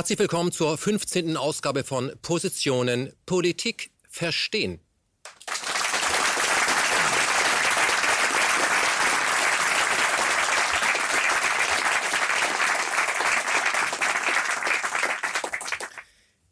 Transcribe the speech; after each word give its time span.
Herzlich 0.00 0.18
willkommen 0.18 0.50
zur 0.50 0.78
15. 0.78 1.36
Ausgabe 1.36 1.84
von 1.84 2.10
Positionen 2.22 3.12
Politik 3.26 3.90
verstehen. 4.08 4.80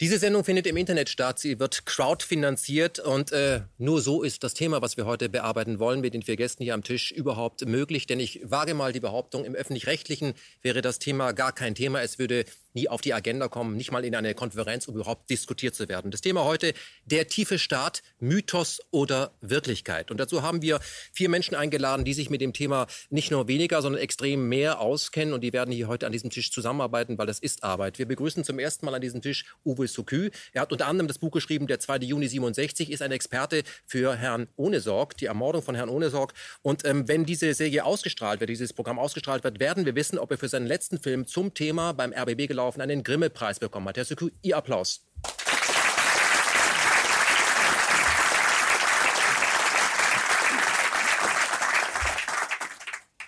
Diese 0.01 0.20
Sendung 0.20 0.45
findet 0.45 0.69
im 0.69 0.77
Internet 0.77 1.09
statt. 1.09 1.41
Sie 1.41 1.59
wird 1.59 1.84
crowdfinanziert 1.84 3.01
und 3.01 3.33
äh, 3.33 3.62
nur 3.78 4.01
so 4.01 4.23
ist 4.23 4.45
das 4.45 4.55
Thema, 4.55 4.80
was 4.80 4.97
wir 4.97 5.06
heute 5.06 5.28
bearbeiten 5.28 5.80
wollen, 5.80 6.01
mit 6.01 6.15
den 6.15 6.23
vier 6.23 6.37
Gästen 6.37 6.62
hier 6.62 6.75
am 6.75 6.84
Tisch 6.84 7.11
überhaupt 7.11 7.67
möglich. 7.67 8.06
Denn 8.06 8.20
ich 8.20 8.41
wage 8.45 8.75
mal 8.75 8.92
die 8.92 9.01
Behauptung, 9.01 9.45
im 9.45 9.56
öffentlich-rechtlichen 9.56 10.34
wäre 10.62 10.83
das 10.83 11.01
Thema 11.01 11.33
gar 11.33 11.51
kein 11.51 11.75
Thema. 11.75 12.01
Es 12.01 12.20
würde 12.20 12.45
nie 12.74 12.88
auf 12.88 13.00
die 13.00 13.14
Agenda 13.14 13.48
kommen, 13.48 13.77
nicht 13.77 13.92
mal 13.92 14.04
in 14.04 14.14
eine 14.14 14.34
Konferenz, 14.34 14.88
um 14.88 14.95
überhaupt 14.95 15.30
diskutiert 15.30 15.74
zu 15.74 15.88
werden. 15.88 16.10
Das 16.10 16.20
Thema 16.20 16.45
heute, 16.45 16.74
der 17.04 17.27
tiefe 17.28 17.58
Staat, 17.58 18.02
Mythos 18.20 18.80
oder 18.91 19.32
Wirklichkeit. 19.41 20.10
Und 20.10 20.18
dazu 20.18 20.42
haben 20.42 20.62
wir 20.62 20.80
vier 21.12 21.28
Menschen 21.28 21.54
eingeladen, 21.54 22.04
die 22.04 22.14
sich 22.14 22.30
mit 22.30 22.41
dem 22.41 22.52
Thema 22.52 22.86
nicht 23.10 23.30
nur 23.30 23.48
weniger, 23.48 23.82
sondern 23.82 24.00
extrem 24.00 24.48
mehr 24.48 24.80
auskennen. 24.80 25.34
Und 25.34 25.42
die 25.42 25.52
werden 25.52 25.72
hier 25.72 25.88
heute 25.88 26.06
an 26.06 26.12
diesem 26.12 26.30
Tisch 26.30 26.52
zusammenarbeiten, 26.52 27.18
weil 27.18 27.27
das 27.27 27.38
ist 27.38 27.64
Arbeit. 27.64 27.98
Wir 27.98 28.06
begrüßen 28.06 28.44
zum 28.44 28.58
ersten 28.58 28.86
Mal 28.86 28.94
an 28.94 29.00
diesem 29.00 29.22
Tisch 29.22 29.44
Uwe 29.64 29.88
Sukü. 29.88 30.30
Er 30.53 30.62
hat 30.62 30.72
unter 30.72 30.86
anderem 30.86 31.08
das 31.08 31.19
Buch 31.19 31.32
geschrieben, 31.32 31.66
der 31.66 31.80
2. 31.80 31.98
Juni 31.98 32.28
67, 32.28 32.91
ist 32.91 33.03
ein 33.03 33.12
Experte 33.12 33.62
für 33.86 34.14
Herrn 34.14 34.48
Ohnesorg, 34.56 35.16
die 35.16 35.27
Ermordung 35.27 35.62
von 35.62 35.75
Herrn 35.75 35.88
Ohnesorg. 35.88 36.34
Und 36.62 36.84
ähm, 36.84 37.08
wenn 37.08 37.25
diese 37.25 37.55
Serie 37.55 37.84
ausgestrahlt 37.84 38.41
wird, 38.41 38.50
dieses 38.50 38.72
Programm 38.72 38.98
ausgestrahlt 38.98 39.44
wird, 39.44 39.58
werden 39.58 39.86
wir 39.86 39.94
wissen, 39.94 40.19
ob 40.19 40.30
er 40.30 40.38
für 40.38 40.48
seinen 40.48 40.66
letzten 40.66 40.98
Film 40.98 41.27
zum 41.27 41.55
Thema 41.55 41.92
beim 41.92 42.12
RBB 42.12 42.47
gelaufen 42.47 42.58
gelaufen, 42.59 42.81
einen 42.81 43.05
Grimme-Preis 43.05 43.61
bekommen 43.61 43.89
hat. 43.89 43.98
Herr 43.98 44.05
Suku, 44.05 44.31
Ihr 44.42 44.56
Applaus. 44.56 45.06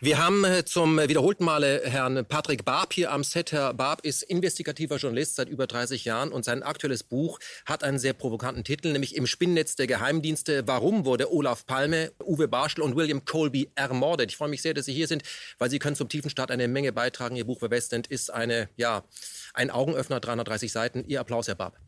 Wir 0.03 0.17
haben 0.17 0.45
äh, 0.47 0.65
zum 0.65 0.98
wiederholten 0.98 1.45
Male 1.45 1.83
Herrn 1.84 2.25
Patrick 2.25 2.65
Barb 2.65 2.95
hier 2.95 3.12
am 3.12 3.23
Set. 3.23 3.53
Herr 3.53 3.75
Barb 3.75 4.01
ist 4.03 4.23
investigativer 4.23 4.97
Journalist 4.97 5.37
seit 5.37 5.51
über 5.51 5.67
30 5.67 6.06
Jahren 6.06 6.33
und 6.33 6.43
sein 6.43 6.62
aktuelles 6.62 7.03
Buch 7.03 7.39
hat 7.67 7.84
einen 7.84 7.98
sehr 7.98 8.15
provokanten 8.15 8.65
Titel, 8.65 8.93
nämlich 8.93 9.15
Im 9.15 9.27
Spinnennetz 9.27 9.77
der 9.77 9.87
Geheimdienste. 9.87 10.67
Warum 10.67 11.05
wurde 11.05 11.31
Olaf 11.31 11.67
Palme, 11.67 12.12
Uwe 12.25 12.48
Barschel 12.48 12.83
und 12.83 12.97
William 12.97 13.27
Colby 13.27 13.73
ermordet? 13.75 14.31
Ich 14.31 14.39
freue 14.39 14.48
mich 14.48 14.62
sehr, 14.62 14.73
dass 14.73 14.87
Sie 14.87 14.95
hier 14.95 15.06
sind, 15.06 15.23
weil 15.59 15.69
Sie 15.69 15.78
können 15.78 15.97
zum 15.97 16.09
tiefen 16.09 16.31
Start 16.31 16.51
eine 16.51 16.67
Menge 16.67 16.95
beitragen. 16.95 17.37
Ihr 17.37 17.45
Buch 17.45 17.61
für 17.61 17.71
Westend 17.71 18.06
ist 18.06 18.33
eine, 18.33 18.71
ja, 18.77 19.05
ein 19.53 19.71
Augenöffner, 19.71 20.19
330 20.19 20.73
Seiten. 20.73 21.05
Ihr 21.09 21.21
Applaus, 21.21 21.47
Herr 21.47 21.56
Barb. 21.56 21.78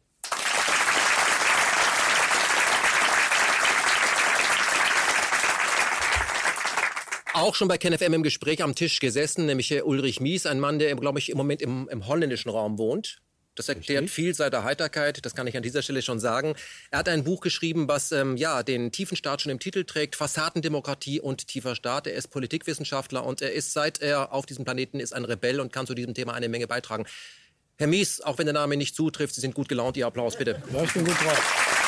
Auch 7.35 7.55
schon 7.55 7.69
bei 7.69 7.79
KenFM 7.79 8.15
im 8.15 8.23
Gespräch 8.23 8.63
am 8.63 8.75
Tisch 8.75 9.01
gesessen, 9.01 9.47
nämlich 9.47 9.83
Ulrich 9.83 10.21
Mies, 10.21 10.47
ein 10.47 10.61
Mann, 10.61 10.79
der, 10.79 10.95
glaube 10.97 11.19
ich, 11.19 11.31
im 11.31 11.37
Moment 11.37 11.63
im, 11.63 11.89
im 11.89 12.07
holländischen 12.07 12.51
Raum 12.51 12.79
wohnt. 12.79 13.21
Das 13.55 13.69
erklärt 13.69 14.05
Richtig. 14.05 14.15
viel 14.15 14.35
seiner 14.35 14.65
Heiterkeit, 14.65 15.25
das 15.27 15.35
kann 15.35 15.47
ich 15.47 15.57
an 15.57 15.63
dieser 15.63 15.83
Stelle 15.83 16.01
schon 16.01 16.19
sagen. 16.19 16.55
Er 16.91 17.01
hat 17.01 17.09
ein 17.11 17.23
Buch 17.23 17.43
geschrieben, 17.43 17.87
was 17.87 18.11
ähm, 18.11 18.39
ja 18.39 18.63
den 18.63 18.93
tiefen 18.93 19.15
Staat 19.15 19.43
schon 19.43 19.53
im 19.53 19.59
Titel 19.59 19.85
trägt, 19.85 20.17
Fassadendemokratie 20.17 21.21
und 21.21 21.49
tiefer 21.49 21.75
Staat. 21.75 22.07
Er 22.07 22.15
ist 22.15 22.29
Politikwissenschaftler 22.29 23.25
und 23.27 23.43
er 23.43 23.53
ist, 23.53 23.75
seit 23.75 24.01
er 24.01 24.33
auf 24.33 24.47
diesem 24.47 24.65
Planeten 24.65 25.01
ist, 25.01 25.13
ein 25.13 25.27
Rebell 25.27 25.61
und 25.61 25.71
kann 25.71 25.87
zu 25.87 25.95
diesem 25.95 26.15
Thema 26.15 26.33
eine 26.33 26.49
Menge 26.49 26.67
beitragen. 26.67 27.05
Herr 27.77 27.89
Mies, 27.89 28.23
auch 28.23 28.39
wenn 28.39 28.47
der 28.47 28.55
Name 28.55 28.77
nicht 28.79 28.97
zutrifft, 28.97 29.35
Sie 29.35 29.43
sind 29.43 29.55
gut 29.55 29.69
gelaunt, 29.69 29.99
Ihr 29.99 30.07
Applaus 30.07 30.37
bitte. 30.37 30.63
Ja, 30.73 30.85
ich 30.85 30.93
bin 30.95 31.05
gut 31.05 31.21
drauf. 31.21 31.82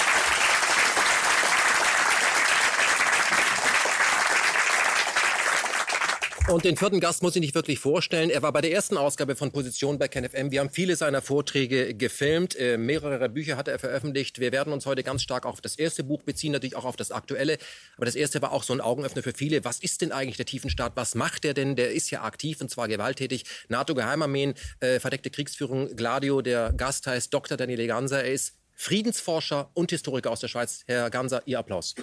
Und 6.47 6.67
den 6.67 6.77
vierten 6.77 7.01
Gast 7.01 7.23
muss 7.23 7.35
ich 7.37 7.41
nicht 7.41 7.55
wirklich 7.55 7.79
vorstellen. 7.79 8.29
Er 8.29 8.43
war 8.43 8.53
bei 8.53 8.61
der 8.61 8.71
ersten 8.71 8.99
Ausgabe 8.99 9.35
von 9.35 9.51
Position 9.51 9.99
bei 9.99 10.09
KenFM. 10.09 10.51
Wir 10.51 10.61
haben 10.61 10.69
viele 10.69 10.95
seiner 10.95 11.23
Vorträge 11.23 11.95
gefilmt. 11.95 12.55
Äh, 12.57 12.77
mehrere 12.77 13.31
Bücher 13.31 13.57
hat 13.57 13.67
er 13.67 13.79
veröffentlicht. 13.79 14.39
Wir 14.41 14.53
werden 14.53 14.71
uns 14.73 14.85
heute 14.85 15.03
ganz 15.03 15.23
stark 15.23 15.47
auf 15.47 15.63
das 15.63 15.77
erste 15.77 16.05
Buch 16.05 16.23
beziehen, 16.23 16.53
natürlich 16.53 16.77
auch 16.77 16.85
auf 16.85 16.97
das 16.97 17.13
aktuelle. 17.13 17.57
Aber 17.97 18.05
das 18.05 18.15
erste 18.15 18.43
war 18.43 18.53
auch 18.53 18.63
so 18.63 18.75
ein 18.75 18.83
Augenöffner 18.83 19.23
für 19.23 19.33
viele. 19.33 19.65
Was 19.65 19.79
ist 19.79 20.03
denn 20.03 20.13
eigentlich 20.13 20.37
der 20.37 20.45
Tiefenstaat? 20.45 20.93
Was 20.97 21.15
macht 21.15 21.47
er 21.47 21.55
denn? 21.55 21.77
Der 21.77 21.93
ist 21.93 22.11
ja 22.11 22.23
aktiv 22.23 22.61
und 22.61 22.71
zwar 22.71 22.89
gewalttätig. 22.89 23.45
NATO-Geheimarmeen, 23.69 24.53
äh, 24.81 25.01
verdeckte 25.01 25.31
Kriegsführung, 25.31 25.97
Gladio. 25.97 26.43
Der 26.43 26.75
Gast 26.75 27.07
heißt 27.07 27.33
Dr. 27.33 27.57
Daniele 27.57 27.87
Ganser. 27.87 28.23
Er 28.23 28.33
ist 28.33 28.53
Friedensforscher 28.75 29.71
und 29.73 29.91
Historiker 29.91 30.31
aus 30.31 30.41
der 30.41 30.49
Schweiz. 30.49 30.83
Herr 30.87 31.09
Ganser, 31.09 31.43
Ihr 31.47 31.59
Applaus. 31.59 31.95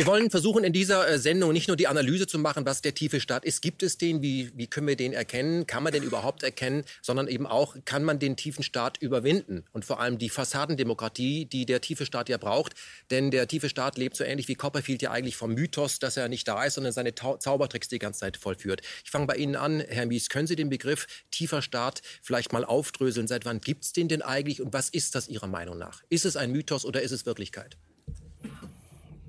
Wir 0.00 0.06
wollen 0.06 0.30
versuchen, 0.30 0.64
in 0.64 0.72
dieser 0.72 1.06
äh, 1.06 1.18
Sendung 1.18 1.52
nicht 1.52 1.68
nur 1.68 1.76
die 1.76 1.86
Analyse 1.86 2.26
zu 2.26 2.38
machen, 2.38 2.64
was 2.64 2.80
der 2.80 2.94
tiefe 2.94 3.20
Staat 3.20 3.44
ist. 3.44 3.60
Gibt 3.60 3.82
es 3.82 3.98
den? 3.98 4.22
Wie, 4.22 4.50
wie 4.56 4.66
können 4.66 4.86
wir 4.86 4.96
den 4.96 5.12
erkennen? 5.12 5.66
Kann 5.66 5.82
man 5.82 5.92
den 5.92 6.02
überhaupt 6.02 6.42
erkennen? 6.42 6.84
Sondern 7.02 7.28
eben 7.28 7.46
auch, 7.46 7.76
kann 7.84 8.02
man 8.02 8.18
den 8.18 8.34
tiefen 8.34 8.62
Staat 8.62 8.96
überwinden? 8.96 9.62
Und 9.72 9.84
vor 9.84 10.00
allem 10.00 10.16
die 10.16 10.30
Fassadendemokratie, 10.30 11.44
die 11.44 11.66
der 11.66 11.82
tiefe 11.82 12.06
Staat 12.06 12.30
ja 12.30 12.38
braucht. 12.38 12.72
Denn 13.10 13.30
der 13.30 13.46
tiefe 13.46 13.68
Staat 13.68 13.98
lebt 13.98 14.16
so 14.16 14.24
ähnlich 14.24 14.48
wie 14.48 14.54
Copperfield 14.54 15.02
ja 15.02 15.10
eigentlich 15.10 15.36
vom 15.36 15.52
Mythos, 15.52 15.98
dass 15.98 16.16
er 16.16 16.30
nicht 16.30 16.48
da 16.48 16.64
ist, 16.64 16.76
sondern 16.76 16.94
seine 16.94 17.14
Tau 17.14 17.36
Zaubertricks 17.36 17.88
die 17.88 17.98
ganze 17.98 18.20
Zeit 18.20 18.38
vollführt. 18.38 18.80
Ich 19.04 19.10
fange 19.10 19.26
bei 19.26 19.36
Ihnen 19.36 19.54
an, 19.54 19.80
Herr 19.80 20.06
Mies. 20.06 20.30
Können 20.30 20.46
Sie 20.46 20.56
den 20.56 20.70
Begriff 20.70 21.08
tiefer 21.30 21.60
Staat 21.60 22.00
vielleicht 22.22 22.54
mal 22.54 22.64
aufdröseln? 22.64 23.28
Seit 23.28 23.44
wann 23.44 23.60
gibt 23.60 23.84
es 23.84 23.92
den 23.92 24.08
denn 24.08 24.22
eigentlich? 24.22 24.62
Und 24.62 24.72
was 24.72 24.88
ist 24.88 25.14
das 25.14 25.28
Ihrer 25.28 25.46
Meinung 25.46 25.76
nach? 25.76 26.02
Ist 26.08 26.24
es 26.24 26.38
ein 26.38 26.52
Mythos 26.52 26.86
oder 26.86 27.02
ist 27.02 27.12
es 27.12 27.26
Wirklichkeit? 27.26 27.76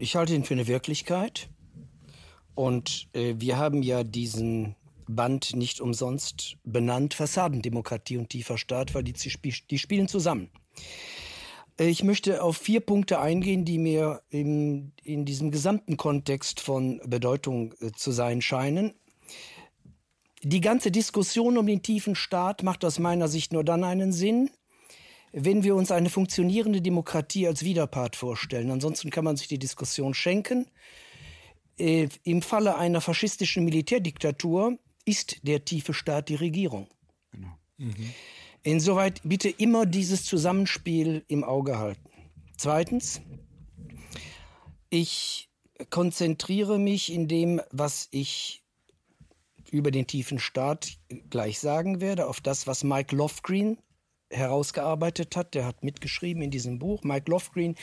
Ich 0.01 0.16
halte 0.16 0.34
ihn 0.34 0.44
für 0.44 0.56
eine 0.56 0.66
Wirklichkeit. 0.66 1.47
Und 2.56 3.07
äh, 3.13 3.35
wir 3.38 3.57
haben 3.57 3.84
ja 3.84 4.03
diesen 4.03 4.75
Band 5.07 5.56
nicht 5.56 5.79
umsonst 5.79 6.57
benannt, 6.63 7.13
Fassadendemokratie 7.13 8.17
und 8.17 8.29
tiefer 8.29 8.57
Staat, 8.57 8.95
weil 8.95 9.03
die, 9.03 9.13
die 9.13 9.78
spielen 9.78 10.07
zusammen. 10.07 10.50
Äh, 11.78 11.89
ich 11.89 12.03
möchte 12.03 12.41
auf 12.41 12.57
vier 12.57 12.79
Punkte 12.79 13.19
eingehen, 13.19 13.63
die 13.63 13.78
mir 13.78 14.23
in, 14.29 14.91
in 15.03 15.23
diesem 15.23 15.51
gesamten 15.51 15.97
Kontext 15.97 16.62
von 16.62 17.00
Bedeutung 17.06 17.75
äh, 17.79 17.91
zu 17.91 18.12
sein 18.12 18.41
scheinen. 18.41 18.95
Die 20.41 20.62
ganze 20.62 20.89
Diskussion 20.89 21.59
um 21.59 21.68
den 21.68 21.83
tiefen 21.83 22.16
Staat 22.16 22.63
macht 22.63 22.83
aus 22.85 22.97
meiner 22.97 23.28
Sicht 23.28 23.53
nur 23.53 23.63
dann 23.63 23.83
einen 23.83 24.13
Sinn, 24.13 24.50
wenn 25.34 25.64
wir 25.64 25.75
uns 25.75 25.92
eine 25.92 26.09
funktionierende 26.09 26.81
Demokratie 26.81 27.47
als 27.47 27.64
Widerpart 27.64 28.16
vorstellen. 28.16 28.72
Ansonsten 28.72 29.09
kann 29.09 29.24
man 29.24 29.38
sich 29.38 29.47
die 29.47 29.59
Diskussion 29.59 30.14
schenken. 30.14 30.68
Äh, 31.78 32.09
Im 32.24 32.42
Falle 32.42 32.75
einer 32.75 33.02
faschistischen 33.02 33.64
Militärdiktatur 33.64 34.78
ist 35.06 35.47
der 35.47 35.66
tiefe 35.66 35.94
Staat 35.94 36.30
die 36.30 36.36
Regierung. 36.36 36.88
Genau. 37.31 37.58
Mhm. 37.78 38.14
Insoweit 38.64 39.22
bitte 39.24 39.50
immer 39.50 39.86
dieses 39.86 40.25
Zusammenspiel 40.25 41.24
im 41.28 41.44
Auge 41.44 41.80
halten. 41.80 42.09
Zweitens, 42.57 43.22
ich 44.89 45.50
konzentriere 45.89 46.78
mich 46.78 47.12
in 47.12 47.28
dem, 47.28 47.62
was 47.72 48.07
ich 48.12 48.63
über 49.72 49.89
den 49.89 50.06
tiefen 50.06 50.38
Staat 50.38 50.98
gleich 51.30 51.60
sagen 51.60 52.01
werde, 52.01 52.28
auf 52.28 52.42
das, 52.42 52.68
was 52.68 52.83
Mike 52.83 53.16
Lofgren 53.16 53.80
herausgearbeitet 54.31 55.36
hat. 55.36 55.54
Der 55.54 55.66
hat 55.66 55.83
mitgeschrieben 55.83 56.42
in 56.42 56.51
diesem 56.51 56.80
Buch. 56.80 57.04
Mike 57.04 57.30
Lofgren 57.30 57.75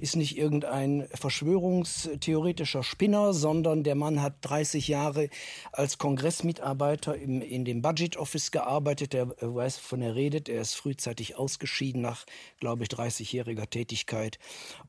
ist 0.00 0.16
nicht 0.16 0.36
irgendein 0.36 1.06
verschwörungstheoretischer 1.12 2.82
Spinner, 2.82 3.32
sondern 3.32 3.82
der 3.82 3.94
Mann 3.94 4.22
hat 4.22 4.34
30 4.42 4.88
Jahre 4.88 5.28
als 5.72 5.98
Kongressmitarbeiter 5.98 7.16
im, 7.16 7.40
in 7.40 7.64
dem 7.64 7.82
Budget 7.82 8.16
Office 8.16 8.50
gearbeitet. 8.50 9.14
Er 9.14 9.28
weiß, 9.40 9.78
wovon 9.78 10.02
er 10.02 10.14
redet. 10.14 10.48
Er 10.48 10.60
ist 10.60 10.74
frühzeitig 10.74 11.36
ausgeschieden 11.36 12.02
nach, 12.02 12.24
glaube 12.60 12.84
ich, 12.84 12.90
30-jähriger 12.90 13.68
Tätigkeit 13.68 14.38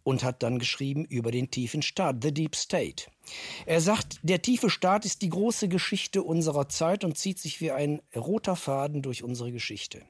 und 0.04 0.24
hat 0.24 0.44
dann 0.44 0.60
geschrieben 0.60 1.06
über 1.06 1.32
den 1.32 1.52
tiefen 1.52 1.82
Staat, 1.82 2.24
The 2.24 2.34
Deep 2.34 2.56
State. 2.56 3.06
Er 3.66 3.82
sagt, 3.82 4.20
der 4.24 4.42
tiefe 4.42 4.70
Staat 4.70 5.06
ist 5.06 5.22
die 5.22 5.30
große 5.30 5.68
Geschichte 5.68 6.22
unserer 6.22 6.70
Zeit 6.70 7.04
und 7.04 7.18
zieht 7.18 7.40
sich 7.40 7.62
wie 7.62 7.72
ein 7.72 8.02
roter 8.16 8.56
Faden 8.56 9.02
durch 9.02 9.24
unsere 9.24 9.52
Geschichte. 9.52 10.02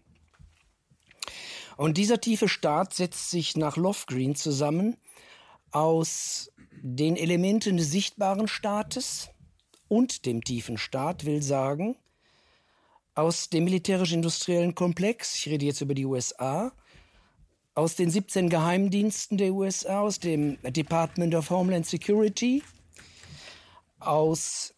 Und 1.78 1.98
dieser 1.98 2.22
tiefe 2.22 2.48
Staat 2.48 2.94
setzt 2.94 3.30
sich 3.30 3.58
nach 3.58 3.78
Lofgren 3.78 4.36
zusammen 4.36 4.98
aus 5.72 6.52
den 6.82 7.16
Elementen 7.18 7.78
des 7.78 7.92
sichtbaren 7.92 8.48
Staates 8.48 9.30
und 9.88 10.26
dem 10.26 10.44
tiefen 10.44 10.78
Staat, 10.78 11.26
will 11.26 11.42
sagen, 11.42 11.98
aus 13.14 13.50
dem 13.50 13.66
militärisch-industriellen 13.66 14.76
Komplex, 14.76 15.36
ich 15.36 15.48
rede 15.48 15.66
jetzt 15.66 15.82
über 15.82 15.94
die 15.94 16.06
USA, 16.06 16.74
aus 17.74 17.96
den 17.96 18.10
17 18.10 18.50
Geheimdiensten 18.50 19.38
der 19.38 19.54
USA, 19.54 20.02
aus 20.02 20.20
dem 20.20 20.58
Department 20.64 21.36
of 21.36 21.50
Homeland 21.50 21.86
Security, 21.86 22.64
aus 24.00 24.74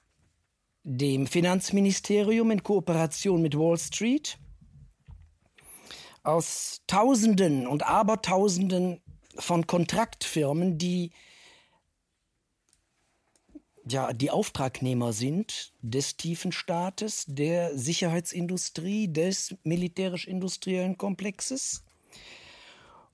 dem 0.83 1.27
Finanzministerium 1.27 2.51
in 2.51 2.63
Kooperation 2.63 3.41
mit 3.41 3.57
Wall 3.57 3.77
Street, 3.77 4.39
aus 6.27 6.81
Tausenden 6.88 7.68
und 7.68 7.83
Abertausenden 7.83 9.01
von 9.38 9.65
Kontraktfirmen, 9.65 10.77
die 10.77 11.12
ja 13.89 14.12
die 14.12 14.29
Auftragnehmer 14.29 15.13
sind 15.13 15.74
des 15.81 16.18
tiefen 16.18 16.51
Staates, 16.51 17.24
der 17.27 17.77
Sicherheitsindustrie, 17.77 19.07
des 19.07 19.56
militärisch-industriellen 19.63 20.97
Komplexes 20.97 21.85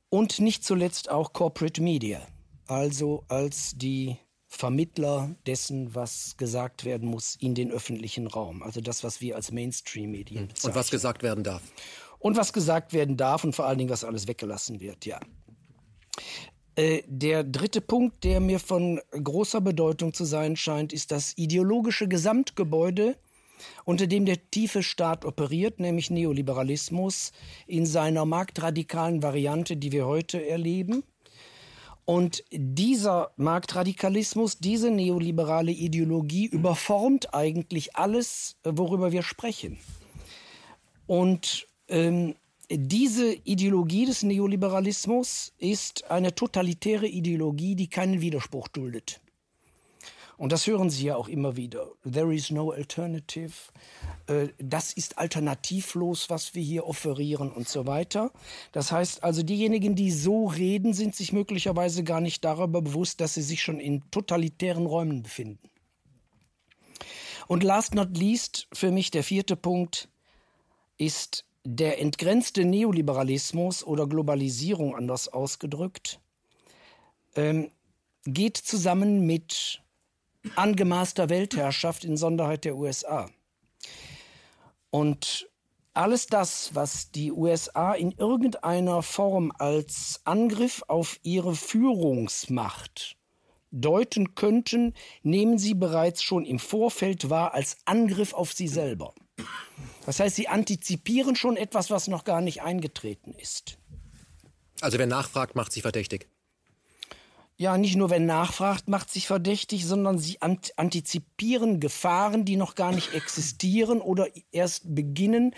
und 0.09 0.39
nicht 0.39 0.63
zuletzt 0.63 1.11
auch 1.11 1.33
Corporate 1.33 1.81
Media, 1.83 2.25
also 2.65 3.25
als 3.27 3.73
die 3.75 4.17
Vermittler 4.47 5.35
dessen, 5.47 5.95
was 5.95 6.37
gesagt 6.37 6.85
werden 6.85 7.09
muss 7.09 7.35
in 7.35 7.55
den 7.55 7.71
öffentlichen 7.71 8.27
Raum. 8.27 8.61
Also 8.61 8.81
das, 8.81 9.03
was 9.03 9.19
wir 9.19 9.35
als 9.35 9.51
Mainstream-Medien 9.51 10.47
bezeichnen. 10.47 10.71
Und 10.71 10.75
was 10.75 10.91
gesagt 10.91 11.23
werden 11.23 11.43
darf. 11.43 11.63
Und 12.23 12.37
was 12.37 12.53
gesagt 12.53 12.93
werden 12.93 13.17
darf 13.17 13.43
und 13.43 13.53
vor 13.53 13.65
allen 13.65 13.77
Dingen, 13.77 13.89
was 13.89 14.05
alles 14.05 14.29
weggelassen 14.29 14.79
wird, 14.79 15.05
ja. 15.05 15.19
Äh, 16.75 17.03
der 17.05 17.43
dritte 17.43 17.81
Punkt, 17.81 18.23
der 18.23 18.39
mir 18.39 18.61
von 18.61 19.01
großer 19.11 19.59
Bedeutung 19.59 20.13
zu 20.13 20.23
sein 20.23 20.55
scheint, 20.55 20.93
ist 20.93 21.11
das 21.11 21.37
ideologische 21.37 22.07
Gesamtgebäude, 22.07 23.17
unter 23.83 24.07
dem 24.07 24.25
der 24.25 24.37
tiefe 24.51 24.83
Staat 24.83 25.25
operiert, 25.25 25.81
nämlich 25.81 26.11
Neoliberalismus 26.11 27.33
in 27.67 27.85
seiner 27.85 28.23
marktradikalen 28.23 29.21
Variante, 29.21 29.75
die 29.75 29.91
wir 29.91 30.05
heute 30.05 30.47
erleben. 30.47 31.03
Und 32.05 32.45
dieser 32.51 33.31
Marktradikalismus, 33.35 34.59
diese 34.59 34.91
neoliberale 34.91 35.73
Ideologie 35.73 36.45
überformt 36.45 37.33
eigentlich 37.33 37.97
alles, 37.97 38.55
worüber 38.63 39.11
wir 39.11 39.23
sprechen. 39.23 39.77
Und 41.05 41.67
ähm, 41.93 42.35
diese 42.71 43.33
Ideologie 43.33 44.05
des 44.05 44.23
Neoliberalismus 44.23 45.53
ist 45.59 46.09
eine 46.09 46.33
totalitäre 46.33 47.07
Ideologie, 47.07 47.75
die 47.75 47.87
keinen 47.87 48.19
Widerspruch 48.19 48.67
duldet. 48.67 49.21
Und 50.37 50.51
das 50.51 50.65
hören 50.65 50.89
Sie 50.89 51.05
ja 51.05 51.15
auch 51.15 51.27
immer 51.27 51.55
wieder. 51.55 51.91
There 52.11 52.33
is 52.33 52.49
no 52.49 52.71
alternative. 52.71 53.53
Äh, 54.25 54.47
das 54.57 54.91
ist 54.93 55.19
alternativlos, 55.19 56.31
was 56.31 56.55
wir 56.55 56.63
hier 56.63 56.87
offerieren 56.87 57.51
und 57.51 57.69
so 57.69 57.85
weiter. 57.85 58.31
Das 58.71 58.91
heißt 58.91 59.23
also, 59.23 59.43
diejenigen, 59.43 59.95
die 59.95 60.11
so 60.11 60.47
reden, 60.47 60.93
sind 60.93 61.15
sich 61.15 61.31
möglicherweise 61.31 62.03
gar 62.03 62.21
nicht 62.21 62.43
darüber 62.43 62.81
bewusst, 62.81 63.21
dass 63.21 63.35
sie 63.35 63.43
sich 63.43 63.61
schon 63.61 63.79
in 63.79 64.01
totalitären 64.09 64.87
Räumen 64.87 65.21
befinden. 65.21 65.69
Und 67.47 67.61
last 67.61 67.93
not 67.93 68.17
least, 68.17 68.67
für 68.73 68.89
mich 68.89 69.11
der 69.11 69.23
vierte 69.23 69.55
Punkt 69.55 70.09
ist 70.97 71.45
der 71.63 71.99
entgrenzte 71.99 72.65
Neoliberalismus 72.65 73.83
oder 73.83 74.07
Globalisierung 74.07 74.95
anders 74.95 75.27
ausgedrückt, 75.27 76.19
ähm, 77.35 77.71
geht 78.25 78.57
zusammen 78.57 79.25
mit 79.25 79.81
angemaßter 80.55 81.29
Weltherrschaft 81.29 82.03
in 82.03 82.17
Sonderheit 82.17 82.65
der 82.65 82.75
USA. 82.75 83.29
Und 84.89 85.49
alles 85.93 86.27
das, 86.27 86.73
was 86.73 87.11
die 87.11 87.31
USA 87.31 87.93
in 87.93 88.11
irgendeiner 88.11 89.01
Form 89.01 89.51
als 89.57 90.21
Angriff 90.23 90.83
auf 90.87 91.19
ihre 91.23 91.55
Führungsmacht 91.55 93.15
deuten 93.71 94.35
könnten, 94.35 94.93
nehmen 95.23 95.57
sie 95.57 95.73
bereits 95.73 96.23
schon 96.23 96.45
im 96.45 96.59
Vorfeld 96.59 97.29
wahr 97.29 97.53
als 97.53 97.77
Angriff 97.85 98.33
auf 98.33 98.53
sie 98.53 98.67
selber. 98.67 99.13
Das 100.05 100.19
heißt, 100.19 100.35
sie 100.35 100.47
antizipieren 100.47 101.35
schon 101.35 101.57
etwas, 101.57 101.89
was 101.89 102.07
noch 102.07 102.23
gar 102.23 102.41
nicht 102.41 102.61
eingetreten 102.61 103.33
ist. 103.33 103.77
Also 104.81 104.97
wer 104.97 105.07
nachfragt, 105.07 105.55
macht 105.55 105.71
sich 105.71 105.81
verdächtig 105.81 106.27
ja, 107.63 107.77
nicht 107.77 107.95
nur 107.95 108.09
wenn 108.09 108.25
nachfragt, 108.25 108.87
macht 108.87 109.09
sich 109.09 109.27
verdächtig, 109.27 109.85
sondern 109.85 110.17
sie 110.17 110.39
antizipieren 110.41 111.79
Gefahren, 111.79 112.45
die 112.45 112.55
noch 112.55 112.75
gar 112.75 112.91
nicht 112.91 113.13
existieren 113.13 114.01
oder 114.01 114.27
erst 114.51 114.95
beginnen. 114.95 115.55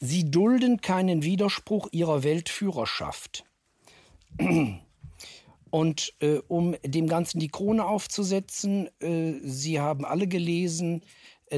Sie 0.00 0.30
dulden 0.30 0.80
keinen 0.80 1.22
Widerspruch 1.22 1.88
ihrer 1.90 2.22
Weltführerschaft. 2.22 3.44
Und 5.70 6.14
äh, 6.20 6.38
um 6.48 6.76
dem 6.84 7.06
Ganzen 7.06 7.40
die 7.40 7.48
Krone 7.48 7.86
aufzusetzen, 7.86 8.88
äh, 9.00 9.40
Sie 9.42 9.80
haben 9.80 10.04
alle 10.04 10.28
gelesen, 10.28 11.02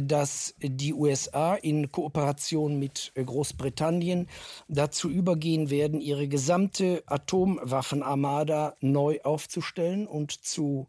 dass 0.02 0.54
die 0.58 0.92
USA 0.92 1.54
in 1.54 1.92
Kooperation 1.92 2.78
mit 2.78 3.12
Großbritannien 3.14 4.28
dazu 4.68 5.08
übergehen 5.08 5.70
werden, 5.70 6.00
ihre 6.00 6.28
gesamte 6.28 7.02
Atomwaffenarmada 7.06 8.76
neu 8.80 9.20
aufzustellen 9.22 10.06
und 10.06 10.32
zu 10.32 10.88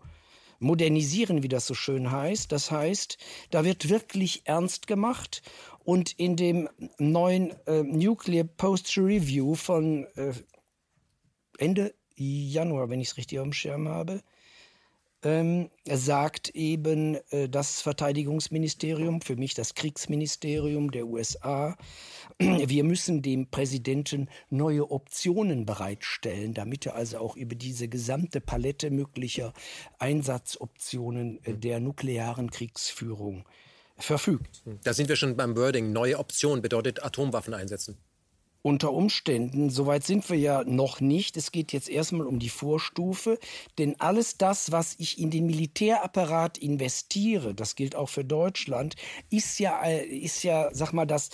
modernisieren, 0.59 1.43
wie 1.43 1.47
das 1.47 1.67
so 1.67 1.73
schön 1.73 2.11
heißt. 2.11 2.51
Das 2.51 2.71
heißt, 2.71 3.17
da 3.51 3.63
wird 3.63 3.89
wirklich 3.89 4.41
ernst 4.45 4.87
gemacht. 4.87 5.41
Und 5.83 6.13
in 6.13 6.35
dem 6.35 6.69
neuen 6.97 7.51
äh, 7.67 7.83
Nuclear 7.83 8.45
Post 8.45 8.97
Review 8.97 9.53
von 9.53 10.07
äh, 10.15 10.33
Ende 11.57 11.93
Januar, 12.15 12.89
wenn 12.89 13.01
ich 13.01 13.09
es 13.09 13.17
richtig 13.17 13.39
auf 13.39 13.43
dem 13.43 13.53
Schirm 13.53 13.87
habe, 13.87 14.21
ähm, 15.25 15.71
sagt 15.85 16.49
eben 16.49 17.15
äh, 17.31 17.49
das 17.49 17.81
Verteidigungsministerium, 17.81 19.21
für 19.21 19.35
mich 19.35 19.55
das 19.55 19.73
Kriegsministerium 19.73 20.91
der 20.91 21.07
USA, 21.07 21.75
wir 22.39 22.83
müssen 22.83 23.21
dem 23.23 23.49
Präsidenten 23.49 24.29
neue 24.49 24.91
Optionen 24.91 25.65
bereitstellen, 25.65 26.53
damit 26.53 26.85
er 26.85 26.95
also 26.95 27.17
auch 27.17 27.35
über 27.35 27.55
diese 27.55 27.89
gesamte 27.89 28.39
Palette 28.39 28.91
möglicher 28.91 29.51
Einsatzoptionen 29.97 31.43
äh, 31.43 31.55
der 31.55 31.79
nuklearen 31.79 32.51
Kriegsführung 32.51 33.45
verfügt. 33.97 34.63
Da 34.83 34.93
sind 34.93 35.09
wir 35.09 35.15
schon 35.15 35.35
beim 35.35 35.57
Wording. 35.57 35.91
Neue 35.91 36.19
Option 36.19 36.61
bedeutet 36.61 37.03
Atomwaffen 37.03 37.53
einsetzen 37.53 37.97
unter 38.65 38.93
Umständen, 38.93 39.69
soweit 39.69 40.03
sind 40.03 40.27
wir 40.27 40.37
ja 40.39 40.63
noch 40.63 40.99
nicht. 40.99 41.37
Es 41.37 41.51
geht 41.51 41.71
jetzt 41.71 41.87
erstmal 41.87 42.25
um 42.25 42.39
die 42.39 42.49
Vorstufe, 42.49 43.37
denn 43.77 43.99
alles 43.99 44.39
das, 44.39 44.71
was 44.71 44.95
ich 44.97 45.19
in 45.19 45.29
den 45.29 45.45
Militärapparat 45.45 46.57
investiere, 46.57 47.53
das 47.53 47.75
gilt 47.75 47.95
auch 47.95 48.09
für 48.09 48.25
Deutschland, 48.25 48.95
ist 49.29 49.59
ja, 49.59 49.83
ist 49.83 50.41
ja, 50.41 50.73
sag 50.73 50.93
mal, 50.93 51.05
das, 51.05 51.29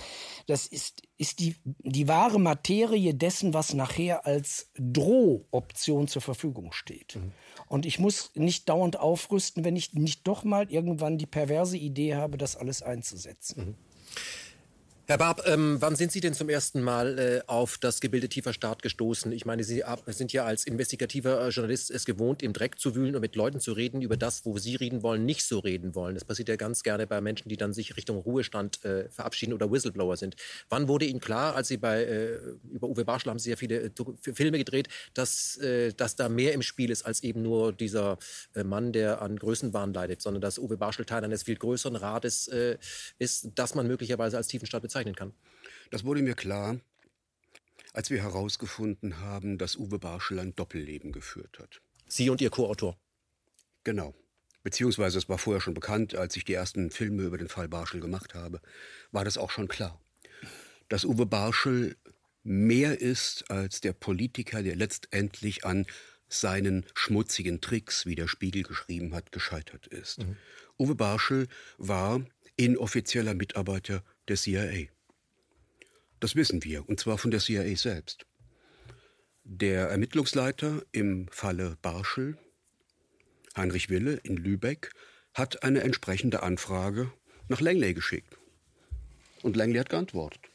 das 0.46 0.68
ist, 0.68 1.04
ist 1.18 1.40
die, 1.40 1.56
die 1.64 2.10
wahre 2.10 2.38
Materie 2.38 3.14
dessen, 3.14 3.54
was 3.54 3.74
nachher 3.74 4.26
als 4.26 4.70
Drohoption 4.78 6.10
zur 6.10 6.22
Verfügung 6.22 6.74
steht. 6.74 7.16
Mhm. 7.16 7.32
Und 7.68 7.86
ich 7.86 7.98
muss 7.98 8.32
nicht 8.36 8.68
dauernd 8.68 9.00
aufrüsten, 9.00 9.64
wenn 9.64 9.78
ich 9.78 9.94
nicht 9.94 10.28
doch 10.28 10.44
mal 10.44 10.70
irgendwann 10.70 11.18
die 11.18 11.28
perverse 11.28 11.78
Idee 11.78 12.16
habe, 12.16 12.38
das 12.38 12.58
alles 12.58 12.82
einzusetzen. 12.82 13.68
Mhm. 13.68 13.76
Herr 15.12 15.18
Barb, 15.18 15.44
ähm, 15.46 15.76
wann 15.82 15.98
sind 15.98 16.14
Sie 16.14 16.22
denn 16.22 16.34
zum 16.34 16.48
ersten 16.48 16.82
Mal 16.82 17.20
äh, 17.20 17.42
auf 17.46 17.78
das 17.78 18.00
Gebilde 18.00 18.30
tiefer 18.30 18.54
Staat 18.54 18.82
gestoßen? 18.82 19.34
Ich 19.34 19.46
meine, 19.46 19.66
Sie 19.66 19.84
sind 20.08 20.32
ja 20.32 20.46
als 20.46 20.64
investigativer 20.64 21.46
äh, 21.46 21.50
Journalist 21.50 21.92
es 21.92 22.06
gewohnt, 22.06 22.42
im 22.42 22.54
Dreck 22.54 22.80
zu 22.80 22.96
wühlen 22.96 23.16
und 23.16 23.20
mit 23.20 23.36
Leuten 23.36 23.60
zu 23.60 23.74
reden, 23.74 24.02
über 24.02 24.16
das, 24.16 24.46
wo 24.46 24.58
Sie 24.58 24.78
reden 24.78 25.04
wollen, 25.04 25.26
nicht 25.26 25.44
so 25.44 25.60
reden 25.60 25.96
wollen. 25.96 26.14
Das 26.14 26.24
passiert 26.24 26.48
ja 26.48 26.56
ganz 26.56 26.82
gerne 26.82 27.08
bei 27.08 27.20
Menschen, 27.20 27.50
die 27.50 27.58
dann 27.58 27.74
sich 27.74 27.98
Richtung 27.98 28.20
Ruhestand 28.20 28.86
äh, 28.86 29.10
verabschieden 29.10 29.52
oder 29.52 29.70
Whistleblower 29.70 30.16
sind. 30.16 30.38
Wann 30.70 30.88
wurde 30.88 31.04
Ihnen 31.04 31.20
klar, 31.20 31.58
als 31.58 31.68
Sie 31.68 31.76
bei, 31.76 32.06
äh, 32.06 32.38
über 32.72 32.88
Uwe 32.88 33.04
Barschel 33.04 33.32
haben 33.32 33.40
Sie 33.40 33.50
ja 33.50 33.58
viele 33.58 33.82
äh, 33.82 33.92
Filme 34.22 34.60
gedreht, 34.60 34.88
dass, 35.14 35.58
äh, 35.58 35.92
dass 35.92 36.16
da 36.16 36.30
mehr 36.30 36.54
im 36.54 36.62
Spiel 36.62 36.90
ist 36.90 37.04
als 37.04 37.22
eben 37.22 37.42
nur 37.42 37.74
dieser 37.74 38.18
Mann, 38.64 38.94
der 38.94 39.22
an 39.22 39.36
Größenwahn 39.36 39.94
leidet, 39.94 40.22
sondern 40.22 40.40
dass 40.40 40.58
Uwe 40.58 40.78
Barschel 40.78 41.04
Teil 41.04 41.26
eines 41.26 41.44
viel 41.44 41.58
größeren 41.58 41.98
Rates 41.98 42.50
ist, 43.20 43.50
das 43.56 43.76
man 43.76 43.88
möglicherweise 43.88 44.38
als 44.38 44.48
tiefen 44.48 44.68
Staat 44.68 44.84
bezeichnet 44.84 45.01
bezeichnen 45.04 45.16
kann. 45.16 45.34
Das 45.90 46.04
wurde 46.04 46.22
mir 46.22 46.36
klar, 46.36 46.80
als 47.94 48.10
wir 48.10 48.22
herausgefunden 48.22 49.20
haben, 49.20 49.58
dass 49.58 49.76
Uwe 49.76 50.00
Barschel 50.00 50.40
ein 50.40 50.56
Doppelleben 50.56 51.12
geführt 51.12 51.60
hat. 51.60 51.82
Sie 52.08 52.30
und 52.30 52.42
Ihr 52.42 52.50
Co-Autor? 52.50 52.98
Genau. 53.84 54.14
Beziehungsweise 54.64 55.18
es 55.18 55.28
war 55.28 55.38
vorher 55.38 55.62
schon 55.62 55.74
bekannt, 55.74 56.16
als 56.16 56.36
ich 56.36 56.46
die 56.46 56.54
ersten 56.54 56.92
Filme 56.92 57.24
über 57.24 57.38
den 57.38 57.50
Fall 57.50 57.68
Barschel 57.68 58.00
gemacht 58.00 58.36
habe, 58.36 58.62
war 59.12 59.26
das 59.26 59.38
auch 59.38 59.50
schon 59.50 59.68
klar. 59.68 60.00
Dass 60.88 61.04
Uwe 61.04 61.26
Barschel 61.26 61.98
mehr 62.44 63.00
ist 63.02 63.50
als 63.50 63.82
der 63.82 63.94
Politiker, 63.94 64.62
der 64.62 64.76
letztendlich 64.76 65.66
an 65.66 65.86
seinen 66.28 66.86
schmutzigen 66.94 67.60
Tricks, 67.60 68.06
wie 68.06 68.16
der 68.16 68.28
Spiegel 68.28 68.64
geschrieben 68.64 69.14
hat, 69.14 69.32
gescheitert 69.32 69.88
ist. 69.88 70.20
Mhm. 70.20 70.38
Uwe 70.78 70.96
Barschel 70.96 71.48
war 71.78 72.24
inoffizieller 72.56 73.34
Mitarbeiter 73.34 74.04
der 74.32 74.38
CIA. 74.38 74.88
Das 76.22 76.36
wissen 76.36 76.64
wir, 76.64 76.88
und 76.88 77.00
zwar 77.00 77.18
von 77.18 77.32
der 77.32 77.42
CIA 77.42 77.76
selbst. 77.76 78.26
Der 79.44 79.90
Ermittlungsleiter 79.90 80.84
im 80.94 81.28
Falle 81.30 81.78
Barschel, 81.82 82.38
Heinrich 83.58 83.90
Wille 83.90 84.14
in 84.24 84.38
Lübeck, 84.38 84.94
hat 85.34 85.64
eine 85.64 85.82
entsprechende 85.82 86.44
Anfrage 86.44 87.12
nach 87.50 87.60
Langley 87.60 87.94
geschickt. 87.94 88.38
Und 89.42 89.58
Langley 89.58 89.80
hat 89.80 89.90
geantwortet. 89.90 90.50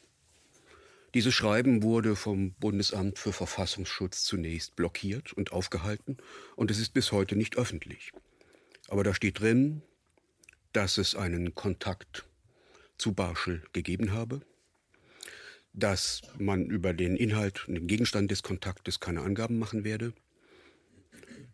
Dieses 1.13 1.35
Schreiben 1.35 1.83
wurde 1.83 2.15
vom 2.15 2.53
Bundesamt 2.53 3.19
für 3.19 3.33
Verfassungsschutz 3.33 4.23
zunächst 4.23 4.75
blockiert 4.75 5.33
und 5.33 5.51
aufgehalten 5.51 6.17
und 6.55 6.71
es 6.71 6.79
ist 6.79 6.93
bis 6.93 7.11
heute 7.11 7.35
nicht 7.35 7.57
öffentlich. 7.57 8.11
Aber 8.87 9.03
da 9.03 9.13
steht 9.13 9.39
drin, 9.39 9.83
dass 10.73 10.97
es 10.97 11.15
einen 11.15 11.53
Kontakt 11.53 12.27
zu 12.97 13.13
Barschel 13.13 13.63
gegeben 13.73 14.11
habe, 14.11 14.41
dass 15.73 16.21
man 16.37 16.65
über 16.65 16.93
den 16.93 17.15
Inhalt 17.15 17.67
und 17.67 17.75
den 17.75 17.87
Gegenstand 17.87 18.31
des 18.31 18.43
Kontaktes 18.43 18.99
keine 18.99 19.21
Angaben 19.21 19.59
machen 19.59 19.83
werde, 19.83 20.13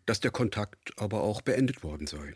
dass 0.06 0.20
der 0.20 0.30
Kontakt 0.30 0.98
aber 0.98 1.22
auch 1.22 1.42
beendet 1.42 1.82
worden 1.82 2.06
sei. 2.06 2.34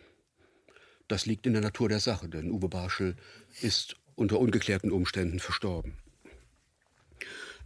Das 1.06 1.24
liegt 1.24 1.46
in 1.46 1.54
der 1.54 1.62
Natur 1.62 1.88
der 1.88 2.00
Sache, 2.00 2.28
denn 2.28 2.50
Uwe 2.50 2.68
Barschel 2.68 3.16
ist 3.62 3.96
unter 4.14 4.38
ungeklärten 4.38 4.92
Umständen 4.92 5.40
verstorben. 5.40 5.96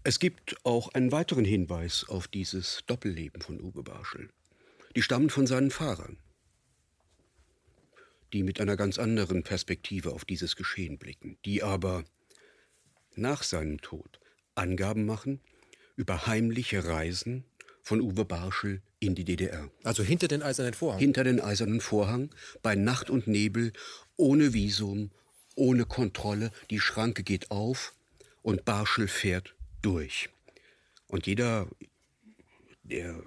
Es 0.04 0.18
gibt 0.18 0.56
auch 0.64 0.94
einen 0.94 1.12
weiteren 1.12 1.44
Hinweis 1.44 2.04
auf 2.08 2.28
dieses 2.28 2.80
Doppelleben 2.87 3.40
von 3.40 3.61
Uwe 3.61 3.82
Barschel. 3.82 4.28
Die 4.94 5.02
stammen 5.02 5.30
von 5.30 5.46
seinen 5.46 5.70
Fahrern, 5.70 6.18
die 8.33 8.43
mit 8.43 8.61
einer 8.61 8.77
ganz 8.77 8.99
anderen 8.99 9.43
Perspektive 9.43 10.12
auf 10.12 10.25
dieses 10.25 10.57
Geschehen 10.57 10.99
blicken, 10.99 11.39
die 11.45 11.62
aber 11.62 12.05
nach 13.15 13.43
seinem 13.43 13.81
Tod 13.81 14.21
Angaben 14.55 15.07
machen 15.07 15.41
über 15.97 16.27
heimliche 16.27 16.85
Reisen 16.87 17.45
von 17.83 18.01
Uwe 18.01 18.25
Barschel 18.25 18.81
in 19.01 19.15
die 19.15 19.25
DDR. 19.25 19.71
Also 19.83 20.03
hinter 20.03 20.29
den 20.29 20.43
eisernen 20.43 20.75
Vorhang? 20.75 21.01
Hinter 21.01 21.25
den 21.25 21.41
eisernen 21.41 21.81
Vorhang, 21.81 22.31
bei 22.62 22.75
Nacht 22.75 23.11
und 23.11 23.27
Nebel, 23.27 23.73
ohne 24.17 24.53
Visum, 24.55 25.11
ohne 25.57 25.85
Kontrolle. 25.85 26.53
Die 26.71 26.81
Schranke 26.81 27.23
geht 27.25 27.51
auf 27.51 27.95
und 28.43 28.65
Barschel 28.65 29.09
fährt 29.09 29.55
durch. 29.83 30.31
Und 31.09 31.27
jeder, 31.27 31.69
der 32.85 33.23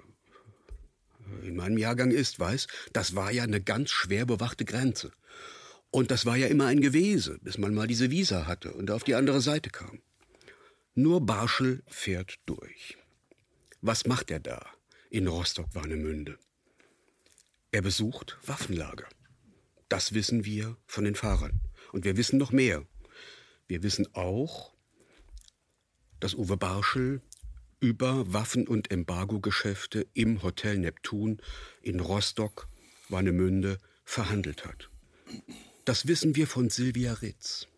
in 1.42 1.56
meinem 1.56 1.78
Jahrgang 1.78 2.10
ist, 2.10 2.38
weiß, 2.38 2.66
das 2.92 3.14
war 3.14 3.30
ja 3.32 3.42
eine 3.42 3.60
ganz 3.60 3.90
schwer 3.90 4.26
bewachte 4.26 4.64
Grenze. 4.64 5.12
Und 5.90 6.10
das 6.10 6.26
war 6.26 6.36
ja 6.36 6.46
immer 6.46 6.66
ein 6.66 6.80
Gewese, 6.80 7.38
bis 7.42 7.58
man 7.58 7.74
mal 7.74 7.86
diese 7.86 8.10
Visa 8.10 8.46
hatte 8.46 8.72
und 8.72 8.90
auf 8.90 9.04
die 9.04 9.14
andere 9.14 9.40
Seite 9.40 9.70
kam. 9.70 10.00
Nur 10.94 11.24
Barschel 11.24 11.82
fährt 11.86 12.38
durch. 12.46 12.96
Was 13.80 14.06
macht 14.06 14.30
er 14.30 14.40
da 14.40 14.64
in 15.10 15.26
Rostock-Warnemünde? 15.26 16.38
Er 17.70 17.82
besucht 17.82 18.38
Waffenlager. 18.44 19.06
Das 19.88 20.14
wissen 20.14 20.44
wir 20.44 20.76
von 20.86 21.04
den 21.04 21.14
Fahrern. 21.14 21.60
Und 21.92 22.04
wir 22.04 22.16
wissen 22.16 22.38
noch 22.38 22.52
mehr. 22.52 22.86
Wir 23.68 23.82
wissen 23.82 24.08
auch, 24.14 24.74
dass 26.20 26.34
Uwe 26.34 26.56
Barschel 26.56 27.20
über 27.86 28.32
Waffen- 28.32 28.66
und 28.66 28.90
Embargo-Geschäfte 28.90 30.08
im 30.12 30.42
Hotel 30.42 30.78
Neptun 30.78 31.40
in 31.82 32.00
Rostock, 32.00 32.66
Warnemünde 33.08 33.78
verhandelt 34.04 34.64
hat. 34.64 34.90
Das 35.84 36.08
wissen 36.08 36.34
wir 36.34 36.48
von 36.48 36.68
Silvia 36.68 37.12
Ritz. 37.12 37.68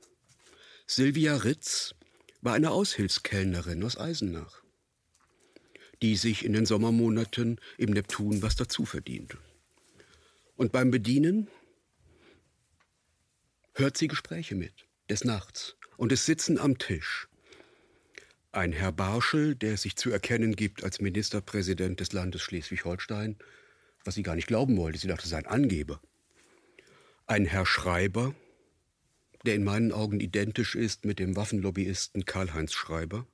Silvia 0.86 1.36
Ritz 1.36 1.94
war 2.40 2.54
eine 2.54 2.70
Aushilfskellnerin 2.70 3.84
aus 3.84 3.98
Eisenach, 3.98 4.62
die 6.00 6.16
sich 6.16 6.42
in 6.42 6.54
den 6.54 6.64
Sommermonaten 6.64 7.60
im 7.76 7.90
Neptun 7.90 8.40
was 8.40 8.56
dazu 8.56 8.86
verdiente. 8.86 9.36
Und 10.56 10.72
beim 10.72 10.90
Bedienen 10.90 11.48
hört 13.74 13.98
sie 13.98 14.08
Gespräche 14.08 14.54
mit, 14.54 14.86
des 15.10 15.24
Nachts. 15.24 15.76
Und 15.98 16.12
es 16.12 16.24
sitzen 16.24 16.58
am 16.58 16.78
Tisch 16.78 17.27
ein 18.52 18.72
Herr 18.72 18.92
Barschel, 18.92 19.54
der 19.54 19.76
sich 19.76 19.96
zu 19.96 20.10
erkennen 20.10 20.56
gibt 20.56 20.82
als 20.82 21.00
Ministerpräsident 21.00 22.00
des 22.00 22.12
Landes 22.12 22.42
Schleswig-Holstein, 22.42 23.36
was 24.04 24.14
sie 24.14 24.22
gar 24.22 24.34
nicht 24.34 24.48
glauben 24.48 24.76
wollte. 24.76 24.98
Sie 24.98 25.08
dachte, 25.08 25.24
es 25.24 25.30
sei 25.30 25.38
ein 25.38 25.46
Angeber. 25.46 26.00
Ein 27.26 27.44
Herr 27.44 27.66
Schreiber, 27.66 28.34
der 29.44 29.54
in 29.54 29.64
meinen 29.64 29.92
Augen 29.92 30.20
identisch 30.20 30.74
ist 30.74 31.04
mit 31.04 31.18
dem 31.18 31.36
Waffenlobbyisten 31.36 32.24
Karl-Heinz 32.24 32.72
Schreiber. 32.72 33.26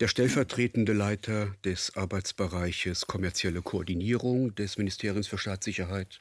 Der 0.00 0.08
stellvertretende 0.08 0.92
Leiter 0.92 1.54
des 1.64 1.96
Arbeitsbereiches 1.96 3.06
kommerzielle 3.06 3.62
Koordinierung 3.62 4.54
des 4.54 4.76
Ministeriums 4.76 5.26
für 5.26 5.38
Staatssicherheit 5.38 6.20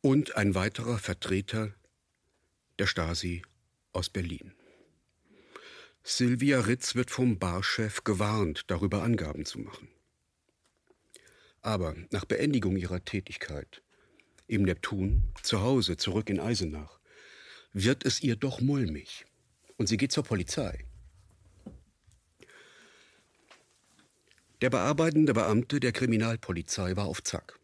und 0.00 0.36
ein 0.36 0.56
weiterer 0.56 0.98
Vertreter 0.98 1.72
der 2.80 2.88
Stasi 2.88 3.42
aus 3.92 4.10
Berlin. 4.10 4.54
Silvia 6.04 6.60
Ritz 6.60 6.94
wird 6.94 7.10
vom 7.10 7.38
Barchef 7.38 8.02
gewarnt, 8.02 8.64
darüber 8.66 9.02
Angaben 9.02 9.44
zu 9.44 9.60
machen. 9.60 9.88
Aber 11.60 11.94
nach 12.10 12.24
Beendigung 12.24 12.76
ihrer 12.76 13.04
Tätigkeit 13.04 13.82
im 14.48 14.62
Neptun, 14.62 15.22
zu 15.42 15.60
Hause, 15.60 15.96
zurück 15.96 16.28
in 16.28 16.40
Eisenach, 16.40 16.98
wird 17.72 18.04
es 18.04 18.22
ihr 18.22 18.36
doch 18.36 18.60
mulmig 18.60 19.24
und 19.76 19.86
sie 19.86 19.96
geht 19.96 20.12
zur 20.12 20.24
Polizei. 20.24 20.86
Der 24.60 24.70
bearbeitende 24.70 25.34
Beamte 25.34 25.80
der 25.80 25.92
Kriminalpolizei 25.92 26.96
war 26.96 27.06
auf 27.06 27.22
Zack 27.22 27.58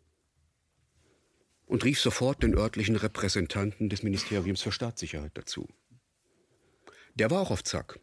und 1.66 1.84
rief 1.84 2.00
sofort 2.00 2.42
den 2.42 2.56
örtlichen 2.56 2.96
Repräsentanten 2.96 3.88
des 3.88 4.02
Ministeriums 4.02 4.62
für 4.62 4.72
Staatssicherheit 4.72 5.32
dazu. 5.34 5.68
Der 7.18 7.32
war 7.32 7.40
auch 7.40 7.50
auf 7.50 7.64
Zack 7.64 7.98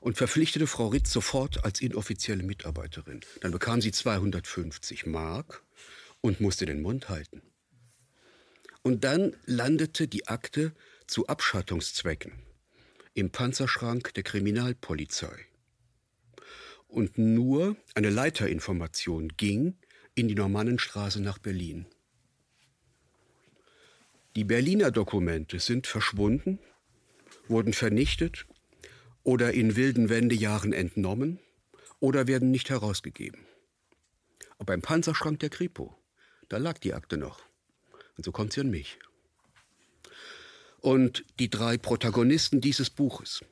und 0.00 0.16
verpflichtete 0.16 0.66
Frau 0.66 0.88
Ritz 0.88 1.12
sofort 1.12 1.64
als 1.64 1.80
inoffizielle 1.80 2.42
Mitarbeiterin. 2.42 3.20
Dann 3.40 3.52
bekam 3.52 3.80
sie 3.80 3.92
250 3.92 5.06
Mark 5.06 5.62
und 6.20 6.40
musste 6.40 6.66
den 6.66 6.82
Mund 6.82 7.08
halten. 7.08 7.42
Und 8.82 9.04
dann 9.04 9.36
landete 9.46 10.08
die 10.08 10.26
Akte 10.26 10.72
zu 11.06 11.28
Abschattungszwecken 11.28 12.32
im 13.14 13.30
Panzerschrank 13.30 14.12
der 14.14 14.24
Kriminalpolizei. 14.24 15.46
Und 16.88 17.18
nur 17.18 17.76
eine 17.94 18.10
Leiterinformation 18.10 19.36
ging 19.36 19.76
in 20.14 20.28
die 20.28 20.34
Normannenstraße 20.34 21.20
nach 21.20 21.38
Berlin. 21.38 21.86
Die 24.34 24.44
Berliner 24.44 24.90
Dokumente 24.90 25.60
sind 25.60 25.86
verschwunden 25.86 26.58
wurden 27.48 27.72
vernichtet 27.72 28.46
oder 29.22 29.52
in 29.52 29.76
wilden 29.76 30.08
Wendejahren 30.08 30.72
entnommen 30.72 31.40
oder 32.00 32.26
werden 32.26 32.50
nicht 32.50 32.70
herausgegeben. 32.70 33.46
Aber 34.58 34.74
im 34.74 34.82
Panzerschrank 34.82 35.40
der 35.40 35.50
Kripo, 35.50 35.96
da 36.48 36.58
lag 36.58 36.78
die 36.78 36.94
Akte 36.94 37.16
noch. 37.16 37.40
Und 38.16 38.24
so 38.24 38.32
kommt 38.32 38.52
sie 38.52 38.60
an 38.60 38.70
mich. 38.70 38.98
Und 40.80 41.24
die 41.38 41.50
drei 41.50 41.76
Protagonisten 41.76 42.60
dieses 42.60 42.90
Buches 42.90 43.44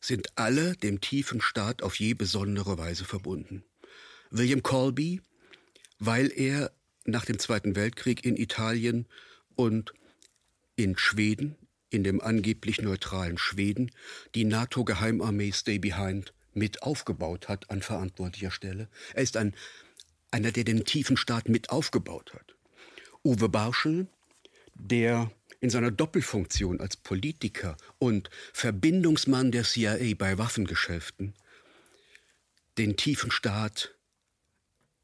sind 0.00 0.28
alle 0.36 0.76
dem 0.76 1.00
tiefen 1.00 1.40
Staat 1.40 1.82
auf 1.82 1.96
je 1.96 2.14
besondere 2.14 2.78
Weise 2.78 3.04
verbunden. 3.04 3.64
William 4.30 4.62
Colby, 4.62 5.20
weil 5.98 6.30
er 6.30 6.72
nach 7.04 7.24
dem 7.24 7.38
Zweiten 7.38 7.76
Weltkrieg 7.76 8.24
in 8.24 8.36
Italien 8.36 9.06
und 9.54 9.94
in 10.76 10.96
Schweden 10.96 11.56
in 11.94 12.04
dem 12.04 12.20
angeblich 12.20 12.82
neutralen 12.82 13.38
Schweden 13.38 13.90
die 14.34 14.44
NATO-Geheimarmee 14.44 15.52
Stay 15.52 15.78
Behind 15.78 16.34
mit 16.52 16.82
aufgebaut 16.82 17.48
hat 17.48 17.70
an 17.70 17.82
verantwortlicher 17.82 18.50
Stelle. 18.50 18.88
Er 19.14 19.22
ist 19.22 19.36
ein, 19.36 19.54
einer, 20.30 20.52
der 20.52 20.64
den 20.64 20.84
tiefen 20.84 21.16
Staat 21.16 21.48
mit 21.48 21.70
aufgebaut 21.70 22.34
hat. 22.34 22.54
Uwe 23.24 23.48
Barschel, 23.48 24.08
der 24.74 25.30
in 25.60 25.70
seiner 25.70 25.90
Doppelfunktion 25.90 26.80
als 26.80 26.96
Politiker 26.96 27.76
und 27.98 28.28
Verbindungsmann 28.52 29.52
der 29.52 29.64
CIA 29.64 30.14
bei 30.18 30.36
Waffengeschäften 30.36 31.34
den 32.76 32.96
tiefen 32.96 33.30
Staat 33.30 33.94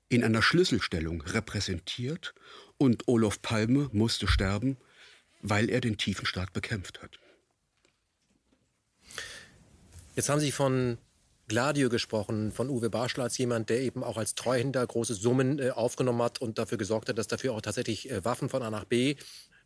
in 0.08 0.24
einer 0.24 0.42
Schlüsselstellung 0.42 1.22
repräsentiert 1.22 2.34
und 2.78 3.06
Olof 3.06 3.42
Palme 3.42 3.88
musste 3.92 4.26
sterben, 4.26 4.76
weil 5.42 5.70
er 5.70 5.80
den 5.80 5.96
tiefen 5.96 6.26
Staat 6.26 6.52
bekämpft 6.52 7.02
hat. 7.02 7.18
Jetzt 10.16 10.28
haben 10.28 10.40
Sie 10.40 10.52
von 10.52 10.98
Gladio 11.48 11.88
gesprochen, 11.88 12.52
von 12.52 12.70
Uwe 12.70 12.90
Barschel 12.90 13.22
als 13.22 13.36
jemand, 13.38 13.70
der 13.70 13.80
eben 13.80 14.04
auch 14.04 14.16
als 14.16 14.34
Treuhänder 14.36 14.86
große 14.86 15.14
Summen 15.14 15.58
äh, 15.58 15.70
aufgenommen 15.70 16.22
hat 16.22 16.40
und 16.40 16.58
dafür 16.58 16.78
gesorgt 16.78 17.08
hat, 17.08 17.18
dass 17.18 17.26
dafür 17.26 17.54
auch 17.54 17.60
tatsächlich 17.60 18.10
äh, 18.10 18.24
Waffen 18.24 18.48
von 18.48 18.62
A 18.62 18.70
nach 18.70 18.84
B 18.84 19.16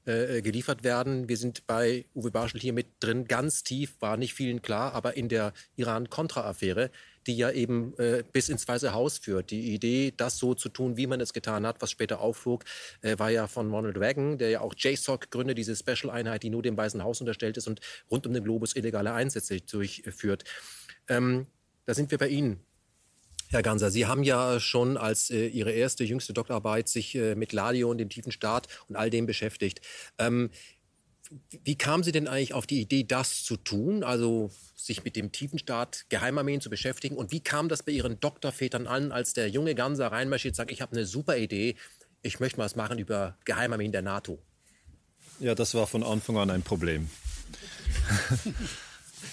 äh, 0.07 0.43
geliefert 0.43 0.83
werden. 0.83 1.28
Wir 1.28 1.37
sind 1.37 1.66
bei 1.66 2.07
Uwe 2.14 2.31
Barschel 2.31 2.61
hier 2.61 2.73
mit 2.73 2.87
drin. 3.00 3.26
Ganz 3.26 3.64
tief 3.64 3.97
war 4.00 4.16
nicht 4.16 4.35
vielen 4.35 4.62
klar, 4.62 4.95
aber 4.95 5.16
in 5.16 5.28
der 5.28 5.52
Iran-Contra-Affäre, 5.76 6.90
die 7.26 7.37
ja 7.37 7.50
eben 7.50 7.97
äh, 7.99 8.23
bis 8.33 8.49
ins 8.49 8.66
Weiße 8.66 8.93
Haus 8.93 9.19
führt. 9.19 9.50
Die 9.50 9.75
Idee, 9.75 10.12
das 10.16 10.38
so 10.38 10.54
zu 10.54 10.69
tun, 10.69 10.97
wie 10.97 11.07
man 11.07 11.21
es 11.21 11.33
getan 11.33 11.66
hat, 11.66 11.81
was 11.81 11.90
später 11.90 12.21
aufflog, 12.21 12.64
äh, 13.02 13.19
war 13.19 13.31
ja 13.31 13.47
von 13.47 13.71
Ronald 13.73 13.99
Reagan, 13.99 14.38
der 14.38 14.50
ja 14.50 14.61
auch 14.61 14.75
JSOC 14.76 15.31
gründet, 15.31 15.59
diese 15.59 15.76
Special-Einheit, 15.76 16.43
die 16.43 16.50
nur 16.50 16.62
dem 16.62 16.76
Weißen 16.76 17.02
Haus 17.02 17.21
unterstellt 17.21 17.57
ist 17.57 17.66
und 17.66 17.81
rund 18.11 18.26
um 18.26 18.33
den 18.33 18.45
Globus 18.45 18.76
illegale 18.76 19.12
Einsätze 19.12 19.61
durchführt. 19.61 20.45
Ähm, 21.09 21.47
da 21.87 21.95
sind 21.95 22.11
wir 22.11 22.19
bei 22.19 22.28
Ihnen. 22.28 22.61
Herr 23.50 23.62
Ganser, 23.62 23.90
Sie 23.90 24.07
haben 24.07 24.25
ja 24.25 24.59
schon 24.59 24.97
als 24.97 25.31
äh, 25.31 25.47
Ihre 25.47 25.71
erste, 25.71 26.02
jüngste 26.02 26.33
Doktorarbeit 26.33 26.88
sich 26.88 27.14
äh, 27.14 27.37
mit 27.37 27.52
Ladion, 27.52 27.99
dem 27.99 28.09
tiefen 28.09 28.33
Staat 28.33 28.66
und 28.88 28.97
all 28.97 29.11
dem 29.11 29.26
beschäftigt. 29.26 29.81
Ähm, 30.19 30.50
wie 31.64 31.76
kamen 31.76 32.02
Sie 32.02 32.12
denn 32.12 32.28
eigentlich 32.28 32.54
auf 32.54 32.66
die 32.66 32.81
Idee, 32.81 33.04
das 33.04 33.45
zu 33.45 33.57
tun, 33.57 34.04
also 34.04 34.50
sich 34.76 35.04
mit 35.04 35.16
dem 35.16 35.33
tiefen 35.33 35.59
Staat 35.59 36.07
Geheimarmeen 36.09 36.61
zu 36.61 36.71
beschäftigen? 36.71 37.16
Und 37.16 37.33
wie 37.33 37.40
kam 37.40 37.69
das 37.69 37.83
bei 37.83 37.93
Ihren 37.93 38.21
Doktorvätern 38.21 38.87
an, 38.87 39.12
als 39.12 39.33
der 39.33 39.49
junge 39.49 39.75
Ganser 39.75 40.12
reinmarschiert 40.12 40.52
und 40.52 40.57
sagt, 40.57 40.71
ich 40.71 40.83
habe 40.83 40.93
eine 40.93 41.07
super 41.07 41.37
Idee, 41.37 41.76
ich 42.23 42.40
möchte 42.40 42.59
mal 42.59 42.64
was 42.64 42.76
machen 42.76 42.99
über 42.99 43.37
Geheimarmeen 43.45 43.93
der 43.93 44.02
NATO? 44.02 44.38
Ja, 45.40 45.54
das 45.54 45.75
war 45.75 45.87
von 45.87 46.02
Anfang 46.02 46.37
an 46.38 46.50
ein 46.50 46.62
Problem. 46.62 47.11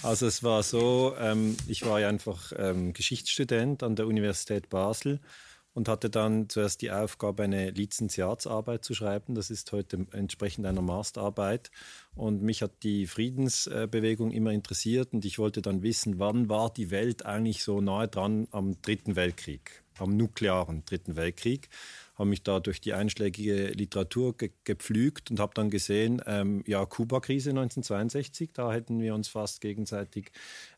Also 0.02 0.26
es 0.26 0.42
war 0.42 0.62
so, 0.62 1.14
ähm, 1.18 1.56
ich 1.68 1.84
war 1.84 2.00
ja 2.00 2.08
einfach 2.08 2.52
ähm, 2.56 2.92
Geschichtsstudent 2.92 3.82
an 3.82 3.94
der 3.94 4.06
Universität 4.06 4.68
Basel 4.68 5.20
und 5.74 5.88
hatte 5.88 6.10
dann 6.10 6.48
zuerst 6.48 6.82
die 6.82 6.90
Aufgabe, 6.90 7.44
eine 7.44 7.70
Lizenziatsarbeit 7.70 8.84
zu 8.84 8.94
schreiben. 8.94 9.34
Das 9.34 9.50
ist 9.50 9.72
heute 9.72 10.06
entsprechend 10.12 10.66
einer 10.66 10.82
Masterarbeit. 10.82 11.70
Und 12.14 12.42
mich 12.42 12.62
hat 12.62 12.82
die 12.82 13.06
Friedensbewegung 13.06 14.32
immer 14.32 14.52
interessiert 14.52 15.12
und 15.12 15.24
ich 15.24 15.38
wollte 15.38 15.62
dann 15.62 15.82
wissen, 15.82 16.18
wann 16.18 16.48
war 16.48 16.72
die 16.72 16.90
Welt 16.90 17.24
eigentlich 17.24 17.62
so 17.62 17.80
nahe 17.80 18.08
dran 18.08 18.48
am 18.50 18.80
Dritten 18.82 19.16
Weltkrieg, 19.16 19.82
am 19.98 20.16
nuklearen 20.16 20.84
Dritten 20.84 21.16
Weltkrieg 21.16 21.70
habe 22.22 22.28
mich 22.28 22.42
da 22.42 22.60
durch 22.60 22.80
die 22.80 22.92
einschlägige 22.92 23.68
Literatur 23.68 24.36
ge 24.36 24.50
gepflügt 24.64 25.30
und 25.30 25.40
habe 25.40 25.54
dann 25.54 25.70
gesehen, 25.70 26.22
ähm, 26.26 26.62
ja, 26.66 26.84
Kuba-Krise 26.84 27.50
1962, 27.50 28.50
da 28.52 28.72
hätten 28.72 29.00
wir 29.00 29.14
uns 29.14 29.28
fast 29.28 29.60
gegenseitig 29.60 30.30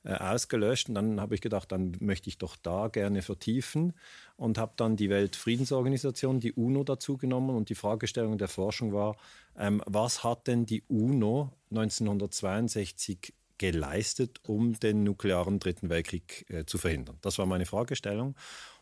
äh, 0.05 0.15
ausgelöscht. 0.15 0.89
Und 0.89 0.95
dann 0.95 1.21
habe 1.21 1.35
ich 1.35 1.41
gedacht, 1.41 1.71
dann 1.73 1.97
möchte 2.01 2.29
ich 2.29 2.39
doch 2.39 2.57
da 2.57 2.89
gerne 2.89 3.21
vertiefen 3.23 3.93
und 4.37 4.59
habe 4.59 4.73
dann 4.77 4.97
die 4.97 5.11
Weltfriedensorganisation, 5.11 6.41
die 6.41 6.53
UNO, 6.53 6.85
dazu 6.85 7.17
genommen. 7.17 7.57
Und 7.57 7.69
die 7.69 7.75
Fragestellung 7.75 8.39
der 8.39 8.49
Forschung 8.49 8.93
war, 8.93 9.17
ähm, 9.57 9.83
was 9.87 10.25
hat 10.25 10.47
denn 10.47 10.67
die 10.67 10.83
UNO 10.89 11.53
1962 11.71 13.35
geleistet, 13.59 14.41
um 14.43 14.73
den 14.75 15.05
nuklearen 15.05 15.61
Dritten 15.61 15.89
Weltkrieg 15.89 16.47
äh, 16.49 16.65
zu 16.65 16.79
verhindern? 16.79 17.19
Das 17.21 17.39
war 17.39 17.47
meine 17.47 17.67
Fragestellung. 17.67 18.35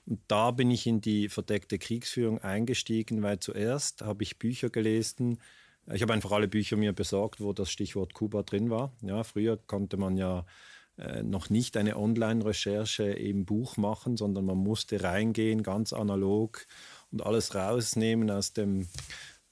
Und 0.07 0.21
da 0.27 0.51
bin 0.51 0.71
ich 0.71 0.87
in 0.87 1.01
die 1.01 1.29
verdeckte 1.29 1.79
Kriegsführung 1.79 2.39
eingestiegen, 2.39 3.23
weil 3.23 3.39
zuerst 3.39 4.03
habe 4.03 4.23
ich 4.25 4.39
Bücher 4.39 4.71
gelesen. 4.71 5.39
Ich 5.93 6.03
habe 6.03 6.13
einfach 6.13 6.33
alle 6.33 6.49
Bücher 6.49 6.77
mir 6.77 6.93
besorgt, 6.93 7.41
wo 7.41 7.53
das 7.53 7.71
Stichwort 7.71 8.15
Kuba 8.15 8.43
drin 8.43 8.71
war. 8.71 8.93
Ja, 9.03 9.23
früher 9.23 9.57
konnte 9.57 9.97
man 9.97 10.17
ja 10.17 10.45
noch 11.23 11.51
nicht 11.51 11.77
eine 11.77 11.97
Online-Recherche 11.97 13.05
im 13.05 13.45
Buch 13.45 13.77
machen, 13.77 14.17
sondern 14.17 14.45
man 14.45 14.59
musste 14.59 15.03
reingehen, 15.03 15.63
ganz 15.63 15.93
analog 15.93 16.67
und 17.11 17.25
alles 17.25 17.55
rausnehmen 17.55 18.31
aus 18.31 18.53
dem 18.53 18.89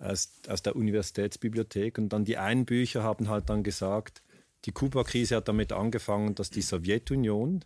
aus, 0.01 0.33
aus 0.49 0.63
der 0.63 0.77
Universitätsbibliothek. 0.77 1.99
Und 1.99 2.13
dann 2.13 2.25
die 2.25 2.39
einen 2.39 2.65
Bücher 2.65 3.03
haben 3.03 3.29
halt 3.29 3.49
dann 3.51 3.63
gesagt, 3.63 4.23
die 4.65 4.73
Kuba-Krise 4.73 5.37
hat 5.37 5.49
damit 5.49 5.73
angefangen, 5.73 6.35
dass 6.35 6.51
die 6.51 6.63
Sowjetunion 6.63 7.65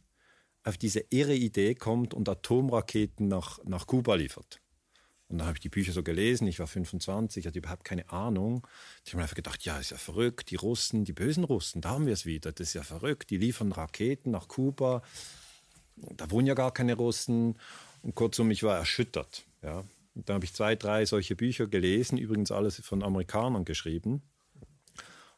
auf 0.62 0.78
diese 0.78 1.04
irre 1.10 1.34
Idee 1.34 1.74
kommt 1.74 2.14
und 2.14 2.28
Atomraketen 2.28 3.28
nach, 3.28 3.58
nach 3.64 3.86
Kuba 3.86 4.14
liefert. 4.14 4.60
Und 5.28 5.38
dann 5.38 5.46
habe 5.46 5.56
ich 5.56 5.62
die 5.62 5.70
Bücher 5.70 5.92
so 5.92 6.02
gelesen, 6.02 6.46
ich 6.46 6.58
war 6.58 6.66
25, 6.66 7.46
hatte 7.46 7.58
überhaupt 7.58 7.84
keine 7.84 8.10
Ahnung. 8.10 8.66
Ich 9.04 9.12
habe 9.12 9.18
mir 9.18 9.22
einfach 9.22 9.36
gedacht, 9.36 9.64
ja, 9.64 9.78
ist 9.78 9.90
ja 9.90 9.96
verrückt, 9.96 10.50
die 10.50 10.56
Russen, 10.56 11.04
die 11.04 11.12
bösen 11.12 11.44
Russen, 11.44 11.80
da 11.80 11.90
haben 11.90 12.06
wir 12.06 12.12
es 12.12 12.26
wieder, 12.26 12.52
das 12.52 12.68
ist 12.68 12.74
ja 12.74 12.82
verrückt, 12.82 13.30
die 13.30 13.38
liefern 13.38 13.72
Raketen 13.72 14.30
nach 14.30 14.48
Kuba, 14.48 15.02
da 15.96 16.30
wohnen 16.30 16.46
ja 16.46 16.54
gar 16.54 16.72
keine 16.72 16.94
Russen. 16.94 17.58
Und 18.02 18.14
kurzum, 18.14 18.50
ich 18.50 18.62
war 18.62 18.76
erschüttert. 18.76 19.44
Ja. 19.62 19.84
Und 20.14 20.28
dann 20.28 20.34
habe 20.34 20.44
ich 20.44 20.54
zwei, 20.54 20.76
drei 20.76 21.06
solche 21.06 21.36
Bücher 21.36 21.66
gelesen, 21.66 22.18
übrigens 22.18 22.52
alles 22.52 22.80
von 22.80 23.02
Amerikanern 23.02 23.64
geschrieben. 23.64 24.22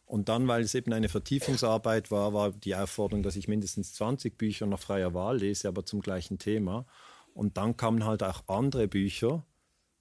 Und 0.05 0.29
dann, 0.29 0.47
weil 0.47 0.63
es 0.63 0.75
eben 0.75 0.93
eine 0.93 1.09
Vertiefungsarbeit 1.09 2.11
war, 2.11 2.33
war 2.33 2.53
die 2.53 2.77
Aufforderung, 2.77 3.23
dass 3.23 3.37
ich 3.37 3.49
mindestens 3.49 3.95
20 3.95 4.39
Bücher 4.39 4.67
nach 4.67 4.79
freier 4.79 5.15
Wahl 5.15 5.39
lese, 5.39 5.69
aber 5.69 5.85
zum 5.85 6.01
gleichen 6.01 6.39
Thema. 6.39 6.87
Und 7.35 7.57
dann 7.57 7.77
kamen 7.77 8.05
halt 8.05 8.23
auch 8.23 8.45
andere 8.47 8.89
Bücher, 8.89 9.45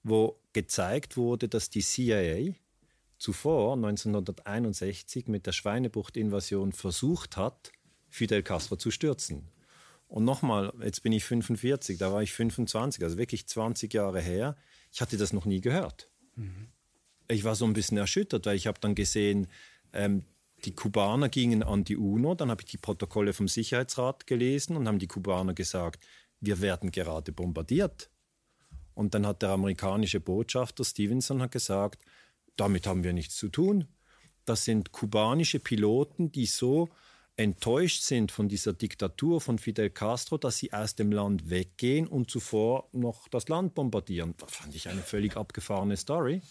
wo 0.08 0.38
gezeigt 0.52 1.16
wurde, 1.16 1.48
dass 1.48 1.68
die 1.68 1.82
CIA 1.82 2.54
zuvor 3.18 3.74
1961 3.74 5.26
mit 5.26 5.46
der 5.46 5.52
Schweinebucht-Invasion 5.52 6.72
versucht 6.72 7.36
hat, 7.36 7.72
Fidel 8.08 8.42
Castro 8.42 8.76
zu 8.76 8.90
stürzen. 8.90 9.48
Und 10.08 10.24
nochmal, 10.24 10.72
jetzt 10.82 11.02
bin 11.02 11.12
ich 11.12 11.24
45, 11.24 11.98
da 11.98 12.12
war 12.12 12.22
ich 12.22 12.32
25, 12.32 13.02
also 13.02 13.18
wirklich 13.18 13.46
20 13.48 13.92
Jahre 13.92 14.20
her. 14.20 14.56
Ich 14.92 15.00
hatte 15.00 15.16
das 15.16 15.32
noch 15.32 15.44
nie 15.44 15.60
gehört. 15.60 16.08
Mhm. 16.36 16.68
Ich 17.28 17.42
war 17.42 17.56
so 17.56 17.64
ein 17.64 17.72
bisschen 17.72 17.98
erschüttert, 17.98 18.46
weil 18.46 18.56
ich 18.56 18.68
habe 18.68 18.78
dann 18.80 18.94
gesehen, 18.94 19.48
ähm, 19.92 20.22
die 20.64 20.74
Kubaner 20.74 21.28
gingen 21.28 21.64
an 21.64 21.82
die 21.82 21.96
UNO, 21.96 22.34
dann 22.34 22.50
habe 22.50 22.62
ich 22.62 22.70
die 22.70 22.78
Protokolle 22.78 23.32
vom 23.32 23.48
Sicherheitsrat 23.48 24.26
gelesen 24.26 24.76
und 24.76 24.86
haben 24.86 25.00
die 25.00 25.08
Kubaner 25.08 25.52
gesagt, 25.54 26.06
wir 26.40 26.60
werden 26.60 26.92
gerade 26.92 27.32
bombardiert. 27.32 28.10
Und 28.96 29.14
dann 29.14 29.24
hat 29.26 29.42
der 29.42 29.50
amerikanische 29.50 30.18
Botschafter 30.18 30.84
Stevenson 30.84 31.40
hat 31.40 31.52
gesagt, 31.52 32.02
damit 32.56 32.88
haben 32.88 33.04
wir 33.04 33.12
nichts 33.12 33.36
zu 33.36 33.48
tun. 33.48 33.86
Das 34.44 34.64
sind 34.64 34.90
kubanische 34.90 35.60
Piloten, 35.60 36.32
die 36.32 36.46
so 36.46 36.88
enttäuscht 37.36 38.02
sind 38.02 38.32
von 38.32 38.48
dieser 38.48 38.72
Diktatur 38.72 39.40
von 39.40 39.58
Fidel 39.58 39.90
Castro, 39.90 40.38
dass 40.38 40.56
sie 40.56 40.72
aus 40.72 40.96
dem 40.96 41.12
Land 41.12 41.50
weggehen 41.50 42.08
und 42.08 42.30
zuvor 42.30 42.88
noch 42.92 43.28
das 43.28 43.48
Land 43.48 43.74
bombardieren. 43.74 44.34
Das 44.38 44.52
fand 44.52 44.74
ich 44.74 44.88
eine 44.88 45.02
völlig 45.02 45.36
abgefahrene 45.36 45.96
Story 45.96 46.42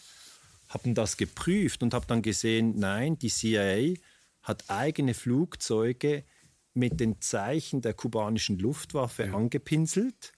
haben 0.70 0.96
das 0.96 1.18
geprüft 1.18 1.84
und 1.84 1.94
habe 1.94 2.06
dann 2.08 2.22
gesehen, 2.22 2.78
nein, 2.78 3.18
die 3.18 3.30
CIA 3.30 3.96
hat 4.42 4.70
eigene 4.70 5.14
Flugzeuge 5.14 6.24
mit 6.74 7.00
den 7.00 7.22
Zeichen 7.22 7.82
der 7.82 7.94
kubanischen 7.94 8.60
Luftwaffe 8.60 9.26
ja. 9.26 9.34
angepinselt 9.34 10.34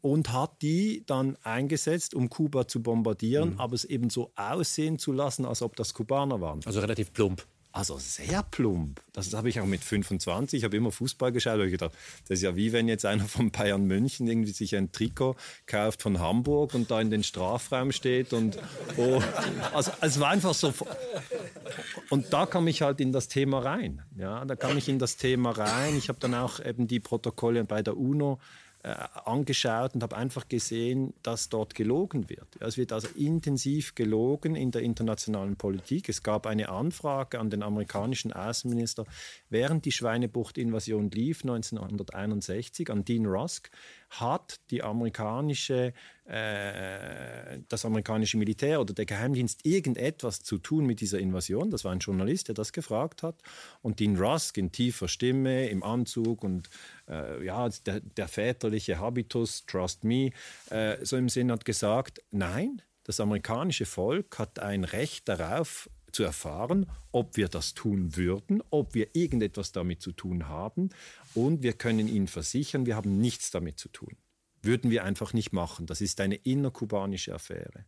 und 0.00 0.32
hat 0.32 0.62
die 0.62 1.02
dann 1.06 1.36
eingesetzt, 1.42 2.14
um 2.14 2.30
Kuba 2.30 2.66
zu 2.66 2.82
bombardieren, 2.82 3.54
mhm. 3.54 3.60
aber 3.60 3.74
es 3.74 3.84
eben 3.84 4.10
so 4.10 4.32
aussehen 4.36 4.98
zu 4.98 5.12
lassen, 5.12 5.44
als 5.44 5.62
ob 5.62 5.76
das 5.76 5.94
Kubaner 5.94 6.40
waren. 6.40 6.60
Also 6.64 6.80
relativ 6.80 7.12
plump. 7.12 7.46
Also 7.72 7.98
sehr 7.98 8.42
plump. 8.42 9.00
Das 9.12 9.32
habe 9.32 9.48
ich 9.48 9.60
auch 9.60 9.66
mit 9.66 9.84
25. 9.84 10.58
Ich 10.58 10.64
habe 10.64 10.76
immer 10.76 10.90
Fußball 10.90 11.30
geschaut. 11.30 11.60
Ich 11.60 11.70
gedacht, 11.70 11.92
das 12.26 12.38
ist 12.38 12.42
ja 12.42 12.56
wie 12.56 12.72
wenn 12.72 12.88
jetzt 12.88 13.06
einer 13.06 13.26
von 13.26 13.52
Bayern 13.52 13.84
München 13.84 14.26
irgendwie 14.26 14.50
sich 14.50 14.74
ein 14.74 14.90
Trikot 14.90 15.36
kauft 15.66 16.02
von 16.02 16.18
Hamburg 16.18 16.74
und 16.74 16.90
da 16.90 17.00
in 17.00 17.10
den 17.10 17.22
Strafraum 17.22 17.92
steht 17.92 18.32
und 18.32 18.58
oh, 18.96 19.22
also 19.72 19.92
es 20.00 20.18
war 20.18 20.30
einfach 20.30 20.54
so. 20.54 20.74
Und 22.08 22.32
da 22.32 22.46
kam 22.46 22.66
ich 22.66 22.82
halt 22.82 23.00
in 23.00 23.12
das 23.12 23.28
Thema 23.28 23.60
rein. 23.60 24.02
Ja, 24.16 24.44
da 24.44 24.56
kam 24.56 24.76
ich 24.76 24.88
in 24.88 24.98
das 24.98 25.16
Thema 25.16 25.50
rein. 25.50 25.96
Ich 25.96 26.08
habe 26.08 26.18
dann 26.18 26.34
auch 26.34 26.58
eben 26.58 26.88
die 26.88 26.98
Protokolle 26.98 27.62
bei 27.62 27.82
der 27.82 27.96
UNO 27.96 28.40
äh, 28.82 28.94
angeschaut 29.26 29.94
und 29.94 30.02
habe 30.02 30.16
einfach 30.16 30.48
gesehen, 30.48 31.12
dass 31.22 31.50
dort 31.50 31.74
gelogen 31.74 32.30
wird. 32.30 32.48
Es 32.60 32.78
wird 32.78 32.92
also 32.92 33.08
intensiv 33.14 33.94
gelogen 33.94 34.56
in 34.56 34.70
der 34.70 34.82
internationalen 34.82 35.56
Politik. 35.56 36.08
Es 36.08 36.22
gab 36.22 36.46
eine 36.46 36.70
Anfrage 36.70 37.38
an 37.38 37.50
den 37.50 37.62
amerikanischen 37.62 38.32
Außenminister, 38.32 39.04
während 39.50 39.84
die 39.84 39.92
Schweinebucht-Invasion 39.92 41.10
lief 41.10 41.42
1961 41.42 42.90
an 42.90 43.04
Dean 43.04 43.26
Rusk, 43.26 43.70
hat 44.10 44.60
die 44.70 44.82
amerikanische, 44.82 45.92
äh, 46.24 47.58
das 47.68 47.84
amerikanische 47.84 48.36
Militär 48.36 48.80
oder 48.80 48.92
der 48.92 49.06
Geheimdienst 49.06 49.64
irgendetwas 49.64 50.42
zu 50.42 50.58
tun 50.58 50.84
mit 50.84 51.00
dieser 51.00 51.20
Invasion? 51.20 51.70
Das 51.70 51.84
war 51.84 51.92
ein 51.92 52.00
Journalist, 52.00 52.48
der 52.48 52.54
das 52.54 52.72
gefragt 52.72 53.22
hat. 53.22 53.36
Und 53.82 54.00
Dean 54.00 54.16
Rusk 54.16 54.58
in 54.58 54.72
tiefer 54.72 55.08
Stimme, 55.08 55.68
im 55.68 55.82
Anzug 55.82 56.42
und 56.42 56.68
äh, 57.08 57.44
ja, 57.44 57.68
der, 57.86 58.00
der, 58.00 58.28
väterliche 58.28 58.98
Habitus, 58.98 59.64
trust 59.66 60.04
me, 60.04 60.30
äh, 60.70 61.04
so 61.04 61.16
im 61.16 61.28
Sinn 61.28 61.52
hat 61.52 61.64
gesagt, 61.64 62.20
nein, 62.30 62.82
das 63.04 63.20
amerikanische 63.20 63.86
Volk 63.86 64.38
hat 64.38 64.58
ein 64.58 64.84
Recht 64.84 65.28
darauf, 65.28 65.88
zu 66.12 66.22
erfahren, 66.22 66.86
ob 67.12 67.36
wir 67.36 67.48
das 67.48 67.74
tun 67.74 68.16
würden, 68.16 68.62
ob 68.70 68.94
wir 68.94 69.14
irgendetwas 69.14 69.72
damit 69.72 70.02
zu 70.02 70.12
tun 70.12 70.48
haben. 70.48 70.90
Und 71.34 71.62
wir 71.62 71.72
können 71.72 72.08
Ihnen 72.08 72.28
versichern, 72.28 72.86
wir 72.86 72.96
haben 72.96 73.18
nichts 73.18 73.50
damit 73.50 73.78
zu 73.78 73.88
tun. 73.88 74.16
Würden 74.62 74.90
wir 74.90 75.04
einfach 75.04 75.32
nicht 75.32 75.52
machen. 75.52 75.86
Das 75.86 76.00
ist 76.00 76.20
eine 76.20 76.34
innerkubanische 76.34 77.34
Affäre. 77.34 77.86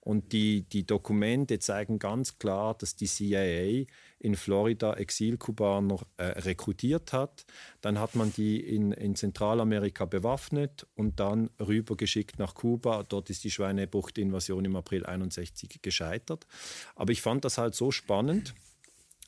Und 0.00 0.32
die, 0.32 0.62
die 0.62 0.86
Dokumente 0.86 1.58
zeigen 1.58 1.98
ganz 1.98 2.38
klar, 2.38 2.74
dass 2.74 2.96
die 2.96 3.06
CIA 3.06 3.84
in 4.18 4.34
Florida 4.34 4.94
Exilkubaner 4.94 5.98
äh, 6.16 6.24
rekrutiert 6.24 7.12
hat. 7.12 7.44
Dann 7.82 7.98
hat 7.98 8.14
man 8.14 8.32
die 8.32 8.60
in, 8.60 8.92
in 8.92 9.14
Zentralamerika 9.14 10.06
bewaffnet 10.06 10.86
und 10.94 11.20
dann 11.20 11.50
rübergeschickt 11.60 12.38
nach 12.38 12.54
Kuba. 12.54 13.02
Dort 13.02 13.28
ist 13.28 13.44
die 13.44 13.50
Schweinebucht-Invasion 13.50 14.64
im 14.64 14.76
April 14.76 15.04
61 15.04 15.80
gescheitert. 15.82 16.46
Aber 16.96 17.12
ich 17.12 17.20
fand 17.20 17.44
das 17.44 17.58
halt 17.58 17.74
so 17.74 17.90
spannend, 17.90 18.54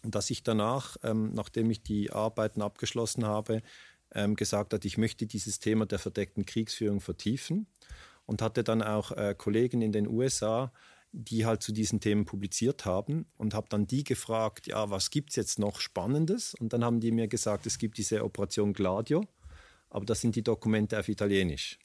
dass 0.03 0.31
ich 0.31 0.43
danach, 0.43 0.97
ähm, 1.03 1.33
nachdem 1.35 1.71
ich 1.71 1.83
die 1.83 2.11
Arbeiten 2.11 2.63
abgeschlossen 2.63 3.27
habe, 3.27 3.63
ähm, 4.15 4.37
gesagt 4.37 4.73
hat, 4.73 4.85
ich 4.87 4.97
möchte 4.97 5.27
dieses 5.27 5.59
Thema 5.59 5.85
der 5.87 5.99
verdeckten 5.99 6.47
Kriegsführung 6.47 7.01
vertiefen 7.01 7.67
und 8.33 8.43
hatte 8.43 8.65
dann 8.65 8.83
auch 8.83 9.13
äh, 9.13 9.35
Kollegen 9.37 9.83
in 9.83 9.93
den 9.93 10.09
USA, 10.09 10.73
die 11.13 11.45
halt 11.45 11.63
zu 11.63 11.73
diesen 11.73 12.01
Themen 12.01 12.25
publiziert 12.25 12.87
haben 12.87 13.27
und 13.37 13.53
habe 13.53 13.67
dann 13.69 13.87
die 13.87 14.03
gefragt, 14.03 14.67
ja, 14.67 14.89
was 14.89 15.11
gibt 15.11 15.31
es 15.31 15.37
jetzt 15.37 15.59
noch 15.59 15.79
Spannendes? 15.79 16.55
Und 16.55 16.73
dann 16.73 16.83
haben 16.83 17.01
die 17.01 17.13
mir 17.13 17.29
gesagt, 17.29 17.67
es 17.67 17.77
gibt 17.77 17.99
diese 17.99 18.25
Operation 18.25 18.73
Gladio, 18.73 19.27
aber 19.91 20.07
das 20.07 20.23
sind 20.23 20.35
die 20.35 20.43
Dokumente 20.43 20.99
auf 20.99 21.09
Italienisch. 21.09 21.79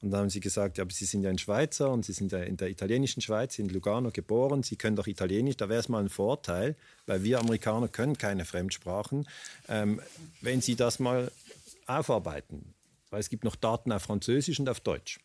Und 0.00 0.10
dann 0.10 0.22
haben 0.22 0.30
sie 0.30 0.40
gesagt, 0.40 0.78
ja, 0.78 0.82
aber 0.82 0.92
Sie 0.92 1.04
sind 1.04 1.22
ja 1.22 1.30
ein 1.30 1.38
Schweizer 1.38 1.90
und 1.90 2.04
Sie 2.04 2.12
sind 2.12 2.32
ja 2.32 2.40
in 2.40 2.56
der 2.56 2.70
italienischen 2.70 3.20
Schweiz, 3.20 3.58
in 3.58 3.68
Lugano 3.68 4.10
geboren, 4.10 4.62
Sie 4.62 4.76
können 4.76 4.96
doch 4.96 5.06
Italienisch, 5.06 5.58
da 5.58 5.68
wäre 5.68 5.78
es 5.78 5.88
mal 5.88 6.02
ein 6.02 6.08
Vorteil, 6.08 6.74
weil 7.06 7.22
wir 7.22 7.38
Amerikaner 7.38 7.86
können 7.86 8.18
keine 8.18 8.44
Fremdsprachen, 8.44 9.28
ähm, 9.68 10.00
wenn 10.40 10.60
Sie 10.60 10.74
das 10.74 10.98
mal 10.98 11.30
aufarbeiten. 11.86 12.74
Weil 13.10 13.20
es 13.20 13.28
gibt 13.28 13.44
noch 13.44 13.54
Daten 13.54 13.92
auf 13.92 14.02
Französisch 14.02 14.58
und 14.58 14.68
auf 14.70 14.80
Deutsch. 14.80 15.20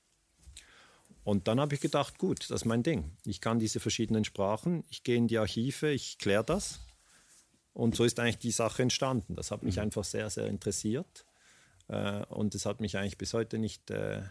Und 1.27 1.49
dann 1.49 1.59
habe 1.59 1.75
ich 1.75 1.81
gedacht, 1.81 2.19
gut, 2.19 2.39
das 2.39 2.61
ist 2.61 2.63
mein 2.63 2.83
Ding. 2.83 3.11
Ich 3.25 3.41
kann 3.41 3.59
diese 3.59 3.81
verschiedenen 3.81 4.23
Sprachen, 4.23 4.85
ich 4.89 5.03
gehe 5.03 5.17
in 5.17 5.27
die 5.27 5.37
Archive, 5.37 5.91
ich 5.91 6.19
kläre 6.19 6.45
das. 6.45 6.79
Und 7.73 7.97
so 7.97 8.05
ist 8.05 8.17
eigentlich 8.21 8.37
die 8.37 8.51
Sache 8.51 8.81
entstanden. 8.81 9.35
Das 9.35 9.51
hat 9.51 9.61
mich 9.61 9.75
mhm. 9.75 9.81
einfach 9.81 10.05
sehr, 10.05 10.29
sehr 10.29 10.47
interessiert. 10.47 11.25
Äh, 11.89 12.23
und 12.27 12.55
es 12.55 12.65
hat 12.65 12.79
mich 12.79 12.95
eigentlich 12.95 13.17
bis 13.17 13.33
heute 13.33 13.57
nicht, 13.57 13.91
äh, 13.91 14.21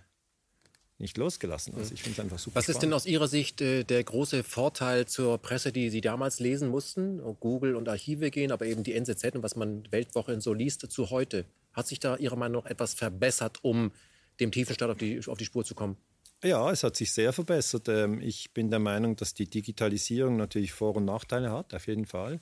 nicht 0.96 1.18
losgelassen. 1.18 1.74
Also 1.74 1.92
ich 1.92 2.02
finde 2.02 2.18
es 2.18 2.24
einfach 2.24 2.38
super. 2.38 2.56
Was 2.56 2.70
ist 2.70 2.80
denn 2.80 2.94
aus 2.94 3.04
Ihrer 3.04 3.28
Sicht 3.28 3.60
äh, 3.60 3.84
der 3.84 4.02
große 4.02 4.42
Vorteil 4.42 5.04
zur 5.04 5.36
Presse, 5.36 5.72
die 5.72 5.90
Sie 5.90 6.00
damals 6.00 6.40
lesen 6.40 6.70
mussten? 6.70 7.20
Google 7.40 7.76
und 7.76 7.90
Archive 7.90 8.30
gehen, 8.30 8.50
aber 8.50 8.64
eben 8.64 8.84
die 8.84 8.94
NZZ 8.94 9.34
und 9.34 9.42
was 9.42 9.54
man 9.54 9.86
Weltwoche 9.92 10.40
so 10.40 10.54
liest, 10.54 10.90
zu 10.90 11.10
heute? 11.10 11.44
Hat 11.74 11.88
sich 11.88 12.00
da 12.00 12.16
Ihrer 12.16 12.36
Meinung 12.36 12.62
nach 12.62 12.70
etwas 12.70 12.94
verbessert, 12.94 13.58
um 13.60 13.92
dem 14.40 14.50
Tiefenstaat 14.50 14.88
auf 14.88 14.96
die, 14.96 15.20
auf 15.26 15.36
die 15.36 15.44
Spur 15.44 15.62
zu 15.62 15.74
kommen? 15.74 15.98
Ja, 16.46 16.70
es 16.70 16.84
hat 16.84 16.94
sich 16.94 17.12
sehr 17.12 17.32
verbessert. 17.32 17.88
Ähm, 17.88 18.20
ich 18.20 18.52
bin 18.54 18.70
der 18.70 18.78
Meinung, 18.78 19.16
dass 19.16 19.34
die 19.34 19.50
Digitalisierung 19.50 20.36
natürlich 20.36 20.72
Vor- 20.72 20.94
und 20.94 21.04
Nachteile 21.04 21.50
hat, 21.50 21.74
auf 21.74 21.88
jeden 21.88 22.06
Fall. 22.06 22.40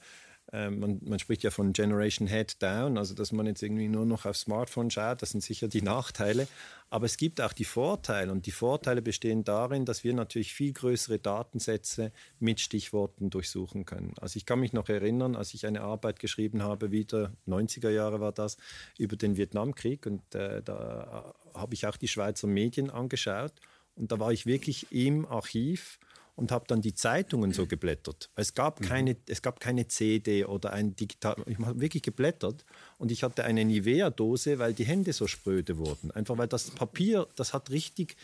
Ähm, 0.52 0.78
man, 0.78 1.00
man, 1.02 1.18
spricht 1.18 1.42
ja 1.42 1.50
von 1.50 1.72
Generation 1.72 2.28
Head 2.28 2.62
Down, 2.62 2.98
also 2.98 3.14
dass 3.14 3.32
man 3.32 3.46
jetzt 3.46 3.62
irgendwie 3.62 3.88
nur 3.88 4.04
noch 4.04 4.26
auf 4.26 4.36
Smartphone 4.36 4.90
schaut, 4.90 5.22
das 5.22 5.30
sind 5.30 5.42
sicher 5.42 5.68
die 5.68 5.80
Nachteile. 5.80 6.46
Aber 6.90 7.06
es 7.06 7.16
gibt 7.16 7.40
auch 7.40 7.54
die 7.54 7.64
Vorteile 7.64 8.30
und 8.30 8.44
die 8.44 8.50
Vorteile 8.50 9.00
bestehen 9.00 9.42
darin, 9.42 9.86
dass 9.86 10.04
wir 10.04 10.12
natürlich 10.12 10.52
viel 10.52 10.74
größere 10.74 11.18
Datensätze 11.18 12.12
mit 12.40 12.60
Stichworten 12.60 13.30
durchsuchen 13.30 13.86
können. 13.86 14.12
Also 14.20 14.36
ich 14.36 14.44
kann 14.44 14.60
mich 14.60 14.74
noch 14.74 14.90
erinnern, 14.90 15.34
als 15.34 15.54
ich 15.54 15.66
eine 15.66 15.80
Arbeit 15.80 16.20
geschrieben 16.20 16.62
habe, 16.62 16.90
wieder 16.90 17.32
90er 17.48 17.88
Jahre 17.88 18.20
war 18.20 18.32
das, 18.32 18.58
über 18.98 19.16
den 19.16 19.38
Vietnamkrieg 19.38 20.04
und 20.04 20.34
äh, 20.34 20.62
da 20.62 21.34
habe 21.54 21.72
ich 21.72 21.86
auch 21.86 21.96
die 21.96 22.08
Schweizer 22.08 22.48
Medien 22.48 22.90
angeschaut 22.90 23.54
und 23.96 24.12
da 24.12 24.18
war 24.18 24.32
ich 24.32 24.46
wirklich 24.46 24.90
im 24.90 25.26
Archiv 25.26 25.98
und 26.36 26.50
habe 26.50 26.64
dann 26.66 26.80
die 26.80 26.94
Zeitungen 26.94 27.52
so 27.52 27.66
geblättert. 27.66 28.30
Es 28.34 28.54
gab 28.54 28.80
mhm. 28.80 28.84
keine, 28.86 29.16
es 29.28 29.40
gab 29.40 29.60
keine 29.60 29.86
CD 29.86 30.44
oder 30.44 30.72
ein 30.72 30.96
digital. 30.96 31.36
Ich 31.46 31.58
habe 31.58 31.80
wirklich 31.80 32.02
geblättert 32.02 32.64
und 32.98 33.12
ich 33.12 33.22
hatte 33.22 33.44
eine 33.44 33.64
Nivea-Dose, 33.64 34.58
weil 34.58 34.74
die 34.74 34.84
Hände 34.84 35.12
so 35.12 35.26
spröde 35.26 35.78
wurden. 35.78 36.10
Einfach 36.10 36.36
weil 36.36 36.48
das 36.48 36.70
Papier, 36.70 37.28
das 37.36 37.54
hat 37.54 37.70
richtig 37.70 38.16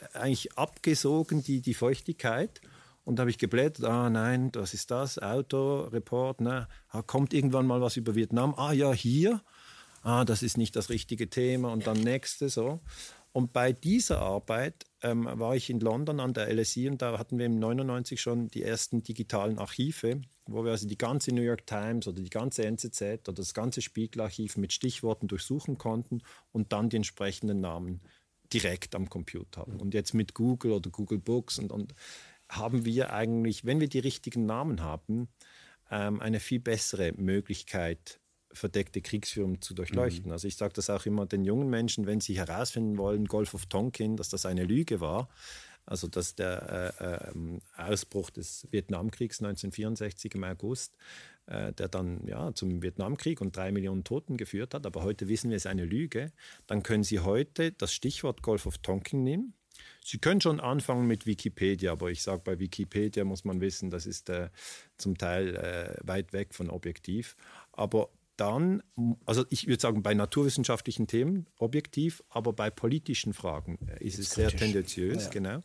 äh, 0.00 0.18
eigentlich 0.18 0.56
abgesogen 0.56 1.42
die, 1.42 1.60
die 1.60 1.74
Feuchtigkeit. 1.74 2.60
Und 3.04 3.16
da 3.16 3.22
habe 3.22 3.30
ich 3.30 3.38
geblättert, 3.38 3.86
ah 3.86 4.10
nein, 4.10 4.52
das 4.52 4.74
ist 4.74 4.90
das, 4.90 5.18
Autoreport, 5.18 6.42
ne? 6.42 6.68
Ah, 6.90 7.00
kommt 7.00 7.32
irgendwann 7.32 7.66
mal 7.66 7.80
was 7.80 7.96
über 7.96 8.14
Vietnam, 8.14 8.54
ah 8.58 8.72
ja, 8.72 8.92
hier, 8.92 9.42
ah, 10.02 10.26
das 10.26 10.42
ist 10.42 10.58
nicht 10.58 10.76
das 10.76 10.90
richtige 10.90 11.30
Thema 11.30 11.72
und 11.72 11.86
dann 11.86 11.98
nächste 11.98 12.50
so. 12.50 12.80
Und 13.32 13.54
bei 13.54 13.72
dieser 13.72 14.20
Arbeit 14.20 14.84
ähm, 15.02 15.28
war 15.30 15.54
ich 15.54 15.70
in 15.70 15.80
London 15.80 16.20
an 16.20 16.34
der 16.34 16.52
LSI 16.52 16.88
und 16.88 17.02
da 17.02 17.18
hatten 17.18 17.38
wir 17.38 17.46
im 17.46 17.58
99 17.58 18.20
schon 18.20 18.48
die 18.48 18.62
ersten 18.62 19.02
digitalen 19.02 19.58
Archive, 19.58 20.20
wo 20.46 20.64
wir 20.64 20.72
also 20.72 20.88
die 20.88 20.98
ganze 20.98 21.32
New 21.32 21.42
York 21.42 21.66
Times 21.66 22.08
oder 22.08 22.20
die 22.20 22.30
ganze 22.30 22.64
NZZ 22.64 23.28
oder 23.28 23.34
das 23.34 23.54
ganze 23.54 23.82
Spiegelarchiv 23.82 24.56
mit 24.56 24.72
Stichworten 24.72 25.28
durchsuchen 25.28 25.78
konnten 25.78 26.22
und 26.52 26.72
dann 26.72 26.88
die 26.88 26.96
entsprechenden 26.96 27.60
Namen 27.60 28.00
direkt 28.52 28.94
am 28.94 29.08
Computer 29.08 29.60
haben. 29.60 29.80
Und 29.80 29.94
jetzt 29.94 30.14
mit 30.14 30.34
Google 30.34 30.72
oder 30.72 30.90
Google 30.90 31.18
Books 31.18 31.58
und, 31.58 31.70
und 31.70 31.94
haben 32.48 32.84
wir 32.84 33.12
eigentlich, 33.12 33.64
wenn 33.64 33.80
wir 33.80 33.88
die 33.88 33.98
richtigen 33.98 34.46
Namen 34.46 34.82
haben, 34.82 35.28
ähm, 35.90 36.20
eine 36.20 36.40
viel 36.40 36.60
bessere 36.60 37.12
Möglichkeit, 37.12 38.20
verdeckte 38.58 39.00
Kriegsführung 39.00 39.60
zu 39.60 39.74
durchleuchten. 39.74 40.26
Mhm. 40.26 40.32
Also 40.32 40.48
ich 40.48 40.56
sage 40.56 40.74
das 40.74 40.90
auch 40.90 41.06
immer 41.06 41.26
den 41.26 41.44
jungen 41.44 41.70
Menschen, 41.70 42.06
wenn 42.06 42.20
sie 42.20 42.36
herausfinden 42.36 42.98
wollen, 42.98 43.26
Golf 43.26 43.54
of 43.54 43.66
Tonkin, 43.66 44.16
dass 44.16 44.28
das 44.28 44.46
eine 44.46 44.64
Lüge 44.64 45.00
war, 45.00 45.28
also 45.86 46.06
dass 46.06 46.34
der 46.34 46.94
äh, 47.00 47.30
ähm, 47.30 47.60
Ausbruch 47.76 48.30
des 48.30 48.68
Vietnamkriegs 48.70 49.40
1964 49.40 50.34
im 50.34 50.44
August, 50.44 50.96
äh, 51.46 51.72
der 51.72 51.88
dann 51.88 52.26
ja, 52.26 52.52
zum 52.54 52.82
Vietnamkrieg 52.82 53.40
und 53.40 53.56
drei 53.56 53.72
Millionen 53.72 54.04
Toten 54.04 54.36
geführt 54.36 54.74
hat, 54.74 54.84
aber 54.84 55.02
heute 55.02 55.28
wissen 55.28 55.50
wir, 55.50 55.56
es 55.56 55.64
ist 55.64 55.70
eine 55.70 55.86
Lüge, 55.86 56.32
dann 56.66 56.82
können 56.82 57.04
Sie 57.04 57.20
heute 57.20 57.72
das 57.72 57.92
Stichwort 57.92 58.42
Golf 58.42 58.66
of 58.66 58.78
Tonkin 58.78 59.22
nehmen. 59.22 59.54
Sie 60.04 60.18
können 60.18 60.40
schon 60.40 60.60
anfangen 60.60 61.06
mit 61.06 61.26
Wikipedia, 61.26 61.92
aber 61.92 62.10
ich 62.10 62.22
sage, 62.22 62.42
bei 62.44 62.58
Wikipedia 62.58 63.24
muss 63.24 63.44
man 63.44 63.60
wissen, 63.60 63.90
das 63.90 64.06
ist 64.06 64.28
äh, 64.28 64.48
zum 64.96 65.18
Teil 65.18 65.56
äh, 65.56 65.96
weit 66.06 66.32
weg 66.32 66.54
von 66.54 66.70
objektiv. 66.70 67.36
Aber 67.72 68.10
dann, 68.40 68.82
also 69.26 69.44
ich 69.50 69.66
würde 69.66 69.80
sagen, 69.80 70.02
bei 70.02 70.14
naturwissenschaftlichen 70.14 71.06
Themen 71.06 71.46
objektiv, 71.58 72.22
aber 72.28 72.52
bei 72.52 72.70
politischen 72.70 73.34
Fragen 73.34 73.78
ist 74.00 74.18
es 74.18 74.30
sehr 74.30 74.50
tendenziös, 74.50 75.24
ja. 75.24 75.30
genau. 75.30 75.60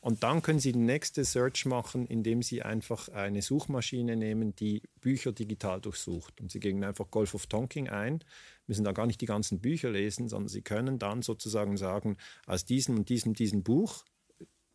Und 0.00 0.22
dann 0.22 0.42
können 0.42 0.60
Sie 0.60 0.72
die 0.72 0.78
nächste 0.78 1.24
Search 1.24 1.64
machen, 1.66 2.06
indem 2.06 2.42
Sie 2.42 2.62
einfach 2.62 3.08
eine 3.08 3.42
Suchmaschine 3.42 4.16
nehmen, 4.16 4.54
die 4.54 4.82
Bücher 5.00 5.32
digital 5.32 5.80
durchsucht. 5.80 6.40
Und 6.40 6.50
Sie 6.50 6.60
geben 6.60 6.84
einfach 6.84 7.10
Golf 7.10 7.34
of 7.34 7.46
Tonking 7.46 7.88
ein, 7.88 8.22
müssen 8.66 8.84
da 8.84 8.92
gar 8.92 9.06
nicht 9.06 9.20
die 9.20 9.26
ganzen 9.26 9.60
Bücher 9.60 9.90
lesen, 9.90 10.28
sondern 10.28 10.48
Sie 10.48 10.62
können 10.62 10.98
dann 10.98 11.22
sozusagen 11.22 11.76
sagen, 11.76 12.18
aus 12.46 12.64
diesem 12.64 12.98
und 12.98 13.08
diesem, 13.08 13.34
diesem 13.34 13.62
Buch 13.62 14.04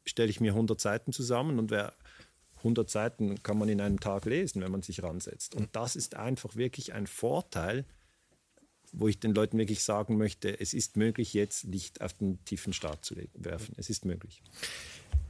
stelle 0.05 0.29
ich 0.29 0.41
mir 0.41 0.51
100 0.51 0.81
Seiten 0.81 1.13
zusammen 1.13 1.59
und 1.59 1.71
wer 1.71 1.93
100 2.63 2.89
Seiten 2.89 3.43
kann 3.43 3.57
man 3.57 3.69
in 3.69 3.81
einem 3.81 3.99
Tag 3.99 4.25
lesen, 4.25 4.61
wenn 4.61 4.71
man 4.71 4.81
sich 4.81 5.03
ransetzt. 5.03 5.55
Und 5.55 5.75
das 5.75 5.95
ist 5.95 6.15
einfach 6.15 6.55
wirklich 6.55 6.93
ein 6.93 7.07
Vorteil, 7.07 7.85
wo 8.93 9.07
ich 9.07 9.19
den 9.19 9.33
Leuten 9.33 9.57
wirklich 9.57 9.83
sagen 9.83 10.17
möchte, 10.17 10.59
es 10.59 10.73
ist 10.73 10.97
möglich, 10.97 11.33
jetzt 11.33 11.63
Licht 11.63 12.01
auf 12.01 12.13
den 12.13 12.43
tiefen 12.45 12.73
Start 12.73 13.03
zu 13.03 13.15
werfen. 13.33 13.73
Es 13.77 13.89
ist 13.89 14.05
möglich. 14.05 14.41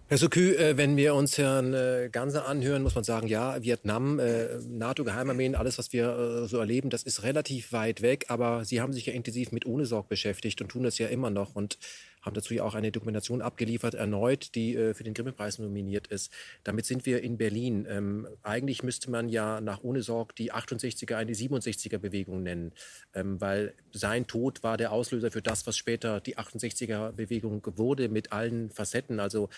Herr 0.07 0.17
Sokü, 0.17 0.53
äh, 0.55 0.77
wenn 0.77 0.97
wir 0.97 1.15
uns 1.15 1.37
Herrn 1.37 1.73
äh, 1.73 2.09
Ganser 2.11 2.45
anhören, 2.45 2.83
muss 2.83 2.93
man 2.93 3.05
sagen, 3.05 3.27
ja, 3.27 3.63
Vietnam, 3.63 4.19
äh, 4.19 4.59
NATO-Geheimarmeen, 4.67 5.55
alles, 5.55 5.77
was 5.77 5.93
wir 5.93 6.45
so 6.47 6.59
erleben, 6.59 6.89
das 6.89 7.03
ist 7.03 7.23
relativ 7.23 7.71
weit 7.71 8.01
weg. 8.01 8.25
Aber 8.27 8.65
Sie 8.65 8.81
haben 8.81 8.93
sich 8.93 9.05
ja 9.05 9.13
intensiv 9.13 9.51
mit 9.51 9.65
Ohne 9.65 9.87
beschäftigt 10.07 10.61
und 10.61 10.67
tun 10.67 10.83
das 10.83 10.97
ja 10.97 11.07
immer 11.07 11.29
noch. 11.29 11.55
Und 11.55 11.79
haben 12.23 12.33
dazu 12.33 12.53
ja 12.53 12.63
auch 12.63 12.73
eine 12.73 12.91
Dokumentation 12.91 13.41
abgeliefert, 13.41 13.93
erneut, 13.93 14.55
die 14.55 14.75
äh, 14.75 14.93
für 14.93 15.03
den 15.03 15.13
Grimme-Preis 15.13 15.59
nominiert 15.59 16.07
ist. 16.07 16.31
Damit 16.63 16.85
sind 16.85 17.05
wir 17.05 17.21
in 17.21 17.37
Berlin. 17.37 17.85
Ähm, 17.87 18.27
eigentlich 18.41 18.81
müsste 18.81 19.11
man 19.11 19.29
ja 19.29 19.61
nach 19.61 19.83
Ohne 19.83 20.01
Sorg 20.01 20.35
die 20.35 20.51
68er 20.51 21.15
eine 21.15 21.33
67er-Bewegung 21.33 22.41
nennen, 22.41 22.71
ähm, 23.13 23.39
weil 23.39 23.75
sein 23.91 24.25
Tod 24.25 24.63
war 24.63 24.77
der 24.77 24.91
Auslöser 24.91 25.31
für 25.31 25.41
das, 25.41 25.67
was 25.67 25.77
später 25.77 26.21
die 26.21 26.37
68er-Bewegung 26.37 27.61
wurde, 27.75 28.09
mit 28.09 28.31
allen 28.31 28.71
Facetten. 28.71 29.19
Also 29.19 29.49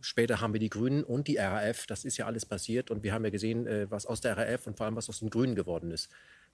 später 0.00 0.40
haben 0.40 0.52
wir 0.52 0.60
die 0.60 0.70
Grünen 0.70 1.02
und 1.02 1.26
die 1.26 1.36
RAF. 1.36 1.86
Das 1.86 2.04
ist 2.04 2.16
ja 2.16 2.26
alles 2.26 2.46
passiert. 2.46 2.90
Und 2.90 3.02
wir 3.02 3.12
haben 3.12 3.24
ja 3.24 3.30
gesehen, 3.30 3.66
äh, 3.66 3.90
was 3.90 4.06
aus 4.06 4.20
der 4.20 4.36
RAF 4.36 4.66
und 4.66 4.76
vor 4.76 4.86
allem 4.86 4.96
was 4.96 5.08
aus 5.08 5.18
den 5.18 5.30
Grünen 5.30 5.54
geworden 5.56 5.90
ist. 5.90 6.08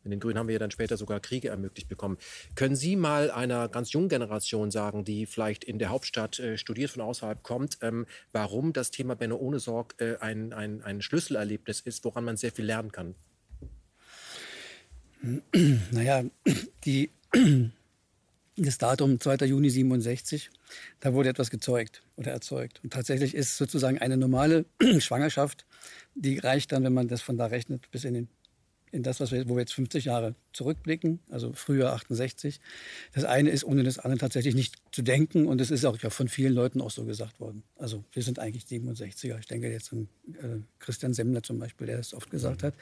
Mit 0.05 0.12
den 0.12 0.21
Grünen 0.21 0.38
haben 0.38 0.49
wir 0.49 0.55
ja 0.55 0.59
dann 0.59 0.71
später 0.71 0.97
sogar 0.97 1.21
Kriege 1.21 1.49
ermöglicht 1.49 1.88
bekommen. 1.88 2.19
Können 2.55 2.77
Sie 2.77 2.97
mal 2.97 3.31
einer 3.31 3.69
ganz 3.69 3.93
jungen 3.93 4.09
Generation 4.09 4.71
sagen, 4.71 5.05
die 5.05 5.27
vielleicht 5.27 5.65
in 5.65 5.79
der 5.79 5.91
Hauptstadt 5.91 6.38
äh, 6.41 6.59
studiert, 6.59 6.91
von 6.91 7.03
außerhalb 7.03 7.43
kommt, 7.43 7.79
ähm, 7.83 8.07
warum 8.33 8.73
das 8.73 8.91
Thema 8.91 9.15
Benno 9.15 9.37
ohne 9.37 9.61
Sorg 9.61 9.95
äh, 9.99 10.17
ein, 10.19 10.53
ein, 10.53 10.83
ein 10.83 11.03
Schlüsselerlebnis 11.03 11.81
ist, 11.81 12.05
woran 12.05 12.25
man 12.25 12.37
sehr 12.37 12.53
viel 12.53 12.65
lernen 12.65 12.93
kann? 12.93 13.15
Naja, 15.93 16.25
die, 16.85 17.11
das 18.57 18.79
Datum 18.79 19.21
2. 19.21 19.47
Juni 19.47 19.71
67, 19.71 20.51
da 21.01 21.15
wurde 21.15 21.29
etwas 21.29 21.51
gezeugt 21.51 22.03
oder 22.17 22.33
erzeugt. 22.33 22.81
Und 22.83 22.93
tatsächlich 22.93 23.35
ist 23.35 23.57
sozusagen 23.57 23.99
eine 23.99 24.17
normale 24.17 24.65
Schwangerschaft, 24.99 25.65
die 26.15 26.38
reicht 26.38 26.73
dann, 26.73 26.85
wenn 26.85 26.93
man 26.93 27.09
das 27.09 27.23
von 27.23 27.37
da 27.37 27.47
rechnet, 27.47 27.91
bis 27.91 28.05
in 28.05 28.15
den 28.15 28.29
in 28.93 29.03
das, 29.03 29.21
was 29.21 29.33
wir, 29.33 29.49
wo 29.49 29.55
wir 29.55 29.61
jetzt 29.61 29.73
50 29.73 30.05
Jahre 30.05 30.35
zurückblicken, 30.53 31.21
also 31.31 31.53
früher 31.55 31.93
68. 31.95 32.61
Das 33.15 33.25
eine 33.25 33.51
ist, 33.51 33.65
ohne 33.65 33.83
das 33.83 33.99
andere 33.99 34.19
tatsächlich 34.19 34.55
nicht 34.55 34.77
zu 34.93 35.03
denken. 35.03 35.47
Und 35.47 35.61
es 35.61 35.71
ist 35.71 35.85
auch 35.85 35.99
ja 35.99 36.11
von 36.11 36.29
vielen 36.29 36.53
Leuten 36.53 36.81
auch 36.81 36.91
so 36.91 37.05
gesagt 37.05 37.41
worden. 37.41 37.63
Also 37.77 38.05
wir 38.13 38.23
sind 38.23 38.39
eigentlich 38.39 38.65
67er. 38.65 39.39
Ich 39.39 39.47
denke 39.47 39.71
jetzt 39.71 39.93
an 39.93 40.09
äh, 40.35 40.61
Christian 40.79 41.15
Semmler 41.15 41.43
zum 41.43 41.59
Beispiel, 41.59 41.87
der 41.87 41.97
das 41.97 42.13
oft 42.13 42.31
gesagt 42.31 42.63
hat. 42.63 42.75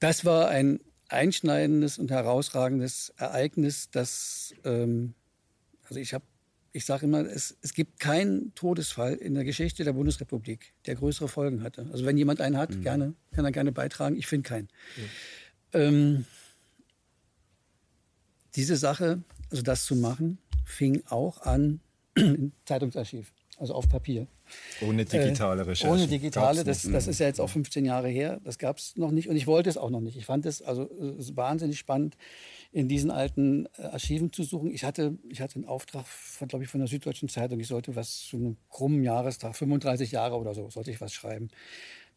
Das 0.00 0.24
war 0.24 0.48
ein 0.48 0.80
einschneidendes 1.08 1.98
und 1.98 2.10
herausragendes 2.10 3.12
Ereignis, 3.16 3.90
das, 3.90 4.54
ähm, 4.64 5.14
also 5.88 6.00
ich 6.00 6.14
habe 6.14 6.24
ich 6.72 6.86
sage 6.86 7.06
immer, 7.06 7.20
es, 7.20 7.56
es 7.60 7.74
gibt 7.74 8.00
keinen 8.00 8.54
Todesfall 8.54 9.14
in 9.14 9.34
der 9.34 9.44
Geschichte 9.44 9.84
der 9.84 9.92
Bundesrepublik, 9.92 10.72
der 10.86 10.94
größere 10.94 11.28
Folgen 11.28 11.62
hatte. 11.62 11.86
Also 11.92 12.06
wenn 12.06 12.16
jemand 12.16 12.40
einen 12.40 12.56
hat, 12.56 12.70
mhm. 12.70 12.82
gerne, 12.82 13.14
kann 13.32 13.44
er 13.44 13.52
gerne 13.52 13.72
beitragen. 13.72 14.16
Ich 14.16 14.26
finde 14.26 14.48
keinen. 14.48 14.68
Mhm. 14.96 15.02
Ähm, 15.74 16.24
diese 18.56 18.76
Sache, 18.76 19.22
also 19.50 19.62
das 19.62 19.84
zu 19.84 19.96
machen, 19.96 20.38
fing 20.64 21.02
auch 21.06 21.42
an 21.42 21.80
im 22.14 22.52
Zeitungsarchiv, 22.64 23.32
also 23.58 23.74
auf 23.74 23.88
Papier. 23.88 24.26
Ohne 24.80 25.04
digitale 25.04 25.66
Recherche. 25.66 25.86
Äh, 25.86 25.90
ohne 25.90 26.06
digitale, 26.06 26.64
das, 26.64 26.82
das 26.82 27.06
ist 27.06 27.20
ja 27.20 27.26
jetzt 27.26 27.40
auch 27.40 27.48
15 27.48 27.84
Jahre 27.84 28.08
her. 28.08 28.40
Das 28.44 28.58
gab 28.58 28.78
es 28.78 28.96
noch 28.96 29.10
nicht 29.10 29.28
und 29.28 29.36
ich 29.36 29.46
wollte 29.46 29.70
es 29.70 29.76
auch 29.76 29.90
noch 29.90 30.00
nicht. 30.00 30.16
Ich 30.16 30.26
fand 30.26 30.46
es 30.46 30.62
also 30.62 30.84
äh, 30.84 31.36
wahnsinnig 31.36 31.78
spannend, 31.78 32.16
in 32.72 32.88
diesen 32.88 33.10
alten 33.10 33.66
äh, 33.76 33.82
Archiven 33.82 34.32
zu 34.32 34.42
suchen. 34.42 34.70
Ich 34.70 34.84
hatte, 34.84 35.18
ich 35.28 35.40
hatte 35.40 35.56
einen 35.56 35.66
Auftrag, 35.66 36.06
von, 36.06 36.48
glaube 36.48 36.64
ich, 36.64 36.70
von 36.70 36.80
der 36.80 36.88
Süddeutschen 36.88 37.28
Zeitung. 37.28 37.60
Ich 37.60 37.68
sollte 37.68 37.94
was 37.96 38.20
zu 38.20 38.36
einem 38.36 38.56
krummen 38.70 39.02
Jahrestag, 39.02 39.56
35 39.56 40.12
Jahre 40.12 40.36
oder 40.36 40.54
so, 40.54 40.70
sollte 40.70 40.90
ich 40.90 41.00
was 41.00 41.12
schreiben. 41.12 41.48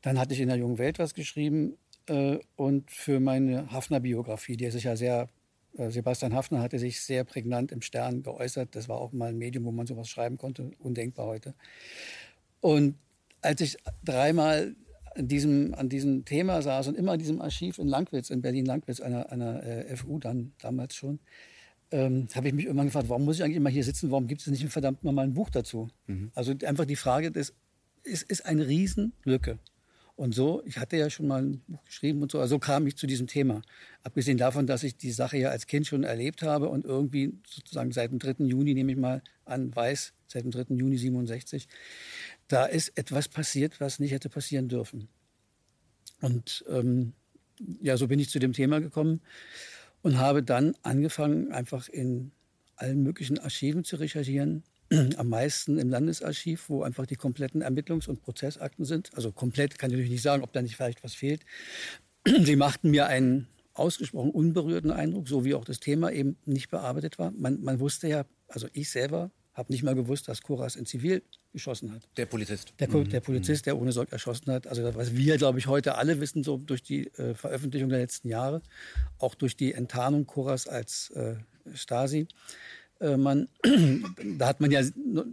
Dann 0.02 0.20
hatte 0.20 0.34
ich 0.34 0.40
in 0.40 0.48
der 0.48 0.58
Jungen 0.58 0.78
Welt 0.78 1.00
was 1.00 1.14
geschrieben 1.14 1.78
äh, 2.08 2.38
und 2.56 2.92
für 2.92 3.20
meine 3.20 3.72
Hafner-Biografie, 3.72 4.58
die 4.58 4.70
sich 4.70 4.84
ja 4.84 4.96
sehr 4.96 5.30
äh, 5.78 5.90
Sebastian 5.90 6.34
Hafner 6.34 6.62
hatte 6.62 6.80
sich 6.80 7.02
sehr 7.02 7.24
prägnant 7.24 7.72
im 7.72 7.82
Stern 7.82 8.24
geäußert. 8.24 8.76
Das 8.76 8.88
war 8.90 8.98
auch 8.98 9.12
mal 9.12 9.30
ein 9.30 9.38
Medium, 9.38 9.66
wo 9.66 9.72
man 9.72 9.88
sowas 9.88 10.10
schreiben 10.10 10.38
konnte. 10.38 10.72
Undenkbar 10.80 11.26
heute. 11.28 11.54
Und 12.66 12.96
als 13.44 13.62
ich 13.62 13.78
dreimal 14.04 14.76
an 15.14 15.28
diesem, 15.28 15.76
an 15.76 15.88
diesem 15.88 16.26
Thema 16.26 16.64
saß 16.64 16.88
und 16.88 16.98
immer 16.98 17.14
in 17.14 17.20
diesem 17.20 17.40
Archiv 17.40 17.78
in 17.78 17.88
Langwitz, 17.88 18.32
in 18.32 18.42
Berlin-Langwitz, 18.42 19.02
einer, 19.02 19.32
einer 19.32 19.62
äh, 19.62 19.96
FU 19.96 20.18
dann 20.18 20.52
damals 20.60 20.96
schon, 20.96 21.20
ähm, 21.92 22.28
habe 22.34 22.48
ich 22.48 22.56
mich 22.56 22.66
irgendwann 22.66 22.88
gefragt, 22.88 23.08
warum 23.08 23.24
muss 23.24 23.36
ich 23.36 23.44
eigentlich 23.44 23.58
immer 23.58 23.70
hier 23.70 23.84
sitzen, 23.84 24.10
warum 24.10 24.26
gibt 24.26 24.42
es 24.42 24.48
nicht 24.48 24.64
ein 24.64 24.70
verdammt 24.70 25.04
nochmal 25.04 25.28
ein 25.28 25.36
Buch 25.36 25.52
dazu? 25.52 25.90
Mhm. 26.08 26.32
Also 26.34 26.56
einfach 26.66 26.86
die 26.86 26.96
Frage, 26.96 27.30
das 27.30 27.54
ist, 28.02 28.24
ist 28.24 28.48
eine 28.48 28.68
Riesenlücke. 28.68 29.60
Und 30.16 30.34
so, 30.34 30.64
ich 30.66 30.78
hatte 30.78 30.96
ja 30.96 31.10
schon 31.10 31.28
mal 31.28 31.44
ein 31.44 31.62
Buch 31.68 31.84
geschrieben 31.84 32.22
und 32.22 32.32
so, 32.32 32.40
also 32.40 32.58
kam 32.58 32.88
ich 32.88 32.96
zu 32.96 33.06
diesem 33.06 33.28
Thema. 33.28 33.62
Abgesehen 34.02 34.38
davon, 34.38 34.66
dass 34.66 34.84
ich 34.84 34.96
die 34.96 35.12
Sache 35.12 35.38
ja 35.38 35.50
als 35.50 35.68
Kind 35.68 35.88
schon 35.88 36.04
erlebt 36.04 36.42
habe 36.42 36.70
und 36.70 36.86
irgendwie 36.86 37.34
sozusagen 37.46 37.92
seit 37.92 38.12
dem 38.12 38.20
3. 38.20 38.46
Juni, 38.46 38.74
nehme 38.74 38.94
ich 38.94 38.98
mal 38.98 39.22
an, 39.44 39.76
weiß, 39.76 40.14
seit 40.28 40.44
dem 40.44 40.52
3. 40.52 40.74
Juni 40.76 40.98
67, 40.98 41.68
da 42.48 42.66
ist 42.66 42.98
etwas 42.98 43.28
passiert, 43.28 43.80
was 43.80 44.00
nicht 44.00 44.12
hätte 44.12 44.30
passieren 44.30 44.68
dürfen. 44.68 45.08
Und 46.22 46.64
ähm, 46.70 47.14
ja, 47.82 47.98
so 47.98 48.08
bin 48.08 48.20
ich 48.20 48.30
zu 48.30 48.40
dem 48.40 48.54
Thema 48.54 48.80
gekommen 48.80 49.22
und 50.02 50.18
habe 50.18 50.44
dann 50.44 50.76
angefangen, 50.84 51.52
einfach 51.52 51.88
in 51.90 52.32
allen 52.76 53.04
möglichen 53.04 53.40
Archiven 53.40 53.84
zu 53.84 53.96
recherchieren, 53.96 54.64
am 55.18 55.30
meisten 55.30 55.78
im 55.78 55.90
Landesarchiv, 55.90 56.70
wo 56.70 56.84
einfach 56.84 57.06
die 57.06 57.16
kompletten 57.16 57.64
Ermittlungs- 57.64 58.08
und 58.08 58.22
Prozessakten 58.22 58.86
sind. 58.86 59.16
Also 59.16 59.32
komplett 59.32 59.80
kann 59.80 59.90
ich 59.90 59.96
natürlich 59.96 60.12
nicht 60.12 60.22
sagen, 60.22 60.44
ob 60.44 60.54
da 60.54 60.62
nicht 60.62 60.76
vielleicht 60.76 61.04
was 61.04 61.16
fehlt. 61.16 61.44
Sie 62.28 62.56
machten 62.56 62.92
mir 62.92 63.08
einen 63.08 63.48
ausgesprochen 63.74 64.32
unberührten 64.32 64.92
Eindruck, 64.92 65.28
so 65.28 65.44
wie 65.44 65.54
auch 65.54 65.66
das 65.66 65.80
Thema 65.80 66.12
eben 66.12 66.38
nicht 66.46 66.70
bearbeitet 66.70 67.20
war. 67.20 67.32
Man, 67.32 67.62
man 67.62 67.80
wusste 67.80 68.08
ja, 68.08 68.26
also 68.48 68.68
ich 68.74 68.90
selber 68.90 69.32
habe 69.56 69.72
nicht 69.72 69.84
mal 69.84 69.96
gewusst, 69.96 70.28
dass 70.28 70.42
Koras 70.42 70.76
in 70.76 70.86
Zivil 70.86 71.24
geschossen 71.54 71.92
hat. 71.94 72.08
Der 72.18 72.26
Polizist. 72.26 72.74
Der, 72.80 72.90
mhm. 72.90 73.10
der 73.10 73.22
Polizist, 73.22 73.66
der 73.66 73.78
ohne 73.78 73.94
Sorg 73.94 74.12
erschossen 74.12 74.52
hat. 74.52 74.68
Also 74.68 74.84
was 74.96 75.16
wir, 75.16 75.38
glaube 75.38 75.60
ich, 75.60 75.68
heute 75.68 75.96
alle 75.96 76.20
wissen, 76.20 76.44
so 76.44 76.58
durch 76.58 76.84
die 76.84 77.08
äh, 77.18 77.34
Veröffentlichung 77.34 77.90
der 77.90 78.00
letzten 78.00 78.28
Jahre, 78.28 78.62
auch 79.18 79.34
durch 79.34 79.56
die 79.56 79.74
Enttarnung 79.74 80.28
Koras 80.28 80.68
als 80.68 81.10
äh, 81.12 81.36
Stasi. 81.74 82.28
Äh, 83.00 83.16
man, 83.16 83.48
da 84.38 84.48
hat 84.48 84.60
man 84.60 84.72
ja 84.72 84.82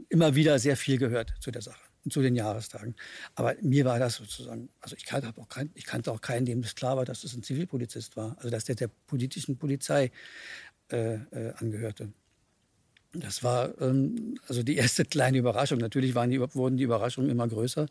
immer 0.09 0.35
wieder 0.37 0.59
sehr 0.61 0.77
viel 0.77 0.99
gehört 0.99 1.35
zu 1.41 1.51
der 1.51 1.63
Sache 1.63 1.81
und 2.05 2.13
zu 2.13 2.23
den 2.23 2.37
Jahrestagen. 2.37 2.95
Aber 3.35 3.57
mir 3.61 3.85
war 3.85 3.99
das 3.99 4.17
sozusagen, 4.17 4.69
also 4.81 4.95
ich 4.97 5.05
kannte 5.05 5.33
auch, 5.37 5.49
kein, 5.49 5.71
ich 5.75 5.85
kannte 5.85 6.13
auch 6.13 6.21
keinen, 6.21 6.47
dem 6.47 6.63
das 6.63 6.77
klar 6.77 6.97
war, 6.97 7.05
dass 7.05 7.19
es 7.19 7.33
das 7.33 7.35
ein 7.35 7.43
Zivilpolizist 7.43 8.17
war. 8.17 8.37
Also 8.39 8.51
dass 8.51 8.65
der 8.65 8.77
der 8.77 8.89
politischen 9.07 9.59
Polizei 9.59 10.13
äh, 10.91 11.15
äh, 11.15 11.53
angehörte. 11.57 12.13
Das 13.15 13.43
war 13.43 13.81
ähm, 13.81 14.39
also 14.49 14.63
die 14.63 14.77
erste 14.77 15.05
kleine 15.05 15.39
Überraschung. 15.39 15.79
Natürlich 15.79 16.15
waren 16.15 16.31
die, 16.31 16.41
wurden 16.41 16.77
die 16.77 16.85
Überraschungen 16.85 17.31
immer 17.31 17.47
größer, 17.49 17.87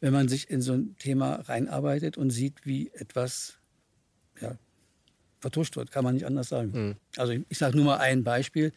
wenn 0.00 0.12
man 0.12 0.28
sich 0.28 0.50
in 0.50 0.62
so 0.62 0.72
ein 0.72 0.96
Thema 0.98 1.36
reinarbeitet 1.48 2.18
und 2.18 2.30
sieht, 2.30 2.54
wie 2.64 2.90
etwas 2.94 3.58
ja, 4.40 4.56
vertuscht 5.40 5.76
wird, 5.76 5.90
kann 5.90 6.04
man 6.04 6.14
nicht 6.14 6.26
anders 6.26 6.48
sagen. 6.48 6.70
Mhm. 6.72 6.96
Also 7.16 7.32
ich, 7.32 7.44
ich 7.48 7.58
sage 7.58 7.76
nur 7.76 7.84
mal 7.84 7.98
ein 7.98 8.24
Beispiel. 8.24 8.72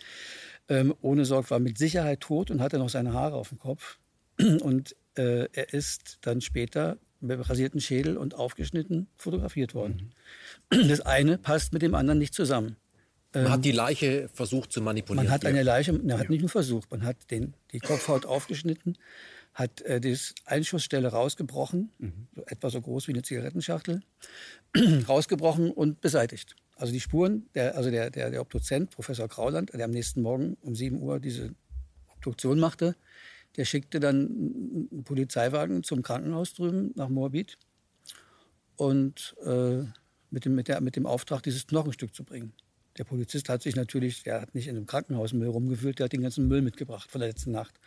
Ähm, 0.70 0.94
ohne 1.02 1.26
Sorg 1.26 1.50
war 1.52 1.60
mit 1.60 1.78
Sicherheit 1.78 2.22
tot 2.22 2.52
und 2.52 2.62
hatte 2.62 2.78
noch 2.78 2.90
seine 2.90 3.14
Haare 3.14 3.36
auf 3.36 3.50
dem 3.50 3.60
Kopf. 3.60 3.98
Und 4.62 4.96
äh, 5.16 5.48
er 5.52 5.74
ist 5.74 6.20
dann 6.22 6.40
später 6.40 6.98
mit 7.20 7.50
rasierten 7.50 7.82
Schädel 7.82 8.18
und 8.18 8.36
aufgeschnitten 8.36 9.08
fotografiert 9.18 9.76
worden. 9.76 10.14
Mhm. 10.72 10.88
Das 10.88 11.02
eine 11.02 11.38
passt 11.38 11.74
mit 11.74 11.82
dem 11.82 11.94
anderen 11.94 12.20
nicht 12.20 12.34
zusammen. 12.34 12.78
Man 13.34 13.46
ähm, 13.46 13.52
hat 13.52 13.66
die 13.66 13.72
Leiche 13.72 14.30
versucht 14.34 14.72
zu 14.72 14.82
manipulieren. 14.82 15.26
Man 15.26 15.34
hat 15.34 15.46
eine 15.46 15.64
Leiche, 15.64 15.94
man 15.94 16.20
hat 16.20 16.30
nicht 16.30 16.42
nur 16.42 16.50
versucht, 16.50 16.92
man 16.92 17.04
hat 17.04 17.32
den, 17.32 17.54
die 17.72 17.80
Kopfhaut 17.80 18.26
aufgeschnitten, 18.26 18.98
hat 19.54 19.82
äh, 19.82 20.02
die 20.02 20.18
Einschussstelle 20.46 21.10
rausgebrochen, 21.10 21.92
mhm. 21.98 22.28
so 22.36 22.44
etwa 22.46 22.70
so 22.70 22.82
groß 22.82 23.08
wie 23.08 23.14
eine 23.14 23.22
Zigarettenschachtel, 23.22 24.02
rausgebrochen 25.08 25.72
und 25.72 26.02
beseitigt. 26.02 26.56
Also 26.76 26.94
die 26.94 27.00
Spuren, 27.00 27.48
der, 27.54 27.78
also 27.78 27.92
der, 27.92 28.10
der, 28.10 28.32
der 28.32 28.42
Obduzent, 28.42 28.92
Professor 28.92 29.28
Krauland, 29.28 29.72
der 29.74 29.86
am 29.86 29.92
nächsten 29.92 30.22
Morgen 30.22 30.58
um 30.62 30.76
7 30.76 31.02
Uhr 31.02 31.20
diese 31.20 31.54
Obduktion 32.16 32.60
machte, 32.60 32.96
der 33.56 33.66
schickte 33.66 34.00
dann 34.00 34.90
einen 34.92 35.04
Polizeiwagen 35.04 35.84
zum 35.84 36.02
Krankenhaus 36.02 36.54
drüben 36.54 36.92
nach 36.96 37.10
Moabit 37.10 37.58
und 38.78 39.36
äh, 39.46 39.84
mit, 40.32 40.46
dem, 40.46 40.56
mit, 40.56 40.70
der, 40.70 40.82
mit 40.82 40.96
dem 40.96 41.06
Auftrag, 41.06 41.44
dieses 41.44 41.68
Knochenstück 41.68 42.16
zu 42.16 42.24
bringen. 42.24 42.54
Der 42.98 43.04
Polizist 43.04 43.50
hat 43.50 43.62
sich 43.62 43.76
natürlich, 43.76 44.24
der 44.24 44.42
hat 44.42 44.54
nicht 44.54 44.68
in 44.68 44.76
einem 44.76 44.86
Krankenhausmüll 44.86 45.48
rumgefühlt, 45.48 46.00
der 46.00 46.06
hat 46.06 46.14
den 46.14 46.22
ganzen 46.22 46.48
Müll 46.48 46.62
mitgebracht 46.62 47.10
von 47.10 47.22
der 47.22 47.30
letzten 47.30 47.52
Nacht. 47.52 47.80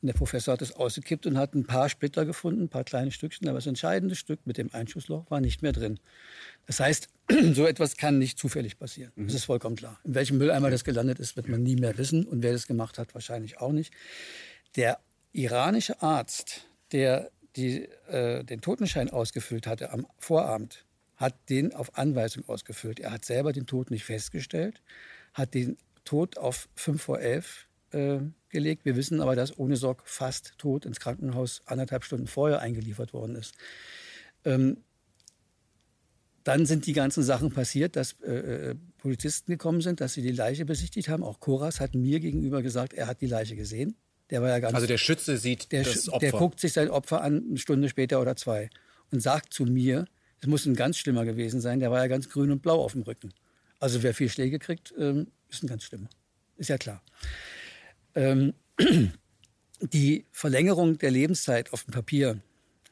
Und 0.00 0.06
der 0.06 0.14
Professor 0.14 0.52
hat 0.52 0.62
es 0.62 0.72
ausgekippt 0.72 1.26
und 1.26 1.36
hat 1.36 1.54
ein 1.54 1.66
paar 1.66 1.88
Splitter 1.88 2.24
gefunden, 2.24 2.62
ein 2.62 2.68
paar 2.68 2.84
kleine 2.84 3.10
Stückchen, 3.10 3.48
aber 3.48 3.58
das 3.58 3.66
entscheidende 3.66 4.14
Stück 4.14 4.40
mit 4.46 4.56
dem 4.56 4.72
Einschussloch 4.72 5.30
war 5.30 5.40
nicht 5.40 5.62
mehr 5.62 5.72
drin. 5.72 5.98
Das 6.66 6.80
heißt, 6.80 7.08
so 7.52 7.66
etwas 7.66 7.96
kann 7.96 8.18
nicht 8.18 8.38
zufällig 8.38 8.78
passieren. 8.78 9.12
Das 9.16 9.34
ist 9.34 9.44
vollkommen 9.44 9.76
klar. 9.76 9.98
In 10.04 10.14
welchem 10.14 10.38
Mülleimer 10.38 10.70
das 10.70 10.84
gelandet 10.84 11.18
ist, 11.18 11.36
wird 11.36 11.48
man 11.48 11.62
nie 11.62 11.76
mehr 11.76 11.98
wissen 11.98 12.24
und 12.24 12.42
wer 12.42 12.52
das 12.52 12.66
gemacht 12.66 12.98
hat, 12.98 13.14
wahrscheinlich 13.14 13.60
auch 13.60 13.72
nicht. 13.72 13.92
Der 14.76 15.00
iranische 15.32 16.00
Arzt, 16.00 16.68
der 16.92 17.30
die, 17.56 17.88
äh, 18.08 18.44
den 18.44 18.60
Totenschein 18.60 19.10
ausgefüllt 19.10 19.66
hatte 19.66 19.90
am 19.90 20.06
Vorabend, 20.18 20.84
hat 21.18 21.34
den 21.50 21.74
auf 21.74 21.98
Anweisung 21.98 22.48
ausgefüllt. 22.48 23.00
Er 23.00 23.10
hat 23.10 23.24
selber 23.24 23.52
den 23.52 23.66
Tod 23.66 23.90
nicht 23.90 24.04
festgestellt, 24.04 24.80
hat 25.34 25.52
den 25.52 25.76
Tod 26.04 26.38
auf 26.38 26.68
5 26.76 27.02
vor 27.02 27.20
11 27.20 27.66
äh, 27.90 28.18
gelegt. 28.48 28.84
Wir 28.84 28.96
wissen 28.96 29.20
aber, 29.20 29.36
dass 29.36 29.58
ohne 29.58 29.76
Sorg 29.76 30.02
fast 30.06 30.54
tot 30.58 30.86
ins 30.86 31.00
Krankenhaus 31.00 31.60
anderthalb 31.66 32.04
Stunden 32.04 32.28
vorher 32.28 32.60
eingeliefert 32.60 33.12
worden 33.12 33.34
ist. 33.34 33.54
Ähm, 34.44 34.78
dann 36.44 36.64
sind 36.64 36.86
die 36.86 36.94
ganzen 36.94 37.22
Sachen 37.22 37.50
passiert, 37.52 37.96
dass 37.96 38.16
äh, 38.22 38.70
äh 38.70 38.74
Polizisten 38.98 39.52
gekommen 39.52 39.80
sind, 39.80 40.00
dass 40.00 40.14
sie 40.14 40.22
die 40.22 40.32
Leiche 40.32 40.64
besichtigt 40.64 41.08
haben. 41.08 41.22
Auch 41.22 41.38
Koras 41.38 41.78
hat 41.78 41.94
mir 41.94 42.18
gegenüber 42.18 42.62
gesagt, 42.62 42.94
er 42.94 43.06
hat 43.06 43.20
die 43.20 43.26
Leiche 43.26 43.54
gesehen. 43.54 43.96
Der 44.30 44.42
war 44.42 44.48
ja 44.48 44.58
ganz, 44.58 44.74
also 44.74 44.86
der 44.88 44.98
Schütze 44.98 45.36
sieht 45.36 45.70
der, 45.70 45.84
das 45.84 46.08
Opfer. 46.08 46.18
Der 46.18 46.32
guckt 46.32 46.58
sich 46.58 46.72
sein 46.72 46.90
Opfer 46.90 47.22
an, 47.22 47.44
eine 47.48 47.58
Stunde 47.58 47.88
später 47.88 48.20
oder 48.20 48.34
zwei, 48.34 48.70
und 49.12 49.20
sagt 49.20 49.54
zu 49.54 49.64
mir, 49.64 50.06
es 50.40 50.46
muss 50.46 50.66
ein 50.66 50.74
ganz 50.74 50.98
schlimmer 50.98 51.24
gewesen 51.24 51.60
sein. 51.60 51.80
Der 51.80 51.90
war 51.90 52.00
ja 52.00 52.06
ganz 52.06 52.28
grün 52.28 52.50
und 52.50 52.62
blau 52.62 52.82
auf 52.82 52.92
dem 52.92 53.02
Rücken. 53.02 53.32
Also 53.80 54.02
wer 54.02 54.14
viel 54.14 54.28
Schläge 54.28 54.58
kriegt, 54.58 54.94
ähm, 54.98 55.28
ist 55.48 55.62
ein 55.62 55.66
ganz 55.68 55.84
schlimmer. 55.84 56.08
Ist 56.56 56.68
ja 56.68 56.78
klar. 56.78 57.02
Ähm, 58.14 58.54
die 59.80 60.26
Verlängerung 60.32 60.98
der 60.98 61.10
Lebenszeit 61.10 61.72
auf 61.72 61.84
dem 61.84 61.92
Papier 61.92 62.40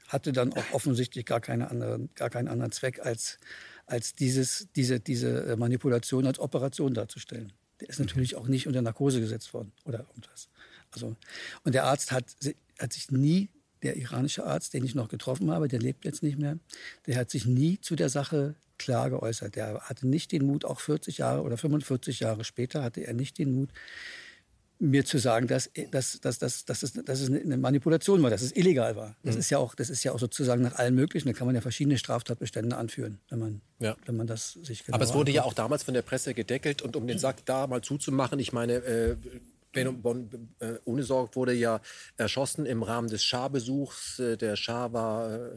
hatte 0.08 0.32
dann 0.32 0.52
auch 0.52 0.72
offensichtlich 0.72 1.26
gar, 1.26 1.40
keine 1.40 1.70
andere, 1.70 2.08
gar 2.14 2.30
keinen 2.30 2.48
anderen 2.48 2.70
Zweck, 2.70 3.00
als, 3.04 3.38
als 3.86 4.14
dieses, 4.14 4.68
diese, 4.76 5.00
diese 5.00 5.56
Manipulation 5.56 6.26
als 6.26 6.38
Operation 6.38 6.94
darzustellen. 6.94 7.52
der 7.80 7.88
ist 7.88 7.98
natürlich 7.98 8.36
auch 8.36 8.46
nicht 8.46 8.68
unter 8.68 8.82
Narkose 8.82 9.20
gesetzt 9.20 9.52
worden 9.52 9.72
oder 9.84 10.00
irgendwas. 10.00 10.48
Also, 10.92 11.16
und 11.64 11.74
der 11.74 11.84
Arzt 11.84 12.12
hat, 12.12 12.36
hat 12.78 12.92
sich 12.92 13.10
nie, 13.10 13.50
der 13.86 13.96
iranische 13.96 14.44
Arzt, 14.44 14.74
den 14.74 14.84
ich 14.84 14.94
noch 14.94 15.08
getroffen 15.08 15.50
habe, 15.50 15.68
der 15.68 15.78
lebt 15.78 16.04
jetzt 16.04 16.22
nicht 16.22 16.38
mehr, 16.38 16.58
der 17.06 17.16
hat 17.16 17.30
sich 17.30 17.46
nie 17.46 17.80
zu 17.80 17.94
der 17.94 18.08
Sache 18.08 18.54
klar 18.78 19.10
geäußert. 19.10 19.56
Der 19.56 19.80
hatte 19.80 20.06
nicht 20.06 20.32
den 20.32 20.44
Mut, 20.44 20.64
auch 20.64 20.80
40 20.80 21.18
Jahre 21.18 21.42
oder 21.42 21.56
45 21.56 22.20
Jahre 22.20 22.44
später 22.44 22.82
hatte 22.82 23.00
er 23.00 23.14
nicht 23.14 23.38
den 23.38 23.52
Mut, 23.52 23.70
mir 24.78 25.06
zu 25.06 25.18
sagen, 25.18 25.46
dass, 25.46 25.70
dass, 25.90 26.20
dass, 26.20 26.38
dass, 26.38 26.64
dass, 26.66 26.82
es, 26.82 26.92
dass 26.92 27.20
es 27.20 27.30
eine 27.30 27.56
Manipulation 27.56 28.22
war, 28.22 28.28
dass 28.28 28.42
es 28.42 28.54
illegal 28.54 28.94
war. 28.94 29.16
Das, 29.22 29.34
mhm. 29.34 29.40
ist 29.40 29.50
ja 29.50 29.58
auch, 29.58 29.74
das 29.74 29.88
ist 29.88 30.04
ja 30.04 30.12
auch 30.12 30.18
sozusagen 30.18 30.62
nach 30.62 30.74
allen 30.74 30.94
möglichen, 30.94 31.28
da 31.28 31.32
kann 31.32 31.46
man 31.46 31.54
ja 31.54 31.62
verschiedene 31.62 31.96
Straftatbestände 31.96 32.76
anführen, 32.76 33.18
wenn 33.30 33.38
man, 33.38 33.60
ja. 33.78 33.96
wenn 34.04 34.16
man 34.16 34.26
das 34.26 34.52
sich 34.62 34.84
genau 34.84 34.96
Aber 34.96 35.04
es 35.04 35.14
wurde 35.14 35.30
anguckt. 35.30 35.36
ja 35.36 35.42
auch 35.44 35.54
damals 35.54 35.84
von 35.84 35.94
der 35.94 36.02
Presse 36.02 36.34
gedeckelt 36.34 36.82
und 36.82 36.94
um 36.96 37.06
den 37.06 37.18
Sack 37.18 37.46
da 37.46 37.66
mal 37.66 37.80
zuzumachen, 37.80 38.38
ich 38.38 38.52
meine, 38.52 38.74
äh, 38.74 39.16
Benno 39.76 39.92
Bon 39.92 40.30
äh, 40.60 40.74
Ohnesorg 40.84 41.36
wurde 41.36 41.52
ja 41.52 41.80
erschossen 42.16 42.64
im 42.64 42.82
Rahmen 42.82 43.08
des 43.08 43.22
Schah-Besuchs. 43.24 44.18
Äh, 44.18 44.36
der 44.38 44.56
Schah 44.56 44.92
war 44.92 45.34
äh, 45.34 45.50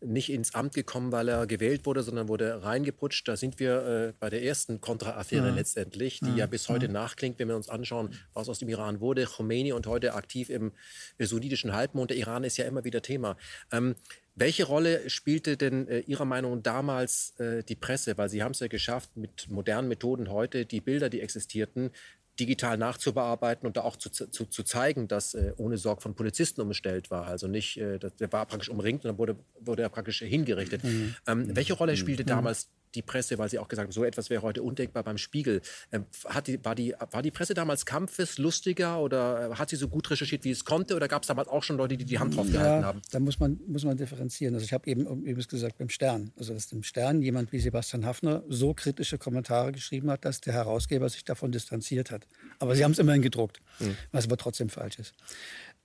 nicht 0.00 0.30
ins 0.30 0.54
Amt 0.54 0.74
gekommen, 0.74 1.12
weil 1.12 1.28
er 1.28 1.46
gewählt 1.46 1.86
wurde, 1.86 2.02
sondern 2.02 2.28
wurde 2.28 2.62
reingeputscht. 2.62 3.26
Da 3.26 3.36
sind 3.36 3.58
wir 3.58 3.86
äh, 3.86 4.12
bei 4.20 4.28
der 4.28 4.42
ersten 4.42 4.82
Kontra-Affäre 4.82 5.48
ja. 5.48 5.54
letztendlich, 5.54 6.20
die 6.20 6.30
ja, 6.30 6.36
ja 6.36 6.46
bis 6.46 6.68
heute 6.68 6.86
ja. 6.86 6.92
nachklingt, 6.92 7.38
wenn 7.38 7.48
wir 7.48 7.56
uns 7.56 7.70
anschauen, 7.70 8.10
was 8.34 8.50
aus 8.50 8.58
dem 8.58 8.68
Iran 8.68 9.00
wurde. 9.00 9.24
Khomeini 9.24 9.72
und 9.72 9.86
heute 9.86 10.12
aktiv 10.14 10.50
im 10.50 10.72
sunnitischen 11.18 11.72
Halbmond. 11.72 12.10
Der 12.10 12.18
Iran 12.18 12.44
ist 12.44 12.58
ja 12.58 12.66
immer 12.66 12.84
wieder 12.84 13.00
Thema. 13.00 13.36
Ähm, 13.72 13.94
welche 14.36 14.64
Rolle 14.64 15.08
spielte 15.08 15.56
denn 15.56 15.86
äh, 15.86 16.00
Ihrer 16.00 16.24
Meinung 16.24 16.56
nach 16.56 16.62
damals 16.62 17.38
äh, 17.38 17.62
die 17.62 17.76
Presse? 17.76 18.18
Weil 18.18 18.28
Sie 18.28 18.42
haben 18.42 18.50
es 18.50 18.60
ja 18.60 18.66
geschafft, 18.66 19.16
mit 19.16 19.48
modernen 19.48 19.88
Methoden 19.88 20.28
heute 20.28 20.66
die 20.66 20.80
Bilder, 20.80 21.08
die 21.08 21.20
existierten, 21.20 21.92
digital 22.38 22.76
nachzubearbeiten 22.76 23.66
und 23.66 23.76
da 23.76 23.82
auch 23.82 23.96
zu, 23.96 24.10
zu, 24.10 24.26
zu 24.26 24.62
zeigen, 24.62 25.08
dass 25.08 25.34
äh, 25.34 25.52
ohne 25.56 25.76
Sorg 25.76 26.02
von 26.02 26.14
Polizisten 26.14 26.60
umgestellt 26.60 27.10
war. 27.10 27.26
Also 27.26 27.46
nicht, 27.46 27.76
äh, 27.76 27.98
der 27.98 28.32
war 28.32 28.46
praktisch 28.46 28.68
umringt 28.68 29.04
und 29.04 29.10
dann 29.10 29.18
wurde, 29.18 29.36
wurde 29.60 29.82
er 29.82 29.88
praktisch 29.88 30.18
hingerichtet. 30.18 30.82
Mhm. 30.82 31.14
Ähm, 31.26 31.56
welche 31.56 31.74
Rolle 31.74 31.96
spielte 31.96 32.24
mhm. 32.24 32.28
damals 32.28 32.70
die 32.94 33.02
Presse, 33.02 33.38
weil 33.38 33.48
Sie 33.48 33.58
auch 33.58 33.68
gesagt 33.68 33.86
haben, 33.86 33.92
so 33.92 34.04
etwas 34.04 34.30
wäre 34.30 34.42
heute 34.42 34.62
undenkbar 34.62 35.02
beim 35.02 35.18
Spiegel. 35.18 35.60
Ähm, 35.92 36.06
hat 36.26 36.46
die, 36.46 36.64
war, 36.64 36.74
die, 36.74 36.94
war 37.10 37.22
die 37.22 37.30
Presse 37.30 37.54
damals 37.54 37.86
kampfeslustiger 37.86 39.00
oder 39.00 39.50
äh, 39.50 39.54
hat 39.54 39.70
sie 39.70 39.76
so 39.76 39.88
gut 39.88 40.10
recherchiert, 40.10 40.44
wie 40.44 40.50
es 40.50 40.64
konnte? 40.64 40.96
Oder 40.96 41.08
gab 41.08 41.22
es 41.22 41.28
damals 41.28 41.48
auch 41.48 41.62
schon 41.62 41.76
Leute, 41.76 41.96
die 41.96 42.04
die 42.04 42.18
Hand 42.18 42.36
drauf 42.36 42.50
gehalten 42.50 42.82
ja, 42.82 42.86
haben? 42.86 43.02
Da 43.10 43.20
muss 43.20 43.38
man, 43.40 43.60
muss 43.66 43.84
man 43.84 43.96
differenzieren. 43.96 44.54
Also 44.54 44.64
ich 44.64 44.72
habe 44.72 44.88
eben, 44.88 45.26
eben 45.26 45.42
gesagt, 45.42 45.78
beim 45.78 45.88
Stern. 45.88 46.32
Also 46.38 46.54
dass 46.54 46.70
im 46.72 46.82
Stern 46.82 47.22
jemand 47.22 47.52
wie 47.52 47.60
Sebastian 47.60 48.04
Hafner 48.04 48.42
so 48.48 48.74
kritische 48.74 49.18
Kommentare 49.18 49.72
geschrieben 49.72 50.10
hat, 50.10 50.24
dass 50.24 50.40
der 50.40 50.54
Herausgeber 50.54 51.08
sich 51.08 51.24
davon 51.24 51.52
distanziert 51.52 52.10
hat. 52.10 52.26
Aber 52.58 52.74
sie 52.74 52.84
haben 52.84 52.92
es 52.92 52.98
immerhin 52.98 53.22
gedruckt, 53.22 53.60
mhm. 53.78 53.96
was 54.12 54.24
aber 54.24 54.36
trotzdem 54.36 54.68
falsch 54.68 54.98
ist. 54.98 55.14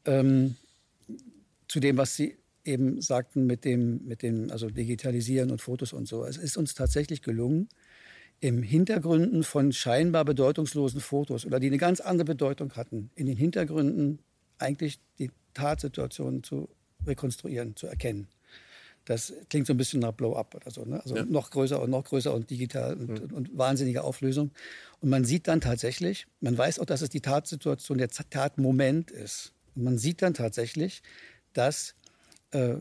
Ähm, 0.06 0.56
zu 1.68 1.80
dem, 1.80 1.98
was 1.98 2.16
Sie 2.16 2.39
eben 2.66 3.02
sagten 3.02 3.46
mit 3.46 3.66
dem, 3.66 4.06
mit 4.06 4.22
dem 4.22 4.52
also 4.52 4.70
Digitalisieren 4.70 5.52
und 5.52 5.62
Fotos 5.62 5.94
und 5.94 6.08
so. 6.08 6.26
Es 6.26 6.38
ist 6.38 6.58
uns 6.58 6.74
tatsächlich 6.74 7.22
gelungen, 7.22 7.70
im 8.42 8.64
Hintergründen 8.64 9.44
von 9.44 9.74
scheinbar 9.74 10.24
bedeutungslosen 10.24 11.02
Fotos 11.02 11.46
oder 11.46 11.60
die 11.60 11.68
eine 11.68 11.78
ganz 11.78 12.00
andere 12.00 12.26
Bedeutung 12.26 12.74
hatten, 12.74 13.12
in 13.16 13.26
den 13.26 13.36
Hintergründen 13.36 14.20
eigentlich 14.58 15.00
die 15.18 15.32
Tatsituation 15.54 16.44
zu 16.44 16.70
rekonstruieren, 17.06 17.76
zu 17.76 17.88
erkennen. 17.88 18.28
Das 19.06 19.34
klingt 19.50 19.66
so 19.66 19.74
ein 19.74 19.78
bisschen 19.78 20.02
nach 20.02 20.12
Blow-up 20.12 20.54
oder 20.56 20.70
so. 20.70 20.86
Ne? 20.86 21.02
Also 21.02 21.16
ja. 21.16 21.26
noch 21.26 21.50
größer 21.50 21.82
und 21.82 21.90
noch 21.90 22.04
größer 22.04 22.34
und 22.34 22.50
digital 22.50 22.94
und, 22.96 23.32
mhm. 23.32 23.36
und, 23.36 23.58
wahnsinnige 23.58 24.04
Auflösung. 24.04 24.52
Und 25.02 25.10
man 25.10 25.26
sieht 25.26 25.48
dann 25.48 25.62
tatsächlich, 25.62 26.28
man 26.42 26.58
weiß 26.58 26.80
auch, 26.80 26.86
dass 26.86 27.02
es 27.02 27.10
die 27.10 27.22
Tatsituation, 27.22 27.98
der 27.98 28.10
Tatmoment 28.10 29.10
ist. 29.10 29.54
Und 29.76 29.84
man 29.84 29.98
sieht 29.98 30.22
dann 30.22 30.34
tatsächlich, 30.34 31.02
dass 31.54 31.96
äh, 32.52 32.76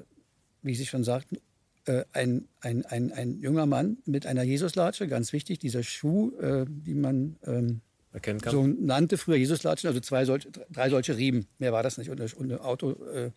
wie 0.63 0.75
Sie 0.75 0.87
schon 0.87 1.05
sagten, 1.05 1.39
äh, 1.87 2.05
ein, 2.13 2.49
ein, 2.61 2.85
ein, 2.87 3.13
ein 3.13 3.41
junger 3.41 3.67
Mann 3.67 3.99
mit 4.05 4.27
einer 4.27 4.43
Jesuslatsche, 4.43 5.09
ganz 5.09 5.33
wichtig, 5.33 5.59
dieser 5.59 5.83
Schuh, 5.83 6.37
äh, 6.39 6.67
die 6.69 6.95
man 6.95 7.37
ähm, 7.47 7.81
erkennen 8.13 8.41
kann. 8.41 8.53
So 8.53 8.67
nannte 8.67 9.17
früher 9.17 9.37
Jesuslatschen, 9.37 9.89
also 9.89 10.01
zwei 10.01 10.25
solche, 10.25 10.51
drei 10.51 10.91
solche 10.91 11.17
Riemen, 11.17 11.47
mehr 11.59 11.73
war 11.73 11.83
das 11.83 11.99
nicht, 11.99 12.11
und, 12.11 12.21
und 12.21 12.53
ein, 12.53 12.59
Auto, 12.59 12.93
äh, 13.07 13.31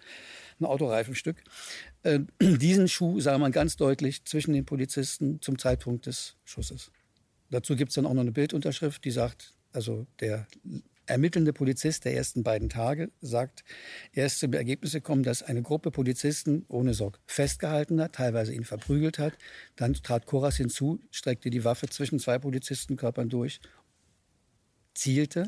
ein 0.59 0.65
Autoreifenstück. 0.65 1.37
Äh, 2.03 2.19
diesen 2.41 2.87
Schuh 2.87 3.19
sah 3.19 3.37
man 3.37 3.51
ganz 3.51 3.77
deutlich 3.77 4.25
zwischen 4.25 4.53
den 4.53 4.65
Polizisten 4.65 5.41
zum 5.41 5.57
Zeitpunkt 5.57 6.05
des 6.05 6.35
Schusses. 6.43 6.91
Dazu 7.49 7.75
gibt 7.75 7.89
es 7.89 7.95
dann 7.95 8.05
auch 8.05 8.13
noch 8.13 8.21
eine 8.21 8.31
Bildunterschrift, 8.31 9.03
die 9.03 9.11
sagt, 9.11 9.53
also 9.73 10.07
der 10.19 10.47
ermittelnde 11.11 11.53
Polizist 11.53 12.05
der 12.05 12.15
ersten 12.15 12.41
beiden 12.41 12.69
Tage 12.69 13.11
sagt, 13.21 13.63
er 14.13 14.25
ist 14.25 14.39
zum 14.39 14.53
Ergebnis 14.53 14.93
gekommen, 14.93 15.23
dass 15.23 15.43
eine 15.43 15.61
Gruppe 15.61 15.91
Polizisten 15.91 16.65
ohne 16.69 16.93
Sorg 16.93 17.19
festgehalten 17.27 18.01
hat, 18.01 18.13
teilweise 18.13 18.53
ihn 18.53 18.63
verprügelt 18.63 19.19
hat. 19.19 19.33
Dann 19.75 19.93
trat 19.93 20.25
Koras 20.25 20.57
hinzu, 20.57 20.99
streckte 21.11 21.49
die 21.49 21.63
Waffe 21.63 21.87
zwischen 21.89 22.19
zwei 22.19 22.39
Polizistenkörpern 22.39 23.29
durch, 23.29 23.59
zielte. 24.93 25.47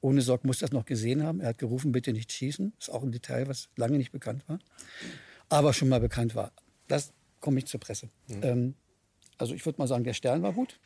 Ohne 0.00 0.22
Sorg 0.22 0.44
muss 0.44 0.58
das 0.58 0.72
noch 0.72 0.84
gesehen 0.84 1.22
haben. 1.22 1.40
Er 1.40 1.50
hat 1.50 1.58
gerufen, 1.58 1.92
bitte 1.92 2.12
nicht 2.12 2.32
schießen. 2.32 2.72
Das 2.78 2.88
ist 2.88 2.94
auch 2.94 3.02
ein 3.02 3.12
Detail, 3.12 3.46
was 3.46 3.68
lange 3.76 3.98
nicht 3.98 4.10
bekannt 4.10 4.48
war, 4.48 4.58
aber 5.48 5.72
schon 5.72 5.88
mal 5.88 6.00
bekannt 6.00 6.34
war. 6.34 6.52
Das 6.88 7.12
komme 7.40 7.58
ich 7.58 7.66
zur 7.66 7.80
Presse. 7.80 8.08
Mhm. 8.28 8.40
Ähm, 8.42 8.74
also 9.38 9.54
ich 9.54 9.64
würde 9.66 9.78
mal 9.78 9.88
sagen, 9.88 10.04
der 10.04 10.14
Stern 10.14 10.42
war 10.42 10.52
gut. 10.52 10.80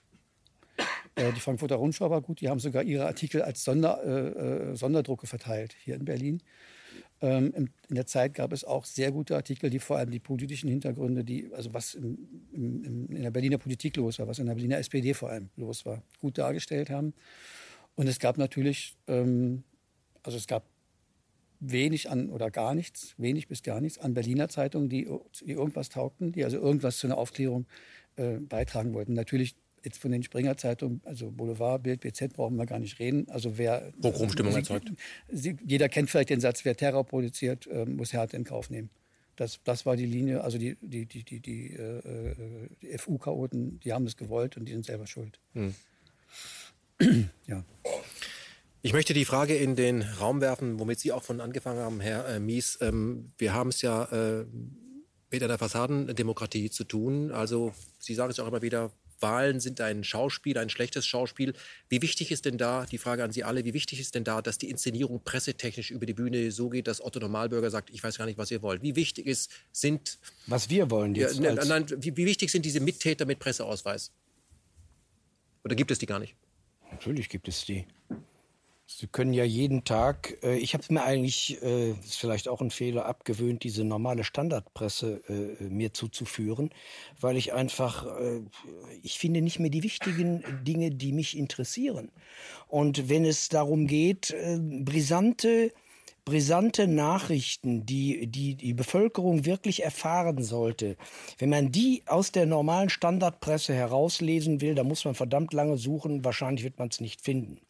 Äh, 1.17 1.33
die 1.33 1.41
Frankfurter 1.41 1.77
Rundschau 1.77 2.11
war 2.11 2.21
gut. 2.21 2.41
Die 2.41 2.49
haben 2.49 2.61
sogar 2.61 2.85
ihre 2.85 3.07
Artikel 3.07 3.43
als 3.43 3.65
Sonder, 3.65 4.03
äh, 4.05 4.71
äh, 4.71 4.77
Sonderdrucke 4.77 5.27
verteilt 5.27 5.75
hier 5.83 5.97
in 5.97 6.05
Berlin. 6.05 6.43
Ähm, 7.23 7.53
in, 7.89 7.95
der 7.95 8.07
Zeit 8.07 8.35
gab 8.35 8.53
es 8.53 8.63
auch 8.63 8.85
sehr 8.85 9.11
gute 9.11 9.35
Artikel, 9.35 9.71
die 9.71 9.79
vor 9.79 9.97
allem 9.97 10.11
die 10.11 10.19
politischen 10.19 10.69
Hintergründe, 10.69 11.25
die, 11.25 11.51
also 11.55 11.73
was 11.73 11.95
im, 11.95 12.19
im, 12.53 13.07
in 13.09 13.23
der 13.23 13.31
Berliner 13.31 13.57
Politik 13.57 13.97
los 13.97 14.19
war, 14.19 14.29
was 14.29 14.39
in 14.39 14.47
der 14.47 14.55
Berliner 14.55 14.77
SPD 14.77 15.15
vor 15.15 15.31
allem 15.31 15.49
los 15.57 15.87
war, 15.87 16.03
gut 16.21 16.37
dargestellt 16.37 16.91
haben. 16.91 17.15
Und 17.95 18.07
es 18.07 18.19
gab 18.19 18.37
natürlich, 18.37 18.97
ähm, 19.09 19.65
also 20.23 20.37
es 20.37 20.47
gab 20.47 20.65
wenig 21.59 22.11
an 22.11 22.29
oder 22.29 22.51
gar 22.51 22.75
nichts, 22.75 23.15
wenig 23.17 23.49
bis 23.49 23.63
gar 23.63 23.81
nichts 23.81 23.99
an 23.99 24.13
Berliner 24.13 24.51
Zeitungen, 24.51 24.91
die, 24.91 25.09
die 25.41 25.53
irgendwas 25.53 25.89
taugten, 25.89 26.33
die 26.33 26.45
also 26.45 26.59
irgendwas 26.59 26.99
zu 26.99 27.07
einer 27.07 27.17
Aufklärung 27.17 27.67
äh, 28.17 28.39
beitragen 28.39 28.93
wollten. 28.93 29.15
Natürlich 29.15 29.57
jetzt 29.85 29.99
von 29.99 30.11
den 30.11 30.23
Springer-Zeitungen, 30.23 31.01
also 31.05 31.31
Boulevard, 31.31 31.83
Bild, 31.83 32.01
BZ, 32.01 32.33
brauchen 32.33 32.57
wir 32.57 32.67
gar 32.67 32.79
nicht 32.79 32.99
reden. 32.99 33.29
Also 33.29 33.59
wer 33.59 33.93
Pogromstimmung 34.01 34.55
erzeugt. 34.55 34.93
Sie, 35.29 35.57
jeder 35.65 35.89
kennt 35.89 36.11
vielleicht 36.11 36.31
den 36.31 36.41
Satz, 36.41 36.65
wer 36.65 36.77
Terror 36.77 37.05
produziert, 37.05 37.67
äh, 37.67 37.85
muss 37.85 38.13
Härte 38.13 38.37
in 38.37 38.45
Kauf 38.45 38.71
nehmen. 38.71 38.91
Das, 39.37 39.61
das 39.65 39.85
war 39.85 39.97
die 39.97 40.07
Linie, 40.07 40.43
also 40.43 40.57
die, 40.59 40.77
die, 40.81 41.05
die, 41.07 41.23
die, 41.23 41.41
die, 41.41 41.75
äh, 41.75 42.69
die 42.81 42.99
FU-Chaoten, 42.99 43.81
die 43.81 43.93
haben 43.93 44.07
das 44.07 44.17
gewollt 44.17 44.57
und 44.57 44.65
die 44.65 44.73
sind 44.73 44.87
selber 44.87 45.07
schuld. 45.07 45.39
Hm. 45.53 45.75
ja. 47.47 47.65
Ich 48.83 48.93
möchte 48.93 49.15
die 49.15 49.25
Frage 49.25 49.57
in 49.57 49.75
den 49.75 50.03
Raum 50.03 50.41
werfen, 50.41 50.79
womit 50.79 51.01
Sie 51.01 51.13
auch 51.13 51.23
von 51.23 51.41
angefangen 51.41 51.81
haben, 51.81 52.01
Herr 52.01 52.29
äh, 52.29 52.39
Mies. 52.39 52.79
Ähm, 52.81 53.33
wir 53.37 53.53
haben 53.53 53.71
es 53.71 53.83
ja 53.83 54.05
äh, 54.05 54.47
mit 55.31 55.43
einer 55.43 55.59
Fassadendemokratie 55.59 56.71
zu 56.71 56.85
tun. 56.85 57.33
Also 57.33 57.75
Sie 57.99 58.15
sagen 58.15 58.31
es 58.31 58.39
auch 58.39 58.49
immer 58.49 58.63
wieder, 58.63 58.91
Wahlen 59.21 59.61
sind 59.61 59.81
ein 59.81 60.05
Schauspiel, 60.05 60.59
ein 60.59 60.69
schlechtes 60.69 61.07
Schauspiel. 61.07 61.55
Wie 61.89 62.03
wichtig 62.03 62.31
ist 62.31 62.45
denn 62.45 62.59
da, 62.59 62.87
die 62.87 62.99
Frage 62.99 63.25
an 63.25 63.33
Sie 63.33 63.45
alle, 63.45 63.65
wie 63.65 63.75
wichtig 63.75 64.01
ist 64.01 64.15
denn 64.15 64.25
da, 64.25 64.43
dass 64.43 64.59
die 64.59 64.71
Inszenierung 64.71 65.23
pressetechnisch 65.23 65.91
über 65.91 66.07
die 66.07 66.15
Bühne 66.15 66.51
so 66.51 66.69
geht, 66.69 66.87
dass 66.87 67.01
Otto 67.01 67.21
Normalbürger 67.21 67.71
sagt, 67.71 67.91
ich 67.91 68.03
weiß 68.03 68.19
gar 68.19 68.27
nicht, 68.27 68.39
was 68.39 68.51
ihr 68.51 68.63
wollt? 68.63 68.83
Wie 68.83 68.97
wichtig 68.97 69.27
ist, 69.27 69.51
sind... 69.73 70.19
Was 70.47 70.71
wir 70.71 70.91
wollen 70.91 71.15
jetzt. 71.15 71.39
Ja, 71.39 71.55
nein, 71.55 71.87
wie, 71.99 72.17
wie 72.17 72.27
wichtig 72.27 72.51
sind 72.51 72.65
diese 72.65 72.81
Mittäter 72.81 73.27
mit 73.27 73.39
Presseausweis? 73.39 74.13
Oder 75.65 75.75
gibt 75.75 75.91
es 75.91 75.99
die 75.99 76.07
gar 76.07 76.19
nicht? 76.19 76.37
Natürlich 76.93 77.29
gibt 77.29 77.49
es 77.49 77.65
die. 77.65 77.85
Sie 78.89 79.09
können 79.09 79.33
ja 79.33 79.43
jeden 79.43 79.83
Tag, 79.83 80.39
äh, 80.45 80.59
ich 80.59 80.73
habe 80.75 80.85
mir 80.91 81.03
eigentlich, 81.03 81.61
äh, 81.61 81.91
ist 81.91 82.19
vielleicht 82.19 82.47
auch 82.47 82.61
ein 82.61 82.71
Fehler, 82.71 83.07
abgewöhnt, 83.07 83.65
diese 83.65 83.83
normale 83.83 84.23
Standardpresse 84.23 85.23
äh, 85.29 85.65
mir 85.65 85.93
zuzuführen, 85.93 86.71
weil 87.21 87.37
ich 87.37 87.53
einfach, 87.53 88.07
äh, 88.21 88.43
ich 89.03 89.19
finde 89.19 89.43
nicht 89.43 89.59
mehr 89.59 89.71
die 89.71 89.83
wichtigen 89.83 90.45
Dinge, 90.63 90.93
die 90.93 91.13
mich 91.13 91.37
interessieren. 91.37 92.13
Und 92.69 93.09
wenn 93.09 93.25
es 93.25 93.49
darum 93.49 93.89
geht, 93.89 94.31
äh, 94.31 94.59
brisante 94.61 95.73
brisante 96.27 96.89
Nachrichten, 96.89 97.87
die, 97.87 98.27
die 98.27 98.57
die 98.57 98.75
Bevölkerung 98.75 99.45
wirklich 99.45 99.85
erfahren 99.85 100.43
sollte, 100.43 100.97
wenn 101.39 101.51
man 101.51 101.71
die 101.71 102.03
aus 102.07 102.33
der 102.33 102.47
normalen 102.47 102.91
Standardpresse 102.91 103.73
herauslesen 103.73 104.61
will, 104.61 104.75
dann 104.75 104.89
muss 104.89 105.05
man 105.05 105.15
verdammt 105.15 105.53
lange 105.53 105.77
suchen. 105.77 106.25
Wahrscheinlich 106.25 106.65
wird 106.65 106.81
man 106.81 106.89
es 106.89 107.01
nicht 107.01 107.21
finden. 107.21 107.61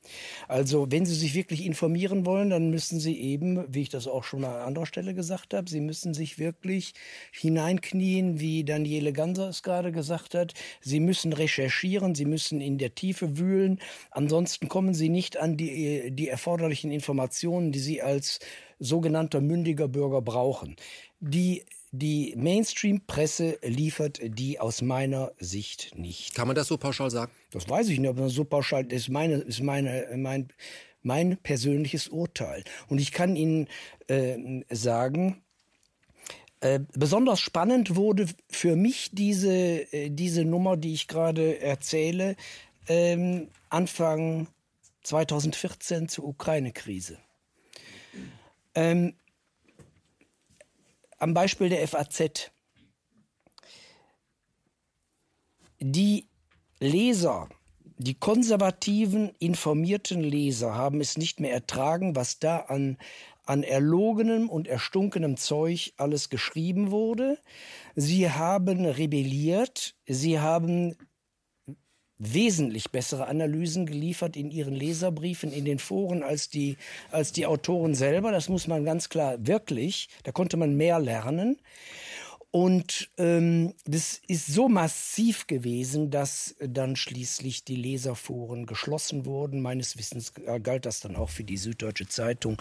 Also 0.49 0.91
wenn 0.91 1.05
Sie 1.05 1.15
sich 1.15 1.35
wirklich 1.35 1.67
informieren 1.67 2.25
wollen, 2.25 2.49
dann 2.49 2.71
müssen 2.71 2.99
Sie 2.99 3.21
eben, 3.21 3.63
wie 3.69 3.83
ich 3.83 3.91
das 3.91 4.07
auch 4.07 4.25
schon 4.25 4.43
an 4.43 4.57
anderer 4.57 4.87
Stelle 4.87 5.13
gesagt 5.13 5.53
habe, 5.53 5.69
Sie 5.69 5.81
müssen 5.81 6.15
sich 6.15 6.39
wirklich 6.39 6.95
hineinknien, 7.33 8.41
wie 8.41 8.65
Daniele 8.65 9.13
Ganser 9.13 9.51
es 9.51 9.63
gerade 9.63 9.93
gesagt 9.93 10.35
hat. 10.35 10.55
Sie 10.81 11.01
müssen 11.01 11.35
recherchieren, 11.35 12.15
Sie 12.15 12.25
müssen 12.25 12.63
in 12.63 12.79
der 12.79 12.95
Tiefe 12.95 13.37
wühlen. 13.37 13.81
Ansonsten 14.11 14.71
kommen 14.71 14.95
Sie 14.95 15.11
nicht 15.11 15.37
an 15.37 15.59
die, 15.59 16.11
die 16.11 16.29
erforderlichen 16.29 16.91
Informationen, 16.91 17.71
die 17.71 17.81
Sie 17.81 18.01
als 18.01 18.41
sogenannter 18.79 19.41
mündiger 19.41 19.89
Bürger 19.89 20.23
brauchen. 20.23 20.77
Die 21.21 21.65
die 21.93 22.35
Mainstream-Presse 22.37 23.59
liefert 23.63 24.21
die 24.23 24.61
aus 24.61 24.83
meiner 24.83 25.33
Sicht 25.39 25.97
nicht. 25.97 26.35
Kann 26.35 26.47
man 26.47 26.57
das 26.57 26.69
so 26.69 26.77
pauschal 26.77 27.11
sagen? 27.11 27.33
Das 27.53 27.69
weiß 27.69 27.89
ich 27.89 27.99
nicht, 27.99 28.15
man 28.15 28.29
so 28.29 28.45
pauschal 28.45 28.85
das 28.85 29.03
ist 29.03 29.09
meine 29.09 29.37
ist 29.37 29.63
meine 29.63 30.07
mein 30.17 30.49
mein 31.03 31.39
persönliches 31.39 32.09
Urteil 32.09 32.65
und 32.89 32.99
ich 32.99 33.13
kann 33.13 33.37
Ihnen 33.37 33.69
äh, 34.09 34.37
sagen, 34.69 35.43
äh, 36.61 36.81
besonders 36.95 37.41
spannend 37.41 37.97
wurde 37.97 38.27
für 38.51 38.77
mich 38.77 39.11
diese, 39.13 39.53
äh, 39.93 40.11
diese 40.11 40.45
Nummer, 40.45 40.77
die 40.77 40.95
ich 40.95 41.07
gerade 41.07 41.61
erzähle, 41.61 42.35
ähm, 42.89 43.49
Anfang 43.69 44.49
2014 45.03 46.09
zur 46.09 46.25
Ukraine-Krise. 46.25 47.19
Ähm, 48.77 49.15
am 51.19 51.33
Beispiel 51.33 51.71
der 51.71 51.89
FAZ. 51.89 52.53
Die 55.81 56.29
Leser, 56.79 57.49
die 57.97 58.15
konservativen, 58.15 59.31
informierten 59.39 60.21
Leser 60.21 60.75
haben 60.75 61.01
es 61.01 61.17
nicht 61.17 61.41
mehr 61.41 61.53
ertragen, 61.53 62.17
was 62.17 62.39
da 62.39 62.59
an, 62.59 62.99
an 63.47 63.63
erlogenem 63.63 64.51
und 64.51 64.69
erstunkenem 64.69 65.39
Zeug 65.39 65.95
alles 65.97 66.29
geschrieben 66.29 66.91
wurde. 66.91 67.39
Sie 67.95 68.31
haben 68.31 68.85
rebelliert, 68.85 69.95
sie 70.07 70.39
haben 70.39 70.97
wesentlich 72.19 72.91
bessere 72.91 73.27
Analysen 73.27 73.87
geliefert 73.87 74.37
in 74.37 74.51
ihren 74.51 74.75
Leserbriefen, 74.75 75.53
in 75.53 75.65
den 75.65 75.79
Foren 75.79 76.23
als 76.23 76.49
die, 76.49 76.77
als 77.11 77.33
die 77.33 77.47
Autoren 77.47 77.95
selber. 77.95 78.33
Das 78.33 78.49
muss 78.49 78.67
man 78.67 78.85
ganz 78.85 79.09
klar 79.09 79.37
wirklich, 79.39 80.09
da 80.23 80.33
konnte 80.33 80.57
man 80.57 80.77
mehr 80.77 80.99
lernen. 80.99 81.59
Und 82.57 83.11
ähm, 83.19 83.75
das 83.85 84.23
ist 84.29 84.47
so 84.47 84.67
massiv 84.71 85.47
gewesen, 85.47 86.11
dass 86.11 86.57
dann 86.59 86.97
schließlich 86.97 87.65
die 87.65 87.77
Leserforen 87.77 88.65
geschlossen 88.65 89.27
wurden. 89.27 89.61
Meines 89.61 89.99
Wissens 89.99 90.33
galt 90.63 90.87
das 90.87 91.01
dann 91.01 91.17
auch 91.17 91.29
für 91.29 91.45
die 91.45 91.59
Süddeutsche 91.59 92.09
Zeitung. 92.09 92.57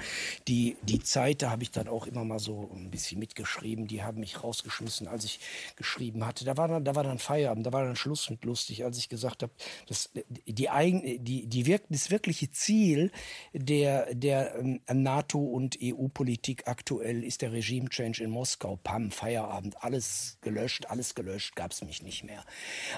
Die, 0.50 0.76
die 0.82 1.00
Zeit, 1.00 1.44
da 1.44 1.50
habe 1.50 1.64
ich 1.64 1.72
dann 1.72 1.88
auch 1.88 2.08
immer 2.08 2.26
mal 2.26 2.40
so 2.40 2.70
ein 2.76 2.92
bisschen 2.92 3.20
mitgeschrieben. 3.20 3.88
Die 3.88 4.04
haben 4.04 4.20
mich 4.20 4.44
rausgeschmissen, 4.44 5.08
als 5.08 5.24
ich 5.24 5.40
geschrieben 5.78 6.26
hatte. 6.26 6.44
Da 6.44 6.58
war 6.58 6.68
dann, 6.68 6.84
da 6.84 6.94
war 6.96 7.06
dann 7.06 7.18
Feierabend, 7.18 7.66
da 7.66 7.72
war 7.72 7.86
dann 7.86 7.96
Schluss 7.96 8.30
mit 8.30 8.44
lustig, 8.44 8.84
als 8.84 8.98
ich 8.98 9.08
gesagt 9.08 9.44
habe, 9.44 9.54
dass 9.88 10.10
die 10.46 10.70
eigen, 10.70 11.24
die, 11.24 11.48
die 11.48 11.66
wirk 11.68 11.84
das 11.88 12.12
wirkliche 12.12 12.52
Ziel 12.52 13.14
der, 13.54 14.14
der 14.14 14.56
ähm, 14.56 14.82
NATO- 14.92 15.40
und 15.40 15.80
EU-Politik 15.82 16.68
aktuell 16.68 17.24
ist 17.24 17.42
der 17.42 17.54
Regime-Change 17.54 18.26
in 18.26 18.30
Moskau. 18.30 18.78
Pam, 18.84 19.10
Feierabend 19.10 19.85
alles 19.86 20.38
gelöscht, 20.42 20.88
alles 20.88 21.16
gelöscht, 21.16 21.56
gab 21.56 21.72
es 21.72 21.84
mich 21.84 22.04
nicht 22.04 22.24
mehr. 22.24 22.44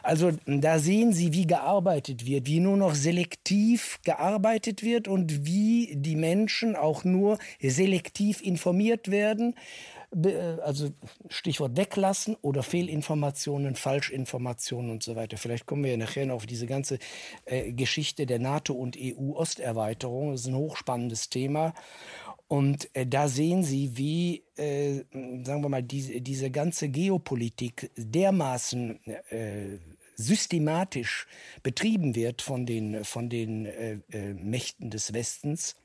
Also 0.03 0.31
da 0.45 0.79
sehen 0.79 1.13
Sie, 1.13 1.33
wie 1.33 1.45
gearbeitet 1.45 2.25
wird, 2.25 2.47
wie 2.47 2.59
nur 2.59 2.77
noch 2.77 2.95
selektiv 2.95 3.99
gearbeitet 4.03 4.83
wird 4.83 5.07
und 5.07 5.45
wie 5.45 5.93
die 5.95 6.15
Menschen 6.15 6.75
auch 6.75 7.03
nur 7.03 7.37
selektiv 7.61 8.41
informiert 8.41 9.11
werden 9.11 9.53
also 10.63 10.91
Stichwort 11.29 11.75
weglassen 11.75 12.37
oder 12.41 12.63
Fehlinformationen, 12.63 13.75
Falschinformationen 13.75 14.91
und 14.91 15.03
so 15.03 15.15
weiter. 15.15 15.37
Vielleicht 15.37 15.65
kommen 15.65 15.83
wir 15.83 15.91
ja 15.91 15.97
nachher 15.97 16.25
noch 16.25 16.35
auf 16.35 16.45
diese 16.45 16.65
ganze 16.65 16.97
äh, 17.45 17.73
Geschichte 17.73 18.25
der 18.25 18.39
NATO- 18.39 18.73
und 18.73 18.97
EU-Osterweiterung. 18.97 20.31
Das 20.31 20.41
ist 20.41 20.47
ein 20.47 20.55
hochspannendes 20.55 21.29
Thema. 21.29 21.73
Und 22.47 22.89
äh, 22.95 23.05
da 23.05 23.27
sehen 23.27 23.63
Sie, 23.63 23.97
wie, 23.97 24.43
äh, 24.55 25.03
sagen 25.43 25.63
wir 25.63 25.69
mal, 25.69 25.83
diese, 25.83 26.21
diese 26.21 26.49
ganze 26.49 26.89
Geopolitik 26.89 27.91
dermaßen 27.97 28.99
äh, 29.05 29.77
systematisch 30.15 31.27
betrieben 31.61 32.15
wird 32.15 32.41
von 32.41 32.65
den, 32.65 33.03
von 33.03 33.29
den 33.29 33.65
äh, 33.65 33.99
äh, 34.11 34.33
Mächten 34.33 34.89
des 34.89 35.13
Westens 35.13 35.75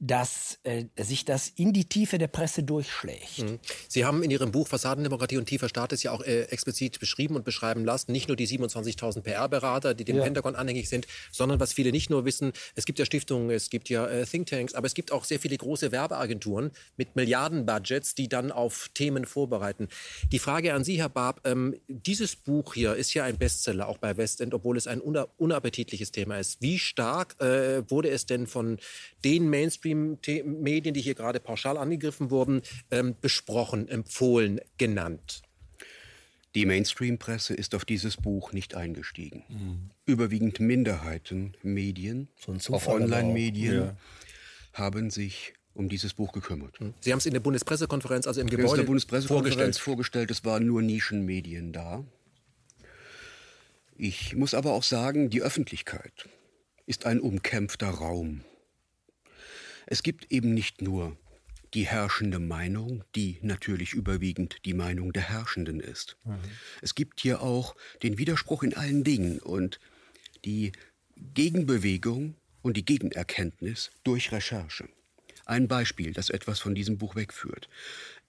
dass 0.00 0.58
äh, 0.64 0.84
sich 0.98 1.24
das 1.24 1.52
in 1.56 1.72
die 1.72 1.86
Tiefe 1.86 2.18
der 2.18 2.28
Presse 2.28 2.62
durchschlägt. 2.62 3.38
Mhm. 3.38 3.58
Sie 3.88 4.04
haben 4.04 4.22
in 4.22 4.30
Ihrem 4.30 4.52
Buch 4.52 4.68
Fassadendemokratie 4.68 5.38
und 5.38 5.46
tiefer 5.46 5.68
Staat 5.68 5.92
es 5.92 6.02
ja 6.02 6.12
auch 6.12 6.22
äh, 6.22 6.42
explizit 6.44 7.00
beschrieben 7.00 7.36
und 7.36 7.44
beschreiben 7.44 7.84
lassen, 7.84 8.12
nicht 8.12 8.28
nur 8.28 8.36
die 8.36 8.46
27.000 8.46 9.22
PR-Berater, 9.22 9.94
die 9.94 10.04
dem 10.04 10.16
ja. 10.16 10.22
Pentagon 10.22 10.56
anhängig 10.56 10.88
sind, 10.88 11.06
sondern 11.30 11.60
was 11.60 11.72
viele 11.72 11.90
nicht 11.90 12.10
nur 12.10 12.24
wissen, 12.24 12.52
es 12.74 12.84
gibt 12.84 12.98
ja 12.98 13.04
Stiftungen, 13.04 13.50
es 13.50 13.70
gibt 13.70 13.88
ja 13.88 14.06
äh, 14.06 14.26
Thinktanks, 14.26 14.74
aber 14.74 14.86
es 14.86 14.94
gibt 14.94 15.12
auch 15.12 15.24
sehr 15.24 15.38
viele 15.38 15.56
große 15.56 15.92
Werbeagenturen 15.92 16.70
mit 16.96 17.16
Milliardenbudgets, 17.16 18.14
die 18.14 18.28
dann 18.28 18.52
auf 18.52 18.90
Themen 18.94 19.24
vorbereiten. 19.24 19.88
Die 20.32 20.38
Frage 20.38 20.74
an 20.74 20.84
Sie, 20.84 20.98
Herr 20.98 21.08
Barb, 21.08 21.40
ähm, 21.44 21.76
dieses 21.88 22.36
Buch 22.36 22.74
hier 22.74 22.94
ist 22.94 23.14
ja 23.14 23.24
ein 23.24 23.38
Bestseller, 23.38 23.88
auch 23.88 23.98
bei 23.98 24.16
Westend, 24.16 24.54
obwohl 24.54 24.76
es 24.76 24.86
ein 24.86 25.00
unappetitliches 25.00 26.12
Thema 26.12 26.38
ist. 26.38 26.60
Wie 26.60 26.78
stark 26.78 27.40
äh, 27.40 27.88
wurde 27.90 28.10
es 28.10 28.26
denn 28.26 28.46
von 28.46 28.78
den 29.24 29.43
Mainstream-Medien, 29.48 30.94
die 30.94 31.00
hier 31.00 31.14
gerade 31.14 31.40
pauschal 31.40 31.76
angegriffen 31.76 32.30
wurden, 32.30 32.62
ähm, 32.90 33.14
besprochen, 33.20 33.88
empfohlen, 33.88 34.60
genannt? 34.78 35.42
Die 36.54 36.66
Mainstream-Presse 36.66 37.54
ist 37.54 37.74
auf 37.74 37.84
dieses 37.84 38.16
Buch 38.16 38.52
nicht 38.52 38.74
eingestiegen. 38.74 39.42
Mhm. 39.48 39.90
Überwiegend 40.06 40.60
Minderheiten, 40.60 41.54
Medien, 41.62 42.28
so 42.36 42.74
auch 42.74 42.86
Online-Medien, 42.86 43.74
ja. 43.74 43.96
haben 44.72 45.10
sich 45.10 45.54
um 45.74 45.88
dieses 45.88 46.14
Buch 46.14 46.32
gekümmert. 46.32 46.80
Mhm. 46.80 46.94
Sie 47.00 47.10
haben 47.10 47.18
es 47.18 47.26
in 47.26 47.32
der 47.32 47.40
Bundespressekonferenz, 47.40 48.28
also 48.28 48.40
im 48.40 48.48
Gebäude, 48.48 48.70
in 48.70 48.76
der 48.76 48.82
Bundespressekonferenz 48.84 49.78
vorgestellt. 49.78 50.28
vorgestellt. 50.28 50.30
Es 50.30 50.44
waren 50.44 50.64
nur 50.64 50.80
Nischenmedien 50.80 51.72
da. 51.72 52.04
Ich 53.96 54.34
muss 54.34 54.54
aber 54.54 54.72
auch 54.72 54.82
sagen, 54.82 55.30
die 55.30 55.42
Öffentlichkeit 55.42 56.28
ist 56.86 57.06
ein 57.06 57.20
umkämpfter 57.20 57.88
Raum. 57.88 58.42
Es 59.86 60.02
gibt 60.02 60.30
eben 60.30 60.54
nicht 60.54 60.82
nur 60.82 61.16
die 61.74 61.86
herrschende 61.86 62.38
Meinung, 62.38 63.04
die 63.14 63.38
natürlich 63.42 63.92
überwiegend 63.92 64.64
die 64.64 64.74
Meinung 64.74 65.12
der 65.12 65.28
Herrschenden 65.28 65.80
ist. 65.80 66.16
Mhm. 66.24 66.38
Es 66.80 66.94
gibt 66.94 67.20
hier 67.20 67.42
auch 67.42 67.74
den 68.02 68.16
Widerspruch 68.16 68.62
in 68.62 68.74
allen 68.74 69.02
Dingen 69.02 69.40
und 69.40 69.80
die 70.44 70.72
Gegenbewegung 71.16 72.36
und 72.62 72.76
die 72.76 72.84
Gegenerkenntnis 72.84 73.90
durch 74.04 74.32
Recherche. 74.32 74.88
Ein 75.46 75.68
Beispiel, 75.68 76.12
das 76.12 76.30
etwas 76.30 76.60
von 76.60 76.74
diesem 76.74 76.96
Buch 76.96 77.16
wegführt, 77.16 77.68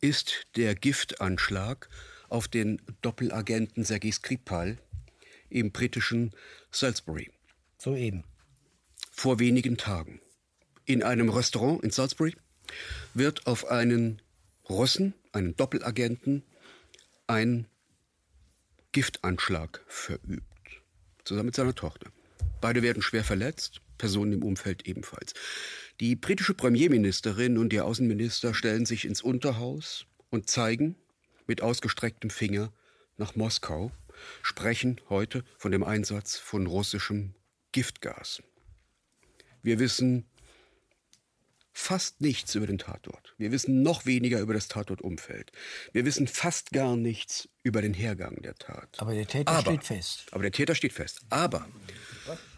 ist 0.02 0.48
der 0.56 0.76
Giftanschlag 0.76 1.88
auf 2.28 2.48
den 2.48 2.82
Doppelagenten 3.02 3.84
Sergei 3.84 4.12
Skripal 4.12 4.78
im 5.50 5.72
britischen 5.72 6.32
Salisbury. 6.72 7.32
Soeben. 7.78 8.24
Vor 9.12 9.40
wenigen 9.40 9.78
Tagen 9.78 10.20
in 10.86 11.04
einem 11.04 11.30
Restaurant 11.30 11.84
in 11.84 11.92
Salisbury 11.92 12.36
wird 13.14 13.48
auf 13.48 13.66
einen 13.66 14.22
Russen, 14.70 15.14
einen 15.32 15.56
Doppelagenten, 15.56 16.44
ein 17.28 17.68
Giftanschlag 18.92 19.84
verübt, 19.88 20.82
zusammen 21.24 21.48
mit 21.48 21.56
seiner 21.56 21.76
Tochter. 21.76 22.10
Beide 22.62 22.82
werden 22.82 23.02
schwer 23.02 23.24
verletzt, 23.24 23.82
Personen 23.98 24.34
im 24.34 24.44
Umfeld 24.44 24.88
ebenfalls. 24.88 25.34
Die 26.00 26.16
britische 26.16 26.54
Premierministerin 26.54 27.58
und 27.58 27.72
der 27.72 27.86
Außenminister 27.86 28.54
stellen 28.54 28.86
sich 28.86 29.06
ins 29.06 29.22
Unterhaus 29.22 30.06
und 30.30 30.50
zeigen 30.50 30.96
mit 31.48 31.62
ausgestrecktem 31.62 32.30
Finger 32.30 32.74
nach 33.18 33.36
Moskau, 33.36 33.92
sprechen 34.42 35.00
heute 35.10 35.44
von 35.58 35.72
dem 35.72 35.84
Einsatz 35.84 36.38
von 36.38 36.68
russischem 36.68 37.34
Giftgas. 37.72 38.42
Wir 39.62 39.80
wissen 39.80 40.26
fast 41.78 42.22
nichts 42.22 42.56
über 42.56 42.66
den 42.66 42.78
Tatort. 42.78 43.36
Wir 43.38 43.52
wissen 43.52 43.84
noch 43.84 44.06
weniger 44.06 44.40
über 44.40 44.54
das 44.54 44.70
Tatortumfeld. 44.70 45.52
Wir 45.92 46.06
wissen 46.06 46.26
fast 46.26 46.72
gar 46.72 46.96
nichts 46.96 47.50
über 47.64 47.82
den 47.82 47.94
Hergang 47.94 48.42
der 48.42 48.56
Tat. 48.56 48.98
Aber 48.98 49.14
der 49.14 49.28
Täter 49.28 49.52
aber, 49.52 49.72
steht 49.74 49.84
fest. 49.84 50.26
Aber 50.32 50.42
der 50.42 50.54
Täter 50.54 50.74
steht 50.74 50.94
fest. 50.94 51.20
Aber 51.30 51.68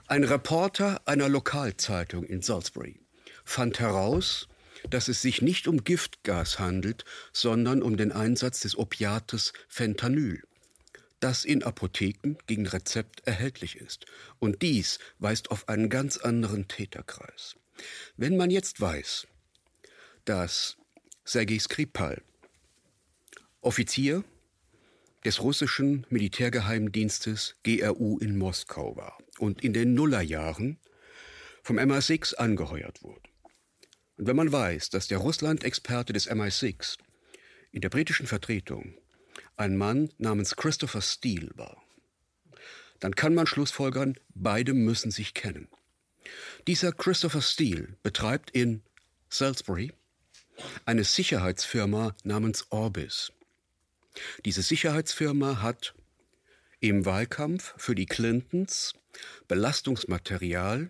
ein 0.06 0.24
Reporter 0.24 1.02
einer 1.06 1.30
Lokalzeitung 1.30 2.26
in 2.26 2.44
Salisbury 2.44 3.02
fand 3.44 3.80
heraus, 3.80 4.48
dass 4.92 5.08
es 5.08 5.24
sich 5.24 5.42
nicht 5.42 5.68
um 5.68 5.84
Giftgas 5.84 6.60
handelt, 6.60 7.04
sondern 7.34 7.82
um 7.82 7.98
den 7.98 8.12
Einsatz 8.12 8.60
des 8.60 8.78
Opiates 8.78 9.52
Fentanyl, 9.68 10.44
das 11.20 11.44
in 11.44 11.64
Apotheken 11.64 12.36
gegen 12.46 12.68
Rezept 12.68 13.26
erhältlich 13.26 13.78
ist. 13.78 14.06
Und 14.38 14.62
dies 14.62 15.00
weist 15.18 15.50
auf 15.50 15.68
einen 15.70 15.90
ganz 15.90 16.18
anderen 16.18 16.68
Täterkreis. 16.68 17.56
Wenn 18.16 18.38
man 18.38 18.50
jetzt 18.50 18.80
weiß, 18.82 19.28
dass 20.26 20.78
Sergei 21.24 21.60
Skripal 21.60 22.22
Offizier 23.62 24.24
des 25.26 25.42
russischen 25.42 26.06
Militärgeheimdienstes 26.10 27.56
GRU 27.64 28.18
in 28.20 28.38
Moskau 28.38 28.96
war 28.96 29.18
und 29.40 29.64
in 29.64 29.74
den 29.74 29.94
Nullerjahren 29.94 30.80
vom 31.64 31.78
MI6 31.78 32.36
angeheuert 32.36 33.04
wurde. 33.04 33.30
Und 34.18 34.28
wenn 34.28 34.36
man 34.36 34.52
weiß, 34.52 34.90
dass 34.90 35.08
der 35.08 35.18
Russland-Experte 35.18 36.14
des 36.14 36.30
MI6 36.30 36.98
in 37.72 37.82
der 37.82 37.90
britischen 37.90 38.26
Vertretung 38.26 38.96
ein 39.58 39.76
Mann 39.76 40.10
namens 40.18 40.56
Christopher 40.56 41.02
Steele 41.02 41.52
war, 41.56 41.84
dann 43.00 43.16
kann 43.16 43.36
man 43.36 43.48
schlussfolgern, 43.48 44.18
beide 44.34 44.74
müssen 44.74 45.12
sich 45.12 45.34
kennen. 45.34 45.68
Dieser 46.68 46.92
Christopher 46.92 47.42
Steele 47.42 47.96
betreibt 48.04 48.52
in 48.52 48.84
Salisbury 49.30 49.94
eine 50.84 51.06
Sicherheitsfirma 51.06 52.14
namens 52.26 52.66
Orbis. 52.72 53.32
Diese 54.44 54.62
Sicherheitsfirma 54.62 55.62
hat 55.62 55.96
im 56.82 57.06
Wahlkampf 57.06 57.74
für 57.78 57.96
die 57.96 58.06
Clintons 58.06 58.96
Belastungsmaterial 59.48 60.90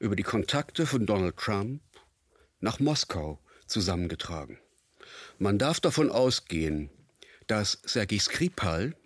über 0.00 0.16
die 0.16 0.24
Kontakte 0.24 0.84
von 0.84 1.06
Donald 1.06 1.36
Trump 1.36 1.80
nach 2.58 2.80
Moskau 2.80 3.38
zusammengetragen. 3.68 4.58
Man 5.38 5.58
darf 5.60 5.78
davon 5.78 6.10
ausgehen, 6.10 6.90
dass 7.46 7.78
Sergei 7.84 8.18
Skripal 8.18 8.96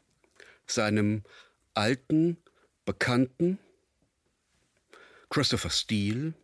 seinem 0.67 1.23
alten 1.75 2.39
Bekannten 2.87 3.59
Christopher 5.31 5.71
Steele 5.71 6.35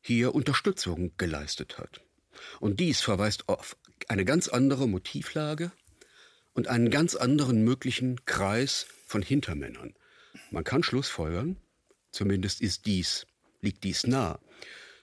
hier 0.00 0.34
Unterstützung 0.34 1.12
geleistet 1.16 1.78
hat. 1.78 2.00
Und 2.60 2.80
dies 2.80 3.00
verweist 3.00 3.48
auf 3.48 3.76
eine 4.08 4.24
ganz 4.24 4.48
andere 4.48 4.88
Motivlage 4.88 5.72
und 6.52 6.68
einen 6.68 6.90
ganz 6.90 7.14
anderen 7.14 7.64
möglichen 7.64 8.24
Kreis 8.26 8.86
von 9.06 9.22
Hintermännern. 9.22 9.94
Man 10.50 10.64
kann 10.64 10.82
schlussfolgern, 10.82 11.56
zumindest 12.10 12.60
ist 12.60 12.86
dies, 12.86 13.26
liegt 13.60 13.84
dies 13.84 14.06
nah, 14.06 14.38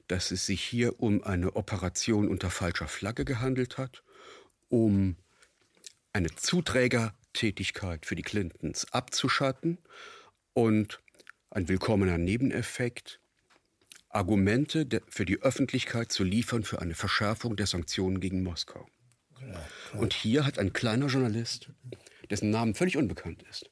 dass 0.07 0.31
es 0.31 0.45
sich 0.45 0.61
hier 0.61 0.99
um 0.99 1.23
eine 1.23 1.55
Operation 1.55 2.27
unter 2.27 2.51
falscher 2.51 2.87
Flagge 2.87 3.25
gehandelt 3.25 3.77
hat, 3.77 4.03
um 4.69 5.15
eine 6.13 6.35
Zuträgertätigkeit 6.35 8.05
für 8.05 8.15
die 8.15 8.21
Clintons 8.21 8.91
abzuschatten 8.91 9.77
und 10.53 10.99
ein 11.49 11.69
willkommener 11.69 12.17
Nebeneffekt, 12.17 13.20
Argumente 14.13 14.87
für 15.07 15.25
die 15.25 15.41
Öffentlichkeit 15.41 16.11
zu 16.11 16.23
liefern 16.23 16.63
für 16.63 16.81
eine 16.81 16.95
Verschärfung 16.95 17.55
der 17.55 17.67
Sanktionen 17.67 18.19
gegen 18.19 18.43
Moskau. 18.43 18.87
Und 19.93 20.13
hier 20.13 20.45
hat 20.45 20.59
ein 20.59 20.73
kleiner 20.73 21.07
Journalist, 21.07 21.69
dessen 22.29 22.49
Namen 22.49 22.75
völlig 22.75 22.97
unbekannt 22.97 23.43
ist, 23.49 23.69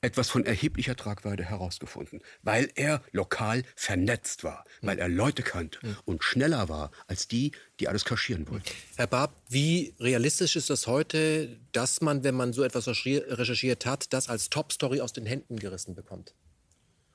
etwas 0.00 0.28
von 0.30 0.44
erheblicher 0.44 0.94
Tragweite 0.94 1.44
herausgefunden, 1.44 2.20
weil 2.42 2.70
er 2.76 3.02
lokal 3.10 3.64
vernetzt 3.74 4.44
war, 4.44 4.64
weil 4.80 4.98
er 4.98 5.08
Leute 5.08 5.42
kannte 5.42 5.80
und 6.04 6.22
schneller 6.22 6.68
war 6.68 6.92
als 7.06 7.26
die, 7.26 7.52
die 7.80 7.88
alles 7.88 8.04
kaschieren 8.04 8.48
wollten. 8.48 8.70
Herr 8.96 9.08
Barb, 9.08 9.34
wie 9.48 9.94
realistisch 9.98 10.54
ist 10.54 10.70
das 10.70 10.86
heute, 10.86 11.58
dass 11.72 12.00
man, 12.00 12.22
wenn 12.22 12.36
man 12.36 12.52
so 12.52 12.62
etwas 12.62 12.86
recherchiert 12.86 13.86
hat, 13.86 14.12
das 14.12 14.28
als 14.28 14.50
Top-Story 14.50 15.00
aus 15.00 15.12
den 15.12 15.26
Händen 15.26 15.58
gerissen 15.58 15.94
bekommt? 15.94 16.34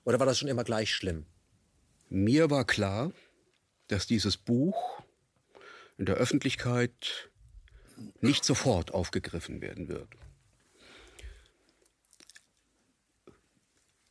Oder 0.04 0.20
war 0.20 0.26
das 0.26 0.40
schon 0.40 0.50
immer 0.50 0.66
gleich 0.66 0.94
schlimm? 0.94 1.26
Mir 2.10 2.50
war 2.50 2.66
klar, 2.66 3.12
dass 3.88 4.08
dieses 4.08 4.38
Buch 4.38 5.02
in 5.98 6.06
der 6.06 6.16
Öffentlichkeit 6.16 7.30
nicht 8.22 8.44
sofort 8.44 8.94
aufgegriffen 8.94 9.62
werden 9.62 9.88
wird. 9.88 10.08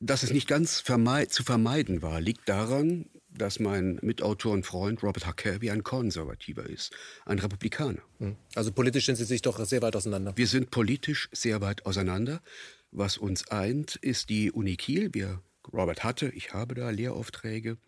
Dass 0.01 0.23
es 0.23 0.33
nicht 0.33 0.49
ganz 0.49 0.81
vermeid 0.81 1.33
zu 1.33 1.45
vermeiden 1.45 2.03
war, 2.03 2.21
liegt 2.21 2.49
daran, 2.49 3.09
dass 3.29 3.61
mein 3.61 3.99
Mitautor 4.03 4.53
und 4.53 4.67
Freund 4.67 5.03
Robert 5.03 5.27
H. 5.27 5.33
Kirby 5.33 5.71
ein 5.71 5.83
Konservativer 5.83 6.69
ist, 6.69 6.93
ein 7.25 7.39
Republikaner. 7.39 8.03
Hm. 8.19 8.37
Also 8.55 8.73
politisch 8.73 9.07
sind 9.07 9.17
Sie 9.17 9.25
sich 9.25 9.43
doch 9.43 9.65
sehr 9.65 9.83
weit 9.83 9.97
auseinander. 9.97 10.37
Wir 10.37 10.47
sind 10.47 10.71
politisch 10.71 11.29
sehr 11.33 11.61
weit 11.61 11.87
auseinander. 11.87 12.43
Was 12.91 13.17
uns 13.17 13.49
eint, 13.49 13.97
ist 13.97 14.29
die 14.29 14.53
Uni 14.53 14.77
Kiel. 14.77 15.15
Wir, 15.15 15.43
Robert 15.73 16.05
hatte, 16.05 16.29
ich 16.31 16.53
habe 16.53 16.75
da 16.75 16.91
Lehraufträge. 16.91 17.79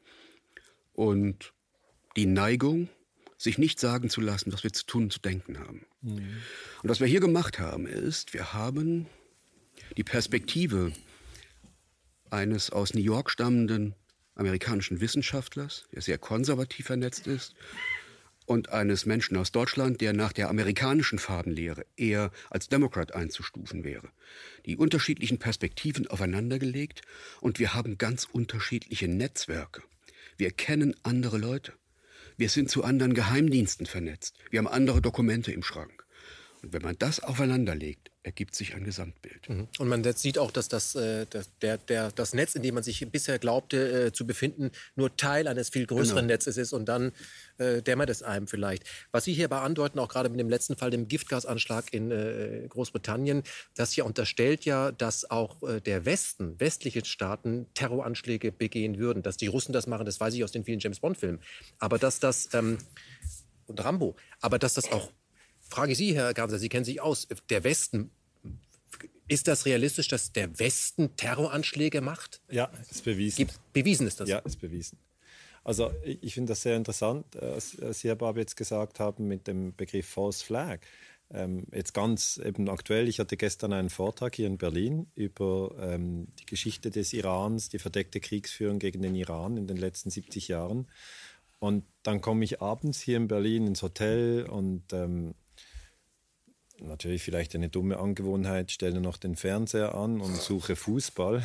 Und 0.93 1.53
die 2.17 2.27
Neigung, 2.27 2.89
sich 3.37 3.59
nicht 3.59 3.81
sagen 3.81 4.09
zu 4.09 4.21
lassen, 4.21 4.53
was 4.53 4.63
wir 4.63 4.73
zu 4.73 4.87
tun, 4.87 5.11
zu 5.11 5.19
denken 5.21 5.59
haben. 5.59 5.85
Mhm. 6.03 6.19
Und 6.83 6.89
was 6.89 7.01
wir 7.01 7.07
hier 7.07 7.21
gemacht 7.21 7.59
haben, 7.59 7.87
ist, 7.87 8.33
wir 8.33 8.53
haben 8.53 9.07
die 9.97 10.05
Perspektive 10.05 10.93
eines 12.31 12.71
aus 12.71 12.95
New 12.95 13.03
York 13.03 13.31
stammenden 13.31 13.95
amerikanischen 14.35 15.01
Wissenschaftlers, 15.01 15.87
der 15.93 16.03
sehr 16.03 16.19
konservativ 16.19 16.87
vernetzt 16.87 17.27
ist, 17.27 17.55
und 18.47 18.71
eines 18.71 19.07
Menschen 19.07 19.37
aus 19.37 19.53
Deutschland, 19.53 20.01
der 20.01 20.13
nach 20.13 20.33
der 20.33 20.49
amerikanischen 20.49 21.19
Farbenlehre 21.19 21.87
eher 21.97 22.31
als 22.51 22.69
Demokrat 22.69 23.15
einzustufen 23.15 23.85
wäre. 23.85 24.09
Die 24.67 24.77
unterschiedlichen 24.77 25.39
Perspektiven 25.39 26.07
aufeinandergelegt 26.07 27.03
und 27.41 27.59
wir 27.59 27.75
haben 27.75 27.99
ganz 27.99 28.25
unterschiedliche 28.25 29.09
Netzwerke. 29.09 29.83
Wir 30.37 30.51
kennen 30.51 30.95
andere 31.03 31.39
Leute. 31.39 31.73
Wir 32.37 32.49
sind 32.49 32.69
zu 32.69 32.83
anderen 32.83 33.15
Geheimdiensten 33.15 33.87
vernetzt. 33.87 34.37
Wir 34.51 34.59
haben 34.59 34.69
andere 34.69 35.01
Dokumente 35.01 35.53
im 35.53 35.63
Schrank. 35.63 36.04
Und 36.65 36.73
wenn 36.73 36.83
man 36.83 36.97
das 36.99 37.21
aufeinander 37.21 37.75
legt, 37.75 38.11
ergibt 38.23 38.55
sich 38.55 38.75
ein 38.75 38.85
Gesamtbild. 38.85 39.51
Mhm. 39.51 39.69
Und 39.79 39.89
man 39.89 40.03
sieht 40.15 40.39
auch, 40.39 40.51
dass 40.51 40.69
das, 40.69 40.95
äh, 40.95 41.27
das, 41.29 41.51
der, 41.61 41.77
der, 41.77 42.11
das 42.11 42.33
Netz, 42.33 42.55
in 42.55 42.63
dem 42.63 42.75
man 42.75 42.83
sich 42.83 43.07
bisher 43.11 43.39
glaubte 43.39 44.07
äh, 44.07 44.13
zu 44.13 44.27
befinden, 44.27 44.71
nur 44.97 45.15
Teil 45.15 45.47
eines 45.47 45.69
viel 45.69 45.87
größeren 45.87 46.23
genau. 46.23 46.33
Netzes 46.33 46.57
ist 46.57 46.73
und 46.73 46.87
dann 46.87 47.13
äh, 47.59 47.83
dämmert 47.83 48.09
es 48.09 48.23
einem 48.23 48.47
vielleicht. 48.47 48.85
Was 49.13 49.25
Sie 49.25 49.35
hierbei 49.35 49.59
andeuten, 49.59 49.99
auch 49.99 50.09
gerade 50.09 50.31
mit 50.31 50.41
dem 50.41 50.49
letzten 50.49 50.75
Fall, 50.77 50.91
dem 50.91 51.07
Giftgasanschlag 51.07 51.93
in 51.93 52.11
äh, 52.11 52.67
Großbritannien, 52.67 53.43
das 53.75 53.93
hier 53.93 54.07
unterstellt 54.07 54.65
ja, 54.65 54.91
dass 54.91 55.31
auch 55.31 55.63
äh, 55.63 55.83
der 55.83 56.07
Westen, 56.07 56.59
westliche 56.59 57.05
Staaten 57.05 57.67
Terroranschläge 57.75 58.53
begehen 58.53 58.99
würden. 58.99 59.23
Dass 59.23 59.37
die 59.37 59.49
Russen 59.49 59.75
das 59.75 59.87
machen, 59.87 60.07
das 60.07 60.19
weiß 60.19 60.33
ich 60.33 60.43
aus 60.43 60.53
den 60.53 60.65
vielen 60.65 60.81
James-Bond-Filmen. 60.81 61.41
Aber 61.79 61.99
dass 61.99 62.21
das, 62.21 62.49
ähm, 62.55 62.79
und 63.67 63.85
Rambo, 63.85 64.17
aber 64.41 64.59
dass 64.59 64.73
das 64.75 64.91
auch 64.91 65.11
frage 65.75 65.95
Sie, 65.95 66.15
Herr 66.15 66.35
Gamser, 66.35 66.59
Sie 66.59 66.69
kennen 66.69 66.85
sich 66.85 67.01
aus, 67.01 67.27
der 67.51 67.65
Westen, 67.65 68.11
ist 69.27 69.49
das 69.49 69.67
realistisch, 69.67 70.09
dass 70.09 70.33
der 70.33 70.59
Westen 70.59 71.17
Terroranschläge 71.17 72.01
macht? 72.01 72.41
Ja, 72.51 72.71
ist 72.91 73.05
bewiesen. 73.05 73.37
Gibt, 73.39 73.59
bewiesen 73.73 74.07
ist 74.07 74.21
das? 74.21 74.29
Ja, 74.29 74.39
ist 74.41 74.61
bewiesen. 74.61 74.99
Also 75.65 75.93
ich 76.05 76.35
finde 76.35 76.51
das 76.51 76.63
sehr 76.63 76.77
interessant, 76.77 77.25
was 77.41 77.71
Sie, 77.71 78.09
Herr 78.09 78.17
Barb, 78.17 78.37
jetzt 78.37 78.57
gesagt 78.57 79.01
haben 79.01 79.27
mit 79.27 79.47
dem 79.47 79.75
Begriff 79.75 80.07
False 80.07 80.45
Flag. 80.45 80.81
Ähm, 81.33 81.67
jetzt 81.73 81.95
ganz 81.95 82.39
eben 82.45 82.69
aktuell, 82.69 83.09
ich 83.09 83.19
hatte 83.19 83.39
gestern 83.39 83.73
einen 83.73 83.89
Vortrag 83.89 84.35
hier 84.37 84.47
in 84.47 84.59
Berlin 84.59 85.07
über 85.15 85.75
ähm, 85.81 86.29
die 86.39 86.47
Geschichte 86.47 86.91
des 86.91 87.15
Irans, 87.15 87.71
die 87.71 87.79
verdeckte 87.79 88.21
Kriegsführung 88.21 88.79
gegen 88.79 89.01
den 89.01 89.15
Iran 89.15 89.57
in 89.57 89.67
den 89.67 89.79
letzten 89.79 90.11
70 90.11 90.49
Jahren. 90.49 90.87
Und 91.61 91.85
dann 92.03 92.21
komme 92.21 92.45
ich 92.45 92.61
abends 92.61 93.01
hier 93.01 93.17
in 93.17 93.27
Berlin 93.27 93.67
ins 93.67 93.83
Hotel 93.83 94.45
und 94.45 94.93
ähm, 94.93 95.35
natürlich 96.81 97.23
vielleicht 97.23 97.55
eine 97.55 97.69
dumme 97.69 97.99
Angewohnheit, 97.99 98.71
stelle 98.71 99.01
noch 99.01 99.17
den 99.17 99.37
Fernseher 99.37 99.95
an 99.95 100.21
und 100.21 100.37
suche 100.37 100.77
Fußball. 100.77 101.43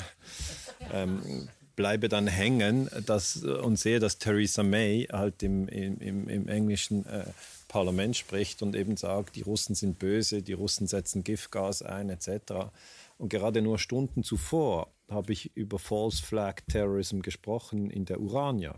Ähm, 0.91 1.49
bleibe 1.75 2.09
dann 2.09 2.27
hängen 2.27 2.89
dass, 3.05 3.37
und 3.37 3.79
sehe, 3.79 3.99
dass 3.99 4.17
Theresa 4.17 4.63
May 4.63 5.07
halt 5.11 5.41
im, 5.43 5.69
im, 5.69 6.27
im 6.27 6.47
englischen 6.49 7.05
äh, 7.05 7.23
Parlament 7.69 8.17
spricht 8.17 8.61
und 8.61 8.75
eben 8.75 8.97
sagt, 8.97 9.37
die 9.37 9.43
Russen 9.43 9.75
sind 9.75 9.97
böse, 9.97 10.41
die 10.41 10.51
Russen 10.51 10.87
setzen 10.87 11.23
Giftgas 11.23 11.81
ein 11.81 12.09
etc. 12.09 12.71
Und 13.17 13.29
gerade 13.29 13.61
nur 13.61 13.79
Stunden 13.79 14.23
zuvor 14.23 14.91
habe 15.09 15.31
ich 15.31 15.55
über 15.55 15.79
False 15.79 16.21
Flag 16.21 16.55
Terrorism 16.67 17.21
gesprochen 17.21 17.89
in 17.89 18.03
der 18.03 18.19
Urania. 18.19 18.75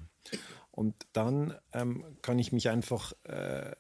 Und 0.70 0.93
dann 1.14 1.56
ähm, 1.74 2.06
kann 2.22 2.38
ich 2.38 2.52
mich 2.52 2.70
einfach 2.70 3.14
äh, 3.24 3.72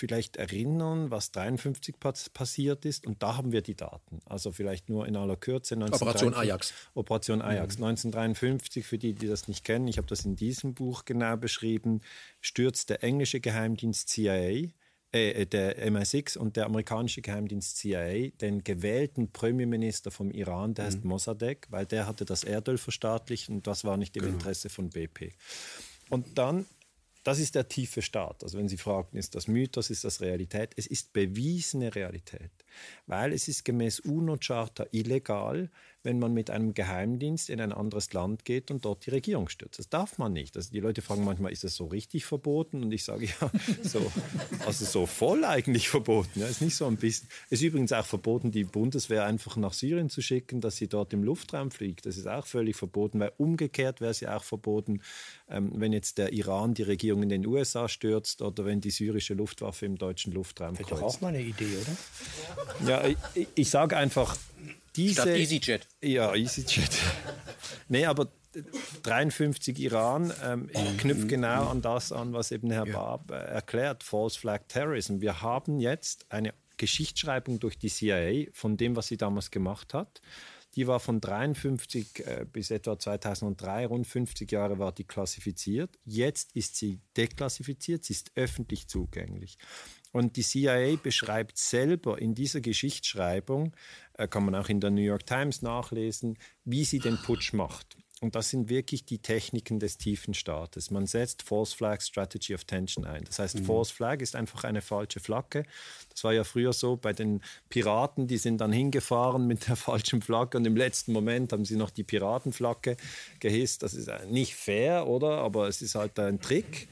vielleicht 0.00 0.36
erinnern, 0.36 1.10
was 1.10 1.30
53 1.30 1.96
passiert 2.32 2.86
ist. 2.86 3.06
Und 3.06 3.22
da 3.22 3.36
haben 3.36 3.52
wir 3.52 3.60
die 3.60 3.76
Daten. 3.76 4.20
Also 4.24 4.50
vielleicht 4.50 4.88
nur 4.88 5.06
in 5.06 5.14
aller 5.14 5.36
Kürze. 5.36 5.76
Operation 5.76 6.34
Ajax. 6.34 6.72
Operation 6.94 7.42
Ajax. 7.42 7.78
Mhm. 7.78 7.84
1953, 7.84 8.86
für 8.86 8.96
die, 8.96 9.12
die 9.12 9.28
das 9.28 9.46
nicht 9.46 9.62
kennen, 9.62 9.86
ich 9.88 9.98
habe 9.98 10.08
das 10.08 10.24
in 10.24 10.36
diesem 10.36 10.74
Buch 10.74 11.04
genau 11.04 11.36
beschrieben, 11.36 12.00
stürzt 12.40 12.88
der 12.88 13.04
englische 13.04 13.40
Geheimdienst 13.40 14.08
CIA 14.08 14.70
äh, 15.12 15.30
äh 15.42 15.46
der 15.46 15.76
MI6 15.90 16.38
und 16.38 16.56
der 16.56 16.64
amerikanische 16.64 17.20
Geheimdienst 17.20 17.76
CIA 17.76 18.30
den 18.40 18.64
gewählten 18.64 19.30
Premierminister 19.32 20.10
vom 20.10 20.30
Iran, 20.30 20.72
der 20.72 20.84
mhm. 20.84 20.88
heißt 20.88 21.04
Mossadegh, 21.04 21.66
weil 21.68 21.84
der 21.84 22.06
hatte 22.06 22.24
das 22.24 22.42
Erdöl 22.42 22.78
verstaatlicht 22.78 23.50
und 23.50 23.66
das 23.66 23.84
war 23.84 23.98
nicht 23.98 24.16
im 24.16 24.22
genau. 24.22 24.34
Interesse 24.34 24.70
von 24.70 24.88
BP. 24.88 25.34
Und 26.08 26.38
dann 26.38 26.64
das 27.22 27.38
ist 27.38 27.54
der 27.54 27.68
tiefe 27.68 28.02
Staat. 28.02 28.42
Also 28.42 28.58
wenn 28.58 28.68
Sie 28.68 28.76
fragen, 28.76 29.16
ist 29.16 29.34
das 29.34 29.48
Mythos, 29.48 29.90
ist 29.90 30.04
das 30.04 30.20
Realität? 30.20 30.72
Es 30.76 30.86
ist 30.86 31.12
bewiesene 31.12 31.94
Realität, 31.94 32.50
weil 33.06 33.32
es 33.32 33.48
ist 33.48 33.64
gemäß 33.64 34.00
UNO-Charta 34.00 34.86
illegal, 34.92 35.70
wenn 36.02 36.18
man 36.18 36.32
mit 36.32 36.50
einem 36.50 36.72
Geheimdienst 36.72 37.50
in 37.50 37.60
ein 37.60 37.72
anderes 37.72 38.12
Land 38.12 38.44
geht 38.44 38.70
und 38.70 38.84
dort 38.84 39.04
die 39.06 39.10
Regierung 39.10 39.48
stürzt. 39.48 39.78
Das 39.78 39.88
darf 39.88 40.18
man 40.18 40.32
nicht. 40.32 40.56
Also 40.56 40.70
die 40.70 40.80
Leute 40.80 41.02
fragen 41.02 41.24
manchmal, 41.24 41.52
ist 41.52 41.64
das 41.64 41.74
so 41.74 41.86
richtig 41.86 42.24
verboten? 42.24 42.82
Und 42.82 42.92
ich 42.92 43.04
sage 43.04 43.26
ja, 43.26 43.50
so, 43.82 44.10
also 44.64 44.84
so 44.84 45.06
voll 45.06 45.44
eigentlich 45.44 45.88
verboten. 45.88 46.40
Ja, 46.40 46.46
ist 46.46 46.62
nicht 46.62 46.76
so 46.76 46.86
ein 46.86 46.96
bisschen. 46.96 47.28
Es 47.50 47.60
ist 47.60 47.62
übrigens 47.62 47.92
auch 47.92 48.06
verboten, 48.06 48.50
die 48.50 48.64
Bundeswehr 48.64 49.24
einfach 49.24 49.56
nach 49.56 49.74
Syrien 49.74 50.08
zu 50.08 50.22
schicken, 50.22 50.60
dass 50.60 50.76
sie 50.76 50.88
dort 50.88 51.12
im 51.12 51.22
Luftraum 51.22 51.70
fliegt. 51.70 52.06
Das 52.06 52.16
ist 52.16 52.26
auch 52.26 52.46
völlig 52.46 52.76
verboten, 52.76 53.20
weil 53.20 53.32
umgekehrt 53.36 54.00
wäre 54.00 54.10
es 54.10 54.20
ja 54.20 54.36
auch 54.36 54.44
verboten, 54.44 55.02
ähm, 55.50 55.72
wenn 55.74 55.92
jetzt 55.92 56.16
der 56.18 56.32
Iran 56.32 56.74
die 56.74 56.82
Regierung 56.82 57.22
in 57.22 57.28
den 57.28 57.46
USA 57.46 57.88
stürzt 57.88 58.40
oder 58.40 58.64
wenn 58.64 58.80
die 58.80 58.90
syrische 58.90 59.34
Luftwaffe 59.34 59.84
im 59.84 59.96
deutschen 59.96 60.32
Luftraum 60.32 60.76
kreuzt. 60.76 60.90
Das 60.90 60.98
ist 60.98 61.02
doch 61.02 61.14
auch 61.16 61.20
mal 61.20 61.28
eine 61.28 61.42
Idee, 61.42 61.76
oder? 61.76 62.88
Ja, 62.88 63.06
ich, 63.34 63.48
ich 63.54 63.70
sage 63.70 63.96
einfach, 63.96 64.36
diese, 64.96 65.22
Statt 65.22 65.28
EasyJet. 65.28 65.88
Ja, 66.02 66.34
EasyJet. 66.34 66.90
nee, 67.88 68.06
aber 68.06 68.32
53 69.02 69.78
Iran 69.78 70.32
ähm, 70.44 70.68
knüpft 70.98 71.28
genau 71.28 71.68
an 71.68 71.82
das 71.82 72.10
an, 72.12 72.32
was 72.32 72.50
eben 72.50 72.70
Herr 72.70 72.86
ja. 72.86 72.92
Barb 72.92 73.30
äh, 73.30 73.34
erklärt, 73.34 74.02
False 74.02 74.38
Flag 74.38 74.62
Terrorism. 74.68 75.20
Wir 75.20 75.40
haben 75.40 75.78
jetzt 75.78 76.26
eine 76.30 76.52
Geschichtsschreibung 76.76 77.60
durch 77.60 77.78
die 77.78 77.90
CIA 77.90 78.50
von 78.52 78.76
dem, 78.76 78.96
was 78.96 79.06
sie 79.06 79.16
damals 79.16 79.50
gemacht 79.50 79.94
hat. 79.94 80.20
Die 80.76 80.86
war 80.86 81.00
von 81.00 81.20
53 81.20 82.26
äh, 82.26 82.46
bis 82.50 82.70
etwa 82.70 82.98
2003, 82.98 83.86
rund 83.86 84.06
50 84.06 84.50
Jahre 84.50 84.78
war 84.78 84.92
die 84.92 85.04
klassifiziert. 85.04 85.98
Jetzt 86.04 86.54
ist 86.54 86.76
sie 86.76 87.00
deklassifiziert, 87.16 88.04
sie 88.04 88.12
ist 88.12 88.32
öffentlich 88.36 88.86
zugänglich. 88.86 89.58
Und 90.12 90.36
die 90.36 90.42
CIA 90.42 90.96
beschreibt 90.96 91.58
selber 91.58 92.20
in 92.20 92.34
dieser 92.34 92.60
Geschichtsschreibung, 92.60 93.74
kann 94.26 94.44
man 94.44 94.54
auch 94.54 94.68
in 94.68 94.80
der 94.80 94.90
New 94.90 95.02
York 95.02 95.26
Times 95.26 95.62
nachlesen, 95.62 96.38
wie 96.64 96.84
sie 96.84 96.98
den 96.98 97.18
Putsch 97.18 97.52
macht. 97.52 97.96
Und 98.22 98.34
das 98.34 98.50
sind 98.50 98.68
wirklich 98.68 99.06
die 99.06 99.18
Techniken 99.18 99.80
des 99.80 99.96
tiefen 99.96 100.34
Staates. 100.34 100.90
Man 100.90 101.06
setzt 101.06 101.42
False 101.42 101.74
Flag 101.74 102.02
Strategy 102.02 102.54
of 102.54 102.64
Tension 102.64 103.06
ein. 103.06 103.24
Das 103.24 103.38
heißt, 103.38 103.60
mhm. 103.60 103.64
False 103.64 103.94
Flag 103.94 104.20
ist 104.20 104.36
einfach 104.36 104.64
eine 104.64 104.82
falsche 104.82 105.20
Flagge. 105.20 105.64
Das 106.10 106.22
war 106.22 106.34
ja 106.34 106.44
früher 106.44 106.74
so 106.74 106.96
bei 106.96 107.14
den 107.14 107.40
Piraten, 107.70 108.26
die 108.26 108.36
sind 108.36 108.60
dann 108.60 108.72
hingefahren 108.72 109.46
mit 109.46 109.68
der 109.68 109.76
falschen 109.76 110.20
Flagge 110.20 110.58
und 110.58 110.66
im 110.66 110.76
letzten 110.76 111.12
Moment 111.12 111.54
haben 111.54 111.64
sie 111.64 111.76
noch 111.76 111.88
die 111.88 112.04
Piratenflagge 112.04 112.98
gehisst. 113.40 113.82
Das 113.82 113.94
ist 113.94 114.10
nicht 114.28 114.54
fair, 114.54 115.06
oder? 115.06 115.38
Aber 115.38 115.66
es 115.66 115.80
ist 115.80 115.94
halt 115.94 116.18
ein 116.18 116.40
Trick. 116.40 116.88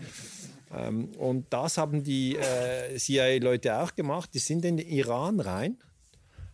Ähm, 0.75 1.11
und 1.19 1.47
das 1.51 1.77
haben 1.77 2.05
die 2.05 2.37
äh, 2.37 2.97
CIA-Leute 2.97 3.79
auch 3.79 3.95
gemacht. 3.95 4.31
Die 4.33 4.39
sind 4.39 4.65
in 4.65 4.79
den 4.79 4.89
Iran 4.89 5.41
rein, 5.41 5.77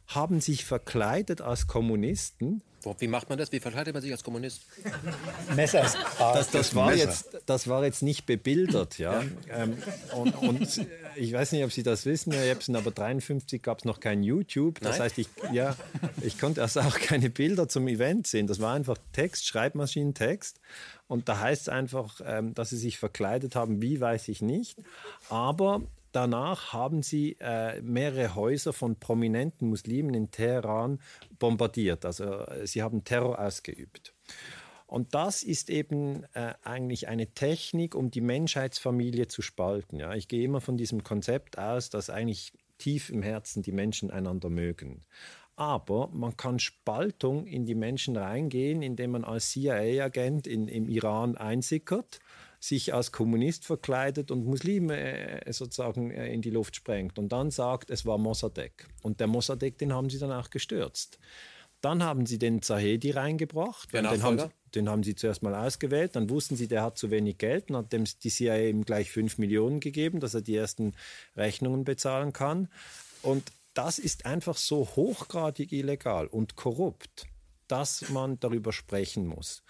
haben 0.07 0.40
sich 0.40 0.64
verkleidet 0.64 1.40
als 1.40 1.66
Kommunisten 1.66 2.62
wie 2.98 3.09
macht 3.09 3.28
man 3.28 3.38
das? 3.38 3.50
Wie 3.52 3.61
verkleidet 3.61 3.94
man 3.94 4.02
sich 4.02 4.12
als 4.12 4.22
Kommunist? 4.22 4.66
Messer 5.57 5.82
das, 6.18 6.50
das, 6.50 6.74
war 6.74 6.94
jetzt, 6.94 7.40
das 7.46 7.68
war 7.68 7.84
jetzt 7.84 8.02
nicht 8.02 8.26
bebildert, 8.26 8.98
ja. 8.98 9.22
Ähm, 9.50 9.78
und, 10.14 10.36
und, 10.36 10.86
ich 11.16 11.32
weiß 11.32 11.52
nicht, 11.52 11.64
ob 11.64 11.72
Sie 11.72 11.82
das 11.82 12.05
wissen, 12.07 12.32
Herr 12.32 12.44
Jepsen, 12.44 12.76
aber 12.76 12.90
53 12.90 13.62
gab 13.62 13.78
es 13.78 13.84
noch 13.84 14.00
kein 14.00 14.22
YouTube. 14.22 14.80
Das 14.80 14.92
Nein? 14.92 15.02
heißt, 15.02 15.18
ich, 15.18 15.28
ja, 15.52 15.76
ich 16.22 16.38
konnte 16.38 16.62
also 16.62 16.80
auch 16.80 16.98
keine 16.98 17.30
Bilder 17.30 17.68
zum 17.68 17.88
Event 17.88 18.26
sehen. 18.26 18.46
Das 18.46 18.61
war 18.61 18.74
einfach 18.74 18.98
Text, 19.12 19.46
Schreibmaschinentext. 19.46 20.61
Und 21.07 21.28
da 21.28 21.40
heißt 21.40 21.62
es 21.62 21.68
einfach, 21.68 22.20
ähm, 22.24 22.55
dass 22.55 22.70
sie 22.70 22.78
sich 22.78 22.98
verkleidet 22.98 23.57
haben, 23.57 23.80
wie 23.80 24.00
weiß 24.00 24.28
ich 24.28 24.42
nicht. 24.42 24.78
Aber 25.28 25.82
Danach 26.14 26.72
haben 26.72 27.02
sie 27.02 27.36
äh, 27.40 27.82
mehrere 27.82 28.36
Häuser 28.36 28.72
von 28.72 29.00
prominenten 29.00 29.68
Muslimen 29.68 30.14
in 30.14 30.30
Teheran 30.30 31.00
bombardiert. 31.40 32.04
Also 32.04 32.24
äh, 32.24 32.68
sie 32.68 32.84
haben 32.84 33.02
Terror 33.02 33.40
ausgeübt. 33.40 34.14
Und 34.86 35.12
das 35.16 35.42
ist 35.42 35.70
eben 35.70 36.22
äh, 36.34 36.54
eigentlich 36.62 37.08
eine 37.08 37.34
Technik, 37.34 37.96
um 37.96 38.12
die 38.12 38.20
Menschheitsfamilie 38.20 39.26
zu 39.26 39.42
spalten. 39.42 39.98
Ja? 39.98 40.14
Ich 40.14 40.28
gehe 40.28 40.44
immer 40.44 40.60
von 40.60 40.76
diesem 40.76 41.02
Konzept 41.02 41.58
aus, 41.58 41.90
dass 41.90 42.10
eigentlich 42.10 42.52
tief 42.78 43.10
im 43.10 43.24
Herzen 43.24 43.64
die 43.64 43.72
Menschen 43.72 44.12
einander 44.12 44.50
mögen. 44.50 45.02
Aber 45.56 46.10
man 46.12 46.36
kann 46.36 46.60
Spaltung 46.60 47.44
in 47.48 47.66
die 47.66 47.74
Menschen 47.74 48.16
reingehen, 48.16 48.82
indem 48.82 49.10
man 49.10 49.24
als 49.24 49.50
CIA-Agent 49.50 50.46
im 50.46 50.88
Iran 50.88 51.36
einsickert 51.36 52.20
sich 52.64 52.94
als 52.94 53.12
Kommunist 53.12 53.66
verkleidet 53.66 54.30
und 54.30 54.46
Muslime 54.46 54.96
äh, 55.46 55.52
sozusagen 55.52 56.10
äh, 56.10 56.32
in 56.32 56.40
die 56.40 56.50
Luft 56.50 56.76
sprengt 56.76 57.18
und 57.18 57.30
dann 57.30 57.50
sagt, 57.50 57.90
es 57.90 58.06
war 58.06 58.16
Mossadegh. 58.16 58.86
Und 59.02 59.20
der 59.20 59.26
Mossadegh, 59.26 59.76
den 59.76 59.92
haben 59.92 60.08
sie 60.08 60.18
dann 60.18 60.32
auch 60.32 60.48
gestürzt. 60.48 61.18
Dann 61.82 62.02
haben 62.02 62.24
sie 62.24 62.38
den 62.38 62.62
Zahedi 62.62 63.10
reingebracht. 63.10 63.92
Den 63.92 64.22
haben, 64.22 64.38
sie, 64.38 64.48
den 64.74 64.88
haben 64.88 65.02
sie 65.02 65.14
zuerst 65.14 65.42
mal 65.42 65.54
ausgewählt. 65.54 66.16
Dann 66.16 66.30
wussten 66.30 66.56
sie, 66.56 66.66
der 66.66 66.82
hat 66.82 66.96
zu 66.96 67.10
wenig 67.10 67.36
Geld. 67.36 67.68
Dann 67.68 67.76
hat 67.76 67.92
dem 67.92 68.04
die 68.04 68.30
CIA 68.30 68.56
ihm 68.56 68.86
gleich 68.86 69.10
5 69.10 69.36
Millionen 69.36 69.80
gegeben, 69.80 70.20
dass 70.20 70.32
er 70.32 70.40
die 70.40 70.56
ersten 70.56 70.94
Rechnungen 71.36 71.84
bezahlen 71.84 72.32
kann. 72.32 72.68
Und 73.20 73.52
das 73.74 73.98
ist 73.98 74.24
einfach 74.24 74.56
so 74.56 74.88
hochgradig 74.96 75.72
illegal 75.72 76.28
und 76.28 76.56
korrupt, 76.56 77.26
dass 77.68 78.08
man 78.08 78.40
darüber 78.40 78.72
sprechen 78.72 79.26
muss. 79.26 79.62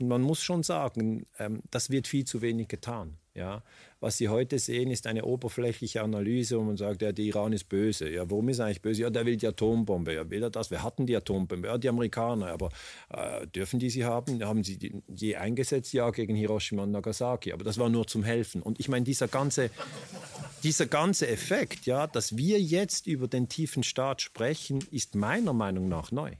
Man 0.00 0.22
muss 0.22 0.42
schon 0.42 0.62
sagen, 0.62 1.26
ähm, 1.38 1.62
das 1.70 1.90
wird 1.90 2.06
viel 2.08 2.24
zu 2.24 2.42
wenig 2.42 2.68
getan. 2.68 3.16
Ja? 3.34 3.62
Was 4.00 4.16
Sie 4.16 4.28
heute 4.28 4.58
sehen, 4.58 4.90
ist 4.90 5.06
eine 5.06 5.24
oberflächliche 5.24 6.02
Analyse, 6.02 6.58
wo 6.58 6.62
man 6.62 6.76
sagt, 6.76 7.02
ja, 7.02 7.12
der 7.12 7.24
Iran 7.24 7.52
ist 7.52 7.68
böse. 7.68 8.08
Ja, 8.08 8.28
warum 8.30 8.48
ist 8.48 8.58
er 8.58 8.66
eigentlich 8.66 8.82
böse? 8.82 9.02
Ja, 9.02 9.10
der 9.10 9.26
will 9.26 9.36
die 9.36 9.46
Atombombe. 9.46 10.14
Ja, 10.14 10.28
will 10.30 10.42
er 10.42 10.50
das? 10.50 10.70
Wir 10.70 10.82
hatten 10.82 11.06
die 11.06 11.16
Atombombe. 11.16 11.68
Ja, 11.68 11.78
die 11.78 11.88
Amerikaner. 11.88 12.48
Aber 12.48 12.70
äh, 13.10 13.46
dürfen 13.46 13.78
die 13.78 13.90
sie 13.90 14.04
haben? 14.04 14.44
Haben 14.44 14.64
sie 14.64 14.78
die 14.78 15.02
je 15.08 15.36
eingesetzt? 15.36 15.92
Ja, 15.92 16.10
gegen 16.10 16.34
Hiroshima 16.34 16.82
und 16.84 16.92
Nagasaki. 16.92 17.52
Aber 17.52 17.64
das 17.64 17.78
war 17.78 17.88
nur 17.88 18.06
zum 18.06 18.24
Helfen. 18.24 18.62
Und 18.62 18.80
ich 18.80 18.88
meine, 18.88 19.04
dieser 19.04 19.28
ganze, 19.28 19.70
dieser 20.62 20.86
ganze 20.86 21.28
Effekt, 21.28 21.86
ja, 21.86 22.06
dass 22.06 22.36
wir 22.36 22.60
jetzt 22.60 23.06
über 23.06 23.28
den 23.28 23.48
tiefen 23.48 23.82
Staat 23.82 24.22
sprechen, 24.22 24.84
ist 24.90 25.14
meiner 25.14 25.52
Meinung 25.52 25.88
nach 25.88 26.10
neu. 26.10 26.32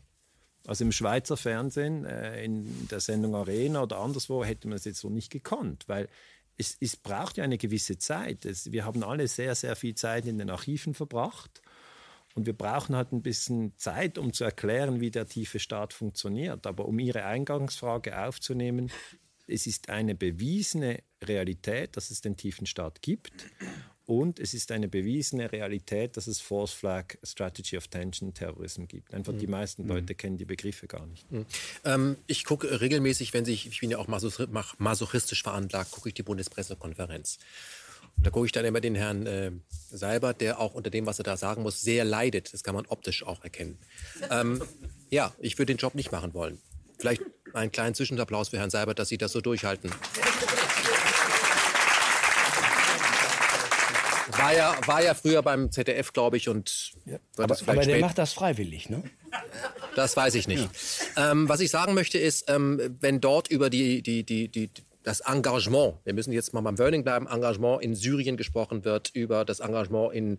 Also 0.66 0.84
im 0.84 0.92
Schweizer 0.92 1.36
Fernsehen, 1.36 2.04
äh, 2.04 2.44
in 2.44 2.88
der 2.88 3.00
Sendung 3.00 3.34
Arena 3.34 3.82
oder 3.82 3.98
anderswo, 3.98 4.44
hätte 4.44 4.68
man 4.68 4.76
es 4.76 4.84
jetzt 4.84 5.00
so 5.00 5.08
nicht 5.08 5.30
gekonnt, 5.30 5.84
weil 5.88 6.08
es, 6.58 6.76
es 6.80 6.96
braucht 6.96 7.38
ja 7.38 7.44
eine 7.44 7.58
gewisse 7.58 7.98
Zeit. 7.98 8.44
Es, 8.44 8.70
wir 8.70 8.84
haben 8.84 9.02
alle 9.02 9.26
sehr, 9.26 9.54
sehr 9.54 9.74
viel 9.76 9.94
Zeit 9.94 10.26
in 10.26 10.38
den 10.38 10.50
Archiven 10.50 10.94
verbracht. 10.94 11.62
Und 12.34 12.46
wir 12.46 12.52
brauchen 12.52 12.94
halt 12.94 13.12
ein 13.12 13.22
bisschen 13.22 13.76
Zeit, 13.76 14.16
um 14.16 14.32
zu 14.32 14.44
erklären, 14.44 15.00
wie 15.00 15.11
der 15.11 15.26
tiefe 15.26 15.58
Staat 15.58 15.92
funktioniert. 15.92 16.66
Aber 16.66 16.86
um 16.86 16.98
Ihre 16.98 17.24
Eingangsfrage 17.24 18.24
aufzunehmen, 18.24 18.90
es 19.48 19.66
ist 19.66 19.88
eine 19.88 20.14
bewiesene 20.14 21.02
Realität, 21.22 21.96
dass 21.96 22.11
es 22.11 22.20
den 22.20 22.36
tiefen 22.36 22.66
Staat 22.66 23.02
gibt. 23.02 23.32
Und 24.11 24.40
es 24.40 24.54
ist 24.54 24.72
eine 24.72 24.88
bewiesene 24.88 25.52
Realität, 25.52 26.16
dass 26.16 26.26
es 26.26 26.40
Force 26.40 26.72
Flag 26.72 27.16
Strategy 27.22 27.76
of 27.76 27.86
Tension 27.86 28.34
Terrorism 28.34 28.86
gibt. 28.86 29.14
Einfach 29.14 29.32
die 29.32 29.46
mhm. 29.46 29.52
meisten 29.52 29.86
Leute 29.86 30.14
mhm. 30.14 30.16
kennen 30.16 30.36
die 30.36 30.44
Begriffe 30.44 30.88
gar 30.88 31.06
nicht. 31.06 31.30
Mhm. 31.30 31.46
Ähm, 31.84 32.16
ich 32.26 32.44
gucke 32.44 32.80
regelmäßig, 32.80 33.32
wenn 33.34 33.44
sich, 33.44 33.68
ich 33.68 33.78
bin 33.78 33.88
ja 33.88 33.98
auch 33.98 34.08
masochistisch 34.08 35.44
veranlagt, 35.44 35.92
gucke 35.92 36.08
ich 36.08 36.14
die 36.16 36.24
Bundespressekonferenz. 36.24 37.38
Und 38.16 38.26
da 38.26 38.30
gucke 38.30 38.46
ich 38.46 38.52
dann 38.52 38.64
immer 38.64 38.80
den 38.80 38.96
Herrn 38.96 39.26
äh, 39.26 39.52
Seibert, 39.92 40.40
der 40.40 40.58
auch 40.58 40.74
unter 40.74 40.90
dem, 40.90 41.06
was 41.06 41.20
er 41.20 41.24
da 41.24 41.36
sagen 41.36 41.62
muss, 41.62 41.80
sehr 41.80 42.04
leidet. 42.04 42.52
Das 42.52 42.64
kann 42.64 42.74
man 42.74 42.86
optisch 42.86 43.22
auch 43.24 43.44
erkennen. 43.44 43.78
Ähm, 44.28 44.61
ja, 45.11 45.32
ich 45.38 45.56
würde 45.56 45.72
den 45.72 45.78
Job 45.78 45.94
nicht 45.94 46.11
machen 46.11 46.34
wollen. 46.34 46.58
Vielleicht 46.98 47.22
einen 47.52 47.70
kleinen 47.70 47.94
Zwischenapplaus 47.94 48.48
für 48.48 48.58
Herrn 48.58 48.70
Seibert, 48.70 48.98
dass 48.98 49.08
Sie 49.08 49.18
das 49.18 49.30
so 49.30 49.40
durchhalten. 49.40 49.92
War 54.33 54.55
ja, 54.55 54.76
war 54.87 55.03
ja 55.03 55.14
früher 55.14 55.43
beim 55.43 55.70
ZDF, 55.70 56.12
glaube 56.12 56.37
ich, 56.37 56.49
und 56.49 56.93
ja. 57.07 57.18
aber, 57.37 57.57
aber 57.66 57.83
der 57.83 58.01
macht 58.01 58.18
das 58.18 58.33
freiwillig, 58.33 58.91
ne? 58.91 59.03
Das 59.97 60.16
weiß 60.16 60.35
ich 60.35 60.49
nicht. 60.49 60.68
Ja. 61.16 61.33
Ähm, 61.33 61.49
was 61.49 61.61
ich 61.61 61.70
sagen 61.70 61.95
möchte 61.95 62.18
ist, 62.18 62.51
ähm, 62.51 62.97
wenn 63.01 63.20
dort 63.20 63.49
über 63.49 63.70
die, 63.70 64.03
die, 64.03 64.24
die, 64.24 64.49
die, 64.49 64.70
das 65.03 65.20
Engagement, 65.20 65.95
wir 66.05 66.12
müssen 66.12 66.33
jetzt 66.33 66.53
mal 66.53 66.61
beim 66.61 66.78
Wording 66.78 67.05
bleiben, 67.05 67.26
Engagement 67.26 67.83
in 67.83 67.95
Syrien 67.95 68.37
gesprochen 68.37 68.85
wird, 68.85 69.11
über 69.14 69.45
das 69.45 69.61
Engagement 69.61 70.12
in 70.14 70.39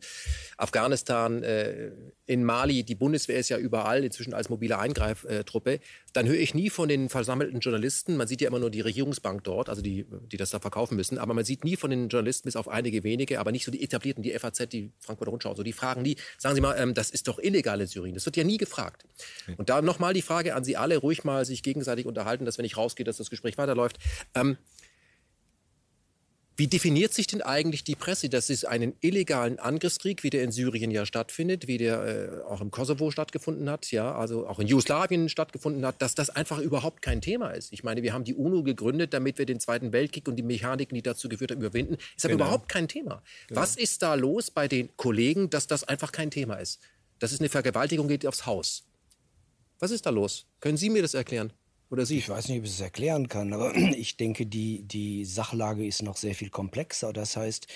Afghanistan, 0.58 1.44
äh, 1.44 1.92
in 2.26 2.44
Mali, 2.44 2.84
die 2.84 2.96
Bundeswehr 2.96 3.39
ist 3.39 3.50
ja 3.50 3.58
überall 3.58 4.04
inzwischen 4.04 4.34
als 4.34 4.50
mobile 4.50 4.78
Eingreiftruppe, 4.78 5.80
dann 6.14 6.28
höre 6.28 6.38
ich 6.38 6.53
nie 6.53 6.70
von 6.70 6.89
den 6.89 7.09
versammelten 7.09 7.59
Journalisten, 7.59 8.18
man 8.18 8.28
sieht 8.28 8.41
ja 8.41 8.47
immer 8.47 8.59
nur 8.59 8.70
die 8.70 8.82
Regierungsbank 8.82 9.43
dort, 9.43 9.70
also 9.70 9.82
die, 9.82 10.05
die 10.32 10.38
das 10.38 10.49
da 10.49 10.59
verkaufen 10.59 10.95
müssen, 10.95 11.18
aber 11.18 11.34
man 11.34 11.45
sieht 11.45 11.64
nie 11.64 11.76
von 11.76 11.89
den 11.89 12.09
Journalisten 12.09 12.47
bis 12.47 12.55
auf 12.55 12.68
einige 12.68 13.03
wenige, 13.03 13.39
aber 13.39 13.51
nicht 13.51 13.66
so 13.66 13.72
die 13.72 13.84
etablierten, 13.84 14.24
die 14.24 14.38
FAZ, 14.38 14.68
die 14.70 14.91
Frankfurter 14.99 15.32
Rundschau, 15.32 15.55
so 15.55 15.64
die 15.64 15.74
fragen 15.74 16.01
nie, 16.01 16.18
sagen 16.38 16.55
Sie 16.55 16.62
mal, 16.62 16.76
ähm, 16.78 16.93
das 16.93 17.12
ist 17.12 17.28
doch 17.28 17.39
illegal 17.39 17.80
in 17.80 17.88
Syrien, 17.88 18.14
das 18.14 18.26
wird 18.26 18.38
ja 18.38 18.43
nie 18.43 18.57
gefragt. 18.57 19.05
Und 19.57 19.70
da 19.70 19.82
nochmal 19.82 20.14
die 20.14 20.22
Frage 20.22 20.55
an 20.55 20.64
Sie 20.64 20.78
alle, 20.78 20.97
ruhig 20.97 21.24
mal 21.24 21.45
sich 21.45 21.64
gegenseitig 21.64 22.05
unterhalten, 22.05 22.45
dass 22.45 22.57
wenn 22.57 22.66
ich 22.66 22.78
rausgehe, 22.78 23.05
dass 23.05 23.18
das 23.18 23.30
Gespräch 23.30 23.57
weiterläuft. 23.57 23.97
Ähm, 24.36 24.57
wie 26.58 26.68
definiert 26.68 27.14
sich 27.14 27.28
denn 27.28 27.41
eigentlich 27.41 27.84
die 27.84 27.95
Presse, 27.95 28.30
dass 28.30 28.49
es 28.49 28.66
einen 28.66 28.93
illegalen 28.99 29.58
Angriffskrieg, 29.58 30.22
wie 30.24 30.30
der 30.30 30.43
in 30.43 30.52
Syrien 30.52 30.91
ja 30.91 31.06
stattfindet, 31.06 31.68
wie 31.68 31.78
der 31.78 32.04
äh, 32.04 32.43
auch 32.43 32.62
im 32.62 32.72
Kosovo 32.72 33.10
stattgefunden 33.10 33.70
hat, 33.70 33.89
ja, 33.91 34.14
also 34.14 34.47
auch 34.47 34.60
in 34.60 34.68
Jugoslawien 34.68 35.30
stattgefunden 35.30 35.86
hat, 35.86 36.02
dass 36.02 36.14
das 36.14 36.30
einfach 36.30 36.60
überhaupt 36.60 37.02
kein 37.02 37.22
Thema 37.22 37.52
ist? 37.52 37.72
Ich 37.72 37.84
meine, 37.84 38.04
wir 38.04 38.14
haben 38.14 38.26
die 38.26 38.36
UNO 38.36 38.64
gegründet, 38.64 39.14
damit 39.14 39.38
wir 39.38 39.45
den 39.45 39.60
Zweiten 39.60 39.93
Weltkrieg 39.93 40.28
und 40.28 40.36
die 40.36 40.43
Mechaniken, 40.43 40.93
die 40.93 41.02
dazu 41.02 41.30
geführt 41.30 41.52
haben, 41.52 41.60
überwinden. 41.60 41.97
Ist 42.16 42.26
aber 42.26 42.34
genau. 42.34 42.45
überhaupt 42.45 42.70
kein 42.70 42.88
Thema. 42.88 43.24
Genau. 43.47 43.62
Was 43.62 43.78
ist 43.78 44.02
da 44.02 44.16
los 44.16 44.52
bei 44.52 44.68
den 44.68 44.89
Kollegen, 44.97 45.49
dass 45.49 45.68
das 45.68 45.84
einfach 45.86 46.12
kein 46.12 46.32
Thema 46.32 46.56
ist? 46.56 46.80
Das 47.20 47.32
ist 47.32 47.39
eine 47.39 47.49
Vergewaltigung, 47.49 48.08
geht 48.08 48.26
aufs 48.26 48.45
Haus. 48.45 48.84
Was 49.80 49.91
ist 49.91 50.06
da 50.06 50.10
los? 50.10 50.45
Können 50.60 50.78
Sie 50.78 50.89
mir 50.89 51.02
das 51.02 51.14
erklären? 51.14 51.54
Oder 51.92 52.06
Sie? 52.06 52.20
Ich 52.20 52.30
weiß 52.30 52.48
nicht, 52.48 52.60
ob 52.60 52.64
ich 52.64 52.72
es 52.72 52.80
erklären 52.80 53.28
kann, 53.28 53.52
aber 53.52 53.76
ich 53.76 54.16
denke, 54.16 54.46
die, 54.46 54.84
die 54.84 55.26
Sachlage 55.26 55.86
ist 55.86 56.02
noch 56.02 56.16
sehr 56.16 56.34
viel 56.34 56.50
komplexer. 56.50 57.12
Das 57.12 57.36
heißt, 57.36 57.68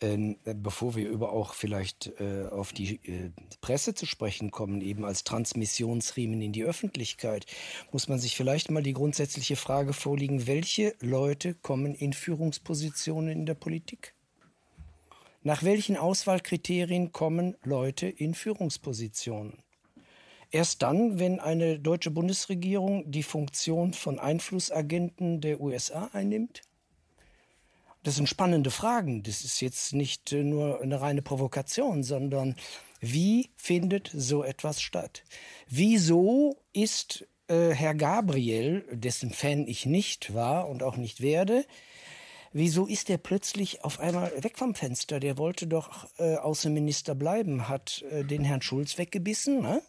äh, 0.00 0.34
bevor 0.54 0.96
wir 0.96 1.06
über 1.10 1.32
auch 1.32 1.52
vielleicht 1.52 2.10
äh, 2.18 2.46
auf 2.50 2.72
die 2.72 2.94
äh, 3.04 3.30
Presse 3.60 3.94
zu 3.94 4.06
sprechen 4.06 4.50
kommen, 4.50 4.80
eben 4.80 5.04
als 5.04 5.24
Transmissionsriemen 5.24 6.40
in 6.40 6.54
die 6.54 6.64
Öffentlichkeit, 6.64 7.44
muss 7.92 8.08
man 8.08 8.18
sich 8.18 8.34
vielleicht 8.34 8.70
mal 8.70 8.82
die 8.82 8.94
grundsätzliche 8.94 9.56
Frage 9.56 9.92
vorlegen, 9.92 10.46
welche 10.46 10.94
Leute 11.00 11.52
kommen 11.52 11.94
in 11.94 12.14
Führungspositionen 12.14 13.28
in 13.28 13.44
der 13.44 13.54
Politik? 13.54 14.14
Nach 15.42 15.62
welchen 15.62 15.98
Auswahlkriterien 15.98 17.12
kommen 17.12 17.56
Leute 17.62 18.08
in 18.08 18.34
Führungspositionen? 18.34 19.62
Erst 20.52 20.82
dann, 20.82 21.18
wenn 21.18 21.38
eine 21.38 21.78
deutsche 21.78 22.10
Bundesregierung 22.10 23.10
die 23.10 23.22
Funktion 23.22 23.92
von 23.92 24.18
Einflussagenten 24.18 25.40
der 25.40 25.60
USA 25.60 26.10
einnimmt? 26.12 26.62
Das 28.02 28.16
sind 28.16 28.28
spannende 28.28 28.70
Fragen. 28.70 29.22
Das 29.22 29.44
ist 29.44 29.60
jetzt 29.60 29.92
nicht 29.92 30.32
äh, 30.32 30.42
nur 30.42 30.80
eine 30.80 31.00
reine 31.00 31.22
Provokation, 31.22 32.02
sondern 32.02 32.56
wie 33.00 33.50
findet 33.56 34.10
so 34.14 34.42
etwas 34.42 34.80
statt? 34.80 35.22
Wieso 35.68 36.56
ist 36.72 37.26
äh, 37.48 37.70
Herr 37.70 37.94
Gabriel, 37.94 38.84
dessen 38.90 39.30
Fan 39.30 39.66
ich 39.66 39.86
nicht 39.86 40.34
war 40.34 40.68
und 40.68 40.82
auch 40.82 40.96
nicht 40.96 41.20
werde, 41.20 41.64
wieso 42.52 42.86
ist 42.86 43.10
er 43.10 43.18
plötzlich 43.18 43.84
auf 43.84 44.00
einmal 44.00 44.32
weg 44.42 44.58
vom 44.58 44.74
Fenster? 44.74 45.20
Der 45.20 45.38
wollte 45.38 45.66
doch 45.66 46.08
äh, 46.18 46.36
Außenminister 46.36 47.14
bleiben, 47.14 47.68
hat 47.68 48.02
äh, 48.10 48.24
den 48.24 48.44
Herrn 48.44 48.62
Schulz 48.62 48.98
weggebissen. 48.98 49.60
Ne? 49.60 49.82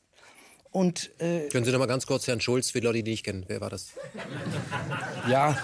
Und, 0.71 1.11
äh, 1.19 1.49
Können 1.49 1.65
Sie 1.65 1.71
noch 1.71 1.79
mal 1.79 1.85
ganz 1.85 2.05
kurz 2.05 2.27
Herrn 2.27 2.39
Schulz 2.39 2.71
für 2.71 2.79
Leute, 2.79 3.03
die 3.03 3.11
nicht 3.11 3.25
kennen, 3.25 3.43
wer 3.47 3.59
war 3.59 3.69
das? 3.69 3.89
Ja, 5.27 5.57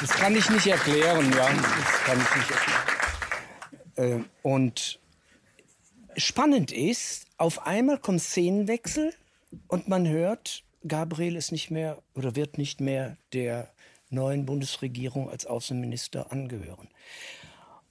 das 0.00 0.10
kann 0.10 0.36
ich 0.36 0.48
nicht 0.50 0.66
erklären. 0.66 1.32
Ja, 1.32 1.48
das 1.48 2.04
kann 2.04 2.20
ich 2.20 2.36
nicht 2.36 2.50
erklären. 2.50 2.82
Äh, 3.96 4.24
und 4.42 5.00
spannend 6.16 6.72
ist, 6.72 7.26
auf 7.38 7.66
einmal 7.66 7.98
kommt 7.98 8.20
Szenenwechsel 8.20 9.14
und 9.68 9.88
man 9.88 10.06
hört, 10.06 10.64
Gabriel 10.86 11.36
ist 11.36 11.52
nicht 11.52 11.70
mehr 11.70 12.02
oder 12.14 12.36
wird 12.36 12.58
nicht 12.58 12.80
mehr 12.80 13.16
der 13.32 13.72
neuen 14.10 14.44
Bundesregierung 14.44 15.30
als 15.30 15.46
Außenminister 15.46 16.30
angehören. 16.30 16.88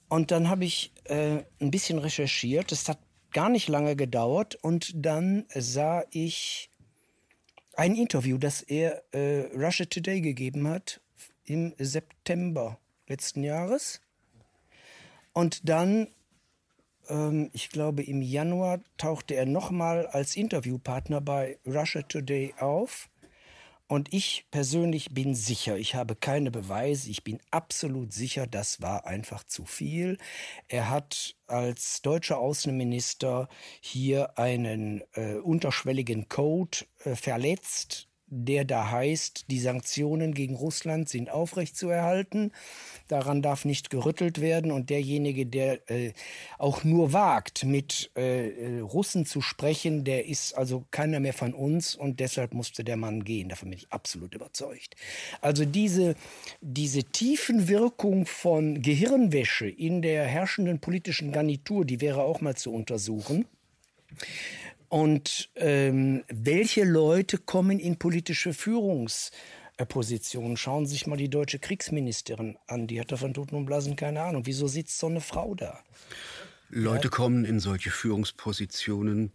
Und 0.09 0.31
dann 0.31 0.49
habe 0.49 0.65
ich 0.65 0.91
äh, 1.05 1.39
ein 1.59 1.71
bisschen 1.71 1.97
recherchiert. 1.97 2.71
Das 2.71 2.87
hat 2.89 2.99
gar 3.31 3.49
nicht 3.49 3.67
lange 3.67 3.95
gedauert 3.95 4.55
und 4.55 4.91
dann 4.95 5.45
sah 5.53 6.03
ich 6.11 6.69
ein 7.75 7.95
Interview, 7.95 8.37
das 8.37 8.61
er 8.61 9.03
äh, 9.13 9.47
Russia 9.55 9.85
Today 9.85 10.21
gegeben 10.21 10.67
hat 10.67 11.01
im 11.45 11.73
September 11.77 12.77
letzten 13.07 13.43
Jahres. 13.43 14.01
Und 15.33 15.69
dann, 15.69 16.07
ähm, 17.09 17.49
ich 17.53 17.69
glaube 17.69 18.03
im 18.03 18.21
Januar, 18.21 18.81
tauchte 18.97 19.35
er 19.35 19.45
nochmal 19.45 20.07
als 20.07 20.35
Interviewpartner 20.35 21.21
bei 21.21 21.57
Russia 21.65 22.01
Today 22.01 22.53
auf. 22.59 23.09
Und 23.91 24.13
ich 24.13 24.45
persönlich 24.51 25.09
bin 25.11 25.35
sicher, 25.35 25.75
ich 25.75 25.95
habe 25.95 26.15
keine 26.15 26.49
Beweise, 26.49 27.09
ich 27.09 27.25
bin 27.25 27.41
absolut 27.51 28.13
sicher, 28.13 28.47
das 28.47 28.81
war 28.81 29.05
einfach 29.05 29.43
zu 29.43 29.65
viel. 29.65 30.17
Er 30.69 30.89
hat 30.89 31.35
als 31.45 32.01
deutscher 32.01 32.37
Außenminister 32.37 33.49
hier 33.81 34.39
einen 34.39 35.03
äh, 35.11 35.33
unterschwelligen 35.33 36.29
Code 36.29 36.85
äh, 37.03 37.15
verletzt, 37.17 38.07
der 38.33 38.63
da 38.63 38.89
heißt, 38.89 39.45
die 39.51 39.59
Sanktionen 39.59 40.33
gegen 40.33 40.55
Russland 40.55 41.09
sind 41.09 41.29
aufrechtzuerhalten. 41.29 42.53
Daran 43.09 43.41
darf 43.41 43.65
nicht 43.65 43.89
gerüttelt 43.89 44.39
werden. 44.39 44.71
Und 44.71 44.89
derjenige, 44.89 45.45
der 45.45 45.89
äh, 45.91 46.13
auch 46.57 46.85
nur 46.85 47.11
wagt, 47.11 47.65
mit 47.65 48.09
äh, 48.15 48.47
äh, 48.47 48.79
Russen 48.79 49.25
zu 49.25 49.41
sprechen, 49.41 50.05
der 50.05 50.27
ist 50.27 50.53
also 50.57 50.85
keiner 50.91 51.19
mehr 51.19 51.33
von 51.33 51.53
uns. 51.53 51.93
Und 51.93 52.21
deshalb 52.21 52.53
musste 52.53 52.85
der 52.85 52.95
Mann 52.95 53.25
gehen. 53.25 53.49
Davon 53.49 53.69
bin 53.69 53.79
ich 53.79 53.91
absolut 53.91 54.33
überzeugt. 54.33 54.95
Also 55.41 55.65
diese, 55.65 56.15
diese 56.61 57.03
Tiefenwirkung 57.03 58.25
von 58.25 58.81
Gehirnwäsche 58.81 59.67
in 59.67 60.01
der 60.01 60.25
herrschenden 60.25 60.79
politischen 60.79 61.33
Garnitur, 61.33 61.83
die 61.83 61.99
wäre 61.99 62.21
auch 62.21 62.39
mal 62.39 62.55
zu 62.55 62.73
untersuchen. 62.73 63.45
Und 64.91 65.49
ähm, 65.55 66.25
welche 66.27 66.83
Leute 66.83 67.37
kommen 67.37 67.79
in 67.79 67.97
politische 67.97 68.53
Führungspositionen? 68.53 70.57
Schauen 70.57 70.85
Sie 70.85 70.91
sich 70.91 71.07
mal 71.07 71.15
die 71.15 71.29
deutsche 71.29 71.59
Kriegsministerin 71.59 72.57
an. 72.67 72.87
Die 72.87 72.99
hat 72.99 73.09
davon 73.09 73.33
Toten 73.33 73.55
und 73.55 73.65
Blasen 73.65 73.95
keine 73.95 74.21
Ahnung. 74.21 74.45
Wieso 74.45 74.67
sitzt 74.67 74.99
so 74.99 75.07
eine 75.07 75.21
Frau 75.21 75.55
da? 75.55 75.79
Leute 76.67 77.07
kommen 77.07 77.45
in 77.45 77.61
solche 77.61 77.89
Führungspositionen, 77.89 79.31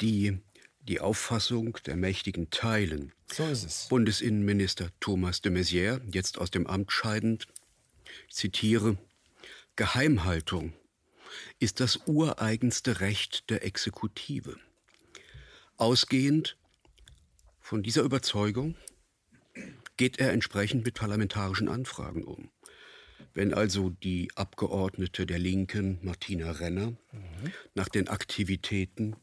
die 0.00 0.38
die 0.80 1.00
Auffassung 1.00 1.78
der 1.86 1.94
Mächtigen 1.94 2.50
teilen. 2.50 3.12
So 3.32 3.46
ist 3.46 3.64
es. 3.64 3.86
Bundesinnenminister 3.88 4.88
Thomas 4.98 5.40
de 5.40 5.52
Maizière, 5.52 6.00
jetzt 6.10 6.36
aus 6.36 6.50
dem 6.50 6.66
Amt 6.66 6.90
scheidend, 6.90 7.46
ich 8.28 8.34
zitiere, 8.34 8.98
Geheimhaltung 9.76 10.72
ist 11.58 11.80
das 11.80 12.00
ureigenste 12.06 13.00
Recht 13.00 13.50
der 13.50 13.64
Exekutive. 13.64 14.56
Ausgehend 15.76 16.56
von 17.60 17.82
dieser 17.82 18.02
Überzeugung 18.02 18.76
geht 19.96 20.18
er 20.18 20.32
entsprechend 20.32 20.84
mit 20.84 20.94
parlamentarischen 20.94 21.68
Anfragen 21.68 22.24
um. 22.24 22.50
Wenn 23.32 23.52
also 23.52 23.90
die 23.90 24.30
Abgeordnete 24.36 25.26
der 25.26 25.38
Linken, 25.38 25.98
Martina 26.02 26.52
Renner, 26.52 26.90
mhm. 27.12 27.52
nach 27.74 27.88
den 27.88 28.08
Aktivitäten 28.08 29.16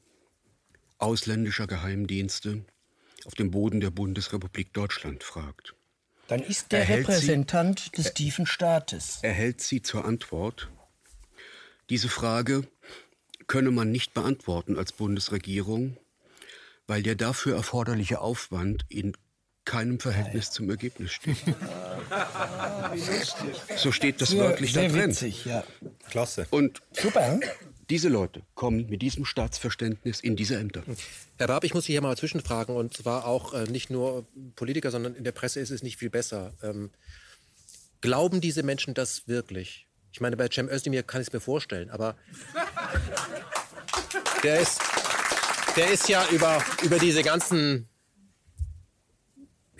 ausländischer 0.97 1.67
Geheimdienste 1.67 2.65
auf 3.25 3.35
dem 3.35 3.51
Boden 3.51 3.79
der 3.79 3.91
Bundesrepublik 3.91 4.73
Deutschland 4.73 5.23
fragt, 5.23 5.75
dann 6.27 6.41
ist 6.41 6.71
der 6.71 6.87
Repräsentant 6.87 7.79
sie, 7.79 7.91
des 7.91 8.13
tiefen 8.13 8.45
Staates. 8.45 9.19
Erhält 9.21 9.61
sie 9.61 9.81
zur 9.81 10.05
Antwort, 10.05 10.69
diese 11.91 12.07
Frage 12.07 12.63
könne 13.47 13.69
man 13.69 13.91
nicht 13.91 14.13
beantworten 14.13 14.77
als 14.77 14.93
Bundesregierung, 14.93 15.97
weil 16.87 17.03
der 17.03 17.15
dafür 17.15 17.53
erforderliche 17.53 18.21
Aufwand 18.21 18.85
in 18.87 19.11
keinem 19.65 19.99
Verhältnis 19.99 20.51
zum 20.51 20.69
Ergebnis 20.69 21.11
steht. 21.11 21.35
so 23.77 23.91
steht 23.91 24.21
das 24.21 24.29
sehr, 24.29 24.39
wörtlich 24.39 24.71
sehr 24.71 24.87
da 24.87 24.95
drin. 24.95 25.09
Witzig, 25.09 25.43
ja. 25.43 25.65
Klasse. 26.09 26.47
Und 26.49 26.81
Super. 26.93 27.41
diese 27.89 28.07
Leute 28.07 28.41
kommen 28.55 28.89
mit 28.89 29.01
diesem 29.01 29.25
Staatsverständnis 29.25 30.21
in 30.21 30.37
diese 30.37 30.57
Ämter. 30.57 30.83
Herr 31.37 31.47
Barb, 31.47 31.65
ich 31.65 31.73
muss 31.73 31.85
Sie 31.85 31.91
hier 31.91 32.01
mal 32.01 32.15
zwischenfragen. 32.15 32.73
Und 32.73 32.95
zwar 32.95 33.25
auch 33.25 33.53
äh, 33.53 33.65
nicht 33.65 33.89
nur 33.89 34.25
Politiker, 34.55 34.91
sondern 34.91 35.13
in 35.13 35.25
der 35.25 35.33
Presse 35.33 35.59
ist 35.59 35.71
es 35.71 35.83
nicht 35.83 35.97
viel 35.97 36.09
besser. 36.09 36.53
Ähm, 36.63 36.89
glauben 37.99 38.39
diese 38.39 38.63
Menschen 38.63 38.93
das 38.93 39.27
wirklich? 39.27 39.87
Ich 40.11 40.21
meine, 40.21 40.37
bei 40.37 40.47
Cem 40.49 40.69
Özdemir 40.69 41.03
kann 41.03 41.21
ich 41.21 41.27
es 41.27 41.33
mir 41.33 41.39
vorstellen, 41.39 41.89
aber 41.89 42.15
der 44.43 44.59
ist, 44.59 44.79
der 45.75 45.91
ist 45.91 46.09
ja 46.09 46.27
über, 46.29 46.63
über 46.83 46.99
diese 46.99 47.23
ganzen 47.23 47.87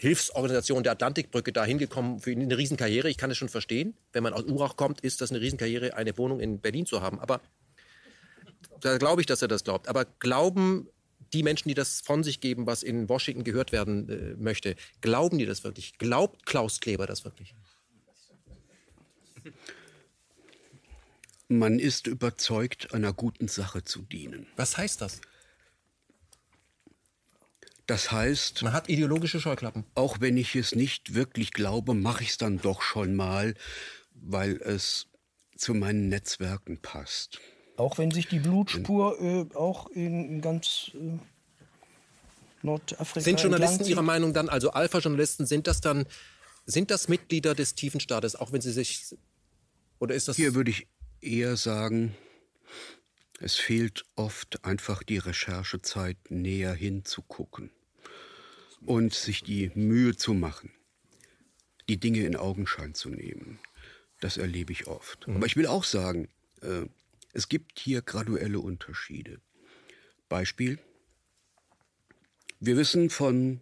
Hilfsorganisation 0.01 0.81
der 0.81 0.93
Atlantikbrücke 0.93 1.51
da 1.51 1.63
hingekommen 1.63 2.19
für 2.19 2.31
eine 2.31 2.57
Riesenkarriere. 2.57 3.09
Ich 3.09 3.17
kann 3.17 3.29
es 3.29 3.37
schon 3.37 3.49
verstehen. 3.49 3.93
Wenn 4.13 4.23
man 4.23 4.33
aus 4.33 4.45
Urach 4.45 4.75
kommt, 4.75 5.01
ist 5.01 5.21
das 5.21 5.29
eine 5.29 5.41
Riesenkarriere, 5.41 5.95
eine 5.95 6.17
Wohnung 6.17 6.39
in 6.39 6.59
Berlin 6.59 6.87
zu 6.87 7.01
haben. 7.01 7.19
Aber 7.19 7.39
da 8.79 8.97
glaube 8.97 9.21
ich, 9.21 9.27
dass 9.27 9.43
er 9.43 9.47
das 9.47 9.63
glaubt. 9.63 9.87
Aber 9.87 10.05
glauben 10.05 10.89
die 11.33 11.43
Menschen, 11.43 11.69
die 11.69 11.75
das 11.75 12.01
von 12.01 12.23
sich 12.23 12.41
geben, 12.41 12.65
was 12.65 12.81
in 12.81 13.09
Washington 13.09 13.43
gehört 13.43 13.71
werden 13.71 14.09
äh, 14.09 14.35
möchte, 14.37 14.75
glauben 15.01 15.37
die 15.37 15.45
das 15.45 15.63
wirklich? 15.63 15.99
Glaubt 15.99 16.47
Klaus 16.47 16.79
Kleber 16.79 17.05
das 17.05 17.23
wirklich? 17.23 17.53
Man 21.51 21.79
ist 21.79 22.07
überzeugt, 22.07 22.93
einer 22.93 23.11
guten 23.11 23.49
Sache 23.49 23.83
zu 23.83 24.03
dienen. 24.03 24.47
Was 24.55 24.77
heißt 24.77 25.01
das? 25.01 25.19
Das 27.87 28.09
heißt, 28.09 28.63
man 28.63 28.71
hat 28.71 28.87
ideologische 28.87 29.41
Scheuklappen. 29.41 29.83
Auch 29.93 30.21
wenn 30.21 30.37
ich 30.37 30.55
es 30.55 30.75
nicht 30.75 31.13
wirklich 31.13 31.51
glaube, 31.51 31.93
mache 31.93 32.23
ich 32.23 32.29
es 32.29 32.37
dann 32.37 32.61
doch 32.61 32.81
schon 32.81 33.17
mal, 33.17 33.55
weil 34.13 34.61
es 34.61 35.07
zu 35.57 35.73
meinen 35.73 36.07
Netzwerken 36.07 36.77
passt. 36.77 37.41
Auch 37.75 37.97
wenn 37.97 38.11
sich 38.11 38.27
die 38.27 38.39
Blutspur 38.39 39.19
äh, 39.19 39.53
auch 39.53 39.89
in, 39.89 40.39
ganz 40.39 40.91
äh, 40.93 41.19
Nordafrika. 42.61 43.19
Sind 43.19 43.41
Journalisten 43.41 43.83
Ihrer 43.87 44.03
Meinung 44.03 44.31
dann, 44.31 44.47
also 44.47 44.71
Alpha-Journalisten, 44.71 45.45
sind 45.45 45.67
das 45.67 45.81
dann, 45.81 46.05
sind 46.65 46.91
das 46.91 47.09
Mitglieder 47.09 47.55
des 47.55 47.75
tiefen 47.75 47.99
Staates, 47.99 48.37
auch 48.37 48.53
wenn 48.53 48.61
sie 48.61 48.71
sich 48.71 49.13
oder 50.01 50.15
ist 50.15 50.27
das? 50.27 50.35
Hier 50.35 50.55
würde 50.55 50.71
ich 50.71 50.87
eher 51.21 51.57
sagen, 51.57 52.15
es 53.39 53.55
fehlt 53.55 54.05
oft 54.15 54.63
einfach 54.65 55.03
die 55.03 55.17
Recherchezeit, 55.17 56.17
näher 56.29 56.73
hinzugucken 56.73 57.71
und 58.85 59.13
sich 59.13 59.43
die 59.43 59.71
Mühe 59.75 60.15
zu 60.15 60.33
machen, 60.33 60.71
die 61.89 61.99
Dinge 61.99 62.25
in 62.25 62.35
Augenschein 62.35 62.93
zu 62.93 63.09
nehmen. 63.09 63.59
Das 64.19 64.37
erlebe 64.37 64.71
ich 64.71 64.87
oft. 64.87 65.27
Mhm. 65.27 65.37
Aber 65.37 65.45
ich 65.45 65.55
will 65.55 65.67
auch 65.67 65.83
sagen, 65.83 66.29
äh, 66.61 66.85
es 67.33 67.49
gibt 67.49 67.79
hier 67.79 68.01
graduelle 68.01 68.59
Unterschiede. 68.59 69.39
Beispiel. 70.29 70.79
Wir 72.59 72.77
wissen 72.77 73.09
von 73.09 73.61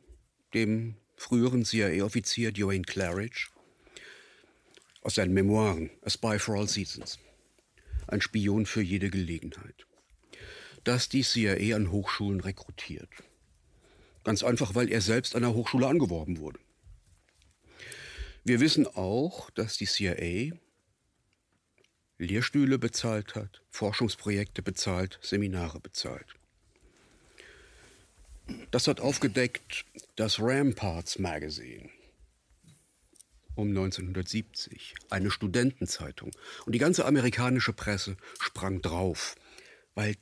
dem 0.54 0.96
früheren 1.16 1.64
CIA-Offizier 1.64 2.52
Dwayne 2.52 2.84
Claridge 2.84 3.48
aus 5.02 5.16
seinen 5.16 5.34
Memoiren 5.34 5.90
A 6.04 6.10
Spy 6.10 6.38
for 6.38 6.58
All 6.58 6.68
Seasons, 6.68 7.20
ein 8.10 8.22
Spion 8.22 8.66
für 8.66 8.82
jede 8.82 9.10
Gelegenheit, 9.10 9.86
dass 10.84 11.10
die 11.10 11.24
CIA 11.24 11.76
an 11.76 11.92
Hochschulen 11.92 12.42
rekrutiert. 12.42 13.10
Ganz 14.24 14.44
einfach, 14.44 14.76
weil 14.76 14.92
er 14.92 15.02
selbst 15.02 15.36
an 15.36 15.42
der 15.42 15.54
Hochschule 15.54 15.88
angeworben 15.88 16.40
wurde. 16.40 16.60
Wir 18.44 18.60
wissen 18.60 18.88
auch, 18.88 19.50
dass 19.52 19.78
die 19.78 19.86
CIA 19.86 20.56
Lehrstühle 22.18 22.78
bezahlt 22.78 23.36
hat, 23.36 23.62
Forschungsprojekte 23.70 24.62
bezahlt, 24.62 25.20
Seminare 25.22 25.80
bezahlt. 25.80 26.36
Das 28.72 28.88
hat 28.88 29.00
aufgedeckt 29.00 29.86
das 30.16 30.40
Ramparts 30.40 31.20
Magazine 31.20 31.90
um 33.60 33.70
1970, 33.70 34.96
eine 35.10 35.30
Studentenzeitung. 35.30 36.32
Und 36.66 36.74
die 36.74 36.80
ganze 36.80 37.06
amerikanische 37.06 37.74
Presse 37.74 38.18
sprang 38.40 38.82
drauf, 38.82 39.36
weil 39.96 40.16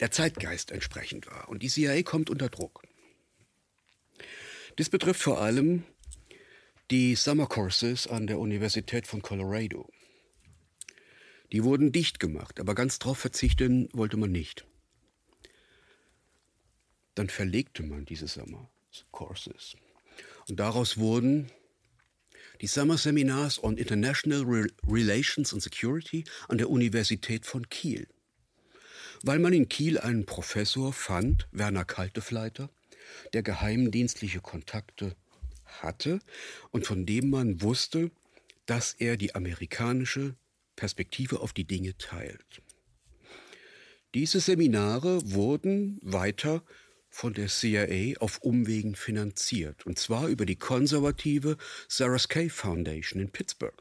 der 0.00 0.10
Zeitgeist 0.10 0.72
entsprechend 0.72 1.26
war. 1.28 1.48
Und 1.48 1.62
die 1.62 1.68
CIA 1.68 2.02
kommt 2.02 2.28
unter 2.28 2.48
Druck. 2.48 2.82
Dies 4.78 4.90
betrifft 4.90 5.22
vor 5.22 5.40
allem 5.40 5.84
die 6.90 7.14
Summer 7.14 7.46
Courses 7.46 8.06
an 8.06 8.26
der 8.26 8.38
Universität 8.38 9.06
von 9.06 9.22
Colorado. 9.22 9.88
Die 11.52 11.64
wurden 11.64 11.92
dicht 11.92 12.20
gemacht, 12.20 12.60
aber 12.60 12.74
ganz 12.74 12.98
drauf 12.98 13.18
verzichten 13.18 13.88
wollte 13.92 14.16
man 14.16 14.32
nicht. 14.32 14.66
Dann 17.14 17.30
verlegte 17.30 17.82
man 17.82 18.04
diese 18.04 18.28
Summer 18.28 18.68
Courses. 19.12 19.76
Und 20.48 20.60
daraus 20.60 20.98
wurden 20.98 21.50
die 22.60 22.66
Summer 22.66 22.98
Seminars 22.98 23.62
on 23.62 23.76
International 23.76 24.44
Relations 24.86 25.52
and 25.52 25.62
Security 25.62 26.24
an 26.48 26.58
der 26.58 26.70
Universität 26.70 27.46
von 27.46 27.68
Kiel 27.68 28.06
weil 29.22 29.38
man 29.38 29.52
in 29.52 29.68
Kiel 29.68 29.98
einen 29.98 30.26
Professor 30.26 30.92
fand, 30.92 31.48
Werner 31.52 31.84
Kaltefleiter, 31.84 32.70
der 33.32 33.42
geheimdienstliche 33.42 34.40
Kontakte 34.40 35.14
hatte 35.64 36.20
und 36.70 36.86
von 36.86 37.06
dem 37.06 37.30
man 37.30 37.62
wusste, 37.62 38.10
dass 38.66 38.94
er 38.94 39.16
die 39.16 39.34
amerikanische 39.34 40.34
Perspektive 40.74 41.40
auf 41.40 41.52
die 41.52 41.64
Dinge 41.64 41.96
teilt. 41.98 42.62
Diese 44.14 44.40
Seminare 44.40 45.20
wurden 45.32 45.98
weiter 46.02 46.62
von 47.16 47.32
der 47.32 47.48
CIA 47.48 48.18
auf 48.20 48.42
Umwegen 48.42 48.94
finanziert, 48.94 49.86
und 49.86 49.98
zwar 49.98 50.28
über 50.28 50.44
die 50.44 50.56
konservative 50.56 51.56
Sarah 51.88 52.18
Kay 52.28 52.50
Foundation 52.50 53.22
in 53.22 53.30
Pittsburgh. 53.30 53.72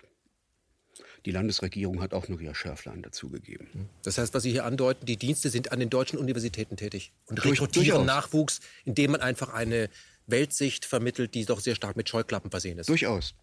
Die 1.25 1.31
Landesregierung 1.31 2.01
hat 2.01 2.13
auch 2.13 2.29
noch 2.29 2.39
ihr 2.39 2.55
Schärflein 2.55 3.01
dazugegeben. 3.01 3.89
Das 4.03 4.17
heißt, 4.17 4.33
was 4.33 4.43
Sie 4.43 4.51
hier 4.51 4.63
andeuten, 4.63 5.05
die 5.05 5.17
Dienste 5.17 5.49
sind 5.49 5.73
an 5.73 5.81
den 5.81 5.89
deutschen 5.89 6.17
Universitäten 6.17 6.77
tätig 6.77 7.11
und 7.25 7.43
rekrutieren 7.43 8.05
Nachwuchs, 8.05 8.61
indem 8.85 9.11
man 9.11 9.21
einfach 9.21 9.49
eine 9.49 9.89
Weltsicht 10.27 10.85
vermittelt, 10.85 11.33
die 11.33 11.43
doch 11.43 11.59
sehr 11.59 11.75
stark 11.75 11.97
mit 11.97 12.07
Scheuklappen 12.07 12.51
versehen 12.51 12.77
ist. 12.77 12.87
Durchaus. 12.87 13.35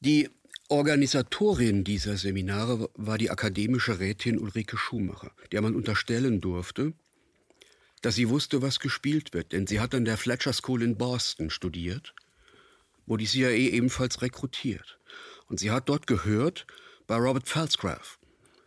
Die 0.00 0.28
Organisatorin 0.68 1.84
dieser 1.84 2.16
Seminare 2.16 2.90
war 2.94 3.16
die 3.16 3.30
akademische 3.30 4.00
Rätin 4.00 4.40
Ulrike 4.40 4.76
Schumacher, 4.76 5.30
der 5.52 5.62
man 5.62 5.76
unterstellen 5.76 6.40
durfte, 6.40 6.94
dass 8.02 8.14
sie 8.14 8.28
wusste, 8.28 8.62
was 8.62 8.80
gespielt 8.80 9.34
wird, 9.34 9.52
denn 9.52 9.66
sie 9.66 9.80
hat 9.80 9.94
an 9.94 10.04
der 10.04 10.16
Fletcher 10.16 10.52
School 10.52 10.82
in 10.82 10.96
Boston 10.96 11.50
studiert, 11.50 12.14
wo 13.06 13.16
die 13.16 13.26
CIA 13.26 13.50
ebenfalls 13.50 14.22
rekrutiert. 14.22 14.98
Und 15.48 15.60
sie 15.60 15.70
hat 15.70 15.88
dort 15.88 16.06
gehört, 16.06 16.66
bei 17.06 17.16
Robert 17.16 17.48
Falsgraf, 17.48 18.18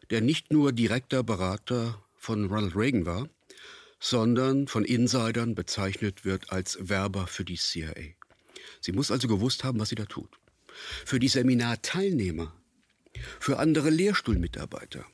der 0.10 0.22
nicht 0.22 0.52
nur 0.52 0.74
direkter 0.74 1.24
Berater 1.24 2.04
von 2.18 2.46
Ronald 2.46 2.76
Reagan 2.76 3.06
war, 3.06 3.30
sondern 4.00 4.68
von 4.68 4.84
Insidern 4.84 5.56
bezeichnet 5.56 6.26
wird 6.26 6.52
als 6.52 6.78
Werber 6.82 7.26
für 7.26 7.46
die 7.46 7.56
CIA. 7.56 7.94
Sie 8.82 8.92
muss 8.92 9.12
also 9.12 9.30
gewusst 9.30 9.64
haben, 9.64 9.80
was 9.80 9.90
sie 9.90 9.96
da 9.96 10.06
tut. 10.06 10.30
Für 11.06 11.20
die 11.20 11.30
Seminarteilnehmer, 11.30 12.54
für 13.40 13.60
andere 13.60 13.90
Lehrstuhlmitarbeiter 13.90 15.06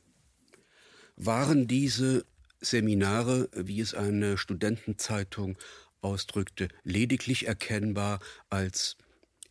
waren 1.15 1.67
diese 1.67 2.25
Seminare, 2.61 3.49
wie 3.53 3.79
es 3.79 3.93
eine 3.93 4.37
Studentenzeitung 4.37 5.57
ausdrückte, 6.01 6.69
lediglich 6.83 7.47
erkennbar 7.47 8.19
als 8.49 8.97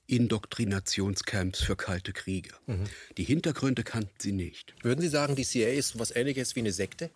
Indoktrinationscamps 0.07 1.61
für 1.61 1.77
kalte 1.77 2.13
Kriege. 2.13 2.51
Mhm. 2.67 2.85
Die 3.17 3.25
Hintergründe 3.25 3.85
kannten 3.85 4.15
sie 4.19 4.33
nicht. 4.33 4.75
Würden 4.83 5.01
Sie 5.01 5.09
sagen, 5.09 5.37
die 5.37 5.45
CIA 5.45 5.69
ist 5.69 5.95
etwas 5.95 6.15
Ähnliches 6.17 6.57
wie 6.57 6.61
eine 6.61 6.73
Sekte? 6.73 7.11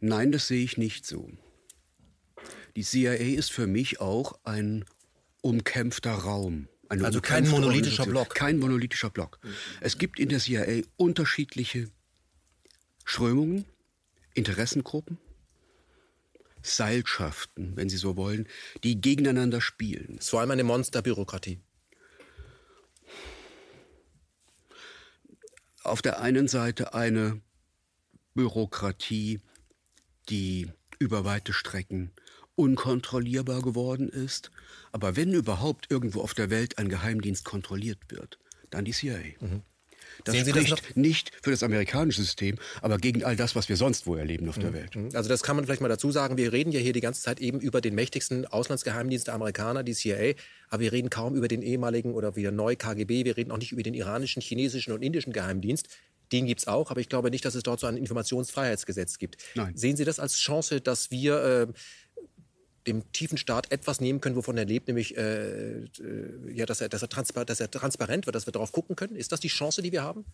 Nein, 0.00 0.32
das 0.32 0.48
sehe 0.48 0.62
ich 0.62 0.76
nicht 0.76 1.06
so. 1.06 1.30
Die 2.76 2.82
CIA 2.82 3.14
ist 3.14 3.50
für 3.50 3.66
mich 3.66 4.00
auch 4.00 4.38
ein 4.44 4.84
umkämpfter 5.40 6.12
Raum. 6.12 6.68
also 6.88 7.22
kein 7.22 7.48
monolithischer 7.48 8.04
Block. 8.04 8.34
Kein 8.34 8.58
monolithischer 8.58 9.08
Block. 9.08 9.38
Mhm. 9.42 9.54
Es 9.80 9.96
gibt 9.96 10.18
in 10.18 10.28
der 10.28 10.40
CIA 10.40 10.82
unterschiedliche 10.96 11.88
Strömungen, 13.06 13.64
Interessengruppen, 14.34 15.18
Seilschaften, 16.62 17.76
wenn 17.76 17.88
Sie 17.88 17.96
so 17.96 18.16
wollen, 18.16 18.48
die 18.82 19.00
gegeneinander 19.00 19.60
spielen. 19.60 20.16
Es 20.18 20.32
war 20.32 20.40
allem 20.40 20.52
eine 20.52 20.64
Monsterbürokratie. 20.64 21.60
Auf 25.82 26.00
der 26.00 26.20
einen 26.20 26.48
Seite 26.48 26.94
eine 26.94 27.40
Bürokratie, 28.34 29.40
die 30.30 30.70
über 30.98 31.24
weite 31.24 31.52
Strecken 31.52 32.12
unkontrollierbar 32.56 33.62
geworden 33.62 34.08
ist. 34.08 34.50
Aber 34.92 35.16
wenn 35.16 35.32
überhaupt 35.32 35.90
irgendwo 35.90 36.20
auf 36.22 36.34
der 36.34 36.50
Welt 36.50 36.78
ein 36.78 36.88
Geheimdienst 36.88 37.44
kontrolliert 37.44 37.98
wird, 38.08 38.38
dann 38.70 38.84
die 38.84 38.92
CIA. 38.92 39.18
Mhm. 39.40 39.62
Das 40.24 40.34
Sehen 40.34 40.46
spricht 40.46 40.72
das 40.72 40.96
nicht 40.96 41.32
für 41.42 41.50
das 41.50 41.62
amerikanische 41.62 42.22
System, 42.22 42.56
aber 42.80 42.98
gegen 42.98 43.24
all 43.24 43.36
das, 43.36 43.56
was 43.56 43.68
wir 43.68 43.76
sonst 43.76 44.06
wo 44.06 44.14
erleben 44.16 44.48
auf 44.48 44.58
der 44.58 44.70
mhm. 44.70 44.74
Welt. 44.74 44.96
Mhm. 44.96 45.08
Also 45.14 45.28
das 45.28 45.42
kann 45.42 45.56
man 45.56 45.64
vielleicht 45.64 45.80
mal 45.80 45.88
dazu 45.88 46.10
sagen. 46.10 46.36
Wir 46.36 46.52
reden 46.52 46.72
ja 46.72 46.80
hier 46.80 46.92
die 46.92 47.00
ganze 47.00 47.22
Zeit 47.22 47.40
eben 47.40 47.60
über 47.60 47.80
den 47.80 47.94
mächtigsten 47.94 48.46
Auslandsgeheimdienst 48.46 49.26
der 49.26 49.34
Amerikaner, 49.34 49.82
die 49.82 49.94
CIA. 49.94 50.34
Aber 50.68 50.80
wir 50.80 50.92
reden 50.92 51.10
kaum 51.10 51.34
über 51.34 51.48
den 51.48 51.62
ehemaligen 51.62 52.14
oder 52.14 52.36
wieder 52.36 52.50
neu 52.50 52.76
KGB. 52.76 53.24
Wir 53.24 53.36
reden 53.36 53.50
auch 53.50 53.58
nicht 53.58 53.72
über 53.72 53.82
den 53.82 53.94
iranischen, 53.94 54.42
chinesischen 54.42 54.92
und 54.92 55.02
indischen 55.02 55.32
Geheimdienst. 55.32 55.88
Den 56.32 56.46
gibt 56.46 56.60
es 56.60 56.66
auch, 56.66 56.90
aber 56.90 57.00
ich 57.00 57.08
glaube 57.08 57.30
nicht, 57.30 57.44
dass 57.44 57.54
es 57.54 57.62
dort 57.62 57.80
so 57.80 57.86
ein 57.86 57.96
Informationsfreiheitsgesetz 57.96 59.18
gibt. 59.18 59.36
Nein. 59.54 59.76
Sehen 59.76 59.96
Sie 59.96 60.04
das 60.04 60.18
als 60.18 60.36
Chance, 60.36 60.80
dass 60.80 61.10
wir 61.10 61.68
äh, 61.68 61.72
dem 62.86 63.10
tiefen 63.12 63.38
Staat 63.38 63.72
etwas 63.72 64.00
nehmen 64.00 64.20
können, 64.20 64.36
wovon 64.36 64.56
er 64.56 64.64
lebt, 64.64 64.88
nämlich 64.88 65.16
äh, 65.16 65.84
äh, 65.84 65.86
ja, 66.52 66.66
dass, 66.66 66.80
er, 66.80 66.88
dass, 66.88 67.02
er 67.02 67.44
dass 67.44 67.60
er 67.60 67.70
transparent 67.70 68.26
wird, 68.26 68.34
dass 68.34 68.46
wir 68.46 68.52
darauf 68.52 68.72
gucken 68.72 68.96
können? 68.96 69.16
Ist 69.16 69.32
das 69.32 69.40
die 69.40 69.48
Chance, 69.48 69.82
die 69.82 69.92
wir 69.92 70.02
haben? 70.02 70.24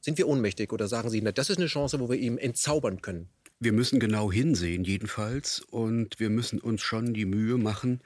Sind 0.00 0.18
wir 0.18 0.28
ohnmächtig 0.28 0.72
oder 0.72 0.86
sagen 0.86 1.10
Sie, 1.10 1.20
na, 1.22 1.32
das 1.32 1.50
ist 1.50 1.56
eine 1.56 1.66
Chance, 1.66 1.98
wo 1.98 2.10
wir 2.10 2.18
ihm 2.18 2.38
entzaubern 2.38 3.00
können? 3.00 3.28
Wir 3.58 3.72
müssen 3.72 3.98
genau 3.98 4.30
hinsehen, 4.30 4.84
jedenfalls, 4.84 5.60
und 5.60 6.20
wir 6.20 6.28
müssen 6.28 6.58
uns 6.58 6.82
schon 6.82 7.14
die 7.14 7.24
Mühe 7.24 7.56
machen, 7.56 8.02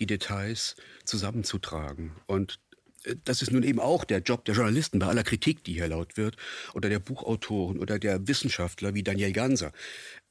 die 0.00 0.06
Details 0.06 0.74
zusammenzutragen. 1.04 2.12
Und 2.26 2.58
äh, 3.04 3.14
das 3.24 3.42
ist 3.42 3.52
nun 3.52 3.62
eben 3.62 3.80
auch 3.80 4.04
der 4.04 4.18
Job 4.18 4.44
der 4.44 4.54
Journalisten 4.54 4.98
bei 4.98 5.06
aller 5.06 5.22
Kritik, 5.22 5.64
die 5.64 5.74
hier 5.74 5.88
laut 5.88 6.16
wird, 6.16 6.36
oder 6.74 6.88
der 6.88 6.98
Buchautoren 6.98 7.78
oder 7.78 7.98
der 7.98 8.26
Wissenschaftler 8.26 8.94
wie 8.94 9.04
Daniel 9.04 9.32
Ganser. 9.32 9.72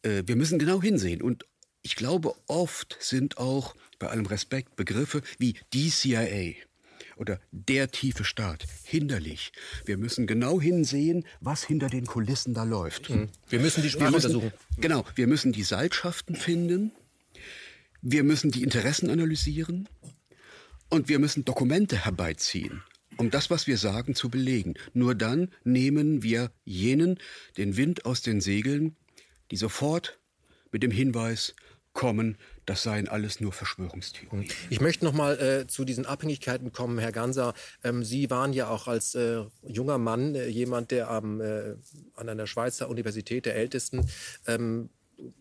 Äh, 0.02 0.24
wir 0.26 0.36
müssen 0.36 0.60
genau 0.60 0.82
hinsehen. 0.82 1.22
Und 1.22 1.46
ich 1.86 1.96
glaube, 1.96 2.34
oft 2.48 2.98
sind 3.00 3.38
auch, 3.38 3.76
bei 4.00 4.08
allem 4.08 4.26
Respekt, 4.26 4.76
Begriffe 4.76 5.22
wie 5.38 5.54
die 5.72 5.92
CIA 5.92 6.56
oder 7.16 7.40
der 7.52 7.92
tiefe 7.92 8.24
Staat 8.24 8.66
hinderlich. 8.84 9.52
Wir 9.86 9.98
müssen 9.98 10.26
genau 10.26 10.60
hinsehen, 10.60 11.26
was 11.42 11.64
hinter 11.64 11.88
den 11.88 12.08
Kulissen 12.08 12.56
da 12.56 12.64
läuft. 12.64 13.12
Mhm. 13.12 13.30
Wir 13.50 13.60
müssen 13.60 13.84
die 13.84 13.92
Sprache 13.92 14.12
müssen, 14.12 14.36
untersuchen. 14.36 14.54
Genau, 14.78 15.06
wir 15.14 15.28
müssen 15.28 15.52
die 15.52 15.62
Seilschaften 15.62 16.36
finden. 16.36 16.92
Wir 18.02 18.24
müssen 18.24 18.50
die 18.50 18.64
Interessen 18.64 19.12
analysieren. 19.12 19.88
Und 20.90 21.08
wir 21.08 21.20
müssen 21.20 21.46
Dokumente 21.46 22.04
herbeiziehen, 22.04 22.82
um 23.18 23.30
das, 23.30 23.52
was 23.52 23.68
wir 23.68 23.78
sagen, 23.78 24.16
zu 24.16 24.30
belegen. 24.30 24.74
Nur 24.94 25.14
dann 25.14 25.52
nehmen 25.64 26.24
wir 26.24 26.52
jenen 26.64 27.20
den 27.58 27.78
Wind 27.78 28.06
aus 28.06 28.24
den 28.24 28.42
Segeln, 28.42 28.96
die 29.52 29.58
sofort 29.58 30.20
mit 30.72 30.84
dem 30.84 30.92
Hinweis 30.92 31.56
kommen, 31.96 32.38
das 32.68 32.84
seien 32.84 33.08
alles 33.08 33.40
nur 33.40 33.52
Verschwörungstheorien. 33.52 34.52
Ich 34.70 34.82
möchte 34.82 35.04
noch 35.04 35.14
mal 35.14 35.40
äh, 35.40 35.66
zu 35.66 35.86
diesen 35.86 36.06
Abhängigkeiten 36.06 36.72
kommen, 36.72 37.00
Herr 37.00 37.12
Ganser. 37.12 37.56
Ähm, 37.84 38.04
Sie 38.04 38.30
waren 38.30 38.54
ja 38.54 38.70
auch 38.70 38.88
als 38.88 39.16
äh, 39.16 39.44
junger 39.64 39.98
Mann 39.98 40.36
äh, 40.36 40.46
jemand, 40.46 40.92
der 40.92 41.10
am, 41.10 41.42
äh, 41.42 41.76
an 42.16 42.30
einer 42.30 42.46
Schweizer 42.46 42.90
Universität 42.90 43.48
der 43.48 43.56
Ältesten 43.56 44.08
ähm, 44.46 44.90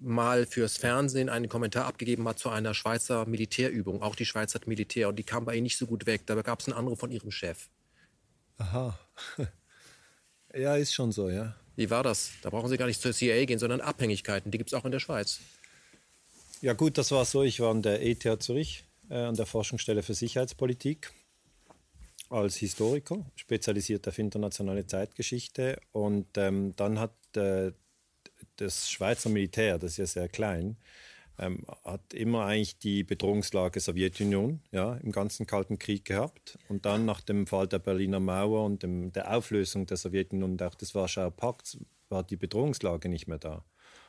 mal 0.00 0.46
fürs 0.46 0.76
Fernsehen 0.76 1.28
einen 1.28 1.48
Kommentar 1.48 1.86
abgegeben 1.86 2.26
hat 2.28 2.38
zu 2.38 2.48
einer 2.48 2.72
Schweizer 2.72 3.26
Militärübung. 3.26 4.00
Auch 4.00 4.14
die 4.14 4.24
Schweiz 4.24 4.54
hat 4.54 4.68
Militär 4.68 5.08
und 5.08 5.18
die 5.18 5.24
kam 5.24 5.44
bei 5.44 5.56
Ihnen 5.56 5.64
nicht 5.64 5.76
so 5.76 5.86
gut 5.86 6.06
weg. 6.06 6.22
Da 6.26 6.40
gab 6.40 6.60
es 6.60 6.68
einen 6.68 6.78
Anruf 6.78 7.00
von 7.00 7.10
Ihrem 7.10 7.30
Chef. 7.30 7.68
Aha. 8.56 8.98
Ja, 10.56 10.76
ist 10.76 10.94
schon 10.94 11.10
so, 11.10 11.30
ja. 11.30 11.56
Wie 11.74 11.90
war 11.90 12.04
das? 12.04 12.30
Da 12.42 12.50
brauchen 12.50 12.68
Sie 12.68 12.76
gar 12.76 12.86
nicht 12.86 13.00
zur 13.00 13.12
CIA 13.12 13.44
gehen, 13.44 13.58
sondern 13.58 13.80
Abhängigkeiten. 13.80 14.52
Die 14.52 14.58
gibt 14.58 14.70
es 14.70 14.74
auch 14.74 14.84
in 14.84 14.92
der 14.92 15.00
Schweiz. 15.00 15.40
Ja 16.64 16.72
gut, 16.72 16.96
das 16.96 17.10
war 17.10 17.26
so. 17.26 17.42
Ich 17.42 17.60
war 17.60 17.70
an 17.72 17.82
der 17.82 18.00
ETH 18.02 18.42
Zürich, 18.42 18.86
äh, 19.10 19.16
an 19.16 19.34
der 19.34 19.44
Forschungsstelle 19.44 20.02
für 20.02 20.14
Sicherheitspolitik 20.14 21.12
als 22.30 22.56
Historiker, 22.56 23.18
spezialisiert 23.36 24.08
auf 24.08 24.18
internationale 24.18 24.86
Zeitgeschichte. 24.86 25.78
Und 25.92 26.26
ähm, 26.38 26.74
dann 26.76 26.98
hat 26.98 27.12
äh, 27.36 27.72
das 28.56 28.90
Schweizer 28.90 29.28
Militär, 29.28 29.78
das 29.78 29.90
ist 29.90 29.96
ja 29.98 30.06
sehr 30.06 30.28
klein, 30.30 30.78
ähm, 31.38 31.66
hat 31.84 32.14
immer 32.14 32.46
eigentlich 32.46 32.78
die 32.78 33.04
Bedrohungslage 33.04 33.78
Sowjetunion 33.78 34.62
ja, 34.72 34.94
im 34.94 35.12
ganzen 35.12 35.46
Kalten 35.46 35.78
Krieg 35.78 36.06
gehabt. 36.06 36.58
Und 36.70 36.86
dann 36.86 37.04
nach 37.04 37.20
dem 37.20 37.46
Fall 37.46 37.68
der 37.68 37.78
Berliner 37.78 38.20
Mauer 38.20 38.64
und 38.64 38.82
dem, 38.82 39.12
der 39.12 39.36
Auflösung 39.36 39.84
der 39.84 39.98
Sowjetunion 39.98 40.52
und 40.52 40.62
auch 40.62 40.76
des 40.76 40.94
Warschauer 40.94 41.30
Pakts 41.30 41.76
war 42.08 42.22
die 42.22 42.36
Bedrohungslage 42.38 43.10
nicht 43.10 43.28
mehr 43.28 43.36
da. 43.38 43.66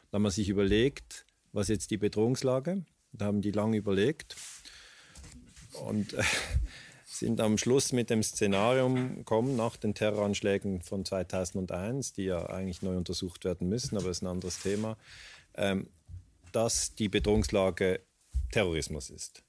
Da 0.10 0.20
man 0.20 0.32
sich 0.32 0.47
überlegt, 0.47 1.25
was 1.56 1.70
jetzt 1.70 1.89
die 1.89 1.97
Bedrohungslage? 1.97 2.84
Da 3.14 3.26
haben 3.26 3.41
die 3.41 3.51
lange 3.51 3.78
überlegt 3.78 4.36
und 5.86 6.14
äh, 6.14 6.24
sind 7.06 7.39
am 7.39 7.58
Schluss 7.58 7.93
mit 7.93 8.10
dem 8.10 8.22
Szenarium 8.22 9.18
gekommen, 9.20 9.56
nach 9.56 9.78
den 9.78 9.95
Terroranschlägen 9.95 10.82
von 10.82 11.06
2001, 11.06 12.12
die 12.14 12.26
ja 12.26 12.45
eigentlich 12.47 12.82
neu 12.82 12.97
untersucht 12.97 13.45
werden 13.45 13.70
müssen, 13.70 13.95
aber 13.95 14.08
das 14.08 14.18
ist 14.18 14.24
ein 14.24 14.28
anderes 14.28 14.62
Thema, 14.62 14.97
ähm, 15.56 15.88
dass 16.51 16.93
die 16.93 17.08
Bedrohungslage 17.08 18.01
Terrorismus 18.51 19.10
ist. 19.10 19.43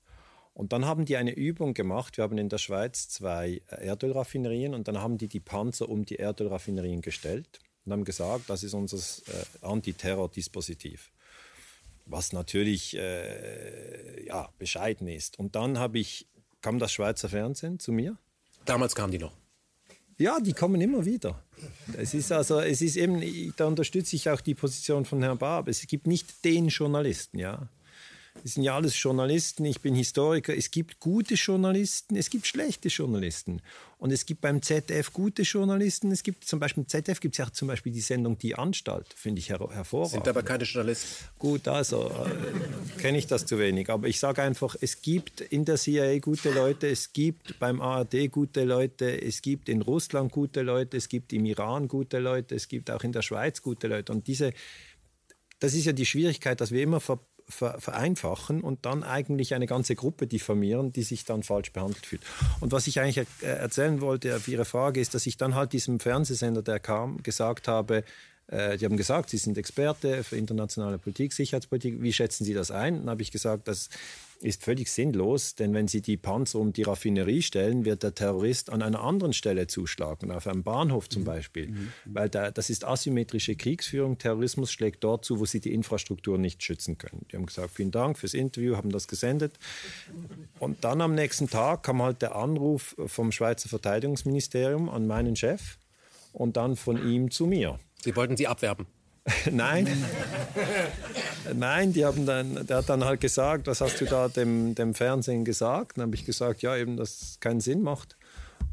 Und 0.55 0.73
dann 0.73 0.87
haben 0.87 1.05
die 1.05 1.17
eine 1.17 1.35
Übung 1.35 1.75
gemacht. 1.75 2.17
Wir 2.17 2.25
haben 2.25 2.39
in 2.39 2.49
der 2.49 2.59
Schweiz 2.59 3.09
zwei 3.09 3.61
Erdölraffinerien 3.67 4.75
und 4.75 4.89
dann 4.89 5.01
haben 5.01 5.19
die 5.19 5.29
die 5.29 5.41
Panzer 5.41 5.89
um 5.89 6.05
die 6.05 6.17
Erdölraffinerien 6.17 7.03
gestellt 7.03 7.59
und 7.85 7.93
haben 7.93 8.05
gesagt, 8.05 8.49
das 8.49 8.63
ist 8.63 8.75
unser 8.75 8.97
äh, 8.97 9.67
Antiterror-Dispositiv 9.67 11.11
was 12.07 12.33
natürlich 12.33 12.97
äh, 12.97 14.27
ja, 14.27 14.49
bescheiden 14.59 15.09
ist. 15.09 15.39
Und 15.39 15.55
dann 15.55 15.79
habe 15.79 15.99
ich, 15.99 16.27
kam 16.63 16.79
das 16.79 16.93
Schweizer 16.93 17.29
Fernsehen 17.29 17.79
zu 17.79 17.93
mir. 17.93 18.17
Damals 18.65 18.95
kamen 18.95 19.13
die 19.13 19.19
noch. 19.19 19.33
Ja, 20.19 20.41
die 20.41 20.55
kommen 20.55 20.81
immer 20.81 21.05
wieder. 21.05 21.43
Es 21.97 22.15
ist 22.15 22.33
also, 22.33 22.61
es 22.61 22.81
ist 22.81 22.97
eben, 22.97 23.21
da 23.57 23.67
unterstütze 23.67 24.17
ich 24.17 24.31
auch 24.31 24.41
die 24.41 24.55
Position 24.55 25.05
von 25.05 25.23
Herrn 25.23 25.37
Barb. 25.37 25.69
Es 25.69 25.87
gibt 25.87 26.07
nicht 26.07 26.43
den 26.45 26.69
Journalisten, 26.69 27.39
ja. 27.39 27.69
Das 28.43 28.55
sind 28.55 28.63
ja 28.63 28.75
alles 28.75 29.01
Journalisten, 29.01 29.65
ich 29.65 29.81
bin 29.81 29.95
Historiker. 29.95 30.57
Es 30.57 30.71
gibt 30.71 31.01
gute 31.01 31.35
Journalisten, 31.35 32.17
es 32.17 32.31
gibt 32.31 32.47
schlechte 32.47 32.89
Journalisten. 32.89 33.61
Und 33.99 34.13
es 34.13 34.27
gibt 34.27 34.43
beim 34.43 34.61
ZDF 34.61 35.13
gute 35.13 35.43
Journalisten. 35.43 36.13
Es 36.13 36.23
gibt 36.23 36.45
zum 36.45 36.61
Beispiel 36.61 36.83
im 36.83 36.89
ZDF 36.89 37.19
gibt 37.19 37.35
es 37.35 37.39
ja 37.39 37.51
zum 37.51 37.69
Beispiel 37.69 37.93
die 37.93 38.03
Sendung 38.03 38.37
Die 38.37 38.55
Anstalt, 38.55 39.07
finde 39.15 39.39
ich 39.39 39.49
her 39.49 39.59
hervorragend. 39.71 40.13
Sind 40.13 40.29
aber 40.29 40.43
keine 40.43 40.65
Journalisten. 40.65 41.25
Gut, 41.39 41.67
also 41.67 42.11
äh, 42.11 43.01
kenne 43.01 43.17
ich 43.17 43.27
das 43.27 43.47
zu 43.47 43.59
wenig. 43.59 43.89
Aber 43.89 44.07
ich 44.07 44.21
sage 44.21 44.43
einfach, 44.43 44.77
es 44.81 45.01
gibt 45.01 45.41
in 45.41 45.65
der 45.65 45.77
CIA 45.77 46.19
gute 46.19 46.51
Leute, 46.51 46.89
es 46.89 47.15
gibt 47.15 47.59
beim 47.59 47.81
ARD 47.81 48.31
gute 48.31 48.65
Leute, 48.65 49.23
es 49.23 49.41
gibt 49.41 49.69
in 49.71 49.81
Russland 49.81 50.31
gute 50.31 50.61
Leute, 50.61 50.99
es 50.99 51.09
gibt 51.09 51.33
im 51.33 51.47
Iran 51.47 51.89
gute 51.89 52.19
Leute, 52.19 52.55
es 52.55 52.69
gibt 52.69 52.91
auch 52.91 53.03
in 53.03 53.13
der 53.13 53.23
Schweiz 53.23 53.63
gute 53.63 53.89
Leute. 53.89 54.13
Und 54.13 54.27
diese, 54.27 54.53
das 55.59 55.73
ist 55.73 55.87
ja 55.87 55.93
die 55.93 56.07
Schwierigkeit, 56.07 56.61
dass 56.61 56.71
wir 56.71 56.83
immer 56.83 57.01
ver 57.01 57.19
vereinfachen 57.49 58.61
und 58.61 58.85
dann 58.87 59.03
eigentlich 59.03 59.55
eine 59.55 59.67
ganze 59.67 59.95
Gruppe 59.95 60.27
diffamieren, 60.27 60.93
die 60.93 61.03
sich 61.03 61.25
dann 61.25 61.43
falsch 61.43 61.73
behandelt 61.73 62.05
fühlt. 62.05 62.23
Und 62.61 62.73
was 62.73 62.87
ich 62.87 63.01
eigentlich 63.01 63.27
äh, 63.43 63.47
erzählen 63.47 64.01
wollte 64.01 64.35
auf 64.35 64.49
Ihre 64.49 64.65
Frage 64.65 65.01
ist, 65.01 65.15
dass 65.15 65.27
ich 65.27 65.37
dann 65.37 65.55
halt 65.55 65.73
diesem 65.73 66.01
Fernsehsender, 66.01 66.63
der 66.63 66.81
kam, 66.81 67.23
gesagt 67.23 67.69
habe, 67.69 68.03
äh, 68.49 68.77
die 68.77 68.85
haben 68.85 68.97
gesagt, 68.97 69.31
Sie 69.31 69.39
sind 69.39 69.59
Experte 69.59 70.25
für 70.25 70.37
internationale 70.37 70.99
Politik, 70.99 71.33
Sicherheitspolitik. 71.33 72.03
Wie 72.03 72.13
schätzen 72.13 72.45
Sie 72.45 72.55
das 72.55 72.71
ein? 72.71 72.99
Dann 72.99 73.11
habe 73.11 73.23
ich 73.23 73.31
gesagt, 73.31 73.69
dass 73.69 73.89
ist 74.41 74.65
völlig 74.65 74.91
sinnlos, 74.91 75.55
denn 75.55 75.75
wenn 75.75 75.89
Sie 75.89 76.03
die 76.03 76.17
Panzer 76.17 76.59
um 76.59 76.73
die 76.73 76.83
Raffinerie 76.83 77.43
stellen, 77.43 77.85
wird 77.85 78.03
der 78.03 78.15
Terrorist 78.15 78.71
an 78.71 78.83
einer 78.83 79.03
anderen 79.03 79.33
Stelle 79.33 79.67
zuschlagen, 79.67 80.31
auf 80.31 80.47
einem 80.47 80.63
Bahnhof 80.63 81.09
zum 81.09 81.23
mhm. 81.23 81.27
Beispiel. 81.27 81.69
Mhm. 81.69 81.93
Weil 82.05 82.29
da, 82.29 82.51
das 82.51 82.71
ist 82.71 82.85
asymmetrische 82.85 83.57
Kriegsführung. 83.57 84.19
Terrorismus 84.19 84.71
schlägt 84.73 85.05
dort 85.05 85.25
zu, 85.25 85.41
wo 85.41 85.45
Sie 85.45 85.61
die 85.61 85.73
Infrastruktur 85.73 86.39
nicht 86.39 86.63
schützen 86.63 86.99
können. 86.99 87.27
Die 87.31 87.37
haben 87.37 87.47
gesagt, 87.47 87.73
vielen 87.75 87.91
Dank 87.91 88.19
fürs 88.19 88.35
Interview, 88.35 88.77
haben 88.77 88.91
das 88.91 89.09
gesendet. 89.09 89.55
Und 90.59 90.85
dann 90.85 91.01
am 91.01 91.15
nächsten 91.15 91.49
Tag 91.49 91.83
kam 91.83 92.03
halt 92.03 92.23
der 92.23 92.37
Anruf 92.37 92.95
vom 93.07 93.33
Schweizer 93.33 93.69
Verteidigungsministerium 93.69 94.89
an 94.89 95.07
meinen 95.07 95.37
Chef 95.37 95.79
und 96.33 96.57
dann 96.57 96.77
von 96.77 97.09
ihm 97.09 97.31
zu 97.31 97.47
mir. 97.47 97.79
Sie 98.03 98.15
wollten 98.15 98.37
Sie 98.37 98.47
abwerben? 98.47 98.87
Nein. 99.51 99.89
Nein, 101.55 101.93
die 101.93 102.05
haben 102.05 102.27
dann, 102.27 102.67
der 102.67 102.79
hat 102.79 102.89
dann 102.89 103.05
halt 103.05 103.21
gesagt, 103.21 103.67
was 103.67 103.81
hast 103.81 104.01
du 104.01 104.05
da 104.05 104.29
dem, 104.29 104.75
dem 104.75 104.95
Fernsehen 104.95 105.45
gesagt? 105.45 105.99
Dann 105.99 106.07
habe 106.07 106.15
ich 106.15 106.25
gesagt, 106.25 106.63
ja, 106.63 106.77
eben, 106.77 106.97
dass 106.97 107.21
es 107.21 107.41
keinen 107.41 107.61
Sinn 107.61 107.83
macht. 107.83 108.17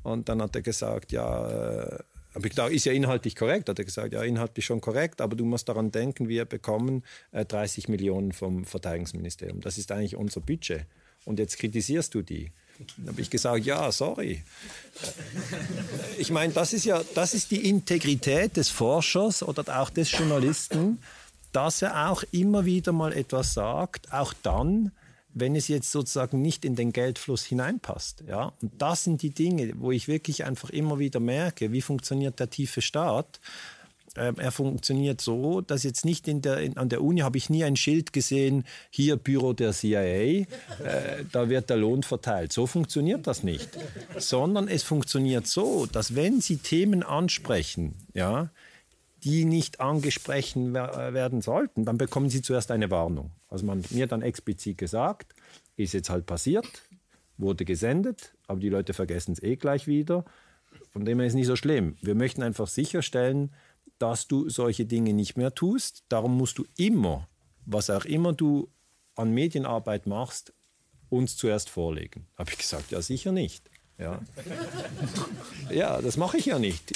Und 0.03 0.29
dann 0.29 0.41
hat 0.41 0.55
er 0.55 0.61
gesagt, 0.61 1.11
ja, 1.11 1.49
äh, 1.49 1.99
habe 2.35 2.73
ist 2.73 2.85
ja 2.85 2.93
inhaltlich 2.93 3.35
korrekt. 3.35 3.69
Hat 3.69 3.79
er 3.79 3.85
gesagt, 3.85 4.13
ja, 4.13 4.23
inhaltlich 4.23 4.65
schon 4.65 4.81
korrekt, 4.81 5.21
aber 5.21 5.35
du 5.35 5.45
musst 5.45 5.69
daran 5.69 5.91
denken, 5.91 6.27
wir 6.27 6.45
bekommen 6.45 7.03
äh, 7.31 7.45
30 7.45 7.87
Millionen 7.89 8.31
vom 8.31 8.65
Verteidigungsministerium. 8.65 9.61
Das 9.61 9.77
ist 9.77 9.91
eigentlich 9.91 10.15
unser 10.15 10.41
Budget. 10.41 10.85
Und 11.25 11.39
jetzt 11.39 11.57
kritisierst 11.57 12.13
du 12.13 12.21
die. 12.21 12.51
Dann 12.97 13.09
habe 13.09 13.21
ich 13.21 13.29
gesagt, 13.29 13.65
ja, 13.65 13.91
sorry. 13.91 14.43
Ich 16.17 16.31
meine, 16.31 16.53
das 16.53 16.73
ist 16.73 16.85
ja, 16.85 17.01
das 17.15 17.33
ist 17.33 17.51
die 17.51 17.69
Integrität 17.69 18.57
des 18.57 18.69
Forschers 18.69 19.43
oder 19.43 19.79
auch 19.79 19.89
des 19.89 20.11
Journalisten, 20.11 20.99
dass 21.51 21.81
er 21.81 22.09
auch 22.09 22.23
immer 22.31 22.65
wieder 22.65 22.91
mal 22.91 23.13
etwas 23.13 23.53
sagt, 23.53 24.11
auch 24.11 24.33
dann, 24.43 24.91
wenn 25.33 25.55
es 25.55 25.67
jetzt 25.67 25.91
sozusagen 25.91 26.41
nicht 26.41 26.65
in 26.65 26.75
den 26.75 26.91
Geldfluss 26.91 27.43
hineinpasst. 27.43 28.23
Ja? 28.27 28.53
Und 28.61 28.71
das 28.79 29.03
sind 29.03 29.21
die 29.21 29.31
Dinge, 29.31 29.73
wo 29.77 29.91
ich 29.91 30.07
wirklich 30.07 30.45
einfach 30.45 30.69
immer 30.69 30.99
wieder 30.99 31.19
merke, 31.19 31.71
wie 31.71 31.81
funktioniert 31.81 32.39
der 32.39 32.49
tiefe 32.49 32.81
Staat. 32.81 33.39
Ähm, 34.15 34.35
er 34.37 34.51
funktioniert 34.51 35.21
so, 35.21 35.61
dass 35.61 35.83
jetzt 35.83 36.05
nicht 36.05 36.27
in 36.27 36.41
der, 36.41 36.59
in, 36.59 36.77
an 36.77 36.89
der 36.89 37.01
Uni 37.01 37.21
habe 37.21 37.37
ich 37.37 37.49
nie 37.49 37.63
ein 37.63 37.75
Schild 37.75 38.13
gesehen, 38.13 38.63
hier 38.89 39.15
Büro 39.15 39.53
der 39.53 39.71
CIA, 39.71 40.03
äh, 40.03 40.45
da 41.31 41.49
wird 41.49 41.69
der 41.69 41.77
Lohn 41.77 42.03
verteilt. 42.03 42.53
So 42.53 42.67
funktioniert 42.67 43.25
das 43.25 43.43
nicht. 43.43 43.69
Sondern 44.17 44.67
es 44.67 44.83
funktioniert 44.83 45.47
so, 45.47 45.87
dass 45.87 46.15
wenn 46.15 46.41
Sie 46.41 46.57
Themen 46.57 47.01
ansprechen, 47.01 47.95
ja, 48.13 48.51
die 49.23 49.45
nicht 49.45 49.79
angesprochen 49.79 50.73
werden 50.73 51.41
sollten, 51.41 51.85
dann 51.85 51.97
bekommen 51.97 52.29
sie 52.29 52.41
zuerst 52.41 52.71
eine 52.71 52.91
Warnung. 52.91 53.31
Also 53.49 53.65
man 53.65 53.83
mir 53.91 54.05
dann 54.05 54.21
explizit 54.21 54.77
gesagt, 54.77 55.33
ist 55.77 55.93
jetzt 55.93 56.09
halt 56.09 56.25
passiert, 56.25 56.67
wurde 57.37 57.63
gesendet, 57.63 58.33
aber 58.47 58.59
die 58.59 58.69
Leute 58.69 58.93
vergessen 58.93 59.31
es 59.31 59.41
eh 59.41 59.55
gleich 59.55 59.87
wieder. 59.87 60.25
Von 60.91 61.05
dem 61.05 61.19
her 61.19 61.27
ist 61.27 61.33
es 61.33 61.37
nicht 61.37 61.47
so 61.47 61.55
schlimm. 61.55 61.95
Wir 62.01 62.15
möchten 62.15 62.43
einfach 62.43 62.67
sicherstellen, 62.67 63.51
dass 64.03 64.27
du 64.27 64.49
solche 64.49 64.85
Dinge 64.85 65.13
nicht 65.13 65.37
mehr 65.37 65.55
tust. 65.55 66.03
Darum 66.09 66.37
musst 66.37 66.57
du 66.57 66.65
immer, 66.75 67.29
was 67.65 67.89
auch 67.89 68.03
immer 68.03 68.33
du 68.33 68.67
an 69.15 69.31
Medienarbeit 69.31 70.07
machst, 70.07 70.51
uns 71.09 71.37
zuerst 71.37 71.69
vorlegen. 71.69 72.27
Habe 72.37 72.51
ich 72.51 72.57
gesagt, 72.57 72.91
ja 72.91 73.01
sicher 73.01 73.31
nicht. 73.31 73.69
Ja, 73.97 74.19
ja 75.69 76.01
das 76.01 76.17
mache 76.17 76.35
ich 76.35 76.47
ja 76.47 76.59
nicht. 76.59 76.91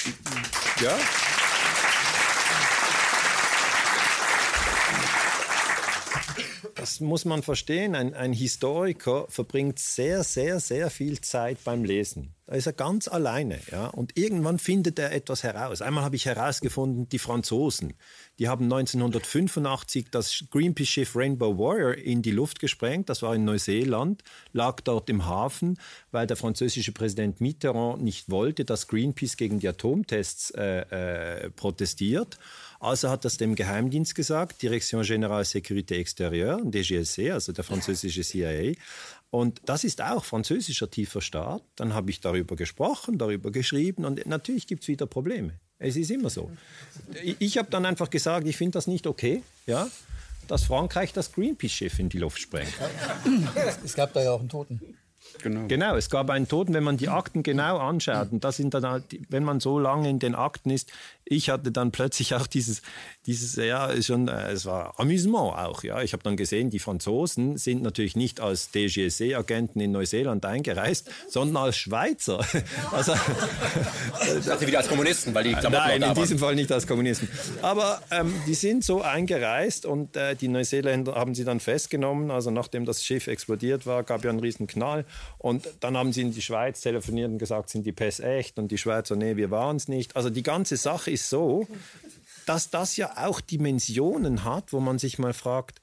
Ja. 0.81 0.97
Das 6.87 7.01
muss 7.01 7.25
man 7.25 7.43
verstehen. 7.43 7.95
Ein, 7.95 8.13
ein, 8.13 8.31
Historiker 8.31 9.25
verbringt 9.27 9.77
sehr, 9.77 10.23
sehr, 10.23 10.61
sehr 10.61 10.89
viel 10.89 11.19
Zeit 11.19 11.57
beim 11.65 11.83
Lesen. 11.83 12.33
Da 12.45 12.55
ist 12.55 12.65
er 12.65 12.71
ganz 12.71 13.09
alleine. 13.09 13.59
Ja? 13.69 13.87
Und 13.87 14.17
irgendwann 14.17 14.57
findet 14.57 14.97
er 14.97 15.11
etwas 15.11 15.43
heraus. 15.43 15.81
Einmal 15.81 16.05
habe 16.05 16.15
ich 16.15 16.25
herausgefunden, 16.25 17.09
die 17.09 17.19
Franzosen, 17.19 17.93
die 18.39 18.47
haben 18.47 18.71
1985 18.71 20.05
das 20.11 20.45
Greenpeace-Schiff 20.49 21.13
Rainbow 21.13 21.57
Warrior 21.57 21.95
in 21.95 22.21
die 22.21 22.31
Luft 22.31 22.61
gesprengt. 22.61 23.09
Das 23.09 23.21
war 23.21 23.35
in 23.35 23.43
Neuseeland, 23.43 24.23
lag 24.53 24.79
dort 24.79 25.09
im 25.09 25.25
Hafen, 25.25 25.77
weil 26.11 26.25
der 26.25 26.37
französische 26.37 26.93
Präsident 26.93 27.41
Mitterrand 27.41 28.01
nicht 28.01 28.29
wollte, 28.29 28.63
dass 28.63 28.87
Greenpeace 28.87 29.35
gegen 29.35 29.59
die 29.59 29.67
Atomtests 29.67 30.51
äh, 30.51 31.43
äh, 31.43 31.49
protestiert. 31.49 32.39
Also 32.79 33.09
hat 33.09 33.25
das 33.25 33.37
dem 33.37 33.55
Geheimdienst 33.55 34.15
gesagt, 34.15 34.61
Direction 34.61 35.03
Générale 35.03 35.43
Sécurité 35.43 35.95
Extérieure, 35.95 36.59
DGSC, 36.63 37.31
also 37.31 37.51
der 37.51 37.63
französische 37.63 38.21
CIA. 38.21 38.73
Und 39.29 39.61
das 39.65 39.83
ist 39.83 40.01
auch 40.01 40.23
französischer 40.23 40.89
tiefer 40.89 41.21
Staat. 41.21 41.63
Dann 41.75 41.93
habe 41.93 42.11
ich 42.11 42.21
darüber 42.21 42.55
gesprochen, 42.55 43.17
darüber 43.17 43.51
geschrieben 43.51 44.05
und 44.05 44.25
natürlich 44.25 44.67
gibt 44.67 44.83
es 44.83 44.87
wieder 44.87 45.05
Probleme. 45.05 45.53
Es 45.79 45.95
ist 45.95 46.09
immer 46.11 46.29
so. 46.29 46.49
Ich 47.39 47.57
habe 47.57 47.69
dann 47.69 47.85
einfach 47.85 48.09
gesagt, 48.09 48.47
ich 48.47 48.57
finde 48.57 48.73
das 48.73 48.87
nicht 48.87 49.05
okay, 49.05 49.43
ja, 49.65 49.87
dass 50.47 50.63
Frankreich 50.63 51.13
das 51.13 51.33
Greenpeace-Schiff 51.33 51.99
in 51.99 52.09
die 52.09 52.19
Luft 52.19 52.39
sprengt. 52.39 52.73
Es 53.83 53.93
gab 53.93 54.13
da 54.13 54.23
ja 54.23 54.31
auch 54.31 54.39
einen 54.39 54.49
Toten. 54.49 54.81
Genau. 55.43 55.67
genau, 55.67 55.95
es 55.95 56.09
gab 56.09 56.29
einen 56.29 56.47
Toten, 56.47 56.73
wenn 56.73 56.83
man 56.83 56.97
die 56.97 57.09
Akten 57.09 57.43
genau 57.43 57.77
anschaut. 57.77 58.31
Und 58.31 58.43
das 58.43 58.57
sind 58.57 58.73
dann, 58.73 58.87
halt, 58.87 59.03
wenn 59.29 59.43
man 59.43 59.59
so 59.59 59.77
lange 59.77 60.09
in 60.09 60.19
den 60.19 60.35
Akten 60.35 60.69
ist, 60.69 60.91
ich 61.29 61.49
hatte 61.49 61.71
dann 61.71 61.91
plötzlich 61.91 62.33
auch 62.35 62.47
dieses, 62.47 62.81
dieses 63.25 63.55
ja, 63.55 63.89
schon, 64.01 64.27
äh, 64.27 64.51
es 64.51 64.65
war 64.65 64.99
Amüsement 64.99 65.55
auch. 65.55 65.83
Ja. 65.83 66.01
Ich 66.01 66.13
habe 66.13 66.23
dann 66.23 66.37
gesehen, 66.37 66.69
die 66.69 66.79
Franzosen 66.79 67.57
sind 67.57 67.81
natürlich 67.81 68.15
nicht 68.15 68.39
als 68.39 68.71
DGSE-Agenten 68.71 69.79
in 69.79 69.91
Neuseeland 69.91 70.45
eingereist, 70.45 71.09
sondern 71.29 71.63
als 71.63 71.77
Schweizer. 71.77 72.45
Also, 72.91 73.13
ich 74.39 74.45
dachte 74.45 74.67
wieder 74.67 74.79
als 74.79 74.87
Kommunisten, 74.87 75.33
weil 75.33 75.43
die 75.43 75.53
Klamotten 75.53 75.99
Nein, 75.99 76.01
in 76.01 76.13
diesem 76.15 76.39
Fall 76.39 76.55
nicht 76.55 76.71
als 76.71 76.87
Kommunisten. 76.87 77.27
Aber 77.61 78.01
ähm, 78.11 78.33
die 78.47 78.53
sind 78.53 78.83
so 78.83 79.01
eingereist 79.01 79.85
und 79.85 80.15
äh, 80.15 80.35
die 80.35 80.47
Neuseeländer 80.47 81.15
haben 81.15 81.35
sie 81.35 81.43
dann 81.43 81.59
festgenommen. 81.59 82.31
Also 82.31 82.49
nachdem 82.49 82.85
das 82.85 83.03
Schiff 83.03 83.27
explodiert 83.27 83.85
war, 83.85 84.03
gab 84.03 84.23
ja 84.23 84.29
einen 84.29 84.39
riesen 84.39 84.67
Knall. 84.67 85.05
Und 85.37 85.67
dann 85.81 85.97
haben 85.97 86.13
sie 86.13 86.21
in 86.21 86.33
die 86.33 86.41
Schweiz 86.41 86.81
telefoniert 86.81 87.29
und 87.29 87.37
gesagt, 87.37 87.69
sind 87.69 87.85
die 87.85 87.91
Pässe 87.91 88.23
echt? 88.23 88.57
Und 88.57 88.69
die 88.69 88.77
Schweizer, 88.77 89.15
nee, 89.15 89.35
wir 89.35 89.51
waren 89.51 89.75
es 89.75 89.87
nicht. 89.87 90.15
Also 90.15 90.29
die 90.29 90.43
ganze 90.43 90.77
Sache 90.77 91.11
ist 91.11 91.16
so, 91.25 91.67
dass 92.45 92.69
das 92.69 92.97
ja 92.97 93.25
auch 93.25 93.41
Dimensionen 93.41 94.43
hat, 94.43 94.73
wo 94.73 94.79
man 94.79 94.99
sich 94.99 95.19
mal 95.19 95.33
fragt, 95.33 95.81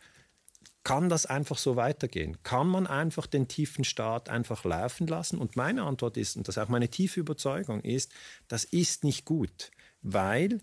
kann 0.84 1.08
das 1.08 1.24
einfach 1.24 1.56
so 1.56 1.76
weitergehen? 1.76 2.42
Kann 2.42 2.66
man 2.68 2.86
einfach 2.86 3.26
den 3.26 3.48
tiefen 3.48 3.84
Staat 3.84 4.28
einfach 4.28 4.64
laufen 4.64 5.06
lassen? 5.06 5.38
Und 5.38 5.56
meine 5.56 5.82
Antwort 5.82 6.16
ist, 6.18 6.36
und 6.36 6.46
das 6.46 6.56
ist 6.56 6.62
auch 6.62 6.68
meine 6.68 6.88
tiefe 6.88 7.20
Überzeugung, 7.20 7.80
ist, 7.80 8.12
das 8.48 8.64
ist 8.64 9.02
nicht 9.02 9.24
gut, 9.24 9.70
weil 10.02 10.60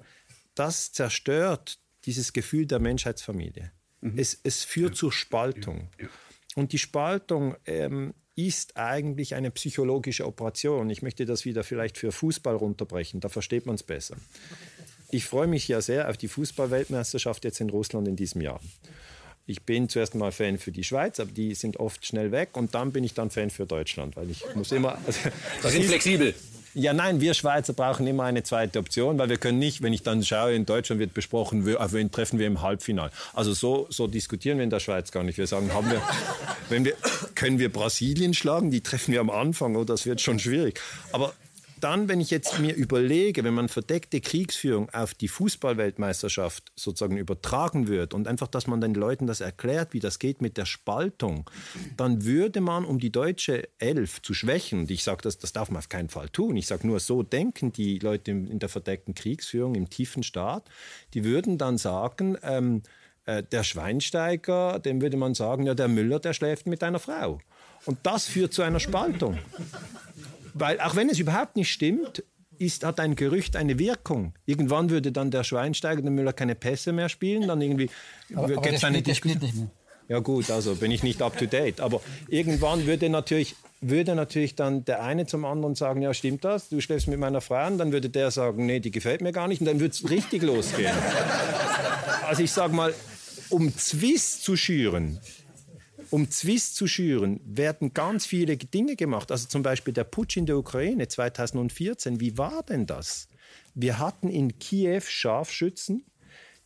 das 0.53 0.91
zerstört 0.91 1.79
dieses 2.05 2.33
Gefühl 2.33 2.67
der 2.67 2.79
Menschheitsfamilie. 2.79 3.71
Mhm. 4.01 4.17
Es, 4.17 4.39
es, 4.43 4.63
führt 4.63 4.93
ja. 4.93 4.99
zur 4.99 5.11
Spaltung. 5.11 5.89
Ja. 5.97 6.05
Ja. 6.05 6.09
Und 6.55 6.71
die 6.73 6.79
Spaltung 6.79 7.55
ähm, 7.65 8.13
ist 8.35 8.77
eigentlich 8.77 9.35
eine 9.35 9.51
psychologische 9.51 10.25
Operation. 10.25 10.89
Ich 10.89 11.01
möchte 11.01 11.25
das 11.25 11.45
wieder 11.45 11.63
vielleicht 11.63 11.97
für 11.97 12.11
Fußball 12.11 12.55
runterbrechen, 12.55 13.19
da 13.19 13.29
versteht 13.29 13.65
man 13.65 13.75
es 13.75 13.83
besser. 13.83 14.15
Ich 15.11 15.25
freue 15.25 15.47
mich 15.47 15.67
ja 15.67 15.81
sehr 15.81 16.09
auf 16.09 16.17
die 16.17 16.29
Fußballweltmeisterschaft 16.29 17.43
jetzt 17.43 17.59
in 17.59 17.69
Russland 17.69 18.07
in 18.07 18.15
diesem 18.15 18.41
Jahr. 18.41 18.61
Ich 19.45 19.63
bin 19.63 19.89
zuerst 19.89 20.15
mal 20.15 20.31
Fan 20.31 20.57
für 20.57 20.71
die 20.71 20.83
Schweiz, 20.83 21.19
aber 21.19 21.31
die 21.31 21.55
sind 21.55 21.77
oft 21.77 22.05
schnell 22.05 22.31
weg 22.31 22.51
und 22.53 22.73
dann 22.73 22.93
bin 22.93 23.03
ich 23.03 23.13
dann 23.13 23.29
Fan 23.29 23.49
für 23.49 23.65
Deutschland, 23.65 24.15
weil 24.15 24.29
ich 24.29 24.43
muss 24.55 24.71
immer. 24.71 24.97
Also, 25.05 25.29
das 25.61 25.73
sind 25.73 25.85
flexibel. 25.85 26.33
Ja, 26.73 26.93
nein, 26.93 27.19
wir 27.19 27.33
Schweizer 27.33 27.73
brauchen 27.73 28.07
immer 28.07 28.23
eine 28.23 28.43
zweite 28.43 28.79
Option, 28.79 29.17
weil 29.17 29.27
wir 29.27 29.37
können 29.37 29.59
nicht, 29.59 29.81
wenn 29.81 29.91
ich 29.91 30.03
dann 30.03 30.23
schaue, 30.23 30.53
in 30.53 30.65
Deutschland 30.65 30.99
wird 30.99 31.13
besprochen, 31.13 31.75
auf 31.75 31.91
wen 31.91 32.11
treffen 32.11 32.39
wir 32.39 32.47
im 32.47 32.61
Halbfinale. 32.61 33.11
Also 33.33 33.53
so, 33.53 33.87
so 33.89 34.07
diskutieren 34.07 34.57
wir 34.57 34.63
in 34.63 34.69
der 34.69 34.79
Schweiz 34.79 35.11
gar 35.11 35.23
nicht. 35.23 35.37
Wir 35.37 35.47
sagen, 35.47 35.73
haben 35.73 35.91
wir, 35.91 36.01
wenn 36.69 36.85
wir, 36.85 36.93
können 37.35 37.59
wir 37.59 37.71
Brasilien 37.71 38.33
schlagen? 38.33 38.71
Die 38.71 38.81
treffen 38.81 39.11
wir 39.11 39.19
am 39.19 39.29
Anfang, 39.29 39.75
oh, 39.75 39.83
das 39.83 40.05
wird 40.05 40.21
schon 40.21 40.39
schwierig. 40.39 40.79
Aber 41.11 41.33
dann, 41.83 42.07
wenn 42.07 42.21
ich 42.21 42.31
jetzt 42.31 42.59
mir 42.59 42.73
überlege, 42.73 43.43
wenn 43.43 43.53
man 43.53 43.69
verdeckte 43.69 44.21
Kriegsführung 44.21 44.89
auf 44.91 45.13
die 45.13 45.27
Fußballweltmeisterschaft 45.27 46.71
sozusagen 46.75 47.17
übertragen 47.17 47.87
wird 47.87 48.13
und 48.13 48.27
einfach, 48.27 48.47
dass 48.47 48.67
man 48.67 48.81
den 48.81 48.93
Leuten 48.93 49.27
das 49.27 49.41
erklärt, 49.41 49.93
wie 49.93 49.99
das 49.99 50.19
geht 50.19 50.41
mit 50.41 50.57
der 50.57 50.65
Spaltung, 50.65 51.49
dann 51.97 52.23
würde 52.23 52.61
man, 52.61 52.85
um 52.85 52.99
die 52.99 53.11
deutsche 53.11 53.67
Elf 53.79 54.21
zu 54.21 54.33
schwächen, 54.33 54.81
und 54.81 54.91
ich 54.91 55.03
sage 55.03 55.21
das, 55.23 55.37
das 55.37 55.53
darf 55.53 55.69
man 55.69 55.79
auf 55.79 55.89
keinen 55.89 56.09
Fall 56.09 56.29
tun, 56.29 56.55
ich 56.55 56.67
sage 56.67 56.87
nur, 56.87 56.99
so 56.99 57.23
denken 57.23 57.73
die 57.73 57.99
Leute 57.99 58.31
in 58.31 58.59
der 58.59 58.69
verdeckten 58.69 59.13
Kriegsführung 59.13 59.75
im 59.75 59.89
tiefen 59.89 60.23
Staat, 60.23 60.69
die 61.13 61.23
würden 61.23 61.57
dann 61.57 61.77
sagen, 61.77 62.37
ähm, 62.43 62.83
äh, 63.25 63.43
der 63.43 63.63
Schweinsteiger, 63.63 64.79
dem 64.79 65.01
würde 65.01 65.17
man 65.17 65.33
sagen, 65.33 65.65
ja, 65.65 65.73
der 65.73 65.87
Müller, 65.87 66.19
der 66.19 66.33
schläft 66.33 66.67
mit 66.67 66.83
einer 66.83 66.99
Frau. 66.99 67.39
Und 67.85 67.99
das 68.03 68.25
führt 68.25 68.53
zu 68.53 68.61
einer 68.61 68.79
Spaltung. 68.79 69.39
Weil 70.53 70.79
auch 70.79 70.95
wenn 70.95 71.09
es 71.09 71.19
überhaupt 71.19 71.55
nicht 71.55 71.71
stimmt, 71.71 72.23
ist, 72.57 72.85
hat 72.85 72.99
ein 72.99 73.15
Gerücht 73.15 73.55
eine 73.55 73.79
Wirkung. 73.79 74.33
Irgendwann 74.45 74.89
würde 74.89 75.11
dann 75.11 75.31
der 75.31 75.43
Schweinsteiger, 75.43 76.01
der 76.01 76.11
Müller 76.11 76.33
keine 76.33 76.55
Pässe 76.55 76.93
mehr 76.93 77.09
spielen, 77.09 77.47
dann 77.47 77.59
irgendwie 77.61 77.89
der 78.29 79.13
spielt 79.15 79.41
nicht 79.41 79.55
mehr. 79.55 79.71
Ja 80.07 80.19
gut, 80.19 80.51
also 80.51 80.75
bin 80.75 80.91
ich 80.91 81.03
nicht 81.03 81.21
up 81.21 81.37
to 81.37 81.45
date. 81.45 81.79
Aber 81.79 82.01
irgendwann 82.27 82.85
würde 82.85 83.09
natürlich, 83.09 83.55
würde 83.79 84.13
natürlich 84.13 84.55
dann 84.55 84.83
der 84.83 85.01
eine 85.01 85.25
zum 85.25 85.45
anderen 85.45 85.73
sagen, 85.75 86.01
ja 86.01 86.13
stimmt 86.13 86.43
das, 86.43 86.69
du 86.69 86.81
schläfst 86.81 87.07
mit 87.07 87.17
meiner 87.17 87.39
Frau 87.39 87.65
und 87.67 87.77
dann 87.77 87.93
würde 87.93 88.09
der 88.09 88.29
sagen, 88.29 88.65
nee, 88.65 88.81
die 88.81 88.91
gefällt 88.91 89.21
mir 89.21 89.31
gar 89.31 89.47
nicht 89.47 89.61
und 89.61 89.67
dann 89.67 89.79
würde 89.79 89.93
es 89.93 90.09
richtig 90.09 90.43
losgehen. 90.43 90.93
Also 92.27 92.43
ich 92.43 92.51
sage 92.51 92.73
mal, 92.73 92.93
um 93.49 93.75
Zwist 93.75 94.43
zu 94.43 94.55
schüren, 94.55 95.19
um 96.11 96.29
Zwist 96.29 96.75
zu 96.75 96.87
schüren, 96.87 97.39
werden 97.43 97.93
ganz 97.93 98.25
viele 98.25 98.57
Dinge 98.57 98.95
gemacht. 98.95 99.31
Also 99.31 99.47
zum 99.47 99.63
Beispiel 99.63 99.93
der 99.93 100.03
Putsch 100.03 100.37
in 100.37 100.45
der 100.45 100.57
Ukraine 100.57 101.07
2014. 101.07 102.19
Wie 102.19 102.37
war 102.37 102.63
denn 102.63 102.85
das? 102.85 103.27
Wir 103.73 103.97
hatten 103.97 104.29
in 104.29 104.59
Kiew 104.59 105.01
Scharfschützen, 105.01 106.05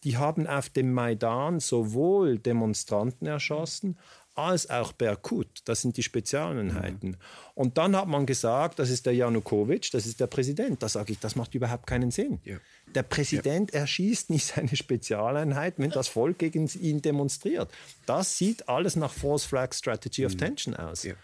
die 0.04 0.18
haben 0.18 0.48
auf 0.48 0.70
dem 0.70 0.94
Maidan 0.94 1.60
sowohl 1.60 2.40
Demonstranten 2.40 3.28
erschossen 3.28 3.98
als 4.36 4.70
auch 4.70 4.92
Berkut. 4.92 5.48
Das 5.66 5.82
sind 5.82 5.98
die 5.98 6.04
Spezialeinheiten. 6.04 7.12
Mhm. 7.12 7.18
Und 7.56 7.78
dann 7.78 7.96
hat 7.96 8.08
man 8.08 8.26
gesagt, 8.26 8.80
das 8.80 8.90
ist 8.90 9.06
der 9.06 9.14
Janukowitsch, 9.14 9.94
das 9.94 10.06
ist 10.06 10.20
der 10.20 10.28
Präsident. 10.28 10.84
Da 10.84 10.90
sage 10.90 11.14
ich, 11.14 11.20
das 11.20 11.36
macht 11.36 11.56
überhaupt 11.56 11.88
keinen 11.88 12.12
Sinn. 12.12 12.40
Ja. 12.44 12.58
Der 12.94 13.04
Präsident 13.04 13.74
ja. 13.74 13.80
erschießt 13.82 14.30
nicht 14.30 14.46
seine 14.46 14.76
Spezialeinheit, 14.76 15.76
wenn 15.78 15.90
das 15.90 16.08
Volk 16.08 16.38
gegen 16.38 16.70
ihn 16.80 17.02
demonstriert. 17.02 17.72
Das 18.06 18.38
sieht 18.38 18.68
alles 18.68 18.96
nach 18.96 19.14
False 19.14 19.48
Flag 19.48 19.74
Strategy 19.74 20.26
of 20.26 20.34
mhm. 20.34 20.38
Tension 20.38 20.76
aus. 20.76 21.04
Ja. 21.04 21.16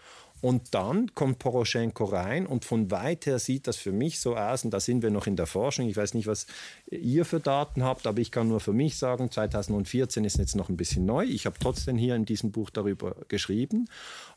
Und 0.42 0.74
dann 0.74 1.14
kommt 1.14 1.38
Poroschenko 1.38 2.04
rein 2.04 2.46
und 2.46 2.64
von 2.64 2.90
weit 2.90 3.26
her 3.26 3.38
sieht 3.38 3.68
das 3.68 3.76
für 3.76 3.92
mich 3.92 4.18
so 4.18 4.36
aus, 4.36 4.64
und 4.64 4.72
da 4.72 4.80
sind 4.80 5.00
wir 5.02 5.10
noch 5.10 5.28
in 5.28 5.36
der 5.36 5.46
Forschung. 5.46 5.88
Ich 5.88 5.96
weiß 5.96 6.14
nicht, 6.14 6.26
was 6.26 6.48
ihr 6.90 7.24
für 7.24 7.38
Daten 7.38 7.84
habt, 7.84 8.08
aber 8.08 8.18
ich 8.18 8.32
kann 8.32 8.48
nur 8.48 8.58
für 8.58 8.72
mich 8.72 8.98
sagen, 8.98 9.30
2014 9.30 10.24
ist 10.24 10.38
jetzt 10.38 10.56
noch 10.56 10.68
ein 10.68 10.76
bisschen 10.76 11.06
neu. 11.06 11.24
Ich 11.24 11.46
habe 11.46 11.56
trotzdem 11.60 11.96
hier 11.96 12.16
in 12.16 12.24
diesem 12.24 12.50
Buch 12.50 12.70
darüber 12.70 13.14
geschrieben. 13.28 13.88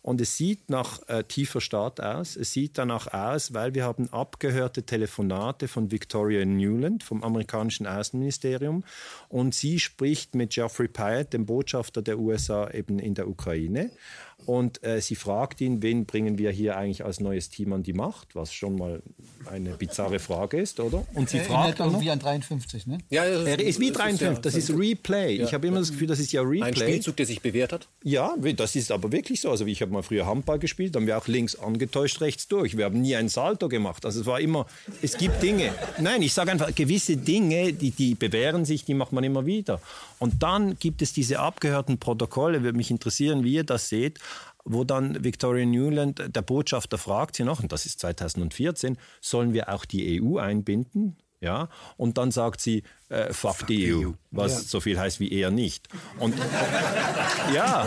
Und 0.03 0.22
es 0.22 0.38
sieht 0.38 0.69
nach 0.69 1.02
äh, 1.07 1.23
tiefer 1.23 1.60
Staat 1.60 1.99
aus. 1.99 2.36
Es 2.36 2.53
sieht 2.53 2.77
danach 2.77 3.11
aus, 3.11 3.56
weil 3.56 3.73
wir 3.73 3.84
haben 3.84 4.07
abgehörte 4.14 4.84
Telefonate 4.84 5.68
von 5.68 5.90
Victoria 5.90 6.45
Newland 6.45 7.03
vom 7.03 7.23
amerikanischen 7.23 7.88
Außenministerium. 7.88 8.84
Und 9.27 9.56
sie 9.56 9.80
spricht 9.80 10.36
mit 10.36 10.52
Geoffrey 10.52 10.88
Pyatt, 10.88 11.34
dem 11.34 11.48
Botschafter 11.48 12.03
der 12.03 12.19
USA 12.19 12.69
eben 12.69 12.99
in 12.99 13.15
der 13.15 13.27
Ukraine. 13.27 13.90
Und 14.45 14.84
äh, 14.84 15.01
sie 15.01 15.15
fragt 15.15 15.61
ihn, 15.61 15.81
wen 15.81 16.05
bringen 16.05 16.38
wir 16.38 16.51
hier 16.51 16.77
eigentlich 16.77 17.03
als 17.03 17.19
neues 17.19 17.49
Team 17.49 17.73
an 17.73 17.84
die 17.84 17.93
Macht, 17.93 18.35
was 18.35 18.53
schon 18.53 18.76
mal 18.76 19.01
eine 19.49 19.72
bizarre 19.72 20.19
Frage 20.19 20.59
ist, 20.59 20.80
oder? 20.80 21.05
Und 21.13 21.30
sie 21.30 21.38
Er 21.38 21.45
fragt 21.45 21.80
erinnert 21.80 21.81
auch 21.81 21.91
noch, 21.93 22.01
wie 22.01 22.11
an 22.11 22.19
53, 22.19 22.88
ne? 22.88 22.97
Ja, 23.09 23.23
er 23.23 23.59
ist 23.59 23.80
wie 23.80 23.91
53, 23.91 24.41
das 24.41 24.55
ist 24.55 24.69
Replay. 24.72 25.35
Ich 25.35 25.53
habe 25.53 25.67
immer 25.67 25.80
das 25.80 25.91
Gefühl, 25.91 26.07
das 26.07 26.19
ist 26.19 26.31
ja 26.31 26.41
Replay. 26.41 26.63
ein 26.63 26.76
Spielzug, 26.76 27.17
der 27.17 27.26
sich 27.26 27.41
bewährt 27.41 27.73
hat. 27.73 27.88
Ja, 28.03 28.35
das 28.55 28.76
ist 28.76 28.91
aber 28.91 29.11
wirklich 29.11 29.41
so. 29.41 29.49
Also 29.49 29.65
ich 29.65 29.81
habe 29.81 29.91
mal 29.91 30.03
früher 30.03 30.26
Handball 30.26 30.59
gespielt, 30.59 30.95
haben 30.95 31.07
wir 31.07 31.17
auch 31.17 31.27
links 31.27 31.55
angetäuscht, 31.55 32.22
rechts 32.22 32.47
durch. 32.47 32.77
Wir 32.77 32.85
haben 32.85 33.01
nie 33.01 33.15
ein 33.15 33.30
Salto 33.30 33.67
gemacht. 33.67 34.05
Also 34.05 34.22
es 34.22 34.26
war 34.26 34.39
immer, 34.39 34.65
es 35.01 35.17
gibt 35.17 35.41
Dinge. 35.41 35.73
Nein, 35.99 36.22
ich 36.22 36.34
sage 36.34 36.51
einfach, 36.51 36.73
gewisse 36.73 37.17
Dinge, 37.17 37.73
die, 37.73 37.91
die 37.91 38.15
bewähren 38.15 38.65
sich, 38.65 38.85
die 38.85 38.93
macht 38.93 39.11
man 39.11 39.23
immer 39.23 39.45
wieder. 39.45 39.81
Und 40.20 40.44
dann 40.44 40.78
gibt 40.78 41.02
es 41.02 41.14
diese 41.14 41.40
abgehörten 41.40 42.00
Protokolle, 42.00 42.64
würde 42.64 42.78
mich 42.78 42.92
interessieren, 42.92 43.44
wie 43.44 43.54
ihr 43.54 43.64
das 43.64 43.90
seht, 43.90 44.20
wo 44.64 44.84
dann 44.84 45.24
Victoria 45.24 45.66
Newland, 45.66 46.24
der 46.36 46.42
Botschafter, 46.42 46.98
fragt 46.98 47.36
sie 47.36 47.44
noch, 47.44 47.62
und 47.62 47.72
das 47.72 47.86
ist 47.86 48.00
2014, 48.00 48.98
sollen 49.22 49.54
wir 49.54 49.70
auch 49.70 49.86
die 49.86 50.22
EU 50.22 50.38
einbinden? 50.38 51.18
Ja, 51.42 51.70
und 51.98 52.18
dann 52.18 52.32
sagt 52.32 52.62
sie, 52.62 52.84
äh, 53.10 53.32
fuck, 53.32 53.58
fuck 53.58 53.68
die 53.68 53.94
EU, 53.94 54.10
EU. 54.10 54.12
was 54.32 54.54
ja. 54.54 54.60
so 54.62 54.80
viel 54.80 54.98
heißt 54.98 55.20
wie 55.20 55.32
eher 55.32 55.52
nicht. 55.52 55.90
Und 56.18 56.34
ja. 57.54 57.86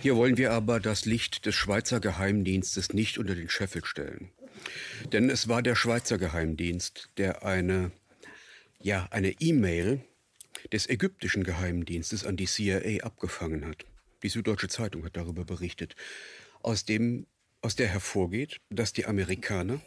Hier 0.00 0.14
wollen 0.14 0.36
wir 0.36 0.52
aber 0.52 0.78
das 0.78 1.04
Licht 1.04 1.46
des 1.46 1.56
Schweizer 1.56 1.98
Geheimdienstes 1.98 2.92
nicht 2.92 3.18
unter 3.18 3.34
den 3.34 3.48
Scheffel 3.48 3.84
stellen. 3.84 4.30
Denn 5.12 5.30
es 5.30 5.48
war 5.48 5.62
der 5.62 5.74
Schweizer 5.74 6.18
Geheimdienst, 6.18 7.10
der 7.16 7.44
eine 7.44 7.92
ja, 8.80 9.08
eine 9.10 9.32
E-Mail 9.40 10.00
des 10.72 10.88
ägyptischen 10.88 11.44
Geheimdienstes 11.44 12.24
an 12.24 12.36
die 12.36 12.46
CIA 12.46 13.04
abgefangen 13.04 13.66
hat. 13.66 13.84
Die 14.22 14.28
Süddeutsche 14.28 14.68
Zeitung 14.68 15.04
hat 15.04 15.16
darüber 15.16 15.44
berichtet, 15.44 15.94
aus, 16.62 16.84
dem, 16.84 17.26
aus 17.60 17.76
der 17.76 17.88
hervorgeht, 17.88 18.60
dass 18.70 18.92
die 18.92 19.06
Amerikaner 19.06 19.80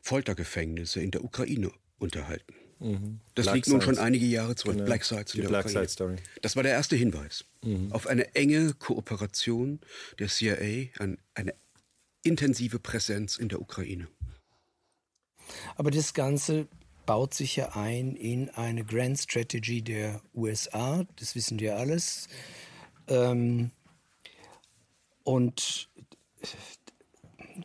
Foltergefängnisse 0.00 1.00
in 1.00 1.10
der 1.10 1.24
Ukraine 1.24 1.72
unterhalten. 1.98 2.54
Mhm. 2.78 3.20
Das 3.34 3.46
Black 3.46 3.54
liegt 3.56 3.68
nun 3.68 3.80
schon 3.80 3.98
einige 3.98 4.26
Jahre 4.26 4.54
zurück. 4.54 4.74
Genau. 4.74 4.86
Black 4.86 5.04
Sites 5.04 5.34
in 5.34 5.42
der 5.42 5.48
Black 5.48 5.66
Ukraine. 5.66 5.88
Story. 5.88 6.16
Das 6.42 6.56
war 6.56 6.62
der 6.62 6.72
erste 6.72 6.96
Hinweis 6.96 7.44
mhm. 7.62 7.90
auf 7.92 8.06
eine 8.06 8.34
enge 8.34 8.74
Kooperation 8.74 9.80
der 10.18 10.28
CIA, 10.28 10.88
an 10.98 11.18
eine 11.34 11.54
intensive 12.24 12.78
Präsenz 12.78 13.36
in 13.36 13.48
der 13.48 13.60
Ukraine. 13.60 14.08
Aber 15.76 15.90
das 15.90 16.14
Ganze 16.14 16.66
baut 17.06 17.34
sich 17.34 17.56
ja 17.56 17.76
ein 17.76 18.16
in 18.16 18.50
eine 18.50 18.84
Grand 18.84 19.18
Strategy 19.18 19.82
der 19.82 20.20
USA, 20.34 21.04
das 21.16 21.34
wissen 21.34 21.60
wir 21.60 21.76
alles. 21.76 22.28
Ähm, 23.08 23.70
und 25.22 25.88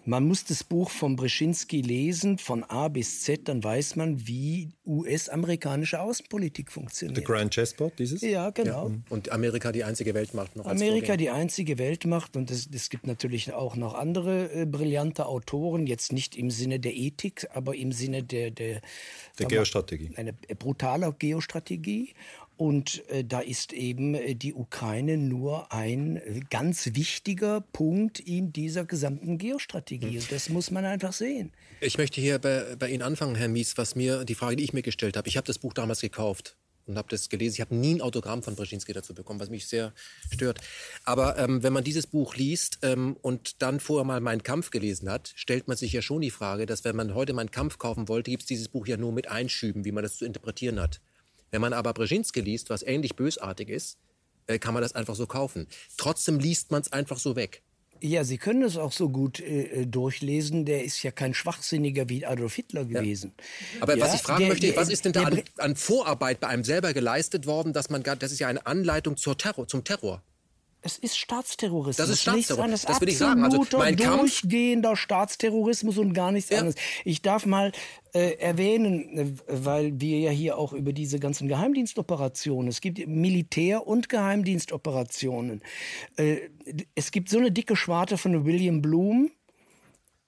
man 0.06 0.28
muss 0.28 0.46
das 0.46 0.64
Buch 0.64 0.90
von 0.90 1.16
Brzezinski 1.16 1.82
lesen, 1.82 2.38
von 2.38 2.64
A 2.64 2.88
bis 2.88 3.22
Z, 3.22 3.48
dann 3.48 3.64
weiß 3.64 3.96
man, 3.96 4.28
wie 4.28 4.70
US-amerikanische 4.86 6.00
Außenpolitik 6.02 6.72
funktioniert. 6.72 7.18
The 7.18 7.24
Grand 7.24 7.54
Chessboard, 7.54 7.98
dieses? 8.00 8.22
Ja, 8.22 8.50
genau. 8.50 8.90
Ja, 8.90 8.96
und 9.10 9.32
Amerika 9.32 9.72
die 9.72 9.84
einzige 9.84 10.14
Weltmacht 10.14 10.56
noch. 10.56 10.66
Amerika 10.66 11.18
die 11.18 11.30
einzige 11.30 11.78
Weltmacht 11.78 12.36
und 12.36 12.52
es, 12.52 12.70
es 12.74 12.90
gibt 12.90 13.08
natürlich 13.08 13.54
auch 13.54 13.76
noch 13.76 13.94
andere 13.94 14.52
äh, 14.54 14.66
brillante 14.66 15.26
Autoren, 15.26 15.88
jetzt 15.88 16.12
nicht 16.12 16.36
im 16.36 16.52
Sinne 16.52 16.80
der 16.80 16.96
Ethik, 16.96 17.48
aber 17.54 17.76
im 17.76 17.92
Sinne 17.92 18.24
der, 18.24 18.52
der, 18.52 18.82
der 19.38 19.48
Geostrategie. 19.48 20.12
Eine 20.16 20.34
brutale 20.34 21.14
Geostrategie. 21.18 22.14
Und 22.60 23.08
äh, 23.08 23.24
da 23.24 23.40
ist 23.40 23.72
eben 23.72 24.14
äh, 24.16 24.36
die 24.36 24.54
Ukraine 24.54 25.16
nur 25.16 25.72
ein 25.72 26.18
äh, 26.18 26.42
ganz 26.50 26.90
wichtiger 26.94 27.62
Punkt 27.62 28.20
in 28.20 28.52
dieser 28.52 28.84
gesamten 28.84 29.38
Geostrategie. 29.38 30.20
Und 30.20 30.30
das 30.30 30.50
muss 30.50 30.70
man 30.70 30.84
einfach 30.84 31.14
sehen. 31.14 31.54
Ich 31.80 31.98
möchte 31.98 32.20
hier 32.20 32.38
bei, 32.38 32.76
bei 32.78 32.90
Ihnen 32.90 33.02
anfangen, 33.02 33.36
Herr 33.36 33.48
Mies, 33.48 33.78
was 33.78 33.96
mir 33.96 34.26
die 34.26 34.36
Frage, 34.36 34.58
die 34.58 34.66
ich 34.66 34.74
mir 34.74 34.82
gestellt 34.82 35.16
habe. 35.16 35.30
Ich 35.30 35.38
habe 35.38 35.48
das 35.48 35.58
Buch 35.58 35.74
damals 35.74 36.02
gekauft 36.02 36.58
und 36.86 36.98
habe 36.98 37.08
das 37.10 37.30
gelesen. 37.30 37.54
Ich 37.54 37.62
habe 37.62 37.74
nie 37.76 37.96
ein 37.96 38.02
Autogramm 38.02 38.44
von 38.44 38.58
Brzezinski 38.58 38.92
dazu 38.92 39.14
bekommen, 39.14 39.40
was 39.40 39.50
mich 39.50 39.66
sehr 39.66 39.94
stört. 40.30 40.60
Aber 41.06 41.38
ähm, 41.38 41.64
wenn 41.64 41.72
man 41.72 41.86
dieses 41.86 42.08
Buch 42.08 42.36
liest 42.36 42.80
ähm, 42.82 43.16
und 43.22 43.62
dann 43.62 43.80
vorher 43.80 44.04
mal 44.04 44.20
Mein 44.20 44.44
Kampf 44.44 44.70
gelesen 44.70 45.10
hat, 45.10 45.32
stellt 45.38 45.70
man 45.70 45.78
sich 45.78 45.94
ja 45.94 46.02
schon 46.02 46.20
die 46.20 46.30
Frage, 46.30 46.66
dass 46.66 46.84
wenn 46.84 46.98
man 46.98 47.16
heute 47.16 47.32
Mein 47.32 47.52
Kampf 47.52 47.78
kaufen 47.78 48.10
wollte, 48.10 48.32
gibt 48.32 48.44
es 48.44 48.48
dieses 48.48 48.68
Buch 48.68 48.86
ja 48.86 48.98
nur 48.98 49.14
mit 49.14 49.30
Einschüben, 49.30 49.86
wie 49.86 49.94
man 49.94 50.04
das 50.04 50.18
zu 50.18 50.26
interpretieren 50.26 50.78
hat. 50.82 51.00
Wenn 51.52 51.62
man 51.62 51.74
aber 51.74 51.94
Brzezinski 51.94 52.42
liest, 52.42 52.70
was 52.70 52.84
ähnlich 52.84 53.16
bösartig 53.16 53.70
ist, 53.70 53.98
äh, 54.48 54.60
kann 54.60 54.74
man 54.74 54.84
das 54.84 54.96
einfach 54.96 55.16
so 55.16 55.28
kaufen. 55.28 55.68
Trotzdem 55.98 56.40
liest 56.40 56.72
man 56.72 56.82
es 56.82 56.92
einfach 56.92 57.20
so 57.20 57.36
weg. 57.36 57.62
Ja, 58.02 58.24
Sie 58.24 58.38
können 58.38 58.64
es 58.64 58.78
auch 58.78 58.94
so 58.94 59.10
gut 59.10 59.40
äh, 59.42 59.86
durchlesen. 59.86 60.66
Der 60.66 60.84
ist 60.84 61.04
ja 61.04 61.12
kein 61.12 61.34
Schwachsinniger 61.34 62.08
wie 62.08 62.26
Adolf 62.26 62.56
Hitler 62.56 62.86
gewesen. 62.86 63.34
Ja. 63.38 63.82
Aber 63.82 63.98
ja, 63.98 64.06
was 64.06 64.16
ich 64.16 64.22
fragen 64.22 64.40
der, 64.40 64.50
möchte, 64.50 64.76
was 64.76 64.90
ist 64.90 65.06
denn 65.06 65.12
da 65.12 65.24
an, 65.24 65.42
an, 65.58 65.76
Vorarbeit 65.76 66.40
bei 66.40 66.48
einem 66.48 66.64
selber 66.64 66.94
geleistet 66.94 67.46
worden, 67.46 67.74
dass 67.74 67.90
man, 67.90 68.04
das 68.04 68.32
ist 68.32 68.40
ja 68.40 68.48
eine 68.48 68.66
Anleitung 68.66 69.18
zur 69.18 69.38
Terror, 69.38 69.68
zum 69.68 69.84
Terror. 69.84 70.24
Es 70.82 70.98
ist 70.98 71.18
Staatsterrorismus. 71.18 71.98
Das 71.98 72.10
ist 72.10 72.22
Staatsterrorismus. 72.22 72.84
Das 72.84 73.02
würde 73.02 73.12
ich 73.12 73.18
sagen. 73.18 73.44
Also 73.44 73.66
mein 73.78 73.98
durchgehender 73.98 74.96
Staatsterrorismus 74.96 75.98
und 75.98 76.14
gar 76.14 76.32
nichts 76.32 76.50
ja. 76.52 76.60
anderes. 76.60 76.76
Ich 77.04 77.22
darf 77.22 77.46
mal 77.46 77.74
äh, 78.14 78.38
erwähnen, 78.38 79.18
äh, 79.18 79.26
weil 79.48 80.00
wir 80.00 80.20
ja 80.20 80.32
hier 80.32 80.58
auch 80.58 80.72
über 80.72 80.94
diese 80.94 81.20
ganzen 81.20 81.50
Geheimdienstoperationen, 81.50 82.70
es 82.70 82.80
gibt 82.80 83.06
Militär- 83.08 83.88
und 83.88 84.08
Geheimdienstoperationen. 84.08 85.62
Äh, 86.16 86.38
es 86.96 87.12
gibt 87.12 87.30
so 87.30 87.40
eine 87.40 87.52
dicke 87.52 87.76
Schwarte 87.76 88.18
von 88.18 88.46
William 88.46 88.82
Bloom, 88.82 89.32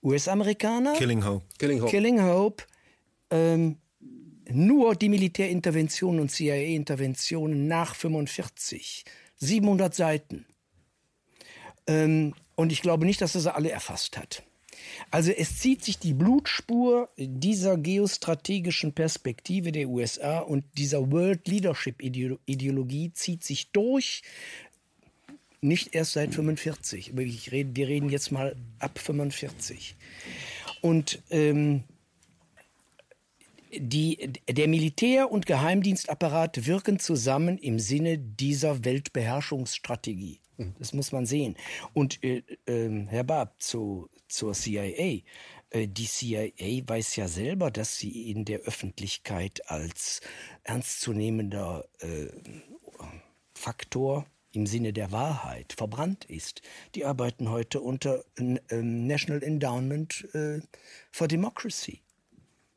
US-Amerikaner. 0.04 0.94
Killing 0.94 1.26
Hope. 1.26 1.46
Killing 1.60 1.82
Hope. 1.82 1.92
Killing 1.92 2.24
Hope. 2.24 2.64
Ähm, 3.30 3.78
nur 4.50 4.96
die 4.96 5.08
Militärinterventionen 5.08 6.20
und 6.20 6.30
CIA-Interventionen 6.30 7.68
nach 7.68 7.96
45 7.96 9.06
700 9.42 9.94
Seiten. 9.94 10.46
Ähm, 11.88 12.34
und 12.56 12.72
ich 12.72 12.82
glaube 12.82 13.06
nicht, 13.06 13.22
dass 13.22 13.36
er 13.36 13.42
sie 13.42 13.54
alle 13.54 13.72
erfasst 13.72 14.18
hat. 14.18 14.44
Also 15.10 15.32
es 15.32 15.60
zieht 15.60 15.84
sich 15.84 16.00
die 16.00 16.14
Blutspur 16.14 17.10
dieser 17.18 17.78
geostrategischen 17.78 18.94
Perspektive 18.94 19.72
der 19.72 19.90
USA 19.90 20.40
und 20.40 20.64
dieser 20.78 21.12
World 21.12 21.48
Leadership 21.48 22.02
Ideologie 22.02 23.12
zieht 23.14 23.44
sich 23.44 23.72
durch. 23.72 24.22
Nicht 25.62 25.94
erst 25.94 26.14
seit 26.14 26.34
45, 26.34 27.16
rede, 27.52 27.76
wir 27.76 27.88
reden 27.88 28.10
jetzt 28.10 28.32
mal 28.32 28.56
ab 28.80 28.98
45. 28.98 29.96
Und 30.82 31.22
ähm, 31.30 31.84
die, 33.74 34.34
der 34.50 34.68
Militär- 34.68 35.32
und 35.32 35.46
Geheimdienstapparat 35.46 36.66
wirken 36.66 37.00
zusammen 37.00 37.58
im 37.58 37.80
Sinne 37.80 38.18
dieser 38.18 38.84
Weltbeherrschungsstrategie. 38.84 40.40
Das 40.80 40.94
muss 40.94 41.12
man 41.12 41.26
sehen. 41.26 41.56
Und 41.94 42.24
äh, 42.24 42.44
äh, 42.66 43.06
Herr 43.08 43.24
Bab, 43.24 43.62
zu, 43.62 44.10
zur 44.28 44.54
CIA. 44.54 45.22
Äh, 45.70 45.88
die 45.88 46.06
CIA 46.06 46.88
weiß 46.88 47.16
ja 47.16 47.28
selber, 47.28 47.72
dass 47.72 47.98
sie 47.98 48.30
in 48.30 48.46
der 48.46 48.60
Öffentlichkeit 48.60 49.70
als 49.70 50.22
ernstzunehmender 50.64 51.88
äh, 52.00 52.28
Faktor 53.54 54.26
im 54.54 54.68
Sinne 54.68 54.92
der 54.92 55.12
Wahrheit 55.12 55.74
verbrannt 55.74 56.26
ist. 56.26 56.62
Die 56.96 57.06
arbeiten 57.06 57.50
heute 57.50 57.80
unter 57.80 58.24
ähm, 58.38 59.08
National 59.08 59.42
Endowment 59.42 60.28
äh, 60.34 60.60
for 61.12 61.28
Democracy. 61.28 62.02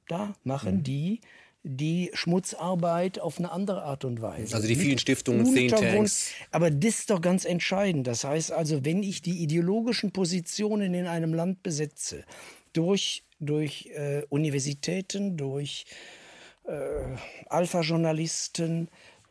Da 0.09 0.35
machen 0.45 0.79
mhm. 0.79 0.83
die 0.83 1.21
die 1.67 2.11
Schmutzarbeit 2.13 3.19
auf 3.19 3.39
eine 3.39 3.51
andere 3.51 3.85
Art 3.85 4.05
und 4.05 4.21
Weise. 4.21 4.55
Also 4.55 4.69
die 4.69 4.77
vielen 4.77 4.99
Stiftungen, 4.99 5.47
Thinktanks. 5.47 6.33
Aber 6.51 6.71
das 6.71 6.99
ist 7.01 7.11
doch 7.11 7.23
ganz 7.23 7.47
entscheidend. 7.47 8.07
Das 8.07 8.23
heißt 8.23 8.53
also, 8.53 8.85
wenn 8.85 9.03
ich 9.03 9.23
die 9.23 9.43
ideologischen 9.43 10.13
Positionen 10.13 10.93
in 10.93 11.07
einem 11.07 11.33
Land 11.33 11.63
besetze, 11.63 12.25
durch, 12.75 13.25
durch 13.41 13.87
äh, 13.95 14.25
Universitäten, 14.29 15.39
durch 15.39 15.87
äh, 16.65 17.17
Alpha-Journalisten, 17.47 18.91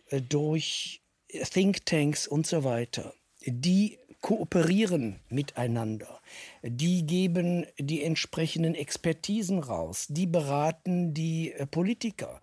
äh, 0.09 0.19
durch 0.19 1.03
Thinktanks 1.29 2.27
und 2.27 2.47
so 2.47 2.63
weiter, 2.63 3.13
die 3.45 3.99
kooperieren 4.21 5.19
miteinander. 5.29 6.19
Die 6.65 7.05
geben 7.05 7.65
die 7.77 8.03
entsprechenden 8.03 8.73
Expertisen 8.73 9.59
raus. 9.59 10.07
Die 10.09 10.27
beraten 10.27 11.13
die 11.13 11.51
äh, 11.51 11.65
Politiker. 11.65 12.41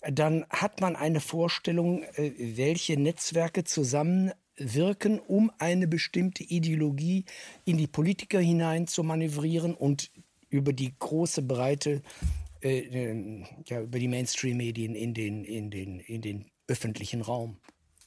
Dann 0.00 0.44
hat 0.50 0.80
man 0.80 0.96
eine 0.96 1.20
Vorstellung, 1.20 2.02
äh, 2.14 2.32
welche 2.36 2.98
Netzwerke 2.98 3.62
zusammenwirken, 3.62 5.20
um 5.20 5.52
eine 5.58 5.86
bestimmte 5.86 6.42
Ideologie 6.42 7.24
in 7.64 7.78
die 7.78 7.86
Politiker 7.86 8.40
hinein 8.40 8.88
zu 8.88 9.04
manövrieren 9.04 9.74
und 9.74 10.10
über 10.48 10.72
die 10.72 10.92
große 10.98 11.42
Breite 11.42 12.02
äh, 12.62 12.80
äh, 12.80 13.44
ja, 13.66 13.82
über 13.82 13.98
die 13.98 14.08
Mainstream-Medien 14.08 14.94
in 14.94 15.14
den, 15.14 15.44
in, 15.44 15.70
den, 15.70 16.00
in 16.00 16.20
den 16.20 16.46
öffentlichen 16.66 17.22
Raum. 17.22 17.56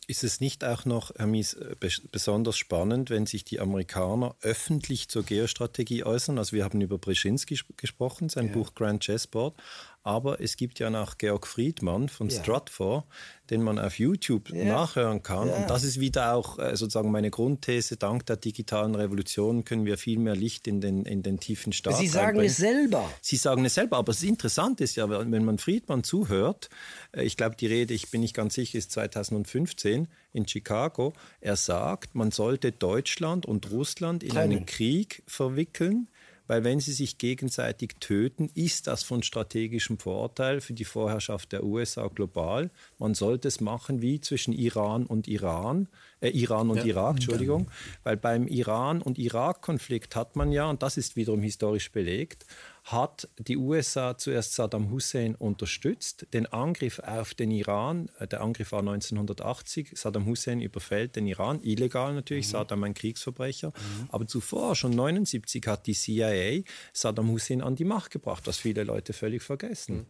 Ist 0.07 0.23
es 0.23 0.39
nicht 0.41 0.63
auch 0.63 0.85
noch, 0.85 1.11
Herr 1.15 1.27
Mies, 1.27 1.53
äh, 1.53 1.75
besonders 2.11 2.57
spannend, 2.57 3.09
wenn 3.09 3.25
sich 3.25 3.43
die 3.43 3.59
Amerikaner 3.59 4.35
öffentlich 4.41 5.07
zur 5.07 5.23
Geostrategie 5.23 6.03
äußern? 6.03 6.37
Also 6.37 6.55
wir 6.55 6.63
haben 6.63 6.81
über 6.81 6.97
Brzezinski 6.97 7.59
gesprochen, 7.77 8.29
sein 8.29 8.47
ja. 8.47 8.53
Buch 8.53 8.75
Grand 8.75 9.03
Chessboard, 9.03 9.55
aber 10.03 10.41
es 10.41 10.57
gibt 10.57 10.79
ja 10.79 10.89
noch 10.89 11.17
Georg 11.17 11.47
Friedmann 11.47 12.09
von 12.09 12.29
ja. 12.29 12.39
Stratfor, 12.41 13.05
den 13.49 13.63
man 13.63 13.79
auf 13.79 13.99
YouTube 13.99 14.49
ja. 14.49 14.65
nachhören 14.65 15.23
kann. 15.23 15.47
Ja. 15.47 15.55
Und 15.55 15.69
das 15.69 15.83
ist 15.83 15.99
wieder 15.99 16.33
auch 16.33 16.59
äh, 16.59 16.75
sozusagen 16.75 17.09
meine 17.09 17.31
Grundthese. 17.31 17.95
Dank 17.95 18.25
der 18.25 18.35
digitalen 18.35 18.95
Revolution 18.95 19.63
können 19.63 19.85
wir 19.85 19.97
viel 19.97 20.19
mehr 20.19 20.35
Licht 20.35 20.67
in 20.67 20.81
den, 20.81 21.05
in 21.05 21.23
den 21.23 21.39
tiefen 21.39 21.71
Staat 21.71 21.97
Sie 21.97 22.07
sagen 22.07 22.39
es 22.41 22.57
selber. 22.57 23.09
Sie 23.21 23.37
sagen 23.37 23.63
es 23.63 23.75
selber. 23.75 23.97
Aber 23.97 24.11
das 24.11 24.23
Interessante 24.23 24.83
ist 24.83 24.95
ja, 24.95 25.09
wenn 25.09 25.45
man 25.45 25.57
Friedmann 25.57 26.03
zuhört, 26.03 26.69
äh, 27.13 27.23
ich 27.23 27.37
glaube, 27.37 27.55
die 27.55 27.67
Rede, 27.67 27.93
ich 27.93 28.11
bin 28.11 28.21
nicht 28.21 28.35
ganz 28.35 28.55
sicher, 28.55 28.77
ist 28.77 28.91
2015 28.91 30.09
in 30.33 30.47
Chicago. 30.47 31.13
Er 31.39 31.55
sagt, 31.55 32.15
man 32.15 32.31
sollte 32.31 32.71
Deutschland 32.73 33.45
und 33.45 33.71
Russland 33.71 34.23
in 34.23 34.29
Trennen. 34.29 34.57
einen 34.57 34.65
Krieg 34.65 35.23
verwickeln, 35.27 36.07
weil 36.47 36.63
wenn 36.63 36.79
sie 36.79 36.91
sich 36.91 37.17
gegenseitig 37.17 37.95
töten, 37.99 38.49
ist 38.53 38.87
das 38.87 39.03
von 39.03 39.23
strategischem 39.23 39.97
Vorteil 39.97 40.61
für 40.61 40.73
die 40.73 40.85
Vorherrschaft 40.85 41.51
der 41.51 41.63
USA 41.63 42.07
global. 42.07 42.69
Man 42.99 43.13
sollte 43.13 43.47
es 43.47 43.61
machen 43.61 44.01
wie 44.01 44.19
zwischen 44.19 44.53
Iran 44.53 45.05
und 45.05 45.27
Iran, 45.27 45.87
äh, 46.19 46.29
Iran 46.29 46.69
und 46.69 46.77
ja. 46.77 46.85
Irak, 46.85 47.15
Entschuldigung, 47.15 47.69
weil 48.03 48.17
beim 48.17 48.47
Iran- 48.47 49.01
und 49.01 49.17
Irak-Konflikt 49.17 50.15
hat 50.15 50.35
man 50.35 50.51
ja, 50.51 50.69
und 50.69 50.83
das 50.83 50.97
ist 50.97 51.15
wiederum 51.15 51.41
historisch 51.41 51.91
belegt, 51.91 52.45
hat 52.83 53.29
die 53.37 53.55
USA 53.55 54.17
zuerst 54.17 54.55
Saddam 54.55 54.91
Hussein 54.91 55.35
unterstützt. 55.35 56.27
Den 56.33 56.45
Angriff 56.47 56.99
auf 56.99 57.33
den 57.33 57.49
Iran, 57.51 58.09
äh, 58.19 58.27
der 58.27 58.41
Angriff 58.41 58.73
war 58.73 58.79
1980, 58.79 59.91
Saddam 59.93 60.25
Hussein 60.25 60.59
überfällt 60.59 61.15
den 61.15 61.25
Iran, 61.27 61.61
illegal 61.61 62.13
natürlich, 62.13 62.47
mhm. 62.47 62.51
Saddam 62.51 62.83
ein 62.83 62.93
Kriegsverbrecher. 62.93 63.69
Mhm. 63.69 64.09
Aber 64.09 64.27
zuvor, 64.27 64.75
schon 64.75 64.91
1979, 64.91 65.65
hat 65.67 65.87
die 65.87 65.93
CIA 65.93 66.63
Saddam 66.91 67.29
Hussein 67.29 67.61
an 67.61 67.75
die 67.75 67.85
Macht 67.85 68.11
gebracht, 68.11 68.47
was 68.47 68.57
viele 68.57 68.83
Leute 68.83 69.13
völlig 69.13 69.43
vergessen. 69.43 70.05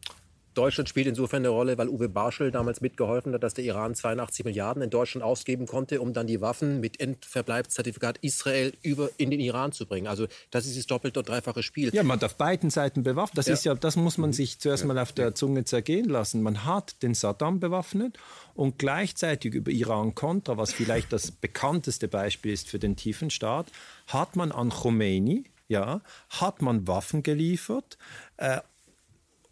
Mhm. 0.53 0.55
Deutschland 0.55 0.89
spielt 0.89 1.07
insofern 1.07 1.39
eine 1.39 1.49
Rolle, 1.49 1.77
weil 1.77 1.89
Uwe 1.89 2.09
Barschel 2.09 2.51
damals 2.51 2.81
mitgeholfen 2.81 3.33
hat, 3.33 3.43
dass 3.43 3.53
der 3.53 3.63
Iran 3.63 3.95
82 3.95 4.45
Milliarden 4.45 4.83
in 4.83 4.89
Deutschland 4.89 5.23
ausgeben 5.23 5.65
konnte, 5.65 6.01
um 6.01 6.13
dann 6.13 6.27
die 6.27 6.41
Waffen 6.41 6.79
mit 6.79 6.99
Endverbleibszertifikat 6.99 8.17
Israel 8.21 8.73
über 8.81 9.09
in 9.17 9.31
den 9.31 9.39
Iran 9.39 9.71
zu 9.71 9.85
bringen. 9.85 10.07
Also 10.07 10.27
das 10.51 10.65
ist 10.65 10.77
das 10.77 10.85
doppelte 10.85 11.19
und 11.19 11.29
dreifache 11.29 11.63
Spiel. 11.63 11.93
Ja, 11.93 12.03
man 12.03 12.19
darf 12.19 12.35
beiden 12.35 12.69
Seiten 12.69 13.03
bewaffnen. 13.03 13.35
Das 13.35 13.47
ja. 13.47 13.53
ist 13.53 13.65
ja, 13.65 13.75
das 13.75 13.95
muss 13.95 14.17
man 14.17 14.33
sich 14.33 14.59
zuerst 14.59 14.85
mal 14.85 14.97
auf 14.97 15.11
der 15.11 15.35
Zunge 15.35 15.65
zergehen 15.65 16.09
lassen. 16.09 16.41
Man 16.41 16.65
hat 16.65 17.01
den 17.03 17.13
Saddam 17.13 17.59
bewaffnet 17.59 18.17
und 18.53 18.79
gleichzeitig 18.79 19.53
über 19.53 19.71
Iran-Contra, 19.71 20.57
was 20.57 20.73
vielleicht 20.73 21.13
das 21.13 21.31
bekannteste 21.41 22.07
Beispiel 22.07 22.53
ist 22.53 22.69
für 22.69 22.79
den 22.79 22.95
tiefen 22.95 23.29
Staat, 23.29 23.67
hat 24.07 24.35
man 24.35 24.51
an 24.51 24.69
Khomeini 24.69 25.45
ja, 25.67 26.01
hat 26.29 26.61
man 26.61 26.87
Waffen 26.87 27.23
geliefert, 27.23 27.97
äh, 28.37 28.59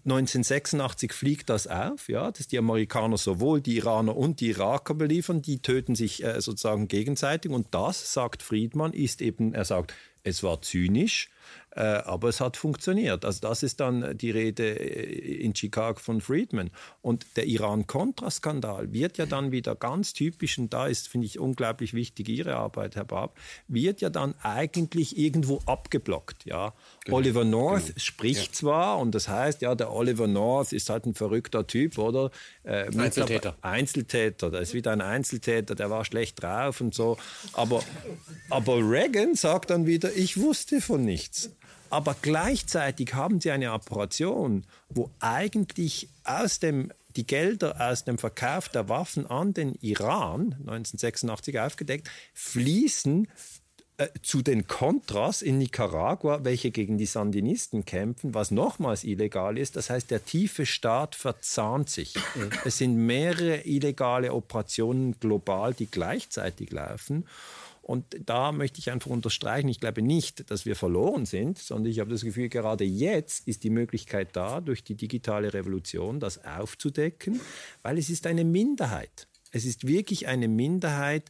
1986 0.04 1.14
fliegt 1.14 1.50
das 1.50 1.68
auf, 1.68 2.10
ja, 2.10 2.32
dass 2.32 2.48
die 2.48 2.58
Amerikaner 2.58 3.18
sowohl 3.18 3.62
die 3.62 3.78
Iraner 3.78 4.18
und 4.18 4.40
die 4.40 4.50
Iraker 4.50 4.96
beliefern, 4.96 5.42
die 5.42 5.62
töten 5.62 5.96
sich 5.96 6.24
äh, 6.24 6.42
sozusagen 6.42 6.88
gegenseitig. 6.88 7.52
Und 7.52 7.68
das, 7.72 8.14
sagt 8.14 8.42
Friedmann, 8.42 8.94
ist 8.94 9.22
eben, 9.22 9.54
er 9.54 9.66
sagt, 9.66 9.94
es 10.24 10.42
war 10.42 10.62
zynisch, 10.62 11.30
aber 11.80 12.30
es 12.30 12.42
hat 12.42 12.58
funktioniert. 12.58 13.24
Also 13.24 13.40
das 13.42 13.64
ist 13.64 13.80
dann 13.80 14.18
die 14.18 14.32
Rede 14.32 14.78
äh, 14.78 15.42
in 15.42 15.56
Chicago 15.56 16.00
von 16.00 16.20
Friedman. 16.20 16.70
Und 17.02 17.26
der 17.38 17.46
Iran-Contra-Skandal 17.46 18.92
wird 18.92 19.18
ja 19.18 19.26
dann 19.26 19.52
wieder 19.52 19.76
ganz 19.76 20.14
typisch, 20.14 20.58
und 20.58 20.74
da 20.74 20.88
ist, 20.88 21.08
finde 21.08 21.28
ich, 21.28 21.40
unglaublich 21.40 21.94
wichtig 21.94 22.28
Ihre 22.28 22.56
Arbeit, 22.56 22.96
Herr 22.96 23.06
Bab, 23.06 23.38
wird 23.68 24.02
ja 24.02 24.10
dann 24.10 24.36
eigentlich 24.42 25.18
irgendwo 25.18 25.62
abgeblockt. 25.66 26.46
Ja? 26.46 26.74
Genau. 27.06 27.18
Oliver 27.18 27.46
North 27.46 27.88
genau. 27.88 28.00
spricht 28.00 28.48
ja. 28.48 28.54
zwar, 28.54 29.00
und 29.00 29.16
das 29.16 29.30
heißt, 29.30 29.62
ja, 29.62 29.74
der 29.74 29.94
Oliver 29.94 30.28
North 30.28 30.74
ist 30.74 30.90
halt 30.90 31.06
ein 31.06 31.14
verrückter 31.14 31.66
Typ, 31.68 31.98
oder? 31.98 32.32
Äh, 32.64 32.88
Einzeltäter. 32.98 33.56
Einzeltäter, 33.62 34.52
der 34.52 34.62
ist 34.62 34.74
wieder 34.74 34.92
ein 34.92 35.02
Einzeltäter, 35.02 35.76
der 35.76 35.90
war 35.90 36.04
schlecht 36.04 36.42
drauf 36.42 36.82
und 36.82 36.94
so. 36.94 37.18
Aber, 37.54 37.82
aber 38.50 38.78
Reagan 38.78 39.36
sagt 39.36 39.70
dann 39.70 39.86
wieder, 39.86 40.14
ich 40.14 40.38
wusste 40.38 40.82
von 40.82 41.06
nichts. 41.06 41.50
Aber 41.92 42.16
gleichzeitig 42.22 43.14
haben 43.14 43.42
sie 43.42 43.52
eine 43.52 43.74
Operation, 43.74 44.66
wo 44.90 45.12
eigentlich 45.20 46.10
aus 46.24 46.60
dem 46.60 46.92
die 47.18 47.28
Gelder 47.28 47.76
aus 47.80 48.06
dem 48.06 48.18
Verkauf 48.18 48.70
der 48.70 48.88
Waffen 48.88 49.28
an 49.28 49.54
den 49.54 49.76
Iran 49.82 50.56
1986 50.62 51.60
aufgedeckt 51.60 52.10
fließen 52.34 53.28
äh, 53.98 54.08
zu 54.24 54.42
den 54.42 54.68
Contras 54.68 55.42
in 55.42 55.58
Nicaragua, 55.58 56.44
welche 56.44 56.72
gegen 56.72 56.98
die 56.98 57.06
Sandinisten 57.06 57.86
kämpfen, 57.86 58.34
was 58.34 58.50
nochmals 58.50 59.04
illegal 59.04 59.58
ist. 59.58 59.76
Das 59.76 59.90
heißt, 59.90 60.10
der 60.10 60.26
tiefe 60.26 60.66
Staat 60.66 61.16
verzahnt 61.16 61.90
sich. 61.90 62.16
Es 62.66 62.78
sind 62.78 62.96
mehrere 62.96 63.66
illegale 63.68 64.34
Operationen 64.34 65.20
global, 65.20 65.74
die 65.74 65.88
gleichzeitig 65.88 66.72
laufen. 66.72 67.28
Und 67.82 68.06
da 68.26 68.52
möchte 68.52 68.80
ich 68.80 68.92
einfach 68.92 69.10
unterstreichen, 69.10 69.68
ich 69.68 69.80
glaube 69.80 70.02
nicht, 70.02 70.50
dass 70.52 70.66
wir 70.66 70.76
verloren 70.76 71.26
sind, 71.26 71.58
sondern 71.58 71.92
ich 71.92 72.00
habe 72.00 72.12
das 72.12 72.24
Gefühl, 72.24 72.48
gerade 72.48 72.84
jetzt 72.84 73.48
ist 73.48 73.64
die 73.64 73.70
Möglichkeit 73.70 74.36
da, 74.36 74.62
durch 74.62 74.84
die 74.84 74.96
digitale 74.96 75.54
Revolution 75.54 76.20
das 76.20 76.46
aufzudecken, 76.46 77.42
weil 77.82 77.98
es 77.98 78.10
ist 78.10 78.28
eine 78.28 78.44
Minderheit. 78.44 79.28
Es 79.52 79.66
ist 79.66 79.88
wirklich 79.88 80.28
eine 80.28 80.48
Minderheit, 80.48 81.30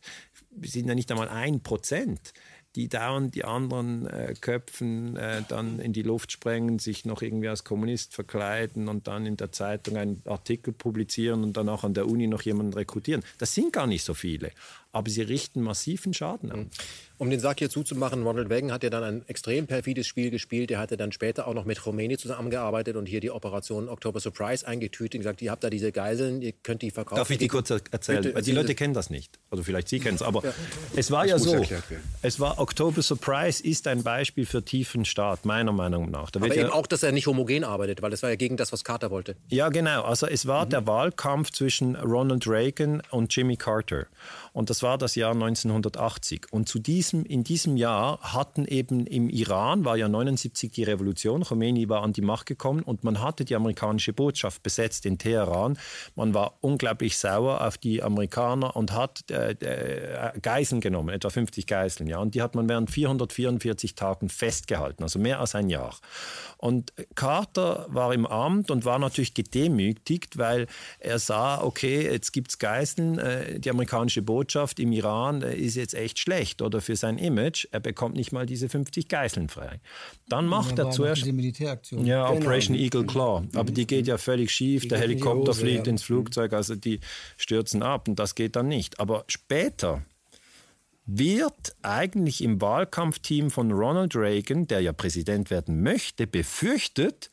wir 0.51 0.69
sind 0.69 0.87
ja 0.87 0.95
nicht 0.95 1.09
einmal 1.11 1.29
ein 1.29 1.63
Prozent 1.63 2.33
die 2.75 2.87
dauernd 2.87 3.35
die 3.35 3.43
anderen 3.43 4.07
äh, 4.07 4.33
Köpfen 4.39 5.17
äh, 5.17 5.43
dann 5.47 5.79
in 5.79 5.91
die 5.91 6.03
Luft 6.03 6.31
sprengen, 6.31 6.79
sich 6.79 7.05
noch 7.05 7.21
irgendwie 7.21 7.49
als 7.49 7.63
Kommunist 7.63 8.15
verkleiden 8.15 8.87
und 8.87 9.07
dann 9.07 9.25
in 9.25 9.35
der 9.35 9.51
Zeitung 9.51 9.97
einen 9.97 10.21
Artikel 10.25 10.71
publizieren 10.71 11.43
und 11.43 11.57
dann 11.57 11.67
auch 11.67 11.83
an 11.83 11.93
der 11.93 12.07
Uni 12.07 12.27
noch 12.27 12.43
jemanden 12.43 12.73
rekrutieren. 12.73 13.23
Das 13.37 13.53
sind 13.53 13.73
gar 13.73 13.87
nicht 13.87 14.03
so 14.03 14.13
viele 14.13 14.51
aber 14.91 15.09
sie 15.09 15.21
richten 15.21 15.61
massiven 15.61 16.13
Schaden 16.13 16.51
an. 16.51 16.69
Um 17.21 17.29
den 17.29 17.39
Sack 17.39 17.59
hier 17.59 17.69
zuzumachen, 17.69 18.23
Ronald 18.23 18.49
Reagan 18.49 18.71
hat 18.71 18.81
ja 18.81 18.89
dann 18.89 19.03
ein 19.03 19.23
extrem 19.27 19.67
perfides 19.67 20.07
Spiel 20.07 20.31
gespielt. 20.31 20.71
Er 20.71 20.79
hatte 20.79 20.97
dann 20.97 21.11
später 21.11 21.47
auch 21.47 21.53
noch 21.53 21.65
mit 21.65 21.79
Khomeini 21.79 22.17
zusammengearbeitet 22.17 22.95
und 22.95 23.05
hier 23.05 23.19
die 23.19 23.29
Operation 23.29 23.89
October 23.89 24.19
Surprise 24.19 24.67
eingetütet 24.67 25.13
und 25.13 25.19
gesagt, 25.19 25.39
ihr 25.43 25.51
habt 25.51 25.63
da 25.63 25.69
diese 25.69 25.91
Geiseln, 25.91 26.41
ihr 26.41 26.51
könnt 26.51 26.81
die 26.81 26.89
verkaufen. 26.89 27.19
Darf 27.19 27.29
ich 27.29 27.37
die 27.37 27.47
kurz 27.47 27.69
erzählen? 27.69 28.23
Bitte, 28.23 28.33
Weil 28.33 28.41
die 28.41 28.53
Leute 28.53 28.73
kennen 28.73 28.95
das 28.95 29.11
nicht. 29.11 29.37
Oder 29.51 29.63
vielleicht 29.63 29.87
Sie 29.89 29.99
kennen 29.99 30.15
es. 30.15 30.23
Aber 30.23 30.43
ja. 30.43 30.51
es 30.95 31.11
war 31.11 31.27
ja 31.27 31.37
so, 31.37 31.63
es 32.23 32.39
war 32.39 32.57
October 32.57 33.03
Surprise 33.03 33.63
ist 33.63 33.85
ein 33.85 34.01
Beispiel 34.01 34.47
für 34.47 34.65
tiefen 34.65 35.05
Staat, 35.05 35.45
meiner 35.45 35.73
Meinung 35.73 36.09
nach. 36.09 36.31
Da 36.31 36.39
aber 36.39 36.47
eben 36.47 36.69
ja, 36.69 36.73
auch, 36.73 36.87
dass 36.87 37.03
er 37.03 37.11
nicht 37.11 37.27
homogen 37.27 37.63
arbeitet, 37.63 38.01
weil 38.01 38.09
das 38.09 38.23
war 38.23 38.31
ja 38.31 38.35
gegen 38.35 38.57
das, 38.57 38.73
was 38.73 38.83
Carter 38.83 39.11
wollte. 39.11 39.35
Ja, 39.49 39.69
genau. 39.69 40.01
Also 40.05 40.25
es 40.25 40.47
war 40.47 40.65
mhm. 40.65 40.69
der 40.71 40.87
Wahlkampf 40.87 41.51
zwischen 41.51 41.95
Ronald 41.97 42.47
Reagan 42.47 43.03
und 43.11 43.35
Jimmy 43.35 43.57
Carter. 43.57 44.07
Und 44.53 44.69
das 44.69 44.83
war 44.83 44.97
das 44.97 45.15
Jahr 45.15 45.31
1980. 45.31 46.47
Und 46.51 46.67
zu 46.67 46.79
diesem, 46.79 47.25
in 47.25 47.43
diesem 47.43 47.77
Jahr 47.77 48.19
hatten 48.21 48.65
eben 48.65 49.07
im 49.07 49.29
Iran, 49.29 49.85
war 49.85 49.95
ja 49.95 50.09
79 50.09 50.71
die 50.71 50.83
Revolution, 50.83 51.43
Khomeini 51.43 51.87
war 51.87 52.03
an 52.03 52.11
die 52.11 52.21
Macht 52.21 52.47
gekommen 52.47 52.83
und 52.83 53.03
man 53.03 53.21
hatte 53.21 53.45
die 53.45 53.55
amerikanische 53.55 54.11
Botschaft 54.11 54.61
besetzt 54.61 55.05
in 55.05 55.17
Teheran. 55.17 55.77
Man 56.15 56.33
war 56.33 56.57
unglaublich 56.59 57.17
sauer 57.17 57.65
auf 57.65 57.77
die 57.77 58.03
Amerikaner 58.03 58.75
und 58.75 58.91
hat 58.91 59.29
äh, 59.31 59.51
äh, 59.51 60.39
Geiseln 60.41 60.81
genommen, 60.81 61.09
etwa 61.09 61.29
50 61.29 61.65
Geiseln. 61.65 62.07
Ja, 62.07 62.19
und 62.19 62.35
die 62.35 62.41
hat 62.41 62.53
man 62.55 62.67
während 62.67 62.91
444 62.91 63.95
Tagen 63.95 64.27
festgehalten, 64.27 65.03
also 65.03 65.17
mehr 65.17 65.39
als 65.39 65.55
ein 65.55 65.69
Jahr. 65.69 65.95
Und 66.57 66.93
Carter 67.15 67.87
war 67.89 68.13
im 68.13 68.25
Amt 68.25 68.69
und 68.69 68.85
war 68.85 68.99
natürlich 68.99 69.33
gedemütigt, 69.33 70.37
weil 70.37 70.67
er 70.99 71.19
sah, 71.19 71.61
okay, 71.61 72.03
jetzt 72.03 72.33
gibt 72.33 72.51
es 72.51 72.59
Geiseln, 72.59 73.17
äh, 73.17 73.59
die 73.59 73.69
amerikanische 73.69 74.21
Botschaft 74.21 74.40
Botschaft 74.41 74.79
im 74.79 74.91
Iran 74.91 75.43
ist 75.43 75.75
jetzt 75.75 75.93
echt 75.93 76.17
schlecht 76.17 76.63
oder 76.63 76.81
für 76.81 76.95
sein 76.95 77.19
Image. 77.19 77.67
Er 77.71 77.79
bekommt 77.79 78.15
nicht 78.15 78.31
mal 78.31 78.47
diese 78.47 78.69
50 78.69 79.07
Geiseln 79.07 79.49
frei. 79.49 79.79
Dann 80.29 80.47
macht 80.47 80.79
er 80.79 80.89
zuerst. 80.89 81.21
Diese 81.21 81.33
Militäraktion. 81.33 82.07
Ja, 82.07 82.27
genau. 82.27 82.41
Operation 82.41 82.75
Eagle 82.75 83.05
Claw. 83.05 83.43
Aber 83.53 83.71
die 83.71 83.85
geht 83.85 84.07
ja 84.07 84.17
völlig 84.17 84.49
schief. 84.49 84.81
Die 84.81 84.87
Der 84.87 84.97
Helikopter 84.97 85.51
Hose, 85.51 85.61
fliegt 85.61 85.85
ja. 85.85 85.91
ins 85.91 86.01
Flugzeug, 86.01 86.53
also 86.53 86.73
die 86.75 87.01
stürzen 87.37 87.83
ab 87.83 88.07
und 88.07 88.17
das 88.17 88.33
geht 88.33 88.55
dann 88.55 88.67
nicht. 88.67 88.99
Aber 88.99 89.25
später 89.27 90.01
wird 91.05 91.75
eigentlich 91.83 92.43
im 92.43 92.61
Wahlkampfteam 92.61 93.51
von 93.51 93.71
Ronald 93.71 94.15
Reagan, 94.15 94.65
der 94.65 94.81
ja 94.81 94.91
Präsident 94.91 95.51
werden 95.51 95.83
möchte, 95.83 96.25
befürchtet, 96.25 97.30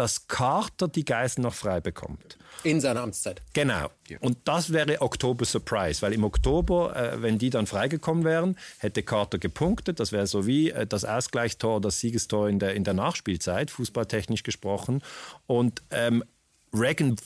dass 0.00 0.28
Carter 0.28 0.88
die 0.88 1.04
Geiseln 1.04 1.42
noch 1.42 1.52
frei 1.52 1.82
bekommt. 1.82 2.38
In 2.62 2.80
seiner 2.80 3.02
Amtszeit. 3.02 3.42
Genau. 3.52 3.90
Und 4.20 4.38
das 4.44 4.72
wäre 4.72 5.02
Oktober 5.02 5.44
Surprise, 5.44 6.00
weil 6.00 6.14
im 6.14 6.24
Oktober, 6.24 6.96
äh, 6.96 7.20
wenn 7.20 7.36
die 7.36 7.50
dann 7.50 7.66
freigekommen 7.66 8.24
wären, 8.24 8.56
hätte 8.78 9.02
Carter 9.02 9.36
gepunktet. 9.36 10.00
Das 10.00 10.10
wäre 10.10 10.26
so 10.26 10.46
wie 10.46 10.70
äh, 10.70 10.86
das 10.86 11.04
Ausgleichstor, 11.04 11.82
das 11.82 12.00
Siegestor 12.00 12.48
in 12.48 12.58
der, 12.58 12.72
in 12.72 12.84
der 12.84 12.94
Nachspielzeit, 12.94 13.70
fußballtechnisch 13.70 14.42
gesprochen. 14.42 15.02
Und 15.46 15.82
ähm, 15.90 16.24
Reagan 16.72 17.16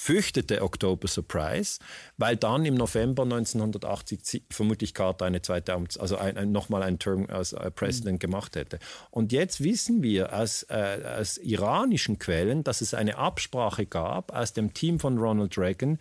fürchtete 0.00 0.62
Oktober 0.62 1.08
Surprise, 1.08 1.78
weil 2.16 2.34
dann 2.34 2.64
im 2.64 2.74
November 2.74 3.24
1980 3.24 4.44
vermutlich 4.48 4.94
Carter 4.94 5.26
eine 5.26 5.42
zweite 5.42 5.74
Amts-, 5.74 5.98
also 5.98 6.16
ein, 6.16 6.38
ein, 6.38 6.52
nochmal 6.52 6.82
einen 6.82 6.98
Term 6.98 7.26
als 7.28 7.52
äh, 7.52 7.70
President 7.70 8.14
mhm. 8.14 8.18
gemacht 8.18 8.56
hätte. 8.56 8.78
Und 9.10 9.30
jetzt 9.30 9.62
wissen 9.62 10.02
wir 10.02 10.32
aus, 10.32 10.62
äh, 10.70 11.00
aus 11.18 11.36
iranischen 11.36 12.18
Quellen, 12.18 12.64
dass 12.64 12.80
es 12.80 12.94
eine 12.94 13.18
Absprache 13.18 13.84
gab 13.84 14.34
aus 14.34 14.54
dem 14.54 14.72
Team 14.72 14.98
von 15.00 15.18
Ronald 15.18 15.58
Reagan, 15.58 15.98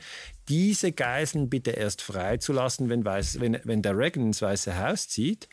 diese 0.48 0.94
Geiseln 0.94 1.50
bitte 1.50 1.72
erst 1.72 2.02
freizulassen, 2.02 2.88
wenn, 2.88 3.04
weiß, 3.04 3.42
wenn, 3.42 3.60
wenn 3.66 3.82
der 3.82 3.98
Reagan 3.98 4.28
ins 4.28 4.42
Weiße 4.42 4.80
Haus 4.80 5.10
zieht. 5.10 5.50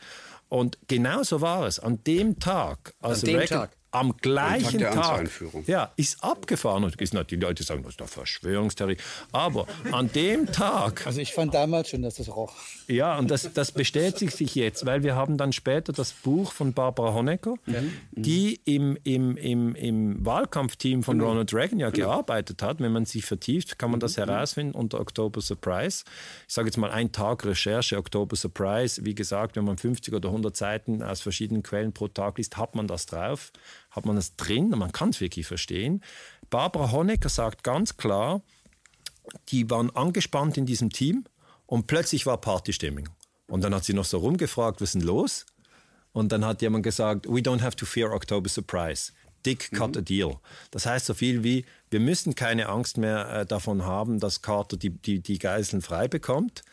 Und 0.47 0.77
genauso 0.87 1.41
war 1.41 1.67
es. 1.67 1.79
An 1.79 2.01
dem 2.05 2.39
Tag, 2.39 2.93
also 3.01 3.27
An 3.27 3.33
dem 3.33 3.39
Reagan, 3.39 3.59
Tag 3.59 3.77
am 3.99 4.15
gleichen 4.17 4.79
Tag, 4.79 4.93
Tag 4.93 5.29
ja, 5.65 5.91
ist 5.95 6.23
abgefahren. 6.23 6.83
Und 6.83 6.99
ist 7.01 7.15
die 7.29 7.35
Leute 7.35 7.63
sagen, 7.63 7.83
das 7.83 7.91
ist 7.91 8.01
doch 8.01 8.07
Verschwörungstheorie. 8.07 8.97
Aber 9.31 9.67
an 9.91 10.11
dem 10.11 10.51
Tag. 10.51 11.05
Also 11.07 11.21
ich 11.21 11.33
fand 11.33 11.53
damals 11.53 11.89
schon, 11.89 12.01
dass 12.01 12.15
das 12.15 12.27
roch. 12.27 12.53
Ja, 12.87 13.17
und 13.17 13.31
das, 13.31 13.53
das 13.53 13.71
bestätigt 13.71 14.35
sich 14.35 14.55
jetzt, 14.55 14.85
weil 14.85 15.03
wir 15.03 15.15
haben 15.15 15.37
dann 15.37 15.53
später 15.53 15.93
das 15.93 16.11
Buch 16.11 16.51
von 16.51 16.73
Barbara 16.73 17.13
Honecker, 17.13 17.55
mhm. 17.65 17.93
die 18.11 18.59
im, 18.65 18.97
im, 19.03 19.37
im, 19.37 19.73
im 19.75 20.25
Wahlkampfteam 20.25 21.03
von 21.03 21.17
genau. 21.17 21.29
Ronald 21.29 21.53
Reagan 21.53 21.79
ja 21.79 21.89
genau. 21.91 22.07
gearbeitet 22.07 22.61
hat. 22.61 22.81
Wenn 22.81 22.91
man 22.91 23.05
sich 23.05 23.25
vertieft, 23.25 23.79
kann 23.79 23.91
man 23.91 24.01
das 24.01 24.17
mhm. 24.17 24.25
herausfinden 24.25 24.75
unter 24.75 24.99
October 24.99 25.39
Surprise. 25.39 26.03
Ich 26.47 26.53
sage 26.53 26.67
jetzt 26.67 26.77
mal 26.77 26.91
ein 26.91 27.11
Tag 27.13 27.45
Recherche, 27.45 27.97
October 27.97 28.35
Surprise. 28.35 29.05
Wie 29.05 29.15
gesagt, 29.15 29.55
wenn 29.55 29.63
man 29.63 29.77
50 29.77 30.13
oder 30.13 30.29
100 30.29 30.55
Seiten 30.55 31.01
aus 31.01 31.21
verschiedenen 31.21 31.63
Quellen 31.63 31.93
pro 31.93 32.09
Tag 32.09 32.37
liest, 32.37 32.57
hat 32.57 32.75
man 32.75 32.87
das 32.87 33.05
drauf 33.05 33.51
hat 33.97 34.05
man 34.05 34.15
es 34.15 34.35
drin 34.35 34.71
und 34.71 34.79
man 34.79 34.91
kann 34.91 35.09
es 35.09 35.19
wirklich 35.19 35.45
verstehen. 35.45 36.01
Barbara 36.49 36.91
Honecker 36.91 37.29
sagt 37.29 37.63
ganz 37.63 37.97
klar, 37.97 38.41
die 39.49 39.69
waren 39.69 39.93
angespannt 39.93 40.57
in 40.57 40.65
diesem 40.65 40.89
Team 40.89 41.25
und 41.65 41.87
plötzlich 41.87 42.25
war 42.25 42.37
Partystimmung. 42.37 43.09
Und 43.47 43.63
dann 43.63 43.73
hat 43.75 43.83
sie 43.83 43.93
noch 43.93 44.05
so 44.05 44.19
rumgefragt, 44.19 44.79
was 44.79 44.89
ist 44.89 44.95
denn 44.95 45.01
los? 45.01 45.45
Und 46.13 46.31
dann 46.31 46.45
hat 46.45 46.61
jemand 46.61 46.83
gesagt, 46.83 47.27
we 47.27 47.39
don't 47.39 47.61
have 47.61 47.75
to 47.75 47.85
fear 47.85 48.11
October 48.13 48.49
Surprise. 48.49 49.11
Dick 49.45 49.71
cut 49.71 49.95
mhm. 49.95 49.99
a 49.99 50.01
deal. 50.01 50.35
Das 50.71 50.85
heißt 50.85 51.05
so 51.05 51.13
viel 51.13 51.43
wie, 51.43 51.65
wir 51.89 51.99
müssen 51.99 52.35
keine 52.35 52.69
Angst 52.69 52.97
mehr 52.97 53.29
äh, 53.29 53.45
davon 53.45 53.83
haben, 53.83 54.19
dass 54.19 54.41
Carter 54.41 54.77
die, 54.77 54.89
die, 54.89 55.19
die 55.21 55.39
Geiseln 55.39 55.81
frei 55.81 56.07
bekommt. 56.07 56.63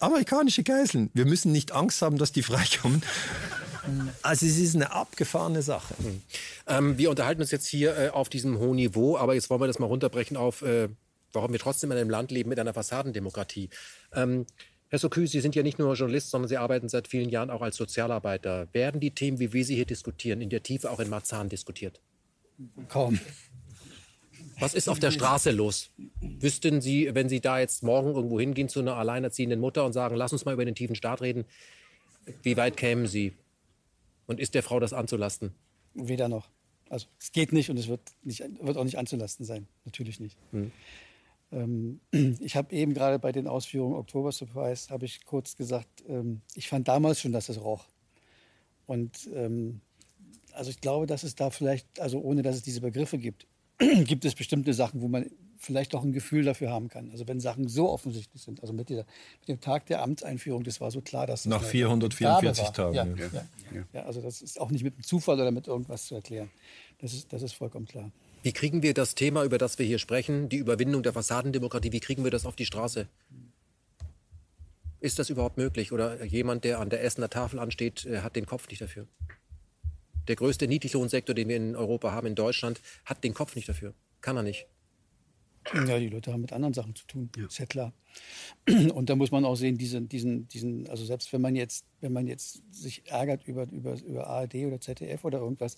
Amerikanische 0.00 0.64
Geiseln. 0.64 1.10
Wir 1.14 1.26
müssen 1.26 1.52
nicht 1.52 1.72
Angst 1.72 2.02
haben, 2.02 2.18
dass 2.18 2.32
die 2.32 2.42
freikommen. 2.42 3.02
Also 4.22 4.46
es 4.46 4.58
ist 4.58 4.74
eine 4.74 4.92
abgefahrene 4.92 5.62
Sache. 5.62 5.94
Mhm. 5.98 6.22
Ähm, 6.66 6.98
wir 6.98 7.10
unterhalten 7.10 7.40
uns 7.40 7.50
jetzt 7.50 7.66
hier 7.66 7.96
äh, 7.96 8.08
auf 8.10 8.28
diesem 8.28 8.58
hohen 8.58 8.76
Niveau, 8.76 9.16
aber 9.16 9.34
jetzt 9.34 9.50
wollen 9.50 9.60
wir 9.60 9.66
das 9.66 9.78
mal 9.78 9.86
runterbrechen 9.86 10.36
auf, 10.36 10.62
äh, 10.62 10.88
warum 11.32 11.52
wir 11.52 11.58
trotzdem 11.58 11.90
in 11.92 11.98
einem 11.98 12.10
Land 12.10 12.30
leben 12.30 12.48
mit 12.48 12.58
einer 12.58 12.74
Fassadendemokratie. 12.74 13.70
Ähm, 14.12 14.46
Herr 14.88 15.00
Sokü, 15.00 15.26
Sie 15.26 15.40
sind 15.40 15.56
ja 15.56 15.62
nicht 15.62 15.78
nur 15.78 15.94
Journalist, 15.94 16.30
sondern 16.30 16.48
Sie 16.48 16.56
arbeiten 16.56 16.88
seit 16.88 17.08
vielen 17.08 17.28
Jahren 17.28 17.50
auch 17.50 17.62
als 17.62 17.76
Sozialarbeiter. 17.76 18.68
Werden 18.72 19.00
die 19.00 19.10
Themen, 19.10 19.40
wie 19.40 19.52
wir 19.52 19.64
sie 19.64 19.74
hier 19.74 19.86
diskutieren, 19.86 20.40
in 20.40 20.48
der 20.48 20.62
Tiefe 20.62 20.90
auch 20.90 21.00
in 21.00 21.08
Marzahn 21.08 21.48
diskutiert? 21.48 22.00
Kaum. 22.88 23.18
Was 24.58 24.74
ist 24.74 24.88
auf 24.88 24.98
der 24.98 25.10
Straße 25.10 25.50
los? 25.50 25.90
Wüssten 26.20 26.80
Sie, 26.80 27.14
wenn 27.14 27.28
Sie 27.28 27.40
da 27.40 27.58
jetzt 27.58 27.82
morgen 27.82 28.14
irgendwo 28.14 28.40
hingehen 28.40 28.68
zu 28.68 28.80
einer 28.80 28.96
alleinerziehenden 28.96 29.60
Mutter 29.60 29.84
und 29.84 29.92
sagen, 29.92 30.16
lass 30.16 30.32
uns 30.32 30.44
mal 30.44 30.54
über 30.54 30.64
den 30.64 30.74
tiefen 30.74 30.96
Staat 30.96 31.20
reden, 31.20 31.44
wie 32.42 32.56
weit 32.56 32.76
kämen 32.76 33.06
Sie? 33.06 33.34
Und 34.26 34.40
ist 34.40 34.54
der 34.54 34.62
Frau 34.62 34.80
das 34.80 34.92
anzulasten? 34.92 35.54
Weder 35.94 36.28
noch. 36.28 36.48
Also 36.88 37.06
es 37.18 37.32
geht 37.32 37.52
nicht 37.52 37.70
und 37.70 37.78
es 37.78 37.88
wird, 37.88 38.00
nicht, 38.22 38.40
wird 38.60 38.76
auch 38.76 38.84
nicht 38.84 38.98
anzulasten 38.98 39.44
sein. 39.44 39.66
Natürlich 39.84 40.20
nicht. 40.20 40.36
Hm. 40.52 40.70
Ähm, 41.52 42.00
ich 42.40 42.56
habe 42.56 42.74
eben 42.74 42.94
gerade 42.94 43.18
bei 43.18 43.32
den 43.32 43.46
Ausführungen 43.46 43.96
Oktober 43.96 44.32
Surprise, 44.32 44.90
habe 44.90 45.04
ich 45.04 45.24
kurz 45.24 45.56
gesagt, 45.56 46.04
ähm, 46.08 46.42
ich 46.54 46.68
fand 46.68 46.88
damals 46.88 47.20
schon, 47.20 47.32
dass 47.32 47.48
es 47.48 47.60
roch. 47.60 47.86
Und 48.86 49.28
ähm, 49.34 49.80
also 50.52 50.70
ich 50.70 50.80
glaube, 50.80 51.06
dass 51.06 51.22
es 51.22 51.34
da 51.34 51.50
vielleicht, 51.50 52.00
also 52.00 52.20
ohne 52.20 52.42
dass 52.42 52.56
es 52.56 52.62
diese 52.62 52.80
Begriffe 52.80 53.18
gibt, 53.18 53.46
gibt 53.78 54.24
es 54.24 54.34
bestimmte 54.34 54.74
Sachen, 54.74 55.02
wo 55.02 55.08
man 55.08 55.26
vielleicht 55.58 55.94
auch 55.94 56.02
ein 56.02 56.12
Gefühl 56.12 56.44
dafür 56.44 56.70
haben 56.70 56.88
kann. 56.88 57.10
Also 57.10 57.26
wenn 57.28 57.40
Sachen 57.40 57.68
so 57.68 57.90
offensichtlich 57.90 58.42
sind. 58.42 58.60
Also 58.60 58.72
mit, 58.72 58.88
dieser, 58.88 59.04
mit 59.40 59.48
dem 59.48 59.60
Tag 59.60 59.86
der 59.86 60.02
Amtseinführung, 60.02 60.64
das 60.64 60.80
war 60.80 60.90
so 60.90 61.00
klar, 61.00 61.26
dass 61.26 61.46
nach 61.46 61.62
444 61.62 62.68
Tagen. 62.70 62.94
Ja, 62.94 63.04
ja. 63.04 63.14
Ja. 63.74 63.84
ja, 63.92 64.02
also 64.04 64.20
das 64.20 64.42
ist 64.42 64.60
auch 64.60 64.70
nicht 64.70 64.84
mit 64.84 64.94
einem 64.94 65.02
Zufall 65.02 65.40
oder 65.40 65.50
mit 65.50 65.66
irgendwas 65.66 66.06
zu 66.06 66.14
erklären. 66.14 66.50
Das 66.98 67.12
ist, 67.12 67.32
das 67.32 67.42
ist 67.42 67.52
vollkommen 67.52 67.86
klar. 67.86 68.10
Wie 68.42 68.52
kriegen 68.52 68.82
wir 68.82 68.94
das 68.94 69.14
Thema, 69.14 69.44
über 69.44 69.58
das 69.58 69.78
wir 69.78 69.86
hier 69.86 69.98
sprechen, 69.98 70.48
die 70.48 70.58
Überwindung 70.58 71.02
der 71.02 71.12
Fassadendemokratie, 71.12 71.92
wie 71.92 72.00
kriegen 72.00 72.24
wir 72.24 72.30
das 72.30 72.46
auf 72.46 72.54
die 72.54 72.66
Straße? 72.66 73.08
Ist 75.00 75.18
das 75.18 75.30
überhaupt 75.30 75.56
möglich? 75.56 75.92
Oder 75.92 76.24
jemand, 76.24 76.64
der 76.64 76.80
an 76.80 76.88
der 76.88 77.02
Essener 77.02 77.28
Tafel 77.28 77.58
ansteht, 77.58 78.06
äh, 78.06 78.20
hat 78.20 78.36
den 78.36 78.46
Kopf 78.46 78.68
nicht 78.68 78.80
dafür? 78.80 79.06
Der 80.28 80.36
größte 80.36 80.66
Niedriglohnsektor, 80.66 81.34
den 81.34 81.48
wir 81.48 81.56
in 81.56 81.76
Europa 81.76 82.12
haben, 82.12 82.26
in 82.26 82.34
Deutschland, 82.34 82.80
hat 83.04 83.22
den 83.22 83.34
Kopf 83.34 83.54
nicht 83.56 83.68
dafür. 83.68 83.94
Kann 84.20 84.36
er 84.36 84.42
nicht. 84.42 84.66
Ja, 85.74 85.98
die 85.98 86.08
Leute 86.08 86.32
haben 86.32 86.40
mit 86.40 86.52
anderen 86.52 86.74
Sachen 86.74 86.94
zu 86.94 87.06
tun, 87.06 87.30
ja. 87.36 87.46
ist 87.46 87.58
ja 87.58 87.66
klar. 87.66 87.92
Und 88.94 89.10
da 89.10 89.16
muss 89.16 89.30
man 89.30 89.44
auch 89.44 89.56
sehen, 89.56 89.76
diesen, 89.78 90.08
diesen, 90.08 90.48
diesen, 90.48 90.88
also 90.88 91.04
selbst 91.04 91.32
wenn 91.32 91.40
man 91.40 91.56
jetzt, 91.56 91.84
wenn 92.00 92.12
man 92.12 92.26
jetzt 92.26 92.62
sich 92.70 93.06
ärgert 93.10 93.46
über, 93.46 93.66
über, 93.70 94.00
über 94.02 94.26
ARD 94.26 94.54
oder 94.66 94.80
ZDF 94.80 95.24
oder 95.24 95.38
irgendwas, 95.38 95.76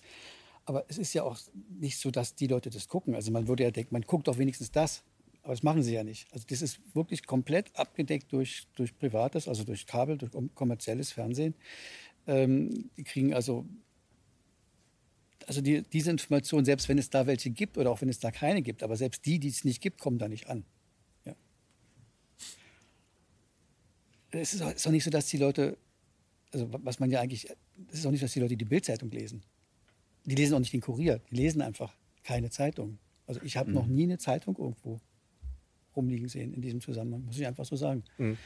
aber 0.65 0.85
es 0.87 0.99
ist 0.99 1.13
ja 1.13 1.23
auch 1.23 1.37
nicht 1.79 1.97
so, 1.97 2.11
dass 2.11 2.35
die 2.35 2.45
Leute 2.45 2.69
das 2.69 2.87
gucken. 2.87 3.15
Also 3.15 3.31
man 3.31 3.47
würde 3.47 3.63
ja 3.63 3.71
denken, 3.71 3.93
man 3.93 4.03
guckt 4.03 4.27
doch 4.27 4.37
wenigstens 4.37 4.71
das. 4.71 5.03
Aber 5.41 5.53
das 5.53 5.63
machen 5.63 5.81
sie 5.81 5.93
ja 5.93 6.03
nicht. 6.03 6.31
Also 6.31 6.45
das 6.47 6.61
ist 6.61 6.79
wirklich 6.93 7.25
komplett 7.25 7.75
abgedeckt 7.75 8.31
durch, 8.31 8.67
durch 8.75 8.95
privates, 8.95 9.47
also 9.47 9.63
durch 9.63 9.87
Kabel, 9.87 10.17
durch 10.17 10.31
kommerzielles 10.53 11.11
Fernsehen. 11.11 11.55
Ähm, 12.27 12.91
die 12.97 13.03
kriegen 13.03 13.33
also 13.33 13.65
also 15.47 15.61
die, 15.61 15.83
diese 15.83 16.11
Information, 16.11 16.65
selbst 16.65 16.89
wenn 16.89 16.97
es 16.97 17.09
da 17.09 17.27
welche 17.27 17.49
gibt 17.49 17.77
oder 17.77 17.91
auch 17.91 18.01
wenn 18.01 18.09
es 18.09 18.19
da 18.19 18.31
keine 18.31 18.61
gibt, 18.61 18.83
aber 18.83 18.95
selbst 18.95 19.25
die, 19.25 19.39
die 19.39 19.47
es 19.47 19.63
nicht 19.63 19.81
gibt, 19.81 19.99
kommen 19.99 20.17
da 20.17 20.27
nicht 20.27 20.47
an. 20.47 20.63
Ja. 21.25 21.35
Es 24.31 24.53
ist 24.53 24.61
auch, 24.61 24.71
ist 24.71 24.85
auch 24.87 24.91
nicht 24.91 25.03
so, 25.03 25.09
dass 25.09 25.27
die 25.27 25.37
Leute, 25.37 25.77
also 26.51 26.67
was 26.71 26.99
man 26.99 27.09
ja 27.09 27.21
eigentlich, 27.21 27.49
es 27.91 27.99
ist 27.99 28.05
auch 28.05 28.11
nicht, 28.11 28.23
dass 28.23 28.33
die 28.33 28.39
Leute 28.39 28.57
die 28.57 28.65
Bildzeitung 28.65 29.09
lesen. 29.11 29.41
Die 30.25 30.35
lesen 30.35 30.53
auch 30.53 30.59
nicht 30.59 30.73
den 30.73 30.81
Kurier, 30.81 31.21
die 31.31 31.35
lesen 31.35 31.61
einfach 31.61 31.95
keine 32.23 32.49
Zeitung. 32.49 32.99
Also 33.25 33.41
ich 33.43 33.57
habe 33.57 33.69
mhm. 33.69 33.75
noch 33.75 33.87
nie 33.87 34.03
eine 34.03 34.17
Zeitung 34.17 34.55
irgendwo 34.57 34.99
rumliegen 35.95 36.27
sehen 36.27 36.53
in 36.53 36.61
diesem 36.61 36.81
Zusammenhang, 36.81 37.25
muss 37.25 37.37
ich 37.37 37.47
einfach 37.47 37.65
so 37.65 37.75
sagen. 37.75 38.03
Mhm. 38.17 38.37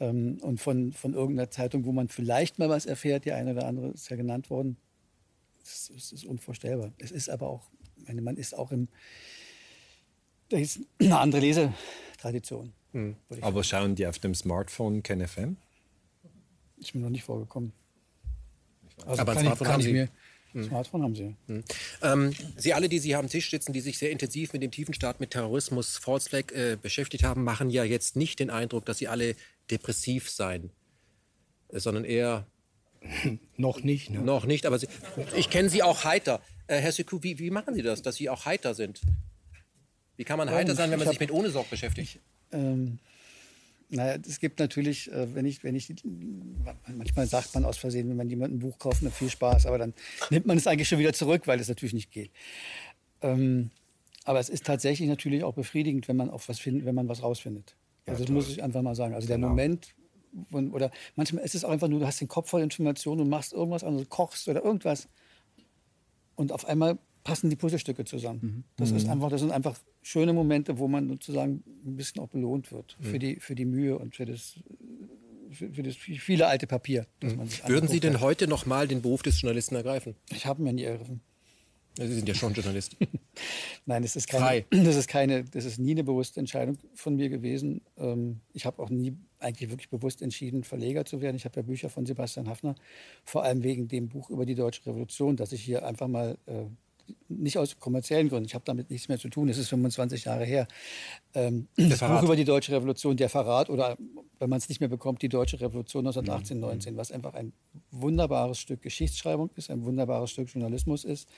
Ähm, 0.00 0.38
und 0.42 0.60
von, 0.60 0.92
von 0.92 1.14
irgendeiner 1.14 1.50
Zeitung, 1.50 1.84
wo 1.84 1.92
man 1.92 2.08
vielleicht 2.08 2.58
mal 2.58 2.68
was 2.68 2.86
erfährt, 2.86 3.24
die 3.24 3.32
eine 3.32 3.52
oder 3.52 3.66
andere 3.66 3.88
ist 3.88 4.08
ja 4.10 4.16
genannt 4.16 4.50
worden, 4.50 4.76
das, 5.64 5.90
das 5.92 6.12
ist 6.12 6.24
unvorstellbar. 6.24 6.92
Es 6.98 7.10
ist 7.10 7.28
aber 7.30 7.48
auch, 7.48 7.70
meine, 8.06 8.22
man 8.22 8.36
ist 8.36 8.56
auch 8.56 8.70
im, 8.70 8.88
da 10.50 10.58
ist 10.58 10.80
eine 11.00 11.18
andere 11.18 11.40
Lesetradition. 11.40 12.72
Mhm. 12.92 13.16
Aber 13.40 13.64
schauen 13.64 13.94
die 13.94 14.06
auf 14.06 14.18
dem 14.18 14.34
Smartphone 14.34 15.02
kein 15.02 15.26
FM? 15.26 15.56
Ist 16.76 16.94
mir 16.94 17.00
noch 17.00 17.10
nicht 17.10 17.24
vorgekommen. 17.24 17.72
Also 19.06 19.22
aber 19.22 19.32
ein 19.32 19.40
Smartphone 19.40 19.68
haben 19.68 19.82
Sie. 19.82 19.92
Mir, 19.92 20.08
hm. 20.52 20.64
Smartphone 20.64 21.02
haben 21.02 21.14
Sie. 21.16 21.34
Hm. 21.46 21.64
Ähm, 22.02 22.32
Sie 22.56 22.74
alle, 22.74 22.88
die 22.88 22.98
Sie 23.00 23.08
hier 23.08 23.18
am 23.18 23.28
Tisch 23.28 23.50
sitzen, 23.50 23.72
die 23.72 23.80
sich 23.80 23.98
sehr 23.98 24.10
intensiv 24.10 24.52
mit 24.52 24.62
dem 24.62 24.70
tiefen 24.70 24.94
Staat, 24.94 25.18
mit 25.18 25.30
Terrorismus, 25.30 25.96
False 25.96 26.28
Flag 26.28 26.52
äh, 26.52 26.76
beschäftigt 26.80 27.24
haben, 27.24 27.42
machen 27.42 27.70
ja 27.70 27.82
jetzt 27.82 28.14
nicht 28.14 28.38
den 28.38 28.50
Eindruck, 28.50 28.84
dass 28.84 28.98
Sie 28.98 29.08
alle 29.08 29.34
depressiv 29.70 30.30
seien, 30.30 30.70
äh, 31.68 31.80
sondern 31.80 32.04
eher 32.04 32.46
noch 33.56 33.82
nicht. 33.82 34.10
Ne? 34.10 34.20
Noch 34.20 34.46
nicht, 34.46 34.66
aber 34.66 34.78
Sie, 34.78 34.88
ich 35.36 35.50
kenne 35.50 35.68
Sie 35.68 35.82
auch 35.82 36.04
heiter. 36.04 36.40
Äh, 36.66 36.78
Herr 36.78 36.92
Sekou, 36.92 37.22
wie, 37.22 37.38
wie, 37.38 37.50
machen 37.50 37.74
Sie 37.74 37.82
das, 37.82 38.02
dass 38.02 38.16
Sie 38.16 38.28
auch 38.28 38.44
heiter 38.44 38.74
sind? 38.74 39.00
Wie 40.16 40.24
kann 40.24 40.38
man 40.38 40.50
heiter 40.50 40.70
ähm, 40.70 40.76
sein, 40.76 40.90
wenn 40.90 40.98
man 40.98 41.08
sich 41.08 41.20
mit 41.20 41.30
ohne 41.30 41.50
Sorg 41.50 41.68
beschäftigt? 41.70 42.16
Ich, 42.16 42.20
ähm, 42.52 42.98
naja, 43.90 44.18
es 44.26 44.40
gibt 44.40 44.58
natürlich, 44.58 45.12
äh, 45.12 45.34
wenn 45.34 45.44
ich, 45.44 45.62
wenn 45.62 45.74
ich, 45.74 45.92
manchmal 46.96 47.26
sagt 47.26 47.54
man 47.54 47.64
aus 47.64 47.76
Versehen, 47.76 48.08
wenn 48.08 48.16
man 48.16 48.28
jemandem 48.28 48.58
ein 48.58 48.60
Buch 48.60 48.78
kauft, 48.78 49.02
na, 49.02 49.10
viel 49.10 49.30
Spaß, 49.30 49.66
aber 49.66 49.78
dann 49.78 49.94
nimmt 50.30 50.46
man 50.46 50.56
es 50.56 50.66
eigentlich 50.66 50.88
schon 50.88 50.98
wieder 50.98 51.12
zurück, 51.12 51.46
weil 51.46 51.60
es 51.60 51.68
natürlich 51.68 51.94
nicht 51.94 52.10
geht. 52.10 52.30
Ähm, 53.22 53.70
aber 54.24 54.40
es 54.40 54.48
ist 54.48 54.64
tatsächlich 54.64 55.08
natürlich 55.08 55.44
auch 55.44 55.54
befriedigend, 55.54 56.08
wenn 56.08 56.16
man 56.16 56.30
auf 56.30 56.48
was 56.48 56.58
findet, 56.58 56.86
wenn 56.86 56.94
man 56.94 57.08
was 57.08 57.22
rausfindet. 57.22 57.76
Also 58.06 58.22
ja, 58.22 58.26
das 58.26 58.32
muss 58.32 58.48
ich 58.48 58.62
einfach 58.62 58.82
mal 58.82 58.94
sagen. 58.94 59.14
Also 59.14 59.26
der 59.26 59.36
genau. 59.36 59.48
Moment, 59.48 59.94
oder 60.50 60.90
manchmal 61.16 61.44
ist 61.44 61.54
es 61.54 61.64
auch 61.64 61.70
einfach 61.70 61.88
nur, 61.88 62.00
du 62.00 62.06
hast 62.06 62.20
den 62.20 62.28
Kopf 62.28 62.50
voll 62.50 62.62
Informationen 62.62 63.22
und 63.22 63.28
machst 63.28 63.52
irgendwas 63.52 63.84
anderes, 63.84 64.08
kochst 64.08 64.48
oder 64.48 64.64
irgendwas. 64.64 65.08
Und 66.36 66.52
auf 66.52 66.66
einmal 66.66 66.98
passen 67.24 67.50
die 67.50 67.56
Puzzlestücke 67.56 68.04
zusammen. 68.04 68.40
Mhm. 68.42 68.64
Das, 68.76 68.90
ist 68.90 69.08
einfach, 69.08 69.30
das 69.30 69.40
sind 69.40 69.50
einfach 69.50 69.78
schöne 70.02 70.32
Momente, 70.32 70.78
wo 70.78 70.88
man 70.88 71.08
sozusagen 71.08 71.64
ein 71.84 71.96
bisschen 71.96 72.20
auch 72.22 72.28
belohnt 72.28 72.70
wird 72.70 72.96
mhm. 72.98 73.04
für, 73.04 73.18
die, 73.18 73.36
für 73.36 73.54
die 73.54 73.64
Mühe 73.64 73.98
und 73.98 74.14
für 74.14 74.26
das, 74.26 74.54
für, 75.50 75.72
für 75.72 75.82
das 75.82 75.96
viele 75.96 76.46
alte 76.46 76.66
Papier. 76.66 77.06
Mhm. 77.22 77.48
Würden 77.66 77.88
Sie 77.88 78.00
denn 78.00 78.14
hat. 78.14 78.20
heute 78.20 78.46
noch 78.46 78.66
mal 78.66 78.86
den 78.86 79.02
Beruf 79.02 79.22
des 79.22 79.40
Journalisten 79.40 79.74
ergreifen? 79.74 80.14
Ich 80.30 80.46
habe 80.46 80.62
mir 80.62 80.72
nie 80.72 80.84
ergriffen. 80.84 81.22
Sie 81.96 82.12
sind 82.12 82.28
ja 82.28 82.34
schon 82.34 82.52
Journalist. 82.52 82.96
Nein, 83.86 84.02
das 84.02 84.16
ist, 84.16 84.28
keine, 84.28 84.62
das, 84.70 84.96
ist 84.96 85.08
keine, 85.08 85.44
das 85.44 85.64
ist 85.64 85.78
nie 85.78 85.92
eine 85.92 86.02
bewusste 86.02 86.40
Entscheidung 86.40 86.76
von 86.94 87.14
mir 87.14 87.28
gewesen. 87.28 87.82
Ähm, 87.98 88.40
ich 88.52 88.66
habe 88.66 88.82
auch 88.82 88.90
nie 88.90 89.16
eigentlich 89.38 89.70
wirklich 89.70 89.90
bewusst 89.90 90.20
entschieden, 90.20 90.64
Verleger 90.64 91.04
zu 91.04 91.20
werden. 91.20 91.36
Ich 91.36 91.44
habe 91.44 91.56
ja 91.56 91.62
Bücher 91.62 91.90
von 91.90 92.04
Sebastian 92.04 92.48
Hafner, 92.48 92.74
vor 93.24 93.44
allem 93.44 93.62
wegen 93.62 93.86
dem 93.86 94.08
Buch 94.08 94.30
über 94.30 94.44
die 94.44 94.56
Deutsche 94.56 94.84
Revolution, 94.86 95.36
dass 95.36 95.52
ich 95.52 95.62
hier 95.62 95.86
einfach 95.86 96.08
mal 96.08 96.36
äh, 96.46 96.64
nicht 97.28 97.58
aus 97.58 97.78
kommerziellen 97.78 98.28
Gründen, 98.28 98.46
ich 98.46 98.54
habe 98.54 98.64
damit 98.64 98.90
nichts 98.90 99.08
mehr 99.08 99.18
zu 99.18 99.28
tun, 99.28 99.48
es 99.48 99.58
ist 99.58 99.68
25 99.68 100.24
Jahre 100.24 100.44
her. 100.44 100.66
Ähm, 101.34 101.68
das 101.76 102.00
Buch 102.00 102.22
über 102.22 102.36
die 102.36 102.44
Deutsche 102.44 102.72
Revolution, 102.72 103.16
der 103.16 103.28
Verrat 103.28 103.70
oder 103.70 103.96
wenn 104.38 104.50
man 104.50 104.58
es 104.58 104.68
nicht 104.68 104.80
mehr 104.80 104.88
bekommt, 104.88 105.22
die 105.22 105.28
Deutsche 105.28 105.60
Revolution 105.60 106.06
1918, 106.06 106.60
19, 106.60 106.96
was 106.96 107.12
einfach 107.12 107.34
ein 107.34 107.52
wunderbares 107.90 108.58
Stück 108.58 108.82
Geschichtsschreibung 108.82 109.50
ist, 109.56 109.70
ein 109.70 109.84
wunderbares 109.84 110.30
Stück 110.30 110.48
Journalismus 110.48 111.04
ist, 111.04 111.28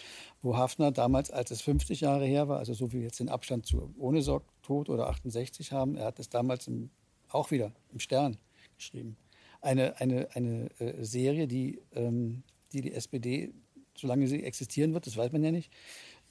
wo 0.42 0.56
Hafner 0.56 0.92
damals, 0.92 1.30
als 1.30 1.50
es 1.50 1.60
50 1.62 2.00
Jahre 2.00 2.26
her 2.26 2.48
war, 2.48 2.58
also 2.58 2.74
so 2.74 2.92
wie 2.92 2.98
wir 2.98 3.04
jetzt 3.04 3.20
den 3.20 3.28
Abstand 3.28 3.66
zu 3.66 3.94
Ohne 3.98 4.22
Sorg 4.22 4.44
Tod 4.62 4.88
oder 4.88 5.08
68 5.08 5.72
haben, 5.72 5.96
er 5.96 6.06
hat 6.06 6.18
es 6.18 6.28
damals 6.28 6.66
im, 6.66 6.90
auch 7.28 7.50
wieder 7.50 7.72
im 7.92 8.00
Stern 8.00 8.38
geschrieben. 8.76 9.16
Eine, 9.60 10.00
eine, 10.00 10.28
eine 10.34 10.68
äh, 10.80 11.04
Serie, 11.04 11.46
die, 11.46 11.80
ähm, 11.94 12.42
die 12.72 12.80
die 12.80 12.92
SPD 12.92 13.52
solange 13.98 14.26
sie 14.28 14.42
existieren 14.42 14.94
wird, 14.94 15.06
das 15.06 15.16
weiß 15.16 15.32
man 15.32 15.42
ja 15.44 15.50
nicht, 15.50 15.70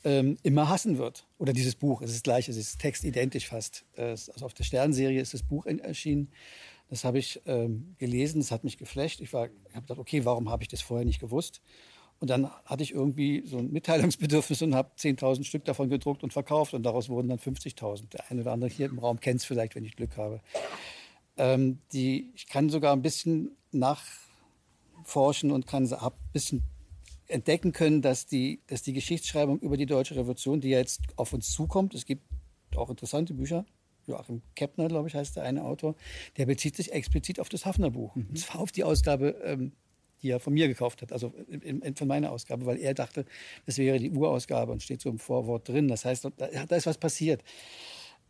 ähm, 0.03 0.37
immer 0.43 0.69
hassen 0.69 0.97
wird. 0.97 1.25
Oder 1.37 1.53
dieses 1.53 1.75
Buch, 1.75 2.01
es 2.01 2.11
ist 2.11 2.23
gleich, 2.23 2.47
es 2.47 2.57
ist 2.57 2.79
textidentisch 2.79 3.47
fast. 3.47 3.85
Äh, 3.95 4.11
also 4.11 4.45
auf 4.45 4.53
der 4.53 4.63
Sternserie 4.63 5.19
ist 5.19 5.33
das 5.33 5.43
Buch 5.43 5.65
erschienen. 5.65 6.29
Das 6.89 7.03
habe 7.03 7.17
ich 7.17 7.41
ähm, 7.47 7.95
gelesen, 7.97 8.39
das 8.39 8.51
hat 8.51 8.63
mich 8.63 8.77
geflasht. 8.77 9.19
Ich 9.21 9.33
habe 9.33 9.49
gedacht, 9.73 9.97
okay, 9.97 10.23
warum 10.23 10.49
habe 10.49 10.63
ich 10.63 10.69
das 10.69 10.81
vorher 10.81 11.05
nicht 11.05 11.19
gewusst? 11.19 11.61
Und 12.19 12.29
dann 12.29 12.49
hatte 12.65 12.83
ich 12.83 12.93
irgendwie 12.93 13.43
so 13.45 13.57
ein 13.57 13.71
Mitteilungsbedürfnis 13.71 14.61
und 14.61 14.75
habe 14.75 14.91
10.000 14.97 15.43
Stück 15.43 15.65
davon 15.65 15.89
gedruckt 15.89 16.23
und 16.23 16.31
verkauft. 16.31 16.73
Und 16.73 16.83
daraus 16.83 17.09
wurden 17.09 17.27
dann 17.27 17.39
50.000. 17.39 18.09
Der 18.09 18.31
eine 18.31 18.41
oder 18.41 18.53
andere 18.53 18.69
hier 18.69 18.85
im 18.85 18.99
Raum 18.99 19.19
kennt 19.19 19.41
es 19.41 19.45
vielleicht, 19.45 19.75
wenn 19.75 19.83
ich 19.83 19.95
Glück 19.95 20.15
habe. 20.15 20.41
Ähm, 21.37 21.79
die, 21.91 22.31
ich 22.35 22.47
kann 22.47 22.69
sogar 22.69 22.93
ein 22.93 23.01
bisschen 23.01 23.51
nachforschen 23.71 25.51
und 25.51 25.67
kann 25.67 25.91
ein 25.91 26.11
bisschen 26.31 26.63
entdecken 27.27 27.71
können, 27.71 28.01
dass 28.01 28.25
die, 28.25 28.61
dass 28.67 28.81
die 28.81 28.93
Geschichtsschreibung 28.93 29.59
über 29.59 29.77
die 29.77 29.85
deutsche 29.85 30.15
Revolution, 30.15 30.61
die 30.61 30.69
ja 30.69 30.79
jetzt 30.79 31.01
auf 31.15 31.33
uns 31.33 31.51
zukommt, 31.51 31.93
es 31.95 32.05
gibt 32.05 32.23
auch 32.75 32.89
interessante 32.89 33.33
Bücher, 33.33 33.65
Joachim 34.07 34.41
Keppner, 34.55 34.87
glaube 34.87 35.07
ich, 35.07 35.15
heißt 35.15 35.35
der 35.35 35.43
eine 35.43 35.63
Autor, 35.63 35.95
der 36.37 36.45
bezieht 36.45 36.75
sich 36.75 36.91
explizit 36.91 37.39
auf 37.39 37.49
das 37.49 37.65
Hafner-Buch. 37.65 38.15
Mhm. 38.15 38.27
Und 38.29 38.39
zwar 38.39 38.61
auf 38.61 38.71
die 38.71 38.83
Ausgabe, 38.83 39.29
ähm, 39.43 39.71
die 40.21 40.29
er 40.29 40.39
von 40.39 40.53
mir 40.53 40.67
gekauft 40.67 41.01
hat, 41.01 41.11
also 41.11 41.33
in, 41.47 41.81
in, 41.81 41.95
von 41.95 42.07
meiner 42.07 42.31
Ausgabe, 42.31 42.65
weil 42.65 42.77
er 42.77 42.93
dachte, 42.93 43.25
das 43.65 43.77
wäre 43.77 43.99
die 43.99 44.11
Urausgabe 44.11 44.71
und 44.71 44.81
steht 44.81 45.01
so 45.01 45.09
im 45.09 45.19
Vorwort 45.19 45.67
drin. 45.67 45.87
Das 45.87 46.05
heißt, 46.05 46.25
da, 46.25 46.65
da 46.65 46.75
ist 46.75 46.85
was 46.85 46.97
passiert. 46.97 47.43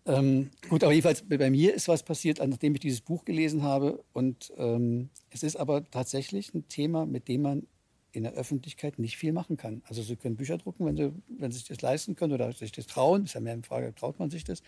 Ähm, 0.07 0.51
gut, 0.69 0.84
aber 0.84 0.93
jedenfalls 0.93 1.23
bei 1.27 1.49
mir 1.49 1.73
ist 1.73 1.88
was 1.88 2.03
passiert, 2.03 2.39
nachdem 2.45 2.76
ich 2.76 2.81
dieses 2.81 3.01
Buch 3.01 3.26
gelesen 3.26 3.63
habe. 3.63 4.03
Und 4.13 4.53
ähm, 4.57 5.09
es 5.31 5.43
ist 5.43 5.55
aber 5.55 5.89
tatsächlich 5.89 6.53
ein 6.53 6.67
Thema, 6.67 7.05
mit 7.05 7.27
dem 7.27 7.41
man 7.41 7.67
in 8.16 8.24
der 8.24 8.34
Öffentlichkeit 8.34 9.00
nicht 9.00 9.18
viel 9.18 9.34
machen 9.34 9.58
kann. 9.58 9.82
Also 9.86 10.02
Sie 10.02 10.16
können 10.16 10.36
Bücher 10.36 10.58
drucken, 10.58 10.86
wenn 10.86 10.96
Sie, 10.96 11.12
wenn 11.28 11.52
Sie 11.52 11.60
sich 11.60 11.68
das 11.68 11.82
leisten 11.82 12.16
können 12.16 12.34
oder 12.34 12.52
sich 12.54 12.72
das 12.72 12.88
trauen. 12.88 13.26
Ist 13.26 13.34
ja 13.34 13.42
mehr 13.42 13.54
eine 13.54 13.64
Frage, 13.64 13.94
traut 13.94 14.20
man 14.20 14.30
sich 14.30 14.44
das? 14.44 14.64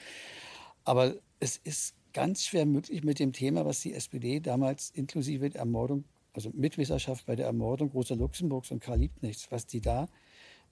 Aber 0.83 1.15
es 1.39 1.57
ist 1.57 1.95
ganz 2.13 2.45
schwer 2.45 2.65
möglich 2.65 3.03
mit 3.03 3.19
dem 3.19 3.33
Thema, 3.33 3.65
was 3.65 3.81
die 3.81 3.93
SPD 3.93 4.39
damals 4.39 4.89
inklusive 4.89 5.49
der 5.49 5.59
Ermordung, 5.59 6.05
also 6.33 6.51
Mitwissenschaft 6.53 7.25
bei 7.25 7.35
der 7.35 7.45
Ermordung 7.45 7.89
Rosa 7.91 8.15
Luxemburgs 8.15 8.71
und 8.71 8.79
Karl 8.79 8.99
Liebknechts, 8.99 9.51
was 9.51 9.65
die 9.65 9.81
da 9.81 10.07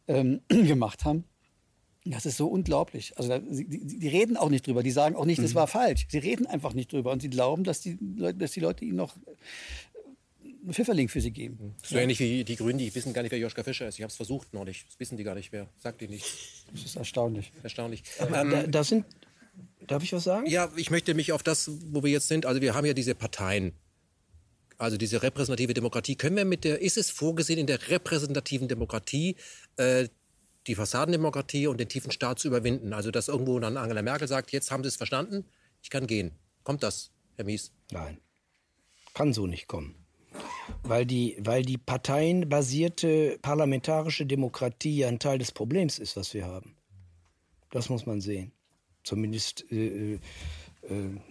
ähm, 0.08 0.42
gemacht 0.48 1.06
haben, 1.06 1.26
das 2.06 2.26
ist 2.28 2.38
so 2.38 2.48
unglaublich. 2.48 3.18
Also 3.18 3.30
da, 3.30 3.40
die, 3.40 3.66
die, 3.68 4.08
reden 4.08 4.38
auch 4.38 4.50
nicht 4.50 4.68
drüber. 4.68 4.84
Die 4.84 4.92
sagen 4.92 5.16
auch 5.16 5.26
nicht, 5.26 5.42
das 5.42 5.52
mhm. 5.52 5.56
war 5.56 5.68
falsch. 5.68 6.06
Sie 6.10 6.20
reden 6.20 6.46
einfach 6.46 6.74
nicht 6.74 6.94
drüber 6.94 7.12
und 7.12 7.22
sie 7.22 7.30
glauben, 7.32 7.64
dass 7.64 7.82
die 7.82 7.98
Leute, 8.16 8.38
dass 8.38 8.52
die 8.52 8.60
Leute 8.60 8.86
ihnen 8.86 8.98
noch 8.98 9.16
Pfifferling 10.72 11.10
für 11.10 11.22
sie 11.22 11.32
geben. 11.32 11.76
So 11.84 11.96
ja. 11.96 12.02
ähnlich 12.02 12.20
wie 12.20 12.44
die 12.44 12.56
Grünen, 12.56 12.80
die 12.80 12.94
wissen 12.94 13.14
gar 13.14 13.22
nicht, 13.22 13.32
wer 13.32 13.40
Joschka 13.40 13.64
Fischer 13.64 13.88
ist. 13.88 13.96
Ich 13.96 14.02
habe 14.02 14.10
es 14.10 14.16
versucht 14.16 14.54
noch 14.54 14.66
nicht. 14.66 14.88
Das 14.88 15.00
wissen 15.00 15.18
die 15.18 15.24
gar 15.24 15.36
nicht, 15.36 15.52
wer. 15.52 15.68
Sagt 15.78 16.02
die 16.02 16.08
nicht. 16.08 16.26
Das 16.72 16.84
ist 16.84 16.96
erstaunlich. 16.96 17.52
Erstaunlich. 17.64 18.04
Ähm, 18.20 18.50
da, 18.50 18.64
da, 18.64 18.84
sind. 18.84 19.06
Darf 19.88 20.04
ich 20.04 20.14
was 20.14 20.24
sagen? 20.24 20.48
Ja, 20.48 20.72
ich 20.76 20.92
möchte 20.92 21.14
mich 21.14 21.32
auf 21.32 21.44
das, 21.44 21.70
wo 21.92 22.04
wir 22.04 22.12
jetzt 22.12 22.28
sind. 22.28 22.46
Also 22.46 22.62
wir 22.62 22.74
haben 22.74 22.86
ja 22.86 22.94
diese 22.94 23.16
Parteien. 23.16 23.74
Also 24.78 24.98
diese 24.98 25.22
repräsentative 25.22 25.74
Demokratie. 25.74 26.16
Können 26.16 26.36
wir 26.36 26.46
mit 26.46 26.64
der, 26.64 26.82
ist 26.82 26.98
es 26.98 27.10
vorgesehen, 27.10 27.60
in 27.60 27.68
der 27.68 27.90
repräsentativen 27.90 28.68
Demokratie 28.68 29.36
äh, 29.78 30.10
die 30.68 30.76
Fassadendemokratie 30.76 31.68
und 31.68 31.80
den 31.80 31.88
tiefen 31.88 32.12
Staat 32.12 32.40
zu 32.40 32.48
überwinden? 32.48 32.92
Also 32.92 33.12
dass 33.12 33.28
irgendwo 33.28 33.60
dann 33.60 33.78
Angela 33.78 34.02
Merkel 34.02 34.28
sagt, 34.28 34.52
jetzt 34.52 34.72
haben 34.72 34.84
Sie 34.84 34.90
es 34.90 34.98
verstanden, 34.98 35.46
ich 35.82 35.90
kann 35.90 36.08
gehen. 36.08 36.32
Kommt 36.64 36.84
das, 36.84 37.12
Herr 37.36 37.46
Mies? 37.46 37.72
Nein, 37.92 38.18
kann 39.14 39.32
so 39.32 39.48
nicht 39.48 39.68
kommen 39.68 40.05
weil 40.84 41.06
die, 41.06 41.38
weil 41.40 41.64
die 41.64 41.78
parteienbasierte 41.78 43.38
parlamentarische 43.42 44.26
Demokratie 44.26 44.98
ja 44.98 45.08
ein 45.08 45.20
Teil 45.20 45.38
des 45.38 45.52
Problems 45.52 46.00
ist, 46.00 46.16
was 46.16 46.34
wir 46.34 46.46
haben. 46.46 46.76
Das 47.72 47.90
muss 47.90 48.06
man 48.06 48.22
sehen. 48.22 48.52
Zumindest 49.04 49.70
äh, 49.72 50.16
äh, 50.16 50.20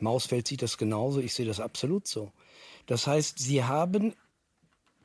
Mausfeld 0.01 0.49
sieht 0.49 0.63
das 0.63 0.79
genauso, 0.79 1.21
ich 1.21 1.35
sehe 1.35 1.47
das 1.47 1.61
absolut 1.61 2.07
so. 2.07 2.33
Das 2.87 3.07
heißt, 3.07 3.39
sie 3.39 3.65
haben 3.65 4.15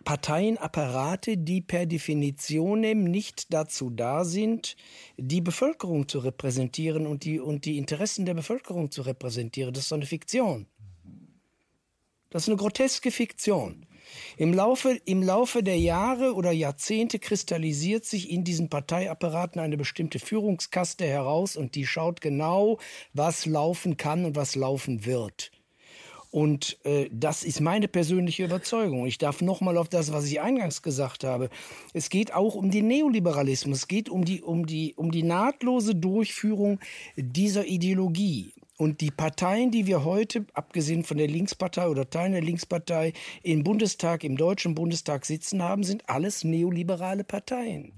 Parteienapparate, 0.05 1.37
die 1.37 1.61
per 1.61 1.85
Definition 1.85 2.81
nicht 2.81 3.53
dazu 3.53 3.89
da 3.89 4.23
sind, 4.23 4.75
die 5.17 5.41
Bevölkerung 5.41 6.07
zu 6.07 6.19
repräsentieren 6.19 7.05
und 7.05 7.25
die, 7.25 7.39
und 7.39 7.65
die 7.65 7.77
Interessen 7.77 8.25
der 8.25 8.33
Bevölkerung 8.33 8.91
zu 8.91 9.01
repräsentieren. 9.01 9.73
Das 9.73 9.83
ist 9.83 9.89
so 9.89 9.95
eine 9.95 10.05
Fiktion. 10.05 10.67
Das 12.29 12.43
ist 12.43 12.49
eine 12.49 12.57
groteske 12.57 13.11
Fiktion. 13.11 13.85
Im 14.37 14.53
Laufe, 14.53 14.99
Im 15.05 15.23
Laufe 15.23 15.63
der 15.63 15.77
Jahre 15.77 16.33
oder 16.33 16.51
Jahrzehnte 16.51 17.19
kristallisiert 17.19 18.05
sich 18.05 18.29
in 18.29 18.43
diesen 18.43 18.69
Parteiapparaten 18.69 19.59
eine 19.59 19.77
bestimmte 19.77 20.19
Führungskaste 20.19 21.05
heraus 21.05 21.55
und 21.55 21.75
die 21.75 21.85
schaut 21.85 22.21
genau, 22.21 22.79
was 23.13 23.45
laufen 23.45 23.97
kann 23.97 24.25
und 24.25 24.35
was 24.35 24.55
laufen 24.55 25.05
wird. 25.05 25.51
Und 26.31 26.77
äh, 26.85 27.09
das 27.11 27.43
ist 27.43 27.59
meine 27.59 27.87
persönliche 27.87 28.43
Überzeugung. 28.43 29.07
Ich 29.07 29.17
darf 29.17 29.41
nochmal 29.41 29.77
auf 29.77 29.89
das, 29.89 30.13
was 30.13 30.25
ich 30.25 30.39
eingangs 30.39 30.83
gesagt 30.83 31.23
habe. 31.23 31.49
Es 31.93 32.09
geht 32.09 32.33
auch 32.33 32.53
um 32.53 32.69
den 32.69 32.87
Neoliberalismus. 32.87 33.79
Es 33.79 33.87
geht 33.87 34.09
um 34.09 34.25
die, 34.25 34.43
um 34.43 34.67
die, 34.67 34.93
um 34.95 35.11
die 35.11 35.23
nahtlose 35.23 35.95
Durchführung 35.95 36.79
dieser 37.15 37.65
Ideologie. 37.65 38.53
Und 38.79 39.01
die 39.01 39.11
Parteien, 39.11 39.71
die 39.71 39.87
wir 39.87 40.05
heute, 40.05 40.45
abgesehen 40.53 41.03
von 41.03 41.17
der 41.17 41.27
Linkspartei 41.27 41.89
oder 41.89 42.09
Teilen 42.09 42.31
der 42.31 42.41
Linkspartei, 42.41 43.11
im 43.43 43.65
Bundestag, 43.65 44.23
im 44.23 44.37
Deutschen 44.37 44.73
Bundestag 44.73 45.25
sitzen 45.25 45.61
haben, 45.61 45.83
sind 45.83 46.07
alles 46.07 46.45
neoliberale 46.45 47.25
Parteien. 47.25 47.91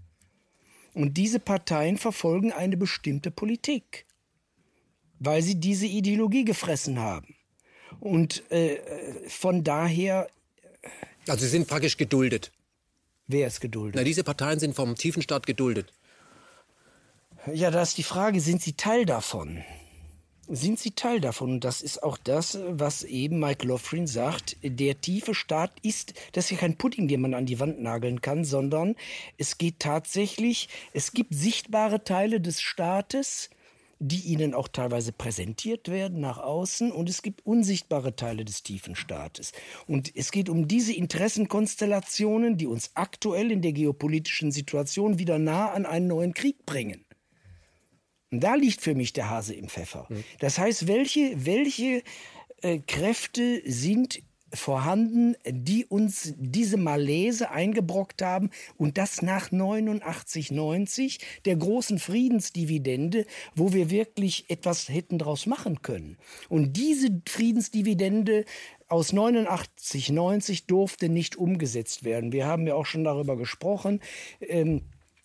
Und 0.95 1.17
diese 1.17 1.39
Parteien 1.39 1.99
verfolgen 1.99 2.51
eine 2.51 2.77
bestimmte 2.77 3.29
Politik, 3.29 4.07
weil 5.19 5.43
sie 5.43 5.59
diese 5.59 5.85
Ideologie 5.85 6.45
gefressen 6.45 6.97
haben. 6.97 7.35
Und 7.99 8.49
äh, 8.51 8.79
von 9.29 9.63
daher. 9.63 10.29
Also 11.27 11.45
sie 11.45 11.51
sind 11.51 11.67
praktisch 11.67 11.95
geduldet. 11.95 12.51
Wer 13.27 13.45
ist 13.45 13.61
geduldet? 13.61 13.97
Na, 13.97 14.03
diese 14.03 14.23
Parteien 14.23 14.57
sind 14.57 14.75
vom 14.75 14.95
tiefen 14.95 15.21
Staat 15.21 15.45
geduldet. 15.45 15.93
Ja, 17.53 17.69
da 17.69 17.83
ist 17.83 17.99
die 17.99 18.03
Frage, 18.03 18.41
sind 18.41 18.63
sie 18.63 18.73
Teil 18.73 19.05
davon? 19.05 19.63
Sind 20.47 20.79
sie 20.79 20.91
Teil 20.91 21.21
davon. 21.21 21.51
Und 21.53 21.63
das 21.63 21.81
ist 21.81 22.03
auch 22.03 22.17
das, 22.17 22.59
was 22.67 23.03
eben 23.03 23.39
Mike 23.39 23.65
Lofrin 23.65 24.07
sagt. 24.07 24.57
Der 24.63 24.99
tiefe 24.99 25.33
Staat 25.33 25.71
ist, 25.81 26.13
das 26.33 26.45
ist 26.45 26.51
ja 26.51 26.57
kein 26.57 26.77
Pudding, 26.77 27.07
den 27.07 27.21
man 27.21 27.33
an 27.33 27.45
die 27.45 27.59
Wand 27.59 27.81
nageln 27.81 28.21
kann, 28.21 28.43
sondern 28.45 28.95
es 29.37 29.57
geht 29.57 29.79
tatsächlich, 29.79 30.69
es 30.93 31.13
gibt 31.13 31.33
sichtbare 31.33 32.03
Teile 32.03 32.41
des 32.41 32.61
Staates, 32.61 33.49
die 34.03 34.21
ihnen 34.21 34.55
auch 34.55 34.67
teilweise 34.67 35.11
präsentiert 35.11 35.87
werden 35.87 36.21
nach 36.21 36.39
außen 36.39 36.91
und 36.91 37.07
es 37.07 37.21
gibt 37.21 37.45
unsichtbare 37.45 38.15
Teile 38.15 38.43
des 38.43 38.63
tiefen 38.63 38.95
Staates. 38.95 39.51
Und 39.87 40.15
es 40.15 40.31
geht 40.31 40.49
um 40.49 40.67
diese 40.67 40.93
Interessenkonstellationen, 40.93 42.57
die 42.57 42.65
uns 42.65 42.91
aktuell 42.95 43.51
in 43.51 43.61
der 43.61 43.73
geopolitischen 43.73 44.51
Situation 44.51 45.19
wieder 45.19 45.37
nah 45.37 45.71
an 45.71 45.85
einen 45.85 46.07
neuen 46.07 46.33
Krieg 46.33 46.65
bringen. 46.65 47.05
Und 48.31 48.41
da 48.41 48.55
liegt 48.55 48.81
für 48.81 48.95
mich 48.95 49.13
der 49.13 49.29
Hase 49.29 49.53
im 49.53 49.67
Pfeffer. 49.67 50.07
Mhm. 50.09 50.23
Das 50.39 50.57
heißt, 50.57 50.87
welche, 50.87 51.45
welche 51.45 52.03
äh, 52.61 52.79
Kräfte 52.79 53.61
sind 53.65 54.21
vorhanden, 54.53 55.35
die 55.45 55.85
uns 55.85 56.33
diese 56.37 56.77
Malaise 56.77 57.51
eingebrockt 57.51 58.21
haben 58.21 58.49
und 58.77 58.97
das 58.97 59.21
nach 59.21 59.51
89, 59.51 60.51
90, 60.51 61.19
der 61.45 61.55
großen 61.55 61.99
Friedensdividende, 61.99 63.25
wo 63.55 63.73
wir 63.73 63.89
wirklich 63.89 64.49
etwas 64.49 64.89
hätten 64.89 65.17
daraus 65.17 65.45
machen 65.45 65.81
können. 65.81 66.17
Und 66.49 66.73
diese 66.75 67.21
Friedensdividende 67.27 68.45
aus 68.87 69.13
89, 69.13 70.09
90 70.09 70.67
durfte 70.67 71.07
nicht 71.07 71.37
umgesetzt 71.37 72.03
werden. 72.03 72.33
Wir 72.33 72.45
haben 72.45 72.67
ja 72.67 72.75
auch 72.75 72.85
schon 72.85 73.05
darüber 73.05 73.37
gesprochen. 73.37 74.01
Ähm, 74.41 74.81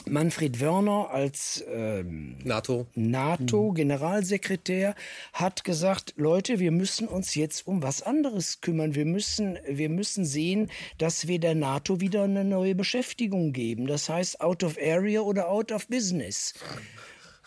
Manfred 0.08 0.60
Wörner 0.60 1.10
als 1.10 1.64
ähm, 1.68 2.36
NATO. 2.44 2.86
NATO-Generalsekretär 2.94 4.94
hat 5.32 5.64
gesagt, 5.64 6.14
Leute, 6.16 6.60
wir 6.60 6.70
müssen 6.70 7.08
uns 7.08 7.34
jetzt 7.34 7.66
um 7.66 7.82
was 7.82 8.02
anderes 8.02 8.60
kümmern. 8.60 8.94
Wir 8.94 9.04
müssen, 9.04 9.58
wir 9.68 9.88
müssen 9.88 10.24
sehen, 10.24 10.70
dass 10.98 11.26
wir 11.26 11.40
der 11.40 11.56
NATO 11.56 12.00
wieder 12.00 12.22
eine 12.22 12.44
neue 12.44 12.76
Beschäftigung 12.76 13.52
geben. 13.52 13.88
Das 13.88 14.08
heißt, 14.08 14.40
out 14.40 14.62
of 14.62 14.78
area 14.78 15.22
oder 15.22 15.48
out 15.48 15.72
of 15.72 15.88
business. 15.88 16.54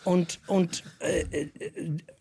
Und, 0.04 0.40
und, 0.46 0.82
äh, 1.00 1.20
äh, 1.20 1.48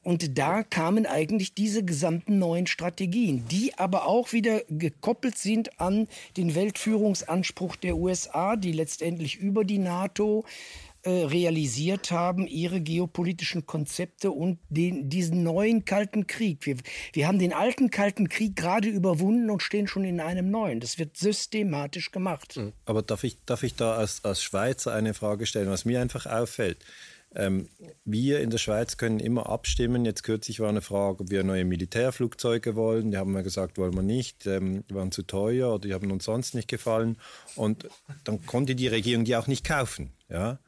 und 0.03 0.37
da 0.37 0.63
kamen 0.63 1.05
eigentlich 1.05 1.53
diese 1.53 1.83
gesamten 1.83 2.37
neuen 2.37 2.67
Strategien, 2.67 3.45
die 3.49 3.77
aber 3.77 4.05
auch 4.05 4.33
wieder 4.33 4.61
gekoppelt 4.67 5.37
sind 5.37 5.79
an 5.79 6.07
den 6.35 6.55
Weltführungsanspruch 6.55 7.77
der 7.77 7.95
USA, 7.95 8.57
die 8.57 8.73
letztendlich 8.73 9.37
über 9.37 9.63
die 9.63 9.77
NATO 9.77 10.45
äh, 11.03 11.11
realisiert 11.11 12.11
haben, 12.11 12.45
ihre 12.45 12.81
geopolitischen 12.81 13.65
Konzepte 13.65 14.31
und 14.31 14.59
den, 14.67 15.09
diesen 15.09 15.43
neuen 15.43 15.85
Kalten 15.85 16.27
Krieg. 16.27 16.65
Wir, 16.65 16.75
wir 17.13 17.25
haben 17.25 17.39
den 17.39 17.53
alten 17.53 17.89
Kalten 17.89 18.27
Krieg 18.27 18.57
gerade 18.57 18.89
überwunden 18.89 19.49
und 19.49 19.63
stehen 19.63 19.87
schon 19.87 20.03
in 20.03 20.19
einem 20.19 20.51
neuen. 20.51 20.81
Das 20.81 20.99
wird 20.99 21.15
systematisch 21.15 22.11
gemacht. 22.11 22.59
Aber 22.83 23.01
darf 23.01 23.23
ich, 23.23 23.37
darf 23.45 23.63
ich 23.63 23.75
da 23.75 23.95
als, 23.95 24.25
als 24.25 24.43
Schweizer 24.43 24.93
eine 24.93 25.13
Frage 25.13 25.45
stellen, 25.45 25.69
was 25.69 25.85
mir 25.85 26.01
einfach 26.01 26.25
auffällt? 26.25 26.79
Ähm, 27.35 27.69
wir 28.05 28.39
in 28.41 28.49
der 28.49 28.57
Schweiz 28.57 28.97
können 28.97 29.19
immer 29.19 29.49
abstimmen. 29.49 30.05
Jetzt 30.05 30.23
kürzlich 30.23 30.59
war 30.59 30.69
eine 30.69 30.81
Frage, 30.81 31.21
ob 31.21 31.29
wir 31.29 31.43
neue 31.43 31.65
Militärflugzeuge 31.65 32.75
wollen. 32.75 33.11
Die 33.11 33.17
haben 33.17 33.33
wir 33.33 33.43
gesagt, 33.43 33.77
wollen 33.77 33.93
wir 33.93 34.01
nicht. 34.01 34.47
Ähm, 34.47 34.83
die 34.89 34.95
waren 34.95 35.11
zu 35.11 35.23
teuer 35.23 35.73
oder 35.75 35.87
die 35.87 35.93
haben 35.93 36.11
uns 36.11 36.25
sonst 36.25 36.55
nicht 36.55 36.67
gefallen. 36.67 37.17
Und 37.55 37.87
dann 38.23 38.45
konnte 38.45 38.75
die 38.75 38.87
Regierung 38.87 39.25
die 39.25 39.35
auch 39.35 39.47
nicht 39.47 39.65
kaufen. 39.65 40.11
Ja? 40.29 40.59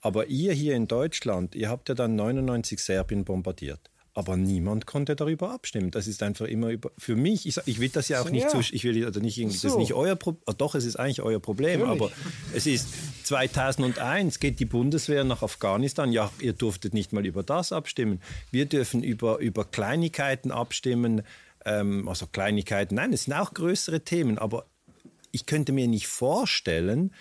Aber 0.00 0.26
ihr 0.26 0.52
hier 0.52 0.74
in 0.74 0.88
Deutschland, 0.88 1.54
ihr 1.54 1.70
habt 1.70 1.88
ja 1.88 1.94
dann 1.94 2.16
99 2.16 2.82
Serbien 2.82 3.24
bombardiert 3.24 3.91
aber 4.14 4.36
niemand 4.36 4.86
konnte 4.86 5.16
darüber 5.16 5.50
abstimmen. 5.50 5.90
Das 5.90 6.06
ist 6.06 6.22
einfach 6.22 6.46
immer 6.46 6.68
über, 6.68 6.90
für 6.98 7.16
mich, 7.16 7.46
ich, 7.46 7.56
ich 7.64 7.80
will 7.80 7.88
das 7.88 8.08
ja 8.08 8.20
auch 8.20 8.26
so, 8.26 8.30
nicht, 8.30 8.42
ja. 8.44 8.48
Zu, 8.48 8.58
ich 8.58 8.84
will 8.84 9.04
also 9.06 9.20
nicht, 9.20 9.42
das 9.42 9.64
ist 9.64 9.76
nicht 9.78 9.94
euer 9.94 10.16
Problem, 10.16 10.42
ah, 10.46 10.52
doch, 10.52 10.74
es 10.74 10.84
ist 10.84 10.96
eigentlich 10.96 11.22
euer 11.22 11.40
Problem, 11.40 11.80
Natürlich. 11.80 12.02
aber 12.02 12.12
es 12.54 12.66
ist 12.66 12.88
2001 13.24 14.38
geht 14.38 14.60
die 14.60 14.66
Bundeswehr 14.66 15.24
nach 15.24 15.42
Afghanistan, 15.42 16.12
ja, 16.12 16.30
ihr 16.40 16.52
durftet 16.52 16.92
nicht 16.92 17.12
mal 17.12 17.24
über 17.24 17.42
das 17.42 17.72
abstimmen. 17.72 18.20
Wir 18.50 18.66
dürfen 18.66 19.02
über, 19.02 19.38
über 19.38 19.64
Kleinigkeiten 19.64 20.50
abstimmen, 20.50 21.22
ähm, 21.64 22.06
also 22.06 22.26
Kleinigkeiten, 22.26 22.96
nein, 22.96 23.12
es 23.14 23.24
sind 23.24 23.34
auch 23.34 23.54
größere 23.54 24.02
Themen, 24.02 24.36
aber 24.36 24.66
ich 25.30 25.46
könnte 25.46 25.72
mir 25.72 25.88
nicht 25.88 26.08
vorstellen, 26.08 27.14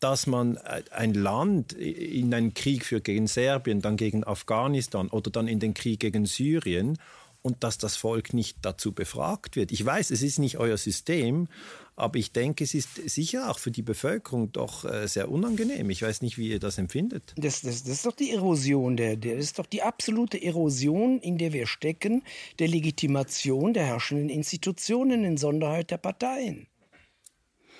dass 0.00 0.26
man 0.26 0.56
äh, 0.56 0.82
ein 0.90 1.14
Land 1.14 1.72
in 1.72 2.32
einen 2.34 2.54
Krieg 2.54 2.84
führt 2.84 3.04
gegen 3.04 3.26
Serbien, 3.26 3.80
dann 3.80 3.96
gegen 3.96 4.24
Afghanistan 4.24 5.08
oder 5.08 5.30
dann 5.30 5.48
in 5.48 5.60
den 5.60 5.74
Krieg 5.74 6.00
gegen 6.00 6.26
Syrien 6.26 6.98
und 7.42 7.62
dass 7.62 7.78
das 7.78 7.96
Volk 7.96 8.34
nicht 8.34 8.58
dazu 8.62 8.92
befragt 8.92 9.54
wird. 9.54 9.70
Ich 9.70 9.84
weiß, 9.84 10.10
es 10.10 10.20
ist 10.20 10.40
nicht 10.40 10.58
euer 10.58 10.76
System, 10.76 11.46
aber 11.94 12.18
ich 12.18 12.32
denke, 12.32 12.64
es 12.64 12.74
ist 12.74 12.96
sicher 13.08 13.50
auch 13.50 13.58
für 13.58 13.70
die 13.70 13.82
Bevölkerung 13.82 14.52
doch 14.52 14.84
äh, 14.84 15.06
sehr 15.06 15.30
unangenehm. 15.30 15.88
Ich 15.88 16.02
weiß 16.02 16.22
nicht, 16.22 16.38
wie 16.38 16.48
ihr 16.48 16.58
das 16.58 16.76
empfindet. 16.76 17.32
Das, 17.36 17.62
das, 17.62 17.84
das 17.84 17.92
ist 17.92 18.06
doch 18.06 18.16
die 18.16 18.32
Erosion, 18.32 18.96
der, 18.96 19.16
der, 19.16 19.36
das 19.36 19.44
ist 19.44 19.58
doch 19.60 19.66
die 19.66 19.82
absolute 19.82 20.42
Erosion, 20.42 21.20
in 21.20 21.38
der 21.38 21.52
wir 21.52 21.66
stecken, 21.66 22.22
der 22.58 22.68
Legitimation 22.68 23.72
der 23.72 23.86
herrschenden 23.86 24.28
Institutionen, 24.28 25.24
in 25.24 25.36
Sonderheit 25.36 25.90
der 25.90 25.98
Parteien. 25.98 26.66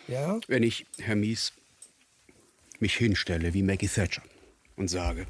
Ja? 0.07 0.39
Wenn 0.47 0.63
ich, 0.63 0.87
Herr 0.99 1.17
Mies, 1.17 1.53
mich 2.81 2.97
hinstelle 2.97 3.55
wie 3.55 3.63
Maggie 3.63 3.89
Thatcher 3.89 4.23
und 4.77 4.89
sage, 4.89 5.27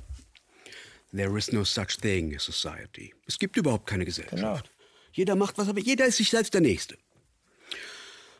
There 1.15 1.37
is 1.39 1.53
no 1.53 1.65
such 1.65 1.99
thing 2.01 2.35
as 2.35 2.45
society. 2.45 3.15
Es 3.27 3.39
gibt 3.39 3.57
überhaupt 3.57 3.87
keine 3.87 4.05
Gesellschaft. 4.05 4.37
Genau. 4.37 4.61
Jeder 5.13 5.35
macht 5.35 5.57
was, 5.57 5.69
aber 5.69 5.81
jeder 5.81 6.05
ist 6.07 6.17
sich 6.17 6.31
selbst 6.31 6.53
der 6.53 6.61
Nächste. 6.61 6.99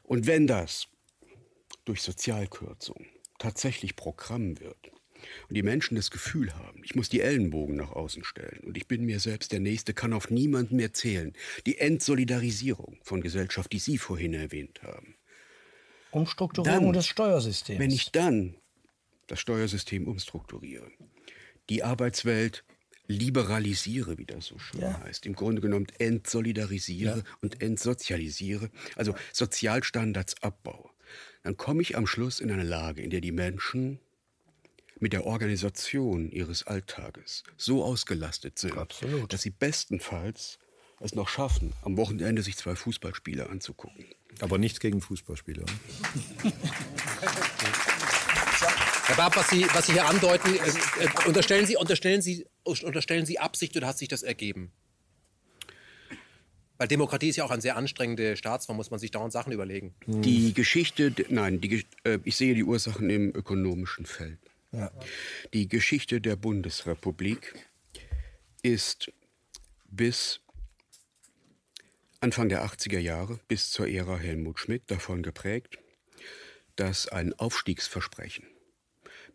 Und 0.03 0.27
wenn 0.27 0.47
das 0.47 0.89
durch 1.85 2.03
Sozialkürzung 2.03 3.07
tatsächlich 3.39 3.97
Programm 3.97 4.61
wird 4.61 4.91
und 5.49 5.57
die 5.57 5.63
Menschen 5.63 5.97
das 5.97 6.11
Gefühl 6.11 6.55
haben, 6.55 6.83
ich 6.85 6.95
muss 6.95 7.09
die 7.09 7.21
Ellenbogen 7.21 7.77
nach 7.77 7.93
außen 7.93 8.25
stellen 8.25 8.61
und 8.65 8.77
ich 8.77 8.87
bin 8.87 9.07
mir 9.07 9.21
selbst 9.21 9.53
der 9.53 9.61
Nächste, 9.61 9.95
kann 9.95 10.13
auf 10.13 10.31
niemanden 10.31 10.77
mehr 10.77 10.93
zählen, 10.93 11.33
die 11.65 11.79
Entsolidarisierung 11.79 12.99
von 13.03 13.23
Gesellschaft, 13.23 13.73
die 13.73 13.79
Sie 13.79 13.97
vorhin 13.97 14.35
erwähnt 14.35 14.83
haben. 14.83 15.17
Umstrukturierung 16.11 16.85
dann, 16.85 16.93
des 16.93 17.07
Steuersystems. 17.07 17.81
Wenn 17.81 17.91
ich 17.91 18.13
dann 18.13 18.57
das 19.27 19.41
Steuersystem 19.41 20.07
umstrukturiere, 20.07 20.91
die 21.69 21.83
Arbeitswelt 21.83 22.65
liberalisiere, 23.09 24.19
wie 24.19 24.27
das 24.27 24.47
so 24.47 24.59
schön 24.59 24.81
ja. 24.81 25.01
heißt. 25.01 25.27
Im 25.27 25.35
Grunde 25.35 25.61
genommen 25.63 25.87
entsolidarisiere 25.99 27.19
ja. 27.19 27.25
und 27.41 27.63
entsozialisiere, 27.63 28.71
also 28.97 29.15
Sozialstandards 29.33 30.43
abbaue. 30.43 30.91
Dann 31.43 31.57
komme 31.57 31.83
ich 31.83 31.97
am 31.97 32.07
Schluss 32.07 32.41
in 32.41 32.51
eine 32.51 32.65
Lage, 32.65 33.03
in 33.03 33.11
der 33.11 33.21
die 33.21 33.33
Menschen 33.33 34.01
mit 34.99 35.13
der 35.13 35.27
Organisation 35.27 36.31
ihres 36.31 36.67
Alltages 36.67 37.45
so 37.57 37.85
ausgelastet 37.85 38.59
sind, 38.59 38.77
Absolut. 38.77 39.33
dass 39.33 39.43
sie 39.43 39.51
bestenfalls 39.51 40.59
es 40.99 41.15
noch 41.15 41.29
schaffen, 41.29 41.75
am 41.83 41.97
Wochenende 41.99 42.43
sich 42.43 42.57
zwei 42.57 42.75
Fußballspiele 42.75 43.51
anzugucken. 43.51 44.07
Aber 44.41 44.59
nichts 44.59 44.81
gegen 44.81 45.01
Fußballspieler. 45.01 45.67
Herr 48.61 49.17
Barb, 49.17 49.37
was 49.37 49.51
Sie, 49.51 49.67
was 49.73 49.87
Sie 49.87 49.93
hier 49.93 50.07
andeuten, 50.07 50.55
äh, 50.55 51.05
äh, 51.05 51.29
unterstellen, 51.29 51.67
Sie, 51.67 51.77
unterstellen, 51.77 52.23
Sie, 52.23 52.47
unterstellen 52.65 53.27
Sie 53.27 53.39
Absicht 53.39 53.77
oder 53.77 53.87
hat 53.87 53.99
sich 53.99 54.09
das 54.09 54.23
ergeben? 54.23 54.73
Weil 56.79 56.89
Demokratie 56.89 57.29
ist 57.29 57.37
ja 57.37 57.45
auch 57.45 57.51
eine 57.51 57.63
sehr 57.63 57.77
anstrengende 57.77 58.37
Staatsform, 58.37 58.77
muss 58.77 58.91
man 58.91 59.01
sich 59.01 59.11
dauernd 59.11 59.33
Sachen 59.33 59.53
überlegen. 59.53 59.95
Die 60.07 60.53
Geschichte, 60.53 61.15
nein, 61.29 61.61
die, 61.61 61.87
äh, 62.05 62.19
ich 62.25 62.37
sehe 62.37 62.55
die 62.55 62.65
Ursachen 62.65 63.09
im 63.11 63.35
ökonomischen 63.35 64.07
Feld. 64.07 64.39
Ja. 64.73 64.91
Die 65.55 65.69
Geschichte 65.69 66.21
der 66.21 66.37
Bundesrepublik 66.37 67.55
ist 68.63 69.13
bis 69.85 70.41
Anfang 72.21 72.49
der 72.49 72.65
80er 72.65 72.99
Jahre, 72.99 73.39
bis 73.49 73.71
zur 73.71 73.89
Ära 73.89 74.17
Helmut 74.19 74.59
Schmidt 74.59 74.91
davon 74.91 75.23
geprägt, 75.23 75.79
dass 76.77 77.09
ein 77.09 77.33
Aufstiegsversprechen 77.35 78.47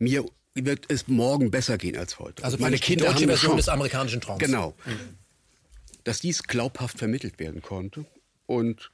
mir 0.02 0.26
wird 0.54 0.92
es 0.92 1.08
morgen 1.08 1.52
besser 1.52 1.78
gehen 1.78 1.98
als 1.98 2.20
heute. 2.20 2.44
Also 2.44 2.58
meine 2.58 2.78
Kinder 2.78 3.06
die 3.06 3.12
deutsche 3.12 3.22
haben 3.22 3.30
Version 3.30 3.58
des 3.58 3.70
amerikanischen 3.70 4.20
Traums. 4.20 4.40
Genau. 4.40 4.76
Mhm. 4.86 5.18
Dass 6.04 6.20
dies 6.20 6.44
glaubhaft 6.44 6.98
vermittelt 6.98 7.40
werden 7.40 7.62
konnte 7.62 8.06
und 8.48 8.92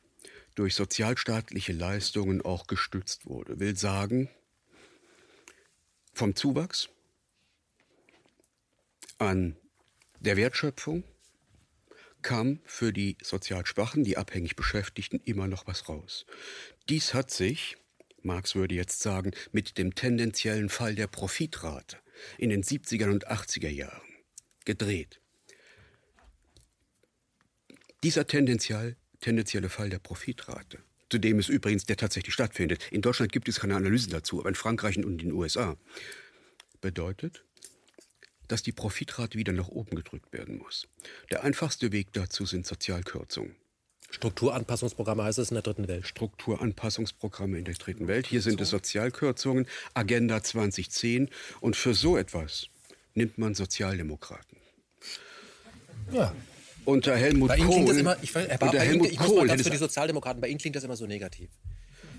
durch 0.55 0.75
sozialstaatliche 0.75 1.71
Leistungen 1.71 2.41
auch 2.41 2.67
gestützt 2.67 3.25
wurde, 3.25 3.59
will 3.59 3.77
sagen, 3.77 4.29
vom 6.13 6.35
Zuwachs 6.35 6.89
an 9.17 9.55
der 10.19 10.35
Wertschöpfung 10.35 11.03
kam 12.21 12.59
für 12.65 12.91
die 12.91 13.17
sozial 13.23 13.65
Schwachen, 13.65 14.03
die 14.03 14.17
abhängig 14.17 14.55
Beschäftigten, 14.55 15.21
immer 15.23 15.47
noch 15.47 15.65
was 15.67 15.87
raus. 15.87 16.25
Dies 16.89 17.13
hat 17.13 17.31
sich 17.31 17.77
Marx 18.23 18.55
würde 18.55 18.75
jetzt 18.75 19.01
sagen, 19.01 19.31
mit 19.51 19.77
dem 19.77 19.95
tendenziellen 19.95 20.69
Fall 20.69 20.95
der 20.95 21.07
Profitrate 21.07 21.97
in 22.37 22.49
den 22.49 22.63
70er 22.63 23.09
und 23.09 23.27
80er 23.29 23.69
Jahren 23.69 24.01
gedreht. 24.65 25.21
Dieser 28.03 28.27
tendenziell, 28.27 28.95
tendenzielle 29.21 29.69
Fall 29.69 29.89
der 29.89 29.99
Profitrate, 29.99 30.79
zu 31.09 31.17
dem 31.17 31.39
es 31.39 31.49
übrigens 31.49 31.85
der 31.85 31.97
tatsächlich 31.97 32.33
stattfindet, 32.33 32.87
in 32.91 33.01
Deutschland 33.01 33.31
gibt 33.31 33.47
es 33.49 33.59
keine 33.59 33.75
Analysen 33.75 34.11
dazu, 34.11 34.39
aber 34.39 34.49
in 34.49 34.55
Frankreich 34.55 34.97
und 34.97 35.03
in 35.03 35.17
den 35.17 35.31
USA, 35.31 35.77
bedeutet, 36.81 37.43
dass 38.47 38.63
die 38.63 38.71
Profitrate 38.71 39.37
wieder 39.37 39.51
nach 39.51 39.67
oben 39.67 39.95
gedrückt 39.95 40.31
werden 40.31 40.57
muss. 40.57 40.87
Der 41.31 41.43
einfachste 41.43 41.91
Weg 41.91 42.13
dazu 42.13 42.45
sind 42.45 42.65
Sozialkürzungen. 42.65 43.55
Strukturanpassungsprogramme 44.09 45.23
heißt 45.23 45.37
es 45.39 45.51
in 45.51 45.55
der 45.55 45.63
dritten 45.63 45.87
Welt. 45.87 46.07
Strukturanpassungsprogramme 46.07 47.57
in 47.57 47.65
der 47.65 47.73
dritten 47.75 48.07
Welt. 48.07 48.27
Hier 48.27 48.41
sind 48.41 48.61
es 48.61 48.69
Sozialkürzungen, 48.69 49.67
Agenda 49.93 50.41
2010. 50.41 51.29
Und 51.59 51.75
für 51.75 51.93
so 51.93 52.17
etwas 52.17 52.67
nimmt 53.15 53.37
man 53.37 53.53
Sozialdemokraten. 53.53 54.57
Ja. 56.11 56.33
unter 56.85 57.17
Helmut 57.17 57.49
Kohl. 57.49 57.67
klingt 57.67 57.89
das 57.89 57.97
immer, 57.97 58.15
ich, 58.21 58.33
Herr 58.33 58.43
unter 58.43 58.57
bei 58.57 58.67
Ihnen, 58.67 58.79
Helmut 58.79 59.11
ich 59.11 59.19
muss 59.19 59.27
Kohl 59.27 59.37
mal 59.39 59.47
ganz 59.47 59.59
hätte 59.59 59.63
für 59.65 59.69
die 59.71 59.77
Sozialdemokraten, 59.77 60.41
bei 60.41 60.47
Ihnen 60.47 60.59
klingt 60.59 60.75
das 60.77 60.85
immer 60.85 60.95
so 60.95 61.05
negativ. 61.05 61.49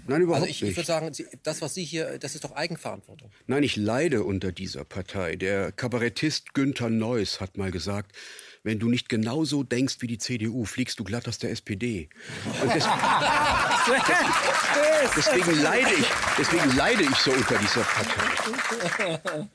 Nein, 0.06 0.22
überhaupt 0.22 0.42
Also 0.42 0.50
ich, 0.50 0.62
ich 0.62 0.68
nicht. 0.68 0.76
würde 0.76 0.86
sagen, 0.86 1.12
das, 1.42 1.60
was 1.62 1.74
Sie 1.74 1.84
hier, 1.84 2.18
das 2.18 2.34
ist 2.34 2.44
doch 2.44 2.52
Eigenverantwortung. 2.52 3.30
Nein, 3.46 3.62
ich 3.62 3.76
leide 3.76 4.24
unter 4.24 4.52
dieser 4.52 4.84
Partei. 4.84 5.36
Der 5.36 5.70
Kabarettist 5.72 6.54
Günther 6.54 6.90
Neuss 6.90 7.40
hat 7.40 7.58
mal 7.58 7.70
gesagt, 7.70 8.14
wenn 8.62 8.78
du 8.78 8.88
nicht 8.88 9.08
genauso 9.08 9.62
denkst 9.62 9.96
wie 10.00 10.06
die 10.06 10.18
CDU, 10.18 10.64
fliegst 10.64 10.98
du 10.98 11.04
glatt 11.04 11.28
aus 11.28 11.38
der 11.38 11.50
SPD. 11.50 12.08
Des, 12.62 12.84
deswegen, 15.16 15.62
leide 15.62 15.90
ich, 15.98 16.06
deswegen 16.38 16.76
leide 16.76 17.02
ich 17.02 17.16
so 17.16 17.32
unter 17.32 17.58
dieser 17.58 17.82
Partei. 17.82 19.48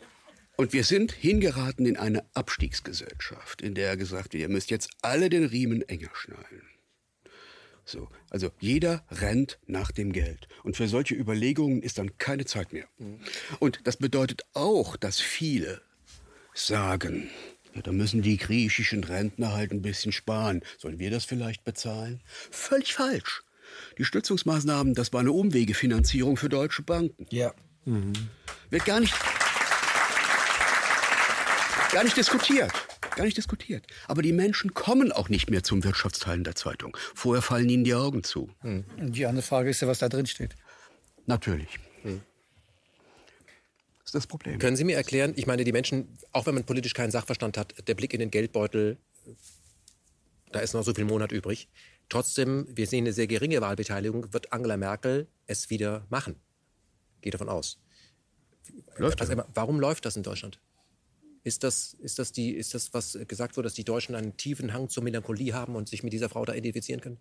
Und 0.55 0.73
wir 0.73 0.83
sind 0.83 1.11
hingeraten 1.11 1.85
in 1.85 1.97
eine 1.97 2.23
Abstiegsgesellschaft, 2.33 3.61
in 3.61 3.73
der 3.73 3.97
gesagt 3.97 4.33
wird, 4.33 4.41
ihr 4.41 4.49
müsst 4.49 4.69
jetzt 4.69 4.89
alle 5.01 5.29
den 5.29 5.45
Riemen 5.45 5.81
enger 5.89 6.11
schnallen. 6.13 6.61
So, 7.85 8.07
also 8.29 8.51
jeder 8.59 9.03
rennt 9.11 9.59
nach 9.65 9.91
dem 9.91 10.13
Geld. 10.13 10.47
Und 10.63 10.77
für 10.77 10.87
solche 10.87 11.15
Überlegungen 11.15 11.81
ist 11.81 11.97
dann 11.97 12.17
keine 12.17 12.45
Zeit 12.45 12.71
mehr. 12.71 12.85
Und 13.59 13.81
das 13.83 13.97
bedeutet 13.97 14.43
auch, 14.53 14.95
dass 14.95 15.19
viele 15.19 15.81
sagen, 16.53 17.29
ja, 17.75 17.81
da 17.81 17.91
müssen 17.91 18.21
die 18.21 18.37
griechischen 18.37 19.03
Rentner 19.03 19.53
halt 19.53 19.71
ein 19.71 19.81
bisschen 19.81 20.11
sparen. 20.11 20.61
Sollen 20.77 20.99
wir 20.99 21.11
das 21.11 21.25
vielleicht 21.25 21.63
bezahlen? 21.63 22.21
Völlig 22.51 22.93
falsch. 22.93 23.43
Die 23.97 24.05
Stützungsmaßnahmen, 24.05 24.93
das 24.93 25.13
war 25.13 25.21
eine 25.21 25.31
Umwegefinanzierung 25.31 26.37
für 26.37 26.49
deutsche 26.49 26.83
Banken. 26.83 27.25
Ja. 27.31 27.53
Wird 28.69 28.85
gar 28.85 28.99
nicht, 28.99 29.13
gar 31.91 32.03
nicht 32.03 32.15
diskutiert. 32.15 32.71
Gar 33.15 33.25
nicht 33.25 33.37
diskutiert. 33.37 33.85
Aber 34.07 34.21
die 34.21 34.33
Menschen 34.33 34.73
kommen 34.73 35.11
auch 35.11 35.29
nicht 35.29 35.49
mehr 35.49 35.63
zum 35.63 35.83
Wirtschaftsteilen 35.83 36.43
der 36.43 36.55
Zeitung. 36.55 36.97
Vorher 37.13 37.41
fallen 37.41 37.69
ihnen 37.69 37.83
die 37.83 37.93
Augen 37.93 38.23
zu. 38.23 38.49
Und 38.63 38.85
die 38.97 39.25
andere 39.25 39.43
Frage 39.43 39.69
ist 39.69 39.81
ja, 39.81 39.87
was 39.87 39.99
da 39.99 40.09
drin 40.09 40.25
steht. 40.25 40.55
Natürlich. 41.25 41.79
Das 44.13 44.19
ist 44.19 44.25
das 44.25 44.27
Problem. 44.27 44.59
Können 44.59 44.75
Sie 44.75 44.83
mir 44.83 44.95
erklären, 44.95 45.33
ich 45.35 45.47
meine, 45.47 45.63
die 45.63 45.71
Menschen, 45.71 46.19
auch 46.33 46.45
wenn 46.45 46.53
man 46.53 46.65
politisch 46.65 46.93
keinen 46.93 47.09
Sachverstand 47.09 47.57
hat, 47.57 47.87
der 47.87 47.95
Blick 47.95 48.13
in 48.13 48.19
den 48.19 48.29
Geldbeutel, 48.29 48.99
da 50.51 50.59
ist 50.59 50.75
noch 50.75 50.83
so 50.83 50.93
viel 50.93 51.05
Monat 51.05 51.31
übrig. 51.31 51.67
Trotzdem, 52.09 52.67
wir 52.69 52.85
sehen 52.85 53.05
eine 53.05 53.13
sehr 53.13 53.25
geringe 53.25 53.59
Wahlbeteiligung, 53.61 54.31
wird 54.31 54.53
Angela 54.53 54.77
Merkel 54.77 55.27
es 55.47 55.71
wieder 55.71 56.05
machen. 56.11 56.35
Gehe 57.21 57.31
davon 57.31 57.49
aus. 57.49 57.79
Läuft 58.97 59.19
Also, 59.19 59.33
warum 59.55 59.79
läuft 59.79 60.05
das 60.05 60.15
in 60.15 60.21
Deutschland? 60.21 60.59
Ist 61.43 61.63
das, 61.63 61.95
ist, 61.95 62.19
das 62.19 62.31
die, 62.31 62.51
ist 62.51 62.75
das, 62.75 62.93
was 62.93 63.17
gesagt 63.27 63.57
wurde, 63.57 63.65
dass 63.65 63.73
die 63.73 63.83
Deutschen 63.83 64.13
einen 64.13 64.37
tiefen 64.37 64.73
Hang 64.73 64.89
zur 64.89 65.01
Melancholie 65.01 65.55
haben 65.55 65.75
und 65.75 65.89
sich 65.89 66.03
mit 66.03 66.13
dieser 66.13 66.29
Frau 66.29 66.45
da 66.45 66.53
identifizieren 66.53 67.01
können? 67.01 67.17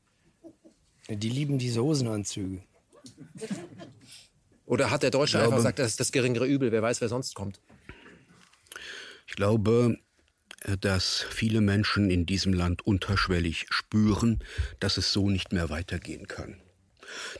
Die 1.08 1.30
lieben 1.30 1.56
diese 1.56 1.82
Hosenanzüge. 1.82 2.62
Oder 4.72 4.90
hat 4.90 5.02
der 5.02 5.10
Deutsche 5.10 5.32
glaube- 5.32 5.44
einfach 5.48 5.58
gesagt, 5.58 5.78
das 5.78 5.88
ist 5.88 6.00
das 6.00 6.12
geringere 6.12 6.46
Übel, 6.46 6.72
wer 6.72 6.80
weiß, 6.80 7.02
wer 7.02 7.08
sonst 7.10 7.34
kommt? 7.34 7.60
Ich 9.26 9.34
glaube, 9.36 9.98
dass 10.80 11.26
viele 11.28 11.60
Menschen 11.60 12.10
in 12.10 12.24
diesem 12.24 12.54
Land 12.54 12.86
unterschwellig 12.86 13.66
spüren, 13.68 14.42
dass 14.80 14.96
es 14.96 15.12
so 15.12 15.28
nicht 15.28 15.52
mehr 15.52 15.68
weitergehen 15.68 16.26
kann. 16.26 16.56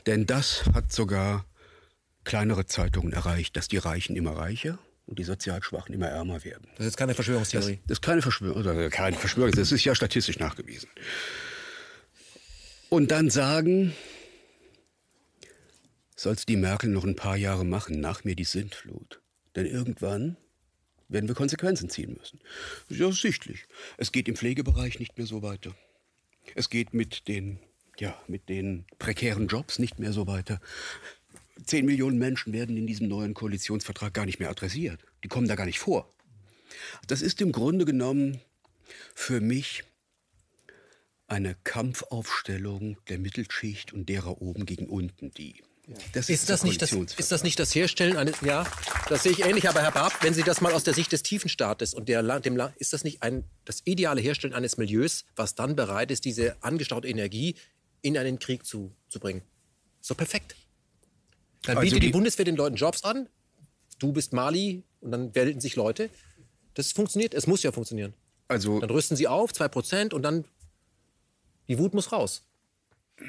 Denn 0.05 0.27
das 0.27 0.65
hat 0.75 0.91
sogar 0.91 1.47
kleinere 2.23 2.67
Zeitungen 2.67 3.13
erreicht, 3.13 3.57
dass 3.57 3.67
die 3.67 3.77
Reichen 3.77 4.15
immer 4.15 4.37
reicher 4.37 4.77
und 5.07 5.17
die 5.17 5.23
sozial 5.23 5.63
Schwachen 5.63 5.93
immer 5.95 6.09
ärmer 6.09 6.43
werden. 6.43 6.67
Das 6.77 6.85
ist 6.85 6.97
keine 6.97 7.13
Das, 7.13 7.15
Verschwörungstheorie. 7.15 7.79
das 7.87 7.95
ist 7.97 8.01
keine 8.03 8.21
Verschwörung, 8.21 8.89
keine 8.91 9.17
Verschwörung, 9.17 9.53
das 9.53 9.71
ist 9.71 9.83
ja 9.83 9.95
statistisch 9.95 10.37
nachgewiesen. 10.37 10.87
Und 12.89 13.09
dann 13.09 13.31
sagen, 13.31 13.93
soll's 16.23 16.45
die 16.45 16.55
Merkel 16.55 16.89
noch 16.89 17.03
ein 17.03 17.15
paar 17.15 17.35
Jahre 17.35 17.65
machen, 17.65 17.99
nach 17.99 18.23
mir 18.23 18.35
die 18.35 18.45
Sintflut. 18.45 19.21
Denn 19.55 19.65
irgendwann 19.65 20.37
werden 21.09 21.27
wir 21.27 21.35
Konsequenzen 21.35 21.89
ziehen 21.89 22.15
müssen. 22.17 22.39
Das 22.87 22.97
ist 22.97 23.01
ja 23.01 23.11
sichtlich. 23.11 23.65
Es 23.97 24.11
geht 24.11 24.27
im 24.27 24.35
Pflegebereich 24.35 24.99
nicht 24.99 25.17
mehr 25.17 25.27
so 25.27 25.43
weiter. 25.43 25.75
Es 26.55 26.69
geht 26.69 26.93
mit 26.93 27.27
den, 27.27 27.59
ja, 27.99 28.17
mit 28.27 28.49
den 28.49 28.85
prekären 28.99 29.47
Jobs 29.47 29.79
nicht 29.79 29.99
mehr 29.99 30.13
so 30.13 30.25
weiter. 30.25 30.59
Zehn 31.65 31.85
Millionen 31.85 32.17
Menschen 32.17 32.53
werden 32.53 32.77
in 32.77 32.87
diesem 32.87 33.07
neuen 33.09 33.33
Koalitionsvertrag 33.33 34.13
gar 34.13 34.25
nicht 34.25 34.39
mehr 34.39 34.49
adressiert. 34.49 35.05
Die 35.23 35.27
kommen 35.27 35.47
da 35.47 35.55
gar 35.55 35.65
nicht 35.65 35.79
vor. 35.79 36.11
Das 37.07 37.21
ist 37.21 37.41
im 37.41 37.51
Grunde 37.51 37.85
genommen 37.85 38.39
für 39.13 39.39
mich 39.39 39.83
eine 41.27 41.55
Kampfaufstellung 41.63 42.97
der 43.09 43.19
Mittelschicht 43.19 43.93
und 43.93 44.07
derer 44.09 44.41
oben 44.41 44.65
gegen 44.65 44.87
unten, 44.87 45.31
die. 45.31 45.61
Das 46.13 46.29
Ist 46.29 46.49
das, 46.49 46.61
der 46.61 46.69
nicht 46.69 46.81
das, 46.81 46.93
ist 46.93 47.31
das 47.31 47.43
nicht 47.43 47.59
das 47.59 47.75
Herstellen 47.75 48.15
eines, 48.15 48.39
ja, 48.39 48.65
das 49.09 49.23
sehe 49.23 49.33
ich 49.33 49.43
ähnlich, 49.43 49.67
aber 49.67 49.81
Herr 49.81 49.91
Barth, 49.91 50.13
wenn 50.21 50.33
Sie 50.33 50.43
das 50.43 50.61
mal 50.61 50.71
aus 50.71 50.85
der 50.85 50.93
Sicht 50.93 51.11
des 51.11 51.23
Tiefenstaates 51.23 51.93
und 51.93 52.07
der, 52.07 52.23
dem, 52.39 52.55
La- 52.55 52.71
ist 52.77 52.93
das 52.93 53.03
nicht 53.03 53.21
ein, 53.21 53.43
das 53.65 53.81
ideale 53.83 54.21
Herstellen 54.21 54.53
eines 54.53 54.77
Milieus, 54.77 55.25
was 55.35 55.55
dann 55.55 55.75
bereit 55.75 56.09
ist, 56.09 56.23
diese 56.23 56.55
angestaute 56.63 57.09
Energie 57.09 57.55
in 58.01 58.17
einen 58.17 58.39
Krieg 58.39 58.65
zu, 58.65 58.95
zu 59.09 59.19
bringen? 59.19 59.41
So 59.99 60.15
perfekt. 60.15 60.55
Dann 61.63 61.75
Also 61.77 61.81
bietet 61.85 62.01
die, 62.03 62.05
die- 62.07 62.11
Bundeswehr 62.13 62.45
den 62.45 62.55
Leuten 62.55 62.77
Jobs 62.77 63.03
an, 63.03 63.27
du 63.99 64.13
bist 64.13 64.31
Mali 64.31 64.83
und 65.01 65.11
dann 65.11 65.35
wählen 65.35 65.59
sich 65.59 65.75
Leute. 65.75 66.09
Das 66.75 66.93
funktioniert, 66.93 67.33
es 67.33 67.45
muss 67.45 67.61
ja 67.61 67.73
funktionieren. 67.73 68.13
Also 68.47 68.79
Dann 68.79 68.89
rüsten 68.89 69.17
sie 69.17 69.27
auf, 69.27 69.51
2% 69.51 70.13
und 70.13 70.21
dann, 70.21 70.45
die 71.67 71.77
Wut 71.77 71.93
muss 71.93 72.13
raus. 72.13 72.43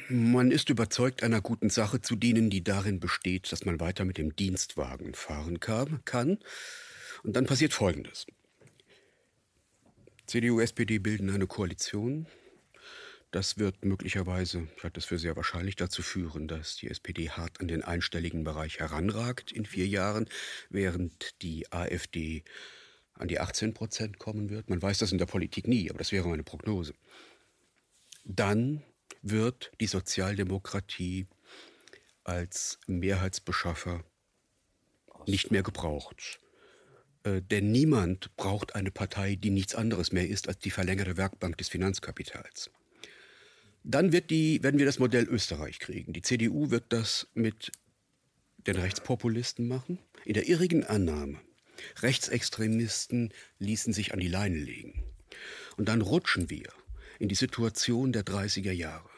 Man 0.08 0.50
ist 0.50 0.70
überzeugt, 0.70 1.22
einer 1.22 1.40
guten 1.40 1.70
Sache 1.70 2.00
zu 2.00 2.16
dienen, 2.16 2.50
die 2.50 2.62
darin 2.62 3.00
besteht, 3.00 3.50
dass 3.52 3.64
man 3.64 3.80
weiter 3.80 4.04
mit 4.04 4.18
dem 4.18 4.34
Dienstwagen 4.34 5.14
fahren 5.14 5.60
kann. 5.60 6.38
Und 7.22 7.36
dann 7.36 7.46
passiert 7.46 7.72
Folgendes. 7.72 8.26
CDU, 10.26 10.60
SPD 10.60 10.98
bilden 10.98 11.30
eine 11.30 11.46
Koalition. 11.46 12.26
Das 13.30 13.58
wird 13.58 13.84
möglicherweise, 13.84 14.68
ich 14.76 14.84
halte 14.84 15.00
das 15.00 15.06
für 15.06 15.18
sehr 15.18 15.36
wahrscheinlich, 15.36 15.76
dazu 15.76 16.02
führen, 16.02 16.46
dass 16.48 16.76
die 16.76 16.88
SPD 16.88 17.30
hart 17.30 17.60
an 17.60 17.68
den 17.68 17.82
einstelligen 17.82 18.44
Bereich 18.44 18.78
heranragt 18.78 19.52
in 19.52 19.66
vier 19.66 19.86
Jahren, 19.86 20.28
während 20.70 21.42
die 21.42 21.70
AfD 21.72 22.44
an 23.14 23.28
die 23.28 23.40
18 23.40 23.74
Prozent 23.74 24.18
kommen 24.18 24.50
wird. 24.50 24.70
Man 24.70 24.80
weiß 24.80 24.98
das 24.98 25.12
in 25.12 25.18
der 25.18 25.26
Politik 25.26 25.66
nie, 25.66 25.90
aber 25.90 25.98
das 25.98 26.12
wäre 26.12 26.28
meine 26.28 26.44
Prognose 26.44 26.94
dann 28.24 28.82
wird 29.22 29.72
die 29.80 29.86
Sozialdemokratie 29.86 31.26
als 32.24 32.78
Mehrheitsbeschaffer 32.86 34.04
nicht 35.26 35.50
mehr 35.50 35.62
gebraucht. 35.62 36.40
Äh, 37.22 37.42
denn 37.42 37.72
niemand 37.72 38.34
braucht 38.36 38.74
eine 38.74 38.90
Partei, 38.90 39.36
die 39.36 39.50
nichts 39.50 39.74
anderes 39.74 40.12
mehr 40.12 40.28
ist 40.28 40.48
als 40.48 40.58
die 40.58 40.70
verlängerte 40.70 41.16
Werkbank 41.16 41.58
des 41.58 41.68
Finanzkapitals. 41.68 42.70
Dann 43.82 44.12
wird 44.12 44.30
die, 44.30 44.62
werden 44.62 44.78
wir 44.78 44.86
das 44.86 44.98
Modell 44.98 45.24
Österreich 45.24 45.78
kriegen. 45.78 46.12
Die 46.12 46.22
CDU 46.22 46.70
wird 46.70 46.84
das 46.88 47.28
mit 47.34 47.72
den 48.66 48.76
Rechtspopulisten 48.76 49.68
machen, 49.68 49.98
in 50.24 50.34
der 50.34 50.48
irrigen 50.48 50.84
Annahme. 50.84 51.38
Rechtsextremisten 52.00 53.32
ließen 53.58 53.92
sich 53.92 54.14
an 54.14 54.20
die 54.20 54.28
Leine 54.28 54.56
legen. 54.56 55.04
Und 55.76 55.88
dann 55.88 56.00
rutschen 56.00 56.48
wir 56.48 56.72
in 57.18 57.28
die 57.28 57.34
Situation 57.34 58.12
der 58.12 58.24
30er 58.24 58.72
Jahre, 58.72 59.08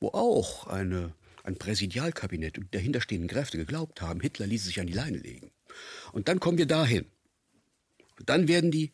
wo 0.00 0.08
auch 0.08 0.66
eine, 0.66 1.14
ein 1.44 1.56
Präsidialkabinett 1.56 2.58
und 2.58 2.74
dahinterstehenden 2.74 3.28
Kräfte 3.28 3.56
geglaubt 3.58 4.00
haben, 4.00 4.20
Hitler 4.20 4.46
ließe 4.46 4.66
sich 4.66 4.80
an 4.80 4.86
die 4.86 4.92
Leine 4.92 5.18
legen. 5.18 5.50
Und 6.12 6.28
dann 6.28 6.40
kommen 6.40 6.58
wir 6.58 6.66
dahin. 6.66 7.06
Und 8.18 8.28
dann 8.28 8.48
werden 8.48 8.70
die 8.70 8.92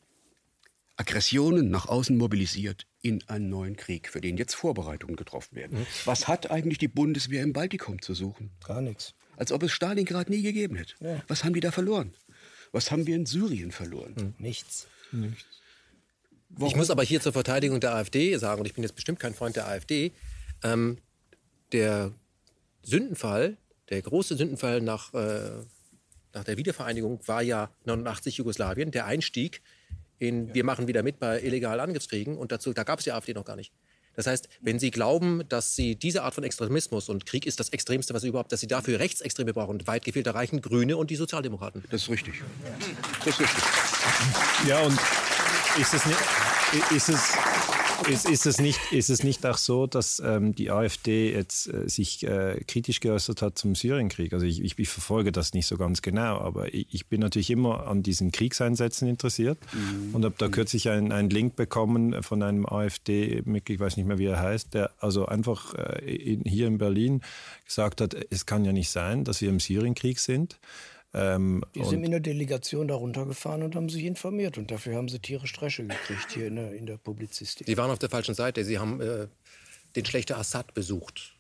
Aggressionen 0.97 1.71
nach 1.71 1.87
außen 1.87 2.17
mobilisiert 2.17 2.87
in 3.03 3.23
einen 3.29 3.49
neuen 3.49 3.77
Krieg, 3.77 4.09
für 4.09 4.21
den 4.21 4.37
jetzt 4.37 4.55
Vorbereitungen 4.55 5.17
getroffen 5.17 5.55
werden. 5.55 5.87
Was 6.05 6.27
hat 6.27 6.51
eigentlich 6.51 6.79
die 6.79 6.89
Bundeswehr 6.89 7.43
im 7.43 7.53
Baltikum 7.53 8.03
zu 8.03 8.15
suchen? 8.15 8.51
Gar 8.65 8.81
nichts. 8.81 9.15
Als 9.37 9.53
ob 9.53 9.63
es 9.63 9.71
Stalingrad 9.71 10.29
nie 10.29 10.43
gegeben 10.43 10.75
hätte. 10.77 10.95
Was 11.29 11.45
haben 11.45 11.55
die 11.55 11.61
da 11.61 11.71
verloren? 11.71 12.15
Was 12.73 12.91
haben 12.91 13.07
wir 13.07 13.15
in 13.15 13.27
Syrien 13.27 13.71
verloren? 13.71 14.35
Nichts. 14.39 14.89
Ich 16.67 16.77
muss 16.77 16.91
aber 16.91 17.03
hier 17.03 17.21
zur 17.21 17.33
Verteidigung 17.33 17.81
der 17.81 17.95
AfD 17.95 18.37
sagen, 18.37 18.61
und 18.61 18.67
ich 18.67 18.75
bin 18.75 18.83
jetzt 18.83 18.95
bestimmt 18.95 19.21
kein 19.21 19.35
Freund 19.35 19.57
der 19.57 19.69
AfD, 19.69 20.13
ähm, 20.63 20.99
der 21.73 22.13
Sündenfall, 22.83 23.57
der 23.91 24.03
große 24.03 24.37
Sündenfall 24.37 24.81
nach, 24.81 25.13
äh, 25.15 25.51
nach 26.33 26.45
der 26.45 26.57
Wiedervereinigung 26.57 27.21
war 27.27 27.43
ja 27.43 27.71
89 27.85 28.39
Jugoslawien, 28.39 28.91
der 28.91 29.07
Einstieg 29.07 29.63
in, 30.19 30.53
wir 30.55 30.65
machen 30.65 30.89
wieder 30.89 31.03
mit 31.03 31.21
bei 31.21 31.41
illegalen 31.41 31.81
Angriffskriegen 31.81 32.37
und 32.37 32.51
dazu, 32.51 32.73
da 32.73 32.83
gab 32.83 32.99
es 32.99 33.05
die 33.05 33.13
AfD 33.13 33.35
noch 33.35 33.45
gar 33.45 33.57
nicht. 33.57 33.73
Das 34.15 34.27
heißt, 34.27 34.49
wenn 34.61 34.81
Sie 34.81 34.91
glauben, 34.91 35.45
dass 35.49 35.77
Sie 35.77 35.95
diese 35.95 36.25
Art 36.25 36.35
von 36.35 36.43
Extremismus 36.43 37.09
und 37.09 37.25
Krieg 37.25 37.47
ist 37.47 37.61
das 37.61 37.69
Extremste, 37.69 38.15
was 38.15 38.23
Sie 38.23 38.29
überhaupt, 38.29 38.51
dass 38.51 38.59
Sie 38.59 38.67
dafür 38.67 38.99
Rechtsextreme 38.99 39.53
brauchen, 39.53 39.87
weit 39.87 40.05
gefehlt 40.05 40.27
erreichen 40.27 40.61
Grüne 40.61 40.97
und 40.97 41.11
die 41.11 41.17
Sozialdemokraten. 41.17 41.85
Das 41.91 42.03
ist 42.03 42.11
richtig. 42.11 42.43
Das 43.25 43.29
ist 43.29 43.41
richtig. 43.41 43.63
Ja, 44.67 44.81
und 44.81 44.99
ist 45.77 45.95
es 45.95 46.07
nicht, 46.07 46.19
ist 46.93 47.09
es, 47.09 47.35
ist, 48.09 48.29
ist, 48.29 48.47
es 48.47 48.61
nicht, 48.61 48.81
ist 48.93 49.11
es 49.11 49.25
nicht 49.25 49.45
auch 49.45 49.57
so, 49.57 49.87
dass 49.87 50.23
ähm, 50.25 50.55
die 50.55 50.71
AfD 50.71 51.33
jetzt 51.33 51.73
äh, 51.73 51.89
sich 51.89 52.25
äh, 52.25 52.63
kritisch 52.67 53.01
geäußert 53.01 53.43
hat 53.43 53.59
zum 53.59 53.75
Syrienkrieg? 53.75 54.33
Also 54.33 54.47
ich, 54.47 54.63
ich, 54.63 54.79
ich, 54.79 54.89
verfolge 54.89 55.33
das 55.33 55.53
nicht 55.55 55.67
so 55.67 55.77
ganz 55.77 56.03
genau, 56.03 56.39
aber 56.39 56.73
ich, 56.73 56.87
ich 56.93 57.07
bin 57.09 57.21
natürlich 57.21 57.51
immer 57.51 57.87
an 57.87 58.03
diesen 58.03 58.33
Kriegseinsätzen 58.33 59.09
interessiert 59.09 59.59
mhm. 59.73 60.15
und 60.15 60.25
habe 60.25 60.35
da 60.39 60.49
kürzlich 60.49 60.89
einen 60.89 61.31
Link 61.31 61.57
bekommen 61.57 62.23
von 62.23 62.43
einem 62.43 62.67
AfD-Mitglied, 62.67 63.77
ich 63.77 63.81
weiß 63.81 63.97
nicht 63.97 64.07
mehr, 64.07 64.19
wie 64.19 64.27
er 64.27 64.41
heißt, 64.41 64.75
der 64.75 64.91
also 65.01 65.27
einfach 65.27 65.75
äh, 65.75 66.15
in, 66.15 66.43
hier 66.45 66.67
in 66.67 66.79
Berlin 66.79 67.23
gesagt 67.65 68.01
hat, 68.01 68.15
es 68.31 68.47
kann 68.47 68.65
ja 68.65 68.73
nicht 68.73 68.91
sein, 68.91 69.25
dass 69.25 69.41
wir 69.41 69.49
im 69.49 69.61
Syrienkrieg 69.61 70.21
sind. 70.21 70.59
Ähm, 71.15 71.65
die 71.75 71.85
sind 71.85 72.05
in 72.05 72.11
der 72.11 72.21
Delegation 72.21 72.89
da 72.89 72.95
runtergefahren 72.95 73.63
und 73.63 73.75
haben 73.75 73.89
sich 73.89 74.05
informiert. 74.05 74.59
Und 74.59 74.71
dafür 74.71 74.97
haben 74.97 75.09
sie 75.09 75.19
tierisch 75.19 75.51
Stresche 75.51 75.85
gekriegt 75.85 76.33
hier 76.33 76.49
in 76.49 76.57
der, 76.57 76.73
in 76.73 76.87
der 76.87 76.99
Publizistik. 76.99 77.67
Sie 77.67 77.77
waren 77.77 77.91
auf 77.91 77.99
der 77.99 78.11
falschen 78.11 78.35
Seite. 78.35 78.65
Sie 78.65 78.79
haben 78.79 79.01
äh, 79.01 79.29
den 79.97 80.05
schlechten 80.05 80.35
Assad 80.35 80.75
besucht. 80.75 81.35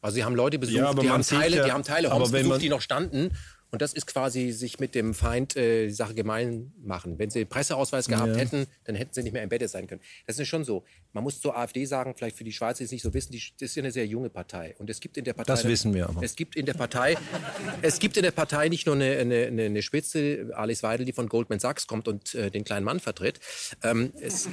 Also 0.00 0.16
sie 0.16 0.24
haben 0.24 0.34
Leute 0.34 0.58
besucht, 0.58 0.76
ja, 0.76 0.92
die, 0.92 1.08
haben 1.08 1.22
Teile, 1.22 1.56
ja, 1.56 1.64
die 1.64 1.72
haben 1.72 1.82
Teile 1.82 2.12
Homs 2.12 2.30
besucht, 2.30 2.60
die 2.60 2.68
noch 2.68 2.82
standen 2.82 3.30
und 3.70 3.82
das 3.82 3.92
ist 3.92 4.06
quasi 4.06 4.52
sich 4.52 4.78
mit 4.78 4.94
dem 4.94 5.14
Feind 5.14 5.56
äh, 5.56 5.86
die 5.86 5.92
Sache 5.92 6.14
gemein 6.14 6.72
machen. 6.80 7.18
Wenn 7.18 7.30
sie 7.30 7.40
einen 7.40 7.48
Presseausweis 7.48 8.06
gehabt 8.06 8.34
ja. 8.34 8.38
hätten, 8.38 8.66
dann 8.84 8.94
hätten 8.94 9.12
sie 9.12 9.22
nicht 9.22 9.32
mehr 9.32 9.42
embedded 9.42 9.68
sein 9.68 9.86
können. 9.86 10.00
Das 10.26 10.38
ist 10.38 10.46
schon 10.46 10.64
so. 10.64 10.84
Man 11.12 11.24
muss 11.24 11.40
zur 11.40 11.56
AfD 11.56 11.84
sagen, 11.84 12.14
vielleicht 12.16 12.36
für 12.36 12.44
die 12.44 12.52
Schweizer, 12.52 12.78
die 12.78 12.84
es 12.84 12.92
nicht 12.92 13.02
so 13.02 13.12
wissen, 13.14 13.32
die, 13.32 13.42
das 13.58 13.70
ist 13.70 13.74
ja 13.74 13.82
eine 13.82 13.90
sehr 13.90 14.06
junge 14.06 14.30
Partei. 14.30 14.76
Und 14.78 14.90
es 14.90 15.00
gibt 15.00 15.16
in 15.16 15.24
der 15.24 15.32
Partei. 15.32 15.52
Das 15.52 15.64
wissen 15.64 15.92
wir 15.92 16.08
aber. 16.08 16.22
Es 16.22 16.36
gibt 16.36 16.54
in 16.54 16.66
der 16.66 16.74
Partei, 16.74 17.16
es 17.82 17.98
gibt 17.98 18.16
in 18.16 18.22
der 18.22 18.30
Partei 18.30 18.68
nicht 18.68 18.86
nur 18.86 18.94
eine, 18.94 19.16
eine, 19.18 19.62
eine 19.64 19.82
Spitze, 19.82 20.50
Alice 20.54 20.82
Weidel, 20.82 21.04
die 21.04 21.12
von 21.12 21.28
Goldman 21.28 21.58
Sachs 21.58 21.86
kommt 21.86 22.06
und 22.06 22.34
äh, 22.34 22.50
den 22.50 22.64
kleinen 22.64 22.84
Mann 22.84 23.00
vertritt. 23.00 23.40
Ähm, 23.82 24.12
es, 24.20 24.48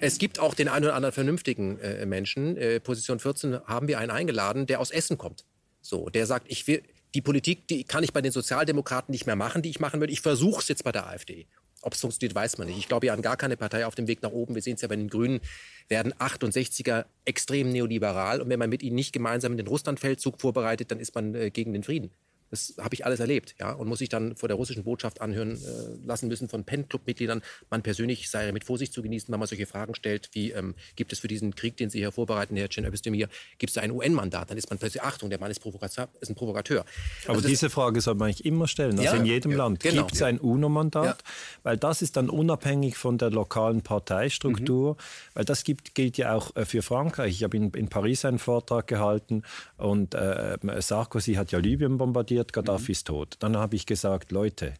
es, 0.00 0.18
gibt 0.18 0.38
auch 0.38 0.54
den 0.54 0.68
einen 0.68 0.84
oder 0.84 0.94
anderen 0.94 1.14
vernünftigen 1.14 1.78
äh, 1.78 2.04
Menschen. 2.04 2.56
Äh, 2.56 2.80
Position 2.80 3.18
14 3.18 3.60
haben 3.66 3.88
wir 3.88 3.98
einen 3.98 4.10
eingeladen, 4.10 4.66
der 4.66 4.80
aus 4.80 4.90
Essen 4.90 5.16
kommt. 5.16 5.46
So, 5.80 6.10
der 6.10 6.26
sagt, 6.26 6.46
ich 6.48 6.66
will, 6.66 6.82
die 7.14 7.22
Politik, 7.22 7.66
die 7.68 7.84
kann 7.84 8.04
ich 8.04 8.12
bei 8.12 8.22
den 8.22 8.32
Sozialdemokraten 8.32 9.12
nicht 9.12 9.26
mehr 9.26 9.36
machen, 9.36 9.62
die 9.62 9.70
ich 9.70 9.80
machen 9.80 10.00
würde. 10.00 10.12
Ich 10.12 10.20
versuche 10.20 10.60
es 10.60 10.68
jetzt 10.68 10.84
bei 10.84 10.92
der 10.92 11.06
AfD. 11.06 11.46
Ob 11.82 11.94
es 11.94 12.00
funktioniert, 12.00 12.34
weiß 12.34 12.58
man 12.58 12.68
nicht. 12.68 12.78
Ich 12.78 12.88
glaube 12.88 13.06
ja 13.06 13.12
an 13.12 13.22
gar 13.22 13.36
keine 13.36 13.56
Partei 13.56 13.86
auf 13.86 13.96
dem 13.96 14.06
Weg 14.06 14.22
nach 14.22 14.30
oben. 14.30 14.54
Wir 14.54 14.62
sehen 14.62 14.76
es 14.76 14.82
ja 14.82 14.88
bei 14.88 14.96
den 14.96 15.08
Grünen, 15.08 15.40
werden 15.88 16.14
68er 16.14 17.06
extrem 17.24 17.70
neoliberal. 17.70 18.40
Und 18.40 18.48
wenn 18.48 18.58
man 18.58 18.70
mit 18.70 18.82
ihnen 18.82 18.94
nicht 18.94 19.12
gemeinsam 19.12 19.56
den 19.56 19.66
Russlandfeldzug 19.66 20.40
vorbereitet, 20.40 20.92
dann 20.92 21.00
ist 21.00 21.14
man 21.14 21.34
äh, 21.34 21.50
gegen 21.50 21.72
den 21.72 21.82
Frieden. 21.82 22.10
Das 22.52 22.74
habe 22.78 22.94
ich 22.94 23.06
alles 23.06 23.18
erlebt, 23.18 23.54
ja, 23.58 23.72
und 23.72 23.88
muss 23.88 24.00
sich 24.00 24.10
dann 24.10 24.36
vor 24.36 24.46
der 24.46 24.58
russischen 24.58 24.84
Botschaft 24.84 25.22
anhören 25.22 25.52
äh, 25.52 26.06
lassen 26.06 26.28
müssen 26.28 26.50
von 26.50 26.64
PEN-Club-Mitgliedern. 26.64 27.40
Man 27.70 27.82
persönlich 27.82 28.28
sei 28.28 28.52
mit 28.52 28.64
Vorsicht 28.64 28.92
zu 28.92 29.00
genießen, 29.00 29.32
wenn 29.32 29.38
man 29.40 29.48
solche 29.48 29.64
Fragen 29.64 29.94
stellt, 29.94 30.28
wie 30.32 30.50
ähm, 30.50 30.74
gibt 30.94 31.14
es 31.14 31.20
für 31.20 31.28
diesen 31.28 31.54
Krieg, 31.54 31.78
den 31.78 31.88
Sie 31.88 31.96
hier 31.96 32.12
vorbereiten, 32.12 32.54
Herr 32.56 32.68
Cem 32.70 32.84
Özdemir, 32.84 33.30
gibt 33.56 33.70
es 33.70 33.74
da 33.76 33.80
ein 33.80 33.90
UN-Mandat? 33.90 34.50
Dann 34.50 34.58
ist 34.58 34.68
man 34.68 34.78
plötzlich, 34.78 35.02
Achtung, 35.02 35.30
der 35.30 35.40
Mann 35.40 35.50
ist, 35.50 35.64
ist 35.64 36.28
ein 36.28 36.34
Provokateur. 36.34 36.84
Aber 37.24 37.36
also 37.36 37.48
diese 37.48 37.70
Frage 37.70 38.02
soll 38.02 38.16
man 38.16 38.26
eigentlich 38.26 38.44
immer 38.44 38.68
stellen, 38.68 38.98
also 38.98 39.14
ja, 39.14 39.14
in 39.14 39.24
jedem 39.24 39.52
ja, 39.52 39.56
Land. 39.56 39.80
Genau, 39.80 40.02
gibt 40.02 40.14
es 40.14 40.20
ein 40.20 40.38
UNO-Mandat? 40.38 41.24
Weil 41.62 41.78
das 41.78 42.02
ist 42.02 42.18
dann 42.18 42.28
unabhängig 42.28 42.98
von 42.98 43.16
der 43.16 43.30
lokalen 43.30 43.80
Parteistruktur, 43.80 44.92
mhm. 44.92 44.96
weil 45.32 45.44
das 45.46 45.64
gibt, 45.64 45.94
gilt 45.94 46.18
ja 46.18 46.34
auch 46.34 46.54
äh, 46.54 46.66
für 46.66 46.82
Frankreich. 46.82 47.36
Ich 47.36 47.44
habe 47.44 47.56
in, 47.56 47.70
in 47.70 47.88
Paris 47.88 48.26
einen 48.26 48.38
Vortrag 48.38 48.86
gehalten 48.88 49.42
und 49.78 50.14
äh, 50.14 50.58
Sarkozy 50.80 51.34
hat 51.34 51.50
ja 51.50 51.58
Libyen 51.58 51.96
bombardiert 51.96 52.41
passiert, 52.42 52.52
Gaddafi 52.52 52.90
mhm. 52.90 52.92
ist 52.92 53.06
tot. 53.06 53.36
Dann 53.40 53.56
habe 53.56 53.76
ich 53.76 53.86
gesagt, 53.86 54.32
Leute, 54.32 54.74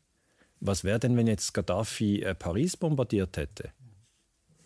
was 0.60 0.84
wäre 0.84 0.98
denn, 0.98 1.16
wenn 1.16 1.26
jetzt 1.26 1.54
Gaddafi 1.54 2.22
äh, 2.22 2.34
Paris 2.34 2.76
bombardiert 2.76 3.36
hätte? 3.36 3.70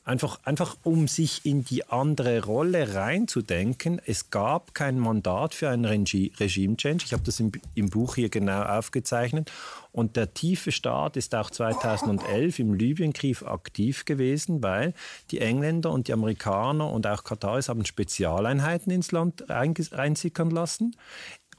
Einfach, 0.05 0.39
einfach 0.44 0.77
um 0.85 1.09
sich 1.09 1.44
in 1.44 1.64
die 1.64 1.89
andere 1.89 2.44
Rolle 2.44 2.94
reinzudenken. 2.94 4.01
Es 4.06 4.31
gab 4.31 4.73
kein 4.73 5.01
Mandat 5.01 5.52
für 5.52 5.68
einen 5.68 5.85
Regime-Change. 5.85 7.05
Ich 7.05 7.12
habe 7.12 7.24
das 7.24 7.40
im, 7.40 7.51
im, 7.74 7.90
Buch 7.90 8.14
hier 8.14 8.28
genau 8.28 8.62
aufgezeichnet. 8.62 9.51
Und 9.90 10.14
der 10.14 10.32
tiefe 10.32 10.70
Staat 10.70 11.16
ist 11.16 11.35
auch 11.35 11.51
2011 11.51 12.60
im 12.60 12.74
Libyenkrieg 12.74 13.43
aktiv 13.43 14.05
gewesen, 14.05 14.62
weil 14.62 14.94
die 15.32 15.40
Engländer 15.40 15.90
und 15.90 16.06
die 16.06 16.12
Amerikaner 16.12 16.89
und 16.89 17.05
auch 17.09 17.24
Kataris 17.24 17.68
haben 17.68 17.85
Spezialeinheiten 17.85 18.93
ins 18.93 19.10
Land 19.10 19.47
reinsickern 19.48 20.51
lassen 20.51 20.94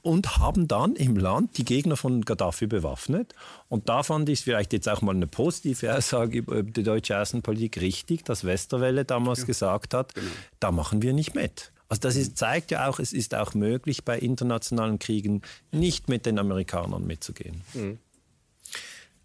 und 0.02 0.38
haben 0.38 0.68
dann 0.68 0.94
im 0.96 1.16
Land 1.16 1.58
die 1.58 1.64
Gegner 1.64 1.96
von 1.96 2.24
Gaddafi 2.24 2.66
bewaffnet. 2.66 3.34
Und 3.68 3.88
da 3.88 4.02
fand 4.02 4.28
ich 4.28 4.40
es 4.40 4.44
vielleicht 4.44 4.72
jetzt 4.72 4.88
auch 4.88 5.02
mal 5.02 5.14
eine 5.14 5.26
positive 5.26 5.94
Aussage 5.96 6.38
über 6.38 6.62
die 6.62 6.82
deutsche 6.82 7.18
Außenpolitik 7.18 7.80
richtig, 7.80 8.24
dass 8.24 8.44
Westerwelle 8.44 9.04
damals 9.04 9.40
ja. 9.40 9.46
gesagt 9.46 9.94
hat, 9.94 10.14
genau. 10.14 10.26
da 10.60 10.72
machen 10.72 11.02
wir 11.02 11.12
nicht 11.12 11.34
mit. 11.34 11.72
Also 11.88 12.00
das 12.00 12.16
ist, 12.16 12.36
zeigt 12.36 12.70
ja 12.70 12.88
auch, 12.88 12.98
es 12.98 13.12
ist 13.12 13.34
auch 13.34 13.54
möglich, 13.54 14.04
bei 14.04 14.18
internationalen 14.18 14.98
Kriegen 14.98 15.42
nicht 15.72 16.08
mit 16.08 16.26
den 16.26 16.38
Amerikanern 16.38 17.06
mitzugehen. 17.06 17.62
Mhm. 17.74 17.98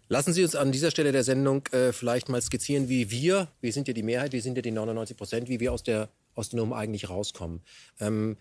Lassen 0.08 0.32
Sie 0.32 0.42
uns 0.42 0.54
an 0.54 0.70
dieser 0.70 0.90
Stelle 0.90 1.12
der 1.12 1.24
Sendung 1.24 1.66
äh, 1.68 1.92
vielleicht 1.92 2.28
mal 2.28 2.40
skizzieren, 2.40 2.88
wie 2.88 3.10
wir, 3.10 3.48
wir 3.60 3.72
sind 3.72 3.88
ja 3.88 3.94
die 3.94 4.02
Mehrheit, 4.02 4.32
wir 4.32 4.42
sind 4.42 4.56
ja 4.56 4.62
die 4.62 4.70
99 4.70 5.16
Prozent, 5.16 5.48
wie 5.48 5.60
wir 5.60 5.72
aus 5.72 5.82
der, 5.82 6.10
aus 6.34 6.50
der 6.50 6.60
Nummer 6.60 6.76
eigentlich 6.76 7.08
rauskommen. 7.08 7.62
Ähm, 8.00 8.36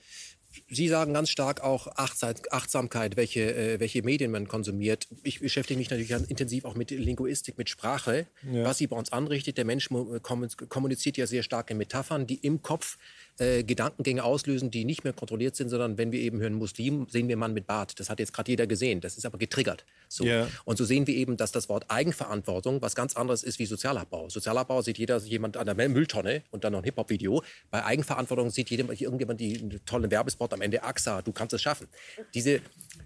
Sie 0.69 0.87
sagen 0.87 1.13
ganz 1.13 1.29
stark 1.29 1.61
auch 1.61 1.87
Achtsamkeit, 1.97 3.17
welche, 3.17 3.55
äh, 3.55 3.79
welche 3.79 4.03
Medien 4.03 4.31
man 4.31 4.47
konsumiert. 4.47 5.07
Ich 5.23 5.39
beschäftige 5.39 5.77
mich 5.77 5.89
natürlich 5.89 6.09
ganz 6.09 6.27
intensiv 6.27 6.65
auch 6.65 6.75
mit 6.75 6.91
Linguistik, 6.91 7.57
mit 7.57 7.69
Sprache, 7.69 8.27
ja. 8.51 8.63
was 8.63 8.77
sie 8.77 8.87
bei 8.87 8.95
uns 8.95 9.11
anrichtet. 9.11 9.57
Der 9.57 9.65
Mensch 9.65 9.89
kommuniziert 9.89 11.17
ja 11.17 11.27
sehr 11.27 11.43
stark 11.43 11.71
in 11.71 11.77
Metaphern, 11.77 12.27
die 12.27 12.35
im 12.35 12.61
Kopf 12.61 12.97
äh, 13.39 13.63
Gedankengänge 13.63 14.23
auslösen, 14.23 14.69
die 14.69 14.85
nicht 14.85 15.03
mehr 15.03 15.13
kontrolliert 15.13 15.55
sind, 15.55 15.69
sondern 15.69 15.97
wenn 15.97 16.11
wir 16.11 16.19
eben 16.19 16.39
hören 16.39 16.53
Muslim, 16.53 17.07
sehen 17.09 17.27
wir 17.27 17.37
Mann 17.37 17.53
mit 17.53 17.65
Bart. 17.65 17.99
Das 17.99 18.09
hat 18.09 18.19
jetzt 18.19 18.33
gerade 18.33 18.51
jeder 18.51 18.67
gesehen. 18.67 19.01
Das 19.01 19.17
ist 19.17 19.25
aber 19.25 19.37
getriggert. 19.37 19.85
So. 20.07 20.23
Yeah. 20.23 20.47
Und 20.65 20.77
so 20.77 20.85
sehen 20.85 21.07
wir 21.07 21.15
eben, 21.15 21.37
dass 21.37 21.51
das 21.51 21.69
Wort 21.69 21.85
Eigenverantwortung 21.89 22.81
was 22.81 22.93
ganz 22.93 23.15
anderes 23.15 23.43
ist 23.43 23.57
wie 23.57 23.65
Sozialabbau. 23.65 24.29
Sozialabbau 24.29 24.81
sieht 24.81 24.97
jeder 24.99 25.17
jemand 25.17 25.57
an 25.57 25.65
der 25.65 25.89
Mülltonne 25.89 26.43
und 26.51 26.63
dann 26.63 26.73
noch 26.73 26.79
ein 26.79 26.85
Hip-Hop-Video. 26.85 27.43
Bei 27.71 27.83
Eigenverantwortung 27.83 28.51
sieht 28.51 28.69
jeder, 28.69 28.89
irgendjemand 28.89 29.39
die 29.39 29.79
tolle 29.85 30.11
Werbespot 30.11 30.53
am 30.53 30.61
Ende, 30.61 30.83
AXA, 30.83 31.21
du 31.21 31.31
kannst 31.31 31.53
es 31.53 31.61
schaffen. 31.61 31.87
Diese, 32.33 32.61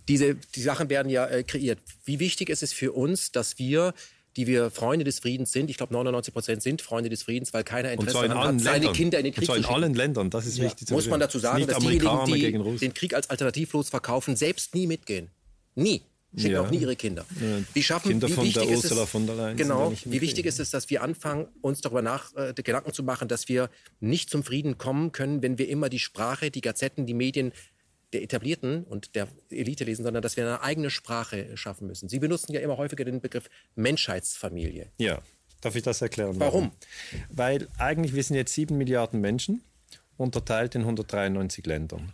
diese 0.08 0.36
die 0.36 0.62
Sachen 0.62 0.90
werden 0.90 1.10
ja 1.10 1.26
äh, 1.28 1.44
kreiert. 1.44 1.80
Wie 2.04 2.20
wichtig 2.20 2.49
ist 2.49 2.64
es 2.64 2.74
für 2.74 2.91
uns, 2.91 3.32
dass 3.32 3.58
wir 3.60 3.94
die 4.38 4.47
wir 4.47 4.69
Freunde 4.69 5.03
des 5.03 5.19
Friedens 5.19 5.51
sind. 5.51 5.69
Ich 5.69 5.77
glaube, 5.77 5.93
99 5.93 6.34
Prozent 6.34 6.61
sind 6.61 6.81
Freunde 6.81 7.09
des 7.09 7.23
Friedens, 7.23 7.53
weil 7.53 7.64
keiner 7.64 7.91
Interesse 7.91 8.27
daran 8.27 8.55
hat, 8.55 8.61
seine 8.61 8.91
Kinder 8.91 9.18
in 9.18 9.26
den 9.26 9.34
Krieg 9.34 9.41
und 9.41 9.45
zwar 9.47 9.57
in 9.57 9.64
zu 9.64 9.69
allen 9.69 9.93
Ländern, 9.95 10.30
das 10.30 10.45
ist 10.45 10.57
ja. 10.57 10.65
wichtig. 10.65 10.89
Muss 10.91 11.07
man 11.07 11.19
dazu 11.19 11.39
sagen, 11.39 11.65
dass 11.65 11.80
diejenigen, 11.80 12.26
die 12.26 12.77
den 12.77 12.93
Krieg 12.93 13.14
als 13.14 13.30
alternativlos 13.30 13.89
verkaufen, 13.89 14.35
selbst 14.35 14.76
nie 14.76 14.88
mitgehen. 14.88 15.30
Nie. 15.76 16.03
Schicken 16.35 16.53
ja. 16.53 16.61
auch 16.61 16.69
nie 16.69 16.77
ihre 16.77 16.95
Kinder. 16.95 17.26
Ja. 17.41 17.64
Wie 17.73 17.81
schaffen, 17.81 18.09
Kinder 18.09 18.27
wie 18.27 18.34
von 18.34 18.51
der 18.51 18.68
Ursula 18.68 19.03
es, 19.03 19.09
von 19.09 19.26
der 19.26 19.35
Leyen. 19.35 19.57
Genau. 19.57 19.93
Wie 20.05 20.22
wichtig 20.22 20.45
ist 20.45 20.59
es, 20.59 20.69
dass 20.69 20.89
wir 20.89 21.01
anfangen, 21.01 21.47
uns 21.61 21.81
darüber 21.81 22.01
nach 22.01 22.35
äh, 22.35 22.53
Gedanken 22.53 22.93
zu 22.93 23.01
machen, 23.01 23.27
dass 23.27 23.47
wir 23.47 23.69
nicht 24.01 24.30
zum 24.30 24.43
Frieden 24.43 24.77
kommen 24.77 25.11
können, 25.14 25.41
wenn 25.41 25.57
wir 25.57 25.68
immer 25.68 25.89
die 25.89 25.99
Sprache, 25.99 26.51
die 26.51 26.61
Gazetten, 26.61 27.05
die 27.05 27.14
Medien 27.14 27.53
der 28.14 28.24
Etablierten 28.24 28.84
und 28.84 29.16
der 29.16 29.28
Elite 29.50 29.84
lesen, 29.84 30.04
sondern 30.04 30.22
dass 30.22 30.38
wir 30.38 30.46
eine 30.46 30.62
eigene 30.62 30.90
Sprache 30.90 31.58
schaffen 31.58 31.88
müssen. 31.88 32.08
Sie 32.10 32.20
benutzen 32.20 32.54
ja 32.54 32.62
immer 32.62 32.78
häufiger 32.78 33.04
den 33.04 33.20
Begriff 33.20 33.50
Menschheitsfamilie. 33.76 34.92
Ja, 34.98 35.22
darf 35.62 35.76
ich 35.76 35.84
das 35.84 36.02
erklären? 36.02 36.40
Warum? 36.40 36.72
Weil 37.30 37.68
eigentlich 37.78 38.14
wir 38.14 38.24
sind 38.24 38.38
jetzt 38.38 38.54
sieben 38.54 38.78
Milliarden 38.78 39.20
Menschen, 39.20 39.62
unterteilt 40.16 40.76
in 40.76 40.82
193 40.82 41.66
Ländern. 41.66 42.14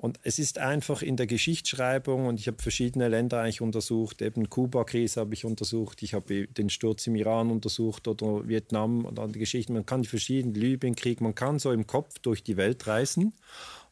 Und 0.00 0.20
es 0.22 0.38
ist 0.38 0.58
einfach 0.58 1.02
in 1.02 1.16
der 1.16 1.26
Geschichtsschreibung, 1.26 2.26
und 2.26 2.38
ich 2.38 2.46
habe 2.46 2.62
verschiedene 2.62 3.08
Länder 3.08 3.40
eigentlich 3.40 3.60
untersucht, 3.60 4.22
eben 4.22 4.48
Kuba-Krise 4.48 5.20
habe 5.20 5.34
ich 5.34 5.44
untersucht, 5.44 6.04
ich 6.04 6.14
habe 6.14 6.46
den 6.46 6.70
Sturz 6.70 7.08
im 7.08 7.16
Iran 7.16 7.50
untersucht 7.50 8.06
oder 8.06 8.46
Vietnam 8.46 9.04
oder 9.06 9.26
die 9.26 9.40
Geschichten. 9.40 9.72
Man 9.72 9.86
kann 9.86 10.02
die 10.02 10.08
verschiedenen 10.08 10.54
Libyenkrieg, 10.54 11.20
man 11.20 11.34
kann 11.34 11.58
so 11.58 11.72
im 11.72 11.88
Kopf 11.88 12.20
durch 12.20 12.44
die 12.44 12.56
Welt 12.56 12.86
reisen 12.86 13.34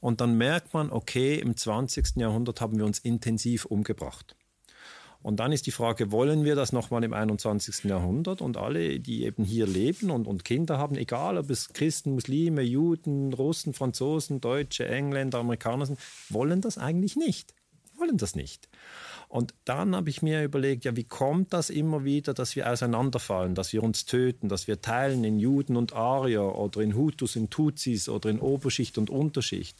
und 0.07 0.21
dann 0.21 0.39
merkt 0.39 0.73
man, 0.73 0.93
okay, 0.93 1.35
im 1.35 1.57
20. 1.57 2.15
Jahrhundert 2.15 2.61
haben 2.61 2.79
wir 2.79 2.85
uns 2.85 3.01
intensiv 3.01 3.65
umgebracht. 3.65 4.37
Und 5.21 5.41
dann 5.41 5.51
ist 5.51 5.67
die 5.67 5.73
Frage, 5.73 6.13
wollen 6.13 6.45
wir 6.45 6.55
das 6.55 6.73
nochmal 6.73 7.03
im 7.03 7.13
21. 7.13 7.83
Jahrhundert? 7.83 8.41
Und 8.41 8.57
alle, 8.57 9.01
die 9.01 9.25
eben 9.25 9.43
hier 9.43 9.67
leben 9.67 10.13
und, 10.13 10.29
und 10.29 10.45
Kinder 10.45 10.79
haben, 10.79 10.95
egal 10.95 11.39
ob 11.39 11.51
es 11.51 11.73
Christen, 11.73 12.13
Muslime, 12.13 12.63
Juden, 12.63 13.33
Russen, 13.33 13.75
Franzosen, 13.75 14.41
Deutsche, 14.41 14.87
Engländer, 14.87 15.41
Amerikaner 15.41 15.87
sind, 15.87 15.99
wollen 16.29 16.61
das 16.61 16.79
eigentlich 16.79 17.17
nicht. 17.17 17.53
Wollen 17.97 18.17
das 18.17 18.37
nicht. 18.37 18.69
Und 19.29 19.55
dann 19.65 19.97
habe 19.97 20.09
ich 20.09 20.23
mir 20.23 20.45
überlegt, 20.45 20.85
ja, 20.85 20.97
wie 20.97 21.05
kommt 21.05 21.53
das 21.53 21.71
immer 21.71 22.05
wieder, 22.05 22.33
dass 22.33 22.55
wir 22.57 22.71
auseinanderfallen, 22.71 23.55
dass 23.55 23.73
wir 23.73 23.83
uns 23.83 24.07
töten, 24.07 24.49
dass 24.49 24.69
wir 24.69 24.81
teilen 24.81 25.25
in 25.25 25.39
Juden 25.39 25.77
und 25.77 25.95
Arier 25.95 26.55
oder 26.55 26.81
in 26.81 26.95
Hutus 26.95 27.37
und 27.37 27.51
Tutsis 27.51 28.09
oder 28.09 28.31
in 28.31 28.39
Oberschicht 28.39 28.99
und 28.99 29.11
Unterschicht. 29.11 29.77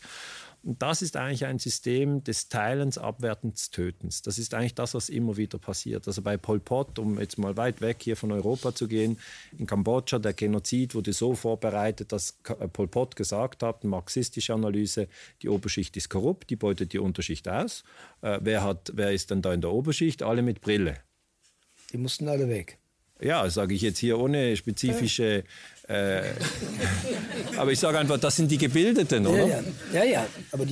Und 0.67 0.83
das 0.83 1.01
ist 1.01 1.17
eigentlich 1.17 1.47
ein 1.47 1.61
System 1.61 2.25
des 2.25 2.49
Teilens, 2.49 2.99
Abwertens, 2.99 3.71
Tötens. 3.71 4.23
Das 4.23 4.37
ist 4.37 4.53
eigentlich 4.53 4.75
das, 4.75 4.95
was 4.95 5.09
immer 5.09 5.37
wieder 5.37 5.59
passiert. 5.59 6.09
Also 6.09 6.23
bei 6.23 6.37
Pol 6.37 6.59
Pot, 6.59 6.99
um 6.99 7.21
jetzt 7.21 7.39
mal 7.39 7.57
weit 7.57 7.81
weg 7.81 7.99
hier 8.01 8.17
von 8.17 8.33
Europa 8.33 8.75
zu 8.75 8.89
gehen, 8.89 9.17
in 9.57 9.69
Kambodscha, 9.69 10.19
der 10.19 10.33
Genozid 10.33 10.97
wurde 10.97 11.13
so 11.13 11.37
vorbereitet, 11.37 12.11
dass 12.11 12.41
äh, 12.49 12.67
Pol 12.67 12.89
Pot 12.89 13.15
gesagt 13.15 13.63
hat, 13.63 13.85
marxistische 13.85 14.55
Analyse, 14.55 15.07
die 15.41 15.51
Oberschicht 15.51 15.97
ist 15.97 16.09
korrupt, 16.09 16.51
die 16.51 16.57
beutet 16.57 16.93
die 16.93 16.99
Unterschicht 16.99 17.49
aus. 17.49 17.85
Äh, 18.23 18.41
wer, 18.43 18.65
hat, 18.65 18.91
wer 18.93 19.13
ist 19.13 19.31
denn 19.31 19.43
da 19.43 19.55
in 19.55 19.61
der 19.61 19.71
Oberschicht? 19.71 20.25
Alle 20.25 20.43
mit 20.43 20.63
Brille. 20.63 20.97
Die 21.93 21.99
mussten 21.99 22.27
alle 22.27 22.49
weg. 22.49 22.81
Ja, 23.21 23.49
sage 23.49 23.75
ich 23.75 23.81
jetzt 23.81 23.99
hier 23.99 24.19
ohne 24.19 24.57
spezifische 24.57 25.45
äh, 25.89 26.23
aber 27.57 27.71
ich 27.71 27.79
sage 27.79 27.99
einfach, 27.99 28.19
das 28.19 28.37
sind 28.37 28.51
die 28.51 28.59
Gebildeten, 28.59 29.25
oder? 29.27 29.47
Ja, 29.47 29.61
ja. 29.93 30.05
ja, 30.05 30.05
ja. 30.05 30.27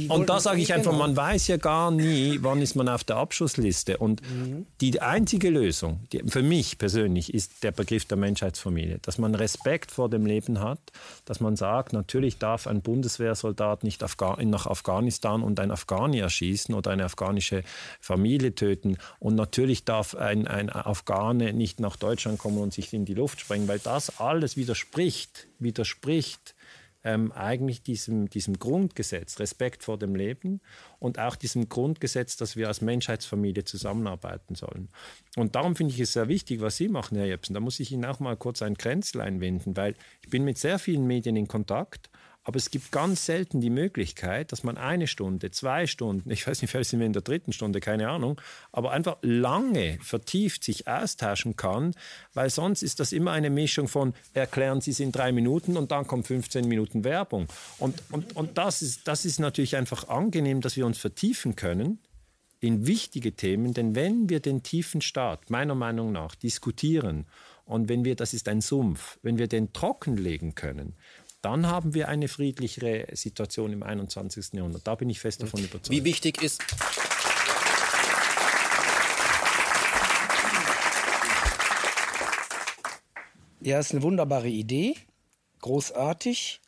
Und 0.09 0.29
da 0.29 0.41
sage 0.41 0.61
ich 0.61 0.73
einfach, 0.73 0.91
genau. 0.91 1.05
man 1.07 1.17
weiß 1.17 1.47
ja 1.47 1.57
gar 1.57 1.93
nie, 1.93 2.39
wann 2.43 2.61
ist 2.61 2.75
man 2.75 2.89
auf 2.89 3.05
der 3.05 3.17
Abschussliste. 3.17 3.99
Und 3.99 4.23
mhm. 4.23 4.67
die 4.81 5.01
einzige 5.01 5.51
Lösung, 5.51 6.01
die, 6.13 6.25
für 6.27 6.43
mich 6.43 6.79
persönlich, 6.79 7.33
ist 7.33 7.63
der 7.63 7.71
Begriff 7.71 8.07
der 8.07 8.17
Menschheitsfamilie. 8.17 8.99
Dass 9.03 9.19
man 9.19 9.37
Respekt 9.37 9.93
vor 9.93 10.11
dem 10.11 10.27
Leben 10.27 10.59
hat, 10.61 10.81
dass 11.27 11.39
man 11.39 11.55
sagt, 11.55 11.93
natürlich 11.93 12.39
darf 12.39 12.67
ein 12.67 12.83
Bundeswehrsoldat 12.83 13.85
nicht 13.85 14.03
Afga 14.03 14.37
nach 14.43 14.67
Afghanistan 14.67 15.43
und 15.43 15.61
ein 15.61 15.71
Afghani 15.71 16.19
erschießen 16.19 16.75
oder 16.75 16.91
eine 16.91 17.05
afghanische 17.05 17.63
Familie 18.01 18.57
töten. 18.57 18.99
Und 19.21 19.37
natürlich 19.37 19.85
darf 19.85 20.17
ein, 20.17 20.49
ein 20.49 20.71
Afghane 20.71 21.53
nicht 21.53 21.79
nach 21.79 21.95
Deutschland 21.97 22.39
kommen 22.39 22.59
und 22.59 22.73
sich 22.73 22.93
in 22.93 23.05
die 23.05 23.15
Luft 23.15 23.41
sprengen, 23.41 23.69
weil 23.69 23.79
das 23.79 24.19
alles 24.19 24.57
widerspricht 24.57 25.04
widerspricht, 25.05 25.49
widerspricht 25.59 26.55
ähm, 27.07 27.33
eigentlich 27.33 27.83
diesem, 27.83 28.31
diesem 28.31 28.59
Grundgesetz, 28.59 29.39
Respekt 29.39 29.85
vor 29.85 29.99
dem 29.99 30.15
Leben 30.15 30.63
und 30.99 31.19
auch 31.19 31.37
diesem 31.37 31.69
Grundgesetz, 31.69 32.39
dass 32.39 32.57
wir 32.57 32.69
als 32.69 32.81
Menschheitsfamilie 32.81 33.65
zusammenarbeiten 33.65 34.55
sollen. 34.55 34.89
Und 35.37 35.55
darum 35.55 35.77
finde 35.77 35.93
ich 35.93 36.01
es 36.01 36.15
sehr 36.15 36.29
wichtig, 36.29 36.63
was 36.63 36.79
Sie 36.79 36.89
machen, 36.89 37.19
Herr 37.19 37.27
Jepsen. 37.27 37.53
Da 37.53 37.61
muss 37.61 37.79
ich 37.81 37.93
Ihnen 37.93 38.07
auch 38.07 38.21
mal 38.21 38.37
kurz 38.39 38.63
ein 38.63 38.79
Kränzlein 38.79 39.43
wenden, 39.43 39.77
weil 39.77 39.95
ich 40.23 40.31
bin 40.31 40.45
mit 40.45 40.57
sehr 40.57 40.79
vielen 40.79 41.07
Medien 41.07 41.37
in 41.37 41.47
Kontakt 41.47 42.09
aber 42.45 42.59
es 42.59 42.71
gibt 42.71 42.93
ganz 42.93 43.25
selten 43.25 43.63
die 43.63 43.71
Möglichkeit, 43.71 44.53
dass 44.53 44.63
man 44.63 44.77
eine 44.77 45.07
Stunde, 45.07 45.51
zwei 45.51 45.87
Stunden, 45.87 46.31
ich 46.31 46.47
weiß 46.47 46.61
nicht, 46.61 46.71
vielleicht 46.71 46.91
sind 46.91 47.01
wir 47.01 47.07
in 47.07 47.15
der 47.15 47.23
dritten 47.23 47.53
Stunde, 47.53 47.81
keine 47.81 48.11
Ahnung, 48.11 48.39
aber 48.71 48.93
einfach 48.93 49.17
lange 49.23 49.99
vertieft 50.03 50.63
sich 50.63 50.87
austauschen 50.87 51.57
kann, 51.57 51.95
weil 52.35 52.51
sonst 52.51 52.83
ist 52.83 53.01
das 53.01 53.13
immer 53.13 53.33
eine 53.33 53.49
Mischung 53.49 53.89
von 53.89 54.13
erklären 54.35 54.83
Sie 54.83 54.91
es 54.91 55.01
in 55.01 55.11
drei 55.11 55.33
Minuten 55.33 55.79
und 55.79 55.91
dann 55.91 56.07
kommt 56.07 56.27
15 56.27 56.69
Minuten 56.69 57.03
Werbung. 57.03 57.49
Und, 57.79 58.03
und, 58.11 58.37
und 58.37 58.59
das, 58.59 58.83
ist, 58.83 59.09
das 59.09 59.25
ist 59.25 59.41
natürlich 59.41 59.77
einfach 59.77 60.09
angenehm, 60.09 60.61
dass 60.61 60.77
wir 60.77 60.85
uns 60.85 60.99
vertiefen 60.99 61.57
können 61.57 61.99
in 62.61 62.87
wichtige 62.87 63.33
Themen, 63.33 63.73
denn 63.73 63.95
wenn 63.95 64.29
wir 64.29 64.41
den 64.41 64.63
tiefen 64.63 65.01
Staat 65.01 65.51
meiner 65.51 65.75
Meinung 65.75 66.13
nach 66.13 66.35
diskutieren 66.35 67.27
und 67.67 67.89
wenn 67.89 68.05
wir, 68.05 68.17
das 68.17 68.35
ist 68.35 68.49
ein 68.49 68.61
Sumpf, 68.61 69.19
wenn 69.23 69.39
wir 69.39 69.49
den 69.49 69.73
trockenlegen 69.73 70.55
können, 70.55 70.95
dann 71.45 71.67
haben 71.67 71.93
wir 71.93 72.09
eine 72.09 72.29
friedlichere 72.29 73.07
Situation 73.13 73.73
im 73.73 73.83
21. 73.83 74.55
Jahrhundert. 74.55 74.87
Da 74.87 74.95
bin 74.95 75.11
ich 75.11 75.21
fest 75.21 75.43
davon 75.43 75.61
überzeugt. 75.61 75.91
Wie 75.91 76.05
wichtig 76.05 76.43
ist. 76.43 76.63
Ja, 83.61 83.79
ist 83.79 83.93
eine 83.93 84.03
wunderbare 84.03 84.49
Idee, 84.49 84.95
großartig. 85.61 86.61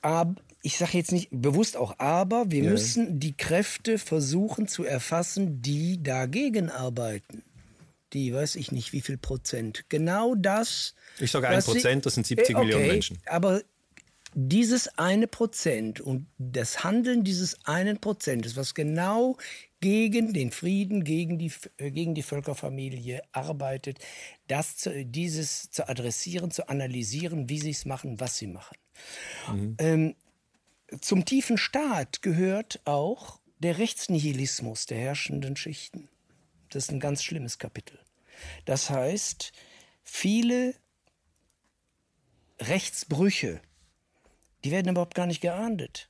Aber 0.00 0.34
ich 0.62 0.78
sage 0.78 0.98
jetzt 0.98 1.12
nicht 1.12 1.28
bewusst 1.30 1.76
auch 1.76 1.98
aber, 1.98 2.50
wir 2.50 2.64
ja. 2.64 2.70
müssen 2.70 3.18
die 3.18 3.36
Kräfte 3.36 3.98
versuchen 3.98 4.68
zu 4.68 4.84
erfassen, 4.84 5.60
die 5.62 6.02
dagegen 6.02 6.70
arbeiten. 6.70 7.42
Die 8.12 8.32
weiß 8.32 8.56
ich 8.56 8.72
nicht, 8.72 8.92
wie 8.92 9.00
viel 9.00 9.16
Prozent. 9.18 9.84
Genau 9.88 10.34
das. 10.34 10.94
Ich 11.18 11.30
sage 11.30 11.48
ein 11.48 11.62
Prozent, 11.62 12.06
das 12.06 12.14
sind 12.14 12.26
70 12.26 12.56
okay, 12.56 12.64
Millionen 12.64 12.86
Menschen. 12.86 13.18
Aber 13.26 13.60
dieses 14.40 14.86
eine 14.98 15.26
Prozent 15.26 16.00
und 16.00 16.28
das 16.38 16.84
Handeln 16.84 17.24
dieses 17.24 17.66
einen 17.66 17.98
Prozentes, 17.98 18.56
was 18.56 18.72
genau 18.72 19.36
gegen 19.80 20.32
den 20.32 20.52
Frieden, 20.52 21.02
gegen 21.02 21.38
die, 21.38 21.50
äh, 21.78 21.90
gegen 21.90 22.14
die 22.14 22.22
Völkerfamilie 22.22 23.20
arbeitet, 23.32 23.98
das 24.46 24.76
zu, 24.76 25.04
dieses 25.04 25.72
zu 25.72 25.88
adressieren, 25.88 26.52
zu 26.52 26.68
analysieren, 26.68 27.48
wie 27.48 27.58
sie 27.58 27.72
es 27.72 27.84
machen, 27.84 28.20
was 28.20 28.38
sie 28.38 28.46
machen. 28.46 28.76
Mhm. 29.48 29.76
Ähm, 29.80 30.14
zum 31.00 31.24
tiefen 31.24 31.58
Staat 31.58 32.22
gehört 32.22 32.80
auch 32.84 33.40
der 33.58 33.78
Rechtsnihilismus 33.78 34.86
der 34.86 34.98
herrschenden 34.98 35.56
Schichten. 35.56 36.08
Das 36.68 36.84
ist 36.84 36.92
ein 36.92 37.00
ganz 37.00 37.24
schlimmes 37.24 37.58
Kapitel. 37.58 37.98
Das 38.66 38.88
heißt, 38.88 39.50
viele 40.04 40.76
Rechtsbrüche, 42.60 43.60
die 44.64 44.70
werden 44.70 44.88
überhaupt 44.88 45.14
gar 45.14 45.26
nicht 45.26 45.40
geahndet. 45.40 46.08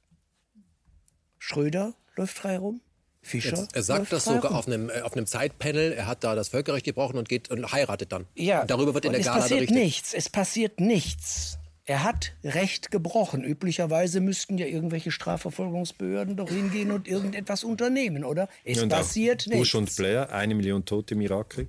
Schröder 1.38 1.94
läuft 2.16 2.36
frei 2.36 2.58
rum. 2.58 2.80
Fischer. 3.20 3.56
Jetzt, 3.56 3.74
er 3.74 3.82
sagt 3.82 4.12
das 4.12 4.24
sogar 4.24 4.54
auf 4.54 4.66
einem, 4.66 4.90
äh, 4.90 5.02
auf 5.02 5.14
einem 5.14 5.26
Zeitpanel. 5.26 5.92
Er 5.92 6.06
hat 6.06 6.24
da 6.24 6.34
das 6.34 6.48
Völkerrecht 6.48 6.84
gebrochen 6.84 7.18
und 7.18 7.28
geht 7.28 7.50
und 7.50 7.70
heiratet 7.72 8.12
dann. 8.12 8.26
Ja. 8.34 8.62
Und 8.62 8.70
darüber 8.70 8.94
wird 8.94 9.04
in 9.04 9.12
der 9.12 9.20
es 9.20 9.26
Gala 9.26 9.40
passiert 9.40 9.60
berichtet. 9.60 9.76
nichts. 9.76 10.14
Es 10.14 10.28
passiert 10.28 10.80
nichts. 10.80 11.58
Er 11.84 12.04
hat 12.04 12.34
Recht 12.44 12.90
gebrochen. 12.90 13.44
Üblicherweise 13.44 14.20
müssten 14.20 14.58
ja 14.58 14.66
irgendwelche 14.66 15.10
Strafverfolgungsbehörden 15.10 16.36
doch 16.36 16.48
hingehen 16.48 16.90
und 16.90 17.08
irgendetwas 17.08 17.64
unternehmen, 17.64 18.24
oder? 18.24 18.48
Es 18.64 18.82
und 18.82 18.90
passiert 18.90 19.46
nichts. 19.46 19.58
Bush 19.58 19.74
und 19.74 19.96
Blair, 19.96 20.32
eine 20.32 20.54
Million 20.54 20.84
Tote 20.84 21.14
im 21.14 21.22
Irakkrieg. 21.22 21.68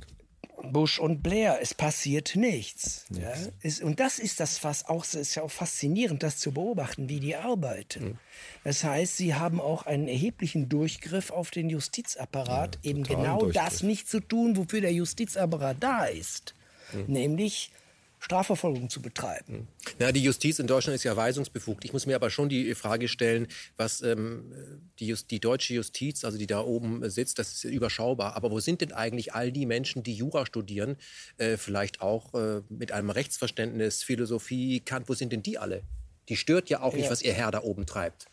Bush 0.64 1.00
und 1.00 1.24
Blair, 1.24 1.60
es 1.62 1.74
passiert 1.74 2.36
nichts. 2.36 3.06
Ja, 3.10 3.34
es, 3.62 3.82
und 3.82 4.00
das 4.00 4.20
ist 4.20 4.40
das, 4.40 4.64
was 4.64 4.86
auch, 4.88 5.06
ist 5.06 5.36
ja 5.36 5.44
auch 5.44 5.52
faszinierend, 5.52 6.24
das 6.24 6.38
zu 6.38 6.52
beobachten, 6.52 7.10
wie 7.10 7.20
die 7.20 7.36
arbeiten. 7.36 8.04
Mhm. 8.04 8.18
Das 8.64 8.84
heißt, 8.84 9.18
sie 9.18 9.36
haben 9.36 9.62
auch 9.62 9.86
einen 9.86 10.08
erheblichen 10.08 10.70
Durchgriff 10.70 11.32
auf 11.32 11.52
den 11.52 11.70
Justizapparat, 11.70 12.80
ja, 12.82 12.92
eben 12.92 13.04
genau 13.04 13.46
das 13.46 13.84
nicht 13.84 14.10
zu 14.10 14.20
tun, 14.20 14.58
wofür 14.58 14.82
der 14.82 14.94
Justizapparat 14.94 15.78
da 15.80 16.06
ist. 16.06 16.56
Mhm. 16.94 17.06
Nämlich 17.08 17.72
Strafverfolgung 18.20 18.90
zu 18.90 19.02
betreiben. 19.02 19.68
Na, 19.98 20.12
die 20.12 20.22
Justiz 20.22 20.60
in 20.60 20.68
Deutschland 20.68 20.96
ist 20.96 21.04
ja 21.04 21.16
weisungsbefugt. 21.16 21.86
Ich 21.86 21.94
muss 21.94 22.06
mir 22.06 22.16
aber 22.16 22.30
schon 22.30 22.50
die 22.50 22.76
Frage 22.76 23.08
stellen, 23.08 23.48
was 23.78 24.02
ähm, 24.02 24.54
die, 25.00 25.08
Just, 25.08 25.32
die, 25.32 25.40
deutsche 25.40 25.74
Justiz, 25.74 26.26
also 26.26 26.38
die 26.38 26.48
da 26.48 26.62
oben 26.62 27.10
sitzt, 27.10 27.40
das 27.40 27.54
ist 27.54 27.64
überschaubar. 27.64 28.36
Aber 28.36 28.52
wo 28.52 28.60
sind 28.60 28.82
denn 28.82 28.92
eigentlich 28.92 29.34
all 29.34 29.52
die 29.52 29.66
Menschen, 29.66 30.04
die 30.04 30.14
Jura 30.14 30.46
studieren, 30.46 30.98
äh, 31.38 31.56
vielleicht 31.58 32.02
auch 32.02 32.34
äh, 32.34 32.62
mit 32.70 32.92
einem 32.92 33.10
Rechtsverständnis, 33.10 34.04
Philosophie, 34.04 34.82
Kant, 34.82 35.08
wo 35.08 35.14
sind 35.14 35.32
denn 35.32 35.42
die 35.42 35.58
alle? 35.58 35.84
Die 36.28 36.36
stört 36.36 36.70
ja 36.70 36.82
auch 36.82 36.94
nicht, 36.94 37.10
was 37.10 37.22
ihr 37.22 37.34
Herr 37.34 37.52
da 37.52 37.64
oben 37.64 37.86
treibt. 37.86 38.28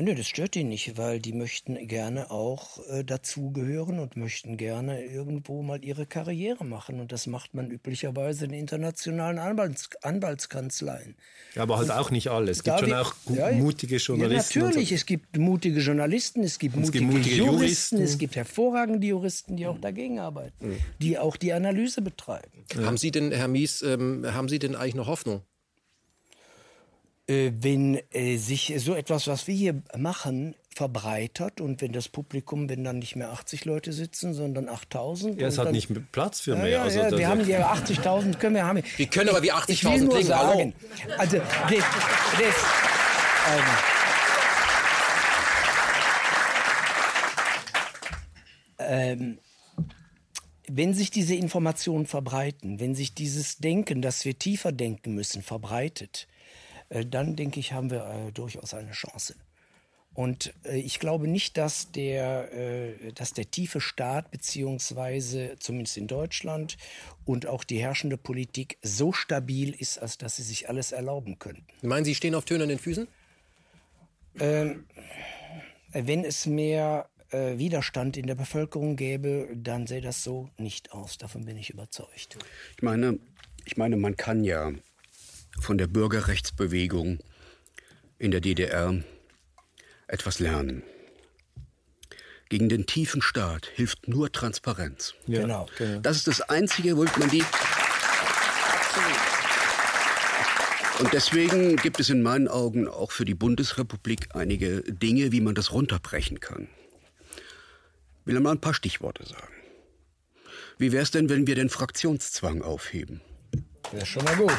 Nö, 0.00 0.14
das 0.14 0.26
stört 0.26 0.56
die 0.56 0.64
nicht, 0.64 0.98
weil 0.98 1.20
die 1.20 1.32
möchten 1.32 1.86
gerne 1.86 2.32
auch 2.32 2.84
äh, 2.88 3.04
dazugehören 3.04 4.00
und 4.00 4.16
möchten 4.16 4.56
gerne 4.56 5.04
irgendwo 5.04 5.62
mal 5.62 5.84
ihre 5.84 6.04
Karriere 6.04 6.64
machen. 6.64 6.98
Und 6.98 7.12
das 7.12 7.28
macht 7.28 7.54
man 7.54 7.70
üblicherweise 7.70 8.44
in 8.46 8.52
internationalen 8.52 9.38
Anwalts 9.38 9.90
Anwaltskanzleien. 10.02 11.14
Ja, 11.54 11.62
aber 11.62 11.78
halt 11.78 11.90
und 11.90 11.96
auch 11.96 12.10
nicht 12.10 12.28
alle. 12.28 12.50
Es 12.50 12.64
gibt 12.64 12.80
schon 12.80 12.92
auch 12.92 13.14
ja, 13.32 13.52
mutige 13.52 13.96
Journalisten. 13.98 14.58
Ja, 14.58 14.64
natürlich, 14.64 14.88
so. 14.88 14.94
es 14.96 15.06
gibt 15.06 15.36
mutige 15.36 15.78
Journalisten, 15.78 16.42
es 16.42 16.58
gibt, 16.58 16.74
mutige, 16.74 16.98
gibt 16.98 17.12
mutige 17.12 17.36
Juristen, 17.36 17.58
Juristen, 17.60 18.02
es 18.02 18.18
gibt 18.18 18.34
hervorragende 18.34 19.06
Juristen, 19.06 19.56
die 19.56 19.66
auch 19.68 19.78
dagegen 19.78 20.18
arbeiten, 20.18 20.70
mhm. 20.70 20.78
die 21.00 21.18
auch 21.18 21.36
die 21.36 21.52
Analyse 21.52 22.02
betreiben. 22.02 22.64
Ja. 22.74 22.86
Haben 22.86 22.96
Sie 22.96 23.12
denn, 23.12 23.30
Herr 23.30 23.48
Mies, 23.48 23.82
ähm, 23.82 24.26
haben 24.26 24.48
Sie 24.48 24.58
denn 24.58 24.74
eigentlich 24.74 24.96
noch 24.96 25.06
Hoffnung? 25.06 25.42
Äh, 27.26 27.52
wenn 27.58 27.98
äh, 28.10 28.36
sich 28.36 28.74
so 28.76 28.94
etwas, 28.94 29.26
was 29.28 29.46
wir 29.46 29.54
hier 29.54 29.82
machen, 29.96 30.54
verbreitert 30.74 31.62
und 31.62 31.80
wenn 31.80 31.92
das 31.92 32.10
Publikum, 32.10 32.68
wenn 32.68 32.84
dann 32.84 32.98
nicht 32.98 33.16
mehr 33.16 33.30
80 33.30 33.64
Leute 33.64 33.94
sitzen, 33.94 34.34
sondern 34.34 34.68
8000. 34.68 35.40
Ja, 35.40 35.46
es 35.46 35.56
hat 35.56 35.66
dann, 35.66 35.72
nicht 35.72 35.88
Platz 36.12 36.40
für 36.40 36.54
mehr. 36.54 36.68
Ja, 36.68 36.82
also 36.82 36.98
ja, 36.98 37.16
wir 37.16 37.26
haben 37.26 37.48
ja 37.48 37.72
80.000 37.72 38.36
können 38.36 38.56
wir 38.56 38.66
haben. 38.66 38.82
Wir 38.96 39.06
können 39.06 39.30
aber 39.30 39.42
wie 39.42 39.52
80.000 39.52 40.08
klingen. 40.08 40.24
Sagen, 40.26 40.74
also 41.16 41.38
das, 41.38 41.84
das, 42.38 42.54
ähm, 43.48 43.64
ähm, 48.78 49.38
wenn 50.68 50.92
sich 50.92 51.10
diese 51.10 51.34
Informationen 51.34 52.04
verbreiten, 52.04 52.80
wenn 52.80 52.94
sich 52.94 53.14
dieses 53.14 53.56
Denken, 53.56 54.02
dass 54.02 54.26
wir 54.26 54.38
tiefer 54.38 54.72
denken 54.72 55.14
müssen, 55.14 55.42
verbreitet, 55.42 56.26
äh, 56.28 56.33
dann 56.88 57.36
denke 57.36 57.60
ich, 57.60 57.72
haben 57.72 57.90
wir 57.90 58.06
äh, 58.06 58.32
durchaus 58.32 58.74
eine 58.74 58.92
Chance. 58.92 59.34
Und 60.14 60.54
äh, 60.64 60.78
ich 60.78 61.00
glaube 61.00 61.26
nicht, 61.26 61.56
dass 61.56 61.90
der, 61.90 62.48
dass 63.14 63.32
der 63.32 63.50
tiefe 63.50 63.80
Staat, 63.80 64.30
beziehungsweise 64.30 65.56
zumindest 65.58 65.96
in 65.96 66.06
Deutschland 66.06 66.76
und 67.24 67.46
auch 67.46 67.64
die 67.64 67.78
herrschende 67.78 68.16
Politik 68.16 68.78
so 68.82 69.12
stabil 69.12 69.74
ist, 69.74 69.98
als 69.98 70.18
dass 70.18 70.36
sie 70.36 70.42
sich 70.42 70.68
alles 70.68 70.92
erlauben 70.92 71.38
könnten. 71.38 71.64
Meinen 71.82 72.04
Sie, 72.04 72.14
stehen 72.14 72.34
auf 72.34 72.44
tönernen 72.44 72.78
Füßen? 72.78 73.08
Ähm, 74.40 74.84
wenn 75.92 76.24
es 76.24 76.46
mehr 76.46 77.08
äh, 77.30 77.58
Widerstand 77.58 78.16
in 78.16 78.26
der 78.26 78.34
Bevölkerung 78.34 78.96
gäbe, 78.96 79.48
dann 79.54 79.86
sähe 79.86 80.00
das 80.00 80.24
so 80.24 80.48
nicht 80.58 80.92
aus. 80.92 81.18
Davon 81.18 81.44
bin 81.44 81.56
ich 81.56 81.70
überzeugt. 81.70 82.36
Ich 82.76 82.82
meine, 82.82 83.18
ich 83.64 83.76
meine, 83.76 83.96
man 83.96 84.16
kann 84.16 84.44
ja 84.44 84.72
von 85.60 85.78
der 85.78 85.86
Bürgerrechtsbewegung 85.86 87.18
in 88.18 88.30
der 88.30 88.40
DDR 88.40 89.02
etwas 90.06 90.38
lernen. 90.38 90.82
Gegen 92.48 92.68
den 92.68 92.86
tiefen 92.86 93.22
Staat 93.22 93.66
hilft 93.74 94.06
nur 94.06 94.30
Transparenz. 94.30 95.14
Ja, 95.26 95.40
genau. 95.40 95.66
genau. 95.78 96.00
Das 96.00 96.16
ist 96.16 96.28
das 96.28 96.40
Einzige, 96.42 96.96
womit 96.96 97.16
man 97.18 97.30
die. 97.30 97.44
Und 101.00 101.12
deswegen 101.12 101.76
gibt 101.76 101.98
es 101.98 102.10
in 102.10 102.22
meinen 102.22 102.46
Augen 102.46 102.86
auch 102.86 103.10
für 103.10 103.24
die 103.24 103.34
Bundesrepublik 103.34 104.28
einige 104.34 104.82
Dinge, 104.82 105.32
wie 105.32 105.40
man 105.40 105.54
das 105.54 105.72
runterbrechen 105.72 106.38
kann. 106.38 106.68
Ich 108.20 108.26
will 108.26 108.38
mal 108.40 108.52
ein 108.52 108.60
paar 108.60 108.74
Stichworte 108.74 109.26
sagen. 109.26 109.52
Wie 110.78 110.92
wäre 110.92 111.02
es 111.02 111.10
denn, 111.10 111.28
wenn 111.28 111.46
wir 111.46 111.56
den 111.56 111.70
Fraktionszwang 111.70 112.62
aufheben? 112.62 113.20
Wäre 113.90 114.06
schon 114.06 114.24
mal 114.24 114.36
gut. 114.36 114.52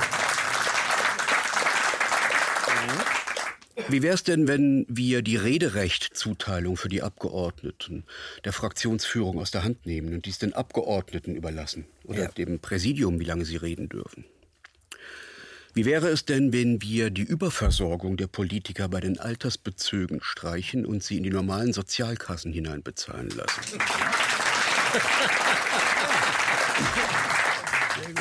Wie 3.90 4.02
wäre 4.02 4.16
es 4.16 4.24
denn, 4.24 4.48
wenn 4.48 4.86
wir 4.88 5.22
die 5.22 5.36
Rederechtzuteilung 5.36 6.78
für 6.78 6.88
die 6.88 7.04
Abgeordneten 7.04 8.06
der 8.46 8.54
Fraktionsführung 8.54 9.40
aus 9.40 9.52
der 9.52 9.64
Hand 9.64 9.86
nehmen 9.86 10.14
und 10.14 10.26
dies 10.26 10.40
den 10.40 10.54
Abgeordneten 10.54 11.36
überlassen 11.36 11.86
oder 12.06 12.24
ja. 12.24 12.32
dem 12.32 12.60
Präsidium, 12.60 13.20
wie 13.20 13.26
lange 13.26 13.44
sie 13.44 13.58
reden 13.58 13.90
dürfen? 13.90 14.26
Wie 15.74 15.84
wäre 15.84 16.08
es 16.08 16.24
denn, 16.24 16.54
wenn 16.54 16.82
wir 16.82 17.10
die 17.10 17.24
Überversorgung 17.24 18.16
der 18.16 18.28
Politiker 18.28 18.88
bei 18.88 19.02
den 19.02 19.20
Altersbezügen 19.20 20.22
streichen 20.24 20.86
und 20.86 21.04
sie 21.04 21.18
in 21.18 21.24
die 21.24 21.30
normalen 21.30 21.74
Sozialkassen 21.74 22.54
hineinbezahlen 22.54 23.30
lassen? 23.32 23.62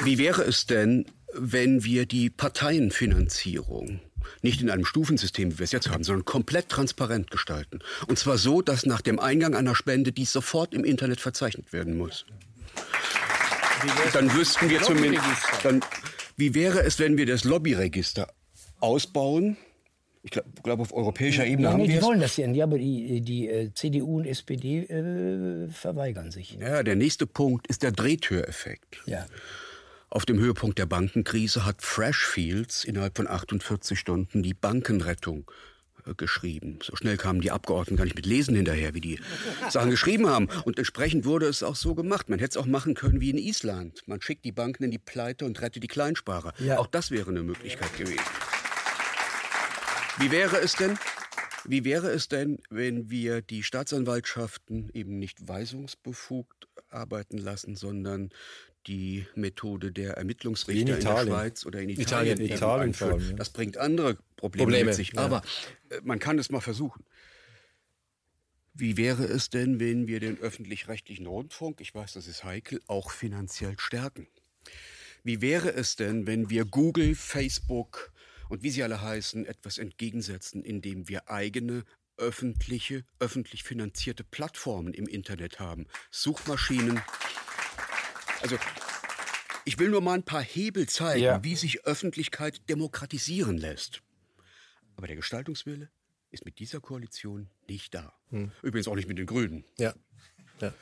Wie 0.03 0.19
wäre 0.19 0.43
es 0.43 0.67
denn, 0.67 1.07
wenn 1.33 1.85
wir 1.85 2.07
die 2.07 2.29
Parteienfinanzierung 2.29 4.01
nicht 4.43 4.61
in 4.61 4.71
einem 4.71 4.85
Stufensystem, 4.85 5.53
wie 5.53 5.59
wir 5.59 5.65
es 5.65 5.73
jetzt 5.73 5.91
haben, 5.91 6.05
sondern 6.05 6.25
komplett 6.25 6.69
transparent 6.69 7.31
gestalten. 7.31 7.81
Und 8.07 8.19
zwar 8.19 8.39
so, 8.39 8.63
dass 8.63 8.87
nach 8.87 9.01
dem 9.01 9.19
Eingang 9.19 9.55
einer 9.55 9.75
Spende 9.75 10.13
dies 10.13 10.33
sofort 10.33 10.75
im 10.75 10.85
Internet 10.85 11.21
verzeichnet 11.21 11.73
werden 11.73 11.97
muss. 11.97 12.27
Dann 14.13 14.33
wüssten 14.35 14.71
wir 14.71 14.83
zumindest, 14.83 15.25
dann, 15.63 15.81
wie 16.37 16.55
wäre 16.55 16.83
es, 16.83 16.99
wenn 16.99 17.17
wir 17.17 17.27
das 17.27 17.45
Lobbyregister 17.45 18.29
ausbauen? 18.81 19.57
Ich 20.23 20.31
glaube, 20.31 20.49
glaub, 20.63 20.81
auf 20.81 20.95
europäischer 20.95 21.45
Ebene 21.45 21.69
ja, 21.69 21.73
haben 21.73 21.83
nee, 21.83 21.89
wir 21.89 21.99
die 21.99 22.03
wollen 22.03 22.21
das 22.21 22.39
ja 22.39 22.47
nicht, 22.47 22.63
aber 22.63 22.79
die, 22.79 23.21
die 23.21 23.47
äh, 23.47 23.75
CDU 23.75 24.21
und 24.21 24.25
SPD 24.25 24.79
äh, 24.79 25.69
verweigern 25.69 26.31
sich. 26.31 26.57
Ja, 26.59 26.83
der 26.83 26.97
nächste 26.97 27.27
Punkt 27.27 27.67
ist 27.67 27.83
der 27.83 27.93
Drehtüreffekt. 27.93 29.03
Ja. 29.05 29.27
Auf 30.15 30.25
dem 30.27 30.39
Höhepunkt 30.39 30.79
der 30.79 30.87
Bankenkrise 30.87 31.65
hat 31.65 31.83
Freshfields 31.83 32.85
innerhalb 32.85 33.17
von 33.17 33.27
48 33.27 33.99
Stunden 33.99 34.45
die 34.45 34.55
Bankenrettung 34.55 35.51
äh, 36.07 36.15
geschrieben. 36.15 36.79
So 36.85 36.95
schnell 36.95 37.17
kamen 37.17 37.41
die 37.41 37.51
Abgeordneten 37.51 37.97
gar 37.97 38.05
nicht 38.05 38.15
mit 38.15 38.25
Lesen 38.25 38.55
hinterher, 38.55 38.95
wie 38.95 39.01
die 39.01 39.19
Sachen 39.71 39.91
geschrieben 39.91 40.29
haben. 40.29 40.49
Und 40.67 40.79
entsprechend 40.79 41.25
wurde 41.25 41.47
es 41.47 41.65
auch 41.65 41.75
so 41.75 41.97
gemacht. 41.97 42.29
Man 42.29 42.39
hätte 42.39 42.51
es 42.51 42.57
auch 42.63 42.67
machen 42.67 42.95
können 42.95 43.21
wie 43.21 43.31
in 43.31 43.39
Island. 43.39 44.03
Man 44.07 44.23
schickt 44.23 44.45
die 44.45 44.53
Banken 44.53 44.85
in 44.85 44.93
die 44.93 45.01
Pleite 45.01 45.47
und 45.47 45.61
rettet 45.61 45.83
die 45.83 45.89
Kleinsparer. 45.89 46.55
Ja. 46.61 46.79
Auch 46.79 46.87
das 46.87 47.11
wäre 47.11 47.31
eine 47.31 47.43
Möglichkeit 47.43 47.97
gewesen. 47.97 48.23
Wie 50.21 50.31
wäre 50.31 50.59
es 50.59 50.77
denn, 50.77 50.97
wie 51.65 51.85
wäre 51.85 52.11
es 52.11 52.29
denn, 52.29 52.61
wenn 52.71 53.11
wir 53.11 53.43
die 53.43 53.65
Staatsanwaltschaften 53.65 54.91
eben 54.95 55.19
nicht 55.19 55.49
weisungsbefugt 55.49 56.69
arbeiten 56.89 57.39
lassen, 57.39 57.75
sondern 57.75 58.31
die 58.87 59.27
Methode 59.35 59.93
der 59.93 60.15
Ermittlungsrichter 60.15 60.81
in, 60.81 60.99
in, 60.99 61.05
der 61.05 61.25
Schweiz 61.25 61.65
oder 61.67 61.81
in 61.81 61.89
Italien, 61.89 62.41
Italien, 62.41 62.57
Italien 62.57 62.95
vor 62.95 63.09
allem, 63.09 63.31
ja. 63.31 63.37
Das 63.37 63.51
bringt 63.51 63.77
andere 63.77 64.19
Probleme, 64.37 64.65
Probleme 64.65 64.85
mit 64.87 64.95
sich. 64.95 65.13
Ja. 65.15 65.23
Aber 65.23 65.43
äh, 65.91 66.01
man 66.03 66.19
kann 66.19 66.39
es 66.39 66.51
mal 66.51 66.61
versuchen. 66.61 67.05
Wie 68.77 68.97
wäre 68.97 69.25
es 69.25 69.51
denn, 69.51 69.79
wenn 69.79 70.09
wir 70.09 70.19
den 70.19 70.39
öffentlich-rechtlichen 70.41 71.27
Rundfunk, 71.27 71.81
ich 71.81 71.95
weiß, 71.95 72.15
das 72.15 72.27
ist 72.27 72.43
heikel, 72.43 72.81
auch 72.89 73.13
finanziell 73.13 73.79
stärken? 73.79 74.27
Wie 75.23 75.41
wäre 75.41 75.73
es 75.73 75.95
denn, 75.95 76.27
wenn 76.27 76.51
wir 76.51 76.65
Google, 76.65 77.15
Facebook 77.15 78.13
und 78.49 78.65
wie 78.65 78.71
sie 78.71 78.83
alle 78.83 79.01
heißen, 79.01 79.47
etwas 79.47 79.79
entgegensetzen, 79.79 80.65
indem 80.65 81.09
wir 81.09 81.31
eigene 81.31 81.85
öffentliche, 82.17 83.05
öffentlich 83.21 83.63
finanzierte 83.63 84.25
Plattformen 84.25 84.93
im 84.93 85.07
Internet 85.07 85.61
haben? 85.61 85.87
Suchmaschinen, 86.11 87.01
also 88.45 88.59
ich 89.65 89.79
will 89.79 89.89
nur 89.89 90.03
mal 90.03 90.13
ein 90.13 90.23
paar 90.23 90.43
Hebel 90.43 90.87
zeigen, 90.87 91.25
ja. 91.25 91.43
wie 91.43 91.57
sich 91.57 91.87
Öffentlichkeit 91.87 92.69
demokratisieren 92.69 93.57
lässt. 93.57 94.03
Aber 94.97 95.07
der 95.07 95.17
Gestaltungswille 95.17 95.91
ist 96.31 96.45
mit 96.45 96.59
dieser 96.59 96.81
Koalition 96.81 97.49
nicht 97.67 97.95
da. 97.95 98.13
Hm. 98.29 98.53
Übrigens 98.63 98.87
auch 98.87 98.97
nicht 98.97 99.09
mit 99.09 99.17
den 99.17 99.25
Grünen. 99.25 99.65
Ja. 99.79 99.95
ja. 100.61 100.75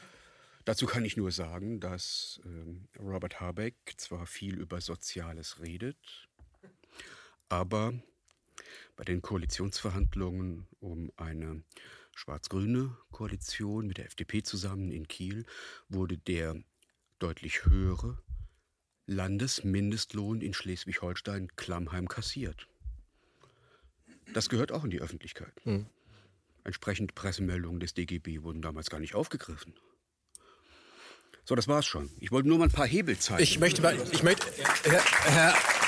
Dazu 0.64 0.86
kann 0.86 1.04
ich 1.04 1.16
nur 1.16 1.30
sagen, 1.30 1.78
dass 1.78 2.40
ähm, 2.44 2.88
Robert 2.98 3.40
Habeck 3.40 3.76
zwar 3.96 4.26
viel 4.26 4.58
über 4.58 4.80
Soziales 4.80 5.60
redet, 5.60 6.28
aber 7.48 7.94
bei 8.96 9.04
den 9.04 9.22
Koalitionsverhandlungen 9.22 10.66
um 10.80 11.12
eine 11.16 11.62
schwarz-grüne 12.16 12.96
Koalition 13.12 13.86
mit 13.86 13.98
der 13.98 14.06
FDP 14.06 14.42
zusammen 14.42 14.90
in 14.90 15.06
Kiel 15.06 15.46
wurde 15.88 16.18
der 16.18 16.56
deutlich 17.22 17.64
höhere 17.64 18.18
Landesmindestlohn 19.06 20.40
in 20.40 20.54
Schleswig-Holstein 20.54 21.48
Klammheim 21.56 22.08
kassiert. 22.08 22.68
Das 24.32 24.48
gehört 24.48 24.72
auch 24.72 24.84
in 24.84 24.90
die 24.90 25.00
Öffentlichkeit. 25.00 25.52
Mhm. 25.64 25.86
Entsprechend 26.64 27.14
Pressemeldungen 27.14 27.80
des 27.80 27.94
DGB 27.94 28.42
wurden 28.42 28.62
damals 28.62 28.90
gar 28.90 29.00
nicht 29.00 29.14
aufgegriffen. 29.14 29.74
So, 31.44 31.54
das 31.56 31.66
war's 31.66 31.86
schon. 31.86 32.10
Ich 32.20 32.30
wollte 32.30 32.48
nur 32.48 32.58
mal 32.58 32.64
ein 32.64 32.70
paar 32.70 32.86
Hebel 32.86 33.18
zeigen. 33.18 33.42
Ich 33.42 33.58
möchte, 33.58 33.82
ich 34.12 34.22
möchte, 34.22 34.46
Herr, 34.84 35.02
Herr 35.24 35.81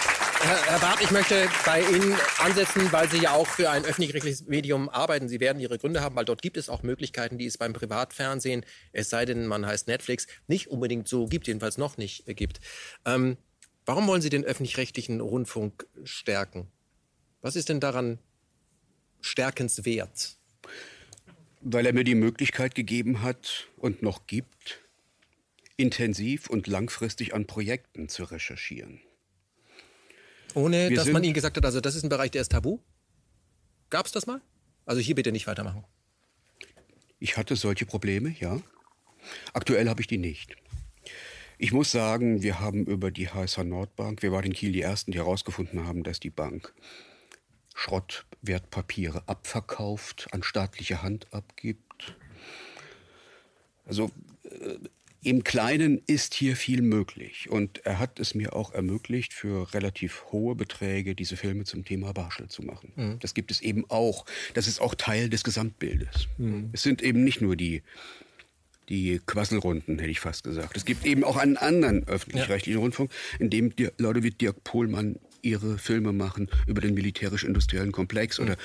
Herr, 0.47 0.79
Barth, 0.79 1.01
ich 1.01 1.11
möchte 1.11 1.49
bei 1.65 1.81
Ihnen 1.81 2.15
ansetzen, 2.39 2.93
weil 2.93 3.11
Sie 3.11 3.17
ja 3.17 3.33
auch 3.33 3.47
für 3.47 3.71
ein 3.71 3.83
öffentlich-rechtliches 3.87 4.47
Medium 4.47 4.91
arbeiten. 4.91 5.27
Sie 5.27 5.41
werden 5.41 5.59
Ihre 5.59 5.79
Gründe 5.79 6.03
haben, 6.03 6.15
weil 6.17 6.27
dort 6.27 6.43
gibt 6.43 6.59
es 6.59 6.69
auch 6.69 6.83
Möglichkeiten, 6.83 7.39
die 7.39 7.47
es 7.47 7.57
beim 7.57 7.73
Privatfernsehen, 7.73 8.67
es 8.93 9.09
sei 9.09 9.25
denn, 9.25 9.47
man 9.47 9.65
heißt 9.65 9.89
Netflix, 9.89 10.27
nicht 10.47 10.69
unbedingt 10.69 11.09
so 11.09 11.29
gibt, 11.29 11.47
jedenfalls 11.47 11.79
noch 11.79 11.97
nicht 11.97 12.29
äh, 12.29 12.35
gibt. 12.35 12.61
Ähm, 13.07 13.39
warum 13.87 14.07
wollen 14.07 14.21
Sie 14.21 14.29
den 14.29 14.45
öffentlich-rechtlichen 14.45 15.21
Rundfunk 15.21 15.87
stärken? 16.05 16.69
Was 17.41 17.57
ist 17.57 17.71
denn 17.71 17.81
daran 17.81 18.19
stärkenswert? 19.23 20.37
Weil 21.63 21.87
er 21.87 21.95
mir 21.95 22.05
die 22.05 22.15
Möglichkeit 22.15 22.75
gegeben 22.75 23.23
hat 23.23 23.69
und 23.79 24.03
noch 24.03 24.27
gibt, 24.27 24.81
intensiv 25.79 26.51
und 26.51 26.67
langfristig 26.67 27.33
an 27.33 27.47
Projekten 27.47 28.11
zu 28.11 28.25
recherchieren. 28.25 29.01
Ohne, 30.55 30.91
Wir 30.91 30.97
dass 30.97 31.09
man 31.09 31.25
Ihnen 31.25 31.35
gesagt 31.35 31.57
hat, 31.57 31.65
also 31.65 31.81
das 31.81 31.95
ist 31.95 32.05
ein 32.05 32.09
Bereich, 32.09 32.31
der 32.31 32.43
ist 32.43 32.53
tabu? 32.53 32.79
Gab 33.91 34.07
es 34.07 34.13
das 34.13 34.27
mal? 34.27 34.41
Also 34.87 35.01
hier 35.01 35.15
bitte 35.15 35.33
nicht 35.33 35.47
weitermachen. 35.47 35.85
Ich 37.19 37.37
hatte 37.37 37.57
solche 37.57 37.87
Probleme, 37.87 38.35
ja. 38.39 38.61
Aktuell 39.53 39.89
habe 39.89 40.01
ich 40.01 40.07
die 40.07 40.19
nicht. 40.19 40.57
Ich 41.57 41.73
muss 41.73 41.91
sagen, 41.91 42.43
wir 42.43 42.61
haben 42.61 42.85
über 42.85 43.11
die 43.11 43.29
HSH 43.29 43.65
Nordbank, 43.65 44.23
wir 44.23 44.33
waren 44.33 44.45
in 44.45 44.53
Kiel 44.53 44.73
die 44.73 44.83
Ersten, 44.83 45.13
die 45.13 45.19
herausgefunden 45.19 45.87
haben, 45.87 46.03
dass 46.03 46.21
die 46.21 46.31
Bank 46.31 46.75
Schrottwertpapiere 47.75 49.23
abverkauft, 49.27 50.29
an 50.33 50.43
staatliche 50.43 51.03
Hand 51.03 51.33
abgibt. 51.33 52.17
Also 53.87 54.11
äh, 54.45 54.79
im 55.25 55.43
Kleinen 55.43 56.03
ist 56.07 56.35
hier 56.35 56.55
viel 56.55 56.83
möglich. 56.83 57.49
Und 57.51 57.85
er 57.85 57.99
hat 57.99 58.21
es 58.21 58.35
mir 58.35 58.55
auch 58.55 58.73
ermöglicht, 58.73 59.33
für 59.33 59.73
relativ 59.73 60.27
hohe 60.31 60.55
Beträge 60.55 61.15
diese 61.15 61.37
Filme 61.37 61.65
zum 61.65 61.85
Thema 61.85 62.13
Barschel 62.13 62.49
zu 62.49 62.63
machen. 62.63 62.93
Mhm. 62.95 63.19
Das 63.21 63.35
gibt 63.35 63.51
es 63.51 63.61
eben 63.61 63.85
auch. 63.89 64.27
Das 64.53 64.69
ist 64.69 64.81
auch 64.81 64.95
Teil 64.95 65.29
des 65.29 65.43
Gesamtbildes. 65.43 66.29
Mhm. 66.39 66.71
Es 66.73 66.83
sind 66.83 67.03
eben 67.03 67.25
nicht 67.25 67.41
nur 67.41 67.57
die, 67.57 67.83
die 68.89 69.21
Quasselrunden, 69.25 69.99
hätte 69.99 70.11
ich 70.11 70.21
fast 70.21 70.45
gesagt. 70.45 70.77
Es 70.77 70.85
gibt 70.85 71.07
eben 71.07 71.25
auch 71.25 71.37
einen 71.37 71.57
anderen 71.57 72.07
öffentlich-rechtlichen 72.07 72.79
ja. 72.79 72.83
Rundfunk, 72.83 73.11
in 73.39 73.51
dem 73.51 73.73
Leute 73.99 74.23
wie 74.23 74.31
Dirk 74.31 74.63
Pohlmann 74.63 75.19
ihre 75.41 75.79
Filme 75.79 76.13
machen 76.13 76.51
über 76.67 76.81
den 76.81 76.95
militärisch-industriellen 76.95 77.93
Komplex 77.93 78.39
mhm. 78.39 78.45
oder 78.45 78.57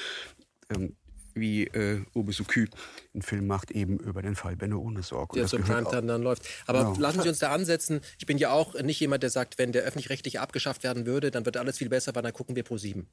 ähm, 0.76 0.96
wie 1.40 1.66
äh, 1.66 2.02
Uwe 2.16 2.34
Sukü 2.34 2.68
einen 3.14 3.22
Film 3.22 3.48
macht, 3.48 3.72
eben 3.72 3.98
über 4.00 4.22
den 4.22 4.36
Fall 4.36 4.56
Benno 4.56 4.80
ohne 4.80 5.04
Sorge. 5.04 5.40
Der 5.40 5.48
zum 5.48 5.64
Primetime 5.64 6.08
dann 6.08 6.22
läuft. 6.22 6.44
Aber 6.66 6.86
genau. 6.86 7.00
lassen 7.00 7.22
Sie 7.22 7.30
uns 7.30 7.40
da 7.40 7.52
ansetzen. 7.52 8.02
Ich 8.18 8.26
bin 8.26 8.38
ja 8.38 8.52
auch 8.52 8.80
nicht 8.82 9.00
jemand, 9.00 9.24
der 9.24 9.30
sagt, 9.30 9.58
wenn 9.58 9.72
der 9.72 9.84
öffentlich-rechtliche 9.84 10.42
abgeschafft 10.42 10.84
werden 10.84 11.06
würde, 11.06 11.32
dann 11.32 11.46
wird 11.46 11.58
alles 11.58 11.78
viel 11.78 11.90
besser, 11.90 12.14
weil 12.16 12.24
dann 12.24 12.34
gucken 12.34 12.56
wir 12.56 12.64
pro 12.64 12.78
7. 12.78 13.08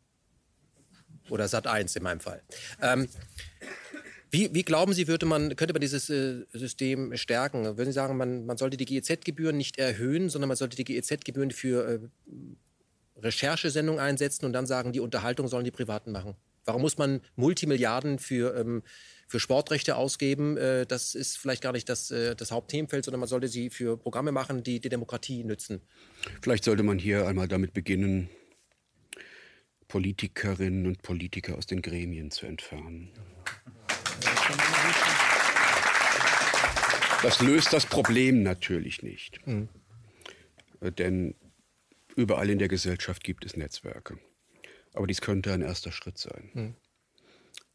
Oder 1.29 1.49
Sat 1.49 1.67
1 1.67 1.97
in 1.97 2.03
meinem 2.03 2.21
Fall. 2.21 2.43
Ähm, 2.81 3.09
Wie, 4.31 4.53
wie, 4.53 4.65
glauben 4.65 4.93
Sie, 4.93 5.07
würde 5.07 5.25
man, 5.25 5.55
könnte 5.57 5.73
man 5.73 5.81
dieses 5.81 6.11
äh, 6.11 6.45
System 6.53 7.17
stärken? 7.17 7.65
Würden 7.65 7.87
Sie 7.87 7.93
sagen, 7.93 8.17
man, 8.17 8.45
man 8.45 8.57
sollte 8.57 8.77
die 8.77 8.85
GEZ-Gebühren 8.85 9.57
nicht 9.57 9.79
erhöhen, 9.79 10.29
sondern 10.29 10.49
man 10.49 10.57
sollte 10.57 10.77
die 10.77 10.85
GEZ-Gebühren 10.85 11.53
für 11.53 11.89
äh, 11.89 11.99
Recherchesendungen 13.19 14.01
einsetzen 14.01 14.45
und 14.45 14.53
dann 14.53 14.67
sagen, 14.67 14.93
die 14.93 15.01
Unterhaltung 15.01 15.49
sollen 15.49 15.65
die 15.65 15.71
Privaten 15.71 16.13
machen? 16.13 16.35
Warum 16.67 16.83
muss 16.83 16.99
man 16.99 17.21
Multimilliarden 17.37 18.19
für, 18.19 18.57
ähm, 18.57 18.83
für 19.29 19.39
Sportrechte 19.39 19.97
ausgeben? 19.97 20.57
Äh, 20.57 20.85
das 20.85 21.15
ist 21.15 21.39
vielleicht 21.39 21.63
gar 21.63 21.73
nicht 21.73 21.89
das, 21.89 22.11
äh, 22.11 22.35
das 22.35 22.51
Hauptthemenfeld, 22.51 23.05
sondern 23.05 23.21
man 23.21 23.29
sollte 23.29 23.47
sie 23.49 23.71
für 23.71 23.97
Programme 23.97 24.33
machen, 24.33 24.65
die 24.65 24.81
die 24.81 24.89
Demokratie 24.89 25.45
nützen. 25.45 25.81
Vielleicht 26.43 26.65
sollte 26.65 26.83
man 26.83 26.99
hier 26.99 27.27
einmal 27.27 27.47
damit 27.47 27.73
beginnen, 27.73 28.29
Politikerinnen 29.87 30.87
und 30.87 31.03
Politiker 31.03 31.57
aus 31.57 31.67
den 31.67 31.81
Gremien 31.83 32.33
zu 32.33 32.47
entfernen. 32.47 33.13
Das 37.23 37.41
löst 37.41 37.73
das 37.73 37.87
Problem 37.87 38.43
natürlich 38.43 39.03
nicht. 39.03 39.47
Mhm. 39.47 39.69
Denn 40.99 41.37
überall 42.17 42.51
in 42.51 42.59
der 42.59 42.69
Gesellschaft 42.69 43.23
gibt 43.23 43.45
es 43.45 43.57
Netzwerke. 43.57 44.19
Aber 44.97 45.07
dies 45.07 45.21
könnte 45.21 45.53
ein 45.53 45.63
erster 45.63 45.93
Schritt 45.93 46.19
sein. 46.19 46.51
Mhm. 46.55 46.75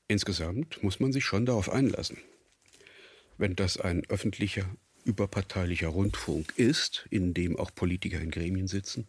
Insgesamt 0.08 0.84
muss 0.84 1.00
man 1.00 1.14
sich 1.14 1.24
schon 1.24 1.46
darauf 1.46 1.70
einlassen. 1.70 2.18
Wenn 3.38 3.56
das 3.56 3.78
ein 3.78 4.04
öffentlicher, 4.10 4.66
überparteilicher 5.06 5.88
Rundfunk 5.88 6.54
ist, 6.58 7.06
in 7.10 7.34
dem 7.34 7.58
auch 7.58 7.74
Politiker 7.74 8.20
in 8.20 8.32
Gremien 8.32 8.68
sitzen, 8.68 9.08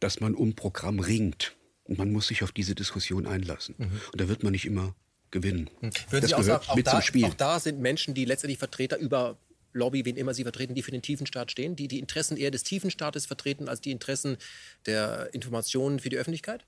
dass 0.00 0.20
man 0.20 0.34
um 0.34 0.54
Programm 0.54 0.98
ringt. 0.98 1.54
Und 1.84 1.98
man 1.98 2.10
muss 2.10 2.26
sich 2.26 2.42
auf 2.42 2.50
diese 2.50 2.74
Diskussion 2.74 3.26
einlassen. 3.26 3.76
Mhm. 3.78 4.00
Und 4.12 4.20
da 4.20 4.28
wird 4.28 4.42
man 4.42 4.52
nicht 4.52 4.64
immer 4.64 4.96
gewinnen. 5.30 5.70
Mhm. 5.80 5.90
Würden 6.10 6.22
das 6.22 6.30
Sie 6.30 6.34
auch 6.34 6.42
sagen, 6.42 6.64
auch 6.66 6.80
da, 6.80 6.98
auch 7.28 7.34
da 7.34 7.60
sind 7.60 7.80
Menschen, 7.80 8.14
die 8.14 8.24
letztendlich 8.24 8.58
Vertreter 8.58 8.98
über 8.98 9.38
Lobby, 9.72 10.04
wen 10.06 10.16
immer 10.16 10.32
sie 10.32 10.42
vertreten, 10.42 10.74
die 10.74 10.82
für 10.82 10.90
den 10.90 11.02
Tiefenstaat 11.02 11.50
stehen, 11.50 11.76
die 11.76 11.86
die 11.86 11.98
Interessen 11.98 12.36
eher 12.36 12.50
des 12.50 12.62
Tiefenstaates 12.62 13.26
vertreten 13.26 13.68
als 13.68 13.82
die 13.82 13.90
Interessen 13.90 14.38
der 14.86 15.28
Informationen 15.34 16.00
für 16.00 16.08
die 16.08 16.16
Öffentlichkeit? 16.16 16.64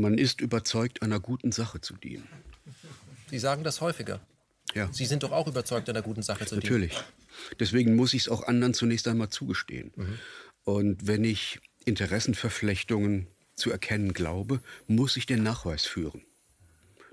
Man 0.00 0.18
ist 0.18 0.40
überzeugt, 0.40 1.02
einer 1.02 1.20
guten 1.20 1.52
Sache 1.52 1.80
zu 1.80 1.94
dienen. 1.96 2.28
Sie 3.30 3.38
sagen 3.38 3.64
das 3.64 3.80
häufiger. 3.80 4.20
Ja. 4.74 4.92
Sie 4.92 5.06
sind 5.06 5.22
doch 5.22 5.32
auch 5.32 5.46
überzeugt, 5.46 5.88
einer 5.88 6.02
guten 6.02 6.22
Sache 6.22 6.44
zu 6.44 6.56
dienen. 6.56 6.72
Natürlich. 6.72 7.02
Deswegen 7.58 7.96
muss 7.96 8.12
ich 8.12 8.22
es 8.22 8.28
auch 8.28 8.46
anderen 8.46 8.74
zunächst 8.74 9.08
einmal 9.08 9.30
zugestehen. 9.30 9.92
Mhm. 9.96 10.18
Und 10.64 11.06
wenn 11.06 11.24
ich 11.24 11.60
Interessenverflechtungen 11.86 13.26
zu 13.54 13.70
erkennen 13.70 14.12
glaube, 14.12 14.60
muss 14.86 15.16
ich 15.16 15.24
den 15.24 15.42
Nachweis 15.42 15.86
führen. 15.86 16.22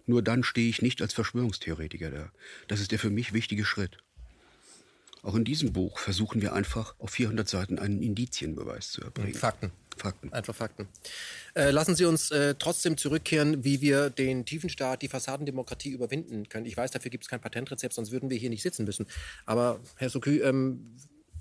Nur 0.06 0.22
dann 0.22 0.44
stehe 0.44 0.70
ich 0.70 0.82
nicht 0.82 1.02
als 1.02 1.14
Verschwörungstheoretiker 1.14 2.12
da. 2.12 2.32
Das 2.68 2.82
ist 2.82 2.92
der 2.92 3.00
für 3.00 3.10
mich 3.10 3.32
wichtige 3.32 3.64
Schritt. 3.64 3.98
Auch 5.22 5.36
in 5.36 5.46
diesem 5.46 5.72
Buch 5.72 6.00
versuchen 6.00 6.42
wir 6.42 6.52
einfach 6.52 6.96
auf 7.00 7.12
400 7.12 7.48
Seiten 7.48 7.80
einen 7.80 8.02
Indizienbeweis 8.02 8.92
zu 8.92 9.02
erbringen. 9.02 9.34
Fakten. 9.36 9.72
Fakten. 9.98 10.32
Einfach 10.34 10.56
Fakten. 10.56 10.88
Äh, 11.56 11.72
lassen 11.72 11.96
Sie 11.96 12.06
uns 12.06 12.32
äh, 12.32 12.56
trotzdem 12.58 12.98
zurückkehren, 12.98 13.64
wie 13.64 13.82
wir 13.82 14.10
den 14.10 14.46
Tiefenstaat, 14.46 15.02
die 15.02 15.08
Fassadendemokratie 15.08 15.90
überwinden 15.90 16.50
können. 16.50 16.66
Ich 16.66 16.78
weiß, 16.78 16.92
dafür 16.92 17.12
gibt 17.12 17.24
es 17.24 17.30
kein 17.30 17.42
Patentrezept, 17.42 17.94
sonst 17.94 18.12
würden 18.12 18.30
wir 18.30 18.38
hier 18.38 18.50
nicht 18.50 18.64
sitzen 18.64 18.86
müssen. 18.86 19.06
Aber 19.46 19.80
Herr 19.98 20.10
Sokü, 20.10 20.42
ähm, 20.42 20.96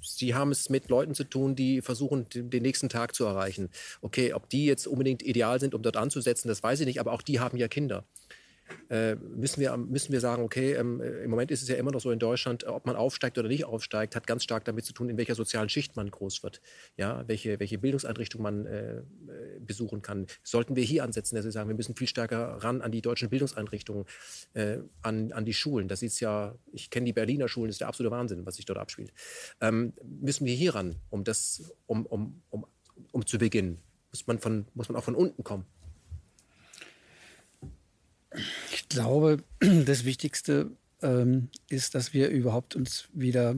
Sie 0.04 0.34
haben 0.34 0.50
es 0.50 0.68
mit 0.68 0.88
Leuten 0.88 1.14
zu 1.14 1.24
tun, 1.24 1.54
die 1.54 1.80
versuchen, 1.80 2.26
den 2.28 2.62
nächsten 2.62 2.88
Tag 2.88 3.14
zu 3.14 3.24
erreichen. 3.24 3.70
Okay, 4.00 4.32
ob 4.32 4.48
die 4.48 4.66
jetzt 4.66 4.86
unbedingt 4.86 5.22
ideal 5.22 5.60
sind, 5.60 5.74
um 5.74 5.82
dort 5.82 5.96
anzusetzen, 5.96 6.48
das 6.48 6.62
weiß 6.62 6.80
ich 6.80 6.86
nicht, 6.86 7.00
aber 7.00 7.12
auch 7.12 7.22
die 7.22 7.40
haben 7.40 7.56
ja 7.56 7.68
Kinder 7.68 8.04
äh, 8.90 9.14
müssen, 9.16 9.60
wir, 9.60 9.76
müssen 9.76 10.12
wir 10.12 10.20
sagen, 10.20 10.42
okay, 10.42 10.74
ähm, 10.74 11.00
im 11.00 11.30
Moment 11.30 11.50
ist 11.50 11.62
es 11.62 11.68
ja 11.68 11.76
immer 11.76 11.90
noch 11.90 12.00
so 12.00 12.10
in 12.10 12.18
Deutschland, 12.18 12.64
ob 12.64 12.86
man 12.86 12.96
aufsteigt 12.96 13.38
oder 13.38 13.48
nicht 13.48 13.64
aufsteigt, 13.64 14.16
hat 14.16 14.26
ganz 14.26 14.44
stark 14.44 14.64
damit 14.64 14.84
zu 14.84 14.92
tun, 14.92 15.08
in 15.08 15.16
welcher 15.16 15.34
sozialen 15.34 15.68
Schicht 15.68 15.96
man 15.96 16.10
groß 16.10 16.42
wird. 16.42 16.60
Ja, 16.96 17.26
welche, 17.26 17.58
welche 17.60 17.78
Bildungseinrichtung 17.78 18.42
man 18.42 18.66
äh, 18.66 19.02
besuchen 19.60 20.02
kann. 20.02 20.26
Sollten 20.42 20.76
wir 20.76 20.82
hier 20.82 21.04
ansetzen, 21.04 21.36
dass 21.36 21.44
wir 21.44 21.52
sagen, 21.52 21.68
wir 21.68 21.76
müssen 21.76 21.96
viel 21.96 22.06
stärker 22.08 22.56
ran 22.62 22.82
an 22.82 22.92
die 22.92 23.02
deutschen 23.02 23.30
Bildungseinrichtungen, 23.30 24.04
äh, 24.54 24.78
an, 25.02 25.32
an 25.32 25.44
die 25.44 25.54
Schulen. 25.54 25.88
Das 25.88 26.02
ist 26.02 26.20
ja, 26.20 26.54
ich 26.72 26.90
kenne 26.90 27.06
die 27.06 27.12
Berliner 27.12 27.48
Schulen, 27.48 27.68
das 27.68 27.74
ist 27.74 27.80
der 27.80 27.88
absolute 27.88 28.14
Wahnsinn, 28.14 28.46
was 28.46 28.56
sich 28.56 28.64
dort 28.64 28.78
abspielt. 28.78 29.12
Ähm, 29.60 29.92
müssen 30.02 30.46
wir 30.46 30.54
hier 30.54 30.74
ran, 30.74 30.96
um 31.10 31.24
das, 31.24 31.72
um, 31.86 32.06
um, 32.06 32.42
um, 32.50 32.66
um 33.10 33.26
zu 33.26 33.38
beginnen? 33.38 33.78
Muss 34.10 34.26
man, 34.26 34.38
von, 34.38 34.66
muss 34.74 34.88
man 34.88 34.96
auch 34.96 35.04
von 35.04 35.14
unten 35.14 35.42
kommen? 35.42 35.64
Ich 38.72 38.88
glaube, 38.88 39.42
das 39.60 40.04
Wichtigste 40.04 40.70
ähm, 41.02 41.48
ist, 41.68 41.94
dass 41.94 42.12
wir 42.12 42.28
überhaupt 42.28 42.76
uns 42.76 43.08
wieder, 43.12 43.56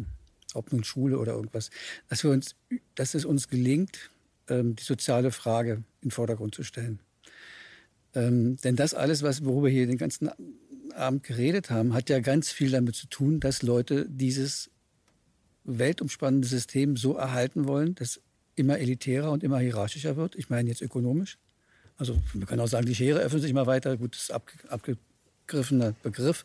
ob 0.55 0.73
nun 0.73 0.85
Schule 0.85 1.19
oder 1.19 1.33
irgendwas, 1.33 1.71
dass 2.09 2.25
wir 2.25 2.31
uns, 2.31 2.55
dass 2.95 3.15
es 3.15 3.25
uns 3.25 3.49
gelingt, 3.49 4.11
ähm, 4.49 4.77
die 4.77 4.85
soziale 4.85 5.31
Frage 5.31 5.85
in 6.03 6.09
den 6.09 6.11
Vordergrund 6.11 6.55
zu 6.55 6.63
stellen. 6.63 7.01
Ähm, 8.15 8.57
denn 8.59 8.77
das 8.77 8.95
alles, 8.95 9.23
was, 9.23 9.45
worüber 9.45 9.67
wir 9.67 9.73
hier 9.73 9.87
den 9.87 9.99
ganzen 9.99 10.31
Abend 10.95 11.25
geredet 11.25 11.71
haben, 11.71 11.95
hat 11.95 12.09
ja 12.09 12.21
ganz 12.21 12.51
viel 12.51 12.71
damit 12.71 12.95
zu 12.95 13.09
tun, 13.09 13.41
dass 13.41 13.63
Leute 13.63 14.07
dieses 14.09 14.71
weltumspannende 15.65 16.47
System 16.47 16.97
so 16.97 17.17
erhalten 17.17 17.67
wollen, 17.67 17.95
dass 17.95 18.21
immer 18.55 18.79
elitärer 18.79 19.33
und 19.33 19.43
immer 19.43 19.59
hierarchischer 19.59 20.17
wird. 20.17 20.37
Ich 20.37 20.51
meine 20.51 20.69
jetzt 20.69 20.83
ökonomisch. 20.83 21.39
Also 21.97 22.21
man 22.35 22.47
kann 22.47 22.61
auch 22.61 22.69
sagen, 22.69 22.87
die 22.87 22.95
Schere 22.95 23.21
öffnet 23.21 23.43
sich 23.43 23.51
immer 23.51 23.66
weiter. 23.66 23.97
Gut, 23.97 24.15
das 24.15 24.23
ist 24.23 24.33
abge 24.33 24.53
abgegriffener 24.69 25.93
Begriff. 26.03 26.45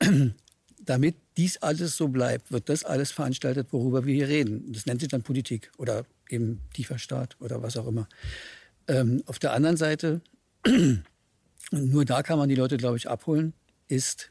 Damit 0.84 1.16
dies 1.36 1.56
alles 1.58 1.96
so 1.96 2.08
bleibt, 2.08 2.52
wird 2.52 2.68
das 2.68 2.84
alles 2.84 3.10
veranstaltet, 3.10 3.68
worüber 3.72 4.04
wir 4.04 4.14
hier 4.14 4.28
reden. 4.28 4.72
Das 4.72 4.86
nennt 4.86 5.00
sich 5.00 5.08
dann 5.08 5.22
Politik 5.22 5.72
oder 5.78 6.04
eben 6.28 6.60
tiefer 6.74 6.98
Staat 6.98 7.36
oder 7.40 7.62
was 7.62 7.76
auch 7.76 7.86
immer. 7.86 8.08
Ähm, 8.88 9.22
auf 9.26 9.38
der 9.38 9.52
anderen 9.52 9.76
Seite, 9.76 10.20
nur 11.70 12.04
da 12.04 12.22
kann 12.22 12.38
man 12.38 12.48
die 12.48 12.54
Leute, 12.54 12.76
glaube 12.76 12.96
ich, 12.96 13.08
abholen, 13.08 13.54
ist 13.88 14.30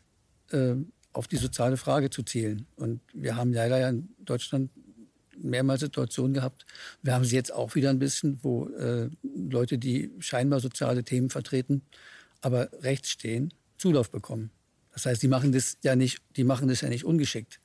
äh, 0.52 0.76
auf 1.12 1.28
die 1.28 1.38
soziale 1.38 1.78
Frage 1.78 2.10
zu 2.10 2.24
zählen. 2.24 2.66
Und 2.76 3.02
wir 3.14 3.36
haben 3.36 3.54
leider 3.54 3.80
ja 3.80 3.90
in 3.90 4.10
Deutschland 4.20 4.70
mehrmals 5.42 5.82
Situationen 5.82 6.34
gehabt. 6.34 6.66
Wir 7.02 7.14
haben 7.14 7.26
sie 7.26 7.36
jetzt 7.36 7.54
auch 7.54 7.76
wieder 7.76 7.90
ein 7.90 8.00
bisschen, 8.00 8.40
wo 8.42 8.68
äh, 8.70 9.10
Leute, 9.24 9.78
die 9.78 10.12
scheinbar 10.20 10.60
soziale 10.60 11.04
Themen 11.04 11.30
vertreten, 11.30 11.82
aber 12.42 12.70
rechts 12.82 13.10
stehen, 13.10 13.54
Zulauf 13.78 14.12
bekommen. 14.12 14.52
Das 14.94 15.06
heißt, 15.06 15.22
die 15.22 15.28
machen 15.28 15.52
das 15.52 15.78
ja 15.84 15.96
nicht, 15.96 16.22
die 16.36 16.44
machen 16.44 16.68
das 16.68 16.82
ja 16.82 16.90
nicht 16.90 17.04
ungeschickt. 17.04 17.60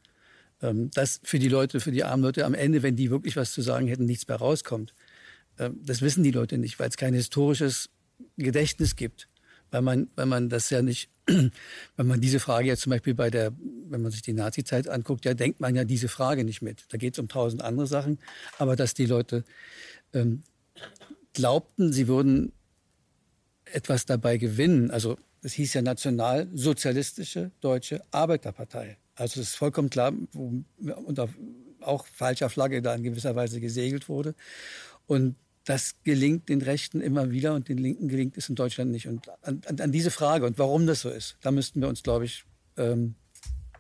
Ähm, 0.61 0.91
dass 0.91 1.21
für 1.23 1.39
die 1.39 1.49
Leute, 1.49 1.79
für 1.79 1.93
die 1.93 2.05
armen 2.05 2.23
Leute 2.23 2.45
am 2.45 2.55
Ende, 2.55 2.83
wenn 2.83 2.97
die 2.97 3.11
wirklich 3.11 3.37
was 3.37 3.53
zu 3.53 3.63
sagen 3.63 3.87
hätten, 3.87 4.07
nichts 4.07 4.27
mehr 4.27 4.39
rauskommt. 4.39 4.95
Ähm, 5.59 5.79
das 5.85 6.03
wissen 6.03 6.25
die 6.25 6.31
Leute 6.31 6.59
nicht, 6.59 6.79
weil 6.79 6.89
es 6.89 6.97
kein 6.97 7.15
historisches 7.15 7.91
Gedächtnis 8.37 8.97
gibt. 8.97 9.29
Weil 9.71 9.83
man, 9.83 10.11
weil 10.17 10.27
man 10.27 10.49
das 10.49 10.71
ja 10.71 10.83
nicht, 10.83 11.11
wenn 11.97 12.07
man 12.07 12.21
diese 12.21 12.41
Frage 12.41 12.69
jetzt 12.69 12.83
zum 12.83 12.91
Beispiel 12.91 13.15
bei 13.15 13.31
der, 13.31 13.53
wenn 13.89 14.03
man 14.03 14.11
sich 14.11 14.23
die 14.23 14.33
Nazi-Zeit 14.33 14.89
anguckt, 14.89 15.25
ja, 15.25 15.35
denkt 15.35 15.61
man 15.61 15.75
ja 15.75 15.85
diese 15.85 16.09
Frage 16.09 16.45
nicht 16.45 16.63
mit. 16.63 16.85
Da 16.89 16.99
geht 16.99 17.15
es 17.15 17.19
um 17.19 17.29
tausend 17.29 17.63
andere 17.63 17.87
Sachen. 17.87 18.19
Aber 18.59 18.77
dass 18.77 18.95
die 18.95 19.07
Leute 19.07 19.45
ähm, 20.15 20.43
glaubten, 21.35 21.93
sie 21.93 22.09
würden 22.09 22.53
etwas 23.67 24.07
dabei 24.07 24.39
gewinnen, 24.39 24.91
also 24.91 25.19
es 25.43 25.53
hieß 25.53 25.75
ja 25.75 25.83
Nationalsozialistische 25.83 27.51
Deutsche 27.61 28.03
Arbeiterpartei. 28.11 28.97
Also 29.15 29.41
es 29.41 29.51
ist 29.51 29.57
vollkommen 29.57 29.91
klar, 29.91 30.13
wo 30.33 30.65
unter 31.05 31.29
auch 31.81 32.07
falscher 32.07 32.51
Flagge 32.51 32.83
da 32.83 32.95
in 32.95 33.03
gewisser 33.03 33.37
Weise 33.37 33.61
gesegelt 33.61 34.09
wurde. 34.09 34.35
Und 35.07 35.37
das 35.69 35.97
gelingt 36.03 36.49
den 36.49 36.63
Rechten 36.63 37.03
immer 37.03 37.31
wieder 37.31 37.53
und 37.53 37.69
den 37.69 37.77
Linken 37.77 38.09
gelingt 38.09 38.39
es 38.39 38.49
in 38.49 38.55
Deutschland 38.55 38.91
nicht. 38.91 39.07
Und 39.07 39.29
an, 39.43 39.61
an, 39.67 39.79
an 39.79 39.93
diese 39.93 40.11
Frage 40.11 40.47
und 40.47 40.59
warum 40.59 40.87
das 40.87 41.03
so 41.03 41.11
ist, 41.11 41.37
da 41.43 41.51
müssten 41.51 41.83
wir 41.83 41.89
uns, 41.89 42.03
glaube 42.03 42.25
ich, 42.25 42.45
ähm, 42.79 43.17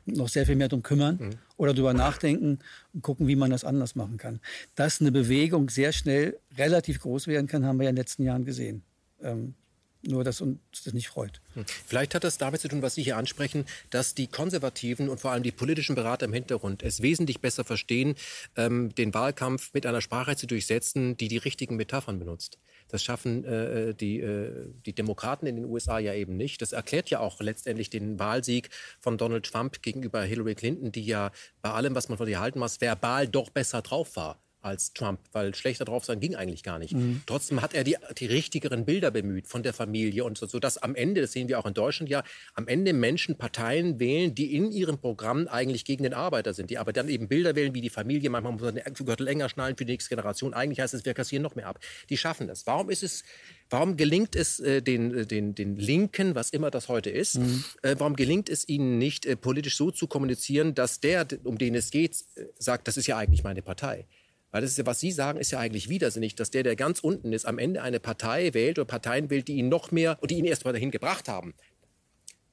noch 0.05 0.29
sehr 0.29 0.45
viel 0.45 0.57
mehr 0.57 0.69
drum 0.69 0.83
kümmern 0.83 1.17
mhm. 1.19 1.31
oder 1.57 1.73
drüber 1.73 1.95
nachdenken 1.95 2.59
und 2.93 3.03
gucken, 3.03 3.27
wie 3.27 3.37
man 3.37 3.51
das 3.51 3.65
anders 3.65 3.95
machen 3.95 4.19
kann. 4.19 4.41
Dass 4.75 5.01
eine 5.01 5.13
Bewegung 5.13 5.71
sehr 5.71 5.93
schnell 5.93 6.39
relativ 6.59 7.01
groß 7.01 7.27
werden 7.27 7.47
kann, 7.47 7.65
haben 7.65 7.79
wir 7.79 7.85
ja 7.85 7.91
in 7.91 7.97
den 7.97 8.03
letzten 8.03 8.23
Jahren 8.23 8.45
gesehen. 8.45 8.83
Ähm, 9.23 9.55
nur, 10.03 10.25
dass 10.25 10.41
uns 10.41 10.59
das 10.85 10.95
nicht 10.95 11.09
freut. 11.09 11.41
Hm. 11.55 11.65
Vielleicht 11.87 12.15
hat 12.15 12.25
das 12.25 12.39
damit 12.39 12.61
zu 12.61 12.69
tun, 12.69 12.83
was 12.83 12.95
Sie 12.95 13.03
hier 13.03 13.17
ansprechen, 13.17 13.65
dass 13.91 14.15
die 14.15 14.27
Konservativen 14.27 15.09
und 15.09 15.21
vor 15.21 15.33
allem 15.33 15.43
die 15.43 15.53
politischen 15.53 15.95
Berater 15.95 16.27
im 16.27 16.33
Hintergrund 16.33 16.83
es 16.83 17.03
wesentlich 17.03 17.41
besser 17.41 17.65
verstehen, 17.65 18.15
ähm, 18.57 18.95
den 18.95 19.15
Wahlkampf 19.15 19.75
mit 19.75 19.87
einer 19.87 20.01
Sprache 20.01 20.37
zu 20.37 20.47
durchsetzen, 20.47 21.17
die 21.17 21.29
die 21.29 21.39
richtigen 21.39 21.77
Metaphern 21.77 22.19
benutzt. 22.19 22.59
Das 22.89 23.03
schaffen 23.03 23.45
äh, 23.45 23.95
die, 23.95 24.21
äh, 24.21 24.71
die 24.87 24.95
Demokraten 24.95 25.47
in 25.47 25.57
den 25.57 25.65
USA 25.67 25.99
ja 25.99 26.15
eben 26.15 26.37
nicht. 26.37 26.63
Das 26.63 26.73
erklärt 26.73 27.11
ja 27.11 27.21
auch 27.21 27.41
letztendlich 27.41 27.91
den 27.91 28.19
Wahlsieg 28.19 28.71
von 29.01 29.19
Donald 29.19 29.45
Trump 29.45 29.83
gegenüber 29.83 30.23
Hillary 30.23 30.55
Clinton, 30.55 30.93
die 30.93 31.05
ja 31.05 31.31
bei 31.61 31.71
allem, 31.71 31.95
was 31.95 32.09
man 32.09 32.19
von 32.19 32.29
ihr 32.29 32.41
halten 32.41 32.59
muss, 32.59 32.81
verbal 32.81 33.29
doch 33.29 33.51
besser 33.51 33.83
drauf 33.83 34.17
war 34.17 34.39
als 34.69 34.93
Trump, 34.93 35.21
weil 35.33 35.55
schlechter 35.55 35.85
drauf 35.85 36.05
sein 36.05 36.21
ging 36.21 36.35
eigentlich 36.35 36.63
gar 36.63 36.79
nicht. 36.79 36.95
Mhm. 36.95 37.23
Trotzdem 37.27 37.63
hat 37.63 37.75
er 37.75 37.85
die, 37.85 37.97
die 38.19 38.27
richtigeren 38.27 38.85
Bilder 38.85 39.11
bemüht 39.11 39.47
von 39.49 39.63
der 39.63 39.73
Familie 39.73 40.25
und 40.25 40.39
so, 40.39 40.47
so, 40.47 40.59
dass 40.59 40.79
am 40.79 40.95
Ende, 40.95 41.21
das 41.21 41.33
sehen 41.33 41.49
wir 41.49 41.59
auch 41.59 41.67
in 41.67 41.75
Deutschland 41.75 42.11
ja, 42.11 42.23
am 42.55 42.69
Ende 42.69 42.93
Menschen 42.93 43.37
Parteien 43.37 43.99
wählen, 43.99 44.35
die 44.35 44.55
in 44.55 44.71
ihrem 44.71 44.99
Programm 44.99 45.49
eigentlich 45.49 45.85
gegen 45.85 46.05
den 46.05 46.15
Arbeiter 46.15 46.55
sind, 46.55 46.71
die 46.71 46.79
aber 46.79 46.93
dann 46.93 47.09
eben 47.09 47.29
Bilder 47.29 47.55
wählen 47.57 47.75
wie 47.75 47.81
die 47.81 47.91
Familie, 47.91 48.31
manchmal 48.31 48.53
muss 48.53 48.63
man 48.63 48.75
den 48.77 48.95
Gürtel 48.95 49.25
länger 49.25 49.49
schnallen 49.49 49.77
für 49.77 49.85
die 49.85 49.93
nächste 49.93 50.11
Generation. 50.11 50.55
Eigentlich 50.55 50.81
heißt 50.81 50.95
es, 50.95 51.05
wir 51.05 51.15
kassieren 51.15 51.43
noch 51.43 51.55
mehr 51.55 51.67
ab. 51.67 51.81
Die 52.09 52.17
schaffen 52.17 52.47
das. 52.47 52.67
Warum 52.67 52.91
ist 52.91 53.03
es 53.03 53.25
Warum 53.71 53.97
gelingt 53.97 54.35
es 54.35 54.61
äh, 54.61 54.81
den, 54.81 55.15
äh, 55.15 55.27
den, 55.27 55.55
den 55.55 55.77
Linken, 55.77 56.35
was 56.35 56.51
immer 56.51 56.71
das 56.71 56.89
heute 56.89 57.11
ist, 57.11 57.39
mhm. 57.39 57.65
äh, 57.83 57.97
warum 57.99 58.17
gelingt 58.17 58.49
es 58.49 58.69
ihnen 58.69 58.99
nicht, 58.99 59.27
äh, 59.27 59.37
politisch 59.37 59.77
so 59.77 59.91
zu 59.91 60.07
kommunizieren, 60.07 60.75
dass 60.75 61.01
der, 61.01 61.27
um 61.45 61.59
den 61.59 61.75
es 61.75 61.91
geht, 61.91 62.25
äh, 62.37 62.47
sagt, 62.59 62.89
das 62.89 62.97
ist 62.97 63.07
ja 63.07 63.19
eigentlich 63.19 63.45
meine 63.45 63.63
Partei? 63.63 64.07
Weil 64.51 64.63
das 64.63 64.71
ist 64.71 64.79
ja, 64.79 64.87
was 64.87 64.99
Sie 64.99 65.13
sagen, 65.13 65.39
ist 65.39 65.51
ja 65.51 65.59
eigentlich 65.59 65.89
widersinnig, 65.89 66.35
dass 66.35 66.51
der, 66.51 66.63
der 66.63 66.75
ganz 66.75 67.01
unten 67.01 67.33
ist, 67.33 67.45
am 67.45 67.59
Ende 67.59 67.83
eine 67.83 68.01
Partei 68.01 68.55
wählt 68.55 68.79
oder 68.79 68.87
Parteien 68.87 69.29
wählt, 69.29 69.49
die 69.49 69.57
ihn 69.57 69.69
noch 69.69 69.91
mehr, 69.91 70.19
die 70.29 70.39
ihn 70.39 70.47
erst 70.47 70.65
mal 70.65 70.73
dahin 70.73 70.91
gebracht 70.91 71.29
haben. 71.29 71.55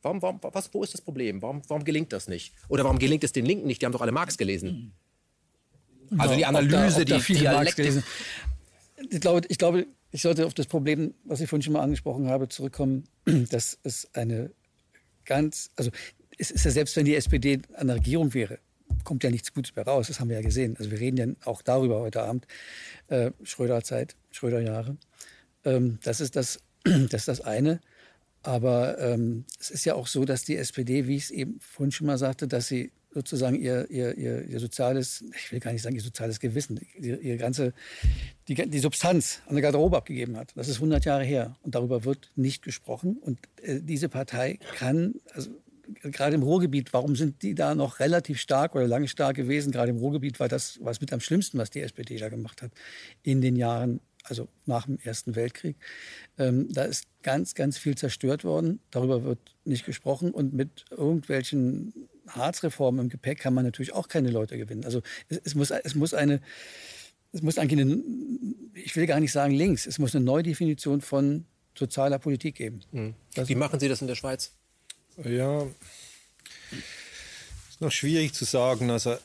Warum, 0.02 0.22
warum, 0.22 0.40
was, 0.42 0.74
wo 0.74 0.84
ist 0.84 0.94
das 0.94 1.02
Problem? 1.02 1.42
Warum, 1.42 1.62
warum 1.68 1.84
gelingt 1.84 2.14
das 2.14 2.28
nicht? 2.28 2.54
Oder 2.68 2.84
warum 2.84 3.00
gelingt 3.00 3.24
es 3.24 3.32
den 3.32 3.46
Linken 3.46 3.66
nicht? 3.66 3.82
Die 3.82 3.86
haben 3.86 3.94
doch 3.94 4.02
alle 4.02 4.12
Marx 4.12 4.38
gelesen. 4.38 4.94
Also 6.18 6.36
die 6.36 6.46
Analyse, 6.46 7.02
ob 7.02 7.08
da, 7.08 7.16
ob 7.16 7.26
die 7.26 7.34
Dialektik. 7.34 8.04
Ich 9.10 9.20
glaube, 9.20 9.42
ich 9.48 9.58
glaube, 9.58 9.88
ich 10.12 10.22
sollte 10.22 10.46
auf 10.46 10.54
das 10.54 10.68
Problem, 10.68 11.14
was 11.24 11.42
ich 11.42 11.50
vorhin 11.50 11.64
schon 11.64 11.74
mal 11.74 11.82
angesprochen 11.82 12.28
habe, 12.30 12.48
zurückkommen, 12.50 13.06
dass 13.26 13.80
es 13.84 14.08
eine 14.14 14.52
ganz, 15.26 15.72
also 15.76 15.92
es 16.38 16.52
ist 16.52 16.66
ja 16.66 16.72
selbst, 16.72 16.96
wenn 16.96 17.06
die 17.06 17.16
SPD 17.16 17.62
an 17.74 17.88
der 17.88 17.98
Regierung 17.98 18.34
wäre, 18.34 18.60
kommt 19.06 19.24
ja 19.24 19.32
nichts 19.32 19.54
Gutes 19.54 19.76
mehr 19.76 19.86
raus. 19.86 20.08
Das 20.08 20.20
haben 20.20 20.30
wir 20.30 20.36
ja 20.36 20.42
gesehen. 20.42 20.76
Also 20.78 20.92
wir 20.92 21.00
reden 21.00 21.18
ja 21.18 21.28
auch 21.46 21.62
darüber 21.62 22.00
heute 22.00 22.24
Abend. 22.24 22.46
Äh, 23.08 23.32
Schröder-Zeit, 23.44 24.16
Schröder-Jahre. 24.32 24.98
Ähm, 25.64 26.00
das, 26.04 26.20
ist 26.20 26.36
das, 26.36 26.60
das 26.84 27.22
ist 27.22 27.28
das 27.30 27.42
eine. 27.42 27.80
Aber 28.44 29.00
ähm, 29.00 29.46
es 29.60 29.72
ist 29.72 29.86
ja 29.86 29.96
auch 29.96 30.08
so, 30.08 30.26
dass 30.26 30.44
die 30.44 30.58
SPD, 30.58 31.08
wie 31.08 31.16
ich 31.16 31.24
es 31.24 31.32
eben 31.32 31.60
vorhin 31.62 31.92
schon 31.92 32.08
mal 32.08 32.18
sagte, 32.18 32.48
dass 32.48 32.68
sie 32.68 32.92
sozusagen 33.16 33.56
ihr, 33.56 33.90
ihr, 33.90 34.16
ihr, 34.18 34.46
ihr 34.46 34.60
soziales, 34.60 35.24
ich 35.36 35.52
will 35.52 35.62
gar 35.62 35.72
nicht 35.72 35.82
sagen 35.82 35.96
ihr 35.96 36.02
soziales 36.02 36.40
Gewissen, 36.40 36.82
ihre, 37.00 37.18
ihre 37.18 37.38
ganze, 37.38 37.74
die, 38.48 38.56
die 38.56 38.80
Substanz 38.80 39.40
an 39.48 39.56
der 39.56 39.62
Garderobe 39.62 39.98
abgegeben 39.98 40.36
hat. 40.36 40.52
Das 40.56 40.68
ist 40.68 40.76
100 40.76 41.06
Jahre 41.06 41.24
her 41.24 41.56
und 41.64 41.76
darüber 41.76 42.04
wird 42.04 42.32
nicht 42.36 42.62
gesprochen. 42.62 43.18
Und 43.18 43.40
äh, 43.64 43.80
diese 43.82 44.10
Partei 44.10 44.60
kann, 44.78 45.16
also 45.34 45.50
gerade 46.04 46.36
im 46.36 46.44
Ruhrgebiet, 46.44 46.94
warum 46.94 47.16
sind 47.16 47.42
die 47.42 47.56
da 47.56 47.76
noch 47.76 48.00
relativ 48.00 48.40
stark 48.40 48.76
oder 48.76 48.88
lange 48.88 49.08
stark 49.08 49.36
gewesen? 49.36 49.72
Gerade 49.72 49.92
im 49.92 49.98
Ruhrgebiet 49.98 50.40
war 50.40 50.48
das 50.48 50.80
was 50.82 51.02
mit 51.02 51.12
am 51.14 51.20
schlimmsten, 51.20 51.58
was 51.58 51.70
die 51.70 51.82
SPD 51.82 52.18
da 52.18 52.30
gemacht 52.30 52.62
hat 52.62 52.72
in 53.24 53.42
den 53.42 53.56
Jahren, 53.56 54.00
also 54.24 54.48
nach 54.66 54.86
dem 54.86 55.00
Ersten 55.04 55.36
Weltkrieg. 55.36 55.78
Ähm, 56.38 56.68
da 56.72 56.84
ist 56.84 57.06
ganz, 57.24 57.56
ganz 57.56 57.78
viel 57.78 57.96
zerstört 57.96 58.44
worden. 58.44 58.80
Darüber 58.92 59.24
wird 59.24 59.40
nicht 59.64 59.86
gesprochen 59.86 60.32
und 60.32 60.54
mit 60.54 60.86
irgendwelchen 60.92 61.94
Harzreform 62.28 63.00
im 63.00 63.10
Gepäck 63.10 63.40
kann 63.40 63.54
man 63.54 63.66
natürlich 63.66 63.94
auch 63.94 64.08
keine 64.08 64.32
Leute 64.32 64.58
gewinnen. 64.58 64.86
Also 64.86 65.02
es, 65.30 65.40
es, 65.44 65.56
muss, 65.56 65.72
es 65.72 65.96
muss 65.96 66.14
eine, 66.14 66.42
es 67.32 67.42
muss 67.42 67.58
eigentlich 67.58 67.82
eine, 67.82 68.04
ich 68.74 68.96
will 68.96 69.06
gar 69.06 69.20
nicht 69.20 69.32
sagen 69.32 69.54
links, 69.54 69.86
es 69.86 70.00
muss 70.00 70.16
eine 70.16 70.26
Neudefinition 70.26 71.02
von 71.02 71.46
sozialer 71.78 72.20
Politik 72.20 72.56
geben. 72.56 72.82
Mhm. 72.92 73.16
Wie 73.36 73.56
machen 73.56 73.80
Sie 73.80 73.90
das 73.90 74.02
in 74.02 74.08
der 74.08 74.16
Schweiz? 74.16 74.54
Ja, 75.24 75.66
ist 77.70 77.82
noch 77.82 77.92
schwierig 77.92 78.34
zu 78.34 78.46
sagen. 78.46 78.90
Also 78.90 79.18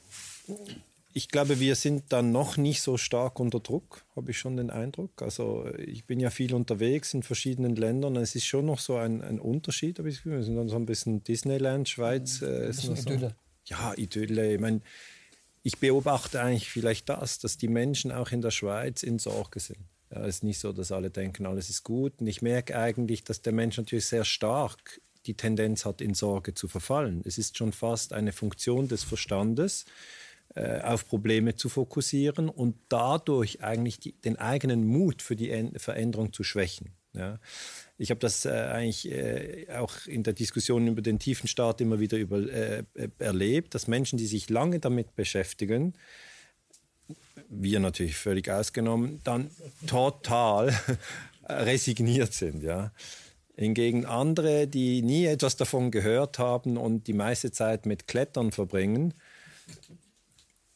ich 1.12 1.28
glaube, 1.28 1.58
wir 1.58 1.74
sind 1.74 2.04
da 2.10 2.22
noch 2.22 2.56
nicht 2.56 2.82
so 2.82 2.96
stark 2.96 3.40
unter 3.40 3.58
Druck, 3.60 4.04
habe 4.14 4.30
ich 4.30 4.38
schon 4.38 4.56
den 4.56 4.70
Eindruck. 4.70 5.22
Also 5.22 5.68
ich 5.76 6.04
bin 6.04 6.20
ja 6.20 6.30
viel 6.30 6.54
unterwegs 6.54 7.14
in 7.14 7.22
verschiedenen 7.22 7.74
Ländern. 7.74 8.16
Es 8.16 8.34
ist 8.34 8.46
schon 8.46 8.66
noch 8.66 8.78
so 8.78 8.96
ein, 8.96 9.20
ein 9.22 9.40
Unterschied, 9.40 9.98
habe 9.98 10.08
ich 10.08 10.16
das 10.16 10.22
Gefühl. 10.22 10.38
Wir 10.38 10.44
sind 10.44 10.56
dann 10.56 10.68
so 10.68 10.76
ein 10.76 10.86
bisschen 10.86 11.24
Disneyland, 11.24 11.88
Schweiz. 11.88 12.42
Äh, 12.42 12.70
ist 12.70 12.84
noch 12.84 12.96
so, 12.96 13.10
Idylle. 13.10 13.34
Ja, 13.64 13.92
Idylle. 13.96 14.54
Ich 14.54 14.60
meine, 14.60 14.82
ich 15.62 15.78
beobachte 15.78 16.40
eigentlich 16.40 16.70
vielleicht 16.70 17.08
das, 17.08 17.40
dass 17.40 17.56
die 17.56 17.68
Menschen 17.68 18.12
auch 18.12 18.30
in 18.30 18.40
der 18.40 18.52
Schweiz 18.52 19.02
in 19.02 19.18
Sorge 19.18 19.58
sind. 19.60 19.80
Ja, 20.10 20.22
es 20.22 20.36
ist 20.36 20.44
nicht 20.44 20.58
so, 20.58 20.72
dass 20.72 20.92
alle 20.92 21.10
denken, 21.10 21.46
alles 21.46 21.70
ist 21.70 21.82
gut. 21.82 22.20
Und 22.20 22.26
ich 22.28 22.40
merke 22.40 22.78
eigentlich, 22.78 23.24
dass 23.24 23.42
der 23.42 23.52
Mensch 23.52 23.76
natürlich 23.76 24.06
sehr 24.06 24.24
stark 24.24 25.00
die 25.26 25.34
Tendenz 25.34 25.84
hat, 25.84 26.00
in 26.00 26.14
Sorge 26.14 26.54
zu 26.54 26.68
verfallen. 26.68 27.22
Es 27.24 27.38
ist 27.38 27.58
schon 27.58 27.72
fast 27.72 28.12
eine 28.12 28.32
Funktion 28.32 28.88
des 28.88 29.04
Verstandes, 29.04 29.84
äh, 30.54 30.80
auf 30.80 31.06
Probleme 31.06 31.54
zu 31.54 31.68
fokussieren 31.68 32.48
und 32.48 32.76
dadurch 32.88 33.62
eigentlich 33.62 34.00
die, 34.00 34.12
den 34.12 34.36
eigenen 34.36 34.86
Mut 34.86 35.22
für 35.22 35.36
die 35.36 35.70
Veränderung 35.76 36.32
zu 36.32 36.42
schwächen. 36.42 36.90
Ja. 37.12 37.38
Ich 37.98 38.10
habe 38.10 38.20
das 38.20 38.46
äh, 38.46 38.50
eigentlich 38.50 39.10
äh, 39.10 39.66
auch 39.76 40.06
in 40.06 40.22
der 40.22 40.32
Diskussion 40.32 40.88
über 40.88 41.02
den 41.02 41.18
tiefen 41.18 41.48
Staat 41.48 41.80
immer 41.80 42.00
wieder 42.00 42.18
über, 42.18 42.38
äh, 42.38 42.84
erlebt, 43.18 43.74
dass 43.74 43.88
Menschen, 43.88 44.16
die 44.16 44.26
sich 44.26 44.48
lange 44.48 44.80
damit 44.80 45.14
beschäftigen, 45.16 45.94
wir 47.48 47.80
natürlich 47.80 48.16
völlig 48.16 48.50
ausgenommen, 48.50 49.20
dann 49.24 49.50
total 49.86 50.72
resigniert 51.48 52.32
sind. 52.32 52.62
Ja. 52.62 52.92
Hingegen 53.60 54.06
andere, 54.06 54.66
die 54.66 55.02
nie 55.02 55.26
etwas 55.26 55.54
davon 55.54 55.90
gehört 55.90 56.38
haben 56.38 56.78
und 56.78 57.06
die 57.06 57.12
meiste 57.12 57.52
Zeit 57.52 57.84
mit 57.84 58.08
Klettern 58.08 58.52
verbringen, 58.52 59.12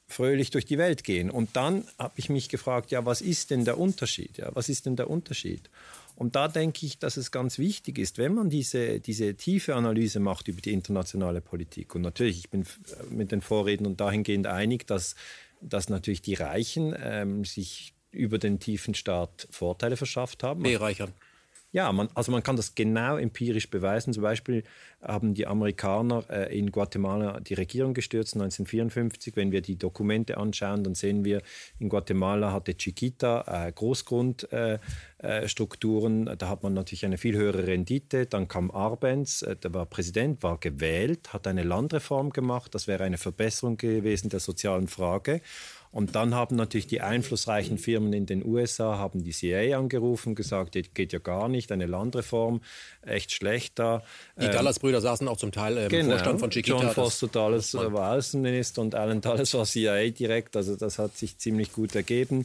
fröhlich 0.06 0.50
durch 0.50 0.66
die 0.66 0.76
Welt 0.76 1.02
gehen. 1.02 1.30
Und 1.30 1.56
dann 1.56 1.84
habe 1.98 2.12
ich 2.16 2.28
mich 2.28 2.50
gefragt, 2.50 2.90
ja, 2.90 3.06
was 3.06 3.22
ist 3.22 3.50
denn 3.50 3.64
der 3.64 3.78
Unterschied? 3.78 4.36
Ja, 4.36 4.50
was 4.54 4.68
ist 4.68 4.84
denn 4.84 4.96
der 4.96 5.08
Unterschied? 5.08 5.70
Und 6.14 6.36
da 6.36 6.46
denke 6.46 6.84
ich, 6.84 6.98
dass 6.98 7.16
es 7.16 7.30
ganz 7.30 7.58
wichtig 7.58 7.98
ist, 7.98 8.18
wenn 8.18 8.34
man 8.34 8.50
diese, 8.50 9.00
diese 9.00 9.34
tiefe 9.34 9.74
Analyse 9.74 10.20
macht 10.20 10.48
über 10.48 10.60
die 10.60 10.74
internationale 10.74 11.40
Politik. 11.40 11.94
Und 11.94 12.02
natürlich, 12.02 12.38
ich 12.38 12.50
bin 12.50 12.66
mit 13.08 13.32
den 13.32 13.40
Vorrednern 13.40 13.96
dahingehend 13.96 14.46
einig, 14.46 14.86
dass, 14.86 15.14
dass 15.62 15.88
natürlich 15.88 16.20
die 16.20 16.34
Reichen 16.34 16.94
ähm, 17.02 17.46
sich 17.46 17.94
über 18.10 18.38
den 18.38 18.60
tiefen 18.60 18.94
Staat 18.94 19.48
Vorteile 19.50 19.96
verschafft 19.96 20.42
haben. 20.42 20.62
Bereichern. 20.62 21.14
Ja, 21.74 21.90
man, 21.90 22.08
also 22.14 22.30
man 22.30 22.44
kann 22.44 22.54
das 22.54 22.76
genau 22.76 23.16
empirisch 23.16 23.68
beweisen. 23.68 24.14
Zum 24.14 24.22
Beispiel 24.22 24.62
haben 25.02 25.34
die 25.34 25.48
Amerikaner 25.48 26.22
äh, 26.30 26.56
in 26.56 26.70
Guatemala 26.70 27.40
die 27.40 27.54
Regierung 27.54 27.94
gestürzt 27.94 28.34
1954. 28.34 29.34
Wenn 29.34 29.50
wir 29.50 29.60
die 29.60 29.76
Dokumente 29.76 30.36
anschauen, 30.36 30.84
dann 30.84 30.94
sehen 30.94 31.24
wir, 31.24 31.42
in 31.80 31.88
Guatemala 31.88 32.52
hatte 32.52 32.76
Chiquita 32.76 33.66
äh, 33.66 33.72
Großgrundstrukturen. 33.72 36.28
Äh, 36.28 36.36
da 36.36 36.48
hat 36.48 36.62
man 36.62 36.74
natürlich 36.74 37.04
eine 37.04 37.18
viel 37.18 37.36
höhere 37.36 37.66
Rendite. 37.66 38.26
Dann 38.26 38.46
kam 38.46 38.70
Arbenz, 38.70 39.42
äh, 39.42 39.56
der 39.56 39.74
war 39.74 39.86
Präsident, 39.86 40.44
war 40.44 40.58
gewählt, 40.58 41.32
hat 41.32 41.48
eine 41.48 41.64
Landreform 41.64 42.30
gemacht. 42.30 42.72
Das 42.76 42.86
wäre 42.86 43.02
eine 43.02 43.18
Verbesserung 43.18 43.78
gewesen 43.78 44.28
der 44.28 44.38
sozialen 44.38 44.86
Frage. 44.86 45.40
Und 45.94 46.16
dann 46.16 46.34
haben 46.34 46.56
natürlich 46.56 46.88
die 46.88 47.02
einflussreichen 47.02 47.78
Firmen 47.78 48.12
in 48.12 48.26
den 48.26 48.44
USA 48.44 48.98
haben 48.98 49.22
die 49.22 49.30
CIA 49.30 49.78
angerufen, 49.78 50.34
gesagt, 50.34 50.74
das 50.74 50.82
geht 50.92 51.12
ja 51.12 51.20
gar 51.20 51.48
nicht, 51.48 51.70
eine 51.70 51.86
Landreform, 51.86 52.62
echt 53.02 53.30
schlecht 53.30 53.78
da. 53.78 54.02
Die 54.36 54.46
ähm, 54.46 54.50
Dallas-Brüder 54.50 55.00
saßen 55.00 55.28
auch 55.28 55.36
zum 55.36 55.52
Teil 55.52 55.76
im 55.76 55.88
genau. 55.88 56.10
Vorstand 56.10 56.40
von 56.40 56.50
Chiquita. 56.50 56.80
John 56.80 56.90
Foster 56.90 57.28
Dallas 57.28 57.74
war 57.74 58.10
Außenminister 58.10 58.82
und 58.82 58.96
Alan 58.96 59.20
Dallas 59.20 59.54
war 59.54 59.66
CIA 59.66 60.10
direkt, 60.10 60.56
also 60.56 60.74
das 60.74 60.98
hat 60.98 61.16
sich 61.16 61.38
ziemlich 61.38 61.72
gut 61.72 61.94
ergeben. 61.94 62.42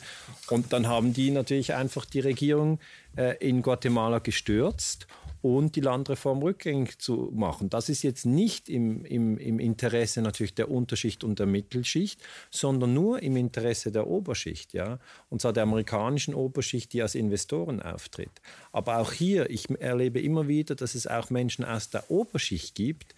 Und 0.51 0.71
dann 0.71 0.87
haben 0.87 1.13
die 1.13 1.31
natürlich 1.31 1.73
einfach 1.73 2.05
die 2.05 2.19
Regierung 2.19 2.77
äh, 2.77 3.08
in 3.39 3.61
Guatemala 3.61 4.19
gestürzt 4.19 5.07
und 5.41 5.75
die 5.75 5.81
Landreform 5.81 6.41
rückgängig 6.41 6.99
zu 6.99 7.31
machen. 7.33 7.69
Das 7.69 7.89
ist 7.89 8.03
jetzt 8.03 8.25
nicht 8.25 8.67
im, 8.69 9.05
im, 9.05 9.37
im 9.37 9.59
Interesse 9.59 10.21
natürlich 10.21 10.53
der 10.53 10.69
Unterschicht 10.69 11.23
und 11.23 11.39
der 11.39 11.45
Mittelschicht, 11.45 12.21
sondern 12.51 12.93
nur 12.93 13.23
im 13.23 13.37
Interesse 13.37 13.91
der 13.91 14.07
Oberschicht, 14.07 14.73
ja, 14.73 14.99
und 15.29 15.41
zwar 15.41 15.53
der 15.53 15.63
amerikanischen 15.63 16.33
Oberschicht, 16.33 16.91
die 16.93 17.01
als 17.01 17.15
Investoren 17.15 17.81
auftritt. 17.81 18.41
Aber 18.71 18.97
auch 18.99 19.13
hier, 19.13 19.49
ich 19.49 19.69
erlebe 19.79 20.19
immer 20.19 20.47
wieder, 20.47 20.75
dass 20.75 20.95
es 20.95 21.07
auch 21.07 21.29
Menschen 21.29 21.63
aus 21.63 21.89
der 21.89 22.11
Oberschicht 22.11 22.75
gibt, 22.75 23.15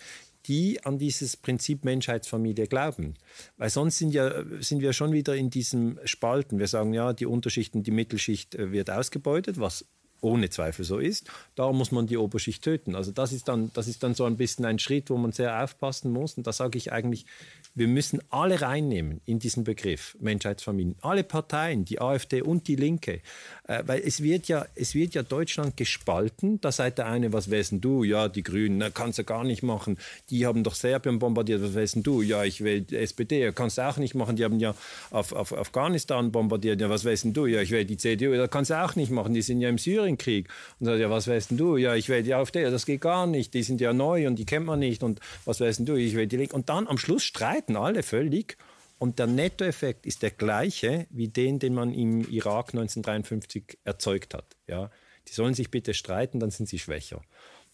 die 0.47 0.84
an 0.84 0.97
dieses 0.97 1.38
Prinzip 1.38 1.85
Menschheitsfamilie 1.85 2.68
glauben. 2.68 3.15
Weil 3.57 3.69
sonst 3.69 3.97
sind, 3.97 4.13
ja, 4.13 4.43
sind 4.59 4.81
wir 4.81 4.93
schon 4.93 5.13
wieder 5.13 5.35
in 5.35 5.49
diesem 5.49 5.99
Spalten. 6.05 6.59
Wir 6.59 6.68
sagen 6.68 6.93
ja, 6.93 7.13
die 7.13 7.26
Unterschicht 7.26 7.76
und 7.76 7.85
die 7.88 7.91
Mittelschicht 7.91 8.55
äh, 8.55 8.72
wird 8.72 8.89
ausgebeutet, 8.89 9.59
was 9.59 9.85
ohne 10.22 10.49
Zweifel 10.49 10.85
so 10.85 10.99
ist. 10.99 11.30
Darum 11.55 11.77
muss 11.77 11.91
man 11.91 12.07
die 12.07 12.18
Oberschicht 12.18 12.63
töten. 12.63 12.95
Also 12.95 13.11
das 13.11 13.34
ist 13.34 13.47
dann, 13.47 13.72
das 13.73 13.88
ist 13.88 14.03
dann 14.03 14.13
so 14.13 14.26
ein 14.26 14.38
bisschen 14.38 14.65
ein 14.65 14.80
Schritt, 14.80 15.09
wo 15.09 15.18
man 15.18 15.31
sehr 15.31 15.63
aufpassen 15.63 16.11
muss. 16.11 16.38
Und 16.38 16.45
da 16.47 16.53
sage 16.53 16.77
ich 16.77 16.91
eigentlich, 16.91 17.26
wir 17.73 17.88
müssen 17.88 18.19
alle 18.30 18.61
reinnehmen 18.61 19.22
in 19.26 19.39
diesen 19.39 19.64
Begriff 19.64 20.18
Menschheitsfamilien. 20.19 20.95
Alle 21.02 21.23
Parteien, 21.23 21.85
die 21.85 22.02
AfD 22.02 22.41
und 22.41 22.68
die 22.68 22.76
Linke. 22.76 23.22
Äh, 23.68 23.84
weil 23.85 24.02
es 24.06 24.22
wird, 24.22 24.49
ja, 24.49 24.65
es 24.76 24.93
wird 24.93 25.14
ja 25.14 25.23
Deutschland 25.23 25.77
gespalten. 25.77 26.60
Da 26.60 26.72
sagt 26.72 26.98
der 26.98 27.07
eine, 27.07 27.31
was 27.31 27.49
weißt 27.49 27.76
du? 27.80 28.03
Ja, 28.03 28.27
die 28.27 28.43
Grünen, 28.43 28.80
na, 28.80 28.89
kannst 28.89 29.19
du 29.19 29.23
gar 29.23 29.45
nicht 29.45 29.64
machen. 29.64 29.98
Die 30.30 30.45
haben 30.45 30.64
doch 30.64 30.76
Serbien 30.76 31.19
bombardiert. 31.19 31.61
Was 31.61 31.73
weißt 31.73 31.98
du? 32.02 32.22
Ja, 32.22 32.43
ich 32.43 32.61
will 32.61 32.85
SPD. 32.91 33.52
Kannst 33.53 33.77
du 33.77 33.88
auch 33.88 33.98
nicht 33.98 34.15
machen. 34.15 34.35
Die 34.35 34.43
haben 34.43 34.60
ja 34.60 34.76
auf, 35.10 35.31
auf 35.31 35.57
Afghanistan 35.57 36.31
bombardiert. 36.31 36.81
Ja, 36.81 36.89
was 36.89 37.06
weißt 37.06 37.27
du? 37.27 37.45
Ja, 37.45 37.61
ich 37.61 37.72
will 37.72 37.85
die 37.85 37.98
CDU. 37.98 38.35
Das 38.35 38.49
kannst 38.49 38.72
du 38.72 38.84
auch 38.84 38.98
nicht 38.98 39.11
machen. 39.11 39.34
Die 39.34 39.41
sind 39.41 39.61
ja 39.61 39.69
im 39.69 39.77
Syrienkrieg. 39.77 40.49
Und 40.80 40.88
sagt, 40.88 40.99
ja, 40.99 41.10
was 41.10 41.30
weißt 41.30 41.52
du? 41.52 41.77
Ja, 41.77 41.95
ich 41.95 42.10
will 42.10 42.23
die 42.23 42.34
AfD. 42.34 42.64
Ja, 42.64 42.69
das 42.69 42.85
geht 42.85 42.99
gar 42.99 43.27
nicht. 43.27 43.53
Die 43.53 43.64
sind 43.64 43.80
ja 43.80 43.93
neu 43.93 44.27
und 44.27 44.35
die 44.35 44.45
kennt 44.45 44.65
man 44.65 44.80
nicht. 44.80 45.03
Und 45.03 45.22
was 45.45 45.61
weißt 45.61 45.88
du? 45.88 45.95
Ich 45.95 46.15
will 46.15 46.27
die 46.27 46.35
Linke. 46.35 46.53
Und 46.53 46.68
dann 46.68 46.88
am 46.88 46.98
Schluss 46.98 47.23
streiten 47.23 47.60
streiten 47.61 47.75
alle 47.75 48.03
völlig. 48.03 48.57
Und 48.97 49.17
der 49.17 49.27
Nettoeffekt 49.27 50.05
ist 50.05 50.21
der 50.21 50.31
gleiche 50.31 51.07
wie 51.09 51.27
den, 51.27 51.57
den 51.57 51.73
man 51.73 51.93
im 51.93 52.21
Irak 52.29 52.69
1953 52.69 53.79
erzeugt 53.83 54.33
hat. 54.33 54.55
Ja? 54.67 54.91
Die 55.27 55.33
sollen 55.33 55.55
sich 55.55 55.71
bitte 55.71 55.93
streiten, 55.93 56.39
dann 56.39 56.51
sind 56.51 56.69
sie 56.69 56.77
schwächer. 56.77 57.21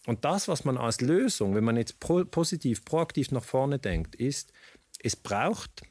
Und 0.06 0.24
das, 0.24 0.48
was 0.48 0.64
man 0.64 0.78
als 0.78 1.02
Lösung, 1.02 1.54
wenn 1.54 1.64
man 1.64 1.76
jetzt 1.76 2.00
pro, 2.00 2.24
positiv, 2.24 2.84
proaktiv 2.84 3.30
nach 3.30 3.44
vorne 3.44 3.78
denkt, 3.78 4.14
ist, 4.14 4.52
es 5.02 5.16
braucht 5.16 5.82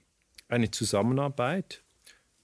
eine 0.48 0.72
Zusammenarbeit 0.72 1.84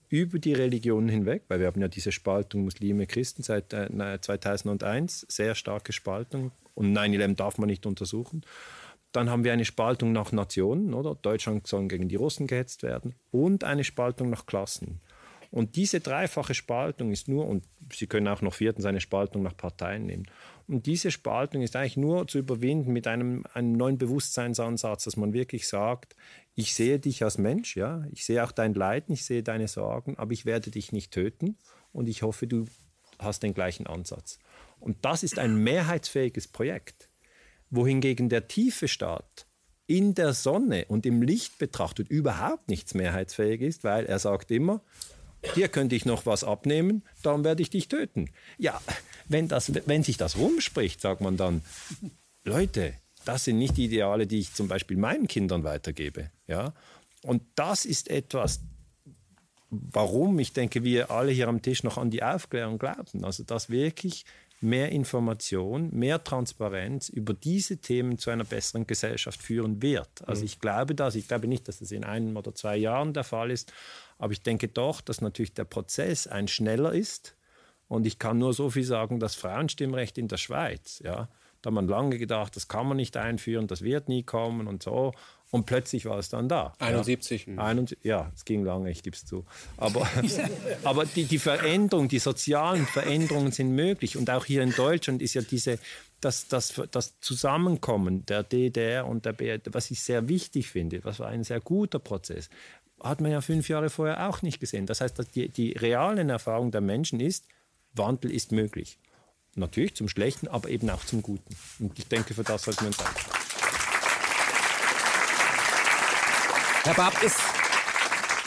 über 0.10 0.38
die 0.38 0.54
Religionen 0.54 1.10
hinweg, 1.10 1.46
weil 1.48 1.60
wir 1.60 1.68
haben 1.68 1.82
ja 1.82 1.88
diese 1.88 2.12
Spaltung 2.12 2.66
Muslime, 2.66 3.08
Christen 3.08 3.42
seit 3.42 3.74
äh, 3.74 4.20
2001, 4.22 5.26
sehr 5.30 5.56
starke 5.56 5.94
Spaltung 5.94 6.52
und 6.76 6.96
9-11 6.96 7.36
darf 7.36 7.58
man 7.58 7.70
nicht 7.70 7.88
untersuchen. 7.88 8.44
Dann 9.14 9.30
haben 9.30 9.44
wir 9.44 9.54
eine 9.54 9.64
Spaltung 9.64 10.12
nach 10.12 10.32
Nationen, 10.32 10.94
oder? 10.94 11.16
Deutschland 11.16 11.68
soll 11.68 11.88
gegen 11.88 12.10
die 12.10 12.16
Russen 12.16 12.48
gehetzt 12.48 12.84
werden. 12.84 13.16
Und 13.32 13.64
eine 13.64 13.84
Spaltung 13.84 14.30
nach 14.30 14.46
Klassen. 14.46 15.00
Und 15.54 15.76
diese 15.76 16.00
dreifache 16.00 16.56
Spaltung 16.56 17.12
ist 17.12 17.28
nur, 17.28 17.46
und 17.46 17.64
Sie 17.94 18.08
können 18.08 18.28
auch 18.28 18.42
noch 18.42 18.56
viertens 18.56 18.86
eine 18.86 19.00
Spaltung 19.00 19.44
nach 19.44 19.56
Parteien 19.56 20.08
nehmen. 20.08 20.26
Und 20.68 20.88
diese 20.88 21.12
Spaltung 21.12 21.62
ist 21.62 21.76
eigentlich 21.76 21.96
nur 21.96 22.28
zu 22.28 22.40
überwinden 22.40 22.92
mit 22.92 23.06
einem, 23.06 23.44
einem 23.54 23.74
neuen 23.74 24.00
Bewusstseinsansatz, 24.00 25.04
dass 25.04 25.16
man 25.16 25.32
wirklich 25.32 25.68
sagt, 25.68 26.16
ich 26.56 26.74
sehe 26.74 26.98
dich 26.98 27.24
als 27.24 27.38
Mensch, 27.38 27.78
ja, 27.78 28.04
ich 28.12 28.26
sehe 28.26 28.44
auch 28.44 28.52
dein 28.52 28.74
Leiden, 28.74 29.14
ich 29.14 29.26
sehe 29.26 29.44
deine 29.44 29.68
Sorgen, 29.68 30.18
aber 30.18 30.32
ich 30.32 30.48
werde 30.48 30.72
dich 30.72 30.92
nicht 30.92 31.12
töten 31.12 31.60
und 31.92 32.10
ich 32.10 32.24
hoffe, 32.24 32.48
du 32.48 32.66
hast 33.20 33.44
den 33.44 33.54
gleichen 33.54 33.86
Ansatz. 33.86 34.40
Und 34.80 35.06
das 35.06 35.22
ist 35.22 35.38
ein 35.38 35.56
mehrheitsfähiges 35.56 36.48
Projekt 36.48 37.10
wohingegen 37.76 38.30
der 38.30 38.48
tiefe 38.48 38.88
Staat 38.88 39.46
in 39.86 40.16
der 40.16 40.34
Sonne 40.34 40.86
und 40.88 41.06
im 41.06 41.22
Licht 41.22 41.58
betrachtet 41.58 42.08
überhaupt 42.10 42.70
nichts 42.70 42.94
mehrheitsfähig 42.94 43.62
ist, 43.62 43.84
weil 43.84 44.06
er 44.06 44.20
sagt 44.20 44.50
immer, 44.52 44.82
dir 45.56 45.68
könnte 45.68 45.96
ich 45.96 46.06
noch 46.06 46.26
was 46.26 46.44
abnehmen, 46.44 47.04
darum 47.22 47.44
werde 47.44 47.62
ich 47.62 47.70
dich 47.70 47.90
töten. 47.90 48.30
Ja, 48.58 48.82
wenn, 49.28 49.48
das, 49.48 49.72
wenn 49.88 50.04
sich 50.04 50.18
das 50.18 50.38
rumspricht, 50.38 51.02
sagt 51.02 51.22
man 51.22 51.36
dann, 51.36 51.62
Leute, 52.46 52.94
das 53.26 53.46
sind 53.46 53.58
nicht 53.58 53.78
die 53.78 53.86
Ideale, 53.86 54.28
die 54.28 54.40
ich 54.40 54.54
zum 54.54 54.68
Beispiel 54.68 54.98
meinen 54.98 55.28
Kindern 55.28 55.64
weitergebe. 55.64 56.32
Ja? 56.48 56.74
Und 57.24 57.44
das 57.56 57.86
ist 57.86 58.10
etwas, 58.10 58.62
warum 59.70 60.38
ich 60.40 60.54
denke, 60.54 60.84
wir 60.84 61.12
alle 61.12 61.32
hier 61.32 61.48
am 61.48 61.62
Tisch 61.62 61.84
noch 61.84 61.98
an 61.98 62.12
die 62.12 62.24
Aufklärung 62.24 62.78
glauben. 62.78 63.24
Also, 63.24 63.44
dass 63.44 63.70
wirklich 63.70 64.26
mehr 64.64 64.92
Information, 64.92 65.90
mehr 65.92 66.24
Transparenz 66.24 67.10
über 67.10 67.34
diese 67.34 67.78
Themen 67.78 68.18
zu 68.18 68.30
einer 68.30 68.44
besseren 68.46 68.88
Gesellschaft 68.88 69.42
führen 69.42 69.82
wird. 69.82 70.28
Also 70.28 70.42
mhm. 70.42 70.46
ich 70.46 70.60
glaube 70.60 70.96
das, 70.96 71.16
ich 71.16 71.28
glaube 71.28 71.48
nicht, 71.48 71.68
dass 71.68 71.80
das 71.80 71.92
in 71.92 72.04
einem 72.04 72.36
oder 72.38 72.56
zwei 72.56 72.78
Jahren 72.78 73.14
der 73.14 73.24
Fall 73.24 73.52
ist, 73.52 73.74
aber 74.18 74.34
ich 74.34 74.42
denke 74.42 74.68
doch, 74.68 75.02
dass 75.02 75.22
natürlich 75.22 75.54
der 75.54 75.66
Prozess 75.66 76.28
ein 76.28 76.48
schneller 76.48 76.94
ist. 76.94 77.36
Und 77.88 78.08
ich 78.08 78.18
kann 78.18 78.40
nur 78.40 78.54
so 78.54 78.70
viel 78.70 78.86
sagen, 78.86 79.20
das 79.20 79.36
Frauenstimmrecht 79.36 80.18
in 80.18 80.28
der 80.28 80.38
Schweiz, 80.38 81.02
ja, 81.04 81.28
da 81.62 81.70
hat 81.70 81.74
man 81.76 81.88
lange 81.88 82.18
gedacht, 82.18 82.56
das 82.56 82.68
kann 82.68 82.88
man 82.88 82.98
nicht 82.98 83.16
einführen, 83.16 83.68
das 83.68 83.84
wird 83.84 84.10
nie 84.10 84.24
kommen 84.24 84.68
und 84.68 84.84
so. 84.84 85.14
Und 85.54 85.68
plötzlich 85.68 86.06
war 86.06 86.18
es 86.18 86.30
dann 86.30 86.50
da. 86.50 86.74
71. 86.80 87.46
Ja, 87.46 87.64
71, 87.64 88.04
ja 88.04 88.32
es 88.34 88.44
ging 88.44 88.66
lange, 88.66 88.90
ich 88.90 89.04
gebe 89.04 89.16
es 89.16 89.24
zu. 89.24 89.46
Aber, 89.78 90.10
aber 90.84 91.06
die, 91.06 91.26
die 91.26 91.38
Veränderung, 91.38 92.08
die 92.08 92.18
sozialen 92.18 92.88
Veränderungen 92.88 93.52
sind 93.52 93.70
möglich. 93.76 94.18
Und 94.18 94.32
auch 94.32 94.46
hier 94.46 94.64
in 94.64 94.72
Deutschland 94.72 95.22
ist 95.22 95.36
ja 95.36 95.44
diese, 95.44 95.78
das, 96.22 96.48
das, 96.48 96.82
das 96.90 97.20
Zusammenkommen 97.20 98.26
der 98.26 98.42
DDR 98.42 99.06
und 99.06 99.28
der 99.28 99.34
BRD, 99.34 99.76
was 99.76 99.92
ich 99.92 100.02
sehr 100.02 100.28
wichtig 100.28 100.70
finde, 100.70 101.04
was 101.04 101.20
war 101.20 101.28
ein 101.28 101.44
sehr 101.44 101.60
guter 101.60 102.00
Prozess, 102.00 102.50
hat 103.00 103.22
man 103.22 103.32
ja 103.32 103.40
fünf 103.40 103.70
Jahre 103.70 103.92
vorher 103.92 104.28
auch 104.28 104.42
nicht 104.42 104.60
gesehen. 104.60 104.88
Das 104.88 105.02
heißt, 105.02 105.36
die, 105.36 105.50
die 105.50 105.74
realen 105.74 106.32
Erfahrungen 106.32 106.72
der 106.72 106.82
Menschen 106.82 107.20
ist, 107.20 107.46
Wandel 107.94 108.32
ist 108.32 108.52
möglich. 108.52 108.98
Natürlich 109.54 109.94
zum 109.94 110.10
Schlechten, 110.10 110.48
aber 110.48 110.70
eben 110.70 110.90
auch 110.90 111.06
zum 111.06 111.22
Guten. 111.22 111.56
Und 111.78 112.00
ich 112.00 112.08
denke, 112.08 112.34
für 112.34 112.44
das 112.44 112.64
sollten 112.64 112.82
wir 112.82 112.88
uns 112.88 113.00
einstellen. 113.00 113.43
Herr 116.86 116.96
Barb, 116.96 117.24
ist, 117.24 117.40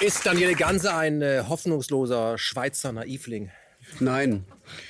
ist 0.02 0.26
Daniel 0.26 0.54
Ganse 0.54 0.94
ein 0.94 1.22
äh, 1.22 1.44
hoffnungsloser 1.48 2.36
Schweizer 2.36 2.92
Naivling? 2.92 3.50
Nein, 3.98 4.44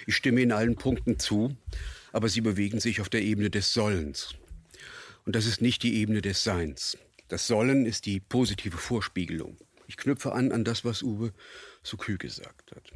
ich 0.04 0.16
stimme 0.16 0.40
in 0.40 0.50
allen 0.50 0.74
Punkten 0.74 1.20
zu, 1.20 1.56
aber 2.12 2.28
sie 2.28 2.40
bewegen 2.40 2.80
sich 2.80 3.00
auf 3.00 3.08
der 3.08 3.22
Ebene 3.22 3.48
des 3.48 3.72
Sollens. 3.72 4.34
Und 5.26 5.36
das 5.36 5.46
ist 5.46 5.62
nicht 5.62 5.84
die 5.84 5.94
Ebene 5.94 6.22
des 6.22 6.42
Seins. 6.42 6.98
Das 7.28 7.46
Sollen 7.46 7.86
ist 7.86 8.06
die 8.06 8.18
positive 8.18 8.78
Vorspiegelung. 8.78 9.56
Ich 9.86 9.96
knüpfe 9.96 10.32
an 10.32 10.50
an 10.50 10.64
das, 10.64 10.84
was 10.84 11.04
Uwe 11.04 11.32
so 11.84 11.96
kühl 11.96 12.18
gesagt 12.18 12.72
hat. 12.74 12.90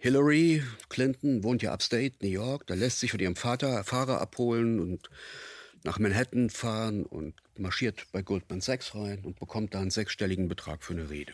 Hillary 0.00 0.62
Clinton 0.90 1.42
wohnt 1.42 1.62
ja 1.62 1.72
upstate 1.72 2.16
New 2.20 2.28
York. 2.28 2.66
Da 2.66 2.74
lässt 2.74 3.00
sich 3.00 3.12
von 3.12 3.20
ihrem 3.20 3.36
Vater 3.36 3.82
Fahrer 3.82 4.20
abholen 4.20 4.78
und 4.78 5.08
nach 5.84 5.98
Manhattan 5.98 6.50
fahren 6.50 7.06
und 7.06 7.34
marschiert 7.58 8.06
bei 8.12 8.22
Goldman 8.22 8.60
Sachs 8.60 8.94
rein 8.94 9.20
und 9.24 9.38
bekommt 9.38 9.74
da 9.74 9.80
einen 9.80 9.90
sechsstelligen 9.90 10.48
Betrag 10.48 10.82
für 10.82 10.94
eine 10.94 11.10
Rede. 11.10 11.32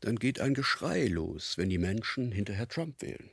Dann 0.00 0.16
geht 0.16 0.40
ein 0.40 0.54
Geschrei 0.54 1.06
los, 1.06 1.58
wenn 1.58 1.70
die 1.70 1.78
Menschen 1.78 2.32
hinterher 2.32 2.68
Trump 2.68 3.00
wählen. 3.02 3.30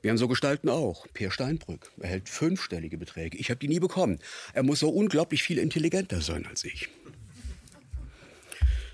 Wir 0.00 0.10
haben 0.10 0.18
so 0.18 0.28
Gestalten 0.28 0.68
auch. 0.68 1.06
Peer 1.12 1.30
Steinbrück 1.30 1.90
erhält 1.98 2.28
fünfstellige 2.28 2.96
Beträge. 2.98 3.36
Ich 3.36 3.50
habe 3.50 3.58
die 3.58 3.68
nie 3.68 3.80
bekommen. 3.80 4.20
Er 4.52 4.62
muss 4.62 4.80
so 4.80 4.88
unglaublich 4.88 5.42
viel 5.42 5.58
intelligenter 5.58 6.20
sein 6.20 6.46
als 6.46 6.64
ich. 6.64 6.88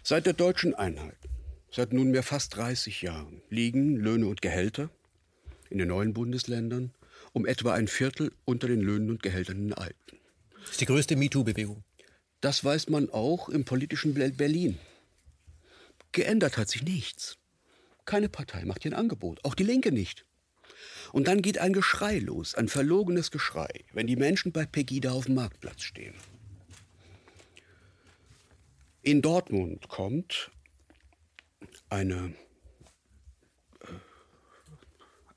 Seit 0.02 0.26
der 0.26 0.32
deutschen 0.32 0.74
Einheit, 0.74 1.16
seit 1.70 1.92
nunmehr 1.92 2.22
fast 2.22 2.56
30 2.56 3.02
Jahren, 3.02 3.42
liegen 3.50 3.96
Löhne 3.96 4.26
und 4.26 4.42
Gehälter 4.42 4.90
in 5.70 5.78
den 5.78 5.88
neuen 5.88 6.12
Bundesländern 6.12 6.92
um 7.32 7.46
etwa 7.46 7.74
ein 7.74 7.88
Viertel 7.88 8.32
unter 8.44 8.68
den 8.68 8.80
Löhnen 8.80 9.10
und 9.10 9.22
Gehältern 9.22 9.56
in 9.56 9.68
den 9.68 9.74
Alten. 9.74 10.18
Das 10.60 10.72
ist 10.72 10.80
die 10.80 10.86
größte 10.86 11.16
MeToo-Bewegung. 11.16 11.82
Das 12.40 12.64
weiß 12.64 12.88
man 12.88 13.10
auch 13.10 13.48
im 13.48 13.64
politischen 13.64 14.14
Berlin. 14.14 14.78
Geändert 16.12 16.58
hat 16.58 16.68
sich 16.68 16.82
nichts. 16.82 17.38
Keine 18.04 18.28
Partei 18.28 18.64
macht 18.64 18.82
hier 18.82 18.92
ein 18.92 18.98
Angebot, 18.98 19.44
auch 19.44 19.54
die 19.54 19.64
Linke 19.64 19.92
nicht. 19.92 20.26
Und 21.12 21.28
dann 21.28 21.42
geht 21.42 21.58
ein 21.58 21.72
Geschrei 21.72 22.18
los, 22.18 22.54
ein 22.54 22.68
verlogenes 22.68 23.30
Geschrei, 23.30 23.84
wenn 23.92 24.06
die 24.06 24.16
Menschen 24.16 24.52
bei 24.52 24.66
Pegida 24.66 25.12
auf 25.12 25.26
dem 25.26 25.36
Marktplatz 25.36 25.82
stehen. 25.82 26.14
In 29.02 29.22
Dortmund 29.22 29.88
kommt 29.88 30.50
eine 31.88 32.34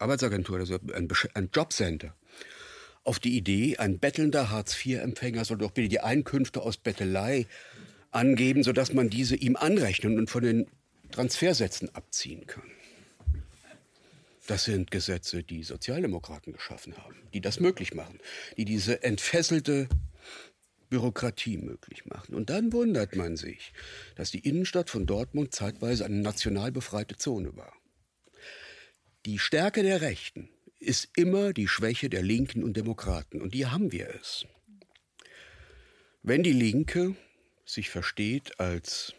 Arbeitsagentur, 0.06 0.60
also 0.60 0.78
ein, 0.94 1.08
ein 1.34 1.50
Jobcenter, 1.52 2.16
auf 3.04 3.20
die 3.20 3.38
Idee, 3.38 3.78
ein 3.78 4.00
bettelnder 4.00 4.50
Hartz-IV-Empfänger 4.50 5.46
soll 5.46 5.58
doch 5.58 5.72
bitte 5.72 5.90
die 5.90 6.00
Einkünfte 6.00 6.62
aus 6.62 6.78
Bettelei 6.78 7.46
angeben, 8.12 8.64
sodass 8.64 8.94
man 8.94 9.10
diese 9.10 9.36
ihm 9.36 9.56
anrechnen 9.56 10.18
und 10.18 10.30
von 10.30 10.44
den 10.44 10.68
Transfersätzen 11.12 11.94
abziehen 11.94 12.48
kann. 12.48 12.64
Das 14.48 14.64
sind 14.66 14.92
Gesetze, 14.92 15.44
die 15.44 15.64
Sozialdemokraten 15.64 16.54
geschaffen 16.54 16.98
haben, 16.98 17.16
die 17.34 17.42
das 17.42 17.60
möglich 17.60 17.94
machen, 17.94 18.20
die 18.58 18.66
diese 18.66 19.04
entfesselte 19.04 19.88
Bürokratie 20.90 21.58
möglich 21.58 22.06
machen. 22.06 22.36
Und 22.36 22.50
dann 22.50 22.74
wundert 22.74 23.16
man 23.16 23.38
sich, 23.38 23.74
dass 24.16 24.32
die 24.32 24.48
Innenstadt 24.48 24.90
von 24.90 25.06
Dortmund 25.06 25.54
zeitweise 25.54 26.06
eine 26.06 26.22
national 26.22 26.72
befreite 26.72 27.18
Zone 27.18 27.56
war. 27.56 27.74
Die 29.26 29.40
Stärke 29.40 29.82
der 29.82 30.02
Rechten 30.02 30.50
ist 30.80 31.10
immer 31.16 31.52
die 31.52 31.68
Schwäche 31.68 32.10
der 32.10 32.22
Linken 32.22 32.64
und 32.64 32.78
Demokraten. 32.78 33.42
Und 33.42 33.56
die 33.56 33.66
haben 33.66 33.92
wir 33.92 34.14
es. 34.14 34.46
Wenn 36.22 36.44
die 36.44 36.54
Linke 36.54 37.16
sich 37.66 37.90
versteht 37.90 38.60
als 38.60 39.16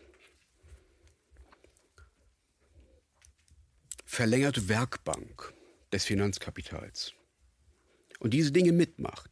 verlängerte 4.05 4.69
Werkbank 4.69 5.53
des 5.93 6.05
Finanzkapitals 6.05 7.13
und 8.21 8.33
diese 8.33 8.53
Dinge 8.53 8.71
mitmacht, 8.71 9.31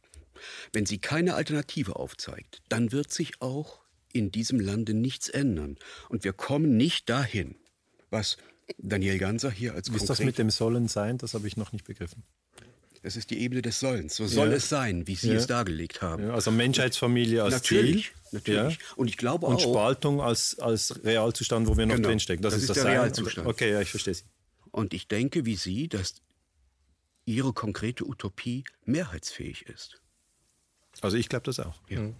wenn 0.73 0.85
sie 0.85 0.99
keine 0.99 1.35
Alternative 1.35 1.95
aufzeigt, 1.95 2.61
dann 2.67 2.91
wird 2.91 3.13
sich 3.13 3.41
auch 3.41 3.81
in 4.11 4.29
diesem 4.31 4.59
Lande 4.59 4.93
nichts 4.93 5.29
ändern. 5.29 5.77
Und 6.09 6.25
wir 6.25 6.33
kommen 6.33 6.75
nicht 6.75 7.09
dahin, 7.09 7.55
was 8.09 8.37
Daniel 8.77 9.17
Ganser 9.17 9.51
hier 9.51 9.73
als 9.73 9.91
Wie 9.91 9.97
ist 9.97 10.09
das 10.09 10.19
mit 10.19 10.37
dem 10.37 10.49
Sollen 10.49 10.87
sein? 10.87 11.17
Das 11.17 11.33
habe 11.33 11.47
ich 11.47 11.57
noch 11.57 11.71
nicht 11.71 11.85
begriffen. 11.85 12.23
Das 13.03 13.15
ist 13.15 13.29
die 13.29 13.39
Ebene 13.39 13.61
des 13.61 13.79
Sollens. 13.79 14.15
So 14.15 14.25
soll 14.25 14.49
ja. 14.49 14.55
es 14.55 14.67
sein, 14.67 15.05
wie 15.05 15.13
Sie 15.13 15.29
ja. 15.29 15.35
es 15.35 15.45
dargelegt 15.45 16.01
haben. 16.01 16.23
Ja, 16.23 16.33
also 16.33 16.49
Menschheitsfamilie 16.49 17.43
als 17.43 17.53
natürlich, 17.53 18.05
Ziel. 18.05 18.13
Natürlich. 18.31 18.79
Und 18.95 19.07
ich 19.07 19.17
glaube 19.17 19.45
auch. 19.45 19.51
Und 19.51 19.61
Spaltung 19.61 20.21
als, 20.21 20.57
als 20.57 21.03
Realzustand, 21.05 21.67
wo 21.67 21.77
wir 21.77 21.85
noch 21.85 21.97
genau. 21.97 22.09
drinstecken. 22.09 22.41
Das, 22.41 22.55
das, 22.55 22.63
ist, 22.63 22.69
ist 22.69 22.77
das 22.77 22.83
der 22.83 22.93
Realzustand. 22.93 23.47
Okay, 23.47 23.71
ja, 23.71 23.81
ich 23.81 23.91
verstehe 23.91 24.15
Sie. 24.15 24.23
Und 24.71 24.95
ich 24.95 25.07
denke, 25.07 25.45
wie 25.45 25.55
Sie, 25.55 25.87
dass 25.87 26.15
Ihre 27.25 27.53
konkrete 27.53 28.07
Utopie 28.07 28.63
mehrheitsfähig 28.85 29.67
ist. 29.67 30.01
Also 31.01 31.17
ich 31.17 31.29
glaube 31.29 31.43
das 31.43 31.59
auch. 31.59 31.75
Ja. 31.89 31.99
Mhm. 31.99 32.15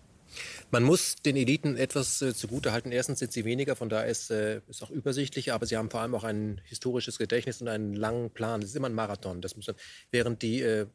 Man 0.72 0.84
muss 0.84 1.16
den 1.16 1.36
Eliten 1.36 1.76
etwas 1.76 2.22
äh, 2.22 2.34
zugutehalten. 2.34 2.92
Erstens 2.92 3.20
sind 3.20 3.32
sie 3.32 3.46
weniger, 3.46 3.76
von 3.76 3.90
daher 3.90 4.08
ist 4.08 4.32
es 4.32 4.82
äh, 4.82 4.84
auch 4.84 4.90
übersichtlicher, 4.90 5.54
aber 5.54 5.66
sie 5.66 5.78
haben 5.78 5.90
vor 5.90 6.02
allem 6.02 6.16
auch 6.16 6.24
ein 6.24 6.62
historisches 6.66 7.18
Gedächtnis 7.18 7.62
und 7.62 7.68
einen 7.68 7.94
langen 7.94 8.32
Plan. 8.32 8.62
Das 8.62 8.70
ist 8.72 8.76
immer 8.76 8.90
ein 8.90 8.94
Marathon. 8.94 9.42
Das 9.42 9.56
muss, 9.56 9.72
während 10.12 10.42
die, 10.42 10.62
äh, 10.62 10.88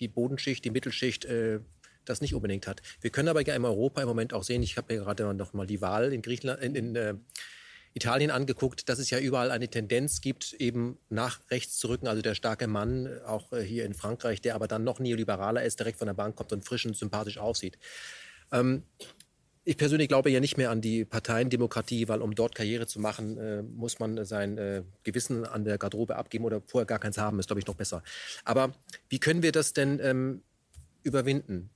die 0.00 0.08
Bodenschicht, 0.08 0.64
die 0.64 0.70
Mittelschicht 0.70 1.24
äh, 1.24 1.60
das 2.04 2.20
nicht 2.20 2.34
unbedingt 2.34 2.66
hat. 2.66 2.82
Wir 3.00 3.10
können 3.10 3.28
aber 3.28 3.42
ja 3.46 3.54
in 3.54 3.64
Europa 3.64 4.02
im 4.02 4.08
Moment 4.08 4.32
auch 4.32 4.42
sehen, 4.42 4.62
ich 4.62 4.76
habe 4.76 4.92
mir 4.92 5.00
gerade 5.00 5.34
noch 5.34 5.52
mal 5.52 5.66
die 5.66 5.80
Wahl 5.80 6.12
in 6.12 6.22
Griechenland, 6.22 6.60
in, 6.62 6.74
in 6.74 7.20
Italien 7.94 8.30
angeguckt, 8.30 8.88
dass 8.88 8.98
es 8.98 9.10
ja 9.10 9.18
überall 9.18 9.50
eine 9.50 9.68
Tendenz 9.68 10.20
gibt, 10.20 10.54
eben 10.54 10.98
nach 11.08 11.40
rechts 11.50 11.78
zu 11.78 11.88
rücken. 11.88 12.08
Also 12.08 12.22
der 12.22 12.34
starke 12.34 12.66
Mann, 12.66 13.08
auch 13.26 13.52
äh, 13.52 13.62
hier 13.62 13.84
in 13.84 13.94
Frankreich, 13.94 14.40
der 14.40 14.54
aber 14.54 14.68
dann 14.68 14.84
noch 14.84 14.98
neoliberaler 14.98 15.62
ist, 15.62 15.78
direkt 15.78 15.98
von 15.98 16.06
der 16.06 16.14
Bank 16.14 16.36
kommt 16.36 16.52
und 16.52 16.64
frisch 16.64 16.86
und 16.86 16.96
sympathisch 16.96 17.38
aussieht. 17.38 17.78
Ähm, 18.50 18.84
ich 19.64 19.76
persönlich 19.76 20.08
glaube 20.08 20.30
ja 20.30 20.40
nicht 20.40 20.56
mehr 20.56 20.70
an 20.70 20.80
die 20.80 21.04
Parteiendemokratie, 21.04 22.08
weil 22.08 22.20
um 22.20 22.34
dort 22.34 22.54
Karriere 22.54 22.86
zu 22.86 22.98
machen, 22.98 23.38
äh, 23.38 23.62
muss 23.62 24.00
man 24.00 24.24
sein 24.24 24.58
äh, 24.58 24.82
Gewissen 25.04 25.44
an 25.44 25.64
der 25.64 25.78
Garderobe 25.78 26.16
abgeben 26.16 26.44
oder 26.44 26.60
vorher 26.66 26.86
gar 26.86 26.98
keins 26.98 27.18
haben, 27.18 27.38
ist, 27.38 27.46
glaube 27.46 27.60
ich, 27.60 27.66
noch 27.66 27.76
besser. 27.76 28.02
Aber 28.44 28.74
wie 29.08 29.20
können 29.20 29.42
wir 29.42 29.52
das 29.52 29.72
denn 29.72 30.00
ähm, 30.02 30.42
überwinden? 31.04 31.70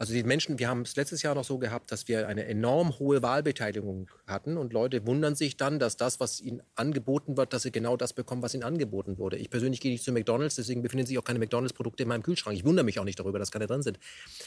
Also 0.00 0.12
die 0.12 0.22
Menschen, 0.22 0.60
wir 0.60 0.68
haben 0.68 0.82
es 0.82 0.94
letztes 0.94 1.22
Jahr 1.22 1.34
noch 1.34 1.44
so 1.44 1.58
gehabt, 1.58 1.90
dass 1.90 2.06
wir 2.06 2.28
eine 2.28 2.44
enorm 2.46 2.96
hohe 3.00 3.20
Wahlbeteiligung 3.20 4.08
hatten 4.28 4.56
und 4.56 4.72
Leute 4.72 5.04
wundern 5.06 5.34
sich 5.34 5.56
dann, 5.56 5.80
dass 5.80 5.96
das, 5.96 6.20
was 6.20 6.40
ihnen 6.40 6.62
angeboten 6.76 7.36
wird, 7.36 7.52
dass 7.52 7.62
sie 7.64 7.72
genau 7.72 7.96
das 7.96 8.12
bekommen, 8.12 8.40
was 8.40 8.54
ihnen 8.54 8.62
angeboten 8.62 9.18
wurde. 9.18 9.36
Ich 9.38 9.50
persönlich 9.50 9.80
gehe 9.80 9.90
nicht 9.90 10.04
zu 10.04 10.12
McDonald's, 10.12 10.54
deswegen 10.54 10.82
befinden 10.82 11.04
sich 11.04 11.18
auch 11.18 11.24
keine 11.24 11.40
McDonald's-Produkte 11.40 12.04
in 12.04 12.08
meinem 12.08 12.22
Kühlschrank. 12.22 12.56
Ich 12.56 12.64
wundere 12.64 12.84
mich 12.84 13.00
auch 13.00 13.04
nicht 13.04 13.18
darüber, 13.18 13.40
dass 13.40 13.50
keine 13.50 13.66
drin 13.66 13.82
sind. 13.82 13.98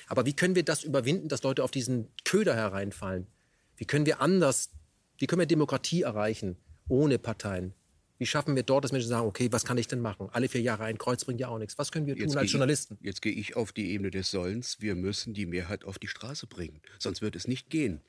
Aber 0.08 0.26
wie 0.26 0.34
können 0.34 0.56
wir 0.56 0.64
das 0.64 0.86
überwinden, 0.86 1.28
dass 1.28 1.44
Leute 1.44 1.66
auf 1.66 1.72
diesen 1.72 2.08
Köder 2.24 2.56
hereinfallen? 2.56 3.28
Wie 3.76 3.86
können 3.86 4.06
wir 4.06 4.22
anders, 4.22 4.70
wie 5.18 5.28
können 5.28 5.42
wir 5.42 5.48
Demokratie 5.48 6.04
erreichen 6.04 6.56
ohne 6.88 7.20
Parteien? 7.20 7.74
Wie 8.22 8.28
schaffen 8.28 8.56
wir 8.56 8.62
dort, 8.62 8.84
dass 8.84 8.92
Menschen 8.92 9.10
sagen, 9.10 9.26
okay, 9.26 9.48
was 9.52 9.66
kann 9.66 9.80
ich 9.80 9.88
denn 9.88 10.00
machen? 10.00 10.30
Alle 10.32 10.48
vier 10.48 10.62
Jahre 10.62 10.84
ein 10.84 11.00
Kreuz 11.00 11.26
bringt 11.26 11.40
ja 11.40 11.48
auch 11.48 11.58
nichts. 11.58 11.80
Was 11.80 11.92
können 11.92 12.06
wir 12.06 12.16
tun 12.16 12.38
als 12.38 12.52
Journalisten? 12.52 13.00
Ich, 13.00 13.08
jetzt 13.08 13.24
gehe 13.24 13.32
ich 13.32 13.56
auf 13.56 13.72
die 13.72 13.90
Ebene 13.94 14.12
des 14.12 14.30
Sollens. 14.30 14.80
Wir 14.80 14.94
müssen 14.94 15.34
die 15.34 15.48
Mehrheit 15.48 15.86
auf 15.86 15.98
die 15.98 16.08
Straße 16.08 16.46
bringen. 16.46 16.82
Sonst 17.00 17.24
wird 17.24 17.36
es 17.36 17.48
nicht 17.48 17.72
gehen. 17.72 18.00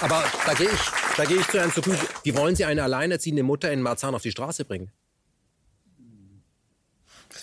Aber 0.00 0.22
da 0.46 0.54
gehe 0.54 0.70
ich, 0.70 0.80
da 1.16 1.24
gehe 1.24 1.38
ich 1.38 1.46
zu 1.48 1.58
Herrn 1.58 1.72
Zukusch. 1.72 1.98
Wie 2.22 2.36
wollen 2.36 2.54
Sie 2.54 2.64
eine 2.64 2.84
alleinerziehende 2.84 3.42
Mutter 3.42 3.72
in 3.72 3.82
Marzahn 3.82 4.14
auf 4.14 4.22
die 4.22 4.30
Straße 4.30 4.64
bringen? 4.64 4.92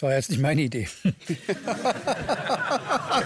Das 0.01 0.09
war 0.09 0.15
jetzt 0.15 0.31
nicht 0.31 0.41
meine 0.41 0.63
Idee. 0.63 0.87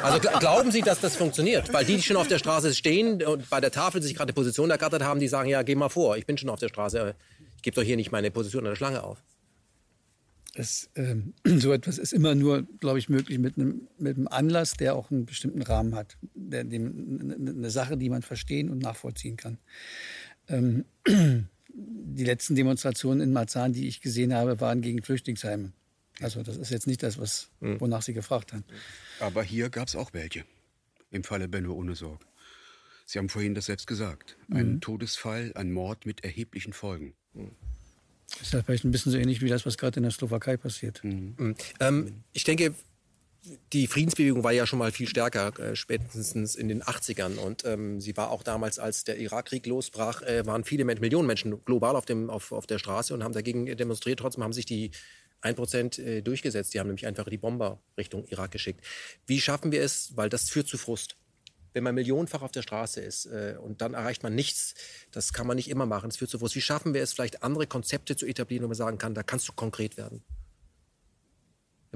Also 0.03 0.19
glauben 0.39 0.71
Sie, 0.71 0.81
dass 0.81 0.99
das 0.99 1.15
funktioniert? 1.15 1.71
Weil 1.71 1.85
die, 1.85 1.95
die 1.95 2.01
schon 2.01 2.17
auf 2.17 2.27
der 2.27 2.37
Straße 2.37 2.73
stehen 2.73 3.23
und 3.23 3.49
bei 3.49 3.61
der 3.61 3.71
Tafel 3.71 4.01
sich 4.01 4.13
gerade 4.13 4.33
Position 4.33 4.69
ergattert 4.69 5.03
haben, 5.03 5.19
die 5.19 5.27
sagen, 5.27 5.47
ja, 5.47 5.61
geh 5.63 5.75
mal 5.75 5.89
vor, 5.89 6.17
ich 6.17 6.25
bin 6.25 6.37
schon 6.37 6.49
auf 6.49 6.59
der 6.59 6.67
Straße, 6.67 7.15
ich 7.55 7.61
gebe 7.61 7.75
doch 7.75 7.83
hier 7.83 7.95
nicht 7.95 8.11
meine 8.11 8.29
Position 8.29 8.65
an 8.65 8.71
der 8.71 8.75
Schlange 8.75 9.03
auf. 9.03 9.23
Das, 10.55 10.89
ähm, 10.95 11.33
so 11.45 11.71
etwas 11.71 11.97
ist 11.97 12.11
immer 12.11 12.35
nur, 12.35 12.63
glaube 12.79 12.99
ich, 12.99 13.09
möglich 13.09 13.39
mit 13.39 13.57
einem, 13.57 13.87
mit 13.97 14.17
einem 14.17 14.27
Anlass, 14.27 14.73
der 14.73 14.95
auch 14.95 15.11
einen 15.11 15.25
bestimmten 15.25 15.61
Rahmen 15.61 15.95
hat. 15.95 16.17
Der, 16.33 16.65
dem, 16.65 17.37
eine 17.39 17.69
Sache, 17.69 17.95
die 17.97 18.09
man 18.09 18.21
verstehen 18.21 18.69
und 18.69 18.79
nachvollziehen 18.79 19.37
kann. 19.37 19.59
Ähm, 20.49 20.85
die 21.73 22.25
letzten 22.25 22.55
Demonstrationen 22.55 23.21
in 23.21 23.33
Marzahn, 23.33 23.71
die 23.71 23.87
ich 23.87 24.01
gesehen 24.01 24.33
habe, 24.33 24.59
waren 24.59 24.81
gegen 24.81 25.01
Flüchtlingsheime. 25.03 25.71
Also 26.21 26.43
das 26.43 26.57
ist 26.57 26.69
jetzt 26.69 26.87
nicht 26.87 27.03
das, 27.03 27.17
was, 27.17 27.49
hm. 27.59 27.79
wonach 27.81 28.01
Sie 28.01 28.13
gefragt 28.13 28.53
haben. 28.53 28.63
Aber 29.19 29.43
hier 29.43 29.69
gab 29.69 29.87
es 29.87 29.95
auch 29.95 30.13
welche. 30.13 30.45
Im 31.11 31.23
Falle 31.23 31.47
Benno 31.47 31.73
ohne 31.73 31.95
Sorge. 31.95 32.25
Sie 33.05 33.19
haben 33.19 33.29
vorhin 33.29 33.53
das 33.53 33.67
selbst 33.67 33.87
gesagt. 33.87 34.35
Ein 34.49 34.73
mhm. 34.73 34.81
Todesfall, 34.81 35.51
ein 35.55 35.71
Mord 35.71 36.05
mit 36.05 36.23
erheblichen 36.23 36.73
Folgen. 36.73 37.13
Mhm. 37.33 37.51
Ist 38.41 38.53
das 38.53 38.65
vielleicht 38.65 38.83
ein 38.83 38.91
bisschen 38.91 39.11
so 39.11 39.17
ähnlich 39.17 39.41
wie 39.41 39.47
das, 39.47 39.65
was 39.65 39.77
gerade 39.77 39.97
in 39.97 40.03
der 40.03 40.11
Slowakei 40.11 40.57
passiert? 40.57 41.03
Mhm. 41.03 41.35
mhm. 41.37 41.55
Ähm, 41.79 42.23
ich 42.33 42.43
denke, 42.43 42.73
die 43.73 43.85
Friedensbewegung 43.85 44.43
war 44.43 44.51
ja 44.51 44.65
schon 44.65 44.79
mal 44.79 44.91
viel 44.91 45.07
stärker, 45.07 45.57
äh, 45.59 45.75
spätestens 45.75 46.55
in 46.55 46.67
den 46.67 46.81
80ern. 46.81 47.37
Und 47.37 47.63
ähm, 47.65 48.01
sie 48.01 48.17
war 48.17 48.31
auch 48.31 48.41
damals, 48.41 48.79
als 48.79 49.03
der 49.03 49.19
Irakkrieg 49.19 49.65
losbrach, 49.67 50.23
äh, 50.23 50.45
waren 50.47 50.63
viele 50.63 50.83
Millionen 50.83 51.27
Menschen 51.27 51.63
global 51.63 51.95
auf, 51.95 52.05
dem, 52.05 52.31
auf, 52.31 52.51
auf 52.51 52.65
der 52.65 52.79
Straße 52.79 53.13
und 53.13 53.23
haben 53.23 53.33
dagegen 53.33 53.65
demonstriert. 53.77 54.19
Trotzdem 54.19 54.43
haben 54.43 54.53
sich 54.53 54.65
die 54.65 54.91
1% 55.45 56.01
äh, 56.01 56.21
durchgesetzt. 56.21 56.73
Die 56.73 56.79
haben 56.79 56.87
nämlich 56.87 57.05
einfach 57.05 57.25
die 57.25 57.37
Bomber 57.37 57.79
Richtung 57.97 58.25
Irak 58.27 58.51
geschickt. 58.51 58.83
Wie 59.25 59.39
schaffen 59.39 59.71
wir 59.71 59.81
es? 59.81 60.15
Weil 60.15 60.29
das 60.29 60.49
führt 60.49 60.67
zu 60.67 60.77
Frust. 60.77 61.15
Wenn 61.73 61.83
man 61.83 61.93
millionenfach 61.93 62.41
auf 62.41 62.51
der 62.51 62.61
Straße 62.61 63.01
ist 63.01 63.25
äh, 63.25 63.55
und 63.61 63.81
dann 63.81 63.93
erreicht 63.93 64.23
man 64.23 64.33
nichts, 64.33 64.75
das 65.11 65.33
kann 65.33 65.45
man 65.45 65.57
nicht 65.57 65.69
immer 65.69 65.85
machen. 65.85 66.09
Das 66.09 66.17
führt 66.17 66.31
zu 66.31 66.39
Frust. 66.39 66.55
Wie 66.55 66.61
schaffen 66.61 66.93
wir 66.93 67.01
es, 67.01 67.13
vielleicht 67.13 67.43
andere 67.43 67.67
Konzepte 67.67 68.15
zu 68.15 68.25
etablieren, 68.25 68.63
wo 68.63 68.67
man 68.67 68.75
sagen 68.75 68.97
kann, 68.97 69.13
da 69.13 69.23
kannst 69.23 69.47
du 69.47 69.53
konkret 69.53 69.97
werden? 69.97 70.23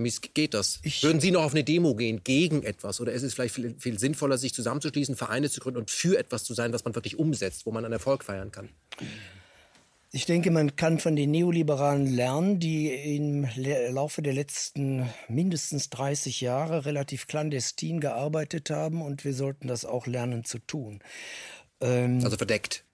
Wie 0.04 0.14
geht 0.34 0.54
das? 0.54 0.80
Ich 0.84 1.04
Würden 1.04 1.20
Sie 1.20 1.32
noch 1.32 1.44
auf 1.44 1.52
eine 1.52 1.64
Demo 1.64 1.94
gehen 1.94 2.24
gegen 2.24 2.64
etwas? 2.64 3.02
Oder 3.02 3.12
ist 3.12 3.24
es 3.24 3.34
vielleicht 3.34 3.56
viel, 3.56 3.76
viel, 3.78 4.00
sinnvoller, 4.00 4.38
sich 4.38 4.54
zusammenzuschließen, 4.54 5.16
Vereine 5.16 5.50
zu 5.50 5.60
gründen 5.60 5.80
und 5.80 5.92
für 5.92 6.18
etwas 6.18 6.44
zu 6.46 6.54
sein, 6.54 6.72
was 6.72 6.86
man 6.86 6.96
wirklich 6.96 7.20
umsetzt, 7.20 7.66
wo 7.66 7.72
man 7.72 7.84
einen 7.84 7.94
Erfolg 7.94 8.24
feiern 8.24 8.52
kann? 8.52 8.70
Ich 10.12 10.26
denke, 10.26 10.50
man 10.50 10.76
kann 10.76 10.98
von 10.98 11.16
den 11.16 11.30
Neoliberalen 11.30 12.08
lernen, 12.08 12.60
die 12.60 12.90
im 13.16 13.48
Laufe 13.56 14.24
der 14.24 14.34
letzten 14.34 15.08
mindestens 15.28 15.92
30 15.92 16.42
Jahre 16.42 16.86
relativ 16.86 17.28
clandestin 17.28 18.00
gearbeitet 18.00 18.72
haben 18.72 19.04
und 19.04 19.24
wir 19.24 19.36
sollten 19.36 19.68
das 19.68 19.86
auch 19.86 20.08
lernen 20.08 20.46
zu 20.46 20.58
tun. 20.58 21.00
Ähm, 21.80 22.22
also 22.24 22.38
verdeckt. 22.38 22.86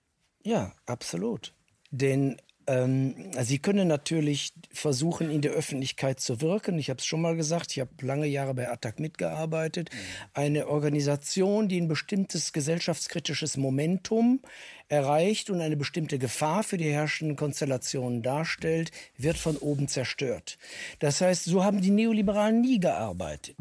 Ja, 0.43 0.73
absolut. 0.85 1.53
Denn 1.89 2.35
ähm, 2.67 3.15
Sie 3.41 3.59
können 3.59 3.87
natürlich 3.87 4.53
versuchen, 4.71 5.29
in 5.29 5.41
der 5.41 5.51
Öffentlichkeit 5.51 6.19
zu 6.19 6.41
wirken. 6.41 6.79
Ich 6.79 6.89
habe 6.89 6.99
es 6.99 7.05
schon 7.05 7.21
mal 7.21 7.35
gesagt, 7.35 7.71
ich 7.71 7.79
habe 7.79 7.89
lange 8.01 8.27
Jahre 8.27 8.53
bei 8.53 8.69
Attac 8.69 8.99
mitgearbeitet. 8.99 9.89
Eine 10.33 10.67
Organisation, 10.67 11.67
die 11.67 11.79
ein 11.79 11.87
bestimmtes 11.87 12.53
gesellschaftskritisches 12.53 13.57
Momentum 13.57 14.41
erreicht 14.87 15.49
und 15.49 15.61
eine 15.61 15.77
bestimmte 15.77 16.19
Gefahr 16.19 16.63
für 16.63 16.77
die 16.77 16.91
herrschenden 16.91 17.35
Konstellationen 17.35 18.21
darstellt, 18.21 18.91
wird 19.17 19.37
von 19.37 19.57
oben 19.57 19.87
zerstört. 19.87 20.57
Das 20.99 21.21
heißt, 21.21 21.45
so 21.45 21.63
haben 21.63 21.81
die 21.81 21.91
Neoliberalen 21.91 22.61
nie 22.61 22.79
gearbeitet. 22.79 23.57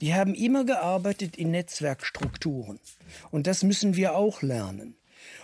Die 0.00 0.14
haben 0.14 0.34
immer 0.34 0.64
gearbeitet 0.64 1.36
in 1.36 1.50
Netzwerkstrukturen. 1.50 2.80
Und 3.30 3.46
das 3.46 3.62
müssen 3.62 3.96
wir 3.96 4.14
auch 4.14 4.42
lernen. 4.42 4.96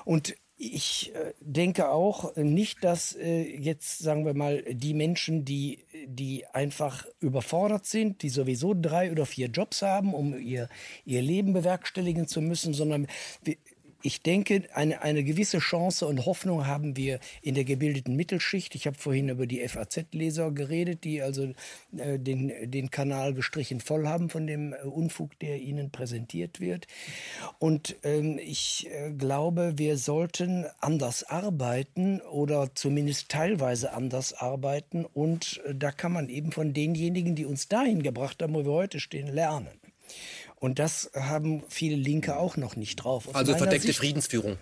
Und 0.04 0.34
ich 0.60 1.14
äh, 1.14 1.34
denke 1.40 1.88
auch 1.88 2.34
nicht, 2.34 2.82
dass 2.82 3.14
äh, 3.14 3.42
jetzt, 3.42 4.00
sagen 4.00 4.26
wir 4.26 4.34
mal, 4.34 4.62
die 4.68 4.92
Menschen, 4.92 5.44
die, 5.44 5.78
die 6.04 6.46
einfach 6.46 7.06
überfordert 7.20 7.86
sind, 7.86 8.22
die 8.22 8.28
sowieso 8.28 8.74
drei 8.74 9.12
oder 9.12 9.24
vier 9.24 9.46
Jobs 9.46 9.82
haben, 9.82 10.14
um 10.14 10.36
ihr, 10.36 10.68
ihr 11.04 11.22
Leben 11.22 11.52
bewerkstelligen 11.52 12.26
zu 12.26 12.40
müssen, 12.40 12.74
sondern 12.74 13.06
ich 14.02 14.22
denke, 14.22 14.62
eine, 14.74 15.02
eine 15.02 15.24
gewisse 15.24 15.58
Chance 15.58 16.06
und 16.06 16.24
Hoffnung 16.24 16.66
haben 16.66 16.96
wir 16.96 17.18
in 17.42 17.54
der 17.54 17.64
gebildeten 17.64 18.14
Mittelschicht. 18.14 18.74
Ich 18.76 18.86
habe 18.86 18.96
vorhin 18.96 19.28
über 19.28 19.46
die 19.46 19.66
FAZ-Leser 19.66 20.52
geredet, 20.52 21.02
die 21.02 21.20
also 21.20 21.52
äh, 21.96 22.18
den, 22.18 22.70
den 22.70 22.90
Kanal 22.90 23.34
gestrichen 23.34 23.80
voll 23.80 24.06
haben 24.06 24.30
von 24.30 24.46
dem 24.46 24.72
äh, 24.72 24.76
Unfug, 24.82 25.36
der 25.40 25.60
ihnen 25.60 25.90
präsentiert 25.90 26.60
wird. 26.60 26.86
Und 27.58 27.96
ähm, 28.04 28.38
ich 28.38 28.88
äh, 28.90 29.10
glaube, 29.10 29.74
wir 29.76 29.98
sollten 29.98 30.66
anders 30.80 31.24
arbeiten 31.24 32.20
oder 32.20 32.70
zumindest 32.74 33.30
teilweise 33.30 33.92
anders 33.92 34.32
arbeiten. 34.32 35.06
Und 35.06 35.60
äh, 35.66 35.74
da 35.74 35.90
kann 35.90 36.12
man 36.12 36.28
eben 36.28 36.52
von 36.52 36.72
denjenigen, 36.72 37.34
die 37.34 37.46
uns 37.46 37.66
dahin 37.66 38.02
gebracht 38.04 38.40
haben, 38.42 38.54
wo 38.54 38.64
wir 38.64 38.72
heute 38.72 39.00
stehen, 39.00 39.26
lernen. 39.26 39.68
Und 40.60 40.78
das 40.78 41.10
haben 41.14 41.62
viele 41.68 41.96
Linke 41.96 42.36
auch 42.36 42.56
noch 42.56 42.76
nicht 42.76 42.96
drauf. 42.96 43.28
Aus 43.28 43.34
also 43.34 43.56
verdeckte 43.56 43.88
Sicht, 43.88 43.98
Friedensführung. 43.98 44.56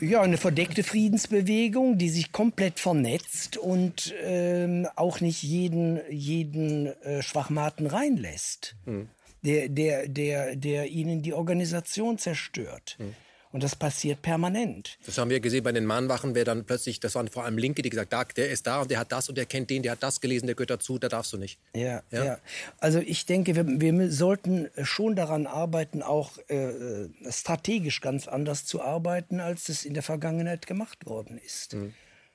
Ja, 0.00 0.22
eine 0.22 0.36
verdeckte 0.36 0.82
Friedensbewegung, 0.82 1.96
die 1.96 2.08
sich 2.08 2.32
komplett 2.32 2.80
vernetzt 2.80 3.56
und 3.56 4.12
ähm, 4.22 4.88
auch 4.96 5.20
nicht 5.20 5.42
jeden, 5.42 6.00
jeden 6.10 6.86
äh, 7.02 7.22
Schwachmaten 7.22 7.86
reinlässt, 7.86 8.76
mhm. 8.84 9.08
der, 9.42 9.68
der, 9.68 10.08
der, 10.08 10.56
der 10.56 10.88
ihnen 10.88 11.22
die 11.22 11.34
Organisation 11.34 12.18
zerstört. 12.18 12.96
Mhm. 12.98 13.14
Und 13.52 13.64
das 13.64 13.74
passiert 13.74 14.22
permanent. 14.22 14.96
Das 15.06 15.18
haben 15.18 15.28
wir 15.28 15.40
gesehen 15.40 15.64
bei 15.64 15.72
den 15.72 15.84
Mahnwachen, 15.84 16.36
wer 16.36 16.44
dann 16.44 16.64
plötzlich, 16.64 17.00
das 17.00 17.16
waren 17.16 17.28
vor 17.28 17.44
allem 17.44 17.58
Linke, 17.58 17.82
die 17.82 17.90
gesagt 17.90 18.14
haben, 18.14 18.30
der 18.36 18.50
ist 18.50 18.66
da 18.66 18.82
und 18.82 18.90
der 18.90 19.00
hat 19.00 19.10
das 19.10 19.28
und 19.28 19.36
der 19.36 19.46
kennt 19.46 19.70
den, 19.70 19.82
der 19.82 19.92
hat 19.92 20.02
das 20.02 20.20
gelesen, 20.20 20.46
der 20.46 20.54
gehört 20.54 20.70
dazu, 20.70 20.98
da 20.98 21.08
darfst 21.08 21.32
du 21.32 21.36
nicht. 21.36 21.58
Ja, 21.74 22.02
ja. 22.10 22.24
ja. 22.24 22.38
Also 22.78 23.00
ich 23.00 23.26
denke, 23.26 23.56
wir, 23.56 23.66
wir, 23.66 24.12
sollten 24.12 24.68
schon 24.82 25.16
daran 25.16 25.46
arbeiten, 25.46 26.02
auch 26.02 26.38
äh, 26.48 27.08
strategisch 27.28 28.00
ganz 28.00 28.28
anders 28.28 28.64
zu 28.64 28.82
arbeiten, 28.82 29.40
als 29.40 29.68
es 29.68 29.84
in 29.84 29.94
der 29.94 30.02
Vergangenheit 30.04 30.66
gemacht 30.68 31.06
worden 31.06 31.38
ist. 31.38 31.74
Mhm. 31.74 31.92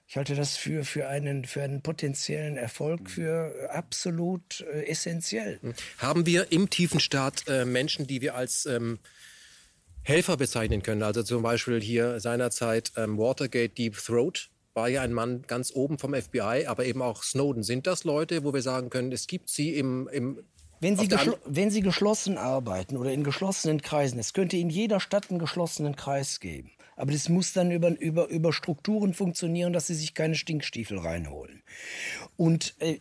Ich 0.08 0.18
halte 0.18 0.36
das 0.36 0.56
für, 0.56 0.84
für, 0.84 1.08
einen, 1.08 1.46
für 1.46 1.64
einen 1.64 1.82
potenziellen 1.82 2.58
Erfolg 2.58 3.10
für 3.10 3.70
absolut 3.72 4.62
äh, 4.62 4.86
essentiell. 4.86 5.60
Mhm. 5.62 5.74
Haben 5.98 6.26
wir 6.26 6.52
im 6.52 6.70
tiefen 6.70 7.00
Staat 7.00 7.48
äh, 7.48 7.66
Menschen, 7.66 8.06
die 8.06 8.22
wir 8.22 8.36
als 8.36 8.66
ähm, 8.66 9.00
Helfer 10.06 10.38
bezeichnen 10.38 10.84
können. 10.84 11.04
Also 11.04 11.24
zum 11.24 11.42
Beispiel 11.42 11.82
hier 11.82 12.20
seinerzeit 12.20 12.94
ähm, 12.96 13.18
Watergate 13.18 13.76
Deep 13.76 13.98
Throat 13.98 14.50
war 14.76 14.88
ja 14.88 15.02
ein 15.02 15.14
Mann 15.14 15.44
ganz 15.48 15.72
oben 15.74 15.98
vom 15.98 16.14
FBI, 16.14 16.66
aber 16.68 16.86
eben 16.86 17.02
auch 17.02 17.24
Snowden. 17.24 17.64
Sind 17.64 17.88
das 17.88 18.04
Leute, 18.04 18.44
wo 18.44 18.54
wir 18.54 18.62
sagen 18.62 18.90
können, 18.90 19.12
es 19.12 19.26
gibt 19.26 19.50
sie 19.50 19.76
im, 19.76 20.08
im 20.10 20.44
wenn 20.82 20.98
Sie, 20.98 21.10
wenn 21.46 21.72
Sie 21.72 21.82
geschlossen 21.82 22.38
arbeiten 22.38 22.98
oder 22.98 23.12
in 23.12 23.24
geschlossenen 23.24 23.82
Kreisen, 23.82 24.20
es 24.20 24.34
könnte 24.34 24.58
in 24.58 24.70
jeder 24.70 25.00
Stadt 25.00 25.32
einen 25.32 25.40
geschlossenen 25.40 25.96
Kreis 25.96 26.40
geben. 26.40 26.70
Aber 26.98 27.12
das 27.12 27.30
muss 27.30 27.54
dann 27.54 27.72
über, 27.72 28.00
über, 28.00 28.28
über 28.28 28.54
Strukturen 28.54 29.14
funktionieren, 29.14 29.74
dass 29.74 29.88
Sie 29.88 29.96
sich 29.96 30.14
keine 30.14 30.36
Stinkstiefel 30.36 31.00
reinholen. 31.00 31.64
Und 32.38 32.76
äh, 32.80 33.00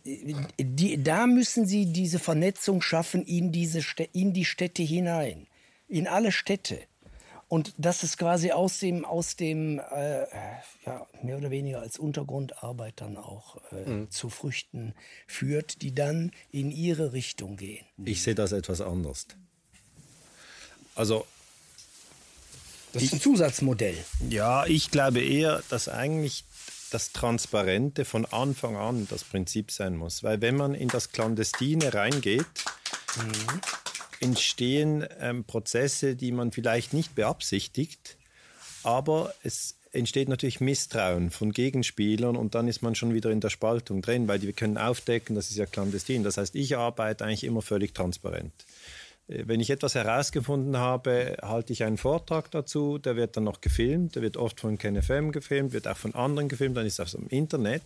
die, 0.57 1.03
da 1.03 1.27
müssen 1.27 1.65
Sie 1.65 1.85
diese 1.91 2.19
Vernetzung 2.19 2.81
schaffen 2.81 3.23
in, 3.23 3.51
diese, 3.51 3.81
in 4.13 4.33
die 4.33 4.45
Städte 4.45 4.81
hinein, 4.81 5.47
in 5.87 6.07
alle 6.07 6.31
Städte. 6.31 6.79
Und 7.55 7.73
dass 7.77 8.03
es 8.03 8.17
quasi 8.17 8.51
aus 8.51 8.79
dem, 8.79 9.05
aus 9.05 9.37
dem 9.37 9.79
äh, 9.79 10.25
ja, 10.85 11.07
mehr 11.23 11.37
oder 11.37 11.51
weniger 11.51 11.79
als 11.79 11.97
Untergrundarbeit 11.97 12.95
dann 12.97 13.15
auch 13.15 13.61
äh, 13.71 13.89
mhm. 13.89 14.11
zu 14.11 14.27
Früchten 14.29 14.93
führt, 15.25 15.81
die 15.81 15.95
dann 15.95 16.33
in 16.51 16.69
ihre 16.69 17.13
Richtung 17.13 17.55
gehen. 17.55 17.85
Ich 18.03 18.23
sehe 18.23 18.35
das 18.35 18.51
etwas 18.51 18.81
anders. 18.81 19.27
Also 20.95 21.25
das 22.91 23.03
ist 23.03 23.13
ein 23.13 23.21
Zusatzmodell. 23.21 24.03
Ja, 24.29 24.65
ich 24.65 24.91
glaube 24.91 25.21
eher, 25.21 25.63
dass 25.69 25.87
eigentlich 25.87 26.43
das 26.91 27.13
Transparente 27.13 28.03
von 28.03 28.25
Anfang 28.25 28.75
an 28.75 29.07
das 29.09 29.23
Prinzip 29.23 29.71
sein 29.71 29.95
muss. 29.95 30.23
Weil 30.23 30.41
wenn 30.41 30.57
man 30.57 30.75
in 30.75 30.89
das 30.89 31.13
Clandestine 31.13 31.93
reingeht, 31.93 32.45
mhm 33.15 33.61
entstehen 34.19 35.05
ähm, 35.19 35.43
Prozesse, 35.43 36.15
die 36.15 36.31
man 36.31 36.51
vielleicht 36.51 36.93
nicht 36.93 37.15
beabsichtigt, 37.15 38.17
aber 38.83 39.33
es 39.43 39.75
entsteht 39.95 40.29
natürlich 40.29 40.59
Misstrauen 40.59 41.31
von 41.31 41.51
Gegenspielern 41.51 42.35
und 42.35 42.53
dann 42.53 42.67
ist 42.67 42.81
man 42.81 42.95
schon 42.95 43.13
wieder 43.13 43.31
in 43.31 43.39
der 43.39 43.49
Spaltung 43.49 44.01
drin, 44.01 44.27
weil 44.27 44.41
wir 44.41 44.53
können 44.53 44.77
aufdecken, 44.77 45.35
das 45.35 45.49
ist 45.49 45.57
ja 45.57 45.65
clandestin. 45.65 46.23
Das 46.23 46.37
heißt, 46.37 46.55
ich 46.55 46.75
arbeite 46.75 47.25
eigentlich 47.25 47.45
immer 47.45 47.61
völlig 47.61 47.93
transparent. 47.93 48.51
Äh, 49.27 49.43
wenn 49.47 49.59
ich 49.59 49.69
etwas 49.69 49.95
herausgefunden 49.95 50.77
habe, 50.77 51.37
halte 51.41 51.73
ich 51.73 51.83
einen 51.83 51.97
Vortrag 51.97 52.51
dazu, 52.51 52.97
der 52.97 53.15
wird 53.15 53.37
dann 53.37 53.45
noch 53.45 53.61
gefilmt, 53.61 54.15
der 54.15 54.21
wird 54.21 54.37
oft 54.37 54.59
von 54.59 54.77
KenFM 54.77 55.31
gefilmt, 55.31 55.73
wird 55.73 55.87
auch 55.87 55.97
von 55.97 56.13
anderen 56.13 56.49
gefilmt, 56.49 56.77
dann 56.77 56.85
ist 56.85 56.99
das 56.99 57.13
im 57.13 57.27
Internet 57.29 57.83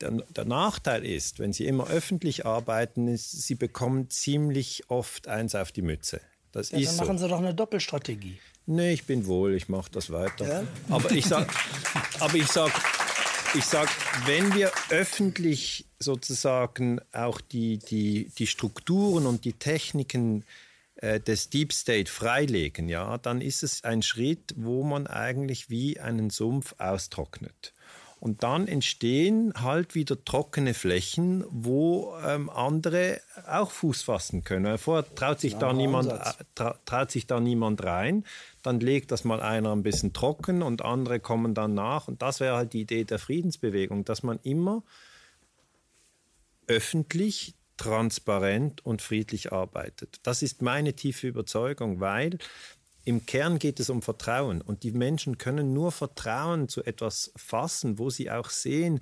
der, 0.00 0.10
der, 0.10 0.44
Nachteil 0.44 1.04
ist, 1.04 1.38
wenn 1.38 1.52
Sie 1.52 1.66
immer 1.66 1.88
öffentlich 1.88 2.46
arbeiten, 2.46 3.08
ist, 3.08 3.30
Sie 3.42 3.54
bekommen 3.54 4.10
ziemlich 4.10 4.84
oft 4.88 5.28
eins 5.28 5.54
auf 5.54 5.72
die 5.72 5.82
Mütze. 5.82 6.20
Das 6.52 6.70
ja, 6.70 6.78
ist 6.78 6.98
dann 6.98 7.06
machen 7.06 7.18
so. 7.18 7.24
Sie 7.24 7.30
doch 7.30 7.38
eine 7.38 7.54
Doppelstrategie. 7.54 8.38
Nee, 8.66 8.92
ich 8.92 9.04
bin 9.04 9.26
wohl, 9.26 9.54
ich 9.54 9.68
mache 9.68 9.90
das 9.90 10.10
weiter. 10.10 10.48
Ja? 10.48 10.66
Aber 10.88 11.10
ich 11.10 11.26
sage, 11.26 11.48
aber 12.20 12.34
ich 12.34 12.46
sag, 12.46 12.70
ich 13.54 13.64
sag, 13.64 13.88
wenn 14.26 14.54
wir 14.54 14.70
öffentlich 14.90 15.86
sozusagen 15.98 17.00
auch 17.12 17.40
die, 17.40 17.78
die, 17.78 18.30
die 18.38 18.46
Strukturen 18.46 19.26
und 19.26 19.44
die 19.44 19.54
Techniken 19.54 20.44
äh, 20.96 21.18
des 21.18 21.50
Deep 21.50 21.72
State 21.72 22.10
freilegen, 22.10 22.88
ja, 22.88 23.18
dann 23.18 23.40
ist 23.40 23.62
es 23.62 23.84
ein 23.84 24.02
Schritt, 24.02 24.54
wo 24.56 24.84
man 24.84 25.06
eigentlich 25.06 25.68
wie 25.68 25.98
einen 25.98 26.30
Sumpf 26.30 26.74
austrocknet. 26.78 27.74
Und 28.20 28.42
dann 28.42 28.68
entstehen 28.68 29.54
halt 29.56 29.94
wieder 29.94 30.22
trockene 30.24 30.74
Flächen, 30.74 31.42
wo 31.48 32.14
ähm, 32.22 32.50
andere 32.50 33.20
auch 33.48 33.70
Fuß 33.70 34.02
fassen 34.02 34.44
können. 34.44 34.76
Vorher 34.76 35.14
traut 35.14 35.40
sich, 35.40 35.56
da 35.56 35.72
niemand, 35.72 36.12
äh, 36.12 36.18
tra 36.54 36.78
traut 36.84 37.10
sich 37.10 37.26
da 37.26 37.40
niemand 37.40 37.82
rein. 37.82 38.24
Dann 38.62 38.78
legt 38.78 39.10
das 39.10 39.24
mal 39.24 39.40
einer 39.40 39.72
ein 39.72 39.82
bisschen 39.82 40.12
trocken 40.12 40.62
und 40.62 40.82
andere 40.82 41.18
kommen 41.18 41.54
dann 41.54 41.72
nach. 41.72 42.08
Und 42.08 42.20
das 42.20 42.40
wäre 42.40 42.56
halt 42.56 42.74
die 42.74 42.82
Idee 42.82 43.04
der 43.04 43.18
Friedensbewegung, 43.18 44.04
dass 44.04 44.22
man 44.22 44.38
immer 44.42 44.82
öffentlich, 46.66 47.54
transparent 47.78 48.84
und 48.84 49.00
friedlich 49.00 49.52
arbeitet. 49.52 50.20
Das 50.24 50.42
ist 50.42 50.60
meine 50.60 50.92
tiefe 50.92 51.26
Überzeugung, 51.26 51.98
weil 51.98 52.38
im 53.04 53.26
Kern 53.26 53.58
geht 53.58 53.80
es 53.80 53.90
um 53.90 54.02
Vertrauen 54.02 54.60
und 54.60 54.82
die 54.82 54.92
Menschen 54.92 55.38
können 55.38 55.72
nur 55.72 55.92
Vertrauen 55.92 56.68
zu 56.68 56.84
etwas 56.84 57.32
fassen, 57.36 57.98
wo 57.98 58.10
sie 58.10 58.30
auch 58.30 58.50
sehen, 58.50 59.00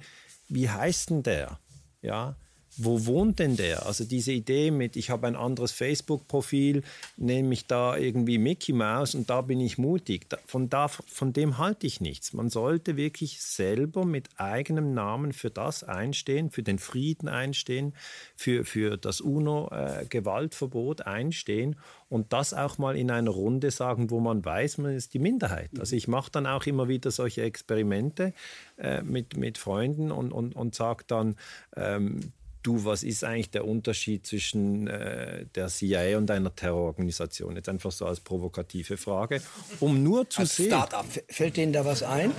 wie 0.48 0.70
heißt 0.70 1.10
denn 1.10 1.22
der? 1.22 1.58
Ja, 2.00 2.36
wo 2.78 3.06
wohnt 3.06 3.38
denn 3.38 3.56
der? 3.56 3.86
Also 3.86 4.04
diese 4.04 4.32
Idee 4.32 4.70
mit, 4.70 4.96
ich 4.96 5.10
habe 5.10 5.26
ein 5.26 5.36
anderes 5.36 5.72
Facebook-Profil, 5.72 6.82
nehme 7.16 7.52
ich 7.52 7.66
da 7.66 7.96
irgendwie 7.96 8.38
Mickey 8.38 8.72
Mouse 8.72 9.14
und 9.14 9.28
da 9.30 9.40
bin 9.40 9.60
ich 9.60 9.78
mutig. 9.78 10.26
Von, 10.46 10.68
da, 10.68 10.88
von 10.88 11.32
dem 11.32 11.58
halte 11.58 11.86
ich 11.86 12.00
nichts. 12.00 12.32
Man 12.32 12.50
sollte 12.50 12.96
wirklich 12.96 13.42
selber 13.42 14.04
mit 14.04 14.28
eigenem 14.36 14.94
Namen 14.94 15.32
für 15.32 15.50
das 15.50 15.84
einstehen, 15.84 16.50
für 16.50 16.62
den 16.62 16.78
Frieden 16.78 17.28
einstehen, 17.28 17.94
für, 18.36 18.64
für 18.64 18.96
das 18.96 19.20
UNO-Gewaltverbot 19.20 21.02
einstehen 21.02 21.76
und 22.08 22.32
das 22.32 22.54
auch 22.54 22.78
mal 22.78 22.96
in 22.96 23.10
einer 23.10 23.30
Runde 23.30 23.70
sagen, 23.70 24.10
wo 24.10 24.20
man 24.20 24.44
weiß, 24.44 24.78
man 24.78 24.94
ist 24.94 25.14
die 25.14 25.18
Minderheit. 25.18 25.70
Also 25.78 25.94
ich 25.94 26.08
mache 26.08 26.30
dann 26.30 26.46
auch 26.46 26.64
immer 26.66 26.88
wieder 26.88 27.10
solche 27.10 27.42
Experimente 27.42 28.32
äh, 28.78 29.02
mit, 29.02 29.36
mit 29.36 29.58
Freunden 29.58 30.10
und, 30.10 30.32
und, 30.32 30.54
und 30.56 30.74
sage 30.74 31.04
dann, 31.06 31.36
ähm, 31.76 32.32
du, 32.68 32.84
was 32.84 33.02
ist 33.02 33.24
eigentlich 33.24 33.50
der 33.50 33.66
Unterschied 33.66 34.26
zwischen 34.26 34.88
äh, 34.88 35.46
der 35.54 35.68
CIA 35.68 36.18
und 36.18 36.30
einer 36.30 36.54
Terrororganisation? 36.54 37.56
Jetzt 37.56 37.68
einfach 37.68 37.90
so 37.90 38.04
als 38.04 38.20
provokative 38.20 38.98
Frage, 38.98 39.40
um 39.80 40.02
nur 40.02 40.28
zu 40.28 40.40
als 40.40 40.56
sehen. 40.56 40.66
Startup, 40.66 41.06
fällt 41.28 41.56
denen 41.56 41.72
da 41.72 41.86
was 41.86 42.02
ein? 42.02 42.32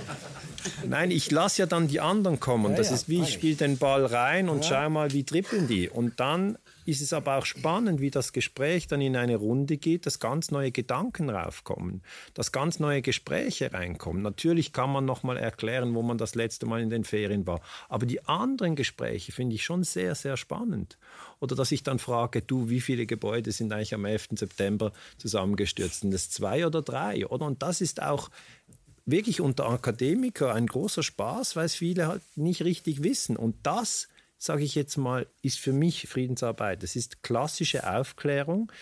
Nein, 0.86 1.10
ich 1.10 1.30
lasse 1.30 1.62
ja 1.62 1.66
dann 1.66 1.88
die 1.88 2.00
anderen 2.00 2.38
kommen. 2.38 2.72
Ja, 2.72 2.76
das 2.76 2.88
ja, 2.88 2.94
ist 2.94 3.08
wie, 3.08 3.22
ich 3.22 3.32
spiele 3.32 3.56
den 3.56 3.78
Ball 3.78 4.06
rein 4.06 4.48
und 4.48 4.64
ja. 4.64 4.82
schau 4.82 4.90
mal, 4.90 5.12
wie 5.12 5.24
trippeln 5.24 5.66
die. 5.66 5.88
Und 5.88 6.20
dann 6.20 6.58
ist 6.86 7.00
es 7.00 7.12
aber 7.12 7.36
auch 7.36 7.46
spannend, 7.46 8.00
wie 8.00 8.10
das 8.10 8.32
Gespräch 8.32 8.86
dann 8.86 9.00
in 9.00 9.16
eine 9.16 9.36
Runde 9.36 9.76
geht, 9.76 10.06
dass 10.06 10.18
ganz 10.18 10.50
neue 10.50 10.72
Gedanken 10.72 11.30
raufkommen, 11.30 12.02
dass 12.34 12.52
ganz 12.52 12.80
neue 12.80 13.02
Gespräche 13.02 13.72
reinkommen. 13.72 14.22
Natürlich 14.22 14.72
kann 14.72 14.90
man 14.90 15.04
noch 15.04 15.22
mal 15.22 15.36
erklären, 15.36 15.94
wo 15.94 16.02
man 16.02 16.18
das 16.18 16.34
letzte 16.34 16.66
Mal 16.66 16.80
in 16.80 16.90
den 16.90 17.04
Ferien 17.04 17.46
war, 17.46 17.60
aber 17.88 18.06
die 18.06 18.24
anderen 18.26 18.76
Gespräche 18.76 19.32
finde 19.32 19.56
ich 19.56 19.64
schon 19.64 19.84
sehr, 19.84 20.14
sehr 20.14 20.36
spannend. 20.36 20.98
Oder 21.40 21.56
dass 21.56 21.72
ich 21.72 21.82
dann 21.82 21.98
frage, 21.98 22.42
du, 22.42 22.68
wie 22.68 22.80
viele 22.80 23.06
Gebäude 23.06 23.52
sind 23.52 23.72
eigentlich 23.72 23.94
am 23.94 24.04
11. 24.04 24.28
September 24.34 24.92
zusammengestürzt? 25.16 26.00
Sind 26.00 26.12
es 26.12 26.30
zwei 26.30 26.66
oder 26.66 26.82
drei? 26.82 27.26
Oder? 27.26 27.46
Und 27.46 27.62
das 27.62 27.80
ist 27.80 28.02
auch 28.02 28.30
wirklich 29.06 29.40
unter 29.40 29.68
Akademikern 29.68 30.56
ein 30.56 30.66
großer 30.66 31.02
Spaß, 31.02 31.56
weil 31.56 31.66
es 31.66 31.74
viele 31.74 32.06
halt 32.06 32.22
nicht 32.36 32.62
richtig 32.62 33.02
wissen. 33.02 33.36
Und 33.36 33.56
das 33.62 34.08
sage 34.40 34.64
ich 34.64 34.74
jetzt 34.74 34.96
mal, 34.96 35.26
ist 35.42 35.58
für 35.58 35.72
mich 35.72 36.08
Friedensarbeit. 36.08 36.82
Es 36.82 36.96
ist 36.96 37.22
klassische 37.22 37.88
Aufklärung, 37.88 38.72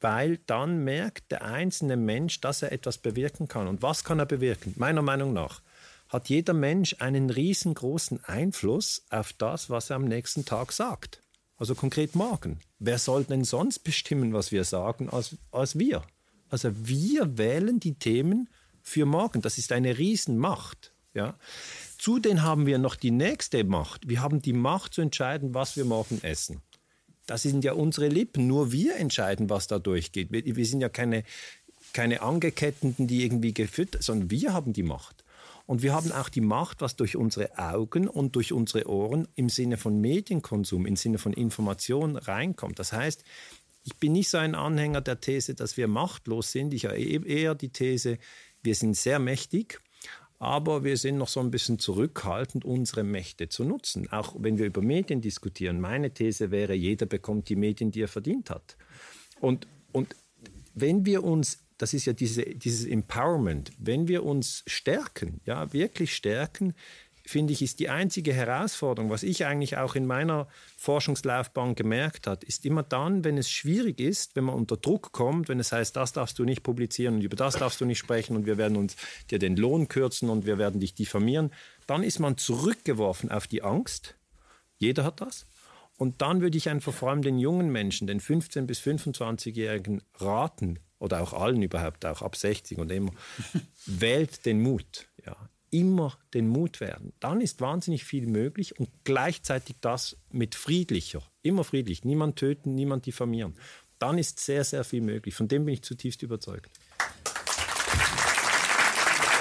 weil 0.00 0.38
dann 0.46 0.82
merkt 0.82 1.30
der 1.30 1.44
einzelne 1.44 1.96
Mensch, 1.96 2.40
dass 2.40 2.62
er 2.62 2.72
etwas 2.72 2.98
bewirken 2.98 3.46
kann. 3.46 3.68
Und 3.68 3.82
was 3.82 4.02
kann 4.02 4.18
er 4.18 4.26
bewirken? 4.26 4.74
Meiner 4.76 5.02
Meinung 5.02 5.32
nach 5.32 5.62
hat 6.08 6.28
jeder 6.28 6.54
Mensch 6.54 6.96
einen 6.98 7.30
riesengroßen 7.30 8.24
Einfluss 8.24 9.04
auf 9.08 9.32
das, 9.32 9.70
was 9.70 9.90
er 9.90 9.96
am 9.96 10.04
nächsten 10.04 10.44
Tag 10.44 10.72
sagt. 10.72 11.20
Also 11.56 11.76
konkret 11.76 12.16
morgen. 12.16 12.58
Wer 12.80 12.98
soll 12.98 13.24
denn 13.24 13.44
sonst 13.44 13.80
bestimmen, 13.80 14.32
was 14.32 14.50
wir 14.50 14.64
sagen, 14.64 15.08
als, 15.08 15.36
als 15.52 15.78
wir? 15.78 16.02
Also 16.48 16.70
wir 16.74 17.38
wählen 17.38 17.78
die 17.78 17.94
Themen 17.94 18.48
für 18.82 19.06
morgen. 19.06 19.40
Das 19.40 19.56
ist 19.56 19.70
eine 19.70 19.98
Riesenmacht. 19.98 20.92
Ja? 21.14 21.34
Zudem 21.98 22.42
haben 22.42 22.66
wir 22.66 22.78
noch 22.78 22.96
die 22.96 23.10
nächste 23.10 23.64
Macht. 23.64 24.08
Wir 24.08 24.20
haben 24.20 24.42
die 24.42 24.52
Macht 24.52 24.94
zu 24.94 25.00
entscheiden, 25.00 25.54
was 25.54 25.76
wir 25.76 25.84
morgen 25.84 26.20
essen. 26.22 26.62
Das 27.26 27.42
sind 27.42 27.64
ja 27.64 27.72
unsere 27.72 28.08
Lippen. 28.08 28.46
Nur 28.46 28.72
wir 28.72 28.96
entscheiden, 28.96 29.50
was 29.50 29.66
da 29.66 29.78
durchgeht. 29.78 30.30
Wir, 30.30 30.44
wir 30.44 30.66
sind 30.66 30.80
ja 30.80 30.88
keine, 30.88 31.24
keine 31.92 32.22
Angeketteten, 32.22 33.06
die 33.06 33.24
irgendwie 33.24 33.54
gefüttert, 33.54 34.02
sondern 34.02 34.30
wir 34.30 34.52
haben 34.52 34.72
die 34.72 34.82
Macht. 34.82 35.24
Und 35.66 35.82
wir 35.82 35.92
haben 35.94 36.12
auch 36.12 36.28
die 36.28 36.40
Macht, 36.40 36.80
was 36.80 36.94
durch 36.94 37.16
unsere 37.16 37.58
Augen 37.58 38.06
und 38.06 38.36
durch 38.36 38.52
unsere 38.52 38.88
Ohren 38.88 39.26
im 39.34 39.48
Sinne 39.48 39.76
von 39.76 40.00
Medienkonsum, 40.00 40.86
im 40.86 40.94
Sinne 40.94 41.18
von 41.18 41.32
Information 41.32 42.16
reinkommt. 42.16 42.78
Das 42.78 42.92
heißt, 42.92 43.24
ich 43.82 43.96
bin 43.96 44.12
nicht 44.12 44.30
so 44.30 44.38
ein 44.38 44.54
Anhänger 44.54 45.00
der 45.00 45.20
These, 45.20 45.54
dass 45.54 45.76
wir 45.76 45.88
machtlos 45.88 46.52
sind. 46.52 46.72
Ich 46.72 46.84
habe 46.84 46.98
eher 46.98 47.54
die 47.56 47.70
These, 47.70 48.18
wir 48.62 48.74
sind 48.74 48.96
sehr 48.96 49.18
mächtig, 49.18 49.80
aber 50.38 50.84
wir 50.84 50.96
sind 50.96 51.18
noch 51.18 51.28
so 51.28 51.40
ein 51.40 51.50
bisschen 51.50 51.78
zurückhaltend, 51.78 52.64
unsere 52.64 53.04
Mächte 53.04 53.48
zu 53.48 53.64
nutzen. 53.64 54.10
Auch 54.12 54.34
wenn 54.38 54.58
wir 54.58 54.66
über 54.66 54.82
Medien 54.82 55.20
diskutieren. 55.20 55.80
Meine 55.80 56.10
These 56.10 56.50
wäre, 56.50 56.74
jeder 56.74 57.06
bekommt 57.06 57.48
die 57.48 57.56
Medien, 57.56 57.90
die 57.90 58.02
er 58.02 58.08
verdient 58.08 58.50
hat. 58.50 58.76
Und, 59.40 59.66
und 59.92 60.14
wenn 60.74 61.06
wir 61.06 61.24
uns 61.24 61.66
das 61.78 61.92
ist 61.92 62.06
ja 62.06 62.12
diese, 62.12 62.42
dieses 62.42 62.86
Empowerment. 62.86 63.72
Wenn 63.78 64.08
wir 64.08 64.24
uns 64.24 64.62
stärken, 64.66 65.40
ja, 65.44 65.72
wirklich 65.72 66.14
stärken, 66.14 66.74
finde 67.26 67.52
ich, 67.52 67.62
ist 67.62 67.80
die 67.80 67.88
einzige 67.88 68.32
Herausforderung, 68.32 69.10
was 69.10 69.22
ich 69.22 69.46
eigentlich 69.46 69.76
auch 69.76 69.94
in 69.94 70.06
meiner 70.06 70.48
Forschungslaufbahn 70.76 71.74
gemerkt 71.74 72.26
habe, 72.26 72.46
ist 72.46 72.64
immer 72.64 72.82
dann, 72.82 73.24
wenn 73.24 73.38
es 73.38 73.50
schwierig 73.50 74.00
ist, 74.00 74.36
wenn 74.36 74.44
man 74.44 74.54
unter 74.54 74.76
Druck 74.76 75.12
kommt, 75.12 75.48
wenn 75.48 75.60
es 75.60 75.72
heißt, 75.72 75.96
das 75.96 76.12
darfst 76.12 76.38
du 76.38 76.44
nicht 76.44 76.62
publizieren 76.62 77.16
und 77.16 77.22
über 77.22 77.36
das 77.36 77.56
darfst 77.56 77.80
du 77.80 77.84
nicht 77.84 77.98
sprechen 77.98 78.36
und 78.36 78.46
wir 78.46 78.58
werden 78.58 78.76
uns 78.76 78.96
dir 79.30 79.38
den 79.38 79.56
Lohn 79.56 79.88
kürzen 79.88 80.30
und 80.30 80.46
wir 80.46 80.58
werden 80.58 80.80
dich 80.80 80.94
diffamieren, 80.94 81.52
dann 81.86 82.02
ist 82.02 82.18
man 82.18 82.36
zurückgeworfen 82.36 83.30
auf 83.30 83.46
die 83.46 83.62
Angst. 83.62 84.16
Jeder 84.78 85.04
hat 85.04 85.20
das. 85.20 85.46
Und 85.98 86.20
dann 86.20 86.42
würde 86.42 86.58
ich 86.58 86.68
einfach 86.68 86.92
vor 86.92 87.10
allem 87.10 87.22
den 87.22 87.38
jungen 87.38 87.70
Menschen, 87.70 88.06
den 88.06 88.20
15- 88.20 88.66
bis 88.66 88.80
25-Jährigen 88.80 90.02
raten, 90.16 90.78
oder 90.98 91.22
auch 91.22 91.32
allen 91.32 91.62
überhaupt, 91.62 92.04
auch 92.06 92.22
ab 92.22 92.36
60 92.36 92.78
und 92.78 92.90
immer, 92.90 93.12
wählt 93.86 94.46
den 94.46 94.60
Mut. 94.60 95.08
Ja. 95.24 95.36
Immer 95.76 96.16
den 96.32 96.48
Mut 96.48 96.80
werden. 96.80 97.12
Dann 97.20 97.42
ist 97.42 97.60
wahnsinnig 97.60 98.04
viel 98.04 98.26
möglich 98.26 98.80
und 98.80 98.88
gleichzeitig 99.04 99.76
das 99.82 100.16
mit 100.30 100.54
friedlicher, 100.54 101.22
immer 101.42 101.64
friedlich, 101.64 102.02
niemand 102.02 102.36
töten, 102.36 102.74
niemand 102.74 103.04
diffamieren. 103.04 103.54
Dann 103.98 104.16
ist 104.16 104.40
sehr, 104.40 104.64
sehr 104.64 104.84
viel 104.84 105.02
möglich. 105.02 105.34
Von 105.34 105.48
dem 105.48 105.66
bin 105.66 105.74
ich 105.74 105.82
zutiefst 105.82 106.22
überzeugt. 106.22 106.70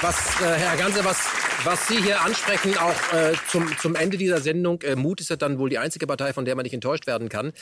Was, 0.01 0.41
äh, 0.41 0.55
Herr 0.57 0.75
Ganse, 0.75 1.05
was 1.05 1.25
was 1.63 1.87
Sie 1.87 2.01
hier 2.01 2.21
ansprechen, 2.21 2.77
auch 2.77 3.13
äh, 3.13 3.33
zum, 3.49 3.67
zum 3.79 3.95
Ende 3.95 4.17
dieser 4.17 4.39
Sendung, 4.39 4.81
äh, 4.81 4.95
Mut 4.95 5.21
ist 5.21 5.29
ja 5.29 5.35
dann 5.35 5.57
wohl 5.57 5.69
die 5.69 5.79
einzige 5.79 6.05
Partei, 6.05 6.33
von 6.33 6.45
der 6.45 6.55
man 6.55 6.63
nicht 6.63 6.73
enttäuscht 6.73 7.07
werden 7.07 7.27
kann, 7.29 7.53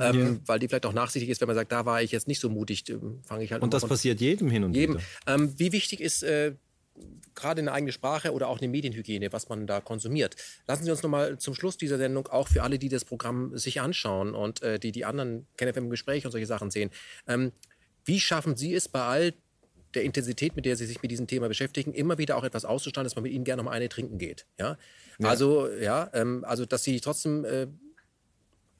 ähm, 0.00 0.20
ja. 0.20 0.36
weil 0.46 0.58
die 0.58 0.68
vielleicht 0.68 0.86
auch 0.86 0.92
nachsichtig 0.92 1.30
ist, 1.30 1.40
wenn 1.40 1.46
man 1.46 1.56
sagt, 1.56 1.70
da 1.70 1.86
war 1.86 2.02
ich 2.02 2.10
jetzt 2.10 2.26
nicht 2.26 2.40
so 2.40 2.48
mutig, 2.48 2.88
äh, 2.88 2.96
fange 3.22 3.44
ich 3.44 3.52
halt 3.52 3.62
Und 3.62 3.72
das 3.72 3.86
passiert 3.86 4.20
jedem 4.20 4.50
hin 4.50 4.64
und 4.64 4.74
jedem. 4.74 4.96
wieder. 4.96 5.04
Ähm, 5.26 5.54
wie 5.58 5.72
wichtig 5.72 6.00
ist 6.00 6.22
äh, 6.22 6.54
gerade 7.34 7.60
eine 7.60 7.72
eigene 7.72 7.92
Sprache 7.92 8.32
oder 8.32 8.48
auch 8.48 8.60
eine 8.60 8.68
Medienhygiene, 8.68 9.32
was 9.32 9.48
man 9.48 9.66
da 9.66 9.80
konsumiert. 9.80 10.36
Lassen 10.66 10.84
Sie 10.84 10.90
uns 10.90 11.02
nochmal 11.02 11.38
zum 11.38 11.54
Schluss 11.54 11.76
dieser 11.76 11.98
Sendung 11.98 12.28
auch 12.28 12.48
für 12.48 12.62
alle, 12.62 12.78
die 12.78 12.88
das 12.88 13.04
Programm 13.04 13.56
sich 13.56 13.80
anschauen 13.80 14.34
und 14.34 14.62
äh, 14.62 14.78
die 14.78 14.92
die 14.92 15.04
anderen 15.04 15.46
KenFM 15.56 15.84
im 15.84 15.90
Gespräch 15.90 16.24
und 16.24 16.32
solche 16.32 16.46
Sachen 16.46 16.70
sehen. 16.70 16.90
Ähm, 17.26 17.52
wie 18.04 18.20
schaffen 18.20 18.56
Sie 18.56 18.74
es 18.74 18.88
bei 18.88 19.02
all 19.02 19.34
der 19.94 20.04
Intensität, 20.04 20.56
mit 20.56 20.64
der 20.64 20.76
Sie 20.76 20.86
sich 20.86 21.02
mit 21.02 21.10
diesem 21.10 21.26
Thema 21.26 21.48
beschäftigen, 21.48 21.92
immer 21.92 22.18
wieder 22.18 22.36
auch 22.36 22.44
etwas 22.44 22.64
auszustrahlen, 22.64 23.04
dass 23.04 23.14
man 23.14 23.24
mit 23.24 23.32
Ihnen 23.32 23.44
gerne 23.44 23.62
noch 23.62 23.70
mal 23.70 23.76
eine 23.76 23.88
trinken 23.88 24.18
geht. 24.18 24.46
Ja? 24.58 24.78
ja. 25.18 25.28
Also, 25.28 25.68
ja, 25.70 26.10
ähm, 26.14 26.44
also, 26.46 26.66
dass 26.66 26.82
Sie 26.84 27.00
trotzdem 27.00 27.44
äh, 27.44 27.66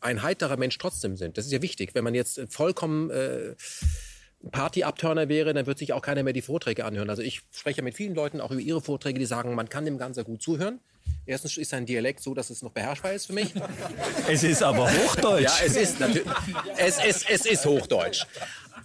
ein 0.01 0.23
heiterer 0.23 0.57
Mensch 0.57 0.77
trotzdem 0.79 1.17
sind. 1.17 1.39
Das 1.39 1.47
ist 1.47 1.53
ja 1.53 1.63
wichtig. 1.63 1.95
Wenn 1.95 2.05
man 2.05 2.15
jetzt 2.15 2.41
vollkommen 2.49 3.11
äh, 3.11 3.55
Party-Abturner 4.51 5.29
wäre, 5.29 5.55
dann 5.55 5.67
wird 5.67 5.79
sich 5.79 5.93
auch 5.93 6.03
keiner 6.03 6.23
mehr 6.23 6.33
die 6.33 6.43
Vorträge 6.43 6.85
anhören. 6.85 7.11
Also 7.11 7.23
ich 7.23 7.43
spreche 7.53 7.83
mit 7.83 7.95
vielen 7.95 8.15
Leuten 8.15 8.41
auch 8.41 8.51
über 8.51 8.61
ihre 8.61 8.81
Vorträge, 8.81 9.19
die 9.19 9.27
sagen, 9.27 9.55
man 9.55 9.69
kann 9.69 9.85
dem 9.85 9.99
Ganzen 9.99 10.25
gut 10.25 10.43
zuhören. 10.43 10.81
Erstens 11.25 11.57
ist 11.57 11.71
sein 11.71 11.87
Dialekt 11.87 12.21
so, 12.21 12.35
dass 12.35 12.51
es 12.51 12.63
noch 12.63 12.73
beherrschbar 12.73 13.13
ist 13.13 13.27
für 13.27 13.33
mich. 13.33 13.53
Es 14.29 14.43
ist 14.43 14.63
aber 14.63 14.91
Hochdeutsch. 14.91 15.43
Ja, 15.43 15.55
es 15.65 15.77
ist 15.77 16.01
natürlich, 16.01 16.27
es, 16.77 16.99
es, 16.99 17.25
es 17.29 17.47
ist 17.47 17.65
Hochdeutsch. 17.65 18.27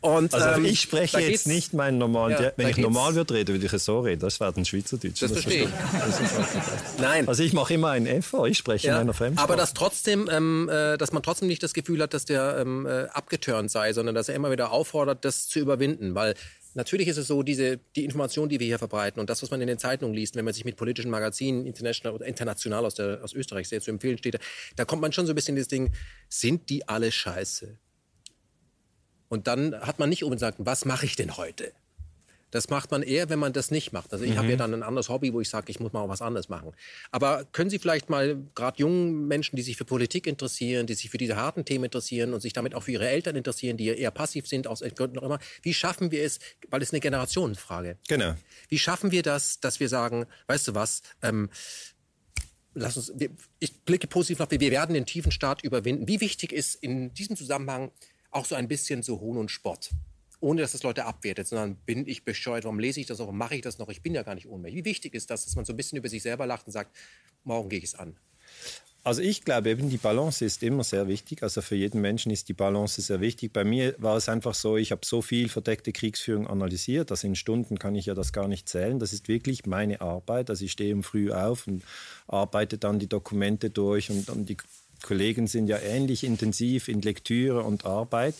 Und, 0.01 0.33
also 0.33 0.59
ähm, 0.59 0.65
ich 0.65 0.81
spreche 0.81 1.19
jetzt 1.19 1.47
nicht 1.47 1.73
meinen 1.73 1.97
normalen 1.97 2.41
ja, 2.41 2.51
Wenn 2.55 2.69
ich 2.69 2.77
normal 2.77 3.15
würde 3.15 3.33
reden, 3.33 3.53
würde 3.53 3.65
ich 3.65 3.83
so 3.83 3.99
reden. 4.01 4.21
Das 4.21 4.39
wäre 4.39 4.53
ein 4.55 4.65
Schweizerdeutsch. 4.65 5.21
Das, 5.21 5.31
das 5.31 5.43
verstehe 5.43 5.63
ich. 5.63 5.69
Nein. 6.99 7.27
Also 7.27 7.43
ich 7.43 7.53
mache 7.53 7.73
immer 7.73 7.91
ein 7.91 8.21
FV, 8.21 8.45
ich 8.45 8.57
spreche 8.57 8.87
ja, 8.87 8.95
in 8.95 9.01
einer 9.01 9.13
Fremdsprache. 9.13 9.43
Aber 9.43 9.55
dass 9.55 9.73
trotzdem, 9.73 10.29
ähm, 10.31 10.69
äh, 10.71 10.97
dass 10.97 11.11
man 11.11 11.23
trotzdem 11.23 11.47
nicht 11.47 11.63
das 11.63 11.73
Gefühl 11.73 12.01
hat, 12.01 12.13
dass 12.13 12.25
der 12.25 12.57
ähm, 12.59 12.85
äh, 12.85 13.05
abgeturnt 13.05 13.71
sei, 13.71 13.93
sondern 13.93 14.15
dass 14.15 14.29
er 14.29 14.35
immer 14.35 14.51
wieder 14.51 14.71
auffordert, 14.71 15.25
das 15.25 15.47
zu 15.47 15.59
überwinden. 15.59 16.15
Weil 16.15 16.35
Natürlich 16.77 17.07
ist 17.07 17.17
es 17.17 17.25
so, 17.25 17.41
diese, 17.41 17.79
die 17.95 18.05
Information, 18.05 18.49
die 18.49 18.59
wir 18.59 18.67
hier 18.67 18.77
verbreiten 18.77 19.19
und 19.19 19.31
das, 19.31 19.41
was 19.41 19.49
man 19.49 19.59
in 19.61 19.67
den 19.67 19.79
Zeitungen 19.79 20.13
liest, 20.13 20.35
wenn 20.35 20.45
man 20.45 20.53
sich 20.53 20.63
mit 20.63 20.75
politischen 20.75 21.09
Magazinen 21.09 21.65
international 21.65 22.13
oder 22.13 22.27
international 22.27 22.85
aus, 22.85 22.93
der, 22.93 23.23
aus 23.23 23.33
Österreich 23.33 23.67
sehr 23.67 23.81
zu 23.81 23.89
empfehlen 23.89 24.19
steht, 24.19 24.37
da 24.75 24.85
kommt 24.85 25.01
man 25.01 25.11
schon 25.11 25.25
so 25.25 25.33
ein 25.33 25.35
bisschen 25.35 25.55
in 25.55 25.61
das 25.61 25.69
Ding, 25.69 25.91
sind 26.29 26.69
die 26.69 26.87
alle 26.87 27.11
scheiße? 27.11 27.79
Und 29.29 29.47
dann 29.47 29.75
hat 29.81 29.99
man 29.99 30.09
nicht 30.09 30.23
unbedingt 30.23 30.39
gesagt, 30.39 30.57
was 30.59 30.85
mache 30.85 31.05
ich 31.05 31.15
denn 31.15 31.37
heute? 31.37 31.71
Das 32.51 32.69
macht 32.69 32.91
man 32.91 33.03
eher, 33.03 33.29
wenn 33.29 33.39
man 33.39 33.51
das 33.51 33.71
nicht 33.71 33.91
macht. 33.91 34.13
Also 34.13 34.23
ich 34.23 34.31
mhm. 34.31 34.37
habe 34.37 34.47
ja 34.49 34.55
dann 34.55 34.73
ein 34.73 34.83
anderes 34.83 35.09
Hobby, 35.09 35.33
wo 35.33 35.41
ich 35.41 35.49
sage, 35.49 35.69
ich 35.69 35.81
muss 35.81 35.91
mal 35.91 36.07
was 36.07 36.21
anderes 36.21 36.47
machen. 36.47 36.71
Aber 37.11 37.43
können 37.51 37.69
Sie 37.69 37.77
vielleicht 37.77 38.09
mal 38.09 38.37
gerade 38.55 38.79
jungen 38.79 39.27
Menschen, 39.27 39.57
die 39.57 39.61
sich 39.61 39.75
für 39.75 39.83
Politik 39.83 40.27
interessieren, 40.27 40.87
die 40.87 40.93
sich 40.93 41.09
für 41.09 41.17
diese 41.17 41.35
harten 41.35 41.65
Themen 41.65 41.85
interessieren 41.85 42.33
und 42.33 42.39
sich 42.39 42.53
damit 42.53 42.73
auch 42.73 42.83
für 42.83 42.93
ihre 42.93 43.09
Eltern 43.09 43.35
interessieren, 43.35 43.75
die 43.75 43.87
eher 43.87 44.11
passiv 44.11 44.47
sind, 44.47 44.65
aus 44.67 44.79
Gründen 44.95 45.19
auch 45.19 45.23
immer, 45.23 45.39
wie 45.61 45.73
schaffen 45.73 46.11
wir 46.11 46.23
es, 46.23 46.39
weil 46.69 46.81
es 46.81 46.93
eine 46.93 47.01
Generationenfrage. 47.01 47.97
Genau. 48.07 48.35
Wie 48.69 48.79
schaffen 48.79 49.11
wir 49.11 49.23
das, 49.23 49.59
dass 49.59 49.81
wir 49.81 49.89
sagen, 49.89 50.25
weißt 50.47 50.69
du 50.69 50.75
was, 50.75 51.01
ähm, 51.21 51.49
lass 52.73 52.95
uns, 52.95 53.11
ich 53.59 53.81
blicke 53.81 54.07
positiv 54.07 54.39
nach, 54.39 54.49
wir 54.49 54.59
werden 54.59 54.93
den 54.93 55.05
tiefen 55.05 55.31
Staat 55.31 55.63
überwinden. 55.63 56.07
Wie 56.07 56.21
wichtig 56.21 56.53
ist 56.53 56.75
in 56.75 57.13
diesem 57.13 57.35
Zusammenhang 57.35 57.91
auch 58.31 58.45
so 58.45 58.55
ein 58.55 58.67
bisschen 58.67 59.03
so 59.03 59.19
Hohn 59.19 59.37
und 59.37 59.51
Spott. 59.51 59.89
Ohne 60.39 60.61
dass 60.61 60.73
das 60.73 60.83
Leute 60.83 61.05
abwertet, 61.05 61.47
sondern 61.47 61.75
bin 61.77 62.07
ich 62.07 62.23
bescheuert, 62.23 62.63
warum 62.63 62.79
lese 62.79 62.99
ich 62.99 63.07
das 63.07 63.17
noch, 63.17 63.25
warum 63.25 63.39
mache 63.39 63.55
ich 63.55 63.61
das 63.61 63.79
noch, 63.79 63.89
ich 63.89 64.03
bin 64.03 64.13
ja 64.13 64.21
gar 64.21 64.35
nicht 64.35 64.47
ohnmächtig. 64.47 64.79
Wie 64.79 64.85
wichtig 64.85 65.15
ist 65.15 65.31
das, 65.31 65.45
dass 65.45 65.55
man 65.55 65.65
so 65.65 65.73
ein 65.73 65.77
bisschen 65.77 65.97
über 65.97 66.09
sich 66.09 66.21
selber 66.21 66.45
lacht 66.45 66.67
und 66.67 66.73
sagt, 66.73 66.95
morgen 67.43 67.69
gehe 67.69 67.79
ich 67.79 67.85
es 67.85 67.95
an? 67.95 68.15
Also 69.07 69.21
ich 69.21 69.45
glaube 69.45 69.69
eben, 69.69 69.89
die 69.89 69.97
Balance 69.97 70.43
ist 70.43 70.61
immer 70.63 70.83
sehr 70.83 71.07
wichtig. 71.07 71.41
Also 71.41 71.61
für 71.61 71.75
jeden 71.75 72.01
Menschen 72.01 72.29
ist 72.29 72.49
die 72.49 72.53
Balance 72.53 73.01
sehr 73.01 73.21
wichtig. 73.21 73.53
Bei 73.53 73.63
mir 73.63 73.95
war 73.99 74.17
es 74.17 74.27
einfach 74.27 74.53
so, 74.53 74.75
ich 74.75 74.91
habe 74.91 75.05
so 75.05 75.21
viel 75.21 75.47
verdeckte 75.47 75.93
Kriegsführung 75.93 76.45
analysiert, 76.45 77.09
dass 77.09 77.23
in 77.23 77.35
Stunden 77.35 77.79
kann 77.79 77.95
ich 77.95 78.07
ja 78.07 78.13
das 78.13 78.33
gar 78.33 78.49
nicht 78.49 78.67
zählen. 78.67 78.99
Das 78.99 79.13
ist 79.13 79.29
wirklich 79.29 79.65
meine 79.65 80.01
Arbeit. 80.01 80.49
Also 80.49 80.65
ich 80.65 80.73
stehe 80.73 80.93
um 80.93 81.03
früh 81.03 81.31
auf 81.31 81.67
und 81.67 81.83
arbeite 82.27 82.77
dann 82.77 82.99
die 82.99 83.07
Dokumente 83.07 83.69
durch 83.69 84.09
und, 84.09 84.29
und 84.29 84.49
die 84.49 84.57
Kollegen 85.01 85.47
sind 85.47 85.67
ja 85.67 85.77
ähnlich 85.77 86.23
intensiv 86.23 86.87
in 86.87 87.01
Lektüre 87.01 87.63
und 87.63 87.85
Arbeit. 87.85 88.35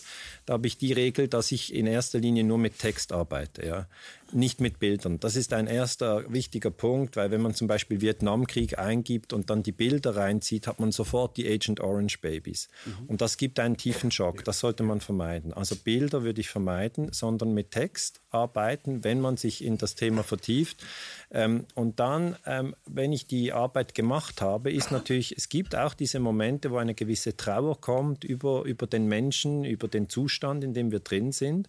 Da 0.46 0.54
habe 0.54 0.66
ich 0.66 0.78
die 0.78 0.92
Regel, 0.92 1.28
dass 1.28 1.52
ich 1.52 1.74
in 1.74 1.86
erster 1.86 2.18
Linie 2.18 2.44
nur 2.44 2.58
mit 2.58 2.78
Text 2.78 3.12
arbeite. 3.12 3.66
Ja 3.66 3.86
nicht 4.32 4.60
mit 4.60 4.78
Bildern. 4.78 5.20
Das 5.20 5.36
ist 5.36 5.52
ein 5.52 5.66
erster 5.66 6.30
wichtiger 6.32 6.70
Punkt, 6.70 7.16
weil 7.16 7.30
wenn 7.30 7.40
man 7.40 7.54
zum 7.54 7.68
Beispiel 7.68 8.00
Vietnamkrieg 8.00 8.78
eingibt 8.78 9.32
und 9.32 9.50
dann 9.50 9.62
die 9.62 9.72
Bilder 9.72 10.16
reinzieht, 10.16 10.66
hat 10.66 10.80
man 10.80 10.92
sofort 10.92 11.36
die 11.36 11.48
Agent 11.48 11.80
Orange 11.80 12.18
Babys. 12.20 12.68
Mhm. 12.84 13.06
Und 13.08 13.20
das 13.20 13.36
gibt 13.36 13.60
einen 13.60 13.76
tiefen 13.76 14.10
Schock. 14.10 14.44
Das 14.44 14.60
sollte 14.60 14.82
man 14.82 15.00
vermeiden. 15.00 15.52
Also 15.52 15.76
Bilder 15.76 16.22
würde 16.22 16.40
ich 16.40 16.48
vermeiden, 16.48 17.12
sondern 17.12 17.54
mit 17.54 17.70
Text 17.70 18.20
arbeiten, 18.30 19.04
wenn 19.04 19.20
man 19.20 19.36
sich 19.36 19.64
in 19.64 19.78
das 19.78 19.94
Thema 19.94 20.22
vertieft. 20.22 20.84
Ähm, 21.30 21.64
und 21.74 22.00
dann, 22.00 22.36
ähm, 22.46 22.74
wenn 22.86 23.12
ich 23.12 23.26
die 23.26 23.52
Arbeit 23.52 23.94
gemacht 23.94 24.40
habe, 24.40 24.72
ist 24.72 24.90
natürlich, 24.90 25.36
es 25.36 25.48
gibt 25.48 25.74
auch 25.74 25.94
diese 25.94 26.20
Momente, 26.20 26.70
wo 26.70 26.76
eine 26.76 26.94
gewisse 26.94 27.36
Trauer 27.36 27.80
kommt 27.80 28.24
über, 28.24 28.64
über 28.64 28.86
den 28.86 29.06
Menschen, 29.06 29.64
über 29.64 29.88
den 29.88 30.08
Zustand, 30.08 30.64
in 30.64 30.74
dem 30.74 30.90
wir 30.90 31.00
drin 31.00 31.32
sind. 31.32 31.68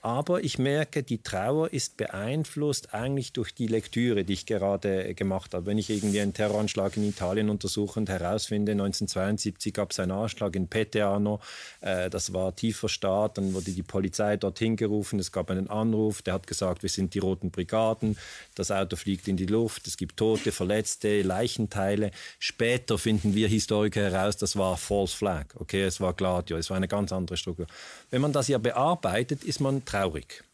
Aber 0.00 0.44
ich 0.44 0.60
merke, 0.60 1.02
die 1.02 1.24
Trauer 1.24 1.72
ist 1.72 1.96
beeinflusst 1.96 2.94
eigentlich 2.94 3.32
durch 3.32 3.52
die 3.52 3.66
Lektüre, 3.66 4.22
die 4.22 4.34
ich 4.34 4.46
gerade 4.46 5.12
gemacht 5.14 5.54
habe. 5.54 5.66
Wenn 5.66 5.76
ich 5.76 5.90
irgendwie 5.90 6.20
einen 6.20 6.32
Terroranschlag 6.32 6.96
in 6.96 7.08
Italien 7.08 7.50
untersuche 7.50 7.98
und 7.98 8.08
herausfinde, 8.08 8.72
1972 8.72 9.74
gab 9.74 9.90
es 9.90 9.98
einen 9.98 10.12
Anschlag 10.12 10.54
in 10.54 10.68
Peteano, 10.68 11.40
äh, 11.80 12.10
das 12.10 12.32
war 12.32 12.54
tiefer 12.54 12.88
Staat, 12.88 13.38
dann 13.38 13.54
wurde 13.54 13.72
die 13.72 13.82
Polizei 13.82 14.36
dorthin 14.36 14.76
gerufen, 14.76 15.18
es 15.18 15.32
gab 15.32 15.50
einen 15.50 15.68
Anruf, 15.68 16.22
der 16.22 16.34
hat 16.34 16.46
gesagt, 16.46 16.84
wir 16.84 16.90
sind 16.90 17.14
die 17.14 17.18
Roten 17.18 17.50
Brigaden, 17.50 18.16
das 18.54 18.70
Auto 18.70 18.94
fliegt 18.94 19.26
in 19.26 19.36
die 19.36 19.46
Luft, 19.46 19.88
es 19.88 19.96
gibt 19.96 20.16
Tote, 20.16 20.52
Verletzte, 20.52 21.22
Leichenteile. 21.22 22.12
Später 22.38 22.98
finden 22.98 23.34
wir 23.34 23.48
Historiker 23.48 24.02
heraus, 24.02 24.36
das 24.36 24.56
war 24.56 24.76
False 24.76 25.16
Flag, 25.16 25.46
okay, 25.56 25.82
es 25.82 26.00
war 26.00 26.14
Gladio, 26.14 26.56
es 26.56 26.70
war 26.70 26.76
eine 26.76 26.86
ganz 26.86 27.12
andere 27.12 27.36
Struktur. 27.36 27.66
Wenn 28.10 28.20
man 28.20 28.32
das 28.32 28.46
ja 28.46 28.58
bearbeitet, 28.58 29.42
ist 29.42 29.60
man 29.60 29.84
traurig. 29.88 30.44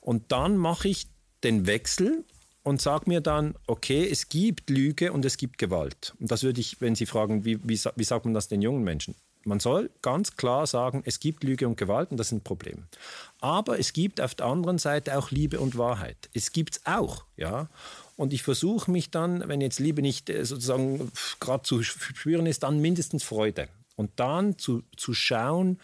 Und 0.00 0.32
dann 0.32 0.56
mache 0.56 0.88
ich 0.88 1.06
den 1.42 1.66
Wechsel 1.66 2.24
und 2.62 2.80
sage 2.80 3.04
mir 3.06 3.20
dann, 3.20 3.54
okay, 3.66 4.08
es 4.10 4.28
gibt 4.28 4.70
Lüge 4.70 5.12
und 5.12 5.24
es 5.24 5.36
gibt 5.36 5.58
Gewalt. 5.58 6.14
Und 6.18 6.30
das 6.30 6.42
würde 6.42 6.60
ich, 6.60 6.80
wenn 6.80 6.94
Sie 6.94 7.06
fragen, 7.06 7.44
wie, 7.44 7.58
wie, 7.62 7.78
wie 7.96 8.04
sagt 8.04 8.24
man 8.24 8.34
das 8.34 8.48
den 8.48 8.62
jungen 8.62 8.84
Menschen? 8.84 9.14
Man 9.46 9.60
soll 9.60 9.90
ganz 10.00 10.36
klar 10.36 10.66
sagen, 10.66 11.02
es 11.04 11.20
gibt 11.20 11.44
Lüge 11.44 11.68
und 11.68 11.76
Gewalt 11.76 12.10
und 12.10 12.16
das 12.16 12.28
ist 12.28 12.32
ein 12.32 12.40
Problem. 12.40 12.84
Aber 13.40 13.78
es 13.78 13.92
gibt 13.92 14.20
auf 14.20 14.34
der 14.34 14.46
anderen 14.46 14.78
Seite 14.78 15.18
auch 15.18 15.30
Liebe 15.30 15.60
und 15.60 15.76
Wahrheit. 15.76 16.30
Es 16.32 16.52
gibt 16.52 16.76
es 16.76 16.86
auch, 16.86 17.24
ja. 17.36 17.68
Und 18.16 18.32
ich 18.32 18.42
versuche 18.42 18.90
mich 18.90 19.10
dann, 19.10 19.46
wenn 19.46 19.60
jetzt 19.60 19.80
Liebe 19.80 20.00
nicht 20.00 20.30
äh, 20.30 20.44
sozusagen 20.44 21.12
gerade 21.40 21.62
zu 21.62 21.82
spüren 21.82 22.46
ist, 22.46 22.62
dann 22.62 22.80
mindestens 22.80 23.22
Freude. 23.22 23.68
Und 23.96 24.12
dann 24.16 24.58
zu, 24.58 24.82
zu 24.96 25.12
schauen, 25.12 25.78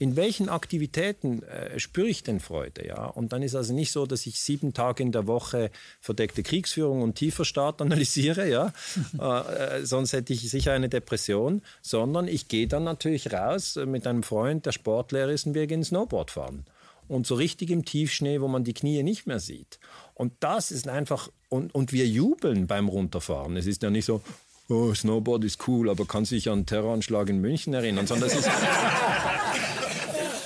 in 0.00 0.16
welchen 0.16 0.48
Aktivitäten 0.48 1.42
äh, 1.42 1.78
spüre 1.78 2.08
ich 2.08 2.22
denn 2.22 2.40
Freude? 2.40 2.86
Ja? 2.86 3.04
Und 3.04 3.34
dann 3.34 3.42
ist 3.42 3.54
also 3.54 3.74
nicht 3.74 3.92
so, 3.92 4.06
dass 4.06 4.24
ich 4.24 4.40
sieben 4.40 4.72
Tage 4.72 5.02
in 5.02 5.12
der 5.12 5.26
Woche 5.26 5.70
verdeckte 6.00 6.42
Kriegsführung 6.42 7.02
und 7.02 7.16
tiefer 7.16 7.44
Staat 7.44 7.82
analysiere, 7.82 8.48
ja? 8.48 8.72
äh, 9.20 9.80
äh, 9.80 9.84
sonst 9.84 10.14
hätte 10.14 10.32
ich 10.32 10.50
sicher 10.50 10.72
eine 10.72 10.88
Depression, 10.88 11.60
sondern 11.82 12.28
ich 12.28 12.48
gehe 12.48 12.66
dann 12.66 12.84
natürlich 12.84 13.30
raus 13.30 13.78
mit 13.84 14.06
einem 14.06 14.22
Freund, 14.22 14.64
der 14.64 14.72
Sportlehrer 14.72 15.32
ist 15.32 15.46
und 15.46 15.52
wir 15.52 15.66
gehen 15.66 15.84
Snowboard 15.84 16.30
fahren. 16.30 16.64
Und 17.06 17.26
so 17.26 17.34
richtig 17.34 17.68
im 17.68 17.84
Tiefschnee, 17.84 18.40
wo 18.40 18.48
man 18.48 18.64
die 18.64 18.72
Knie 18.72 19.02
nicht 19.02 19.26
mehr 19.26 19.40
sieht. 19.40 19.80
Und 20.14 20.32
das 20.40 20.70
ist 20.70 20.88
einfach, 20.88 21.28
und, 21.50 21.74
und 21.74 21.92
wir 21.92 22.06
jubeln 22.06 22.66
beim 22.66 22.88
Runterfahren. 22.88 23.58
Es 23.58 23.66
ist 23.66 23.82
ja 23.82 23.90
nicht 23.90 24.06
so, 24.06 24.22
oh, 24.70 24.94
Snowboard 24.94 25.44
ist 25.44 25.68
cool, 25.68 25.90
aber 25.90 26.06
kann 26.06 26.24
sich 26.24 26.48
an 26.48 26.64
Terroranschlag 26.64 27.28
in 27.28 27.40
München 27.40 27.74
erinnern, 27.74 28.06
sondern 28.06 28.30
es 28.30 28.36
ist, 28.36 28.48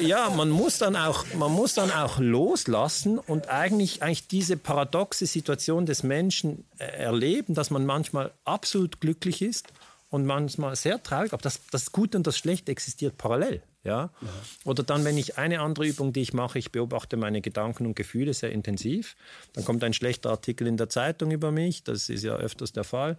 ja, 0.01 0.31
man 0.31 0.51
muss 0.51 0.79
dann 0.79 0.97
auch, 0.97 1.25
man 1.35 1.53
muss 1.53 1.75
dann 1.75 1.91
auch 1.91 2.19
loslassen 2.19 3.19
und 3.19 3.49
eigentlich, 3.49 4.03
eigentlich 4.03 4.27
diese 4.27 4.57
paradoxe 4.57 5.27
Situation 5.27 5.87
des 5.87 6.03
Menschen 6.03 6.65
äh, 6.79 6.85
erleben, 6.85 7.55
dass 7.55 7.71
man 7.71 7.87
manchmal 7.87 8.33
absolut 8.45 9.01
glücklich 9.01 9.43
ist 9.43 9.69
und 10.11 10.27
manchmal 10.27 10.77
sehr 10.77 11.03
traurig, 11.03 11.33
aber 11.33 11.43
das, 11.43 11.61
das 11.71 11.93
Gute 11.93 12.17
und 12.19 12.27
das 12.27 12.39
Schlechte 12.39 12.73
existiert 12.73 13.19
parallel. 13.19 13.63
Ja? 13.83 14.11
ja? 14.21 14.29
Oder 14.65 14.83
dann, 14.83 15.05
wenn 15.05 15.19
ich 15.19 15.39
eine 15.39 15.61
andere 15.61 15.87
Übung, 15.87 16.13
die 16.13 16.23
ich 16.23 16.33
mache, 16.33 16.59
ich 16.59 16.73
beobachte 16.73 17.17
meine 17.17 17.41
Gedanken 17.41 17.87
und 17.87 17.95
Gefühle 17.95 18.33
sehr 18.33 18.53
intensiv, 18.53 19.17
dann 19.53 19.65
kommt 19.65 19.85
ein 19.85 19.93
schlechter 19.93 20.31
Artikel 20.31 20.67
in 20.67 20.77
der 20.77 20.89
Zeitung 20.89 21.31
über 21.31 21.51
mich, 21.51 21.85
das 21.85 22.09
ist 22.09 22.25
ja 22.25 22.35
öfters 22.37 22.73
der 22.73 22.85
Fall, 22.85 23.19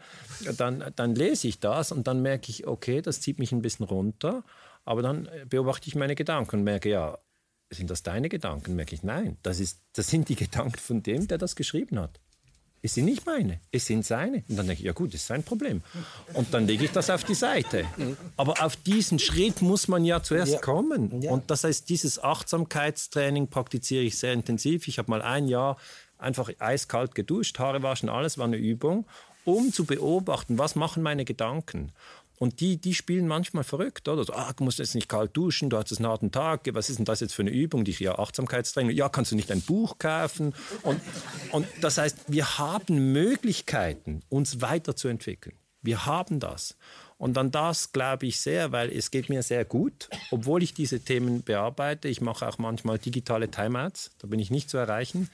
dann, 0.57 0.83
dann 0.95 1.15
lese 1.15 1.47
ich 1.47 1.59
das 1.59 1.91
und 1.91 2.07
dann 2.07 2.21
merke 2.21 2.49
ich, 2.49 2.65
okay, 2.65 3.01
das 3.01 3.21
zieht 3.21 3.39
mich 3.39 3.51
ein 3.51 3.61
bisschen 3.61 3.85
runter 3.85 4.43
aber 4.85 5.01
dann 5.01 5.25
äh, 5.25 5.45
beobachte 5.47 5.87
ich 5.87 5.95
meine 5.95 6.15
Gedanken 6.15 6.57
und 6.57 6.63
merke, 6.63 6.89
ja, 6.89 7.17
sind 7.71 7.89
das 7.89 8.03
deine 8.03 8.29
Gedanken? 8.29 8.75
Merke 8.75 8.95
ich, 8.95 9.03
nein, 9.03 9.37
das, 9.43 9.59
ist, 9.59 9.81
das 9.93 10.07
sind 10.07 10.29
die 10.29 10.35
Gedanken 10.35 10.79
von 10.79 11.03
dem, 11.03 11.27
der 11.27 11.37
das 11.37 11.55
geschrieben 11.55 11.99
hat. 11.99 12.19
Es 12.81 12.93
sind 12.93 13.05
nicht 13.05 13.25
meine, 13.25 13.59
es 13.71 13.87
sind 13.87 14.05
seine. 14.05 14.43
Und 14.47 14.57
dann 14.57 14.67
denke 14.67 14.81
ich, 14.81 14.85
ja 14.85 14.93
gut, 14.93 15.11
das 15.11 15.21
ist 15.21 15.27
sein 15.27 15.41
Problem. 15.41 15.81
Und 16.33 16.53
dann 16.53 16.67
lege 16.67 16.85
ich 16.85 16.91
das 16.91 17.09
auf 17.09 17.23
die 17.23 17.33
Seite. 17.33 17.83
Aber 18.37 18.63
auf 18.63 18.75
diesen 18.75 19.17
Schritt 19.17 19.63
muss 19.63 19.87
man 19.87 20.05
ja 20.05 20.21
zuerst 20.21 20.53
ja. 20.53 20.59
kommen. 20.59 21.19
Ja. 21.23 21.31
Und 21.31 21.49
das 21.49 21.63
heißt, 21.63 21.89
dieses 21.89 22.23
Achtsamkeitstraining 22.23 23.47
praktiziere 23.47 24.03
ich 24.03 24.19
sehr 24.19 24.33
intensiv. 24.33 24.87
Ich 24.87 24.99
habe 24.99 25.09
mal 25.09 25.23
ein 25.23 25.47
Jahr 25.47 25.77
einfach 26.19 26.51
eiskalt 26.59 27.15
geduscht, 27.15 27.57
Haare 27.57 27.81
waschen, 27.81 28.07
alles 28.07 28.37
war 28.37 28.45
eine 28.45 28.57
Übung, 28.57 29.07
um 29.45 29.73
zu 29.73 29.85
beobachten, 29.85 30.59
was 30.59 30.75
machen 30.75 31.01
meine 31.01 31.25
Gedanken. 31.25 31.91
Und 32.37 32.59
die, 32.59 32.77
die 32.77 32.93
spielen 32.93 33.27
manchmal 33.27 33.63
verrückt, 33.63 34.07
oder? 34.07 34.23
So, 34.23 34.33
ah, 34.33 34.51
du 34.55 34.63
musst 34.63 34.79
jetzt 34.79 34.95
nicht 34.95 35.09
kalt 35.09 35.35
duschen, 35.35 35.69
du 35.69 35.77
hast 35.77 35.95
einen 35.97 36.07
harten 36.07 36.31
Tag, 36.31 36.61
was 36.73 36.89
ist 36.89 36.97
denn 36.97 37.05
das 37.05 37.19
jetzt 37.19 37.33
für 37.33 37.41
eine 37.41 37.51
Übung? 37.51 37.85
Die 37.85 37.91
ja 37.91 38.17
Achtsamkeitstraining. 38.19 38.95
Ja, 38.95 39.09
kannst 39.09 39.31
du 39.31 39.35
nicht 39.35 39.51
ein 39.51 39.61
Buch 39.61 39.97
kaufen? 39.97 40.53
Und, 40.83 40.99
und 41.51 41.67
das 41.81 41.97
heißt, 41.97 42.25
wir 42.27 42.57
haben 42.57 43.13
Möglichkeiten, 43.13 44.21
uns 44.29 44.61
weiterzuentwickeln. 44.61 45.55
Wir 45.81 46.05
haben 46.05 46.39
das. 46.39 46.77
Und 47.17 47.37
an 47.37 47.51
das 47.51 47.93
glaube 47.93 48.25
ich 48.25 48.39
sehr, 48.41 48.71
weil 48.71 48.91
es 48.91 49.09
geht 49.09 49.29
mir 49.29 49.41
sehr 49.41 49.63
gut, 49.63 50.09
obwohl 50.31 50.61
ich 50.63 50.73
diese 50.73 50.99
Themen 50.99 51.43
bearbeite. 51.43 52.09
Ich 52.09 52.19
mache 52.19 52.47
auch 52.47 52.57
manchmal 52.57 52.99
digitale 52.99 53.49
Timeouts, 53.49 54.11
da 54.19 54.27
bin 54.27 54.39
ich 54.39 54.51
nicht 54.51 54.69
zu 54.69 54.77
erreichen. 54.77 55.29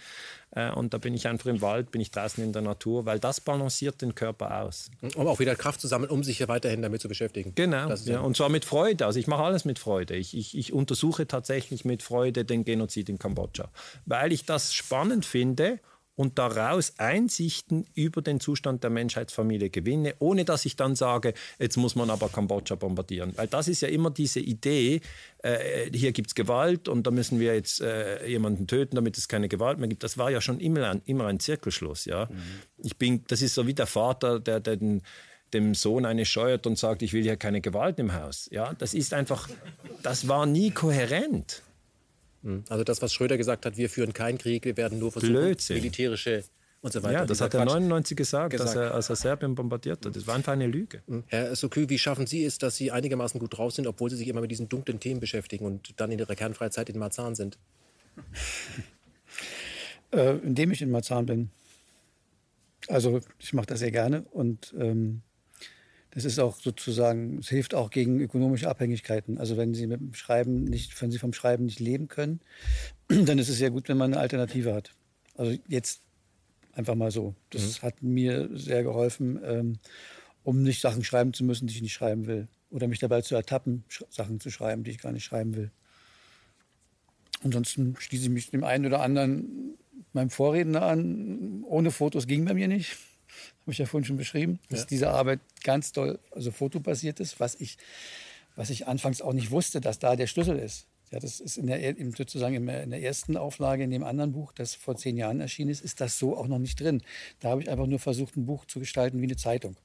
Äh, 0.52 0.72
und 0.72 0.94
da 0.94 0.98
bin 0.98 1.14
ich 1.14 1.28
einfach 1.28 1.48
im 1.48 1.62
Wald, 1.62 1.92
bin 1.92 2.02
ich 2.02 2.12
draußen 2.12 2.44
in 2.44 2.54
der 2.54 2.62
Natur, 2.62 3.06
weil 3.06 3.20
das 3.20 3.42
balanciert 3.42 4.02
den 4.02 4.16
Körper 4.16 4.62
aus. 4.62 4.92
Um 5.16 5.28
auch 5.28 5.40
wieder 5.40 5.56
Kraft 5.56 5.82
zu 5.82 5.88
sammeln, 5.88 6.12
um 6.12 6.24
sich 6.24 6.40
ja 6.40 6.48
weiterhin 6.48 6.82
damit 6.82 7.02
zu 7.02 7.08
beschäftigen. 7.08 7.54
Genau, 7.56 7.90
ja, 8.06 8.20
und 8.20 8.38
zwar 8.38 8.50
mit 8.50 8.66
Freude. 8.66 9.06
Also 9.06 9.20
ich 9.20 9.28
mache 9.28 9.44
alles 9.44 9.66
mit 9.66 9.80
Freude. 9.80 10.16
Ich, 10.16 10.38
ich, 10.38 10.58
ich 10.58 10.74
untersuche 10.74 11.26
tatsächlich 11.28 11.86
mit 11.86 12.04
Freude 12.04 12.46
den 12.46 12.66
Genozid 12.66 13.10
in 13.10 13.18
Kambodscha, 13.18 13.70
weil 14.06 14.32
ich 14.32 14.46
das 14.46 14.74
spannend 14.74 15.26
finde 15.26 15.80
und 16.22 16.38
daraus 16.38 16.94
Einsichten 17.00 17.88
über 17.96 18.22
den 18.22 18.40
Zustand 18.40 18.84
der 18.84 18.92
Menschheitsfamilie 18.92 19.72
gewinne, 19.72 20.14
ohne 20.20 20.46
dass 20.46 20.66
ich 20.66 20.76
dann 20.76 20.96
sage, 20.96 21.34
jetzt 21.58 21.78
muss 21.78 21.96
man 21.96 22.12
aber 22.12 22.30
Kambodscha 22.30 22.76
bombardieren. 22.76 23.34
Weil 23.38 23.48
das 23.48 23.68
ist 23.68 23.82
ja 23.82 23.88
immer 23.88 24.12
diese 24.12 24.40
Idee, 24.40 25.02
äh, 25.40 25.90
hier 25.92 26.12
gibt 26.12 26.28
es 26.28 26.36
Gewalt 26.36 26.88
und 26.88 27.08
da 27.08 27.12
müssen 27.12 27.40
wir 27.40 27.56
jetzt 27.56 27.82
äh, 27.82 28.28
jemanden 28.28 28.68
töten, 28.68 28.96
damit 28.98 29.18
es 29.18 29.28
keine 29.28 29.50
Gewalt 29.50 29.80
mehr 29.80 29.90
gibt. 29.90 30.04
Das 30.04 30.20
war 30.20 30.30
ja 30.30 30.42
schon 30.42 30.60
immer 30.60 30.92
ein, 30.92 31.02
immer 31.06 31.26
ein 31.26 31.40
Zirkelschluss. 31.40 32.06
Ja? 32.06 32.28
Mhm. 32.30 32.38
Ich 32.84 32.98
bin, 32.98 33.24
das 33.28 33.42
ist 33.42 33.56
so 33.56 33.66
wie 33.66 33.74
der 33.74 33.88
Vater, 33.88 34.40
der, 34.40 34.60
der 34.60 34.78
den 34.78 35.02
dem 35.56 35.74
Sohn 35.74 36.06
eine 36.06 36.26
scheuert 36.26 36.66
und 36.66 36.78
sagt, 36.78 37.02
ich 37.02 37.12
will 37.12 37.24
hier 37.24 37.36
keine 37.36 37.60
Gewalt 37.60 38.00
im 38.00 38.14
Haus. 38.14 38.48
Ja, 38.54 38.74
das 38.74 38.94
ist 38.94 39.14
einfach, 39.14 39.50
das 40.02 40.30
war 40.30 40.46
nie 40.46 40.72
kohärent. 40.72 41.62
Hm. 42.44 42.64
Also 42.70 42.84
das, 42.84 43.02
was 43.02 43.14
Schröder 43.14 43.38
gesagt 43.38 43.66
hat, 43.66 43.78
wir 43.78 43.90
führen 43.90 44.14
keinen 44.14 44.38
Krieg, 44.38 44.66
wir 44.66 44.78
werden 44.78 45.00
nur 45.00 45.12
versuchen, 45.12 45.34
Blödsinn. 45.34 45.78
militärische 45.78 46.44
und 46.82 46.92
so 46.92 47.04
weiter. 47.04 47.20
Ja, 47.20 47.26
das 47.26 47.42
hat 47.42 47.54
er 47.54 47.66
99 47.66 48.18
gesagt, 48.18 48.52
gesagt. 48.52 48.76
Er, 48.76 48.94
als 48.94 49.10
er 49.10 49.16
Serbien 49.16 49.54
bombardiert 49.54 50.06
hat. 50.06 50.16
Das 50.16 50.26
war 50.26 50.36
einfach 50.36 50.54
eine 50.54 50.68
Lüge. 50.68 51.04
Hm. 51.08 51.24
Herr 51.28 51.56
Sokü, 51.56 51.90
wie 51.90 52.00
schaffen 52.00 52.26
Sie 52.26 52.44
es, 52.44 52.58
dass 52.58 52.76
Sie 52.76 52.92
einigermaßen 52.92 53.40
gut 53.40 53.58
drauf 53.58 53.74
sind, 53.74 53.88
obwohl 53.88 54.10
Sie 54.10 54.16
sich 54.16 54.28
immer 54.28 54.42
mit 54.42 54.52
diesen 54.52 54.68
dunklen 54.68 55.00
Themen 55.00 55.20
beschäftigen 55.20 55.66
und 55.66 56.00
dann 56.00 56.12
in 56.12 56.20
Ihrer 56.20 56.36
kernfreien 56.36 56.72
Zeit 56.72 56.90
in 56.90 56.98
Marzahn 56.98 57.36
sind? 57.36 57.60
äh, 60.12 60.38
indem 60.38 60.72
ich 60.72 60.82
in 60.82 60.90
Marzahn 60.90 61.26
bin. 61.26 61.50
Also 62.88 63.22
ich 63.38 63.54
mache 63.54 63.68
das 63.68 63.80
sehr 63.80 63.92
gerne 63.92 64.24
und 64.32 64.74
ähm, 64.78 65.22
das 66.12 66.26
ist 66.26 66.40
auch 66.40 66.60
sozusagen, 66.60 67.40
es 67.40 67.48
hilft 67.48 67.74
auch 67.74 67.90
gegen 67.90 68.20
ökonomische 68.20 68.70
Abhängigkeiten. 68.70 69.38
Also 69.38 69.56
wenn 69.56 69.74
Sie 69.74 69.88
mit 69.88 70.00
dem 70.00 70.14
Schreiben 70.14 70.66
nicht, 70.66 71.02
wenn 71.02 71.10
Sie 71.10 71.18
vom 71.18 71.34
Schreiben 71.34 71.66
nicht 71.66 71.80
leben 71.80 72.10
können, 72.10 72.42
dann 73.08 73.40
ist 73.40 73.50
es 73.50 73.58
sehr 73.58 73.72
gut, 73.72 73.88
wenn 73.88 73.98
man 73.98 74.14
eine 74.14 74.22
Alternative 74.22 74.74
hat. 74.74 74.92
Also 75.36 75.58
jetzt 75.68 76.02
einfach 76.74 76.96
mal 76.96 77.12
so. 77.12 77.34
Das 77.50 77.82
mhm. 77.82 77.86
hat 77.86 78.04
mir 78.04 78.50
sehr 78.54 78.84
geholfen, 78.84 79.40
ähm, 79.44 79.80
um 80.44 80.64
nicht 80.64 80.82
Sachen 80.82 81.04
schreiben 81.04 81.34
zu 81.34 81.46
müssen, 81.46 81.68
die 81.68 81.76
ich 81.76 81.82
nicht 81.82 81.94
schreiben 81.94 82.28
will. 82.28 82.48
Oder 82.72 82.88
mich 82.88 83.00
dabei 83.00 83.22
zu 83.22 83.36
ertappen, 83.36 83.84
Sachen 84.10 84.40
zu 84.40 84.50
schreiben, 84.50 84.84
die 84.84 84.92
ich 84.92 85.00
gar 85.00 85.12
nicht 85.12 85.26
schreiben 85.26 85.56
will. 85.56 85.72
Ansonsten 87.44 87.96
schließe 87.98 88.26
ich 88.26 88.30
mich 88.30 88.52
dem 88.52 88.64
einen 88.64 88.86
oder 88.86 89.02
anderen 89.02 89.78
meinem 90.14 90.30
Vorredner 90.30 90.82
an. 90.84 91.64
Ohne 91.64 91.92
Fotos 91.92 92.28
ging 92.28 92.46
bei 92.46 92.54
mir 92.54 92.68
nicht 92.68 92.98
habe 93.62 93.72
ich 93.72 93.78
ja 93.78 93.86
vorhin 93.86 94.06
schon 94.06 94.18
beschrieben, 94.18 94.60
dass 94.70 94.82
ja. 94.82 94.86
diese 94.88 95.10
Arbeit 95.10 95.40
ganz 95.64 95.92
toll, 95.92 96.20
also 96.32 96.52
fotobasiert 96.52 97.20
ist, 97.20 97.40
was 97.40 97.56
ich, 97.56 97.78
was 98.56 98.70
ich 98.70 98.88
anfangs 98.88 99.22
auch 99.22 99.34
nicht 99.34 99.52
wusste, 99.52 99.82
dass 99.82 100.00
da 100.00 100.16
der 100.16 100.28
Schlüssel 100.28 100.58
ist. 100.58 100.88
Ja, 101.12 101.20
das 101.20 101.42
ist 101.42 101.58
in 101.58 101.68
der, 101.68 101.96
sozusagen 102.16 102.56
in 102.56 102.90
der 102.90 103.02
ersten 103.02 103.36
Auflage 103.36 103.84
in 103.84 103.92
dem 103.92 104.04
anderen 104.04 104.32
Buch, 104.32 104.54
das 104.54 104.76
vor 104.76 104.96
zehn 104.96 105.18
Jahren 105.18 105.42
erschienen 105.42 105.70
ist, 105.70 105.84
ist 105.84 106.00
das 106.00 106.18
so 106.18 106.38
auch 106.38 106.48
noch 106.48 106.58
nicht 106.58 106.80
drin. 106.80 107.04
Da 107.42 107.50
habe 107.50 107.62
ich 107.62 107.70
einfach 107.70 107.86
nur 107.86 108.00
versucht, 108.00 108.38
ein 108.38 108.46
Buch 108.46 108.66
zu 108.66 108.80
gestalten 108.80 109.20
wie 109.20 109.26
eine 109.26 109.36
Zeitung. 109.36 109.76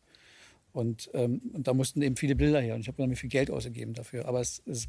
Und, 0.73 1.11
ähm, 1.15 1.41
und 1.53 1.67
da 1.67 1.75
mussten 1.75 2.01
eben 2.03 2.17
viele 2.17 2.37
Bilder 2.37 2.61
her 2.61 2.77
und 2.77 2.83
ich 2.83 2.89
habe 2.89 2.99
dann 2.99 3.15
viel 3.17 3.31
Geld 3.31 3.51
ausgegeben 3.51 3.93
dafür. 3.93 4.27
Aber 4.27 4.41
es, 4.41 4.63
es, 4.67 4.87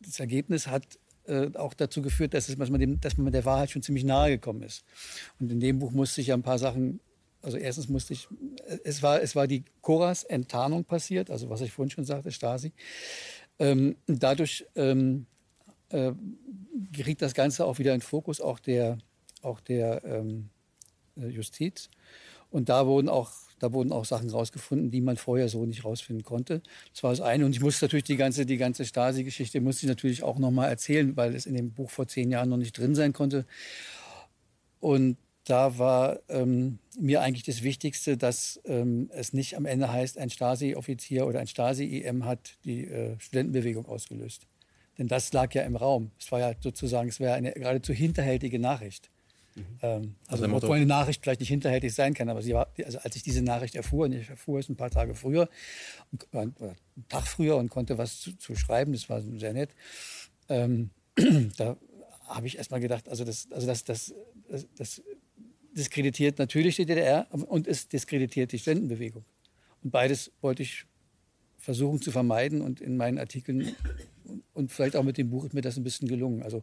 das 0.00 0.20
Ergebnis 0.20 0.66
hat 0.66 0.98
äh, 1.26 1.48
auch 1.54 1.72
dazu 1.72 2.02
geführt, 2.02 2.34
dass, 2.34 2.48
es, 2.48 2.58
dass, 2.58 2.70
man 2.70 2.80
dem, 2.80 3.00
dass 3.00 3.16
man 3.16 3.32
der 3.32 3.44
Wahrheit 3.46 3.70
schon 3.70 3.82
ziemlich 3.82 4.04
nahe 4.04 4.30
gekommen 4.30 4.62
ist. 4.62 4.84
Und 5.40 5.50
in 5.50 5.60
dem 5.60 5.78
Buch 5.78 5.92
musste 5.92 6.20
ich 6.20 6.26
ja 6.26 6.34
ein 6.34 6.42
paar 6.42 6.58
Sachen 6.58 7.00
also 7.42 7.56
erstens 7.56 7.88
musste 7.88 8.12
ich, 8.12 8.28
es 8.84 9.02
war, 9.02 9.20
es 9.20 9.34
war 9.34 9.46
die 9.46 9.64
Koras-Enttarnung 9.80 10.84
passiert, 10.84 11.30
also 11.30 11.50
was 11.50 11.60
ich 11.60 11.72
vorhin 11.72 11.90
schon 11.90 12.04
sagte, 12.04 12.30
Stasi. 12.30 12.72
Ähm, 13.58 13.96
dadurch 14.06 14.64
ähm, 14.74 15.26
äh, 15.90 16.12
geriet 16.92 17.20
das 17.20 17.34
Ganze 17.34 17.66
auch 17.66 17.78
wieder 17.78 17.94
in 17.94 18.00
Fokus, 18.00 18.40
auch 18.40 18.58
der, 18.58 18.98
auch 19.42 19.60
der 19.60 20.04
ähm, 20.04 20.50
äh, 21.16 21.26
Justiz. 21.26 21.90
Und 22.50 22.68
da 22.68 22.86
wurden 22.86 23.08
auch 23.08 23.32
da 23.62 23.72
wurden 23.72 23.92
auch 23.92 24.04
Sachen 24.04 24.28
rausgefunden, 24.28 24.90
die 24.90 25.00
man 25.00 25.16
vorher 25.16 25.48
so 25.48 25.64
nicht 25.64 25.84
rausfinden 25.84 26.24
konnte. 26.24 26.62
Das 26.92 27.04
war 27.04 27.10
das 27.10 27.20
eine. 27.20 27.46
Und 27.46 27.52
ich 27.52 27.60
musste 27.60 27.84
natürlich 27.84 28.02
die 28.02 28.16
ganze, 28.16 28.44
die 28.44 28.56
ganze 28.56 28.84
Stasi-Geschichte 28.84 29.60
musste 29.60 29.86
ich 29.86 29.88
natürlich 29.88 30.24
auch 30.24 30.40
nochmal 30.40 30.68
erzählen, 30.68 31.16
weil 31.16 31.32
es 31.36 31.46
in 31.46 31.54
dem 31.54 31.70
Buch 31.70 31.88
vor 31.88 32.08
zehn 32.08 32.32
Jahren 32.32 32.48
noch 32.48 32.56
nicht 32.56 32.76
drin 32.76 32.96
sein 32.96 33.12
konnte. 33.12 33.46
Und 34.80 35.16
da 35.44 35.78
war 35.78 36.20
ähm, 36.28 36.78
mir 36.98 37.20
eigentlich 37.20 37.42
das 37.42 37.62
Wichtigste, 37.62 38.16
dass 38.16 38.60
ähm, 38.64 39.10
es 39.12 39.32
nicht 39.32 39.56
am 39.56 39.64
Ende 39.64 39.92
heißt, 39.92 40.18
ein 40.18 40.30
Stasi-Offizier 40.30 41.26
oder 41.26 41.40
ein 41.40 41.46
Stasi-IM 41.46 42.24
hat 42.24 42.58
die 42.64 42.84
äh, 42.84 43.18
Studentenbewegung 43.18 43.86
ausgelöst. 43.86 44.46
Denn 44.98 45.08
das 45.08 45.32
lag 45.32 45.52
ja 45.54 45.62
im 45.62 45.74
Raum. 45.74 46.12
Es 46.20 46.30
war 46.30 46.40
ja 46.40 46.52
sozusagen, 46.60 47.08
es 47.08 47.18
wäre 47.18 47.34
eine 47.34 47.52
geradezu 47.52 47.92
hinterhältige 47.92 48.58
Nachricht. 48.58 49.10
Ähm, 49.82 50.14
also, 50.28 50.44
also 50.44 50.56
obwohl 50.56 50.76
eine 50.76 50.86
Nachricht 50.86 51.22
vielleicht 51.22 51.40
nicht 51.40 51.48
hinterhältig 51.48 51.94
sein 51.94 52.14
kann, 52.14 52.28
aber 52.28 52.42
sie 52.42 52.54
war, 52.54 52.68
also 52.84 52.98
als 52.98 53.16
ich 53.16 53.22
diese 53.22 53.42
Nachricht 53.42 53.74
erfuhr, 53.74 54.06
und 54.06 54.12
ich 54.12 54.28
erfuhr 54.30 54.58
es 54.58 54.68
ein 54.68 54.76
paar 54.76 54.90
Tage 54.90 55.14
früher, 55.14 55.48
oder 56.32 56.42
einen 56.42 56.54
Tag 57.08 57.26
früher 57.26 57.56
und 57.56 57.68
konnte 57.68 57.98
was 57.98 58.20
zu, 58.20 58.36
zu 58.38 58.54
schreiben, 58.54 58.92
das 58.92 59.10
war 59.10 59.20
sehr 59.20 59.52
nett, 59.52 59.70
ähm, 60.48 60.90
da 61.56 61.76
habe 62.26 62.46
ich 62.46 62.56
erstmal 62.56 62.80
gedacht, 62.80 63.08
also 63.08 63.24
das, 63.24 63.48
also 63.50 63.66
das, 63.66 63.84
das, 63.84 64.14
das, 64.48 64.66
das 64.76 65.02
diskreditiert 65.72 66.38
natürlich 66.38 66.76
die 66.76 66.86
DDR 66.86 67.26
und 67.30 67.66
es 67.66 67.88
diskreditiert 67.88 68.52
die 68.52 68.58
Ständenbewegung. 68.58 69.24
Und 69.82 69.90
beides 69.90 70.30
wollte 70.40 70.62
ich 70.62 70.86
versuchen 71.58 72.00
zu 72.02 72.10
vermeiden 72.10 72.60
und 72.60 72.80
in 72.80 72.96
meinen 72.96 73.18
Artikeln 73.18 73.74
und 74.54 74.72
vielleicht 74.72 74.96
auch 74.96 75.02
mit 75.02 75.18
dem 75.18 75.30
Buch 75.30 75.44
ist 75.44 75.54
mir 75.54 75.60
das 75.60 75.76
ein 75.76 75.84
bisschen 75.84 76.08
gelungen. 76.08 76.42
Also 76.42 76.62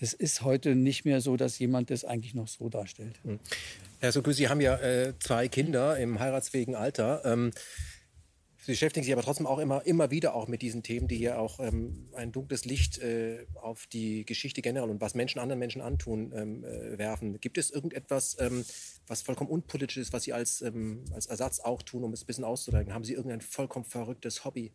das 0.00 0.12
ist 0.12 0.42
heute 0.42 0.74
nicht 0.74 1.04
mehr 1.04 1.20
so, 1.20 1.36
dass 1.36 1.58
jemand 1.58 1.90
das 1.90 2.04
eigentlich 2.04 2.34
noch 2.34 2.48
so 2.48 2.68
darstellt. 2.68 3.20
Hm. 3.24 3.38
Herr 4.00 4.12
Soku, 4.12 4.32
Sie 4.32 4.48
haben 4.48 4.60
ja 4.60 4.76
äh, 4.78 5.14
zwei 5.18 5.48
Kinder 5.48 5.98
im 5.98 6.18
heiratsfähigen 6.18 6.74
Alter. 6.74 7.22
Ähm, 7.24 7.52
Sie 8.64 8.70
beschäftigen 8.70 9.02
sich 9.02 9.12
aber 9.12 9.22
trotzdem 9.22 9.48
auch 9.48 9.58
immer, 9.58 9.84
immer 9.84 10.12
wieder 10.12 10.36
auch 10.36 10.46
mit 10.46 10.62
diesen 10.62 10.84
Themen, 10.84 11.08
die 11.08 11.16
hier 11.16 11.40
auch 11.40 11.58
ähm, 11.58 12.08
ein 12.14 12.30
dunkles 12.30 12.64
Licht 12.64 12.98
äh, 12.98 13.44
auf 13.56 13.88
die 13.88 14.24
Geschichte 14.24 14.62
generell 14.62 14.88
und 14.88 15.00
was 15.00 15.14
Menschen 15.14 15.40
anderen 15.40 15.58
Menschen 15.58 15.82
antun 15.82 16.32
ähm, 16.32 16.62
äh, 16.62 16.96
werfen. 16.96 17.40
Gibt 17.40 17.58
es 17.58 17.72
irgendetwas, 17.72 18.36
ähm, 18.38 18.64
was 19.08 19.22
vollkommen 19.22 19.50
unpolitisch 19.50 19.96
ist, 19.96 20.12
was 20.12 20.22
Sie 20.22 20.32
als, 20.32 20.62
ähm, 20.62 21.04
als 21.12 21.26
Ersatz 21.26 21.58
auch 21.58 21.82
tun, 21.82 22.04
um 22.04 22.12
es 22.12 22.22
ein 22.22 22.26
bisschen 22.26 22.44
auszudrücken? 22.44 22.94
Haben 22.94 23.02
Sie 23.02 23.14
irgendein 23.14 23.40
vollkommen 23.40 23.84
verrücktes 23.84 24.44
Hobby, 24.44 24.70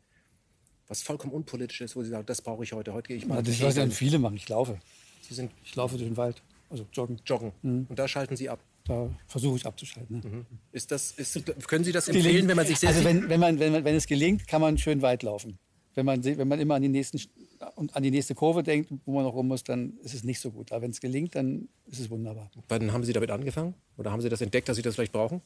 was 0.89 1.01
vollkommen 1.01 1.31
unpolitisch 1.31 1.79
ist, 1.79 1.95
wo 1.95 2.03
Sie 2.03 2.09
sagen, 2.09 2.25
das 2.25 2.41
brauche 2.41 2.65
ich 2.65 2.73
heute, 2.73 2.91
heute 2.91 3.07
gehe 3.07 3.15
ich 3.15 3.25
mal. 3.25 3.41
Das, 3.41 3.61
was 3.61 3.75
dann 3.75 3.91
viele 3.91 4.19
machen, 4.19 4.35
ich 4.35 4.49
laufe. 4.49 4.81
Sie 5.21 5.33
sind, 5.33 5.53
ich 5.63 5.73
laufe 5.77 5.95
durch 5.95 6.09
den 6.09 6.17
Wald, 6.17 6.43
also 6.69 6.85
joggen. 6.91 7.21
Joggen. 7.25 7.53
Mhm. 7.61 7.85
Und 7.87 7.97
da 7.97 8.09
schalten 8.09 8.35
Sie 8.35 8.49
ab 8.49 8.59
da 8.87 9.09
versuche 9.27 9.57
ich 9.57 9.65
abzuschalten. 9.65 10.17
Mhm. 10.17 10.45
Ist 10.71 10.91
das, 10.91 11.11
ist, 11.11 11.45
können 11.67 11.83
Sie 11.83 11.91
das 11.91 12.07
empfehlen, 12.07 12.27
gelingt, 12.27 12.47
wenn 12.49 12.57
man 12.57 12.65
sich 12.65 12.79
sehr 12.79 12.89
Also 12.89 13.03
wenn, 13.03 13.29
wenn, 13.29 13.39
man, 13.39 13.59
wenn, 13.59 13.71
man, 13.71 13.83
wenn 13.83 13.95
es 13.95 14.07
gelingt, 14.07 14.47
kann 14.47 14.61
man 14.61 14.77
schön 14.77 15.01
weit 15.01 15.23
laufen. 15.23 15.59
Wenn 15.95 16.05
man, 16.05 16.23
wenn 16.23 16.47
man 16.47 16.59
immer 16.59 16.75
an 16.75 16.83
die, 16.83 16.89
nächsten, 16.89 17.19
an 17.59 18.03
die 18.03 18.11
nächste 18.11 18.35
Kurve 18.35 18.61
denkt, 18.61 18.91
wo 19.05 19.15
man 19.15 19.23
noch 19.23 19.33
rum 19.33 19.47
muss, 19.47 19.63
dann 19.63 19.97
ist 20.03 20.13
es 20.13 20.23
nicht 20.23 20.39
so 20.39 20.51
gut. 20.51 20.71
Aber 20.71 20.83
wenn 20.83 20.91
es 20.91 21.01
gelingt, 21.01 21.35
dann 21.35 21.69
ist 21.87 21.99
es 21.99 22.09
wunderbar. 22.09 22.51
Wann 22.69 22.93
haben 22.93 23.03
Sie 23.03 23.13
damit 23.13 23.31
angefangen? 23.31 23.73
Oder 23.97 24.11
haben 24.11 24.21
Sie 24.21 24.29
das 24.29 24.41
entdeckt, 24.41 24.69
dass 24.69 24.77
Sie 24.77 24.83
das 24.83 24.95
vielleicht 24.95 25.11
brauchen? 25.11 25.41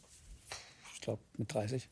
Ich 0.93 1.01
glaube, 1.01 1.21
mit 1.37 1.51
30. 1.53 1.87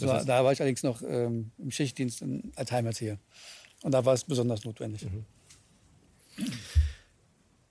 War, 0.00 0.24
da 0.24 0.44
war 0.44 0.52
ich 0.52 0.60
allerdings 0.60 0.82
noch 0.82 1.00
ähm, 1.02 1.52
im 1.58 1.70
Schichtdienst 1.70 2.24
als 2.54 2.72
Heimerzieher. 2.72 3.18
Und 3.82 3.92
da 3.92 4.04
war 4.04 4.14
es 4.14 4.24
besonders 4.24 4.64
notwendig. 4.64 5.04
Mhm. 5.04 5.24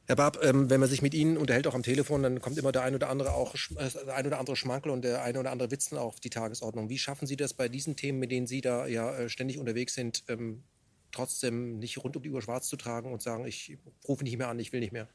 Herr 0.07 0.15
Barb, 0.15 0.37
ähm, 0.43 0.69
wenn 0.69 0.79
man 0.79 0.87
sich 0.87 1.01
mit 1.01 1.15
Ihnen 1.15 1.35
unterhält, 1.35 1.65
auch 1.65 1.73
am 1.73 1.81
Telefon, 1.81 2.21
dann 2.21 2.39
kommt 2.39 2.59
immer 2.59 2.71
der 2.71 2.83
ein 2.83 2.93
oder 2.93 3.09
andere 3.09 3.33
auch 3.33 3.55
äh, 3.75 4.11
ein 4.11 4.27
oder 4.27 4.39
andere 4.39 4.55
Schmankel 4.55 4.91
und 4.91 5.01
der 5.03 5.23
eine 5.23 5.39
oder 5.39 5.51
andere 5.51 5.71
Witzen 5.71 5.97
auf 5.97 6.19
die 6.19 6.29
Tagesordnung. 6.29 6.89
Wie 6.89 6.99
schaffen 6.99 7.25
Sie 7.25 7.35
das 7.35 7.55
bei 7.55 7.69
diesen 7.69 7.95
Themen, 7.95 8.19
mit 8.19 8.29
denen 8.29 8.45
Sie 8.45 8.61
da 8.61 8.85
ja 8.85 9.15
äh, 9.17 9.29
ständig 9.29 9.57
unterwegs 9.57 9.95
sind, 9.95 10.23
ähm, 10.27 10.63
trotzdem 11.11 11.79
nicht 11.79 11.97
rund 12.03 12.15
um 12.15 12.21
die 12.21 12.29
Uhr 12.29 12.41
schwarz 12.41 12.67
zu 12.67 12.75
tragen 12.77 13.11
und 13.11 13.23
sagen, 13.23 13.45
ich 13.45 13.79
rufe 14.07 14.23
nicht 14.23 14.37
mehr 14.37 14.47
an, 14.47 14.59
ich 14.59 14.71
will 14.71 14.79
nicht 14.79 14.93
mehr? 14.93 15.09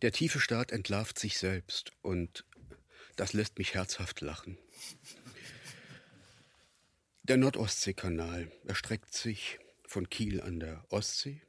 Der 0.00 0.12
tiefe 0.12 0.40
Staat 0.40 0.72
entlarvt 0.72 1.18
sich 1.18 1.36
selbst 1.36 1.92
und 2.00 2.46
das 3.16 3.34
lässt 3.34 3.58
mich 3.58 3.74
herzhaft 3.74 4.22
lachen. 4.22 4.56
Der 7.24 7.36
Nordostseekanal 7.36 8.50
erstreckt 8.66 9.12
sich 9.12 9.58
von 9.86 10.08
Kiel 10.08 10.40
an 10.40 10.58
der 10.58 10.84
Ostsee 10.88 11.42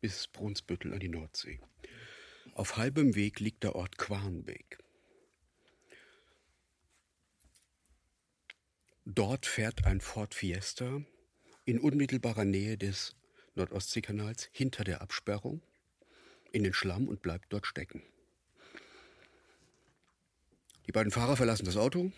bis 0.00 0.28
Brunsbüttel 0.28 0.92
an 0.92 1.00
die 1.00 1.08
Nordsee. 1.08 1.60
Auf 2.54 2.76
halbem 2.76 3.14
Weg 3.14 3.40
liegt 3.40 3.62
der 3.62 3.74
Ort 3.74 3.98
Quarnbeek. 3.98 4.78
Dort 9.04 9.46
fährt 9.46 9.86
ein 9.86 10.00
Ford 10.00 10.34
Fiesta 10.34 11.02
in 11.64 11.80
unmittelbarer 11.80 12.44
Nähe 12.44 12.76
des 12.76 13.16
Nordostseekanals 13.54 14.48
hinter 14.52 14.84
der 14.84 15.02
Absperrung 15.02 15.62
in 16.52 16.64
den 16.64 16.72
Schlamm 16.72 17.08
und 17.08 17.22
bleibt 17.22 17.52
dort 17.52 17.66
stecken. 17.66 18.02
Die 20.86 20.92
beiden 20.92 21.12
Fahrer 21.12 21.36
verlassen 21.36 21.66
das 21.66 21.76
Auto, 21.76 22.10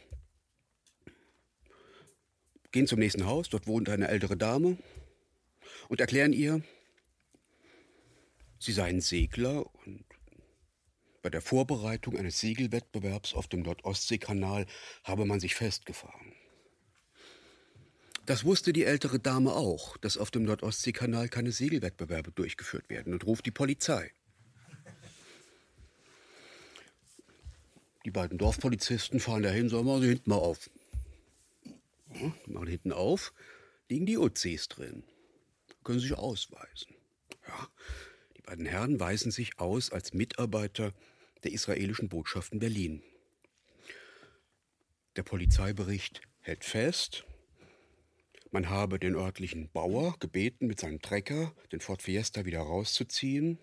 gehen 2.71 2.87
zum 2.87 2.99
nächsten 2.99 3.27
Haus, 3.27 3.49
dort 3.49 3.67
wohnt 3.67 3.89
eine 3.89 4.09
ältere 4.09 4.37
Dame 4.37 4.79
und 5.89 6.01
erklären 6.01 6.33
ihr, 6.33 6.63
Sie 8.63 8.71
seien 8.71 9.01
Segler 9.01 9.67
und 9.85 10.05
bei 11.21 11.31
der 11.31 11.41
Vorbereitung 11.41 12.17
eines 12.17 12.39
Segelwettbewerbs 12.39 13.35
auf 13.35 13.49
dem 13.49 13.63
Nordostseekanal 13.63 14.67
habe 15.03 15.25
man 15.25 15.41
sich 15.41 15.57
festgefahren. 15.57 16.33
Das 18.25 18.45
wusste 18.45 18.73
die 18.73 18.85
ältere 18.85 19.19
Dame 19.19 19.53
auch, 19.53 19.97
dass 19.97 20.17
auf 20.17 20.31
dem 20.31 20.45
Nordostseekanal 20.45 21.29
keine 21.29 21.51
Segelwettbewerbe 21.51 22.31
durchgeführt 22.31 22.89
werden 22.89 23.13
und 23.13 23.27
ruft 23.27 23.47
die 23.47 23.51
Polizei. 23.51 24.13
Die 28.05 28.13
beiden 28.13 28.39
Dorfpolizisten 28.39 29.19
fahren 29.19 29.43
dahin, 29.43 29.71
sagen 29.71 29.87
wir, 29.87 30.01
hinten 30.03 30.31
mal 30.31 30.37
auf. 30.37 30.71
Ja, 32.15 32.33
die 32.47 32.51
machen 32.53 32.69
hinten 32.69 32.93
auf, 32.93 33.33
liegen 33.89 34.07
die 34.07 34.19
Uzis 34.19 34.69
drin. 34.69 35.03
Können 35.83 35.99
sich 35.99 36.15
ausweisen. 36.15 36.95
Ja, 37.49 37.69
die 38.43 38.51
beiden 38.51 38.67
Herren 38.67 38.99
weisen 38.99 39.31
sich 39.31 39.59
aus 39.61 39.91
als 39.91 40.15
Mitarbeiter 40.15 40.93
der 41.45 41.53
israelischen 41.53 42.09
Botschaft 42.09 42.53
in 42.53 42.59
Berlin. 42.59 43.03
Der 45.17 45.23
Polizeibericht 45.23 46.23
hält 46.41 46.65
fest, 46.65 47.25
man 48.51 48.69
habe 48.69 48.99
den 48.99 49.15
örtlichen 49.15 49.71
Bauer 49.71 50.17
gebeten, 50.19 50.67
mit 50.67 50.81
seinem 50.81 51.01
Trecker 51.01 51.55
den 51.71 51.81
Ford 51.81 52.03
Fiesta 52.03 52.45
wieder 52.45 52.61
rauszuziehen. 52.61 53.59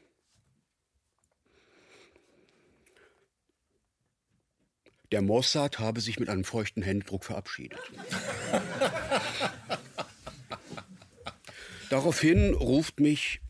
Der 5.12 5.22
Mossad 5.22 5.80
habe 5.80 6.00
sich 6.02 6.20
mit 6.20 6.30
einem 6.30 6.44
feuchten 6.44 6.84
Händedruck 6.84 7.26
verabschiedet. 7.26 7.80
Daraufhin 11.90 12.54
ruft 12.54 13.00
mich 13.00 13.42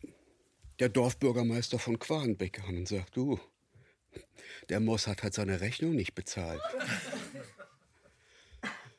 der 0.80 0.88
Dorfbürgermeister 0.88 1.78
von 1.78 1.98
Quarnbeck 1.98 2.60
an 2.66 2.78
und 2.78 2.88
sagt, 2.88 3.16
du, 3.16 3.38
der 4.70 4.80
Mossad 4.80 5.22
hat 5.22 5.34
seine 5.34 5.60
Rechnung 5.60 5.94
nicht 5.94 6.14
bezahlt. 6.14 6.60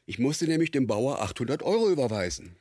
Ich 0.06 0.20
musste 0.20 0.46
nämlich 0.46 0.72
dem 0.72 0.88
Bauer 0.88 1.22
800 1.22 1.64
Euro 1.64 1.90
überweisen. 1.90 2.56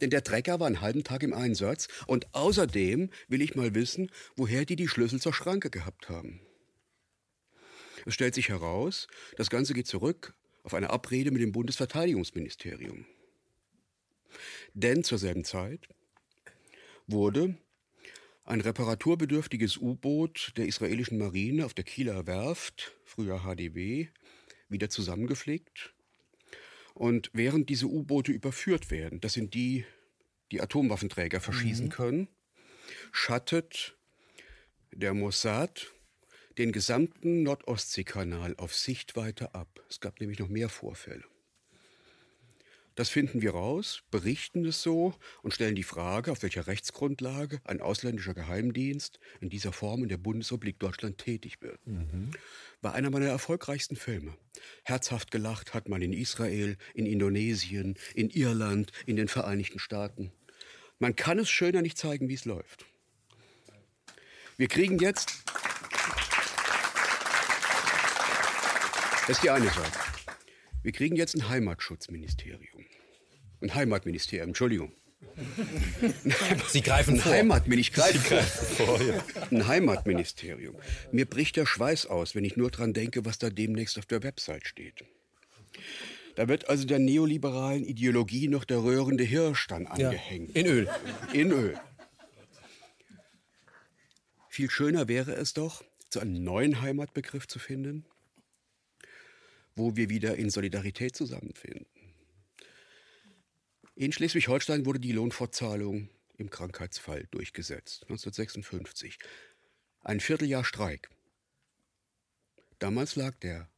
Denn 0.00 0.10
der 0.10 0.24
Trecker 0.24 0.58
war 0.58 0.66
einen 0.66 0.80
halben 0.80 1.04
Tag 1.04 1.22
im 1.22 1.32
Einsatz 1.32 1.86
und 2.06 2.34
außerdem 2.34 3.10
will 3.28 3.42
ich 3.42 3.54
mal 3.54 3.74
wissen, 3.74 4.10
woher 4.34 4.64
die 4.64 4.76
die 4.76 4.88
Schlüssel 4.88 5.20
zur 5.20 5.32
Schranke 5.32 5.70
gehabt 5.70 6.08
haben. 6.08 6.40
Es 8.04 8.14
stellt 8.14 8.34
sich 8.34 8.48
heraus, 8.48 9.06
das 9.36 9.50
Ganze 9.50 9.72
geht 9.72 9.86
zurück 9.86 10.34
auf 10.64 10.74
eine 10.74 10.90
Abrede 10.90 11.30
mit 11.30 11.42
dem 11.42 11.52
Bundesverteidigungsministerium. 11.52 13.06
Denn 14.72 15.04
zur 15.04 15.18
selben 15.18 15.44
Zeit 15.44 15.88
wurde 17.06 17.56
ein 18.44 18.60
reparaturbedürftiges 18.60 19.78
U-Boot 19.78 20.52
der 20.56 20.66
israelischen 20.66 21.18
Marine 21.18 21.64
auf 21.64 21.74
der 21.74 21.84
Kieler 21.84 22.26
Werft, 22.26 22.92
früher 23.04 23.40
HDW, 23.40 24.08
wieder 24.68 24.90
zusammengepflegt. 24.90 25.94
Und 26.92 27.30
während 27.32 27.68
diese 27.70 27.86
U-Boote 27.86 28.32
überführt 28.32 28.90
werden, 28.90 29.20
das 29.20 29.32
sind 29.32 29.54
die, 29.54 29.84
die 30.52 30.60
Atomwaffenträger 30.60 31.40
verschießen 31.40 31.86
mhm. 31.86 31.90
können, 31.90 32.28
schattet 33.12 33.98
der 34.92 35.14
Mossad 35.14 35.92
den 36.58 36.70
gesamten 36.70 37.42
Nordostseekanal 37.42 38.54
auf 38.56 38.74
Sichtweite 38.74 39.54
ab. 39.54 39.80
Es 39.88 40.00
gab 40.00 40.20
nämlich 40.20 40.38
noch 40.38 40.48
mehr 40.48 40.68
Vorfälle. 40.68 41.24
Das 42.94 43.08
finden 43.08 43.42
wir 43.42 43.50
raus, 43.50 44.02
berichten 44.10 44.64
es 44.64 44.82
so 44.82 45.14
und 45.42 45.52
stellen 45.52 45.74
die 45.74 45.82
Frage, 45.82 46.30
auf 46.30 46.42
welcher 46.42 46.68
Rechtsgrundlage 46.68 47.60
ein 47.64 47.80
ausländischer 47.80 48.34
Geheimdienst 48.34 49.18
in 49.40 49.50
dieser 49.50 49.72
Form 49.72 50.04
in 50.04 50.08
der 50.08 50.16
Bundesrepublik 50.16 50.78
Deutschland 50.78 51.18
tätig 51.18 51.60
wird. 51.60 51.84
Mhm. 51.86 52.30
War 52.82 52.94
einer 52.94 53.10
meiner 53.10 53.26
erfolgreichsten 53.26 53.96
Filme. 53.96 54.36
Herzhaft 54.84 55.32
gelacht 55.32 55.74
hat 55.74 55.88
man 55.88 56.02
in 56.02 56.12
Israel, 56.12 56.76
in 56.94 57.06
Indonesien, 57.06 57.96
in 58.14 58.30
Irland, 58.30 58.92
in 59.06 59.16
den 59.16 59.28
Vereinigten 59.28 59.80
Staaten. 59.80 60.30
Man 61.00 61.16
kann 61.16 61.40
es 61.40 61.50
schöner 61.50 61.82
nicht 61.82 61.98
zeigen, 61.98 62.28
wie 62.28 62.34
es 62.34 62.44
läuft. 62.44 62.86
Wir 64.56 64.68
kriegen 64.68 65.00
jetzt. 65.00 65.42
Das 69.26 69.38
ist 69.38 69.42
die 69.42 69.50
eine 69.50 69.66
Seite. 69.66 70.13
Wir 70.84 70.92
kriegen 70.92 71.16
jetzt 71.16 71.34
ein 71.34 71.48
Heimatschutzministerium. 71.48 72.84
Ein 73.62 73.74
Heimatministerium, 73.74 74.48
Entschuldigung. 74.48 74.92
Sie 76.68 76.82
greifen 76.82 77.14
ein 77.14 77.20
vor. 77.20 77.32
Heimatministerium. 77.32 78.20
Ich 78.20 78.28
greife 78.28 78.64
vor, 78.66 79.00
ja. 79.00 79.24
Ein 79.50 79.66
Heimatministerium. 79.66 80.76
Mir 81.10 81.24
bricht 81.24 81.56
der 81.56 81.64
Schweiß 81.64 82.04
aus, 82.04 82.34
wenn 82.34 82.44
ich 82.44 82.58
nur 82.58 82.70
dran 82.70 82.92
denke, 82.92 83.24
was 83.24 83.38
da 83.38 83.48
demnächst 83.48 83.98
auf 83.98 84.04
der 84.04 84.22
Website 84.22 84.66
steht. 84.66 85.06
Da 86.34 86.48
wird 86.48 86.68
also 86.68 86.84
der 86.84 86.98
neoliberalen 86.98 87.86
Ideologie 87.86 88.48
noch 88.48 88.64
der 88.64 88.82
röhrende 88.82 89.24
Hirsch 89.24 89.66
dann 89.68 89.86
angehängt. 89.86 90.54
In 90.54 90.66
Öl. 90.66 90.88
In 91.32 91.50
Öl. 91.50 91.80
Viel 94.50 94.68
schöner 94.68 95.08
wäre 95.08 95.32
es 95.32 95.54
doch, 95.54 95.82
zu 96.10 96.20
einem 96.20 96.44
neuen 96.44 96.82
Heimatbegriff 96.82 97.48
zu 97.48 97.58
finden, 97.58 98.04
wo 99.76 99.96
wir 99.96 100.08
wieder 100.08 100.36
in 100.36 100.50
Solidarität 100.50 101.16
zusammenfinden. 101.16 101.86
In 103.96 104.12
Schleswig-Holstein 104.12 104.86
wurde 104.86 105.00
die 105.00 105.12
Lohnfortzahlung 105.12 106.08
im 106.36 106.50
Krankheitsfall 106.50 107.26
durchgesetzt, 107.30 108.02
1956. 108.02 109.18
Ein 110.00 110.20
Vierteljahr 110.20 110.64
Streik. 110.64 111.10
Damals 112.78 113.16
lag 113.16 113.36
der 113.38 113.68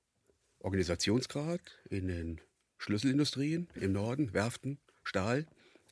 Organisationsgrad 0.60 1.60
in 1.90 2.08
den 2.08 2.40
Schlüsselindustrien 2.78 3.68
im 3.74 3.92
Norden, 3.92 4.32
Werften, 4.32 4.78
Stahl, 5.04 5.46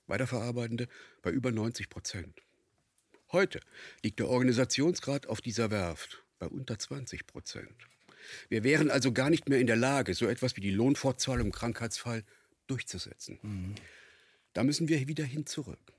Weiterverarbeitende, 0.07 0.89
bei 1.23 1.31
über 1.31 1.51
90 1.51 1.89
Prozent. 1.89 2.43
Heute 3.31 3.61
liegt 4.03 4.21
der 4.21 4.29
Organisationsgrad 4.29 5.27
auf 5.27 5.41
dieser 5.41 5.71
Werft 5.71 6.25
bei 6.39 6.47
unter 6.47 6.79
20 6.79 7.27
Prozent. 7.27 7.75
Wir 8.49 8.65
wären 8.65 8.91
also 8.91 9.13
gar 9.13 9.31
nicht 9.31 9.49
mehr 9.49 9.59
in 9.59 9.67
der 9.67 9.77
Lage, 9.77 10.15
so 10.15 10.27
etwas 10.27 10.57
wie 10.57 10.61
die 10.61 10.71
Lohnfortzahlung 10.71 11.47
im 11.47 11.53
Krankheitsfall 11.53 12.25
durchzusetzen. 12.67 13.39
Mhm. 13.43 13.75
Da 14.53 14.63
müssen 14.63 14.89
wir 14.89 15.07
wieder 15.09 15.25
hin 15.25 15.47
zurück. 15.47 15.93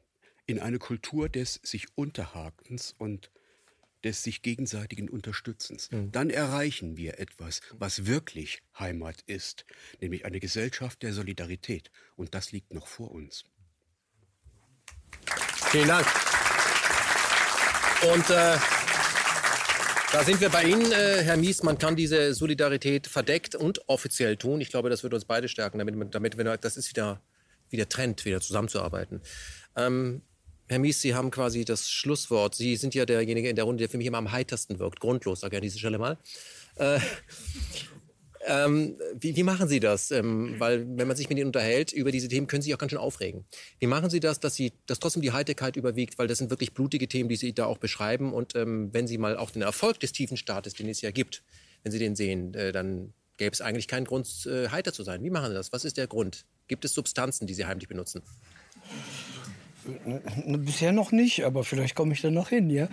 In 0.45 0.59
eine 0.59 0.79
Kultur 0.79 1.29
des 1.29 1.59
sich 1.63 1.87
Unterhakens 1.95 2.95
und 2.97 3.31
des 4.03 4.23
sich 4.23 4.43
gegenseitigen 4.43 5.09
Unterstützens. 5.09 5.91
Mhm. 5.91 6.11
Dann 6.11 6.29
erreichen 6.29 6.95
wir 6.95 7.19
etwas, 7.19 7.61
was 7.71 8.05
wirklich 8.05 8.61
Heimat 8.79 9.21
ist, 9.25 9.65
nämlich 9.99 10.25
eine 10.25 10.39
Gesellschaft 10.39 11.01
der 11.01 11.11
Solidarität. 11.11 11.91
Und 12.15 12.35
das 12.35 12.51
liegt 12.51 12.73
noch 12.73 12.87
vor 12.87 13.11
uns. 13.11 13.45
Vielen 15.71 15.87
Dank. 15.87 16.05
Und 18.13 18.29
äh, 18.29 18.57
da 20.11 20.23
sind 20.23 20.41
wir 20.41 20.49
bei 20.49 20.63
Ihnen, 20.63 20.91
äh, 20.91 21.23
Herr 21.23 21.37
Mies. 21.37 21.63
Man 21.63 21.77
kann 21.77 21.95
diese 21.95 22.33
Solidarität 22.33 23.07
verdeckt 23.07 23.55
und 23.55 23.87
offiziell 23.87 24.37
tun. 24.37 24.61
Ich 24.61 24.69
glaube, 24.69 24.89
das 24.89 25.03
wird 25.03 25.13
uns 25.13 25.25
beide 25.25 25.47
stärken, 25.47 25.79
damit, 25.79 26.13
damit 26.13 26.37
wir, 26.37 26.57
das 26.57 26.77
ist 26.77 26.89
wieder 26.89 27.21
wieder 27.69 27.89
trennt, 27.89 28.25
wieder 28.25 28.41
zusammenzuarbeiten. 28.41 29.21
Ähm, 29.75 30.21
Herr 30.67 30.79
Mies, 30.79 31.01
Sie 31.01 31.13
haben 31.13 31.29
quasi 31.29 31.63
das 31.63 31.89
Schlusswort. 31.89 32.55
Sie 32.55 32.75
sind 32.75 32.95
ja 32.95 33.05
derjenige 33.05 33.49
in 33.49 33.55
der 33.55 33.65
Runde, 33.65 33.81
der 33.81 33.89
für 33.89 33.97
mich 33.97 34.07
immer 34.07 34.17
am 34.17 34.31
heitersten 34.31 34.79
wirkt. 34.79 34.99
Grundlos, 34.99 35.41
sage 35.41 35.55
ich 35.55 35.57
an 35.57 35.63
dieser 35.63 35.79
Stelle 35.79 35.99
mal. 35.99 36.17
Äh, 36.77 36.99
ähm, 38.47 38.97
wie, 39.19 39.35
wie, 39.35 39.43
machen 39.43 39.67
Sie 39.67 39.79
das? 39.79 40.11
Ähm, 40.11 40.55
weil 40.59 40.85
wenn 40.97 41.07
man 41.07 41.17
sich 41.17 41.29
mit 41.29 41.37
Ihnen 41.37 41.47
unterhält 41.47 41.91
über 41.91 42.11
diese 42.11 42.27
Themen, 42.27 42.47
können 42.47 42.61
Sie 42.61 42.67
sich 42.67 42.75
auch 42.75 42.79
ganz 42.79 42.91
schön 42.91 42.99
aufregen. 42.99 43.45
Wie 43.79 43.87
machen 43.87 44.09
Sie 44.09 44.19
das, 44.19 44.39
dass 44.39 44.55
Sie, 44.55 44.73
dass 44.85 44.99
trotzdem 44.99 45.21
die 45.21 45.31
Heiterkeit 45.31 45.75
überwiegt? 45.75 46.17
Weil 46.17 46.27
das 46.27 46.37
sind 46.37 46.49
wirklich 46.49 46.73
blutige 46.73 47.07
Themen, 47.07 47.29
die 47.29 47.35
Sie 47.35 47.53
da 47.53 47.65
auch 47.65 47.77
beschreiben. 47.77 48.33
Und 48.33 48.55
ähm, 48.55 48.89
wenn 48.93 49.07
Sie 49.07 49.17
mal 49.17 49.37
auch 49.37 49.51
den 49.51 49.61
Erfolg 49.61 49.99
des 49.99 50.11
tiefen 50.11 50.37
Staates, 50.37 50.73
den 50.73 50.89
es 50.89 51.01
ja 51.01 51.11
gibt, 51.11 51.43
wenn 51.83 51.91
Sie 51.91 51.99
den 51.99 52.15
sehen, 52.15 52.53
äh, 52.53 52.71
dann 52.71 53.13
gäbe 53.37 53.51
es 53.51 53.61
eigentlich 53.61 53.87
keinen 53.87 54.05
Grund, 54.05 54.27
äh, 54.45 54.69
heiter 54.69 54.93
zu 54.93 55.03
sein. 55.03 55.23
Wie 55.23 55.29
machen 55.29 55.49
Sie 55.49 55.55
das? 55.55 55.73
Was 55.73 55.85
ist 55.85 55.97
der 55.97 56.07
Grund? 56.07 56.45
Gibt 56.67 56.85
es 56.85 56.93
Substanzen, 56.93 57.47
die 57.47 57.53
Sie 57.53 57.65
heimlich 57.65 57.87
benutzen? 57.87 58.21
Bisher 60.47 60.91
noch 60.91 61.11
nicht, 61.11 61.45
aber 61.45 61.63
vielleicht 61.63 61.95
komme 61.95 62.13
ich 62.13 62.21
da 62.21 62.31
noch 62.31 62.49
hin. 62.49 62.69
Ja? 62.69 62.89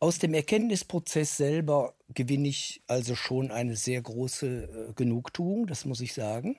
Aus 0.00 0.18
dem 0.18 0.32
Erkenntnisprozess 0.32 1.36
selber 1.36 1.94
gewinne 2.14 2.48
ich 2.48 2.82
also 2.86 3.16
schon 3.16 3.50
eine 3.50 3.74
sehr 3.74 4.00
große 4.00 4.46
äh, 4.90 4.92
Genugtuung, 4.94 5.66
das 5.66 5.84
muss 5.84 6.00
ich 6.00 6.14
sagen. 6.14 6.56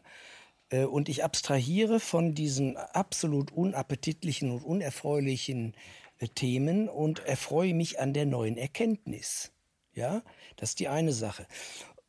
Äh, 0.70 0.84
und 0.84 1.08
ich 1.08 1.24
abstrahiere 1.24 2.02
von 2.02 2.36
diesen 2.36 2.76
absolut 2.76 3.52
unappetitlichen 3.54 4.52
und 4.52 4.64
unerfreulichen 4.64 5.74
äh, 6.18 6.28
Themen 6.28 6.90
und 6.90 7.20
erfreue 7.20 7.74
mich 7.74 8.00
an 8.00 8.14
der 8.14 8.26
neuen 8.26 8.58
Erkenntnis. 8.58 9.54
Ja, 9.94 10.22
das 10.58 10.72
ist 10.72 10.80
die 10.80 10.90
eine 10.90 11.14
Sache. 11.14 11.48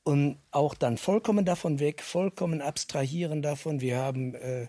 Und 0.02 0.38
auch 0.50 0.74
dann 0.74 0.98
vollkommen 0.98 1.44
davon 1.44 1.78
weg, 1.78 2.02
vollkommen 2.02 2.60
abstrahieren 2.60 3.42
davon. 3.42 3.80
Wir 3.80 3.98
haben 3.98 4.34
äh, 4.34 4.68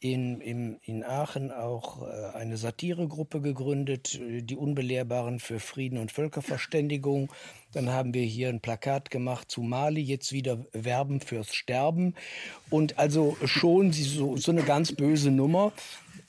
in, 0.00 0.40
in, 0.40 0.78
in 0.82 1.04
Aachen 1.04 1.52
auch 1.52 2.02
äh, 2.02 2.36
eine 2.36 2.56
Satiregruppe 2.56 3.42
gegründet, 3.42 4.18
äh, 4.18 4.42
die 4.42 4.56
Unbelehrbaren 4.56 5.40
für 5.40 5.60
Frieden 5.60 5.98
und 5.98 6.10
Völkerverständigung. 6.10 7.30
Dann 7.72 7.90
haben 7.90 8.14
wir 8.14 8.24
hier 8.24 8.48
ein 8.48 8.60
Plakat 8.60 9.10
gemacht 9.10 9.50
zu 9.50 9.60
Mali, 9.60 10.00
jetzt 10.00 10.32
wieder 10.32 10.64
Werben 10.72 11.20
fürs 11.20 11.54
Sterben. 11.54 12.14
Und 12.70 12.98
also 12.98 13.36
schon 13.44 13.92
so, 13.92 14.38
so 14.38 14.50
eine 14.50 14.62
ganz 14.62 14.92
böse 14.92 15.30
Nummer. 15.30 15.72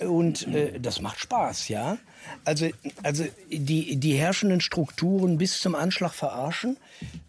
Und 0.07 0.47
äh, 0.47 0.79
das 0.79 1.01
macht 1.01 1.19
Spaß, 1.19 1.67
ja. 1.67 1.97
Also, 2.45 2.69
also 3.03 3.25
die, 3.49 3.95
die 3.97 4.13
herrschenden 4.15 4.61
Strukturen 4.61 5.37
bis 5.37 5.59
zum 5.59 5.75
Anschlag 5.75 6.13
verarschen, 6.13 6.77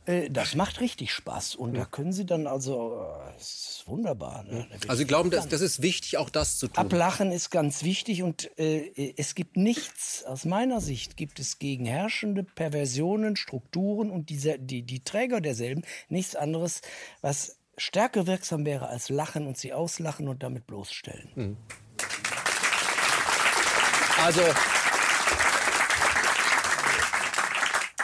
äh, 0.06 0.30
das 0.30 0.54
macht 0.54 0.80
richtig 0.80 1.12
Spaß. 1.12 1.54
Und 1.54 1.74
da 1.74 1.84
können 1.84 2.12
Sie 2.12 2.24
dann 2.24 2.46
also, 2.46 3.00
äh, 3.00 3.32
das 3.38 3.42
ist 3.42 3.84
wunderbar. 3.86 4.44
Ne? 4.44 4.66
Also 4.88 5.00
Sie 5.00 5.06
glauben, 5.06 5.30
das, 5.30 5.48
das 5.48 5.60
ist 5.60 5.82
wichtig, 5.82 6.18
auch 6.18 6.30
das 6.30 6.58
zu 6.58 6.68
tun? 6.68 6.76
Ablachen 6.76 7.32
ist 7.32 7.50
ganz 7.50 7.82
wichtig 7.82 8.22
und 8.22 8.50
äh, 8.58 9.14
es 9.16 9.34
gibt 9.34 9.56
nichts, 9.56 10.24
aus 10.24 10.44
meiner 10.44 10.80
Sicht 10.80 11.16
gibt 11.16 11.38
es 11.40 11.58
gegen 11.58 11.84
herrschende 11.84 12.42
Perversionen, 12.42 13.36
Strukturen 13.36 14.10
und 14.10 14.30
diese, 14.30 14.58
die, 14.58 14.82
die 14.82 15.00
Träger 15.00 15.40
derselben 15.40 15.82
nichts 16.08 16.36
anderes, 16.36 16.80
was 17.20 17.56
stärker 17.76 18.26
wirksam 18.26 18.64
wäre 18.64 18.88
als 18.88 19.08
Lachen 19.08 19.46
und 19.46 19.56
sie 19.56 19.72
auslachen 19.72 20.28
und 20.28 20.42
damit 20.42 20.66
bloßstellen. 20.66 21.28
Mhm. 21.34 21.56
Also 24.22 24.40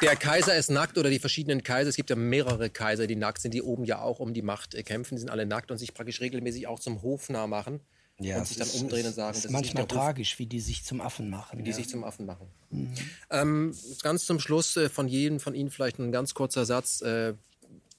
der 0.03 0.17
Kaiser 0.17 0.57
ist 0.57 0.69
nackt 0.69 0.99
oder 0.99 1.11
die 1.11 1.21
verschiedenen 1.21 1.63
Kaiser. 1.63 1.91
Es 1.91 1.95
gibt 1.95 2.11
ja 2.11 2.17
mehrere 2.17 2.71
Kaiser, 2.71 3.07
die 3.07 3.15
nackt 3.15 3.41
sind, 3.41 3.55
die 3.55 3.63
oben 3.63 3.85
ja 3.85 4.01
auch 4.01 4.19
um 4.19 4.35
die 4.35 4.43
Macht 4.43 4.75
äh, 4.75 4.83
kämpfen. 4.83 5.15
Die 5.15 5.21
sind 5.21 5.31
alle 5.31 5.47
nackt 5.47 5.71
und 5.71 5.79
sich 5.79 5.95
praktisch 5.95 6.21
regelmäßig 6.21 6.67
auch 6.67 6.81
zum 6.81 7.03
Hofnarr 7.03 7.47
machen. 7.47 7.81
Ja, 8.19 8.39
und 8.39 8.49
sich 8.49 8.57
dann 8.57 8.69
umdrehen 8.69 9.07
und 9.07 9.13
sagen, 9.13 9.33
das 9.33 9.45
ist 9.45 9.53
manchmal 9.53 9.85
ist 9.85 9.93
tragisch, 9.93 10.41
wie 10.41 10.47
die 10.47 10.59
sich 10.59 10.85
zum 10.85 11.01
Affen 11.01 11.31
machen. 11.31 11.61
Wie 11.61 11.63
die 11.63 11.73
sich 11.73 11.89
zum 11.89 12.03
Affen 12.03 12.27
machen. 12.27 12.49
Mhm. 12.71 12.93
Ähm, 13.31 13.75
ganz 14.03 14.27
zum 14.27 14.41
Schluss 14.41 14.77
äh, 14.77 14.89
von 14.89 15.07
jedem 15.07 15.39
von 15.39 15.55
Ihnen 15.55 15.71
vielleicht 15.71 16.01
ein 16.01 16.11
ganz 16.11 16.35
kurzer 16.35 16.65
Satz, 16.65 17.01
äh, 17.01 17.35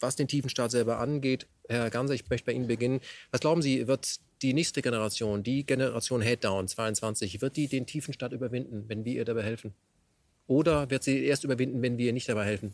was 0.02 0.18
den 0.18 0.28
Tiefenstaat 0.28 0.72
selber 0.72 1.00
angeht. 1.00 1.48
Herr 1.70 1.90
Ganser, 1.90 2.16
ich 2.16 2.30
möchte 2.30 2.48
bei 2.48 2.52
Ihnen 2.52 2.68
beginnen. 2.68 3.00
Was 3.32 3.40
glauben 3.40 3.62
Sie, 3.62 3.88
wird 3.88 4.20
die 4.42 4.54
nächste 4.54 4.82
Generation, 4.82 5.44
die 5.44 5.66
Generation 5.66 6.22
Headdown 6.22 6.68
22, 6.68 7.42
wird 7.42 7.58
die 7.58 7.68
den 7.68 7.86
tiefen 7.86 8.14
Start 8.14 8.34
überwinden, 8.34 8.86
wenn 8.88 9.06
wir 9.06 9.14
ihr 9.14 9.26
dabei 9.26 9.44
helfen? 9.44 9.74
Oder 10.48 10.90
wird 10.90 11.04
sie 11.04 11.26
erst 11.26 11.44
überwinden, 11.44 11.82
wenn 11.82 11.98
wir 11.98 12.08
ihr 12.08 12.14
nicht 12.14 12.30
dabei 12.30 12.46
helfen? 12.46 12.74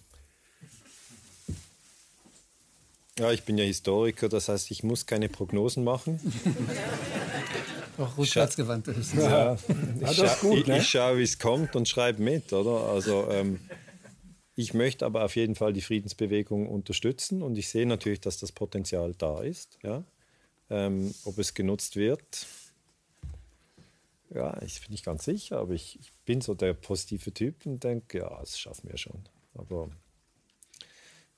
Ja, 3.18 3.32
ich 3.32 3.44
bin 3.44 3.58
ja 3.58 3.64
Historiker, 3.64 4.28
das 4.28 4.50
heißt, 4.50 4.72
ich 4.72 4.84
muss 4.84 5.06
keine 5.06 5.30
Prognosen 5.30 5.84
machen. 5.84 6.20
Auch 7.98 8.18
rückwärtsgewandt 8.18 8.90
ist. 8.90 9.14
Ja, 9.14 9.58
ich, 10.02 10.18
ja, 10.18 10.36
gut, 10.42 10.60
ich, 10.60 10.68
ne? 10.68 10.80
ich 10.80 10.90
schaue, 10.90 11.18
wie 11.18 11.24
es 11.24 11.40
kommt 11.40 11.78
und 11.78 11.88
schreibe 11.88 12.22
mit, 12.22 12.52
oder? 12.52 12.90
Also 12.90 13.30
ähm, 13.32 13.62
ich 14.56 14.74
möchte 14.74 15.06
aber 15.06 15.24
auf 15.24 15.38
jeden 15.38 15.56
Fall 15.56 15.72
die 15.72 15.82
Friedensbewegung 15.82 16.68
unterstützen 16.68 17.42
und 17.42 17.58
ich 17.58 17.70
sehe 17.70 17.86
natürlich, 17.86 18.20
dass 18.20 18.38
das 18.38 18.52
Potenzial 18.52 19.14
da 19.18 19.42
ist. 19.42 19.78
Ja? 19.82 20.04
Ähm, 20.70 21.14
ob 21.26 21.38
es 21.38 21.54
genutzt 21.54 21.96
wird, 21.96 22.48
ja, 24.34 24.62
ich 24.64 24.82
bin 24.82 24.92
nicht 24.92 25.06
ganz 25.06 25.24
sicher, 25.24 25.60
aber 25.60 25.74
ich, 25.74 26.00
ich, 26.00 26.12
bin 26.26 26.42
so 26.42 26.56
der 26.56 26.74
positive 26.74 27.32
Typ 27.32 27.66
und 27.66 27.84
denke, 27.84 28.18
ja, 28.20 28.40
das 28.40 28.60
schaffen 28.60 28.90
wir 28.90 28.98
schon. 28.98 29.30
Aber 29.54 29.90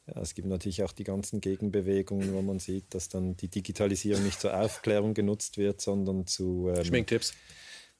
ja, 0.07 0.21
es 0.21 0.33
gibt 0.33 0.47
natürlich 0.47 0.83
auch 0.83 0.93
die 0.93 1.03
ganzen 1.03 1.41
Gegenbewegungen, 1.41 2.33
wo 2.33 2.41
man 2.41 2.59
sieht, 2.59 2.93
dass 2.93 3.09
dann 3.09 3.35
die 3.35 3.49
Digitalisierung 3.49 4.23
nicht 4.23 4.39
zur 4.39 4.57
Aufklärung 4.57 5.13
genutzt 5.13 5.57
wird, 5.57 5.81
sondern 5.81 6.25
zu 6.25 6.69
ähm, 6.69 6.85
Schminktipps. 6.85 7.33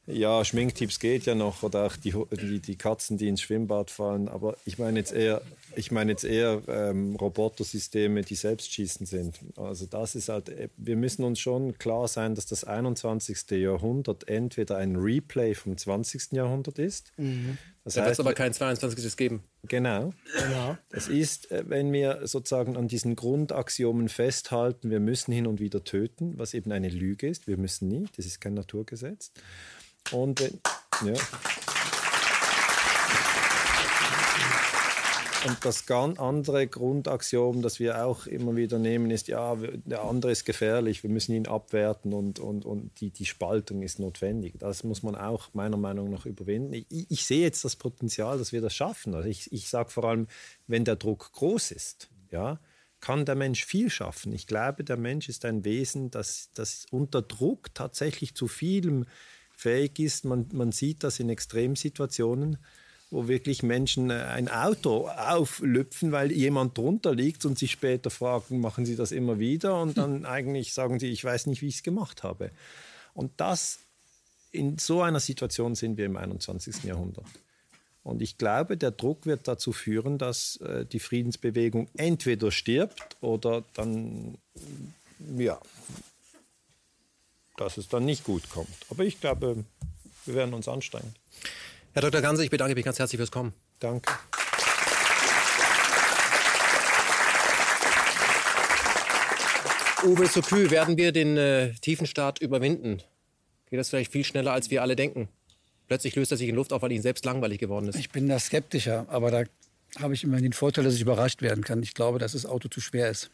Ja, 0.08 0.46
Schminktipps 0.46 1.00
geht 1.00 1.26
ja 1.26 1.36
noch 1.36 1.64
oder 1.64 1.86
auch 1.86 1.98
die, 1.98 2.14
die, 2.32 2.62
die, 2.62 2.76
Katzen, 2.78 3.18
die 3.18 3.28
ins 3.28 3.42
Schwimmbad 3.42 3.92
fallen. 3.92 4.30
Aber 4.30 4.56
ich 4.64 4.80
meine 4.80 5.00
jetzt 5.00 5.12
eher, 5.12 5.42
ich 5.76 5.92
meine 5.92 6.12
jetzt 6.12 6.24
eher 6.24 6.62
ähm, 6.70 7.18
Robotersysteme, 7.18 8.22
die 8.22 8.36
selbstschießend 8.36 9.10
sind. 9.10 9.40
Also 9.58 9.86
das 9.86 10.16
ist 10.16 10.30
halt, 10.30 10.50
wir 10.78 10.96
müssen 10.96 11.26
uns 11.26 11.40
schon 11.42 11.78
klar 11.78 12.08
sein, 12.08 12.36
dass 12.36 12.46
das 12.46 12.64
21. 12.64 13.52
Jahrhundert 13.52 14.30
entweder 14.30 14.78
ein 14.78 14.96
Replay 14.96 15.54
vom 15.54 15.78
20. 15.78 16.32
Jahrhundert 16.32 16.80
ist. 16.80 17.12
Mhm. 17.18 17.58
Das 17.84 17.96
da 17.96 18.04
wird 18.04 18.14
es 18.14 18.20
aber 18.20 18.34
kein 18.34 18.54
22. 18.54 19.16
geben. 19.18 19.44
Genau. 19.64 20.14
genau. 20.38 20.78
Es 20.90 21.10
ist, 21.10 21.52
äh, 21.52 21.64
wenn 21.68 21.92
wir 21.92 22.28
sozusagen 22.28 22.78
an 22.78 22.88
diesen 22.88 23.16
Grundaxiomen 23.16 24.08
festhalten, 24.08 24.90
wir 24.90 25.00
müssen 25.00 25.34
hin 25.34 25.48
und 25.48 25.60
wieder 25.60 25.84
töten, 25.84 26.38
was 26.38 26.54
eben 26.54 26.72
eine 26.72 26.90
Lüge 26.90 27.28
ist. 27.28 27.48
Wir 27.48 27.58
müssen 27.58 27.90
nicht, 27.90 28.18
das 28.18 28.26
ist 28.26 28.40
kein 28.40 28.54
Naturgesetz. 28.54 29.32
Und 30.12 30.40
ja. 30.40 31.14
Und 35.46 35.64
das 35.64 35.86
ganz 35.86 36.20
andere 36.20 36.68
Grundaxiom, 36.68 37.62
das 37.62 37.80
wir 37.80 38.06
auch 38.06 38.26
immer 38.26 38.56
wieder 38.56 38.80
nehmen, 38.80 39.12
ist, 39.12 39.28
ja, 39.28 39.56
der 39.56 40.04
andere 40.04 40.32
ist 40.32 40.46
gefährlich, 40.46 41.04
wir 41.04 41.10
müssen 41.10 41.34
ihn 41.34 41.48
abwerten 41.48 42.12
und, 42.14 42.40
und, 42.40 42.66
und 42.66 43.00
die, 43.00 43.12
die 43.12 43.26
Spaltung 43.26 43.82
ist 43.82 44.00
notwendig. 44.00 44.56
Das 44.58 44.84
muss 44.84 45.04
man 45.04 45.16
auch 45.16 45.54
meiner 45.54 45.78
Meinung 45.78 46.10
nach 46.10 46.26
überwinden. 46.26 46.74
Ich, 46.74 46.86
ich 46.90 47.26
sehe 47.26 47.44
jetzt 47.44 47.64
das 47.64 47.76
Potenzial, 47.78 48.38
dass 48.38 48.52
wir 48.52 48.62
das 48.62 48.76
schaffen. 48.76 49.16
Also 49.16 49.30
ich, 49.30 49.52
ich 49.54 49.70
sage 49.70 49.90
vor 49.90 50.06
allem, 50.06 50.28
wenn 50.66 50.84
der 50.84 50.98
Druck 50.98 51.32
groß 51.32 51.72
ist, 51.72 52.10
ja, 52.32 52.60
kann 53.00 53.26
der 53.26 53.36
Mensch 53.36 53.64
viel 53.64 53.90
schaffen. 53.90 54.34
Ich 54.34 54.48
glaube, 54.48 54.84
der 54.84 54.98
Mensch 54.98 55.30
ist 55.30 55.46
ein 55.46 55.64
Wesen, 55.64 56.10
das, 56.12 56.50
das 56.56 56.88
unter 56.92 57.22
Druck 57.22 57.74
tatsächlich 57.74 58.36
zu 58.36 58.48
vielem 58.48 59.06
fähig 59.58 60.00
ist. 60.00 60.24
Man, 60.24 60.48
man 60.54 60.72
sieht 60.72 61.04
das 61.04 61.20
in 61.20 61.30
Extremsituationen 61.30 62.58
wo 63.10 63.28
wirklich 63.28 63.64
Menschen 63.64 64.10
äh, 64.10 64.16
ein 64.16 64.50
Auto 64.50 65.08
auflüpfen, 65.08 66.12
weil 66.12 66.32
jemand 66.32 66.78
drunter 66.78 67.16
liegt 67.16 67.46
und 67.46 67.58
sich 67.58 67.72
später 67.72 68.10
fragen, 68.10 68.60
machen 68.60 68.86
sie 68.86 68.96
das 68.96 69.12
immer 69.12 69.40
wieder? 69.40 69.82
Und 69.82 69.98
dann 69.98 70.26
eigentlich 70.26 70.74
sagen 70.74 71.00
sie, 71.00 71.08
ich 71.08 71.24
weiß 71.24 71.48
nicht, 71.48 71.62
wie 71.62 71.68
ich 71.68 71.76
es 71.76 71.84
gemacht 71.84 72.24
habe. 72.24 72.52
Und 73.14 73.32
das, 73.38 73.80
in 74.52 74.78
so 74.78 75.02
einer 75.02 75.20
Situation 75.20 75.76
sind 75.76 75.98
wir 75.98 76.06
im 76.06 76.18
21. 76.18 76.84
Jahrhundert. 76.84 77.26
Und 78.04 78.22
ich 78.22 78.38
glaube, 78.38 78.78
der 78.78 78.92
Druck 78.92 79.26
wird 79.26 79.48
dazu 79.48 79.72
führen, 79.72 80.18
dass 80.18 80.58
äh, 80.58 80.86
die 80.86 81.00
Friedensbewegung 81.00 81.90
entweder 81.96 82.52
stirbt 82.52 83.18
oder 83.22 83.64
dann, 83.74 84.38
ja, 85.38 85.60
dass 87.58 87.78
es 87.78 87.90
dann 87.90 88.06
nicht 88.06 88.24
gut 88.24 88.50
kommt. 88.50 88.70
Aber 88.90 89.04
ich 89.04 89.20
glaube, 89.20 89.66
wir 90.26 90.36
werden 90.36 90.54
uns 90.54 90.68
anstrengen. 90.68 91.14
Herr 91.94 92.02
Dr. 92.02 92.22
Ganse, 92.22 92.44
ich 92.44 92.50
bedanke 92.50 92.76
mich 92.76 92.86
ganz 92.86 93.00
herzlich 93.00 93.18
fürs 93.18 93.32
Kommen. 93.32 93.54
Danke. 93.80 94.14
Uwe 100.04 100.28
Sokü, 100.28 100.70
werden 100.70 100.96
wir 100.96 101.12
den 101.12 101.38
äh, 101.38 101.74
Tiefenstaat 101.82 102.40
überwinden? 102.40 103.02
Geht 103.70 103.80
das 103.80 103.90
vielleicht 103.90 104.12
viel 104.12 104.24
schneller, 104.24 104.54
als 104.54 104.70
wir 104.70 104.82
alle 104.82 104.96
denken? 104.96 105.28
Plötzlich 105.88 106.16
löst 106.16 106.32
er 106.32 106.38
sich 106.38 106.50
in 106.50 106.56
Luft 106.56 106.72
auf, 106.72 106.82
weil 106.82 106.92
Ihnen 106.92 107.02
selbst 107.02 107.26
langweilig 107.26 107.60
geworden 107.60 107.88
ist. 107.88 107.98
Ich 107.98 108.12
bin 108.12 108.30
da 108.30 108.40
skeptischer, 108.40 109.06
aber 109.10 109.32
da 109.32 109.44
habe 110.00 110.14
ich 110.14 110.24
immer 110.24 110.40
den 110.40 110.54
Vorteil, 110.54 110.84
dass 110.84 110.94
ich 110.94 111.02
überrascht 111.02 111.42
werden 111.42 111.64
kann. 111.64 111.82
Ich 111.82 111.94
glaube, 111.94 112.20
dass 112.20 112.34
das 112.34 112.46
Auto 112.46 112.68
zu 112.68 112.80
schwer 112.80 113.10
ist, 113.10 113.32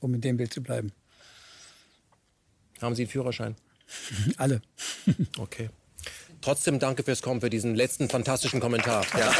um 0.00 0.12
in 0.12 0.20
dem 0.20 0.36
Bild 0.36 0.52
zu 0.52 0.62
bleiben. 0.62 0.92
Haben 2.80 2.94
Sie 2.94 3.02
einen 3.02 3.10
Führerschein? 3.10 3.56
Alle. 4.36 4.60
okay. 5.38 5.70
Trotzdem 6.40 6.78
danke 6.78 7.02
fürs 7.02 7.22
Kommen, 7.22 7.40
für 7.40 7.50
diesen 7.50 7.74
letzten 7.74 8.08
fantastischen 8.08 8.60
Kommentar. 8.60 9.04
Ja. 9.18 9.34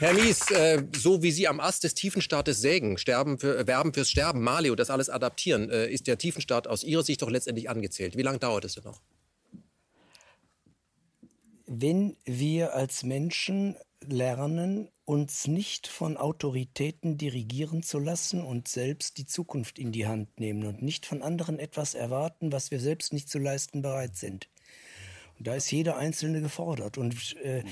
Herr 0.00 0.14
Mies, 0.14 0.50
äh, 0.50 0.82
so 0.96 1.22
wie 1.22 1.30
Sie 1.30 1.46
am 1.46 1.60
Ast 1.60 1.84
des 1.84 1.92
Tiefenstaates 1.92 2.58
sägen, 2.58 2.96
sterben 2.96 3.38
für, 3.38 3.58
äh, 3.58 3.66
werben 3.66 3.92
fürs 3.92 4.08
Sterben, 4.08 4.40
Mali 4.40 4.70
und 4.70 4.80
das 4.80 4.88
alles 4.88 5.10
adaptieren, 5.10 5.68
äh, 5.68 5.88
ist 5.88 6.06
der 6.06 6.16
Tiefenstaat 6.16 6.66
aus 6.66 6.84
Ihrer 6.84 7.02
Sicht 7.02 7.20
doch 7.20 7.28
letztendlich 7.28 7.68
angezählt. 7.68 8.16
Wie 8.16 8.22
lange 8.22 8.38
dauert 8.38 8.64
es 8.64 8.76
denn 8.76 8.84
noch? 8.84 9.02
Wenn 11.66 12.16
wir 12.24 12.72
als 12.72 13.02
Menschen 13.02 13.76
lernen, 14.00 14.88
uns 15.10 15.48
nicht 15.48 15.88
von 15.88 16.16
Autoritäten 16.16 17.18
dirigieren 17.18 17.82
zu 17.82 17.98
lassen 17.98 18.44
und 18.44 18.68
selbst 18.68 19.18
die 19.18 19.26
Zukunft 19.26 19.80
in 19.80 19.90
die 19.90 20.06
Hand 20.06 20.38
nehmen 20.38 20.64
und 20.64 20.82
nicht 20.82 21.04
von 21.04 21.20
anderen 21.20 21.58
etwas 21.58 21.94
erwarten, 21.94 22.52
was 22.52 22.70
wir 22.70 22.78
selbst 22.78 23.12
nicht 23.12 23.28
zu 23.28 23.40
leisten 23.40 23.82
bereit 23.82 24.14
sind. 24.14 24.48
Und 25.36 25.48
da 25.48 25.56
ist 25.56 25.72
jeder 25.72 25.96
Einzelne 25.96 26.40
gefordert. 26.40 26.96
Und 26.96 27.34
äh, 27.42 27.64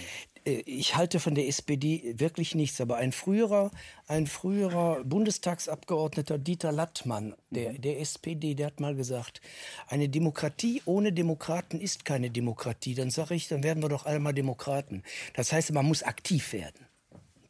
äh 0.45 0.63
ich 0.67 0.97
halte 0.97 1.21
von 1.21 1.37
der 1.37 1.47
SPD 1.47 2.15
wirklich 2.17 2.57
nichts. 2.57 2.81
Aber 2.81 2.97
ein 2.97 3.13
früherer, 3.13 3.71
ein 4.09 4.27
früherer 4.27 5.05
Bundestagsabgeordneter 5.05 6.39
Dieter 6.39 6.73
Lattmann 6.73 7.37
der, 7.51 7.75
der 7.75 8.01
SPD, 8.01 8.57
der 8.57 8.67
hat 8.67 8.81
mal 8.81 8.97
gesagt, 8.97 9.41
eine 9.87 10.09
Demokratie 10.09 10.83
ohne 10.87 11.13
Demokraten 11.13 11.81
ist 11.81 12.05
keine 12.05 12.31
Demokratie. 12.31 12.97
Dann 12.97 13.11
sage 13.11 13.37
ich, 13.37 13.47
dann 13.47 13.63
werden 13.63 13.81
wir 13.81 13.89
doch 13.89 14.07
alle 14.07 14.19
mal 14.19 14.35
Demokraten. 14.35 15.05
Das 15.35 15.53
heißt, 15.53 15.73
man 15.73 15.87
muss 15.87 16.03
aktiv 16.03 16.53
werden. 16.53 16.88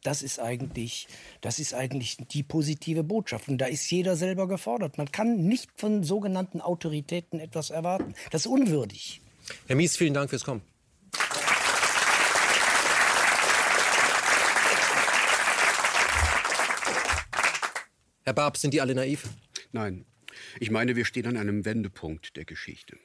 Das 0.03 0.23
ist 0.23 0.39
eigentlich, 0.39 1.07
das 1.41 1.59
ist 1.59 1.73
eigentlich 1.73 2.17
die 2.31 2.43
positive 2.43 3.03
Botschaft. 3.03 3.49
Und 3.49 3.57
da 3.57 3.65
ist 3.65 3.89
jeder 3.91 4.15
selber 4.15 4.47
gefordert. 4.47 4.97
Man 4.97 5.11
kann 5.11 5.43
nicht 5.43 5.69
von 5.75 6.03
sogenannten 6.03 6.61
Autoritäten 6.61 7.39
etwas 7.39 7.69
erwarten. 7.69 8.13
Das 8.31 8.45
ist 8.45 8.47
unwürdig. 8.47 9.21
Herr 9.67 9.75
Mies, 9.75 9.97
vielen 9.97 10.13
Dank 10.13 10.29
fürs 10.29 10.45
Kommen. 10.45 10.61
Herr 18.23 18.33
Barb, 18.33 18.57
sind 18.57 18.73
die 18.73 18.79
alle 18.79 18.95
naiv? 18.95 19.27
Nein. 19.71 20.05
Ich 20.59 20.71
meine, 20.71 20.95
wir 20.95 21.03
stehen 21.03 21.25
an 21.25 21.35
einem 21.35 21.65
Wendepunkt 21.65 22.37
der 22.37 22.45
Geschichte. 22.45 22.97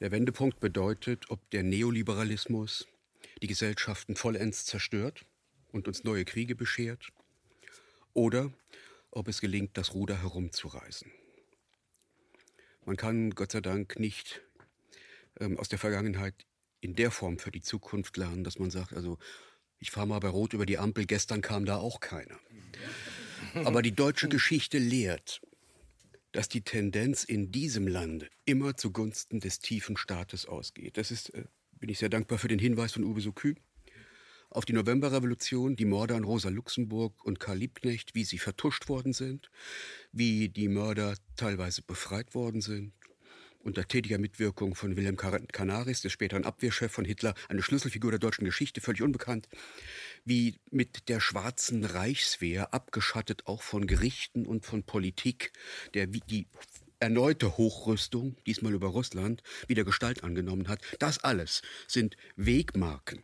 Der 0.00 0.12
Wendepunkt 0.12 0.60
bedeutet, 0.60 1.30
ob 1.30 1.50
der 1.50 1.62
Neoliberalismus 1.62 2.86
die 3.40 3.46
Gesellschaften 3.46 4.14
vollends 4.14 4.66
zerstört 4.66 5.24
und 5.72 5.88
uns 5.88 6.04
neue 6.04 6.24
Kriege 6.24 6.54
beschert, 6.54 7.08
oder 8.14 8.52
ob 9.10 9.28
es 9.28 9.40
gelingt, 9.40 9.76
das 9.76 9.94
Ruder 9.94 10.20
herumzureißen. 10.22 11.10
Man 12.84 12.96
kann 12.96 13.30
Gott 13.30 13.52
sei 13.52 13.60
Dank 13.60 13.98
nicht 13.98 14.42
ähm, 15.40 15.58
aus 15.58 15.68
der 15.68 15.78
Vergangenheit 15.78 16.34
in 16.80 16.94
der 16.94 17.10
Form 17.10 17.38
für 17.38 17.50
die 17.50 17.60
Zukunft 17.60 18.16
lernen, 18.16 18.44
dass 18.44 18.58
man 18.58 18.70
sagt, 18.70 18.92
also 18.92 19.18
ich 19.78 19.90
fahre 19.90 20.06
mal 20.06 20.20
bei 20.20 20.28
Rot 20.28 20.52
über 20.52 20.66
die 20.66 20.78
Ampel, 20.78 21.06
gestern 21.06 21.42
kam 21.42 21.64
da 21.64 21.76
auch 21.76 22.00
keiner. 22.00 22.38
Aber 23.64 23.82
die 23.82 23.92
deutsche 23.92 24.28
Geschichte 24.28 24.78
lehrt, 24.78 25.42
dass 26.32 26.48
die 26.48 26.62
Tendenz 26.62 27.24
in 27.24 27.52
diesem 27.52 27.86
Lande 27.86 28.28
immer 28.44 28.76
zugunsten 28.76 29.40
des 29.40 29.58
tiefen 29.58 29.96
Staates 29.96 30.46
ausgeht. 30.46 30.96
Das 30.96 31.10
ist, 31.10 31.30
äh, 31.34 31.44
bin 31.72 31.88
ich 31.88 31.98
sehr 31.98 32.08
dankbar 32.08 32.38
für 32.38 32.48
den 32.48 32.58
Hinweis 32.58 32.92
von 32.92 33.04
Uwe 33.04 33.20
Sokü 33.20 33.54
auf 34.52 34.64
die 34.64 34.72
Novemberrevolution, 34.74 35.76
die 35.76 35.84
Morde 35.84 36.14
an 36.14 36.24
Rosa 36.24 36.50
Luxemburg 36.50 37.24
und 37.24 37.40
Karl 37.40 37.58
Liebknecht, 37.58 38.14
wie 38.14 38.24
sie 38.24 38.38
vertuscht 38.38 38.88
worden 38.88 39.12
sind, 39.12 39.50
wie 40.12 40.48
die 40.48 40.68
Mörder 40.68 41.14
teilweise 41.36 41.82
befreit 41.82 42.34
worden 42.34 42.60
sind. 42.60 42.92
Unter 43.60 43.86
tätiger 43.86 44.18
Mitwirkung 44.18 44.74
von 44.74 44.96
Wilhelm 44.96 45.16
Canaris, 45.16 46.02
des 46.02 46.10
späteren 46.10 46.44
Abwehrchef 46.44 46.90
von 46.90 47.04
Hitler, 47.04 47.34
eine 47.48 47.62
Schlüsselfigur 47.62 48.10
der 48.10 48.18
deutschen 48.18 48.44
Geschichte, 48.44 48.80
völlig 48.80 49.02
unbekannt, 49.02 49.48
wie 50.24 50.58
mit 50.70 51.08
der 51.08 51.20
schwarzen 51.20 51.84
Reichswehr, 51.84 52.74
abgeschattet 52.74 53.46
auch 53.46 53.62
von 53.62 53.86
Gerichten 53.86 54.46
und 54.46 54.66
von 54.66 54.82
Politik, 54.82 55.52
der 55.94 56.08
die 56.08 56.48
erneute 56.98 57.56
Hochrüstung, 57.56 58.36
diesmal 58.46 58.74
über 58.74 58.88
Russland, 58.88 59.44
wieder 59.68 59.84
Gestalt 59.84 60.24
angenommen 60.24 60.68
hat. 60.68 60.80
Das 60.98 61.22
alles 61.22 61.62
sind 61.86 62.16
Wegmarken 62.34 63.22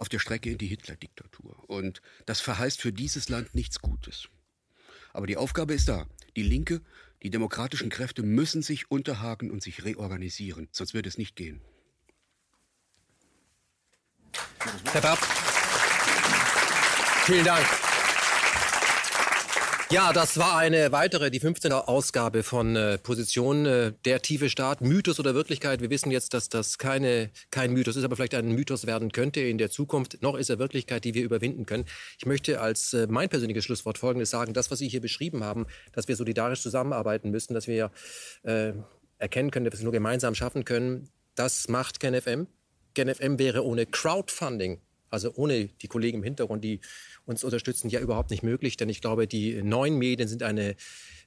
auf 0.00 0.08
der 0.08 0.18
Strecke 0.18 0.50
in 0.50 0.58
die 0.58 0.66
Hitler-Diktatur. 0.66 1.62
Und 1.68 2.00
das 2.26 2.40
verheißt 2.40 2.80
für 2.80 2.92
dieses 2.92 3.28
Land 3.28 3.54
nichts 3.54 3.80
Gutes. 3.80 4.28
Aber 5.12 5.26
die 5.26 5.36
Aufgabe 5.36 5.74
ist 5.74 5.88
da. 5.88 6.06
Die 6.36 6.42
Linke, 6.42 6.80
die 7.22 7.30
demokratischen 7.30 7.90
Kräfte 7.90 8.22
müssen 8.22 8.62
sich 8.62 8.90
unterhaken 8.90 9.50
und 9.50 9.62
sich 9.62 9.84
reorganisieren, 9.84 10.68
sonst 10.72 10.94
wird 10.94 11.06
es 11.06 11.18
nicht 11.18 11.36
gehen. 11.36 11.60
Herr 14.92 15.00
Papp, 15.00 15.18
vielen 17.26 17.44
Dank. 17.44 17.66
Ja, 19.92 20.12
das 20.12 20.38
war 20.38 20.56
eine 20.56 20.92
weitere, 20.92 21.32
die 21.32 21.40
15. 21.40 21.72
Ausgabe 21.72 22.44
von 22.44 22.76
äh, 22.76 22.96
Position 22.96 23.66
äh, 23.66 23.92
der 24.04 24.22
tiefe 24.22 24.48
Staat, 24.48 24.82
Mythos 24.82 25.18
oder 25.18 25.34
Wirklichkeit. 25.34 25.80
Wir 25.80 25.90
wissen 25.90 26.12
jetzt, 26.12 26.32
dass 26.32 26.48
das 26.48 26.78
keine, 26.78 27.30
kein 27.50 27.72
Mythos 27.72 27.96
ist, 27.96 28.04
aber 28.04 28.14
vielleicht 28.14 28.36
ein 28.36 28.52
Mythos 28.52 28.86
werden 28.86 29.10
könnte 29.10 29.40
in 29.40 29.58
der 29.58 29.68
Zukunft. 29.68 30.22
Noch 30.22 30.36
ist 30.36 30.48
er 30.48 30.60
Wirklichkeit, 30.60 31.02
die 31.02 31.14
wir 31.14 31.24
überwinden 31.24 31.66
können. 31.66 31.86
Ich 32.18 32.24
möchte 32.24 32.60
als 32.60 32.92
äh, 32.92 33.08
mein 33.10 33.28
persönliches 33.28 33.64
Schlusswort 33.64 33.98
Folgendes 33.98 34.30
sagen. 34.30 34.54
Das, 34.54 34.70
was 34.70 34.78
Sie 34.78 34.88
hier 34.88 35.00
beschrieben 35.00 35.42
haben, 35.42 35.66
dass 35.92 36.06
wir 36.06 36.14
solidarisch 36.14 36.62
zusammenarbeiten 36.62 37.30
müssen, 37.30 37.54
dass 37.54 37.66
wir 37.66 37.90
äh, 38.44 38.74
erkennen 39.18 39.50
können, 39.50 39.64
dass 39.64 39.72
wir 39.72 39.78
es 39.78 39.82
nur 39.82 39.92
gemeinsam 39.92 40.36
schaffen 40.36 40.64
können, 40.64 41.08
das 41.34 41.66
macht 41.66 41.98
KenFM. 41.98 42.46
KenFM 42.94 43.40
wäre 43.40 43.64
ohne 43.64 43.86
Crowdfunding 43.86 44.80
also 45.10 45.32
ohne 45.34 45.66
die 45.66 45.88
Kollegen 45.88 46.18
im 46.18 46.24
Hintergrund, 46.24 46.64
die 46.64 46.80
uns 47.26 47.44
unterstützen, 47.44 47.90
ja 47.90 48.00
überhaupt 48.00 48.30
nicht 48.30 48.42
möglich. 48.42 48.76
Denn 48.76 48.88
ich 48.88 49.00
glaube, 49.00 49.26
die 49.26 49.62
neuen 49.62 49.98
Medien 49.98 50.28
sind 50.28 50.42
eine 50.42 50.76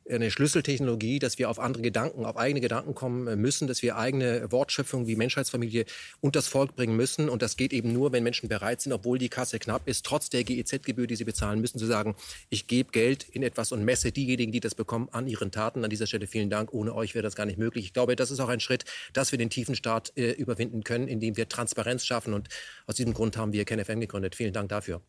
eine 0.09 0.31
Schlüsseltechnologie, 0.31 1.19
dass 1.19 1.39
wir 1.39 1.49
auf 1.49 1.59
andere 1.59 1.81
Gedanken, 1.81 2.25
auf 2.25 2.37
eigene 2.37 2.61
Gedanken 2.61 2.93
kommen 2.93 3.39
müssen, 3.39 3.67
dass 3.67 3.81
wir 3.81 3.97
eigene 3.97 4.51
Wortschöpfung 4.51 5.07
wie 5.07 5.15
Menschheitsfamilie 5.15 5.85
und 6.19 6.35
das 6.35 6.47
Volk 6.47 6.75
bringen 6.75 6.95
müssen. 6.95 7.29
Und 7.29 7.41
das 7.41 7.57
geht 7.57 7.73
eben 7.73 7.93
nur, 7.93 8.11
wenn 8.11 8.23
Menschen 8.23 8.49
bereit 8.49 8.81
sind, 8.81 8.91
obwohl 8.91 9.17
die 9.17 9.29
Kasse 9.29 9.59
knapp 9.59 9.87
ist, 9.87 10.05
trotz 10.05 10.29
der 10.29 10.43
GEZ-Gebühr, 10.43 11.07
die 11.07 11.15
sie 11.15 11.23
bezahlen 11.23 11.61
müssen, 11.61 11.79
zu 11.79 11.85
sagen, 11.85 12.15
ich 12.49 12.67
gebe 12.67 12.91
Geld 12.91 13.23
in 13.29 13.43
etwas 13.43 13.71
und 13.71 13.83
messe 13.83 14.11
diejenigen, 14.11 14.51
die 14.51 14.59
das 14.59 14.75
bekommen, 14.75 15.09
an 15.11 15.27
ihren 15.27 15.51
Taten. 15.51 15.83
An 15.83 15.89
dieser 15.89 16.07
Stelle 16.07 16.27
vielen 16.27 16.49
Dank. 16.49 16.73
Ohne 16.73 16.93
euch 16.93 17.15
wäre 17.15 17.23
das 17.23 17.35
gar 17.35 17.45
nicht 17.45 17.57
möglich. 17.57 17.85
Ich 17.85 17.93
glaube, 17.93 18.15
das 18.15 18.31
ist 18.31 18.39
auch 18.39 18.49
ein 18.49 18.59
Schritt, 18.59 18.85
dass 19.13 19.31
wir 19.31 19.39
den 19.39 19.49
tiefen 19.49 19.75
Staat 19.75 20.11
äh, 20.15 20.31
überwinden 20.31 20.83
können, 20.83 21.07
indem 21.07 21.37
wir 21.37 21.47
Transparenz 21.47 22.05
schaffen. 22.05 22.33
Und 22.33 22.49
aus 22.87 22.95
diesem 22.95 23.13
Grund 23.13 23.37
haben 23.37 23.53
wir 23.53 23.65
KenFM 23.65 23.99
gegründet. 23.99 24.35
Vielen 24.35 24.53
Dank 24.53 24.69
dafür. 24.69 25.01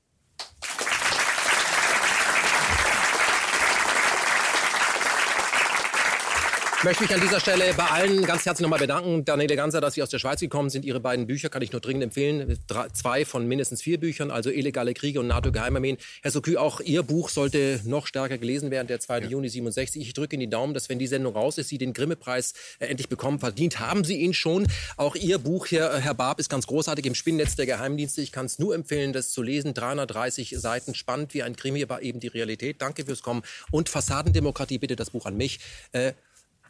Möchte 6.84 7.02
mich 7.02 7.14
an 7.14 7.20
dieser 7.22 7.40
Stelle 7.40 7.72
bei 7.74 7.84
allen 7.84 8.26
ganz 8.26 8.44
herzlich 8.44 8.62
nochmal 8.62 8.78
bedanken. 8.78 9.24
Daniele 9.24 9.56
Ganser, 9.56 9.80
dass 9.80 9.94
Sie 9.94 10.02
aus 10.02 10.10
der 10.10 10.18
Schweiz 10.18 10.40
gekommen 10.40 10.68
sind. 10.68 10.84
Ihre 10.84 11.00
beiden 11.00 11.26
Bücher 11.26 11.48
kann 11.48 11.62
ich 11.62 11.72
nur 11.72 11.80
dringend 11.80 12.04
empfehlen. 12.04 12.58
Drei, 12.66 12.88
zwei 12.90 13.24
von 13.24 13.48
mindestens 13.48 13.80
vier 13.80 13.98
Büchern, 13.98 14.30
also 14.30 14.50
Illegale 14.50 14.92
Kriege 14.92 15.18
und 15.18 15.26
NATO-Geheimarmeen. 15.28 15.96
Herr 16.22 16.30
Sokü, 16.30 16.58
auch 16.58 16.80
Ihr 16.80 17.02
Buch 17.02 17.30
sollte 17.30 17.80
noch 17.84 18.06
stärker 18.06 18.36
gelesen 18.36 18.70
werden, 18.70 18.86
der 18.86 19.00
2. 19.00 19.20
Ja. 19.20 19.28
Juni 19.28 19.48
67. 19.48 20.02
Ich 20.02 20.12
drücke 20.12 20.36
Ihnen 20.36 20.40
die 20.40 20.50
Daumen, 20.50 20.74
dass 20.74 20.90
wenn 20.90 20.98
die 20.98 21.06
Sendung 21.06 21.34
raus 21.34 21.56
ist, 21.56 21.70
Sie 21.70 21.78
den 21.78 21.94
Grimme-Preis 21.94 22.52
äh, 22.80 22.86
endlich 22.86 23.08
bekommen. 23.08 23.38
Verdient 23.38 23.80
haben 23.80 24.04
Sie 24.04 24.18
ihn 24.18 24.34
schon. 24.34 24.66
Auch 24.98 25.16
Ihr 25.16 25.38
Buch, 25.38 25.66
hier, 25.66 25.90
äh, 25.90 26.00
Herr 26.00 26.14
Barb, 26.14 26.38
ist 26.38 26.50
ganz 26.50 26.66
großartig 26.66 27.06
im 27.06 27.14
Spinnennetz 27.14 27.56
der 27.56 27.64
Geheimdienste. 27.64 28.20
Ich 28.20 28.30
kann 28.30 28.44
es 28.44 28.58
nur 28.58 28.74
empfehlen, 28.74 29.14
das 29.14 29.30
zu 29.30 29.40
lesen. 29.40 29.72
330 29.72 30.54
Seiten, 30.58 30.94
spannend 30.94 31.32
wie 31.32 31.42
ein 31.42 31.56
Krimi, 31.56 31.82
aber 31.82 32.02
eben 32.02 32.20
die 32.20 32.28
Realität. 32.28 32.82
Danke 32.82 33.06
fürs 33.06 33.22
Kommen. 33.22 33.42
Und 33.70 33.88
Fassadendemokratie, 33.88 34.76
bitte 34.76 34.96
das 34.96 35.10
Buch 35.10 35.24
an 35.24 35.38
mich. 35.38 35.60
Äh, 35.92 36.12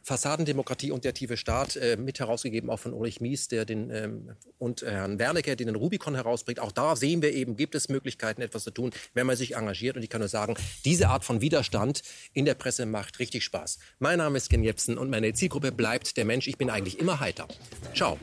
Fassadendemokratie 0.05 0.91
und 0.91 1.05
der 1.05 1.15
tiefe 1.15 1.37
Staat, 1.37 1.77
äh, 1.77 1.97
mit 1.97 2.21
herausgegeben 2.21 2.71
auch 2.71 2.79
von 2.79 2.93
Ulrich 2.93 3.21
Mies 3.21 3.49
der 3.49 3.65
den, 3.65 3.91
ähm, 3.91 4.37
und 4.59 4.83
äh, 4.83 4.91
Herrn 4.91 5.19
Wernicke, 5.19 5.57
der 5.57 5.67
den 5.67 5.75
Rubicon 5.75 6.15
herausbringt. 6.15 6.61
Auch 6.61 6.73
da 6.73 6.95
sehen 6.95 7.23
wir 7.23 7.33
eben, 7.33 7.57
gibt 7.57 7.75
es 7.75 7.89
Möglichkeiten, 7.89 8.43
etwas 8.43 8.65
zu 8.65 8.71
tun, 8.71 8.93
wenn 9.15 9.27
man 9.27 9.37
sich 9.37 9.57
engagiert. 9.57 9.97
Und 9.97 10.03
ich 10.03 10.11
kann 10.11 10.21
nur 10.21 10.29
sagen, 10.29 10.57
diese 10.85 11.09
Art 11.09 11.25
von 11.25 11.41
Widerstand 11.41 12.03
in 12.35 12.45
der 12.45 12.55
Presse 12.55 12.87
macht 12.87 13.19
richtig 13.19 13.45
Spaß. 13.45 13.79
Mein 13.99 14.19
Name 14.19 14.37
ist 14.37 14.51
Ken 14.51 14.63
Jepsen 14.63 14.99
und 14.99 15.11
meine 15.11 15.33
Zielgruppe 15.33 15.73
bleibt 15.73 16.17
der 16.17 16.25
Mensch. 16.25 16.47
Ich 16.49 16.59
bin 16.59 16.69
eigentlich 16.71 16.99
immer 16.99 17.21
heiter. 17.21 17.49
Ciao. 17.95 18.19